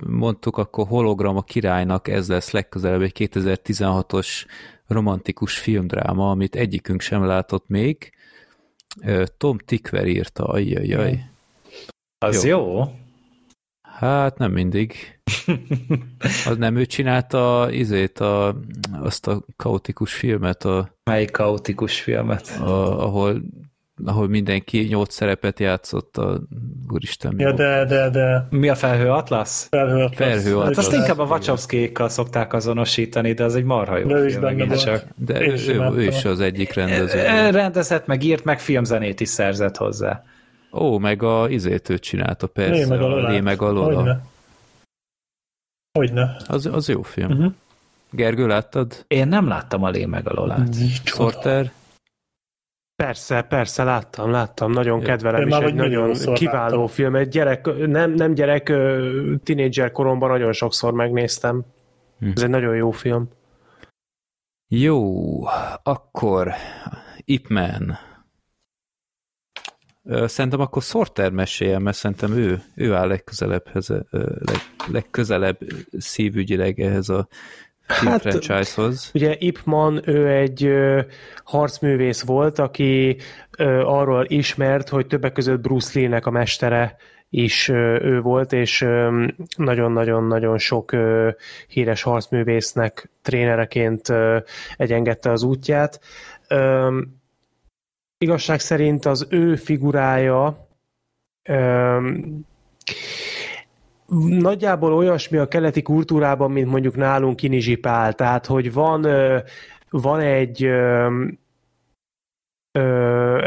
mondtuk, 0.06 0.56
akkor 0.56 0.86
hologram 0.86 1.36
a 1.36 1.42
királynak 1.42 2.08
ez 2.08 2.28
lesz 2.28 2.50
legközelebb 2.50 3.02
egy 3.02 3.28
2016-os 3.32 4.28
romantikus 4.86 5.58
filmdráma, 5.58 6.30
amit 6.30 6.56
egyikünk 6.56 7.00
sem 7.00 7.24
látott 7.24 7.68
még. 7.68 8.12
Tom 9.36 9.58
Tickver 9.58 10.06
írta, 10.06 10.44
ajjajjaj. 10.44 11.24
Az 12.18 12.44
Jó. 12.44 12.58
jó. 12.58 12.72
jó. 12.72 12.84
Hát 13.82 14.38
nem 14.38 14.52
mindig. 14.52 14.94
Az 16.48 16.56
nem 16.56 16.76
ő 16.76 16.86
csinálta 16.86 17.68
izét, 17.70 18.18
a, 18.18 18.60
azt 18.92 19.26
a 19.26 19.44
kaotikus 19.56 20.14
filmet, 20.14 20.64
a, 20.64 20.94
Melyik 21.10 21.30
kaotikus 21.30 22.00
filmet? 22.00 22.48
a, 22.60 23.04
ahol, 23.04 23.42
ahol 24.04 24.28
mindenki 24.28 24.78
nyolc 24.78 25.14
szerepet 25.14 25.60
játszott, 25.60 26.16
a, 26.16 26.40
úristen, 26.88 27.34
Ja, 27.38 27.52
de, 27.52 27.84
de, 27.84 28.10
de 28.10 28.46
Mi 28.50 28.68
a 28.68 28.74
felhő 28.74 29.10
atlasz? 29.10 29.68
felhő 29.70 30.02
atlasz. 30.02 30.16
Felhő 30.16 30.56
atlasz. 30.56 30.76
Hát 30.76 30.84
azt 30.84 30.92
inkább 30.92 31.18
a 31.18 31.24
Wachowski-kkal 31.24 32.08
szokták 32.08 32.52
azonosítani, 32.52 33.32
de 33.32 33.44
az 33.44 33.54
egy 33.54 33.64
marha 33.64 33.96
jó 33.98 34.06
De 34.06 34.14
ő 34.14 34.26
is 34.26 34.32
film, 34.32 34.44
benne 34.44 34.56
megint 34.56 34.80
csak. 34.80 35.04
De 35.16 35.40
ő, 35.40 35.54
ő, 35.96 36.02
is 36.02 36.24
az 36.24 36.40
egyik 36.40 36.72
rendező. 36.72 37.18
Rendezett, 37.50 38.06
meg 38.06 38.22
írt, 38.22 38.44
meg 38.44 38.60
filmzenét 38.60 39.20
is 39.20 39.28
szerzett 39.28 39.76
hozzá. 39.76 40.24
Ó, 40.72 40.98
meg 40.98 41.22
a 41.22 41.48
izét 41.48 41.88
ő 41.88 41.98
csinálta, 41.98 42.46
persze. 42.46 42.72
Lé 42.72 42.84
meg 42.84 43.00
a 43.00 43.08
Lola. 43.08 43.28
Lé 43.28 43.40
meg 43.40 43.62
a 43.62 43.70
Lola. 43.70 43.94
Hogyne. 43.94 44.20
Hogyne. 45.98 46.36
Az, 46.46 46.66
az 46.66 46.88
jó 46.88 47.02
film. 47.02 47.30
Uh-huh. 47.30 47.52
Gergő, 48.10 48.46
láttad? 48.46 49.04
Én 49.06 49.28
nem 49.28 49.48
láttam 49.48 49.82
a 49.82 49.88
Lé 49.88 50.04
meg 50.04 50.28
a 50.28 50.32
Lolát. 50.34 50.68
Sorter? 51.04 51.72
Persze, 53.02 53.42
persze, 53.42 53.84
láttam, 53.84 54.30
láttam, 54.30 54.72
nagyon 54.72 55.00
kedvelem, 55.00 55.48
és 55.48 55.54
egy 55.54 55.74
nagyon 55.74 56.12
kiváló 56.34 56.70
láttam. 56.70 56.86
film. 56.86 57.16
Egy 57.16 57.28
gyerek, 57.28 57.86
nem, 57.86 58.10
nem 58.10 58.34
gyerek, 58.34 58.72
tinédzser 59.42 59.92
koromban 59.92 60.30
nagyon 60.30 60.52
sokszor 60.52 60.92
megnéztem. 60.92 61.64
Hm. 62.18 62.30
Ez 62.34 62.42
egy 62.42 62.48
nagyon 62.48 62.76
jó 62.76 62.90
film. 62.90 63.28
Jó, 64.68 65.02
akkor 65.82 66.52
Ip 67.24 67.48
Man. 67.48 67.98
Szerintem 70.24 70.60
akkor 70.60 70.82
Sorter 70.82 71.30
meséljen, 71.30 71.82
mert 71.82 71.96
szerintem 71.96 72.32
ő, 72.32 72.62
ő 72.74 72.94
áll 72.94 73.08
legközelebbhez, 73.08 73.90
ö, 73.90 74.00
leg, 74.10 74.60
legközelebb 74.92 75.58
szívügyileg 75.98 76.80
ehhez 76.80 77.08
a 77.08 77.28
Hát, 77.88 78.20
franchise-hoz. 78.20 79.10
Ugye 79.14 79.36
Ip 79.38 79.60
Man, 79.64 80.02
ő 80.04 80.28
egy 80.28 80.64
ö, 80.64 81.00
harcművész 81.44 82.22
volt, 82.22 82.58
aki 82.58 83.16
ö, 83.58 83.80
arról 83.80 84.24
ismert, 84.28 84.88
hogy 84.88 85.06
többek 85.06 85.32
között 85.32 85.60
Bruce 85.60 85.98
Lee-nek 85.98 86.26
a 86.26 86.30
mestere 86.30 86.96
is 87.30 87.68
ö, 87.68 88.02
ő 88.02 88.20
volt, 88.20 88.52
és 88.52 88.86
nagyon-nagyon-nagyon 89.56 90.58
sok 90.58 90.92
ö, 90.92 91.28
híres 91.68 92.02
harcművésznek 92.02 93.10
trénereként 93.22 94.08
ö, 94.08 94.38
egyengedte 94.76 95.30
az 95.30 95.42
útját. 95.42 96.00
Ö, 96.48 97.00
igazság 98.18 98.60
szerint 98.60 99.06
az 99.06 99.26
ő 99.30 99.56
figurája 99.56 100.68
ö, 101.42 102.10
nagyjából 104.28 104.92
olyasmi 104.94 105.38
a 105.38 105.48
keleti 105.48 105.82
kultúrában, 105.82 106.50
mint 106.50 106.68
mondjuk 106.68 106.96
nálunk 106.96 107.36
Kinizsi 107.36 107.76
Pál, 107.76 108.14
tehát 108.14 108.46
hogy 108.46 108.72
van, 108.72 109.06
van 109.90 110.20
egy 110.20 110.64
ö, 110.64 111.26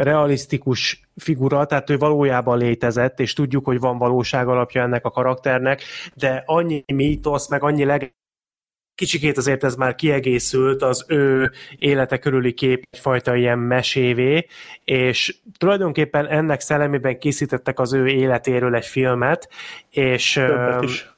realisztikus 0.03 1.09
figura, 1.15 1.65
tehát 1.65 1.89
ő 1.89 1.97
valójában 1.97 2.57
létezett, 2.57 3.19
és 3.19 3.33
tudjuk, 3.33 3.65
hogy 3.65 3.79
van 3.79 3.97
valóság 3.97 4.47
alapja 4.47 4.81
ennek 4.81 5.05
a 5.05 5.11
karakternek, 5.11 5.81
de 6.15 6.43
annyi 6.45 6.83
mítosz, 6.93 7.49
meg 7.49 7.63
annyi 7.63 7.85
leg 7.85 8.13
kicsikét 8.95 9.37
azért 9.37 9.63
ez 9.63 9.75
már 9.75 9.95
kiegészült 9.95 10.81
az 10.81 11.05
ő 11.07 11.51
élete 11.77 12.17
körüli 12.17 12.53
kép 12.53 12.83
egyfajta 12.89 13.35
ilyen 13.35 13.59
mesévé, 13.59 14.45
és 14.83 15.35
tulajdonképpen 15.57 16.27
ennek 16.27 16.59
szellemében 16.59 17.19
készítettek 17.19 17.79
az 17.79 17.93
ő 17.93 18.07
életéről 18.07 18.75
egy 18.75 18.85
filmet, 18.85 19.49
és 19.89 20.33
Többet 20.33 20.83
is. 20.83 21.09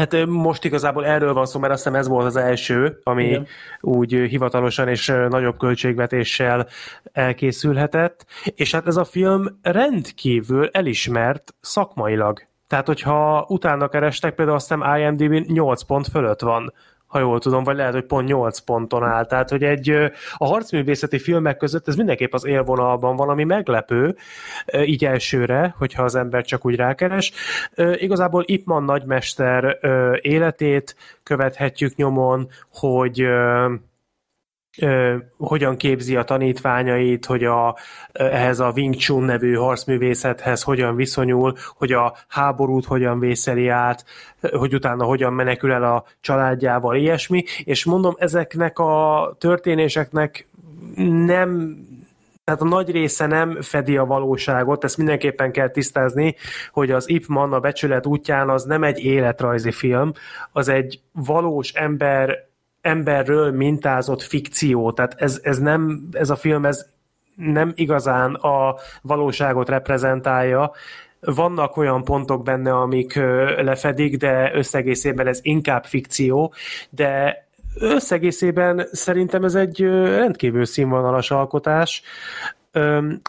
Hát 0.00 0.26
most 0.26 0.64
igazából 0.64 1.06
erről 1.06 1.32
van 1.32 1.46
szó, 1.46 1.60
mert 1.60 1.72
azt 1.72 1.82
hiszem 1.82 1.98
ez 1.98 2.08
volt 2.08 2.26
az 2.26 2.36
első, 2.36 3.00
ami 3.02 3.24
Igen. 3.24 3.46
úgy 3.80 4.12
hivatalosan 4.12 4.88
és 4.88 5.06
nagyobb 5.06 5.58
költségvetéssel 5.58 6.68
elkészülhetett, 7.12 8.26
és 8.54 8.72
hát 8.72 8.86
ez 8.86 8.96
a 8.96 9.04
film 9.04 9.58
rendkívül 9.62 10.68
elismert 10.72 11.54
szakmailag. 11.60 12.48
Tehát, 12.70 12.86
hogyha 12.86 13.44
utána 13.48 13.88
kerestek, 13.88 14.34
például 14.34 14.56
azt 14.56 14.68
hiszem 14.68 14.96
IMDb 14.96 15.32
8 15.46 15.82
pont 15.82 16.08
fölött 16.08 16.40
van 16.40 16.72
ha 17.06 17.18
jól 17.18 17.38
tudom, 17.38 17.64
vagy 17.64 17.76
lehet, 17.76 17.92
hogy 17.92 18.04
pont 18.04 18.28
8 18.28 18.58
ponton 18.58 19.04
áll. 19.04 19.26
Tehát, 19.26 19.50
hogy 19.50 19.62
egy 19.64 19.90
a 20.36 20.46
harcművészeti 20.46 21.18
filmek 21.18 21.56
között 21.56 21.88
ez 21.88 21.96
mindenképp 21.96 22.32
az 22.32 22.44
élvonalban 22.46 23.16
valami 23.16 23.44
meglepő, 23.44 24.16
így 24.84 25.04
elsőre, 25.04 25.74
hogyha 25.78 26.02
az 26.02 26.14
ember 26.14 26.44
csak 26.44 26.66
úgy 26.66 26.76
rákeres. 26.76 27.32
Igazából 27.76 28.42
Ipman 28.46 28.84
nagymester 28.84 29.78
életét 30.20 30.96
követhetjük 31.22 31.94
nyomon, 31.94 32.48
hogy 32.72 33.26
hogyan 35.36 35.76
képzi 35.76 36.16
a 36.16 36.22
tanítványait, 36.22 37.26
hogy 37.26 37.44
a, 37.44 37.76
ehhez 38.12 38.60
a 38.60 38.72
Wing 38.74 38.96
Chun 38.96 39.22
nevű 39.22 39.54
harcművészethez 39.54 40.62
hogyan 40.62 40.96
viszonyul, 40.96 41.56
hogy 41.76 41.92
a 41.92 42.14
háborút 42.28 42.84
hogyan 42.84 43.18
vészeli 43.18 43.68
át, 43.68 44.04
hogy 44.52 44.74
utána 44.74 45.04
hogyan 45.04 45.32
menekül 45.32 45.72
el 45.72 45.84
a 45.84 46.04
családjával, 46.20 46.96
ilyesmi, 46.96 47.44
és 47.64 47.84
mondom, 47.84 48.14
ezeknek 48.18 48.78
a 48.78 49.36
történéseknek 49.38 50.48
nem 51.24 51.78
tehát 52.44 52.64
a 52.64 52.68
nagy 52.68 52.90
része 52.90 53.26
nem 53.26 53.60
fedi 53.60 53.96
a 53.96 54.04
valóságot, 54.04 54.84
ezt 54.84 54.96
mindenképpen 54.96 55.52
kell 55.52 55.68
tisztázni, 55.68 56.36
hogy 56.72 56.90
az 56.90 57.08
Ip 57.08 57.26
Man 57.26 57.52
a 57.52 57.60
becsület 57.60 58.06
útján 58.06 58.48
az 58.48 58.64
nem 58.64 58.84
egy 58.84 59.04
életrajzi 59.04 59.72
film, 59.72 60.12
az 60.52 60.68
egy 60.68 61.00
valós 61.12 61.72
ember 61.72 62.49
emberről 62.80 63.52
mintázott 63.52 64.22
fikció, 64.22 64.92
tehát 64.92 65.14
ez, 65.16 65.40
ez 65.42 65.58
nem, 65.58 66.08
ez 66.12 66.30
a 66.30 66.36
film 66.36 66.64
ez 66.64 66.86
nem 67.36 67.72
igazán 67.74 68.34
a 68.34 68.74
valóságot 69.02 69.68
reprezentálja, 69.68 70.72
vannak 71.20 71.76
olyan 71.76 72.04
pontok 72.04 72.42
benne, 72.42 72.72
amik 72.72 73.14
lefedik, 73.56 74.16
de 74.16 74.50
összegészében 74.54 75.26
ez 75.26 75.38
inkább 75.42 75.84
fikció, 75.84 76.52
de 76.90 77.44
összegészében 77.78 78.88
szerintem 78.92 79.44
ez 79.44 79.54
egy 79.54 79.80
rendkívül 80.04 80.64
színvonalas 80.64 81.30
alkotás. 81.30 82.02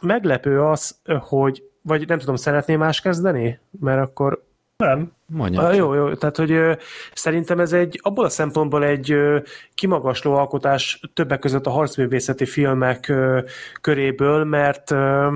Meglepő 0.02 0.62
az, 0.62 0.98
hogy, 1.20 1.64
vagy 1.82 2.08
nem 2.08 2.20
tudom, 2.20 2.36
szeretném 2.36 2.80
más 2.80 3.02
kezdeni? 3.02 3.60
Mert 3.80 4.02
akkor 4.02 4.44
nem. 4.86 5.12
Mondja. 5.26 5.62
Ah, 5.62 5.76
jó, 5.76 5.94
jó, 5.94 6.14
tehát 6.14 6.38
hogy 6.38 6.52
ö, 6.52 6.74
szerintem 7.14 7.60
ez 7.60 7.74
egy, 7.74 8.00
abból 8.02 8.26
a 8.26 8.30
szempontból 8.30 8.86
egy 8.86 9.12
ö, 9.12 9.40
kimagasló 9.74 10.34
alkotás 10.34 11.00
többek 11.14 11.40
között 11.40 11.66
a 11.66 11.70
harcművészeti 11.70 12.46
filmek 12.46 13.08
ö, 13.08 13.40
köréből, 13.82 14.44
mert 14.44 14.92
ö, 14.92 15.36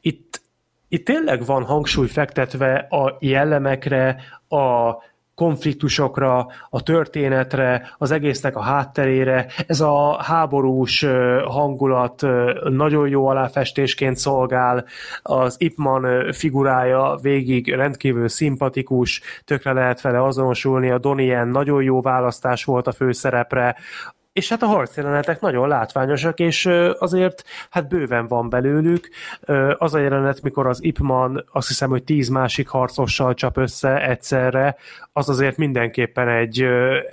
itt, 0.00 0.40
itt 0.88 1.04
tényleg 1.04 1.44
van 1.44 1.64
hangsúly 1.64 2.06
fektetve 2.06 2.74
a 2.74 3.16
jellemekre, 3.20 4.16
a 4.48 4.94
konfliktusokra, 5.36 6.46
a 6.70 6.82
történetre, 6.82 7.94
az 7.98 8.10
egésznek 8.10 8.56
a 8.56 8.60
hátterére. 8.60 9.46
Ez 9.66 9.80
a 9.80 10.22
háborús 10.22 11.06
hangulat 11.44 12.22
nagyon 12.68 13.08
jó 13.08 13.26
aláfestésként 13.26 14.16
szolgál, 14.16 14.84
az 15.22 15.56
Ipman 15.58 16.32
figurája 16.32 17.18
végig 17.22 17.74
rendkívül 17.74 18.28
szimpatikus, 18.28 19.20
tökre 19.44 19.72
lehet 19.72 20.00
vele 20.00 20.22
azonosulni, 20.22 20.90
a 20.90 20.98
Donnie 20.98 21.44
nagyon 21.44 21.82
jó 21.82 22.00
választás 22.00 22.64
volt 22.64 22.86
a 22.86 22.92
főszerepre, 22.92 23.76
és 24.36 24.48
hát 24.48 24.62
a 24.62 24.66
harcjelenetek 24.66 25.40
nagyon 25.40 25.68
látványosak, 25.68 26.38
és 26.38 26.66
azért 26.98 27.44
hát 27.70 27.88
bőven 27.88 28.26
van 28.26 28.48
belőlük. 28.48 29.08
Az 29.78 29.94
a 29.94 29.98
jelenet, 29.98 30.42
mikor 30.42 30.66
az 30.66 30.84
Ipman 30.84 31.44
azt 31.52 31.68
hiszem, 31.68 31.88
hogy 31.90 32.04
tíz 32.04 32.28
másik 32.28 32.68
harcossal 32.68 33.34
csap 33.34 33.56
össze 33.56 34.08
egyszerre, 34.08 34.76
az 35.12 35.28
azért 35.28 35.56
mindenképpen 35.56 36.28
egy 36.28 36.66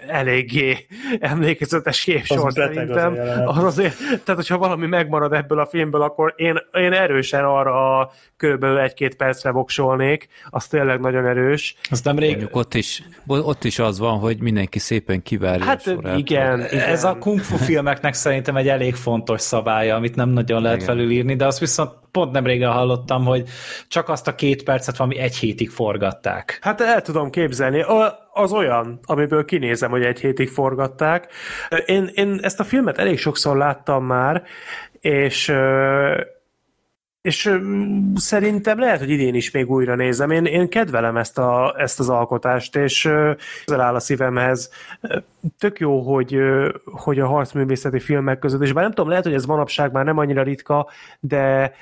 eléggé 0.08 0.78
emlékezetes 1.20 2.02
képsor 2.02 2.46
az 2.46 2.54
szerintem. 2.54 3.18
Az, 3.46 3.58
az 3.58 3.64
azért, 3.64 3.96
tehát 3.98 4.36
hogyha 4.36 4.58
valami 4.58 4.88
megmarad 4.88 5.34
ebből 5.34 5.60
a 5.60 5.66
filmből, 5.66 6.02
akkor 6.02 6.34
én, 6.38 6.58
én 6.74 6.94
erősen 6.94 7.44
arra 7.44 8.00
a 8.00 8.12
körülbelül 8.38 8.80
egy-két 8.80 9.16
percre 9.16 9.52
voksolnék, 9.52 10.28
az 10.50 10.68
tényleg 10.68 11.00
nagyon 11.00 11.26
erős. 11.26 11.76
Az 11.90 12.02
nem 12.02 12.20
rég... 12.20 12.48
Ott 12.52 12.74
is, 12.74 13.04
ott 13.28 13.64
is 13.64 13.80
az 13.80 14.00
van, 14.00 14.20
hogy 14.20 14.38
mindenki 14.42 14.80
szépen 14.80 15.22
kivárja 15.22 15.66
Hát 15.66 15.88
a 15.88 15.90
sorát. 15.90 16.18
igen, 16.18 16.60
igen. 16.60 16.80
Ez 16.80 17.04
a 17.04 17.13
kung 17.18 17.40
fu 17.40 17.56
filmeknek 17.58 18.14
szerintem 18.14 18.56
egy 18.56 18.68
elég 18.68 18.96
fontos 18.96 19.42
szabálya, 19.42 19.96
amit 19.96 20.16
nem 20.16 20.30
nagyon 20.30 20.62
lehet 20.62 20.82
Igen. 20.82 20.88
felülírni, 20.88 21.36
de 21.36 21.46
azt 21.46 21.60
viszont 21.60 21.92
pont 22.12 22.32
nem 22.32 22.46
régen 22.46 22.72
hallottam, 22.72 23.26
hogy 23.26 23.44
csak 23.88 24.10
azt 24.10 24.28
a 24.28 24.36
két 24.36 24.64
percet 24.64 24.98
valami 24.98 25.18
egy 25.18 25.36
hétig 25.36 25.70
forgatták. 25.70 26.58
Hát 26.62 26.82
el 26.82 27.02
tudom 27.02 27.30
képzelni. 27.30 27.82
A- 27.82 28.22
Az 28.36 28.52
olyan, 28.52 29.00
amiből 29.04 29.46
kinézem, 29.46 29.92
hogy 29.92 30.04
egy 30.04 30.20
hétig 30.20 30.50
forgatták. 30.50 31.28
Én, 31.86 32.10
én 32.14 32.40
ezt 32.42 32.60
a 32.60 32.64
filmet 32.64 32.98
elég 32.98 33.20
sokszor 33.20 33.58
láttam 33.58 34.06
már, 34.06 34.44
és 35.00 35.54
és 37.24 37.60
szerintem 38.16 38.80
lehet, 38.80 39.00
hogy 39.00 39.10
idén 39.10 39.36
is 39.36 39.52
még 39.52 39.72
újra 39.72 39.96
nézem. 39.96 40.32
Én, 40.32 40.46
én 40.46 40.70
kedvelem 40.70 41.18
ezt, 41.18 41.38
a, 41.38 41.76
ezt 41.78 42.00
az 42.00 42.10
alkotást, 42.10 42.76
és 42.76 43.02
közel 43.66 43.82
áll 43.82 43.96
a 43.96 44.00
szívemhez. 44.00 44.70
Tök 45.58 45.80
jó, 45.80 46.00
hogy, 46.14 46.38
hogy 46.84 47.20
a 47.20 47.28
harcművészeti 47.28 48.00
filmek 48.00 48.40
között, 48.40 48.62
és 48.62 48.74
bár 48.74 48.84
nem 48.84 48.94
tudom, 48.94 49.10
lehet, 49.10 49.24
hogy 49.24 49.34
ez 49.34 49.46
manapság 49.46 49.92
már 49.92 50.06
nem 50.06 50.18
annyira 50.18 50.44
ritka, 50.44 50.90
de 51.20 51.74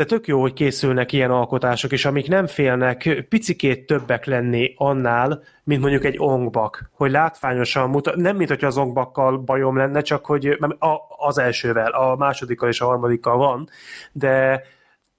de 0.00 0.06
tök 0.06 0.26
jó, 0.26 0.40
hogy 0.40 0.52
készülnek 0.52 1.12
ilyen 1.12 1.30
alkotások, 1.30 1.92
és 1.92 2.04
amik 2.04 2.28
nem 2.28 2.46
félnek 2.46 3.26
picikét 3.28 3.86
többek 3.86 4.24
lenni 4.24 4.74
annál, 4.76 5.42
mint 5.64 5.80
mondjuk 5.80 6.04
egy 6.04 6.18
ongbak, 6.18 6.90
hogy 6.92 7.10
látványosan 7.10 7.90
mutat, 7.90 8.16
nem 8.16 8.36
mint 8.36 8.48
hogy 8.48 8.64
az 8.64 8.76
ongbakkal 8.76 9.38
bajom 9.38 9.76
lenne, 9.76 10.00
csak 10.00 10.26
hogy 10.26 10.46
a- 10.78 11.26
az 11.26 11.38
elsővel, 11.38 11.90
a 11.90 12.16
másodikkal 12.16 12.68
és 12.68 12.80
a 12.80 12.84
harmadikkal 12.84 13.36
van, 13.36 13.68
de 14.12 14.62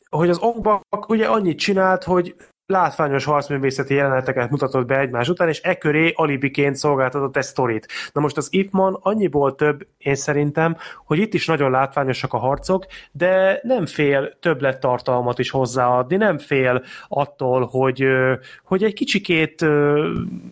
hogy 0.10 0.30
az 0.30 0.38
ongbak 0.38 1.10
ugye 1.10 1.26
annyit 1.26 1.60
csinált, 1.60 2.04
hogy 2.04 2.36
látványos 2.72 3.26
harcművészeti 3.26 3.94
jeleneteket 3.94 4.50
mutatott 4.50 4.86
be 4.86 5.00
egymás 5.00 5.30
után, 5.30 5.48
és 5.48 5.62
e 5.62 5.78
köré 5.78 6.12
alibiként 6.16 6.76
szolgáltatott 6.76 7.38
egy 7.38 7.44
sztorit. 7.44 7.88
Na 8.14 8.22
most 8.22 8.38
az 8.38 8.48
Ipman 8.52 8.98
annyiból 9.02 9.56
több, 9.56 9.88
én 9.98 10.16
szerintem, 10.16 10.78
hogy 11.06 11.18
itt 11.20 11.34
is 11.34 11.46
nagyon 11.46 11.72
látványosak 11.72 12.34
a 12.34 12.38
harcok, 12.38 12.86
de 13.12 13.60
nem 13.64 13.86
fél 13.86 14.38
többlettartalmat 14.40 15.40
is 15.40 15.50
hozzáadni, 15.50 16.16
nem 16.16 16.38
fél 16.38 16.84
attól, 17.08 17.66
hogy, 17.66 18.06
hogy 18.64 18.84
egy 18.84 18.94
kicsikét 18.94 19.66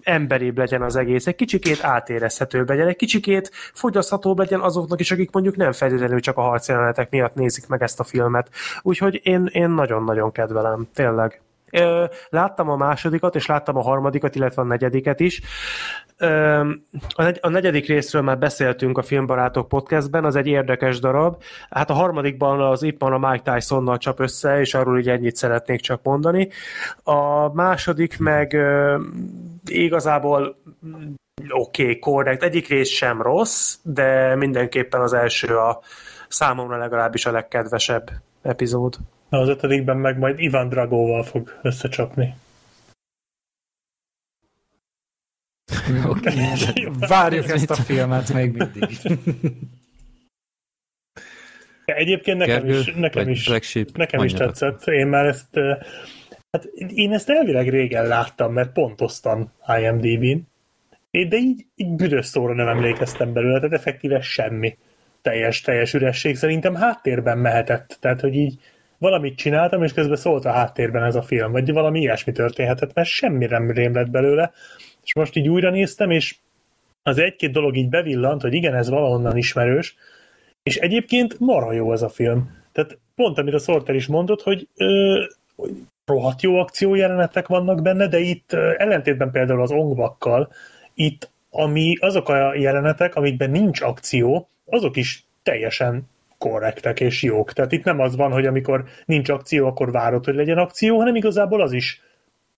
emberibb 0.04 0.58
legyen 0.58 0.82
az 0.82 0.96
egész, 0.96 1.28
egy 1.28 1.36
kicsikét 1.36 1.84
átérezhetőbb 1.84 2.70
legyen, 2.70 2.88
egy 2.88 2.96
kicsikét 2.96 3.52
fogyaszthatóbb 3.74 4.38
legyen 4.38 4.60
azoknak 4.60 5.00
is, 5.00 5.12
akik 5.12 5.32
mondjuk 5.32 5.56
nem 5.56 5.72
feltétlenül 5.72 6.20
csak 6.20 6.38
a 6.38 6.42
harcjelenetek 6.42 7.10
miatt 7.10 7.36
nézik 7.36 7.68
meg 7.68 7.82
ezt 7.82 8.00
a 8.00 8.04
filmet. 8.04 8.50
Úgyhogy 8.82 9.20
én, 9.24 9.50
én 9.52 9.70
nagyon-nagyon 9.70 10.32
kedvelem, 10.32 10.88
tényleg. 10.94 11.42
Láttam 12.30 12.70
a 12.70 12.76
másodikat, 12.76 13.36
és 13.36 13.46
láttam 13.46 13.78
a 13.78 13.82
harmadikat, 13.82 14.36
illetve 14.36 14.62
a 14.62 14.66
negyediket 14.66 15.20
is. 15.20 15.42
A 17.16 17.24
negy- 17.24 17.40
a 17.42 17.50
negyedik 17.50 17.88
részről 17.88 18.22
már 18.22 18.38
beszéltünk 18.38 18.98
a 18.98 19.02
Filmbarátok 19.02 19.68
podcastben, 19.68 20.26
az 20.26 20.36
egy 20.36 20.48
érdekes 20.48 21.00
darab. 21.00 21.44
Hát 21.70 21.90
a 21.90 21.94
harmadikban 21.94 22.62
az 22.62 22.84
Ipman 22.84 23.14
a 23.14 23.30
Mike 23.30 23.54
Tysonnal 23.54 23.98
csap 23.98 24.20
össze, 24.20 24.60
és 24.60 24.74
arról 24.74 25.00
így 25.00 25.10
ennyit 25.10 25.36
szeretnék 25.36 25.82
csak 25.82 26.04
mondani. 26.04 26.50
A 27.04 27.54
második 27.54 28.20
meg 28.20 28.58
igazából 29.66 30.58
oké, 31.50 31.84
okay, 31.84 32.00
korrekt. 32.00 32.44
Egyik 32.44 32.68
rész 32.68 32.90
sem 32.90 33.22
rossz, 33.22 33.78
de 33.84 34.36
mindenképpen 34.36 35.02
az 35.02 35.14
első 35.14 35.58
a 35.58 35.80
számomra 36.28 36.78
legalábbis 36.78 37.26
a 37.26 37.32
legkedvesebb 37.32 38.10
epizód. 38.42 38.98
Na, 39.30 39.40
az 39.40 39.48
ötödikben 39.48 39.98
meg 39.98 40.18
majd 40.18 40.40
Ivan 40.40 40.70
Dragóval 40.70 41.24
fog 41.24 41.60
összecsapni. 41.62 42.36
Várjuk 47.08 47.48
ezt 47.48 47.70
a 47.70 47.76
filmet 47.76 48.34
még 48.34 48.52
mindig. 48.52 48.98
De 51.90 51.96
Egyébként 51.96 52.38
nekem 52.38 52.64
Gergő, 52.64 52.80
is, 52.80 52.94
nekem 52.94 53.30
is, 53.30 53.46
Black 53.46 53.64
Sheep, 53.64 53.98
nekem 53.98 54.24
is 54.24 54.34
tetszett. 54.34 54.88
Én 54.88 55.08
már 55.08 55.26
ezt, 55.26 55.60
hát 56.52 56.64
én 56.88 57.14
ezt 57.14 57.30
elvileg 57.30 57.70
régen 57.70 58.08
láttam, 58.08 58.54
mert 58.54 58.72
pontoztam 58.72 59.52
IMDb-n, 59.80 60.48
de 61.12 61.38
így, 61.38 61.66
így 61.76 61.96
büdös 61.96 62.26
szóra 62.26 62.54
nem 62.54 62.68
emlékeztem 62.68 63.34
belőle, 63.34 63.56
tehát 63.56 63.74
effektíve 63.74 64.22
semmi. 64.22 64.78
Teljes, 65.22 65.62
teljes 65.62 65.94
üresség 65.94 66.36
szerintem 66.36 66.76
háttérben 66.76 67.38
mehetett, 67.38 67.98
tehát 68.00 68.22
hogy 68.22 68.36
így 68.36 68.60
valamit 69.00 69.38
csináltam, 69.38 69.84
és 69.84 69.94
közben 69.94 70.18
szólt 70.18 70.46
a 70.46 70.52
háttérben 70.52 71.04
ez 71.04 71.16
a 71.16 71.22
film, 71.22 71.52
vagy 71.52 71.74
valami 71.74 72.00
ilyesmi 72.00 72.32
történhetett, 72.32 72.94
mert 72.94 73.08
semmi 73.08 73.48
rém 73.48 73.94
lett 73.94 74.10
belőle, 74.10 74.52
és 75.04 75.14
most 75.14 75.36
így 75.36 75.48
újra 75.48 75.70
néztem, 75.70 76.12
és 76.12 76.36
az 77.04 77.18
egy-két 77.18 77.52
dolog 77.52 77.76
így 77.76 77.90
bevillant, 77.90 78.42
hogy 78.42 78.54
igen, 78.54 78.76
ez 78.76 78.90
valahonnan 78.90 79.38
ismerős, 79.38 79.96
és 80.64 80.78
egyébként 80.78 81.40
marha 81.40 81.72
jó 81.72 81.92
ez 81.92 82.02
a 82.02 82.10
film. 82.10 82.58
Tehát 82.72 82.98
pont, 83.16 83.38
amit 83.38 83.54
a 83.54 83.60
Sorter 83.60 83.96
is 83.96 84.08
mondott, 84.08 84.42
hogy, 84.42 84.68
ö, 84.76 85.24
hogy 85.56 85.72
rohadt 86.06 86.42
jó 86.42 86.56
akciójelenetek 86.56 87.48
vannak 87.48 87.82
benne, 87.82 88.08
de 88.08 88.20
itt 88.20 88.54
ö, 88.54 88.74
ellentétben 88.78 89.32
például 89.32 89.62
az 89.62 89.72
ongvakkal, 89.72 90.52
itt 90.94 91.30
ami 91.50 91.96
azok 92.00 92.30
a 92.30 92.56
jelenetek, 92.56 93.16
amikben 93.16 93.50
nincs 93.50 93.82
akció, 93.82 94.50
azok 94.66 94.96
is 94.96 95.26
teljesen 95.44 96.10
korrektek 96.40 97.00
és 97.00 97.24
jók. 97.24 97.54
Tehát 97.54 97.72
itt 97.72 97.84
nem 97.84 98.00
az 98.00 98.16
van, 98.16 98.32
hogy 98.32 98.46
amikor 98.46 98.84
nincs 99.06 99.30
akció, 99.30 99.68
akkor 99.68 99.92
várod, 99.92 100.26
hogy 100.26 100.36
legyen 100.36 100.58
akció, 100.58 100.98
hanem 100.98 101.16
igazából 101.16 101.62
az 101.62 101.72
is, 101.72 102.02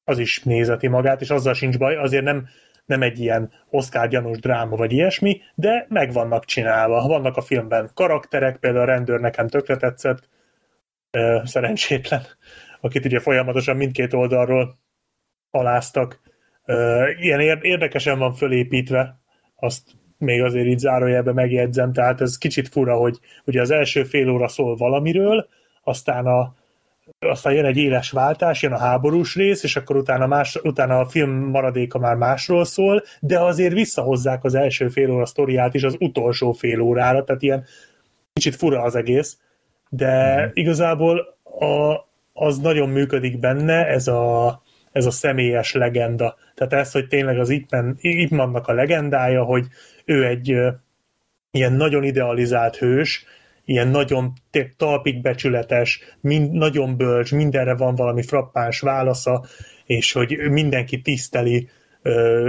az 0.03 0.17
is 0.17 0.43
nézeti 0.43 0.87
magát, 0.87 1.21
és 1.21 1.29
azzal 1.29 1.53
sincs 1.53 1.77
baj, 1.77 1.95
azért 1.95 2.23
nem, 2.23 2.47
nem 2.85 3.01
egy 3.01 3.19
ilyen 3.19 3.51
Oscar 3.69 4.07
gyanús 4.07 4.39
dráma 4.39 4.75
vagy 4.75 4.91
ilyesmi, 4.91 5.41
de 5.55 5.85
meg 5.89 6.13
vannak 6.13 6.45
csinálva. 6.45 7.07
Vannak 7.07 7.37
a 7.37 7.41
filmben 7.41 7.89
karakterek, 7.93 8.57
például 8.57 8.83
a 8.83 8.91
rendőr 8.91 9.19
nekem 9.19 9.47
tökre 9.47 9.77
tetszett, 9.77 10.29
szerencsétlen, 11.43 12.21
akit 12.81 13.05
ugye 13.05 13.19
folyamatosan 13.19 13.75
mindkét 13.75 14.13
oldalról 14.13 14.79
aláztak. 15.51 16.19
Ilyen 17.19 17.39
érdekesen 17.61 18.19
van 18.19 18.33
fölépítve, 18.33 19.19
azt 19.55 19.83
még 20.21 20.41
azért 20.41 20.67
így 20.67 20.79
zárójelben 20.79 21.33
megjegyzem, 21.33 21.93
tehát 21.93 22.21
ez 22.21 22.37
kicsit 22.37 22.67
fura, 22.67 22.95
hogy 22.95 23.19
ugye 23.45 23.61
az 23.61 23.71
első 23.71 24.03
fél 24.03 24.29
óra 24.29 24.47
szól 24.47 24.75
valamiről, 24.75 25.47
aztán 25.83 26.25
a, 26.25 26.53
aztán 27.19 27.53
jön 27.53 27.65
egy 27.65 27.77
éles 27.77 28.11
váltás, 28.11 28.61
jön 28.61 28.71
a 28.71 28.77
háborús 28.77 29.35
rész, 29.35 29.63
és 29.63 29.75
akkor 29.75 29.95
utána, 29.95 30.27
más, 30.27 30.55
utána 30.63 30.99
a 30.99 31.05
film 31.05 31.31
maradéka 31.31 31.99
már 31.99 32.15
másról 32.15 32.65
szól, 32.65 33.03
de 33.19 33.39
azért 33.39 33.73
visszahozzák 33.73 34.43
az 34.43 34.55
első 34.55 34.87
fél 34.87 35.11
óra 35.11 35.25
sztoriát 35.25 35.73
is 35.73 35.83
az 35.83 35.95
utolsó 35.99 36.51
fél 36.51 36.79
órára, 36.79 37.23
tehát 37.23 37.41
ilyen 37.41 37.65
kicsit 38.33 38.55
fura 38.55 38.81
az 38.81 38.95
egész, 38.95 39.37
de 39.89 40.45
mm. 40.45 40.49
igazából 40.53 41.37
a, 41.43 41.95
az 42.33 42.57
nagyon 42.57 42.89
működik 42.89 43.39
benne, 43.39 43.87
ez 43.87 44.07
a, 44.07 44.61
ez 44.91 45.05
a 45.05 45.11
személyes 45.11 45.73
legenda. 45.73 46.35
Tehát 46.55 46.73
ez, 46.73 46.91
hogy 46.91 47.07
tényleg 47.07 47.39
az 47.39 47.49
itt 47.49 48.29
vannak 48.29 48.67
a 48.67 48.73
legendája, 48.73 49.43
hogy 49.43 49.65
ő 50.05 50.25
egy 50.25 50.57
ilyen 51.51 51.73
nagyon 51.73 52.03
idealizált 52.03 52.75
hős, 52.75 53.25
ilyen 53.65 53.87
nagyon 53.87 54.33
talpig 54.77 55.21
becsületes, 55.21 55.99
mind, 56.21 56.51
nagyon 56.51 56.97
bölcs, 56.97 57.31
mindenre 57.31 57.75
van 57.75 57.95
valami 57.95 58.23
frappáns 58.23 58.79
válasza, 58.79 59.45
és 59.85 60.11
hogy 60.11 60.37
mindenki 60.49 61.01
tiszteli, 61.01 61.69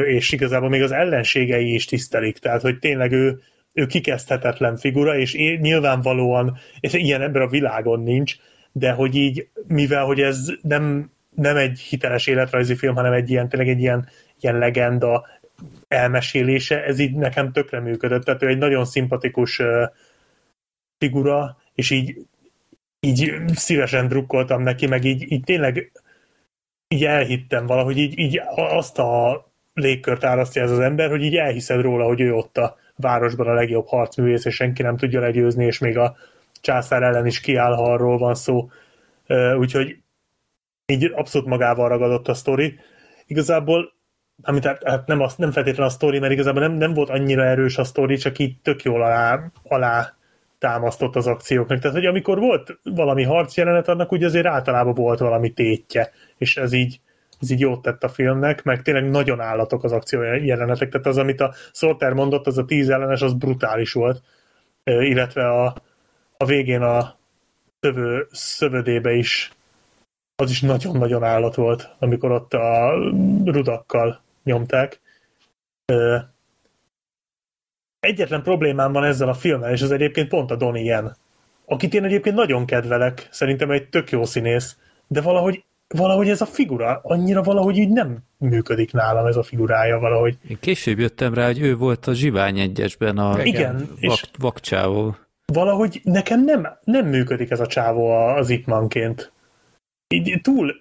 és 0.07 0.33
igazából 0.33 0.69
még 0.69 0.83
az 0.83 0.93
ellenségei 0.93 1.75
is 1.75 1.85
tisztelik, 1.85 2.39
tehát 2.39 2.63
hogy 2.63 2.79
tényleg 2.79 3.13
ő, 3.13 3.41
ő 3.73 3.87
kikezdhetetlen 3.87 4.77
figura, 4.77 5.19
és 5.19 5.35
nyilvánvalóan 5.61 6.59
és 6.81 6.93
ilyen 6.93 7.23
ebben 7.23 7.43
a 7.43 7.49
világon 7.49 8.03
nincs, 8.03 8.37
de 8.73 8.91
hogy 8.91 9.15
így, 9.15 9.49
mivel 9.67 10.05
hogy 10.05 10.21
ez 10.21 10.53
nem, 10.63 11.12
nem 11.35 11.57
egy 11.57 11.79
hiteles 11.79 12.27
életrajzi 12.27 12.75
film, 12.75 12.95
hanem 12.95 13.13
egy 13.13 13.31
ilyen, 13.31 13.49
tényleg 13.49 13.69
egy 13.69 13.81
ilyen, 13.81 14.09
ilyen 14.41 14.59
legenda 14.59 15.27
elmesélése, 15.89 16.85
ez 16.85 16.99
így 16.99 17.15
nekem 17.15 17.53
tökre 17.53 17.81
működött, 17.81 18.25
tehát 18.25 18.43
ő 18.43 18.47
egy 18.47 18.59
nagyon 18.59 18.85
szimpatikus 18.85 19.63
figura, 20.99 21.57
és 21.75 21.91
így, 21.91 22.27
így 23.01 23.33
szívesen 23.55 24.09
drukkoltam 24.09 24.63
neki, 24.63 24.87
meg 24.87 25.05
így, 25.05 25.33
így 25.33 25.45
tényleg 25.45 25.93
így 26.89 27.05
elhittem 27.05 27.67
valahogy, 27.67 27.99
így, 27.99 28.19
így 28.19 28.41
azt 28.55 28.99
a 28.99 29.45
légkört 29.75 30.25
árasztja 30.25 30.63
ez 30.63 30.71
az 30.71 30.79
ember, 30.79 31.11
hogy 31.11 31.23
így 31.23 31.37
elhiszed 31.37 31.81
róla, 31.81 32.05
hogy 32.05 32.21
ő 32.21 32.33
ott 32.35 32.59
a 32.59 32.77
városban 32.97 33.47
a 33.47 33.55
legjobb 33.55 33.87
harcművész, 33.87 34.45
és 34.45 34.55
senki 34.55 34.83
nem 34.83 34.97
tudja 34.97 35.21
legyőzni, 35.21 35.65
és 35.65 35.79
még 35.79 35.99
a 35.99 36.17
császár 36.61 37.03
ellen 37.03 37.27
is 37.27 37.41
kiáll, 37.41 37.75
ha 37.75 37.93
arról 37.93 38.19
van 38.19 38.35
szó. 38.35 38.71
Úgyhogy 39.59 40.02
így 40.87 41.13
abszolút 41.15 41.49
magával 41.49 41.89
ragadott 41.89 42.29
a 42.29 42.35
sztori. 42.35 42.79
Igazából 43.27 43.93
amit 44.43 44.65
hát, 44.65 44.83
hát 44.85 45.07
nem, 45.07 45.21
az, 45.21 45.35
nem 45.37 45.51
feltétlenül 45.51 45.87
a 45.87 45.95
sztori, 45.95 46.19
mert 46.19 46.33
igazából 46.33 46.61
nem, 46.61 46.73
nem 46.73 46.95
volt 46.95 47.11
annyira 47.11 47.45
erős 47.45 47.79
a 47.79 47.85
sztori, 47.85 48.17
csak 48.17 48.39
így 48.39 48.57
tök 48.63 48.83
jól 48.83 49.03
alá, 49.03 49.51
alá 49.63 50.15
támasztott 50.59 51.17
az 51.17 51.27
akcióknak. 51.27 51.79
Tehát, 51.79 51.97
hogy 51.97 52.07
amikor 52.07 52.39
volt 52.39 52.79
valami 52.83 53.23
harcjelenet, 53.23 53.89
annak 53.89 54.13
úgy 54.13 54.25
azért 54.25 54.47
általában 54.47 54.95
volt 54.95 55.19
valami 55.19 55.51
tétje, 55.51 56.11
és 56.39 56.57
ez 56.57 56.73
így, 56.73 57.01
ez 57.41 57.51
így 57.51 57.61
jót 57.61 57.83
tett 57.83 58.05
a 58.05 58.09
filmnek, 58.09 58.63
meg 58.63 58.83
tényleg 58.83 59.11
nagyon 59.11 59.41
állatok 59.41 59.85
az 59.85 59.93
akció 59.93 60.23
jelenetek, 60.23 60.89
tehát 60.91 61.07
az, 61.07 61.19
amit 61.19 61.41
a 61.41 61.55
Sorter 61.73 62.13
mondott, 62.13 62.47
az 62.47 62.59
a 62.59 62.65
tíz 62.65 62.89
ellenes, 62.89 63.21
az 63.21 63.33
brutális 63.33 63.93
volt, 63.93 64.23
illetve 64.85 65.49
a, 65.49 65.75
a 66.37 66.45
végén 66.45 66.83
a 66.83 67.17
szövő, 67.81 68.27
szövödébe 68.31 69.13
is 69.13 69.51
az 70.37 70.51
is 70.51 70.61
nagyon-nagyon 70.61 71.25
állat 71.25 71.55
volt, 71.55 71.97
amikor 71.99 72.31
ott 72.31 72.55
a 72.55 72.93
rudakkal 73.45 74.21
nyomták. 74.45 75.01
Egyetlen 78.01 78.43
problémám 78.43 78.93
van 78.93 79.05
ezzel 79.05 79.29
a 79.29 79.35
filmmel, 79.35 79.73
és 79.73 79.83
az 79.83 79.91
egyébként 79.91 80.29
pont 80.29 80.51
a 80.51 80.57
Donnie 80.57 80.83
Yen, 80.83 81.17
akit 81.65 81.95
én 81.95 82.05
egyébként 82.05 82.37
nagyon 82.37 82.67
kedvelek, 82.67 83.29
szerintem 83.31 83.71
egy 83.71 83.89
tök 83.89 84.11
jó 84.11 84.25
színész, 84.25 84.77
de 85.07 85.21
valahogy 85.21 85.65
valahogy 85.93 86.29
ez 86.29 86.41
a 86.41 86.47
figura 86.47 87.01
annyira 87.03 87.43
valahogy 87.43 87.77
így 87.77 87.89
nem 87.89 88.19
működik 88.39 88.93
nálam 88.93 89.27
ez 89.27 89.37
a 89.37 89.43
figurája 89.43 89.99
valahogy. 89.99 90.39
Én 90.49 90.57
később 90.61 90.99
jöttem 90.99 91.35
rá, 91.35 91.47
hogy 91.47 91.61
ő 91.61 91.77
volt 91.77 92.07
a 92.07 92.15
Zsivány 92.15 92.59
egyesben 92.59 93.19
a 93.19 93.43
Igen, 93.43 93.79
vak, 93.79 93.97
és 93.99 94.25
vakcsávó. 94.39 95.17
Valahogy 95.47 96.01
nekem 96.05 96.45
nem, 96.45 96.69
nem 96.85 97.07
működik 97.07 97.51
ez 97.51 97.61
a 97.61 97.67
csávó 97.67 98.11
az 98.11 98.51
Ipmanként. 98.51 99.33
Így 100.13 100.41
túl 100.43 100.75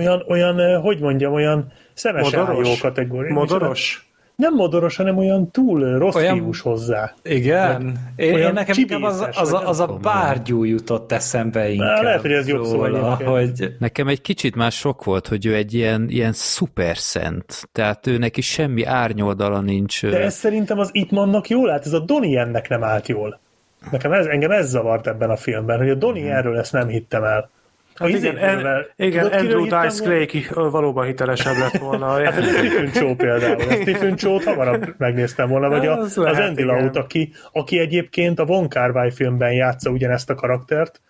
olyan, 0.00 0.24
olyan, 0.28 0.80
hogy 0.80 1.00
mondjam, 1.00 1.32
olyan 1.32 1.72
szemes 1.94 2.30
jó 2.32 2.72
kategória. 2.80 3.32
Modoros? 3.32 4.06
Nem 4.36 4.54
modoros, 4.54 4.96
hanem 4.96 5.16
olyan 5.18 5.50
túl 5.50 5.98
rossz 5.98 6.14
olyan... 6.14 6.36
fiús 6.36 6.60
hozzá. 6.60 7.14
Igen? 7.22 7.98
Én, 8.16 8.38
én 8.38 8.52
nekem 8.52 8.74
inkább 8.78 9.02
az, 9.02 9.28
az, 9.32 9.52
a, 9.52 9.68
az 9.68 9.80
a 9.80 9.86
bárgyú 9.86 10.64
jutott 10.64 11.12
eszembe 11.12 11.70
inkább. 11.70 12.02
lehet, 12.02 12.20
hogy 12.20 12.32
ez 12.32 12.48
jobb 12.48 12.64
szó 12.64 12.78
hogy... 13.24 13.74
Nekem 13.78 14.08
egy 14.08 14.20
kicsit 14.20 14.54
már 14.54 14.72
sok 14.72 15.04
volt, 15.04 15.26
hogy 15.26 15.46
ő 15.46 15.54
egy 15.54 15.74
ilyen, 15.74 16.06
ilyen 16.08 16.32
szuperszent. 16.32 17.68
Tehát 17.72 18.06
ő 18.06 18.18
neki 18.18 18.40
semmi 18.40 18.84
árnyoldala 18.84 19.60
nincs. 19.60 20.06
De 20.06 20.20
ez 20.20 20.34
szerintem 20.34 20.78
az 20.78 20.88
Itmannak 20.92 21.48
jól 21.48 21.70
állt, 21.70 21.86
ez 21.86 21.92
a 21.92 22.00
Donnie 22.00 22.40
ennek 22.40 22.68
nem 22.68 22.84
állt 22.84 23.08
jól. 23.08 23.40
Nekem 23.90 24.12
ez, 24.12 24.26
engem 24.26 24.50
ez 24.50 24.68
zavart 24.68 25.06
ebben 25.06 25.30
a 25.30 25.36
filmben, 25.36 25.78
hogy 25.78 25.90
a 25.90 25.94
Donnie 25.94 26.22
hmm. 26.22 26.36
erről 26.36 26.58
ezt 26.58 26.72
nem 26.72 26.88
hittem 26.88 27.24
el. 27.24 27.50
Hát 27.98 28.08
igen, 28.08 28.36
en, 28.36 28.86
igen 28.96 29.22
Tudod, 29.22 29.38
Andrew 29.38 29.62
Dice 29.62 30.02
Clay 30.02 30.46
valóban 30.70 31.06
hitelesebb 31.06 31.56
lett 31.56 31.76
volna. 31.76 32.06
hát 32.24 32.38
a 32.38 32.42
Stephen 32.42 32.90
Chow 32.92 33.14
például. 33.14 33.60
A 33.60 33.72
Stephen 33.72 34.16
Chow-t 34.16 34.44
hamarabb 34.44 34.94
megnéztem 34.98 35.48
volna, 35.48 35.68
vagy 35.68 35.86
a, 35.86 35.96
az, 35.96 36.18
az 36.18 36.38
Andy 36.38 36.62
Laut, 36.62 36.96
aki, 36.96 37.32
aki 37.52 37.78
egyébként 37.78 38.38
a 38.38 38.44
Von 38.44 38.68
Carvai 38.68 39.10
filmben 39.10 39.52
játsza 39.52 39.90
ugyanezt 39.90 40.30
a 40.30 40.34
karaktert. 40.34 41.00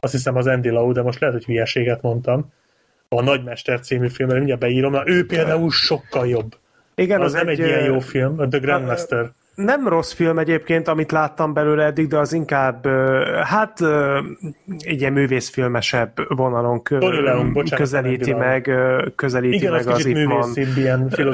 Azt 0.00 0.12
hiszem 0.12 0.36
az 0.36 0.46
Andy 0.46 0.70
Lau, 0.70 0.92
de 0.92 1.02
most 1.02 1.20
lehet, 1.20 1.36
hogy 1.36 1.44
hülyeséget 1.44 2.02
mondtam. 2.02 2.52
A 3.08 3.22
Nagymester 3.22 3.80
című 3.80 4.08
filmben 4.08 4.36
mindjárt 4.36 4.60
beírom, 4.60 4.92
na 4.92 5.02
ő 5.06 5.26
például 5.26 5.70
sokkal 5.70 6.26
jobb. 6.26 6.56
Igen, 6.94 7.20
az, 7.20 7.26
az 7.26 7.32
nem 7.32 7.48
egy, 7.48 7.60
egy 7.60 7.66
ilyen 7.66 7.84
jó 7.84 7.98
film, 7.98 8.40
a 8.40 8.48
The 8.48 8.58
Grandmaster 8.58 9.30
nem 9.54 9.88
rossz 9.88 10.12
film 10.12 10.38
egyébként, 10.38 10.88
amit 10.88 11.12
láttam 11.12 11.52
belőle 11.52 11.84
eddig, 11.84 12.06
de 12.06 12.18
az 12.18 12.32
inkább, 12.32 12.86
hát 13.44 13.80
egy 14.78 15.00
ilyen 15.00 15.12
művészfilmesebb 15.12 16.12
vonalon 16.28 16.82
kö, 16.82 17.22
Leon, 17.22 17.52
bocsánat, 17.52 17.78
közelíti 17.78 18.32
meg, 18.32 18.70
közelíti 19.16 19.56
Igen, 19.56 19.72
meg 19.72 19.86
az, 19.86 19.94
az 19.94 20.06
Ipman 20.06 20.54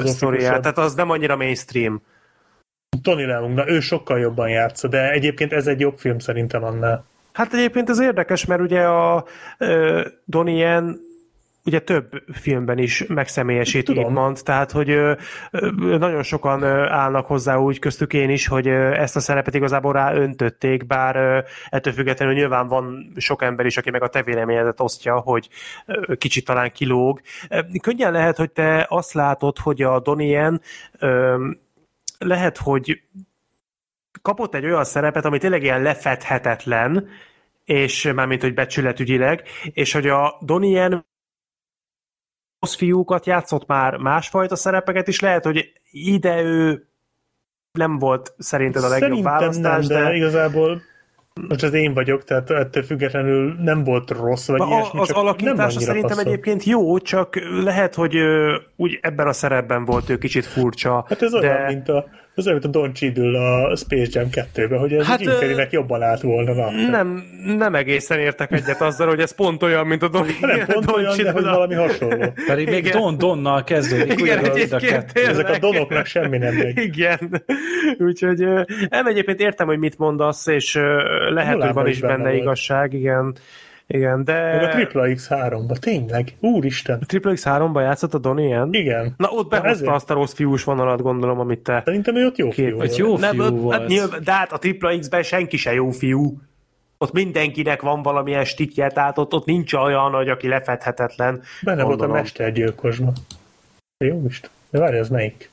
sztoriát. 0.05 0.61
Tehát 0.61 0.77
az 0.77 0.93
nem 0.93 1.09
annyira 1.09 1.35
mainstream. 1.35 2.01
Tony 3.01 3.25
Leung, 3.25 3.53
na 3.53 3.69
ő 3.69 3.79
sokkal 3.79 4.19
jobban 4.19 4.49
játsza, 4.49 4.87
de 4.87 5.11
egyébként 5.11 5.53
ez 5.53 5.67
egy 5.67 5.79
jobb 5.79 5.97
film 5.97 6.19
szerintem 6.19 6.63
annál. 6.63 7.05
Hát 7.33 7.53
egyébként 7.53 7.89
ez 7.89 7.99
érdekes, 7.99 8.45
mert 8.45 8.61
ugye 8.61 8.81
a 8.81 9.25
Donnie 10.25 10.67
Yen 10.67 10.99
ugye 11.65 11.79
több 11.79 12.23
filmben 12.33 12.77
is 12.77 13.05
megszemélyesít 13.07 13.89
Ipmant, 13.89 14.43
tehát 14.43 14.71
hogy 14.71 14.99
nagyon 15.79 16.23
sokan 16.23 16.63
állnak 16.87 17.25
hozzá 17.25 17.57
úgy, 17.57 17.79
köztük 17.79 18.13
én 18.13 18.29
is, 18.29 18.47
hogy 18.47 18.67
ezt 18.67 19.15
a 19.15 19.19
szerepet 19.19 19.53
igazából 19.53 19.93
rá 19.93 20.13
öntötték, 20.13 20.85
bár 20.85 21.45
ettől 21.69 21.93
függetlenül 21.93 22.33
nyilván 22.33 22.67
van 22.67 23.13
sok 23.15 23.41
ember 23.41 23.65
is, 23.65 23.77
aki 23.77 23.89
meg 23.89 24.03
a 24.03 24.07
te 24.07 24.23
véleményedet 24.23 24.79
osztja, 24.79 25.19
hogy 25.19 25.49
kicsit 26.17 26.45
talán 26.45 26.71
kilóg. 26.71 27.21
Könnyen 27.81 28.11
lehet, 28.11 28.37
hogy 28.37 28.51
te 28.51 28.85
azt 28.89 29.13
látod, 29.13 29.57
hogy 29.57 29.81
a 29.81 29.99
Donien 29.99 30.61
lehet, 32.17 32.57
hogy 32.57 33.01
kapott 34.21 34.55
egy 34.55 34.65
olyan 34.65 34.83
szerepet, 34.83 35.25
ami 35.25 35.37
tényleg 35.37 35.63
ilyen 35.63 35.81
lefedhetetlen, 35.81 37.07
és 37.65 38.11
mármint, 38.15 38.41
hogy 38.41 38.53
becsületügyileg, 38.53 39.43
és 39.73 39.93
hogy 39.93 40.07
a 40.07 40.37
Donien 40.41 41.05
rossz 42.61 42.75
fiúkat 42.75 43.25
játszott 43.25 43.67
már 43.67 43.95
másfajta 43.95 44.55
szerepeket 44.55 45.07
is, 45.07 45.19
lehet, 45.19 45.43
hogy 45.43 45.71
ide 45.91 46.41
ő 46.41 46.87
nem 47.71 47.99
volt 47.99 48.33
szerinted 48.37 48.83
a 48.83 48.87
legjobb 48.87 49.09
Szerintem 49.09 49.33
választás, 49.33 49.87
nem, 49.87 49.97
de, 49.97 50.03
de 50.03 50.15
igazából 50.15 50.81
Most 51.47 51.63
az 51.63 51.73
én 51.73 51.93
vagyok, 51.93 52.23
tehát 52.23 52.49
ettől 52.49 52.83
függetlenül 52.83 53.55
nem 53.59 53.83
volt 53.83 54.09
rossz, 54.09 54.47
vagy 54.47 54.61
A, 54.61 54.65
ilyesmi, 54.65 54.99
az 54.99 55.11
alakítása 55.11 55.79
szerintem 55.79 56.09
passzol. 56.09 56.31
egyébként 56.31 56.63
jó, 56.63 56.99
csak 56.99 57.35
lehet, 57.63 57.95
hogy 57.95 58.17
úgy 58.75 58.99
ebben 59.01 59.27
a 59.27 59.33
szerepben 59.33 59.85
volt 59.85 60.09
ő 60.09 60.17
kicsit 60.17 60.45
furcsa. 60.45 61.05
Hát 61.07 61.21
ez 61.21 61.31
de... 61.31 61.37
olyan, 61.37 61.65
mint 61.65 61.89
a, 61.89 62.05
az 62.41 62.47
olyan, 62.47 62.59
mint 62.63 62.75
a 62.75 62.79
Don 62.79 62.93
Cheadle 62.93 63.39
a 63.39 63.75
Space 63.75 64.19
Jam 64.19 64.27
2-ben, 64.31 64.79
hogy 64.79 64.93
ez 64.93 65.05
Hát, 65.05 65.21
Jim 65.21 65.31
Carreynek 65.31 65.71
jobban 65.71 66.01
állt 66.01 66.21
volna. 66.21 66.53
Na. 66.53 66.71
Nem, 66.89 67.23
nem 67.57 67.75
egészen 67.75 68.19
értek 68.19 68.51
egyet 68.51 68.81
azzal, 68.81 69.07
hogy 69.07 69.19
ez 69.19 69.35
pont 69.35 69.63
olyan, 69.63 69.87
mint 69.87 70.03
a 70.03 70.07
Don, 70.07 70.25
Nem 70.41 70.65
pont 70.65 70.85
Don 70.85 70.95
olyan, 70.95 71.17
de 71.17 71.31
hogy 71.31 71.33
Cheadle. 71.33 71.51
valami 71.51 71.73
hasonló. 71.73 72.33
Pedig 72.47 72.69
még 72.69 72.85
Igen. 72.85 73.01
Don 73.01 73.17
Donnal 73.17 73.63
kezdődik. 73.63 74.19
Igen, 74.19 74.43
a 74.43 74.51
egyébként. 74.53 75.11
Ezek 75.13 75.49
a 75.49 75.57
donoknak 75.57 76.05
semmi 76.05 76.37
nem 76.37 76.53
megy. 76.55 76.77
Igen. 76.77 77.43
Úgyhogy 77.97 78.39
nem 78.89 79.07
egyébként 79.07 79.39
értem, 79.39 79.67
hogy 79.67 79.79
mit 79.79 79.97
mondasz, 79.97 80.47
és 80.47 80.75
lehet, 81.29 81.47
hogy 81.47 81.57
Nulában 81.57 81.83
van 81.83 81.87
is 81.87 81.99
benne 81.99 82.17
benne 82.23 82.35
igazság, 82.35 82.93
igen. 82.93 83.35
Igen, 83.93 84.23
de... 84.23 84.55
Meg 84.55 84.63
a 84.63 84.69
Triple 84.69 85.13
X3-ba, 85.15 85.75
tényleg, 85.79 86.33
úristen. 86.39 86.99
Triple 87.07 87.31
X3-ban 87.35 87.81
játszott 87.81 88.13
a 88.13 88.17
Donnie 88.17 88.47
Yen? 88.47 88.69
Igen. 88.73 89.13
Na 89.17 89.27
ott 89.29 89.49
behozta 89.49 89.69
ezért. 89.69 89.91
azt 89.91 90.09
a 90.09 90.13
rossz 90.13 90.33
fiús 90.33 90.63
vonalat, 90.63 91.01
gondolom, 91.01 91.39
amit 91.39 91.59
te... 91.59 91.81
Szerintem 91.85 92.15
ő 92.15 92.25
ott 92.25 92.37
jó 92.37 92.49
Kép- 92.49 92.65
fiú 92.67 92.75
volt. 92.75 92.95
jó 92.95 93.17
Nem, 93.17 93.31
fiú 93.31 93.43
ott- 93.43 93.59
volt. 93.61 93.77
Hát 93.79 93.87
nyilván, 93.87 94.23
de 94.23 94.31
hát 94.31 94.51
a 94.51 94.57
Triple 94.57 94.97
X-ben 94.99 95.23
senki 95.23 95.57
se 95.57 95.73
jó 95.73 95.89
fiú. 95.89 96.37
Ott 96.97 97.11
mindenkinek 97.11 97.81
van 97.81 98.01
valamilyen 98.01 98.43
stikje, 98.43 98.87
tehát 98.89 99.17
ott, 99.17 99.33
ott 99.33 99.45
nincs 99.45 99.73
olyan, 99.73 100.11
hogy 100.11 100.29
aki 100.29 100.47
lefedhetetlen. 100.47 101.41
Benne 101.61 101.83
volt 101.83 101.93
a 101.95 101.97
gondolom. 101.97 102.15
mestergyilkosban. 102.21 103.13
Jó 104.05 104.23
Isten. 104.27 104.49
De 104.69 104.79
várj, 104.79 104.97
ez 104.97 105.09
melyik? 105.09 105.49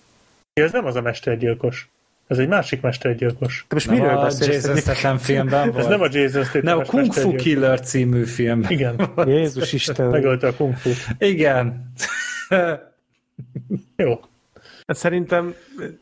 Ez 0.53 0.73
nem 0.73 0.85
az 0.87 0.97
a 0.97 1.01
mestergyilkos. 1.03 1.89
Ez 2.29 2.39
egy 2.39 2.49
másik 2.49 2.81
mestergyilkos. 2.81 3.65
De 3.69 3.75
most 3.75 3.87
Nem 3.87 3.97
miről 3.97 4.17
a 4.17 4.23
beszélsz? 4.23 4.55
Jason 4.55 4.77
Statham 4.77 5.19
filmben 5.19 5.69
Ez 5.69 5.75
volt. 5.75 5.89
nem 5.89 6.01
a 6.01 6.09
Jason 6.11 6.45
Statham 6.45 6.63
Nem, 6.63 6.79
a 6.79 6.83
Kung 6.83 7.13
Fu 7.13 7.35
Killer 7.35 7.81
című 7.81 8.25
film. 8.25 8.65
Igen, 8.69 9.11
Jézus 9.27 9.73
Isten. 9.73 10.07
megölte 10.11 10.47
a 10.47 10.55
Kung 10.55 10.77
Fu. 10.77 10.91
Igen. 11.19 11.93
Jó. 13.97 14.21
Hát 14.87 14.97
szerintem... 14.97 15.55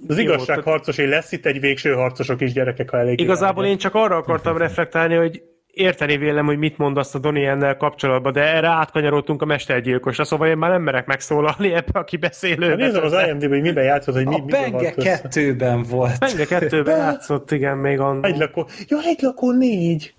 Az 0.09 0.17
jó, 0.17 0.23
igazság 0.23 0.47
tehát 0.47 0.65
harcos, 0.65 0.97
hogy 0.97 1.09
lesz 1.09 1.33
itt 1.33 1.47
egy 1.47 1.61
végső 1.61 1.93
harcosok 1.93 2.41
is 2.41 2.53
gyerekek, 2.53 2.91
ha 2.91 2.99
elég. 2.99 3.21
Igazából 3.21 3.65
én 3.65 3.79
csak 3.79 3.95
arra 3.95 4.17
akartam 4.17 4.57
reflektálni, 4.57 5.15
hogy 5.15 5.43
érteni 5.77 6.17
vélem, 6.17 6.47
hogy 6.47 6.59
mit 6.59 6.79
mondasz 6.79 7.15
a 7.15 7.19
Donnie 7.19 7.43
Yennel 7.43 7.77
kapcsolatban, 7.77 8.33
de 8.33 8.41
erre 8.41 8.69
átkanyarodtunk 8.69 9.43
a 9.43 9.45
mestergyilkosra, 9.45 10.25
szóval 10.25 10.49
én 10.49 10.57
már 10.57 10.71
nem 10.71 10.83
merek 10.83 11.07
megszólalni 11.07 11.73
ebbe 11.73 11.99
a 11.99 12.05
kibeszélőbe. 12.05 12.67
Hát 12.67 12.77
nézem 12.77 13.05
az 13.05 13.13
IMDb, 13.27 13.49
hogy 13.49 13.61
miben 13.61 13.85
játszott, 13.85 14.15
hogy 14.15 14.27
mi, 14.27 14.35
A 14.35 14.39
Benge 14.39 14.91
kettőben 14.91 15.83
volt. 15.83 16.19
Penge 16.19 16.45
kettőben 16.45 16.97
játszott, 16.97 17.51
igen, 17.51 17.77
még 17.77 18.01
annól. 18.01 18.25
Egy 18.25 18.37
lakó. 18.37 18.69
Jó, 18.89 18.99
egy 18.99 19.21
lakó 19.21 19.53
négy. 19.53 20.15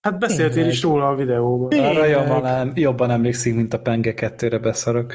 Hát 0.00 0.18
beszéltél 0.18 0.66
is 0.66 0.82
róla 0.82 1.08
a 1.08 1.14
videóban. 1.14 1.78
Arra 1.78 2.04
jobban, 2.04 2.72
jobban 2.74 3.10
emlékszik, 3.10 3.54
mint 3.54 3.74
a 3.74 3.78
Penge 3.78 4.14
kettőre 4.14 4.58
beszarok. 4.58 5.12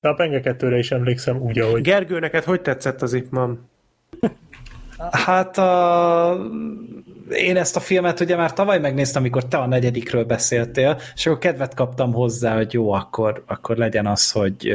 De 0.00 0.08
a 0.08 0.14
Penge 0.14 0.40
2 0.40 0.78
is 0.78 0.90
emlékszem 0.90 1.40
úgy, 1.40 1.58
ahogy. 1.58 1.82
Gergő, 1.82 2.18
neked 2.18 2.44
hogy 2.44 2.60
tetszett 2.60 3.02
az 3.02 3.12
Ip 3.12 3.30
Man? 3.30 3.68
Hát 5.10 5.58
a... 5.58 6.50
én 7.30 7.56
ezt 7.56 7.76
a 7.76 7.80
filmet 7.80 8.20
ugye 8.20 8.36
már 8.36 8.52
tavaly 8.52 8.78
megnéztem, 8.78 9.22
amikor 9.22 9.46
te 9.46 9.56
a 9.56 9.66
negyedikről 9.66 10.24
beszéltél, 10.24 11.00
és 11.14 11.26
akkor 11.26 11.38
kedvet 11.38 11.74
kaptam 11.74 12.12
hozzá, 12.12 12.56
hogy 12.56 12.72
jó, 12.72 12.92
akkor, 12.92 13.42
akkor 13.46 13.76
legyen 13.76 14.06
az, 14.06 14.30
hogy 14.30 14.72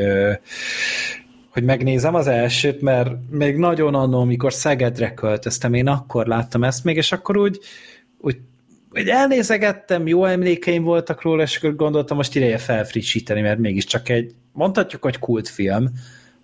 hogy 1.50 1.64
megnézem 1.64 2.16
az 2.16 2.28
elsőt, 2.28 2.82
mert 2.82 3.12
még 3.30 3.56
nagyon 3.56 3.96
annól, 3.96 4.22
amikor 4.22 4.54
Szegedre 4.54 5.14
költöztem, 5.14 5.74
én 5.74 5.88
akkor 5.88 6.28
láttam 6.28 6.64
ezt 6.64 6.84
még, 6.84 6.96
és 6.96 7.12
akkor 7.12 7.38
úgy, 7.38 7.60
úgy, 8.18 8.38
úgy 8.92 9.08
elnézegettem, 9.08 10.08
jó 10.08 10.26
emlékeim 10.26 10.84
voltak 10.84 11.22
róla, 11.22 11.44
és 11.44 11.58
akkor 11.58 11.76
gondoltam, 11.76 12.18
most 12.18 12.36
ideje 12.36 12.58
felfrissíteni, 12.58 13.42
mert 13.42 13.60
mégiscsak 13.60 14.10
egy, 14.10 14.34
mondhatjuk, 14.52 15.04
hogy 15.04 15.20
kultfilm, 15.20 15.90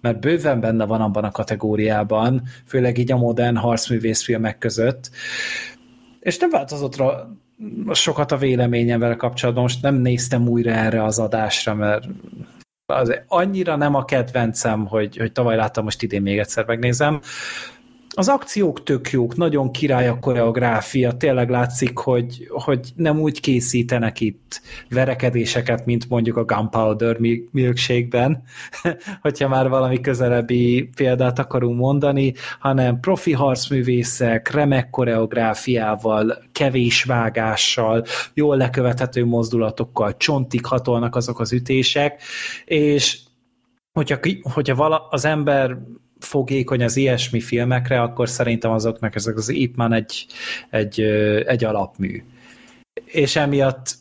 mert 0.01 0.19
bőven 0.19 0.59
benne 0.59 0.85
van 0.85 1.01
abban 1.01 1.23
a 1.23 1.31
kategóriában, 1.31 2.43
főleg 2.67 2.97
így 2.97 3.11
a 3.11 3.17
modern 3.17 3.55
harcművészfilmek 3.55 4.57
között, 4.57 5.09
és 6.25 6.37
nem 6.37 6.49
változott 6.49 6.95
ra- 6.95 7.27
sokat 7.91 8.31
a 8.31 8.37
véleményem 8.37 8.99
vele 8.99 9.15
kapcsolatban, 9.15 9.63
most 9.63 9.81
nem 9.81 9.95
néztem 9.95 10.47
újra 10.47 10.71
erre 10.71 11.03
az 11.03 11.19
adásra, 11.19 11.73
mert 11.73 12.05
az 12.85 13.21
annyira 13.27 13.75
nem 13.75 13.95
a 13.95 14.05
kedvencem, 14.05 14.85
hogy, 14.85 15.17
hogy 15.17 15.31
tavaly 15.31 15.55
láttam, 15.55 15.83
most 15.83 16.01
idén 16.01 16.21
még 16.21 16.39
egyszer 16.39 16.65
megnézem. 16.65 17.21
Az 18.17 18.27
akciók 18.27 18.83
tök 18.83 19.09
jók, 19.09 19.35
nagyon 19.35 19.71
király 19.71 20.07
a 20.07 20.19
koreográfia, 20.19 21.11
tényleg 21.11 21.49
látszik, 21.49 21.97
hogy, 21.97 22.47
hogy 22.49 22.91
nem 22.95 23.19
úgy 23.19 23.39
készítenek 23.39 24.19
itt 24.19 24.61
verekedéseket, 24.89 25.85
mint 25.85 26.09
mondjuk 26.09 26.37
a 26.37 26.43
Gunpowder 26.43 27.19
Mi- 27.19 27.49
Milkshake-ben, 27.51 28.43
hogyha 29.21 29.47
már 29.47 29.69
valami 29.69 30.01
közelebbi 30.01 30.89
példát 30.95 31.39
akarunk 31.39 31.79
mondani, 31.79 32.33
hanem 32.59 32.99
profi 32.99 33.31
harcművészek, 33.31 34.51
remek 34.51 34.89
koreográfiával, 34.89 36.43
kevés 36.51 37.03
vágással, 37.03 38.05
jól 38.33 38.57
lekövethető 38.57 39.25
mozdulatokkal, 39.25 40.17
csontig 40.17 40.65
hatolnak 40.65 41.15
azok 41.15 41.39
az 41.39 41.53
ütések, 41.53 42.21
és 42.65 43.19
hogyha, 43.93 44.17
hogyha 44.53 44.75
vala, 44.75 45.07
az 45.09 45.25
ember 45.25 45.77
fogékony 46.19 46.83
az 46.83 46.97
ilyesmi 46.97 47.39
filmekre, 47.39 48.01
akkor 48.01 48.29
szerintem 48.29 48.71
azoknak 48.71 49.15
ezek 49.15 49.37
az 49.37 49.49
Ip 49.49 49.75
Man 49.75 49.93
egy, 49.93 50.25
egy, 50.69 51.01
egy 51.45 51.63
alapmű. 51.63 52.23
És 53.05 53.35
emiatt 53.35 53.93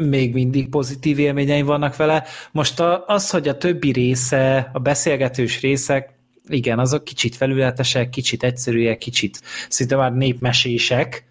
még 0.00 0.32
mindig 0.32 0.68
pozitív 0.68 1.18
élményeim 1.18 1.66
vannak 1.66 1.96
vele. 1.96 2.24
Most 2.52 2.80
a, 2.80 3.04
az, 3.06 3.30
hogy 3.30 3.48
a 3.48 3.56
többi 3.56 3.92
része, 3.92 4.70
a 4.72 4.78
beszélgetős 4.78 5.60
részek, 5.60 6.12
igen, 6.48 6.78
azok 6.78 7.04
kicsit 7.04 7.36
felületesek, 7.36 8.10
kicsit 8.10 8.42
egyszerűek, 8.42 8.98
kicsit 8.98 9.40
szinte 9.68 9.96
már 9.96 10.12
népmesések 10.12 11.24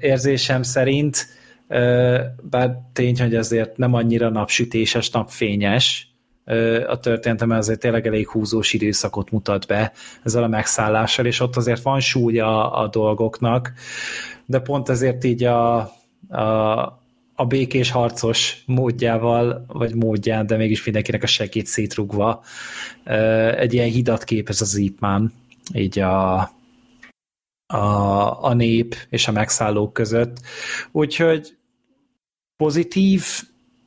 érzésem 0.00 0.62
szerint, 0.62 1.26
ö, 1.68 2.20
bár 2.42 2.78
tény, 2.92 3.20
hogy 3.20 3.34
azért 3.34 3.76
nem 3.76 3.94
annyira 3.94 4.28
napsütéses, 4.28 5.10
napfényes 5.10 6.15
a 6.86 6.98
történetem, 6.98 7.50
azért 7.50 7.80
tényleg 7.80 8.06
elég 8.06 8.28
húzós 8.28 8.72
időszakot 8.72 9.30
mutat 9.30 9.66
be 9.66 9.92
ezzel 10.22 10.42
a 10.42 10.48
megszállással, 10.48 11.26
és 11.26 11.40
ott 11.40 11.56
azért 11.56 11.82
van 11.82 12.00
súly 12.00 12.38
a, 12.38 12.88
dolgoknak, 12.90 13.72
de 14.44 14.58
pont 14.58 14.88
ezért 14.88 15.24
így 15.24 15.44
a, 15.44 15.76
a, 16.28 17.00
a 17.34 17.46
békés 17.46 17.90
harcos 17.90 18.62
módjával, 18.66 19.64
vagy 19.68 19.94
módján, 19.94 20.46
de 20.46 20.56
mégis 20.56 20.84
mindenkinek 20.84 21.22
a 21.22 21.26
segít 21.26 21.66
szétrugva, 21.66 22.42
egy 23.56 23.74
ilyen 23.74 23.88
hidat 23.88 24.24
képez 24.24 24.60
az 24.60 24.76
Ip 24.76 25.00
Man, 25.00 25.32
így 25.74 25.98
a, 25.98 26.38
a, 27.66 28.44
a 28.44 28.54
nép 28.54 28.96
és 29.08 29.28
a 29.28 29.32
megszállók 29.32 29.92
között. 29.92 30.40
Úgyhogy 30.92 31.56
pozitív 32.56 33.24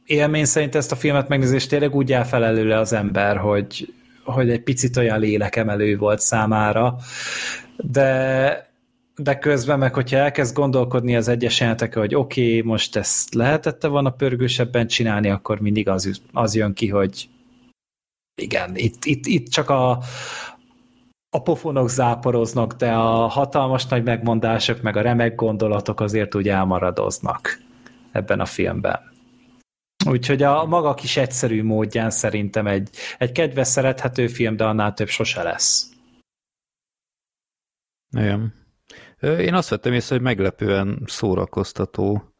élmény 0.09 0.45
szerint 0.45 0.75
ezt 0.75 0.91
a 0.91 0.95
filmet 0.95 1.27
megnézni, 1.27 1.55
és 1.55 1.67
tényleg 1.67 1.95
úgy 1.95 2.11
áll 2.11 2.23
fel 2.23 2.45
előle 2.45 2.77
az 2.77 2.93
ember, 2.93 3.38
hogy, 3.38 3.93
hogy 4.23 4.49
egy 4.49 4.63
picit 4.63 4.97
olyan 4.97 5.19
lélekemelő 5.19 5.97
volt 5.97 6.19
számára, 6.19 6.95
de 7.77 8.67
de 9.15 9.38
közben 9.38 9.79
meg, 9.79 9.93
hogyha 9.93 10.17
elkezd 10.17 10.55
gondolkodni 10.55 11.15
az 11.15 11.27
egyes 11.27 11.59
jelentekkel, 11.59 12.01
hogy 12.01 12.15
oké, 12.15 12.57
okay, 12.57 12.61
most 12.61 12.95
ezt 12.95 13.33
lehetette 13.33 13.88
volna 13.88 14.09
pörgősebben 14.09 14.88
csinálni, 14.88 15.29
akkor 15.29 15.59
mindig 15.59 15.89
az, 15.89 16.21
az 16.33 16.55
jön 16.55 16.73
ki, 16.73 16.88
hogy 16.88 17.29
igen, 18.41 18.71
itt, 18.75 19.05
itt, 19.05 19.25
itt 19.25 19.47
csak 19.47 19.69
a, 19.69 19.89
a 21.29 21.41
pofonok 21.41 21.89
záporoznak, 21.89 22.73
de 22.73 22.91
a 22.91 23.27
hatalmas 23.27 23.85
nagy 23.85 24.03
megmondások, 24.03 24.81
meg 24.81 24.95
a 24.95 25.01
remek 25.01 25.35
gondolatok 25.35 25.99
azért 25.99 26.35
úgy 26.35 26.49
elmaradoznak 26.49 27.61
ebben 28.11 28.39
a 28.39 28.45
filmben. 28.45 29.09
Úgyhogy 30.06 30.44
a 30.44 30.66
maga 30.66 30.94
kis 30.94 31.18
egyszerű 31.18 31.64
módján 31.64 32.10
szerintem 32.10 32.68
egy, 32.68 32.90
egy 33.18 33.32
kedves, 33.32 33.68
szerethető 33.68 34.28
film, 34.28 34.56
de 34.56 34.66
annál 34.66 34.94
több 34.94 35.08
sose 35.08 35.44
lesz. 35.44 35.90
Igen. 38.18 38.53
Én 39.22 39.53
azt 39.53 39.69
vettem 39.69 39.94
észre, 39.94 40.16
hogy 40.16 40.24
meglepően 40.24 41.03
szórakoztató. 41.06 42.34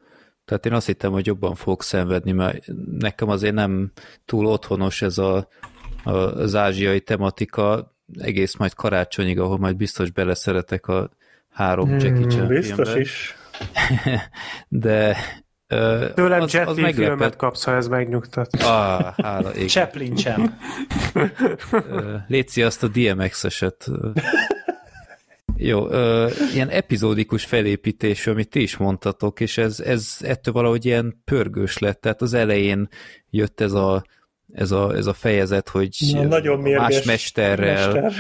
Tehát 0.46 0.66
én 0.66 0.74
azt 0.74 0.86
hittem, 0.86 1.12
hogy 1.12 1.26
jobban 1.26 1.56
fogok 1.56 1.84
szenvedni, 1.84 2.32
mert 2.32 2.66
nekem 3.00 3.30
azért 3.30 3.54
nem 3.54 3.92
túl 4.26 4.46
otthonos 4.46 5.02
ez 5.02 5.18
a, 5.18 5.48
a, 6.04 6.12
az 6.12 6.56
ázsiai 6.56 7.02
tematika, 7.02 7.96
egész 8.18 8.56
majd 8.56 8.74
karácsonyig, 8.74 9.40
ahol 9.40 9.58
majd 9.58 9.76
biztos 9.76 10.12
beleszeretek 10.12 10.88
a 10.88 11.10
három 11.50 11.90
Jackie 11.90 12.28
Chan 12.28 12.40
Hmm, 12.40 12.48
biztos 12.48 12.90
filmbe. 12.90 13.00
is. 13.00 13.36
De 14.68 15.18
Tőlem 16.14 16.41
az, 16.41 16.56
az 16.56 16.77
filmet 16.93 17.35
kapsz, 17.35 17.64
ha 17.64 17.75
ez 17.75 17.88
megnyugtat. 17.88 18.49
Ah, 18.64 19.14
hála 19.17 19.56
ég. 19.56 19.67
Chaplin 19.69 20.15
sem. 20.15 20.59
Léci 22.27 22.64
azt 22.64 22.83
a 22.83 22.88
DMX-eset. 22.88 23.89
Jó, 25.56 25.89
ö, 25.89 26.30
ilyen 26.53 26.69
epizódikus 26.69 27.45
felépítés, 27.45 28.27
amit 28.27 28.49
ti 28.49 28.61
is 28.61 28.77
mondtatok, 28.77 29.39
és 29.39 29.57
ez, 29.57 29.80
ez 29.80 30.17
ettől 30.19 30.53
valahogy 30.53 30.85
ilyen 30.85 31.22
pörgős 31.25 31.77
lett, 31.77 32.01
tehát 32.01 32.22
az 32.22 32.33
elején 32.33 32.88
jött 33.30 33.61
ez 33.61 33.73
a, 33.73 34.03
ez 34.53 34.72
a, 34.72 34.95
ez 34.95 35.06
a 35.06 35.14
fejezet, 35.14 35.69
hogy 35.69 35.95
Na, 36.11 36.24
nagyon 36.24 36.60
más 36.60 36.64
mérges 36.64 37.03
mesterrel, 37.03 37.92
mester. 37.94 38.14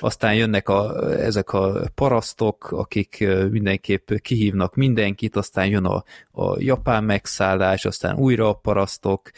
aztán 0.00 0.34
jönnek 0.34 0.68
a, 0.68 1.10
ezek 1.20 1.52
a 1.52 1.80
parasztok, 1.94 2.72
akik 2.72 3.26
mindenképp 3.50 4.12
kihívnak 4.12 4.74
mindenkit, 4.74 5.36
aztán 5.36 5.66
jön 5.66 5.84
a, 5.84 6.04
a 6.30 6.60
japán 6.60 7.04
megszállás, 7.04 7.84
aztán 7.84 8.16
újra 8.16 8.48
a 8.48 8.52
parasztok, 8.52 9.30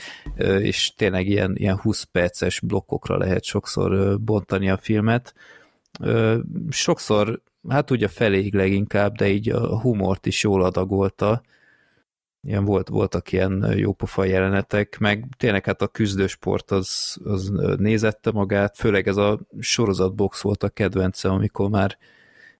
és 0.59 0.95
tényleg 0.97 1.27
ilyen, 1.29 1.53
ilyen 1.57 1.77
20 1.77 2.03
perces 2.03 2.61
blokkokra 2.61 3.19
lehet 3.19 3.45
sokszor 3.45 4.21
bontani 4.21 4.71
a 4.71 4.77
filmet. 4.77 5.35
Sokszor, 6.71 7.41
hát 7.69 7.91
ugye 7.91 8.09
feléig 8.09 8.55
leginkább, 8.55 9.17
de 9.17 9.29
így 9.29 9.49
a 9.49 9.81
humort 9.81 10.27
is 10.27 10.43
jól 10.43 10.65
adagolta. 10.65 11.43
Ilyen 12.43 12.65
volt, 12.65 12.89
voltak 12.89 13.33
ilyen 13.33 13.73
jópofa 13.77 14.25
jelenetek, 14.25 14.99
meg 14.99 15.25
tényleg 15.37 15.65
hát 15.65 15.83
a 15.83 15.87
küzdősport 15.87 16.71
az, 16.71 17.19
az 17.25 17.53
nézette 17.77 18.31
magát, 18.31 18.77
főleg 18.77 19.09
ez 19.09 19.17
a 19.17 19.41
sorozatbox 19.59 20.41
volt 20.41 20.63
a 20.63 20.69
kedvencem, 20.69 21.33
amikor 21.33 21.71
már 21.71 21.99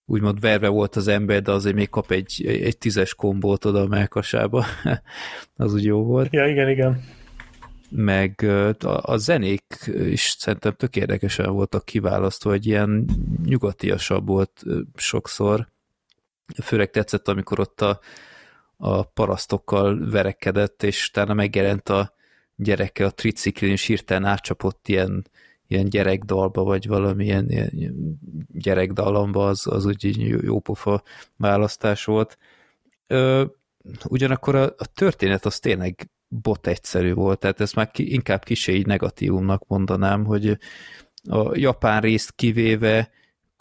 úgymond 0.05 0.41
verve 0.41 0.69
volt 0.69 0.97
az 0.97 1.09
ember, 1.09 1.43
de 1.43 1.53
azért 1.53 1.75
még 1.75 1.89
kap 1.89 2.11
egy, 2.11 2.47
egy 2.47 2.79
tízes 2.79 3.15
kombót 3.15 3.65
oda 3.65 3.81
a 3.81 3.87
melkasába. 3.87 4.65
az 5.57 5.75
úgy 5.75 5.85
jó 5.85 6.05
volt 6.05 6.33
Ja, 6.33 6.47
igen, 6.47 6.69
igen. 6.69 7.05
meg 7.91 8.43
a, 8.79 9.13
a 9.13 9.17
zenék 9.17 9.91
is 10.05 10.35
szerintem 10.39 10.73
tök 10.73 10.97
érdekesen 10.97 11.53
voltak 11.53 11.85
kiválasztva, 11.85 12.51
hogy 12.51 12.67
ilyen 12.67 13.05
nyugatiasabb 13.45 14.27
volt 14.27 14.63
sokszor. 14.95 15.69
Főleg 16.63 16.91
tetszett, 16.91 17.29
amikor 17.29 17.61
ott 17.61 17.81
a, 17.81 18.01
a 18.83 19.03
parasztokkal 19.03 20.11
verekedett, 20.11 20.83
és 20.83 21.09
utána 21.09 21.35
megjelent 21.35 21.89
a 21.89 22.15
gyereke 22.57 23.05
a 23.05 23.11
triciklin, 23.11 23.71
és 23.71 23.85
hirtelen 23.85 24.25
átcsapott 24.25 24.89
ilyen, 24.89 25.27
ilyen 25.67 25.89
gyerekdalba, 25.89 26.63
vagy 26.63 26.87
valamilyen 26.87 27.51
ilyen, 27.51 27.71
gyerekdalomba, 28.53 29.47
az, 29.47 29.67
az 29.67 29.87
úgy 29.87 30.19
jópofa 30.43 31.03
választás 31.37 32.05
volt. 32.05 32.39
Ö, 33.07 33.45
ugyanakkor 34.09 34.55
a, 34.55 34.65
a 34.65 34.87
történet 34.95 35.45
az 35.45 35.59
tényleg 35.59 36.11
bot 36.29 36.67
egyszerű 36.67 37.15
volt, 37.15 37.39
tehát 37.39 37.61
ezt 37.61 37.75
már 37.75 37.91
ki, 37.91 38.13
inkább 38.13 38.45
kisé 38.45 38.75
így 38.75 38.87
negatívumnak 38.87 39.67
mondanám, 39.67 40.25
hogy 40.25 40.59
a 41.29 41.57
japán 41.57 42.01
részt 42.01 42.33
kivéve 42.37 43.11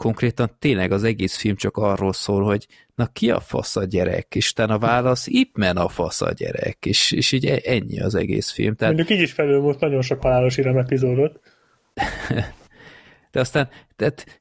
konkrétan 0.00 0.56
tényleg 0.58 0.92
az 0.92 1.04
egész 1.04 1.36
film 1.36 1.56
csak 1.56 1.76
arról 1.76 2.12
szól, 2.12 2.42
hogy 2.42 2.66
na 2.94 3.06
ki 3.06 3.30
a 3.30 3.40
fasz 3.40 3.76
a 3.76 3.84
gyerek, 3.84 4.34
és 4.34 4.50
utána 4.50 4.74
a 4.74 4.78
válasz, 4.78 5.26
Ip 5.26 5.56
Man 5.56 5.76
a 5.76 5.88
fasz 5.88 6.20
a 6.20 6.32
gyerek, 6.32 6.86
és, 6.86 7.12
és 7.12 7.32
így 7.32 7.46
e- 7.46 7.60
ennyi 7.64 8.00
az 8.00 8.14
egész 8.14 8.50
film. 8.50 8.74
Tehát, 8.74 8.94
Mondjuk 8.94 9.18
így 9.18 9.22
is 9.22 9.32
felül 9.32 9.60
volt 9.60 9.80
nagyon 9.80 10.02
sok 10.02 10.22
halálos 10.22 10.56
írem 10.56 10.76
epizódot. 10.76 11.40
de 13.32 13.40
aztán, 13.40 13.68
tehát 13.96 14.40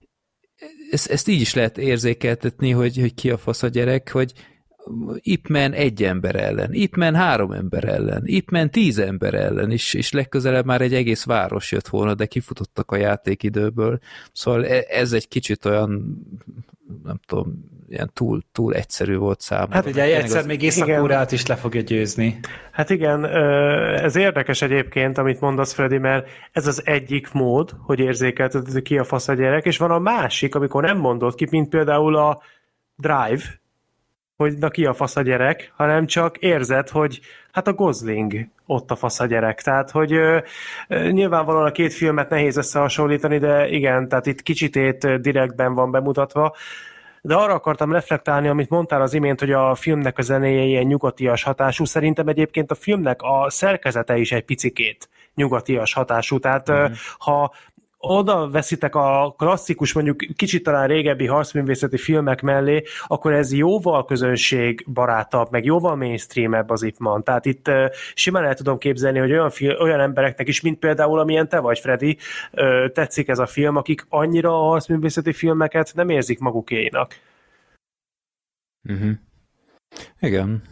ezt, 0.92 1.10
ezt 1.10 1.28
így 1.28 1.42
is 1.42 1.54
lehet 1.54 1.78
érzékeltetni, 1.78 2.72
hogy, 2.72 2.98
hogy 2.98 3.14
ki 3.14 3.30
a 3.30 3.38
fasz 3.38 3.64
a 3.64 3.68
gyerek, 3.68 4.12
hogy 4.12 4.34
Ip 5.20 5.48
Man 5.48 5.74
egy 5.74 6.04
ember 6.04 6.36
ellen, 6.36 6.74
Ip 6.74 6.96
Man 6.96 7.16
három 7.16 7.52
ember 7.52 7.84
ellen, 7.84 8.22
Ip 8.26 8.50
Man 8.52 8.70
tíz 8.70 8.98
ember 9.00 9.34
ellen, 9.34 9.72
és, 9.72 9.94
és 9.94 10.12
legközelebb 10.12 10.66
már 10.66 10.82
egy 10.82 10.94
egész 10.94 11.24
város 11.24 11.72
jött 11.72 11.88
volna, 11.88 12.14
de 12.14 12.26
kifutottak 12.26 12.92
a 12.92 12.96
játékidőből. 12.96 14.00
Szóval 14.34 14.66
e- 14.66 14.86
ez 14.90 15.14
egy 15.14 15.28
kicsit 15.28 15.66
olyan, 15.66 16.18
nem 17.04 17.20
tudom, 17.26 17.70
ilyen 17.90 18.10
túl, 18.14 18.42
túl 18.52 18.74
egyszerű 18.74 19.16
volt 19.16 19.42
számomra. 19.42 19.76
Hát 19.76 19.86
ugye 19.86 20.18
egyszer 20.18 20.40
az- 20.40 20.46
még 20.46 20.62
Észak-Koreát 20.62 21.32
is 21.32 21.46
le 21.46 21.56
fogja 21.56 21.82
győzni. 21.82 22.40
Hát 22.72 22.90
igen, 22.90 23.26
ez 23.96 24.16
érdekes 24.16 24.62
egyébként, 24.62 25.18
amit 25.18 25.40
mondasz, 25.40 25.74
Freddy, 25.74 25.98
mert 25.98 26.28
ez 26.52 26.68
az 26.68 26.82
egyik 26.86 27.32
mód, 27.32 27.76
hogy 27.80 28.00
érzékelteted, 28.00 28.82
ki 28.82 28.98
a 28.98 29.04
fasz 29.04 29.28
a 29.28 29.34
gyerek, 29.34 29.66
és 29.66 29.78
van 29.78 29.92
a 29.92 30.00
másik, 30.00 30.56
amikor 30.56 30.84
nem 30.84 30.98
mondod 30.98 31.36
ki, 31.36 31.48
mint 31.52 31.70
például 31.70 32.16
a 32.16 32.42
Drive, 32.96 33.59
hogy 34.44 34.58
na 34.58 34.70
ki 34.70 34.86
a 34.86 34.94
fasz 34.94 35.16
a 35.16 35.22
gyerek, 35.22 35.72
hanem 35.76 36.06
csak 36.06 36.38
érzed, 36.38 36.90
hogy 36.90 37.20
hát 37.52 37.68
a 37.68 37.74
Gosling 37.74 38.48
ott 38.66 38.92
a 38.92 38.96
fasz 38.96 39.20
a 39.20 39.26
gyerek. 39.26 39.62
Tehát, 39.62 39.92
hogy 39.92 40.14
ö, 40.14 40.38
ö, 40.88 41.10
nyilvánvalóan 41.10 41.66
a 41.66 41.72
két 41.72 41.94
filmet 41.94 42.30
nehéz 42.30 42.58
összehasonlítani, 42.58 43.38
de 43.38 43.68
igen, 43.70 44.08
tehát 44.08 44.26
itt 44.26 44.42
kicsit 44.42 44.76
ö, 44.76 45.18
direktben 45.18 45.74
van 45.74 45.92
bemutatva, 45.92 46.56
de 47.22 47.36
arra 47.36 47.54
akartam 47.54 47.92
reflektálni, 47.92 48.48
amit 48.48 48.70
mondtál 48.70 49.02
az 49.02 49.14
imént, 49.14 49.40
hogy 49.40 49.52
a 49.52 49.76
filmnek 49.76 50.18
a 50.18 50.22
zenéje 50.22 50.64
ilyen 50.64 50.86
nyugatias 50.86 51.44
hatású. 51.44 51.86
Szerintem 51.86 52.28
egyébként 52.28 52.72
a 52.72 52.76
filmnek 52.76 53.22
a 53.22 53.50
szerkezete 53.50 54.18
is 54.18 54.32
egy 54.32 54.46
picikét 54.46 55.10
nyugatias 55.36 55.94
hatású. 55.94 56.40
Tehát 56.40 56.72
mm. 56.72 56.86
ha 57.18 57.54
oda 58.02 58.50
veszitek 58.50 58.96
a 58.96 59.34
klasszikus, 59.38 59.94
mondjuk 59.94 60.18
kicsit 60.36 60.64
talán 60.64 60.88
régebbi 60.88 61.26
harcművészeti 61.26 61.98
filmek 61.98 62.42
mellé, 62.42 62.84
akkor 63.08 63.34
ez 63.34 63.54
jóval 63.54 64.06
közönségbarátabb, 64.06 65.52
meg 65.52 65.66
jóval 65.66 65.96
mainstreamebb 65.96 66.70
az 66.70 66.84
Ip 66.84 66.98
Man. 66.98 67.24
Tehát 67.24 67.46
itt 67.46 67.68
uh, 67.68 67.86
simán 68.14 68.44
el 68.44 68.56
tudom 68.56 68.78
képzelni, 68.78 69.20
hogy 69.20 69.32
olyan, 69.32 69.50
fil- 69.50 69.80
olyan 69.80 70.00
embereknek 70.00 70.48
is, 70.48 70.62
mint 70.62 70.80
például 70.80 71.20
amilyen 71.20 71.50
te 71.50 71.60
vagy, 71.60 71.80
Freddy, 71.80 72.18
uh, 72.52 72.92
tetszik 72.92 73.28
ez 73.28 73.40
a 73.40 73.46
film, 73.46 73.76
akik 73.76 74.06
annyira 74.10 74.50
a 74.50 74.68
harcművészeti 74.70 75.34
filmeket 75.34 75.92
nem 75.96 76.10
érzik 76.10 76.40
magukénak. 76.40 77.16
Uh-huh. 78.90 79.12
Igen. 80.20 80.64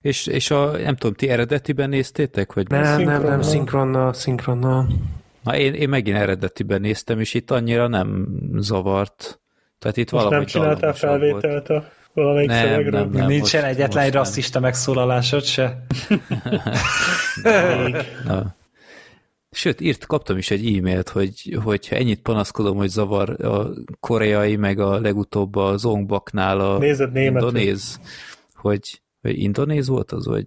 És, 0.00 0.26
és 0.26 0.50
a, 0.50 0.70
nem 0.70 0.96
tudom, 0.96 1.14
ti 1.14 1.28
eredetiben 1.28 1.88
néztétek? 1.88 2.52
Vagy 2.52 2.68
Nem, 2.68 3.02
nem, 3.02 3.22
nem, 3.22 3.42
szinkronnal, 3.42 4.12
szinkronnal. 4.12 4.86
Na, 5.48 5.56
én, 5.56 5.74
én 5.74 5.88
megint 5.88 6.16
eredetiben 6.16 6.80
néztem, 6.80 7.20
és 7.20 7.34
itt 7.34 7.50
annyira 7.50 7.86
nem 7.86 8.28
zavart. 8.56 9.40
Tehát 9.78 9.96
itt 9.96 10.10
Most 10.10 10.22
nem 10.22 10.32
valahogy 10.32 10.46
csináltál 10.52 10.92
dallamosabb 11.00 11.30
volt. 11.30 11.40
felvételt 11.40 11.68
a 11.68 11.88
valamelyik 12.12 12.48
Nem, 12.48 12.66
szövegről? 12.66 13.00
nem, 13.00 13.10
nem. 13.10 13.26
Nincsen 13.26 13.60
most- 13.60 13.72
egyetlen 13.74 13.86
most 13.86 14.06
egy 14.06 14.12
nem. 14.12 14.22
rasszista 14.22 14.60
megszólalásod 14.60 15.44
se? 15.44 15.84
Na. 18.24 18.54
Sőt, 19.50 19.80
írt, 19.80 20.06
kaptam 20.06 20.36
is 20.36 20.50
egy 20.50 20.76
e-mailt, 20.76 21.08
hogy, 21.08 21.58
hogyha 21.64 21.96
ennyit 21.96 22.22
panaszkodom, 22.22 22.76
hogy 22.76 22.88
zavar 22.88 23.44
a 23.44 23.66
koreai, 24.00 24.56
meg 24.56 24.78
a 24.78 25.00
legutóbb 25.00 25.56
a 25.56 25.76
Zongbaknál 25.76 26.60
a 26.60 26.78
Nézed 26.78 27.16
indonéz, 27.16 28.00
hogy, 28.54 29.00
hogy 29.22 29.38
indonéz 29.42 29.88
volt 29.88 30.12
az, 30.12 30.26
vagy 30.26 30.46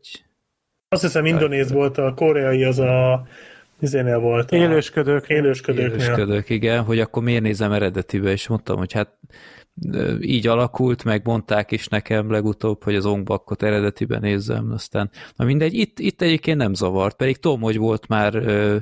Azt 0.89 1.01
hiszem 1.01 1.25
indonéz 1.25 1.71
volt, 1.71 1.97
a 1.97 2.13
koreai 2.13 2.63
az 2.63 2.79
a 2.79 3.25
izénél 3.81 4.19
volt. 4.19 4.51
Élősködők. 4.51 5.29
élősködőknél. 5.29 5.89
élősködök, 5.89 6.49
igen, 6.49 6.83
hogy 6.83 6.99
akkor 6.99 7.23
miért 7.23 7.41
nézem 7.41 7.71
eredetibe, 7.71 8.31
és 8.31 8.47
mondtam, 8.47 8.77
hogy 8.77 8.93
hát 8.93 9.17
így 10.19 10.47
alakult, 10.47 11.03
meg 11.03 11.25
mondták 11.25 11.71
is 11.71 11.87
nekem 11.87 12.31
legutóbb, 12.31 12.83
hogy 12.83 12.95
az 12.95 13.05
Ongbakot 13.05 13.63
eredetiben 13.63 14.19
nézzem, 14.21 14.71
aztán 14.71 15.09
na 15.35 15.45
mindegy, 15.45 15.73
itt, 15.73 15.99
itt 15.99 16.21
egyébként 16.21 16.57
nem 16.57 16.73
zavart, 16.73 17.15
pedig 17.15 17.37
tudom, 17.37 17.61
hogy 17.61 17.77
volt 17.77 18.07
már 18.07 18.35
ö, 18.35 18.77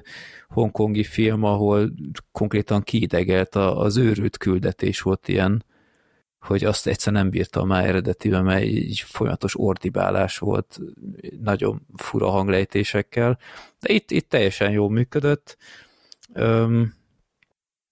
hongkongi 0.48 1.04
film, 1.04 1.44
ahol 1.44 1.92
konkrétan 2.32 2.82
kiidegelt 2.82 3.56
a, 3.56 3.80
az 3.80 3.98
őrült 3.98 4.38
küldetés 4.38 5.02
volt 5.02 5.28
ilyen, 5.28 5.64
hogy 6.40 6.64
azt 6.64 6.88
egyszer 6.88 7.14
nem 7.14 7.30
bírtam 7.30 7.68
már 7.68 7.86
eredetiben, 7.86 8.44
mert 8.44 8.64
így 8.64 9.00
folyamatos 9.00 9.60
ordibálás 9.60 10.38
volt, 10.38 10.80
nagyon 11.42 11.82
fura 11.96 12.30
hanglejtésekkel, 12.30 13.40
de 13.80 13.94
itt, 13.94 14.12
itt 14.12 14.30
teljesen 14.30 14.72
jól 14.72 14.90
működött. 14.90 15.58
Öm, 16.34 16.94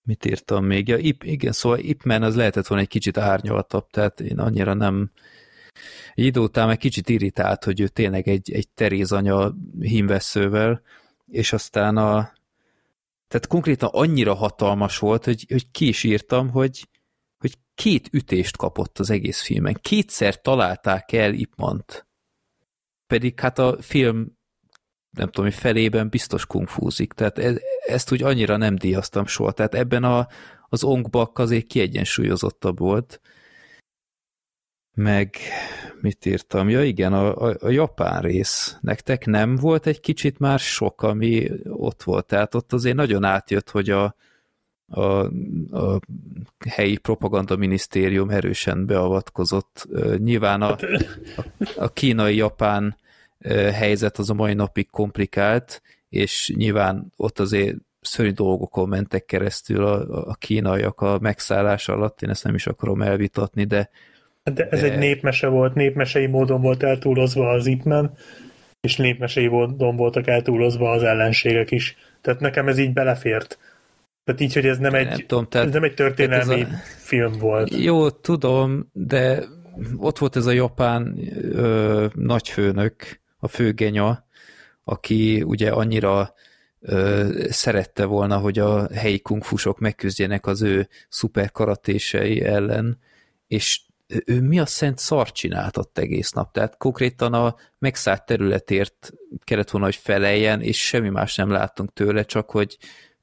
mit 0.04 0.26
írtam 0.26 0.66
még? 0.66 0.88
Ja, 0.88 0.98
Ip, 0.98 1.24
igen, 1.24 1.52
szóval 1.52 1.80
Ip 1.80 2.04
Man 2.04 2.24
az 2.24 2.36
lehetett 2.36 2.68
volna 2.68 2.84
egy 2.84 2.90
kicsit 2.90 3.18
árnyaltabb, 3.18 3.90
tehát 3.90 4.20
én 4.20 4.40
annyira 4.40 4.74
nem 4.74 5.12
egy 6.16 6.26
idő 6.26 6.40
után 6.40 6.68
meg 6.68 6.78
kicsit 6.78 7.10
irritált, 7.10 7.64
hogy 7.64 7.80
ő 7.80 7.88
tényleg 7.88 8.28
egy, 8.28 8.52
egy 8.52 8.70
terézanya 8.70 9.54
hímveszővel, 9.80 10.82
és 11.28 11.54
aztán 11.54 11.98
a 11.98 12.36
tehát 13.28 13.48
konkrétan 13.48 13.90
annyira 13.92 14.34
hatalmas 14.34 15.00
volt, 15.00 15.26
hogy, 15.26 15.46
hogy 15.50 15.72
ki 15.72 15.88
is 15.88 16.04
írtam, 16.04 16.50
hogy, 16.50 16.88
hogy 17.38 17.58
két 17.76 18.10
ütést 18.12 18.58
kapott 18.58 19.00
az 19.00 19.10
egész 19.10 19.42
filmen. 19.42 19.78
Kétszer 19.82 20.42
találták 20.42 21.12
el 21.12 21.34
Ipmant. 21.34 22.08
Pedig 23.08 23.40
hát 23.40 23.60
a 23.60 23.82
film 23.82 24.38
nem 25.18 25.28
tudom, 25.28 25.46
hogy 25.46 25.60
felében 25.60 26.10
biztos 26.10 26.46
kungfúzik. 26.46 27.14
Tehát 27.14 27.38
ez, 27.38 27.58
ezt 27.86 28.12
úgy 28.12 28.24
annyira 28.24 28.58
nem 28.58 28.76
díjaztam 28.76 29.26
soha. 29.26 29.52
Tehát 29.52 29.76
ebben 29.76 30.04
a, 30.04 30.28
az 30.70 30.84
ongbak 30.84 31.40
azért 31.40 31.68
kiegyensúlyozottabb 31.68 32.80
volt. 32.80 33.22
Meg 34.94 35.36
mit 36.02 36.26
írtam? 36.26 36.70
Ja 36.70 36.84
igen, 36.84 37.14
a, 37.14 37.48
a, 37.48 37.56
a 37.60 37.70
japán 37.70 38.22
rész. 38.22 38.78
Nektek 38.82 39.26
nem 39.26 39.56
volt 39.56 39.88
egy 39.88 40.00
kicsit 40.00 40.40
már 40.40 40.60
sok, 40.60 41.02
ami 41.02 41.50
ott 41.64 42.04
volt? 42.04 42.26
Tehát 42.26 42.56
ott 42.56 42.74
azért 42.74 42.96
nagyon 42.96 43.24
átjött, 43.24 43.70
hogy 43.70 43.90
a, 43.90 44.16
a, 44.90 45.24
a 45.72 46.00
helyi 46.70 46.98
propaganda 46.98 47.56
minisztérium 47.56 48.30
erősen 48.30 48.86
beavatkozott. 48.86 49.88
Nyilván 50.18 50.62
a, 50.62 50.78
a, 51.78 51.90
kínai-japán 51.94 52.98
helyzet 53.74 54.18
az 54.18 54.30
a 54.30 54.34
mai 54.34 54.54
napig 54.54 54.90
komplikált, 54.90 55.82
és 56.10 56.54
nyilván 56.56 57.12
ott 57.16 57.40
azért 57.40 57.76
szörnyű 58.02 58.32
dolgokon 58.32 58.90
mentek 58.90 59.26
keresztül 59.26 59.86
a, 59.86 60.28
a 60.30 60.36
kínaiak 60.36 61.02
a 61.02 61.18
megszállás 61.22 61.88
alatt, 61.88 62.22
én 62.22 62.30
ezt 62.30 62.44
nem 62.44 62.56
is 62.56 62.68
akarom 62.68 63.02
elvitatni, 63.02 63.64
de 63.64 63.90
de 64.54 64.68
ez 64.70 64.82
de... 64.82 64.92
egy 64.92 64.98
népmese 64.98 65.48
volt, 65.48 65.74
népmesei 65.74 66.26
módon 66.26 66.62
volt 66.62 66.84
eltúlozva 66.84 67.50
az 67.50 67.66
Ipman, 67.66 68.12
és 68.82 68.96
népmesei 68.96 69.48
módon 69.48 69.96
voltak 69.96 70.28
eltúlozva 70.28 70.92
az 70.92 71.04
ellenségek 71.04 71.72
is. 71.72 71.98
Tehát 72.22 72.40
nekem 72.40 72.68
ez 72.68 72.78
így 72.78 72.94
belefért. 72.94 73.60
Tehát 74.28 74.42
így, 74.42 74.54
hogy 74.54 74.66
ez 74.66 74.78
nem, 74.78 74.94
egy, 74.94 75.08
nem, 75.08 75.18
tudom, 75.18 75.48
tehát, 75.48 75.68
ez 75.68 75.74
nem 75.74 75.84
egy 75.84 75.94
történelmi 75.94 76.62
a... 76.62 76.68
film 76.98 77.32
volt. 77.32 77.76
Jó, 77.76 78.10
tudom, 78.10 78.90
de 78.94 79.44
ott 79.98 80.18
volt 80.18 80.36
ez 80.36 80.46
a 80.46 80.52
japán 80.52 81.20
ö, 81.52 82.06
nagyfőnök, 82.14 83.20
a 83.40 83.48
főgenya, 83.48 84.26
aki 84.84 85.42
ugye 85.42 85.72
annyira 85.72 86.34
ö, 86.80 87.28
szerette 87.50 88.06
volna, 88.06 88.38
hogy 88.38 88.60
a 88.60 88.88
helyi 88.94 89.20
kungfusok 89.20 89.80
megküzdjenek 89.80 90.46
az 90.46 90.62
ő 90.62 90.88
szuper 91.10 91.52
karatései 91.52 92.44
ellen, 92.44 93.00
és 93.48 93.82
ő 94.26 94.42
mi 94.42 94.60
a 94.60 94.66
szent 94.66 94.98
szart 94.98 95.34
csinált 95.34 95.78
ott 95.78 95.98
egész 95.98 96.32
nap, 96.32 96.52
tehát 96.54 96.78
konkrétan 96.78 97.34
a 97.34 97.56
megszállt 97.80 98.26
területért 98.26 99.14
kellett 99.44 99.70
volna, 99.70 99.86
hogy 99.86 99.96
feleljen, 99.96 100.62
és 100.62 100.88
semmi 100.88 101.10
más 101.10 101.36
nem 101.36 101.50
láttunk 101.50 101.94
tőle, 101.94 102.24
csak 102.24 102.50
hogy 102.50 102.78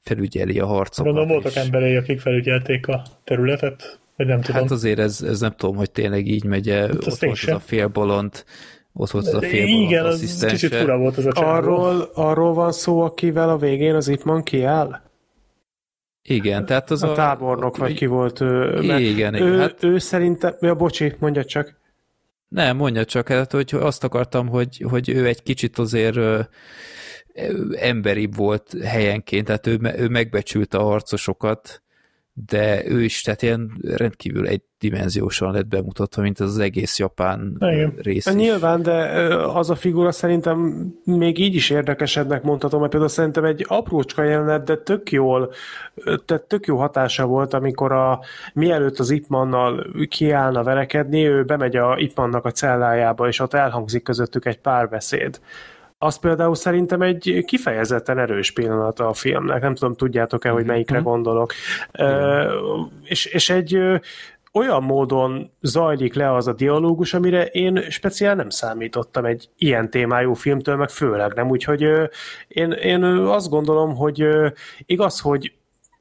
felügyeli 0.04 0.58
a 0.58 0.66
harcokat. 0.66 1.04
Gondolom 1.04 1.28
voltak 1.28 1.54
emberei, 1.64 1.96
akik 1.96 2.20
felügyelték 2.20 2.88
a 2.88 3.02
területet, 3.24 3.98
vagy 4.16 4.26
nem 4.26 4.40
tudom. 4.40 4.60
Hát 4.60 4.70
azért 4.70 4.98
ez, 4.98 5.22
ez 5.22 5.40
nem 5.40 5.54
tudom, 5.56 5.76
hogy 5.76 5.90
tényleg 5.90 6.26
így 6.26 6.44
megy 6.44 6.68
-e. 6.68 6.80
Hát 6.80 6.94
ott 6.94 7.18
volt 7.18 7.38
ez 7.46 7.54
a 7.54 7.60
félbolond, 7.60 8.44
ott 8.92 9.10
volt 9.10 9.26
az 9.26 9.34
a 9.34 9.40
félbolond 9.40 9.90
Igen, 9.90 10.04
az 10.04 10.44
kicsit 10.48 10.74
fura 10.74 10.96
volt 10.96 11.16
az 11.16 11.26
a 11.26 11.32
csávó. 11.32 11.48
Arról, 11.48 12.10
arról 12.14 12.54
van 12.54 12.72
szó, 12.72 13.00
akivel 13.00 13.48
a 13.48 13.56
végén 13.56 13.94
az 13.94 14.08
Ipman 14.08 14.42
kiáll? 14.42 15.00
Igen, 16.22 16.66
tehát 16.66 16.90
az 16.90 17.02
a... 17.02 17.10
A 17.10 17.14
tábornok, 17.14 17.76
vagy 17.76 17.94
ki 17.94 18.06
volt 18.06 18.40
ő. 18.40 18.82
Igen, 18.82 19.00
igen. 19.00 19.34
Ő, 19.34 19.58
hát... 19.58 19.82
ő 19.82 19.98
szerintem... 19.98 20.54
Ja, 20.60 20.74
bocsi, 20.74 21.14
mondja 21.18 21.44
csak. 21.44 21.82
Nem, 22.48 22.76
mondja 22.76 23.04
csak, 23.04 23.28
hát, 23.28 23.52
hogy 23.52 23.74
azt 23.74 24.04
akartam, 24.04 24.48
hogy, 24.48 24.84
hogy 24.88 25.08
ő 25.08 25.26
egy 25.26 25.42
kicsit 25.42 25.78
azért 25.78 26.48
emberibb 27.72 28.36
volt 28.36 28.74
helyenként, 28.84 29.46
tehát 29.46 29.66
ő, 29.66 29.78
ő 29.96 30.08
megbecsült 30.08 30.74
a 30.74 30.82
harcosokat, 30.82 31.82
de 32.46 32.86
ő 32.86 33.02
is, 33.02 33.22
tehát 33.22 33.42
ilyen 33.42 33.72
rendkívül 33.82 34.46
egydimenziósan 34.46 35.52
lett 35.52 35.66
bemutatva, 35.66 36.22
mint 36.22 36.40
az, 36.40 36.50
az 36.50 36.58
egész 36.58 36.98
japán 36.98 37.56
Igen. 37.60 37.94
rész 38.02 38.26
is. 38.26 38.32
Nyilván, 38.32 38.82
de 38.82 38.94
az 39.34 39.70
a 39.70 39.74
figura 39.74 40.12
szerintem 40.12 40.88
még 41.04 41.38
így 41.38 41.54
is 41.54 41.70
érdekesebbnek 41.70 42.42
mondhatom, 42.42 42.78
mert 42.78 42.90
például 42.90 43.12
szerintem 43.12 43.44
egy 43.44 43.64
aprócska 43.68 44.22
jelenet, 44.22 44.64
de 44.64 44.76
tök 44.76 45.10
jól, 45.12 45.52
tehát 46.24 46.42
tök 46.42 46.66
jó 46.66 46.76
hatása 46.76 47.26
volt, 47.26 47.54
amikor 47.54 47.92
a, 47.92 48.20
mielőtt 48.54 48.98
az 48.98 49.10
Ipmannal 49.10 49.86
kiállna 50.08 50.62
verekedni, 50.62 51.26
ő 51.26 51.44
bemegy 51.44 51.76
a 51.76 51.96
Ipmannak 51.98 52.44
a 52.44 52.50
cellájába, 52.50 53.28
és 53.28 53.40
ott 53.40 53.54
elhangzik 53.54 54.02
közöttük 54.02 54.44
egy 54.46 54.58
párbeszéd 54.58 55.40
az 55.98 56.18
például 56.18 56.54
szerintem 56.54 57.02
egy 57.02 57.42
kifejezetten 57.46 58.18
erős 58.18 58.52
pillanat 58.52 59.00
a 59.00 59.12
filmnek. 59.12 59.62
Nem 59.62 59.74
tudom, 59.74 59.94
tudjátok-e, 59.94 60.50
hogy 60.50 60.64
melyikre 60.64 60.98
mhm. 60.98 61.06
gondolok. 61.06 61.52
Uh, 61.98 62.52
és, 63.02 63.24
és 63.24 63.50
egy 63.50 63.78
olyan 64.52 64.82
módon 64.82 65.50
zajlik 65.60 66.14
le 66.14 66.34
az 66.34 66.48
a 66.48 66.52
dialógus, 66.52 67.14
amire 67.14 67.46
én 67.46 67.90
speciál 67.90 68.34
nem 68.34 68.48
számítottam 68.48 69.24
egy 69.24 69.48
ilyen 69.56 69.90
témájú 69.90 70.34
filmtől, 70.34 70.76
meg 70.76 70.88
főleg 70.88 71.32
nem. 71.32 71.50
Úgyhogy 71.50 71.82
én, 72.48 72.70
én 72.70 73.02
azt 73.04 73.48
gondolom, 73.48 73.94
hogy 73.96 74.26
igaz, 74.86 75.20
hogy 75.20 75.52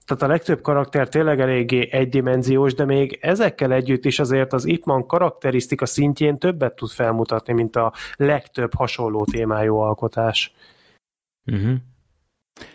tehát 0.05 0.23
a 0.23 0.27
legtöbb 0.27 0.61
karakter 0.61 1.09
tényleg 1.09 1.39
eléggé 1.39 1.87
egydimenziós, 1.91 2.73
de 2.73 2.85
még 2.85 3.17
ezekkel 3.21 3.71
együtt 3.71 4.05
is 4.05 4.19
azért 4.19 4.53
az 4.53 4.65
Ipman 4.65 5.05
karakterisztika 5.05 5.85
szintjén 5.85 6.37
többet 6.37 6.75
tud 6.75 6.89
felmutatni, 6.89 7.53
mint 7.53 7.75
a 7.75 7.93
legtöbb 8.15 8.73
hasonló 8.73 9.25
témájú 9.25 9.75
alkotás. 9.75 10.53
Uh-huh. 11.45 11.75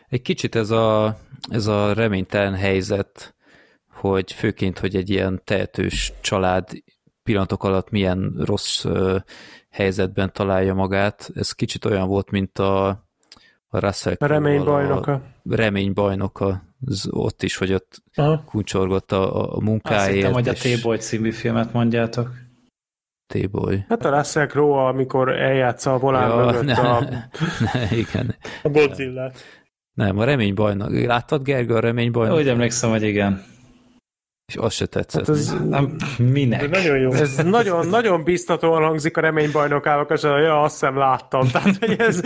Egy 0.08 0.23
kicsit 0.23 0.55
ez 0.55 0.70
a, 0.70 1.16
ez 1.50 1.66
a 1.66 1.92
reménytelen 1.92 2.55
helyzet, 2.55 3.34
hogy 3.92 4.32
főként, 4.32 4.78
hogy 4.78 4.97
egy 4.97 5.10
ilyen 5.10 5.40
tehetős 5.44 6.12
család 6.20 6.68
pillanatok 7.23 7.65
alatt 7.65 7.90
milyen 7.90 8.34
rossz 8.44 8.86
helyzetben 9.70 10.32
találja 10.32 10.74
magát. 10.74 11.31
Ez 11.34 11.52
kicsit 11.52 11.84
olyan 11.84 12.08
volt, 12.08 12.31
mint 12.31 12.58
a, 12.58 12.89
a 13.68 13.78
Russell 13.78 14.15
a 14.18 14.26
reménybajnoka. 14.26 15.12
A 15.12 15.23
reménybajnoka 15.55 16.68
az 16.86 17.08
ott 17.10 17.42
is, 17.42 17.57
hogy 17.57 17.73
ott 17.73 18.02
Aha. 18.15 18.42
kuncsorgott 18.47 19.12
a, 19.12 19.57
a 19.57 19.60
munkáért. 19.60 20.02
Azt 20.02 20.10
hittem, 20.10 20.32
hogy 20.32 20.48
a 20.48 20.52
T-Boy 20.52 20.97
című 20.97 21.31
filmet 21.31 21.73
mondjátok. 21.73 22.31
T-Boy. 23.34 23.84
Hát 23.89 24.05
a 24.05 24.16
Russell 24.16 24.47
Crowe, 24.47 24.86
amikor 24.86 25.28
eljátsza 25.28 25.94
a 25.94 25.98
volán 25.98 26.28
ja, 26.28 26.44
mögött 26.44 26.65
ne, 26.65 26.74
a... 26.74 27.00
Ne, 27.73 27.97
igen. 27.97 28.34
A 28.62 28.68
godzilla 28.68 29.32
Nem, 29.92 30.18
a 30.18 30.24
reménybajnok. 30.24 31.07
Láttad, 31.07 31.42
Gergő, 31.42 31.74
a 31.74 31.81
reménybajnok? 31.81 32.39
Úgy 32.39 32.48
emlékszem, 32.48 32.90
hogy 32.90 33.02
igen. 33.02 33.44
És 34.49 34.57
az 34.57 34.73
se 34.73 34.86
tetszett. 34.86 35.27
Hát 35.27 35.36
ez, 35.36 35.55
nem, 35.68 35.97
minek? 36.18 36.62
Ez 36.62 36.68
nagyon 36.70 36.99
jó. 36.99 37.12
Ez 37.12 37.36
nagyon, 37.36 37.86
nagyon 37.86 38.25
biztatóan 38.25 38.83
hangzik 38.83 39.17
a 39.17 39.20
reménybajnokának, 39.20 40.10
és 40.10 40.23
ja, 40.23 40.62
azt 40.62 40.78
sem 40.78 40.97
láttam. 40.97 41.49
Tehát, 41.52 41.77
hogy 41.78 41.97
ez 41.99 42.20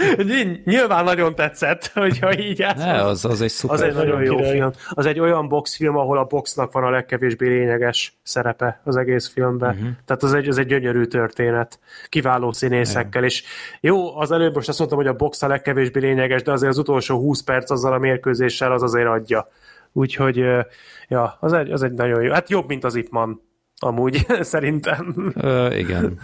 nyilván 0.65 1.05
nagyon 1.05 1.35
tetszett, 1.35 1.87
hogyha 1.95 2.39
így. 2.39 2.67
Ne, 2.77 3.03
az, 3.05 3.25
az 3.25 3.41
egy 3.41 3.51
szuper. 3.51 3.77
Az 3.77 3.83
egy 3.83 3.95
nagyon 3.95 4.23
jó 4.23 4.37
film. 4.39 4.71
Az 4.89 5.07
egy 5.07 5.21
olyan 5.21 5.49
boxfilm, 5.49 5.97
ahol 5.97 6.19
a 6.19 6.25
boxnak 6.25 6.73
van 6.73 6.85
a 6.85 6.91
legkevésbé 6.91 7.49
lényeges 7.49 8.19
szerepe 8.23 8.81
az 8.85 8.97
egész 8.97 9.29
filmben. 9.29 9.75
Uh-huh. 9.75 9.89
Tehát 10.05 10.23
az 10.23 10.35
egy, 10.35 10.49
az 10.49 10.59
egy 10.59 10.67
gyönyörű 10.67 11.05
történet. 11.05 11.79
Kiváló 12.09 12.53
színészekkel. 12.53 13.25
És 13.25 13.43
jó, 13.81 14.19
az 14.19 14.33
előbb 14.33 14.55
most 14.55 14.69
azt 14.69 14.79
mondtam, 14.79 15.01
hogy 15.01 15.09
a 15.09 15.15
box 15.15 15.43
a 15.43 15.47
legkevésbé 15.47 16.01
lényeges, 16.01 16.43
de 16.43 16.53
azért 16.53 16.73
az 16.73 16.79
utolsó 16.79 17.19
20 17.19 17.43
perc 17.43 17.71
azzal 17.71 17.93
a 17.93 17.99
mérkőzéssel 17.99 18.73
az 18.73 18.83
azért 18.83 19.09
adja. 19.09 19.49
Úgyhogy 19.93 20.37
ja, 21.09 21.37
az 21.41 21.53
egy, 21.53 21.71
az 21.71 21.83
egy 21.83 21.93
nagyon 21.93 22.23
jó. 22.23 22.33
Hát 22.33 22.51
jobb, 22.51 22.69
mint 22.69 22.85
az 22.85 22.95
Ipman, 22.95 23.41
amúgy 23.77 24.27
szerintem. 24.41 25.33
Ö, 25.37 25.75
igen. 25.75 26.19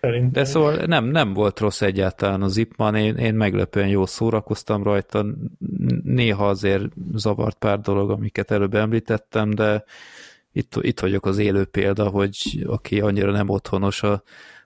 Szerintem. 0.00 0.32
De 0.32 0.44
szóval 0.44 0.74
nem, 0.74 1.04
nem 1.04 1.32
volt 1.32 1.60
rossz 1.60 1.80
egyáltalán 1.80 2.42
az 2.42 2.56
Ipman, 2.56 2.94
én, 2.94 3.16
én 3.16 3.34
meglepően 3.34 3.88
jól 3.88 4.06
szórakoztam 4.06 4.82
rajta, 4.82 5.26
néha 6.02 6.48
azért 6.48 6.84
zavart 7.14 7.56
pár 7.58 7.80
dolog, 7.80 8.10
amiket 8.10 8.50
előbb 8.50 8.74
említettem, 8.74 9.50
de 9.50 9.84
itt, 10.52 10.74
itt 10.80 11.00
vagyok 11.00 11.26
az 11.26 11.38
élő 11.38 11.64
példa, 11.64 12.08
hogy 12.08 12.64
aki 12.66 13.00
annyira 13.00 13.30
nem 13.30 13.48
otthonos 13.48 14.02
a 14.02 14.22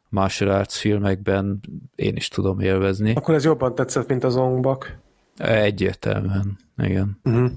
martial 0.09 0.51
arts 0.51 0.75
filmekben, 0.75 1.61
én 1.95 2.17
is 2.17 2.29
tudom 2.29 2.61
élvezni. 2.61 3.15
Akkor 3.15 3.35
ez 3.35 3.45
jobban 3.45 3.75
tetszett, 3.75 4.09
mint 4.09 4.25
az 4.25 4.37
Ongbak? 4.37 4.99
Egyértelműen, 5.37 6.59
igen. 6.77 7.21
Uh-huh 7.25 7.51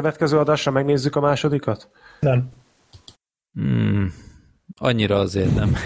következő 0.00 0.38
adásra 0.38 0.70
megnézzük 0.70 1.16
a 1.16 1.20
másodikat? 1.20 1.90
Nem. 2.20 2.48
Hmm, 3.52 4.12
annyira 4.78 5.18
azért 5.18 5.54
nem. 5.54 5.74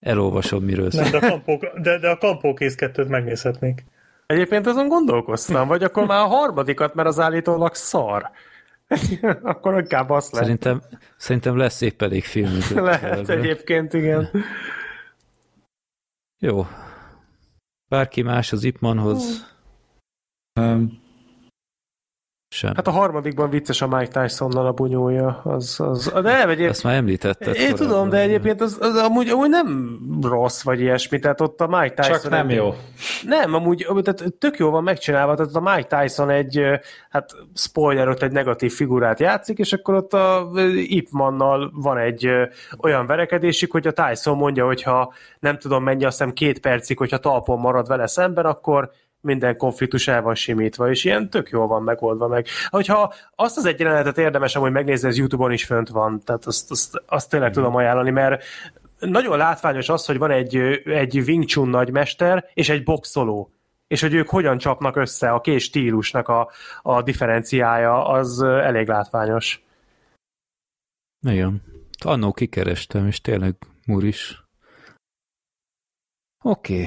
Elolvasom, 0.00 0.64
miről 0.64 0.90
szól. 0.90 1.10
de 1.10 1.16
a, 1.16 1.20
kampó, 1.20 1.60
de, 1.82 1.98
de 1.98 2.08
a 2.08 2.18
kampó 2.18 2.54
kész 2.54 2.74
kettőt 2.74 3.08
megnézhetnék. 3.08 3.84
Egyébként 4.26 4.66
azon 4.66 4.88
gondolkoztam, 4.88 5.68
vagy 5.68 5.82
akkor 5.82 6.06
már 6.06 6.20
a 6.20 6.26
harmadikat, 6.26 6.94
mert 6.94 7.08
az 7.08 7.20
állítólag 7.20 7.74
szar. 7.74 8.30
akkor 9.42 9.78
inkább 9.78 10.10
azt 10.10 10.32
lehet. 10.32 10.46
Szerintem, 10.46 10.82
szerintem 11.16 11.56
lesz 11.56 11.80
épp 11.80 12.02
elég 12.02 12.24
film. 12.24 12.58
lehet 12.74 13.28
egyébként, 13.28 13.92
igen. 13.92 14.30
Jó. 16.38 16.66
Bárki 17.88 18.22
más 18.22 18.52
az 18.52 18.64
Ipmanhoz? 18.64 19.50
Um, 20.60 21.01
sem. 22.52 22.72
Hát 22.74 22.86
a 22.86 22.90
harmadikban 22.90 23.50
vicces 23.50 23.82
a 23.82 23.86
Mike 23.88 24.20
Tysonnal 24.22 24.66
a 24.66 24.72
bunyója. 24.72 25.40
Az, 25.44 25.80
az, 25.80 26.12
de 26.14 26.20
nem, 26.20 26.48
egyéb... 26.48 26.68
Ezt 26.68 26.84
már 26.84 26.94
említetted. 26.94 27.54
Én 27.54 27.74
tudom, 27.74 28.08
de 28.08 28.18
egyébként 28.20 28.60
az, 28.60 28.78
az 28.80 28.96
amúgy, 28.96 29.28
amúgy 29.28 29.48
nem 29.48 29.98
rossz, 30.22 30.62
vagy 30.62 30.80
ilyesmi, 30.80 31.18
tehát 31.18 31.40
ott 31.40 31.60
a 31.60 31.66
Mike 31.66 31.94
Tyson... 31.94 32.20
Csak 32.20 32.30
nem 32.30 32.48
egy, 32.48 32.54
jó. 32.54 32.74
Nem, 33.22 33.54
amúgy 33.54 33.86
tehát 34.02 34.34
tök 34.38 34.56
jó 34.56 34.70
van 34.70 34.82
megcsinálva, 34.82 35.34
tehát 35.34 35.54
a 35.54 35.60
Mike 35.60 36.02
Tyson 36.02 36.30
egy, 36.30 36.62
hát 37.10 37.30
spoiler, 37.54 38.08
ott 38.08 38.22
egy 38.22 38.32
negatív 38.32 38.72
figurát 38.72 39.20
játszik, 39.20 39.58
és 39.58 39.72
akkor 39.72 39.94
ott 39.94 40.12
a 40.12 40.50
Ip 40.74 41.08
Mannal 41.10 41.72
van 41.74 41.98
egy 41.98 42.30
olyan 42.80 43.06
verekedésük, 43.06 43.72
hogy 43.72 43.86
a 43.86 43.92
Tyson 43.92 44.36
mondja, 44.36 44.64
hogyha 44.64 45.12
nem 45.40 45.58
tudom 45.58 45.82
mennyi, 45.82 46.04
azt 46.04 46.18
hiszem 46.18 46.32
két 46.32 46.60
percig, 46.60 46.98
hogyha 46.98 47.18
talpon 47.18 47.58
marad 47.58 47.88
vele 47.88 48.06
szemben, 48.06 48.44
akkor 48.44 48.90
minden 49.22 49.56
konfliktus 49.56 50.08
el 50.08 50.22
van 50.22 50.34
simítva, 50.34 50.90
és 50.90 51.04
ilyen 51.04 51.30
tök 51.30 51.48
jól 51.50 51.66
van 51.66 51.82
megoldva 51.82 52.28
meg. 52.28 52.46
Hogyha 52.68 53.14
azt 53.34 53.56
az 53.56 53.64
egy 53.64 53.80
jelenetet 53.80 54.18
érdemes 54.18 54.56
amúgy 54.56 54.72
megnézni, 54.72 55.08
ez 55.08 55.18
YouTube-on 55.18 55.52
is 55.52 55.64
fönt 55.64 55.88
van, 55.88 56.20
tehát 56.24 56.46
azt, 56.46 56.70
azt, 56.70 57.02
azt 57.06 57.30
tényleg 57.30 57.50
mm. 57.50 57.52
tudom 57.52 57.74
ajánlani, 57.74 58.10
mert 58.10 58.44
nagyon 58.98 59.36
látványos 59.36 59.88
az, 59.88 60.06
hogy 60.06 60.18
van 60.18 60.30
egy, 60.30 60.56
egy 60.84 61.18
Wing 61.18 61.44
Chun 61.44 61.68
nagymester 61.68 62.50
és 62.54 62.68
egy 62.68 62.82
boxoló 62.82 63.52
és 63.92 64.00
hogy 64.00 64.14
ők 64.14 64.28
hogyan 64.28 64.58
csapnak 64.58 64.96
össze, 64.96 65.30
a 65.30 65.40
két 65.40 65.60
stílusnak 65.60 66.28
a, 66.28 66.50
a 66.82 67.02
differenciája, 67.02 68.06
az 68.06 68.42
elég 68.42 68.88
látványos. 68.88 69.64
Igen. 71.20 71.62
Annó 72.04 72.32
kikerestem, 72.32 73.06
és 73.06 73.20
tényleg 73.20 73.54
múr 73.86 74.04
is. 74.04 74.44
Oké. 76.42 76.72
Okay. 76.72 76.86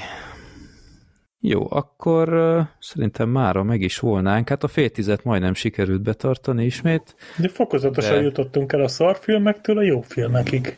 Jó, 1.47 1.67
akkor 1.69 2.33
uh, 2.33 2.65
szerintem 2.79 3.29
mára 3.29 3.63
meg 3.63 3.81
is 3.81 3.99
volnánk. 3.99 4.49
Hát 4.49 4.63
a 4.63 4.67
fél 4.67 4.89
tizet 4.89 5.23
majdnem 5.23 5.53
sikerült 5.53 6.01
betartani 6.01 6.65
ismét. 6.65 7.15
De 7.37 7.47
fokozatosan 7.47 8.15
de... 8.15 8.21
jutottunk 8.21 8.73
el 8.73 8.81
a 8.81 8.87
szarfilmektől 8.87 9.77
a 9.77 9.81
jó 9.81 10.01
filmekig. 10.01 10.77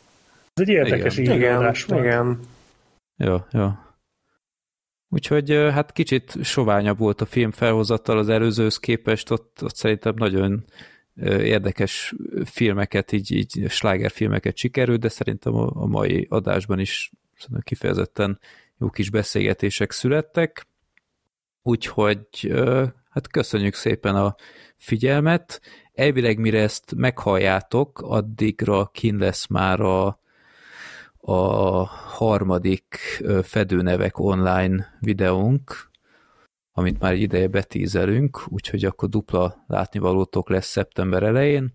Ez 0.53 0.61
egy 0.61 0.69
érdekes 0.69 1.17
igen. 1.17 1.35
Igen, 1.35 1.57
volt. 1.57 1.87
igen. 1.89 2.39
Ja, 3.17 3.47
ja. 3.51 3.95
Úgyhogy 5.09 5.51
hát 5.51 5.91
kicsit 5.91 6.43
soványabb 6.43 6.97
volt 6.97 7.21
a 7.21 7.25
film 7.25 7.51
felhozattal 7.51 8.17
az 8.17 8.29
előzőhöz 8.29 8.77
képest, 8.77 9.31
ott, 9.31 9.59
ott 9.63 9.75
szerintem 9.75 10.13
nagyon 10.17 10.65
érdekes 11.25 12.13
filmeket, 12.45 13.11
így, 13.11 13.31
így 13.31 13.65
slágerfilmeket 13.67 14.57
sikerült, 14.57 14.99
de 14.99 15.09
szerintem 15.09 15.55
a, 15.55 15.71
a 15.73 15.85
mai 15.85 16.27
adásban 16.29 16.79
is 16.79 17.11
kifejezetten 17.63 18.39
jó 18.77 18.89
kis 18.89 19.09
beszélgetések 19.09 19.91
születtek. 19.91 20.67
Úgyhogy 21.61 22.53
hát 23.09 23.27
köszönjük 23.31 23.73
szépen 23.73 24.15
a 24.15 24.35
figyelmet. 24.77 25.61
Elvileg 25.93 26.39
mire 26.39 26.61
ezt 26.61 26.95
meghalljátok, 26.95 28.01
addigra 28.01 28.85
kin 28.85 29.17
lesz 29.17 29.47
már 29.47 29.79
a 29.79 30.19
a 31.29 31.85
harmadik 31.85 32.97
fedőnevek 33.43 34.19
online 34.19 34.97
videónk, 34.99 35.89
amit 36.71 36.99
már 36.99 37.13
ideje 37.13 37.47
betízelünk, 37.47 38.43
úgyhogy 38.49 38.85
akkor 38.85 39.09
dupla 39.09 39.63
látnivalótok 39.67 40.49
lesz 40.49 40.67
szeptember 40.67 41.23
elején, 41.23 41.73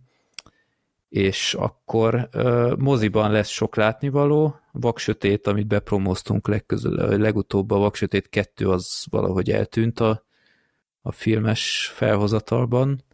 és 1.12 1.55
akkor 1.55 2.28
uh, 2.34 2.76
moziban 2.76 3.31
lesz 3.31 3.49
sok 3.49 3.76
látnivaló, 3.76 4.60
Vaksötét, 4.70 5.47
amit 5.47 5.66
bepromóztunk 5.66 6.49
legközül, 6.49 7.18
legutóbb 7.18 7.70
a 7.70 7.78
Vaksötét 7.78 8.28
2 8.28 8.68
az 8.68 9.05
valahogy 9.10 9.50
eltűnt 9.50 10.00
a, 10.00 10.24
a 11.00 11.12
filmes 11.12 11.92
felhozatalban, 11.94 13.05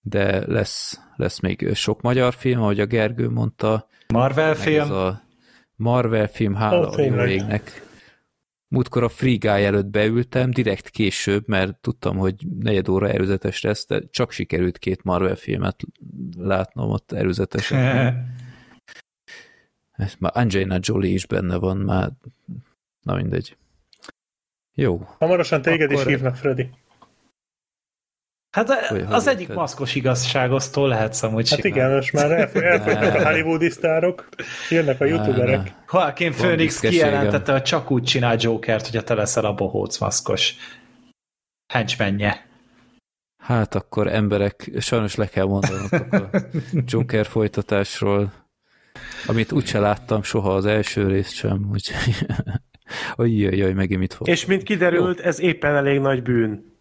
de 0.00 0.46
lesz, 0.46 1.00
lesz 1.16 1.40
még 1.40 1.74
sok 1.74 2.00
magyar 2.00 2.34
film, 2.34 2.60
ahogy 2.62 2.80
a 2.80 2.86
Gergő 2.86 3.28
mondta. 3.28 3.88
Marvel 4.08 4.54
film? 4.54 4.82
Ez 4.82 4.90
a 4.90 5.22
Marvel 5.76 6.26
film, 6.26 6.54
hála 6.54 6.88
a 6.88 7.00
jó 7.00 7.24
égnek. 7.24 7.86
Múltkor 8.72 9.02
a 9.02 9.08
Free 9.08 9.36
Guy 9.36 9.64
előtt 9.64 9.86
beültem, 9.86 10.50
direkt 10.50 10.88
később, 10.88 11.48
mert 11.48 11.76
tudtam, 11.80 12.16
hogy 12.16 12.34
negyed 12.58 12.88
óra 12.88 13.08
előzetes 13.08 13.62
lesz, 13.62 13.86
de 13.86 14.02
csak 14.10 14.30
sikerült 14.30 14.78
két 14.78 15.02
Marvel 15.02 15.34
filmet 15.34 15.82
látnom 16.36 16.90
ott 16.90 17.12
előzetesen. 17.12 17.80
Ez 19.92 20.14
már 20.18 20.32
Angelina 20.34 20.78
Jolie 20.80 21.12
is 21.12 21.26
benne 21.26 21.56
van, 21.56 21.76
már 21.76 22.10
na 23.02 23.14
mindegy. 23.14 23.56
Jó. 24.74 25.06
Hamarosan 25.18 25.62
téged 25.62 25.90
Akkor... 25.90 26.02
is 26.02 26.08
hívnak, 26.08 26.36
Freddy. 26.36 26.70
Hát 28.52 28.70
hogy, 28.88 29.04
az 29.08 29.26
egyik 29.26 29.46
hogy 29.46 29.56
maszkos 29.56 29.94
igazságosztól 29.94 30.88
lehet 30.88 31.12
szamúgy 31.12 31.50
Hát 31.50 31.64
igen, 31.64 31.90
most 31.90 32.12
már 32.12 32.30
elfogynak 32.40 33.14
a 33.14 33.24
hollywoodi 33.24 33.70
sztárok, 33.70 34.28
jönnek 34.70 35.00
a 35.00 35.04
youtuberek. 35.04 35.74
Joaquin 35.92 36.32
Phoenix 36.32 36.80
kijelentette, 36.80 37.52
hogy 37.52 37.62
csak 37.62 37.90
úgy 37.90 38.02
csinál 38.02 38.36
Jokert, 38.40 38.84
hogyha 38.86 39.02
te 39.02 39.14
leszel 39.14 39.44
a 39.44 39.54
bohóc 39.54 39.98
maszkos 39.98 40.54
henchmenje. 41.72 42.46
Hát 43.36 43.74
akkor 43.74 44.06
emberek, 44.06 44.70
sajnos 44.78 45.14
le 45.14 45.26
kell 45.26 45.44
mondanom 45.44 45.86
a 46.10 46.38
Joker 46.84 47.26
folytatásról, 47.26 48.32
amit 49.26 49.52
úgyse 49.52 49.78
láttam 49.78 50.22
soha 50.22 50.54
az 50.54 50.66
első 50.66 51.06
részt 51.06 51.34
sem, 51.34 51.68
úgyhogy 51.72 52.26
jaj, 53.38 53.56
jaj, 53.56 53.72
megint 53.72 54.00
mit 54.00 54.14
fog. 54.14 54.28
És 54.28 54.46
mint 54.46 54.62
kiderült, 54.62 55.18
Jó. 55.18 55.24
ez 55.24 55.40
éppen 55.40 55.74
elég 55.74 56.00
nagy 56.00 56.22
bűn 56.22 56.71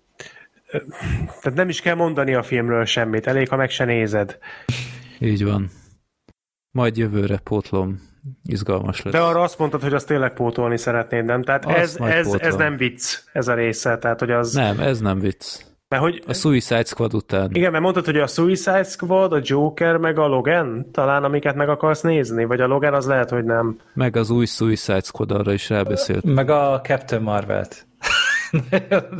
tehát 1.41 1.53
nem 1.53 1.69
is 1.69 1.81
kell 1.81 1.95
mondani 1.95 2.33
a 2.33 2.43
filmről 2.43 2.85
semmit, 2.85 3.27
elég, 3.27 3.49
ha 3.49 3.55
meg 3.55 3.69
se 3.69 3.85
nézed. 3.85 4.37
Így 5.19 5.43
van. 5.43 5.69
Majd 6.71 6.97
jövőre 6.97 7.37
pótlom. 7.37 8.09
Izgalmas 8.43 9.01
lesz. 9.01 9.13
De 9.13 9.19
arra 9.19 9.41
azt 9.41 9.57
mondtad, 9.57 9.81
hogy 9.81 9.93
azt 9.93 10.07
tényleg 10.07 10.33
pótolni 10.33 10.77
szeretnéd, 10.77 11.25
nem? 11.25 11.41
Tehát 11.41 11.65
ez, 11.65 11.97
ez, 11.99 12.33
ez 12.33 12.55
nem 12.55 12.77
vicc, 12.77 13.17
ez 13.33 13.47
a 13.47 13.53
része. 13.53 13.97
Tehát, 13.97 14.19
hogy 14.19 14.31
az... 14.31 14.53
Nem, 14.53 14.79
ez 14.79 14.99
nem 14.99 15.19
vicc. 15.19 15.59
Mert 15.87 16.03
hogy... 16.03 16.23
A 16.27 16.33
Suicide 16.33 16.83
Squad 16.83 17.13
után. 17.13 17.49
Igen, 17.53 17.71
mert 17.71 17.83
mondtad, 17.83 18.05
hogy 18.05 18.17
a 18.17 18.27
Suicide 18.27 18.83
Squad, 18.83 19.33
a 19.33 19.39
Joker, 19.43 19.97
meg 19.97 20.19
a 20.19 20.27
Logan, 20.27 20.91
talán 20.91 21.23
amiket 21.23 21.55
meg 21.55 21.69
akarsz 21.69 22.01
nézni, 22.01 22.45
vagy 22.45 22.61
a 22.61 22.67
Logan 22.67 22.93
az 22.93 23.05
lehet, 23.05 23.29
hogy 23.29 23.43
nem. 23.43 23.79
Meg 23.93 24.15
az 24.15 24.29
új 24.29 24.45
Suicide 24.45 25.01
Squad, 25.01 25.31
arra 25.31 25.53
is 25.53 25.69
rábeszélt. 25.69 26.23
Meg 26.23 26.49
a 26.49 26.81
Captain 26.83 27.21
Marvel-t. 27.21 27.87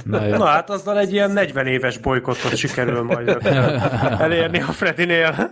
Na, 0.06 0.28
Na 0.28 0.46
hát 0.46 0.70
azzal 0.70 1.00
egy 1.00 1.14
ilyen 1.14 1.32
40 1.32 1.68
éves 1.68 1.98
bolykottot 1.98 2.56
sikerül 2.56 3.02
majd 3.02 3.28
elérni 4.26 4.60
a 4.60 4.72
Fredinél. 4.72 5.52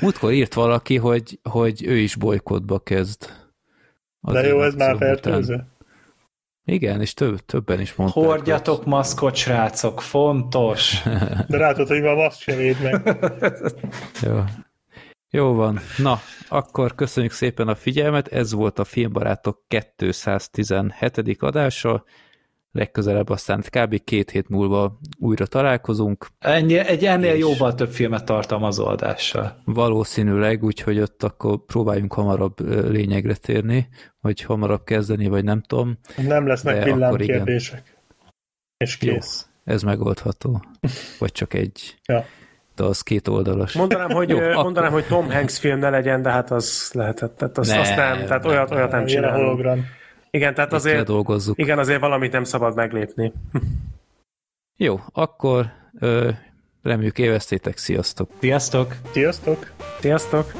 Múltkor 0.00 0.32
írt 0.32 0.54
valaki, 0.54 0.96
hogy, 0.96 1.38
hogy 1.42 1.86
ő 1.86 1.96
is 1.96 2.16
bolykotba 2.16 2.78
kezd. 2.78 3.30
De 4.20 4.46
jó, 4.46 4.62
ez 4.62 4.74
már 4.74 4.96
fertőző. 4.96 5.66
Igen, 6.64 7.00
és 7.00 7.14
több, 7.14 7.38
többen 7.38 7.80
is 7.80 7.94
mondták. 7.94 8.24
Hordjatok 8.24 8.76
hogy... 8.76 8.86
maszkot, 8.86 9.34
srácok, 9.34 10.00
fontos. 10.00 11.02
De 11.48 11.58
látod, 11.58 11.88
hogy 11.88 12.02
ma 12.02 12.14
maszk 12.14 12.40
sem 12.40 12.56
véd 12.56 12.76
meg. 12.82 13.18
jó. 14.22 14.44
Jó 15.30 15.54
van. 15.54 15.80
Na, 15.98 16.20
akkor 16.48 16.94
köszönjük 16.94 17.32
szépen 17.32 17.68
a 17.68 17.74
figyelmet. 17.74 18.28
Ez 18.28 18.52
volt 18.52 18.78
a 18.78 18.84
Filmbarátok 18.84 19.62
217. 19.68 21.36
adása 21.38 22.04
legközelebb 22.72 23.28
aztán 23.28 23.62
kb. 23.70 24.04
két 24.04 24.30
hét 24.30 24.48
múlva 24.48 24.98
újra 25.18 25.46
találkozunk. 25.46 26.26
Ennyi, 26.38 26.78
egy 26.78 27.04
ennél 27.04 27.34
jóval 27.34 27.74
több 27.74 27.90
filmet 27.90 28.24
tartalmazó 28.24 28.86
adással. 28.86 29.62
Valószínűleg, 29.64 30.64
úgyhogy 30.64 31.00
ott 31.00 31.22
akkor 31.22 31.64
próbáljunk 31.64 32.12
hamarabb 32.12 32.60
lényegre 32.90 33.34
térni, 33.34 33.88
vagy 34.20 34.42
hamarabb 34.42 34.84
kezdeni, 34.84 35.28
vagy 35.28 35.44
nem 35.44 35.60
tudom. 35.60 35.98
Nem 36.16 36.46
lesznek 36.46 36.84
villámkérdések. 36.84 37.96
És 38.76 38.96
kész. 38.96 39.46
Jó, 39.64 39.72
ez 39.72 39.82
megoldható. 39.82 40.62
Vagy 41.18 41.32
csak 41.32 41.54
egy. 41.54 41.96
ja. 42.06 42.24
De 42.76 42.84
az 42.84 43.00
két 43.00 43.28
oldalas. 43.28 43.72
Mondanám, 43.72 44.10
hogy, 44.10 44.28
Jó, 44.28 44.38
mondanám, 44.38 44.88
akkor... 44.88 44.90
hogy 44.90 45.08
Tom 45.08 45.30
Hanks 45.30 45.58
film 45.58 45.78
ne 45.78 45.90
legyen, 45.90 46.22
de 46.22 46.30
hát 46.30 46.50
az 46.50 46.90
lehetett. 46.94 47.36
Tehát 47.36 47.58
azt, 47.58 47.70
ne, 47.70 47.80
azt 47.80 47.96
nem, 47.96 48.24
tehát 48.26 48.44
olyat, 48.44 48.70
olyat 48.70 48.90
nem 48.90 49.06
csinálunk. 49.06 49.66
Igen, 50.34 50.54
tehát 50.54 50.72
azért, 50.72 51.06
dolgozzuk. 51.06 51.58
igen, 51.58 51.78
azért 51.78 52.00
valamit 52.00 52.32
nem 52.32 52.44
szabad 52.44 52.74
meglépni. 52.74 53.32
Jó, 54.76 55.00
akkor 55.12 55.66
ö, 55.98 56.30
reméljük 56.82 57.18
éveztétek, 57.18 57.76
sziasztok! 57.76 58.30
Sziasztok! 58.40 58.96
Sziasztok! 59.12 59.72
Sziasztok! 60.00 60.52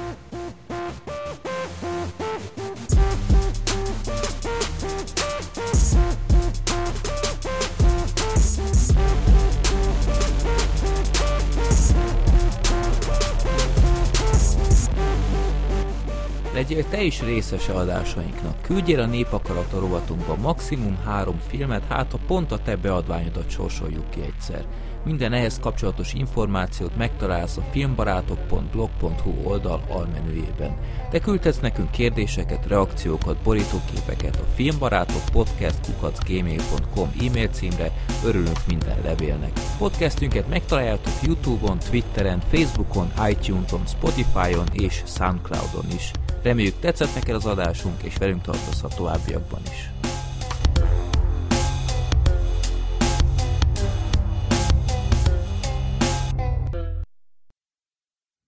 Legyél 16.62 16.84
te 16.88 17.02
is 17.02 17.22
részese 17.22 17.72
adásainknak. 17.72 18.60
Küldjél 18.60 19.00
a 19.00 19.06
Népakarata 19.06 19.78
rovatunkba 19.78 20.36
maximum 20.36 20.96
három 21.04 21.38
filmet, 21.48 21.82
hát 21.88 22.10
ha 22.10 22.18
pont 22.26 22.52
a 22.52 22.58
te 22.58 22.76
beadványodat 22.76 23.50
sorsoljuk 23.50 24.10
ki 24.10 24.20
egyszer. 24.20 24.64
Minden 25.04 25.32
ehhez 25.32 25.58
kapcsolatos 25.58 26.12
információt 26.12 26.96
megtalálsz 26.96 27.56
a 27.56 27.62
filmbarátok.blog.hu 27.70 29.32
oldal 29.44 29.82
almenüjében. 29.88 30.76
Te 31.10 31.18
küldhetsz 31.18 31.60
nekünk 31.60 31.90
kérdéseket, 31.90 32.66
reakciókat, 32.66 33.36
borítóképeket 33.36 34.36
a 34.36 34.46
filmbarátok 34.54 35.22
podcast.gmail.com 35.32 37.10
e-mail 37.20 37.48
címre, 37.48 37.92
örülünk 38.24 38.66
minden 38.66 38.98
levélnek. 39.04 39.52
Podcastünket 39.78 40.48
megtaláljátok 40.48 41.12
Youtube-on, 41.22 41.78
Twitteren, 41.78 42.40
Facebookon, 42.50 43.12
iTunes-on, 43.28 43.86
Spotify-on 43.86 44.66
és 44.72 45.02
Soundcloud-on 45.06 45.86
is. 45.94 46.10
Reméljük 46.42 46.78
tetszett 46.78 47.14
neked 47.14 47.34
az 47.34 47.46
adásunk, 47.46 48.02
és 48.02 48.16
velünk 48.16 48.42
tartasz 48.42 48.82
a 48.82 48.88
továbbiakban 48.88 49.60
is. 49.70 49.90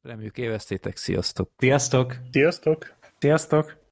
Reméljük 0.02 0.38
éveztétek, 0.38 0.96
sziasztok! 0.96 1.50
Sziasztok! 1.58 2.16
Sziasztok! 2.32 2.94
Sziasztok! 3.18 3.83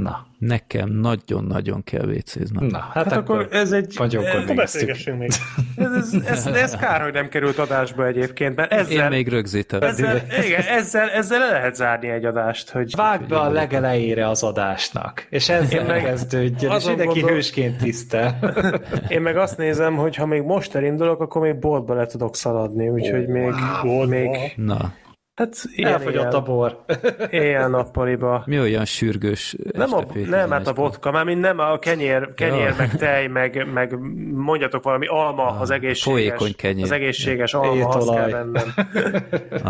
Na, 0.00 0.26
Nekem 0.38 0.88
nagyon-nagyon 0.88 1.84
kell 1.84 2.06
vécéznem. 2.06 2.64
na, 2.66 2.78
hát, 2.78 2.92
Hát 2.92 3.12
akkor 3.12 3.48
ez 3.50 3.72
egy... 3.72 3.94
Akkor 3.96 4.54
beszélgessünk 4.54 5.18
még. 5.18 5.30
Ez, 5.76 5.92
ez, 5.92 6.24
ez, 6.26 6.46
ez 6.46 6.76
kár, 6.76 7.02
hogy 7.02 7.12
nem 7.12 7.28
került 7.28 7.58
adásba 7.58 8.06
egyébként, 8.06 8.56
mert 8.56 8.72
ezzel, 8.72 9.02
Én 9.04 9.08
még 9.08 9.28
rögzítem. 9.28 9.82
ezzel, 9.82 10.22
igen, 10.46 10.60
ezzel, 10.62 11.10
ezzel 11.10 11.38
le 11.38 11.50
lehet 11.50 11.74
zárni 11.74 12.08
egy 12.08 12.24
adást, 12.24 12.70
hogy 12.70 12.92
Vágd 12.96 13.28
be 13.28 13.38
a 13.38 13.50
legelejére 13.50 14.28
az 14.28 14.42
adásnak, 14.42 15.26
és 15.30 15.48
ezzel 15.48 15.84
meg 15.86 16.02
kezdődjön, 16.02 16.72
és 16.72 16.84
mindenki 16.86 17.12
gondol- 17.18 17.30
hősként 17.30 17.76
tisztel. 17.76 18.38
én 19.08 19.20
meg 19.20 19.36
azt 19.36 19.56
nézem, 19.56 19.94
hogy 19.96 20.16
ha 20.16 20.26
még 20.26 20.42
most 20.42 20.74
elindulok, 20.74 21.20
akkor 21.20 21.42
még 21.42 21.58
boltba 21.58 21.94
le 21.94 22.06
tudok 22.06 22.36
szaladni, 22.36 22.88
úgyhogy 22.88 23.26
még, 23.26 23.52
Boltba? 23.82 24.06
még 24.06 24.52
Na, 24.56 24.92
hát 25.34 25.56
ilyen, 25.74 25.92
Elfogyott 25.92 26.14
ilyen, 26.14 26.32
a 26.34 26.40
bor. 26.40 26.84
éjjel-nappaliba. 27.30 28.42
mi 28.46 28.58
olyan 28.60 28.84
sürgős 28.84 29.56
Nem, 29.72 29.92
a, 29.94 30.04
nem, 30.28 30.50
hát 30.50 30.66
a 30.66 30.72
vodka, 30.72 31.10
már 31.10 31.24
mint 31.24 31.40
nem 31.40 31.58
a 31.58 31.78
kenyér, 31.78 32.34
kenyér 32.34 32.66
Ja. 32.68 32.74
meg 32.78 32.96
tej, 32.96 33.26
meg, 33.26 33.66
meg 33.72 33.98
mondjatok 34.34 34.82
valami 34.82 35.06
alma, 35.06 35.46
az 35.46 35.70
egészséges. 35.70 36.02
folyékony 36.02 36.54
kenyér. 36.56 36.84
Az 36.84 36.90
egészséges 36.90 37.54
alma, 37.54 37.86
azt 37.86 37.98
Étolaj. 37.98 38.16
kell 38.16 38.30
vennem. 38.30 38.74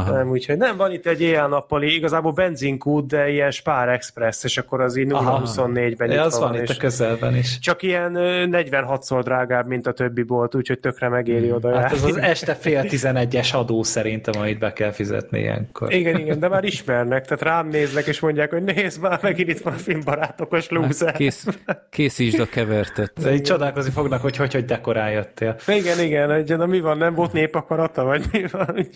Nem, 0.15 0.31
úgyhogy 0.31 0.57
nem, 0.57 0.77
van 0.77 0.93
itt 0.93 1.07
egy 1.07 1.21
éjjel-nappali, 1.23 1.95
igazából 1.95 2.33
benzinkút, 2.33 3.07
de 3.07 3.29
ilyen 3.31 3.51
Spár 3.51 3.89
Express, 3.89 4.45
és 4.45 4.59
akkor 4.59 4.81
az 4.81 4.97
így 4.97 5.13
Aha. 5.13 5.43
0-24-ben 5.45 6.11
Ja, 6.11 6.15
itt 6.21 6.21
az 6.27 6.39
van 6.39 6.55
itt 6.55 6.69
a 6.69 6.77
közelben 6.77 7.37
is. 7.37 7.59
csak 7.59 7.83
ilyen 7.83 8.15
ö, 8.15 8.45
46-szor 8.51 9.21
drágább, 9.25 9.67
mint 9.67 9.87
a 9.87 9.93
többi 9.93 10.23
bolt, 10.23 10.55
úgyhogy 10.55 10.79
tökre 10.81 11.09
megéri 11.09 11.53
oda 11.53 11.79
Hát 11.81 11.93
ez 11.93 12.05
az 12.05 12.17
este 12.17 12.55
fél 12.55 12.83
tizenegyes 12.85 13.53
adó 13.53 13.83
szerintem, 13.83 14.41
amit 14.41 14.59
be 14.59 14.73
kell 14.73 14.91
fizetni 14.91 15.51
ilyenkor. 15.53 15.93
Igen, 15.93 16.19
igen, 16.19 16.39
de 16.39 16.49
már 16.49 16.65
ismernek, 16.65 17.25
tehát 17.25 17.43
rám 17.43 17.69
néznek, 17.69 18.07
és 18.07 18.21
mondják, 18.21 18.51
hogy 18.51 18.63
nézd 18.63 19.01
már, 19.01 19.19
megint 19.23 19.49
itt 19.49 19.61
van 19.61 19.73
a 19.73 19.77
filmbarátokos 19.77 20.69
lúzer. 20.69 21.13
Kész, 21.13 21.47
készítsd 21.91 22.41
a 22.41 22.47
kevertet. 22.47 23.13
De 23.23 23.35
így 23.35 23.43
csodálkozni 23.43 23.91
fognak, 23.91 24.21
hogy 24.21 24.37
hogy, 24.37 24.53
hogy 24.53 24.65
dekorál 24.65 25.13
jöttél. 25.13 25.57
Igen, 25.67 26.01
igen, 26.01 26.31
egy, 26.31 26.57
na 26.57 26.67
mi 26.67 26.81
van, 26.81 26.99
nem 26.99 27.15
volt 27.15 27.33
népakarata, 27.33 28.05
vagy 28.05 28.25
mi 28.33 28.45
van? 28.51 28.87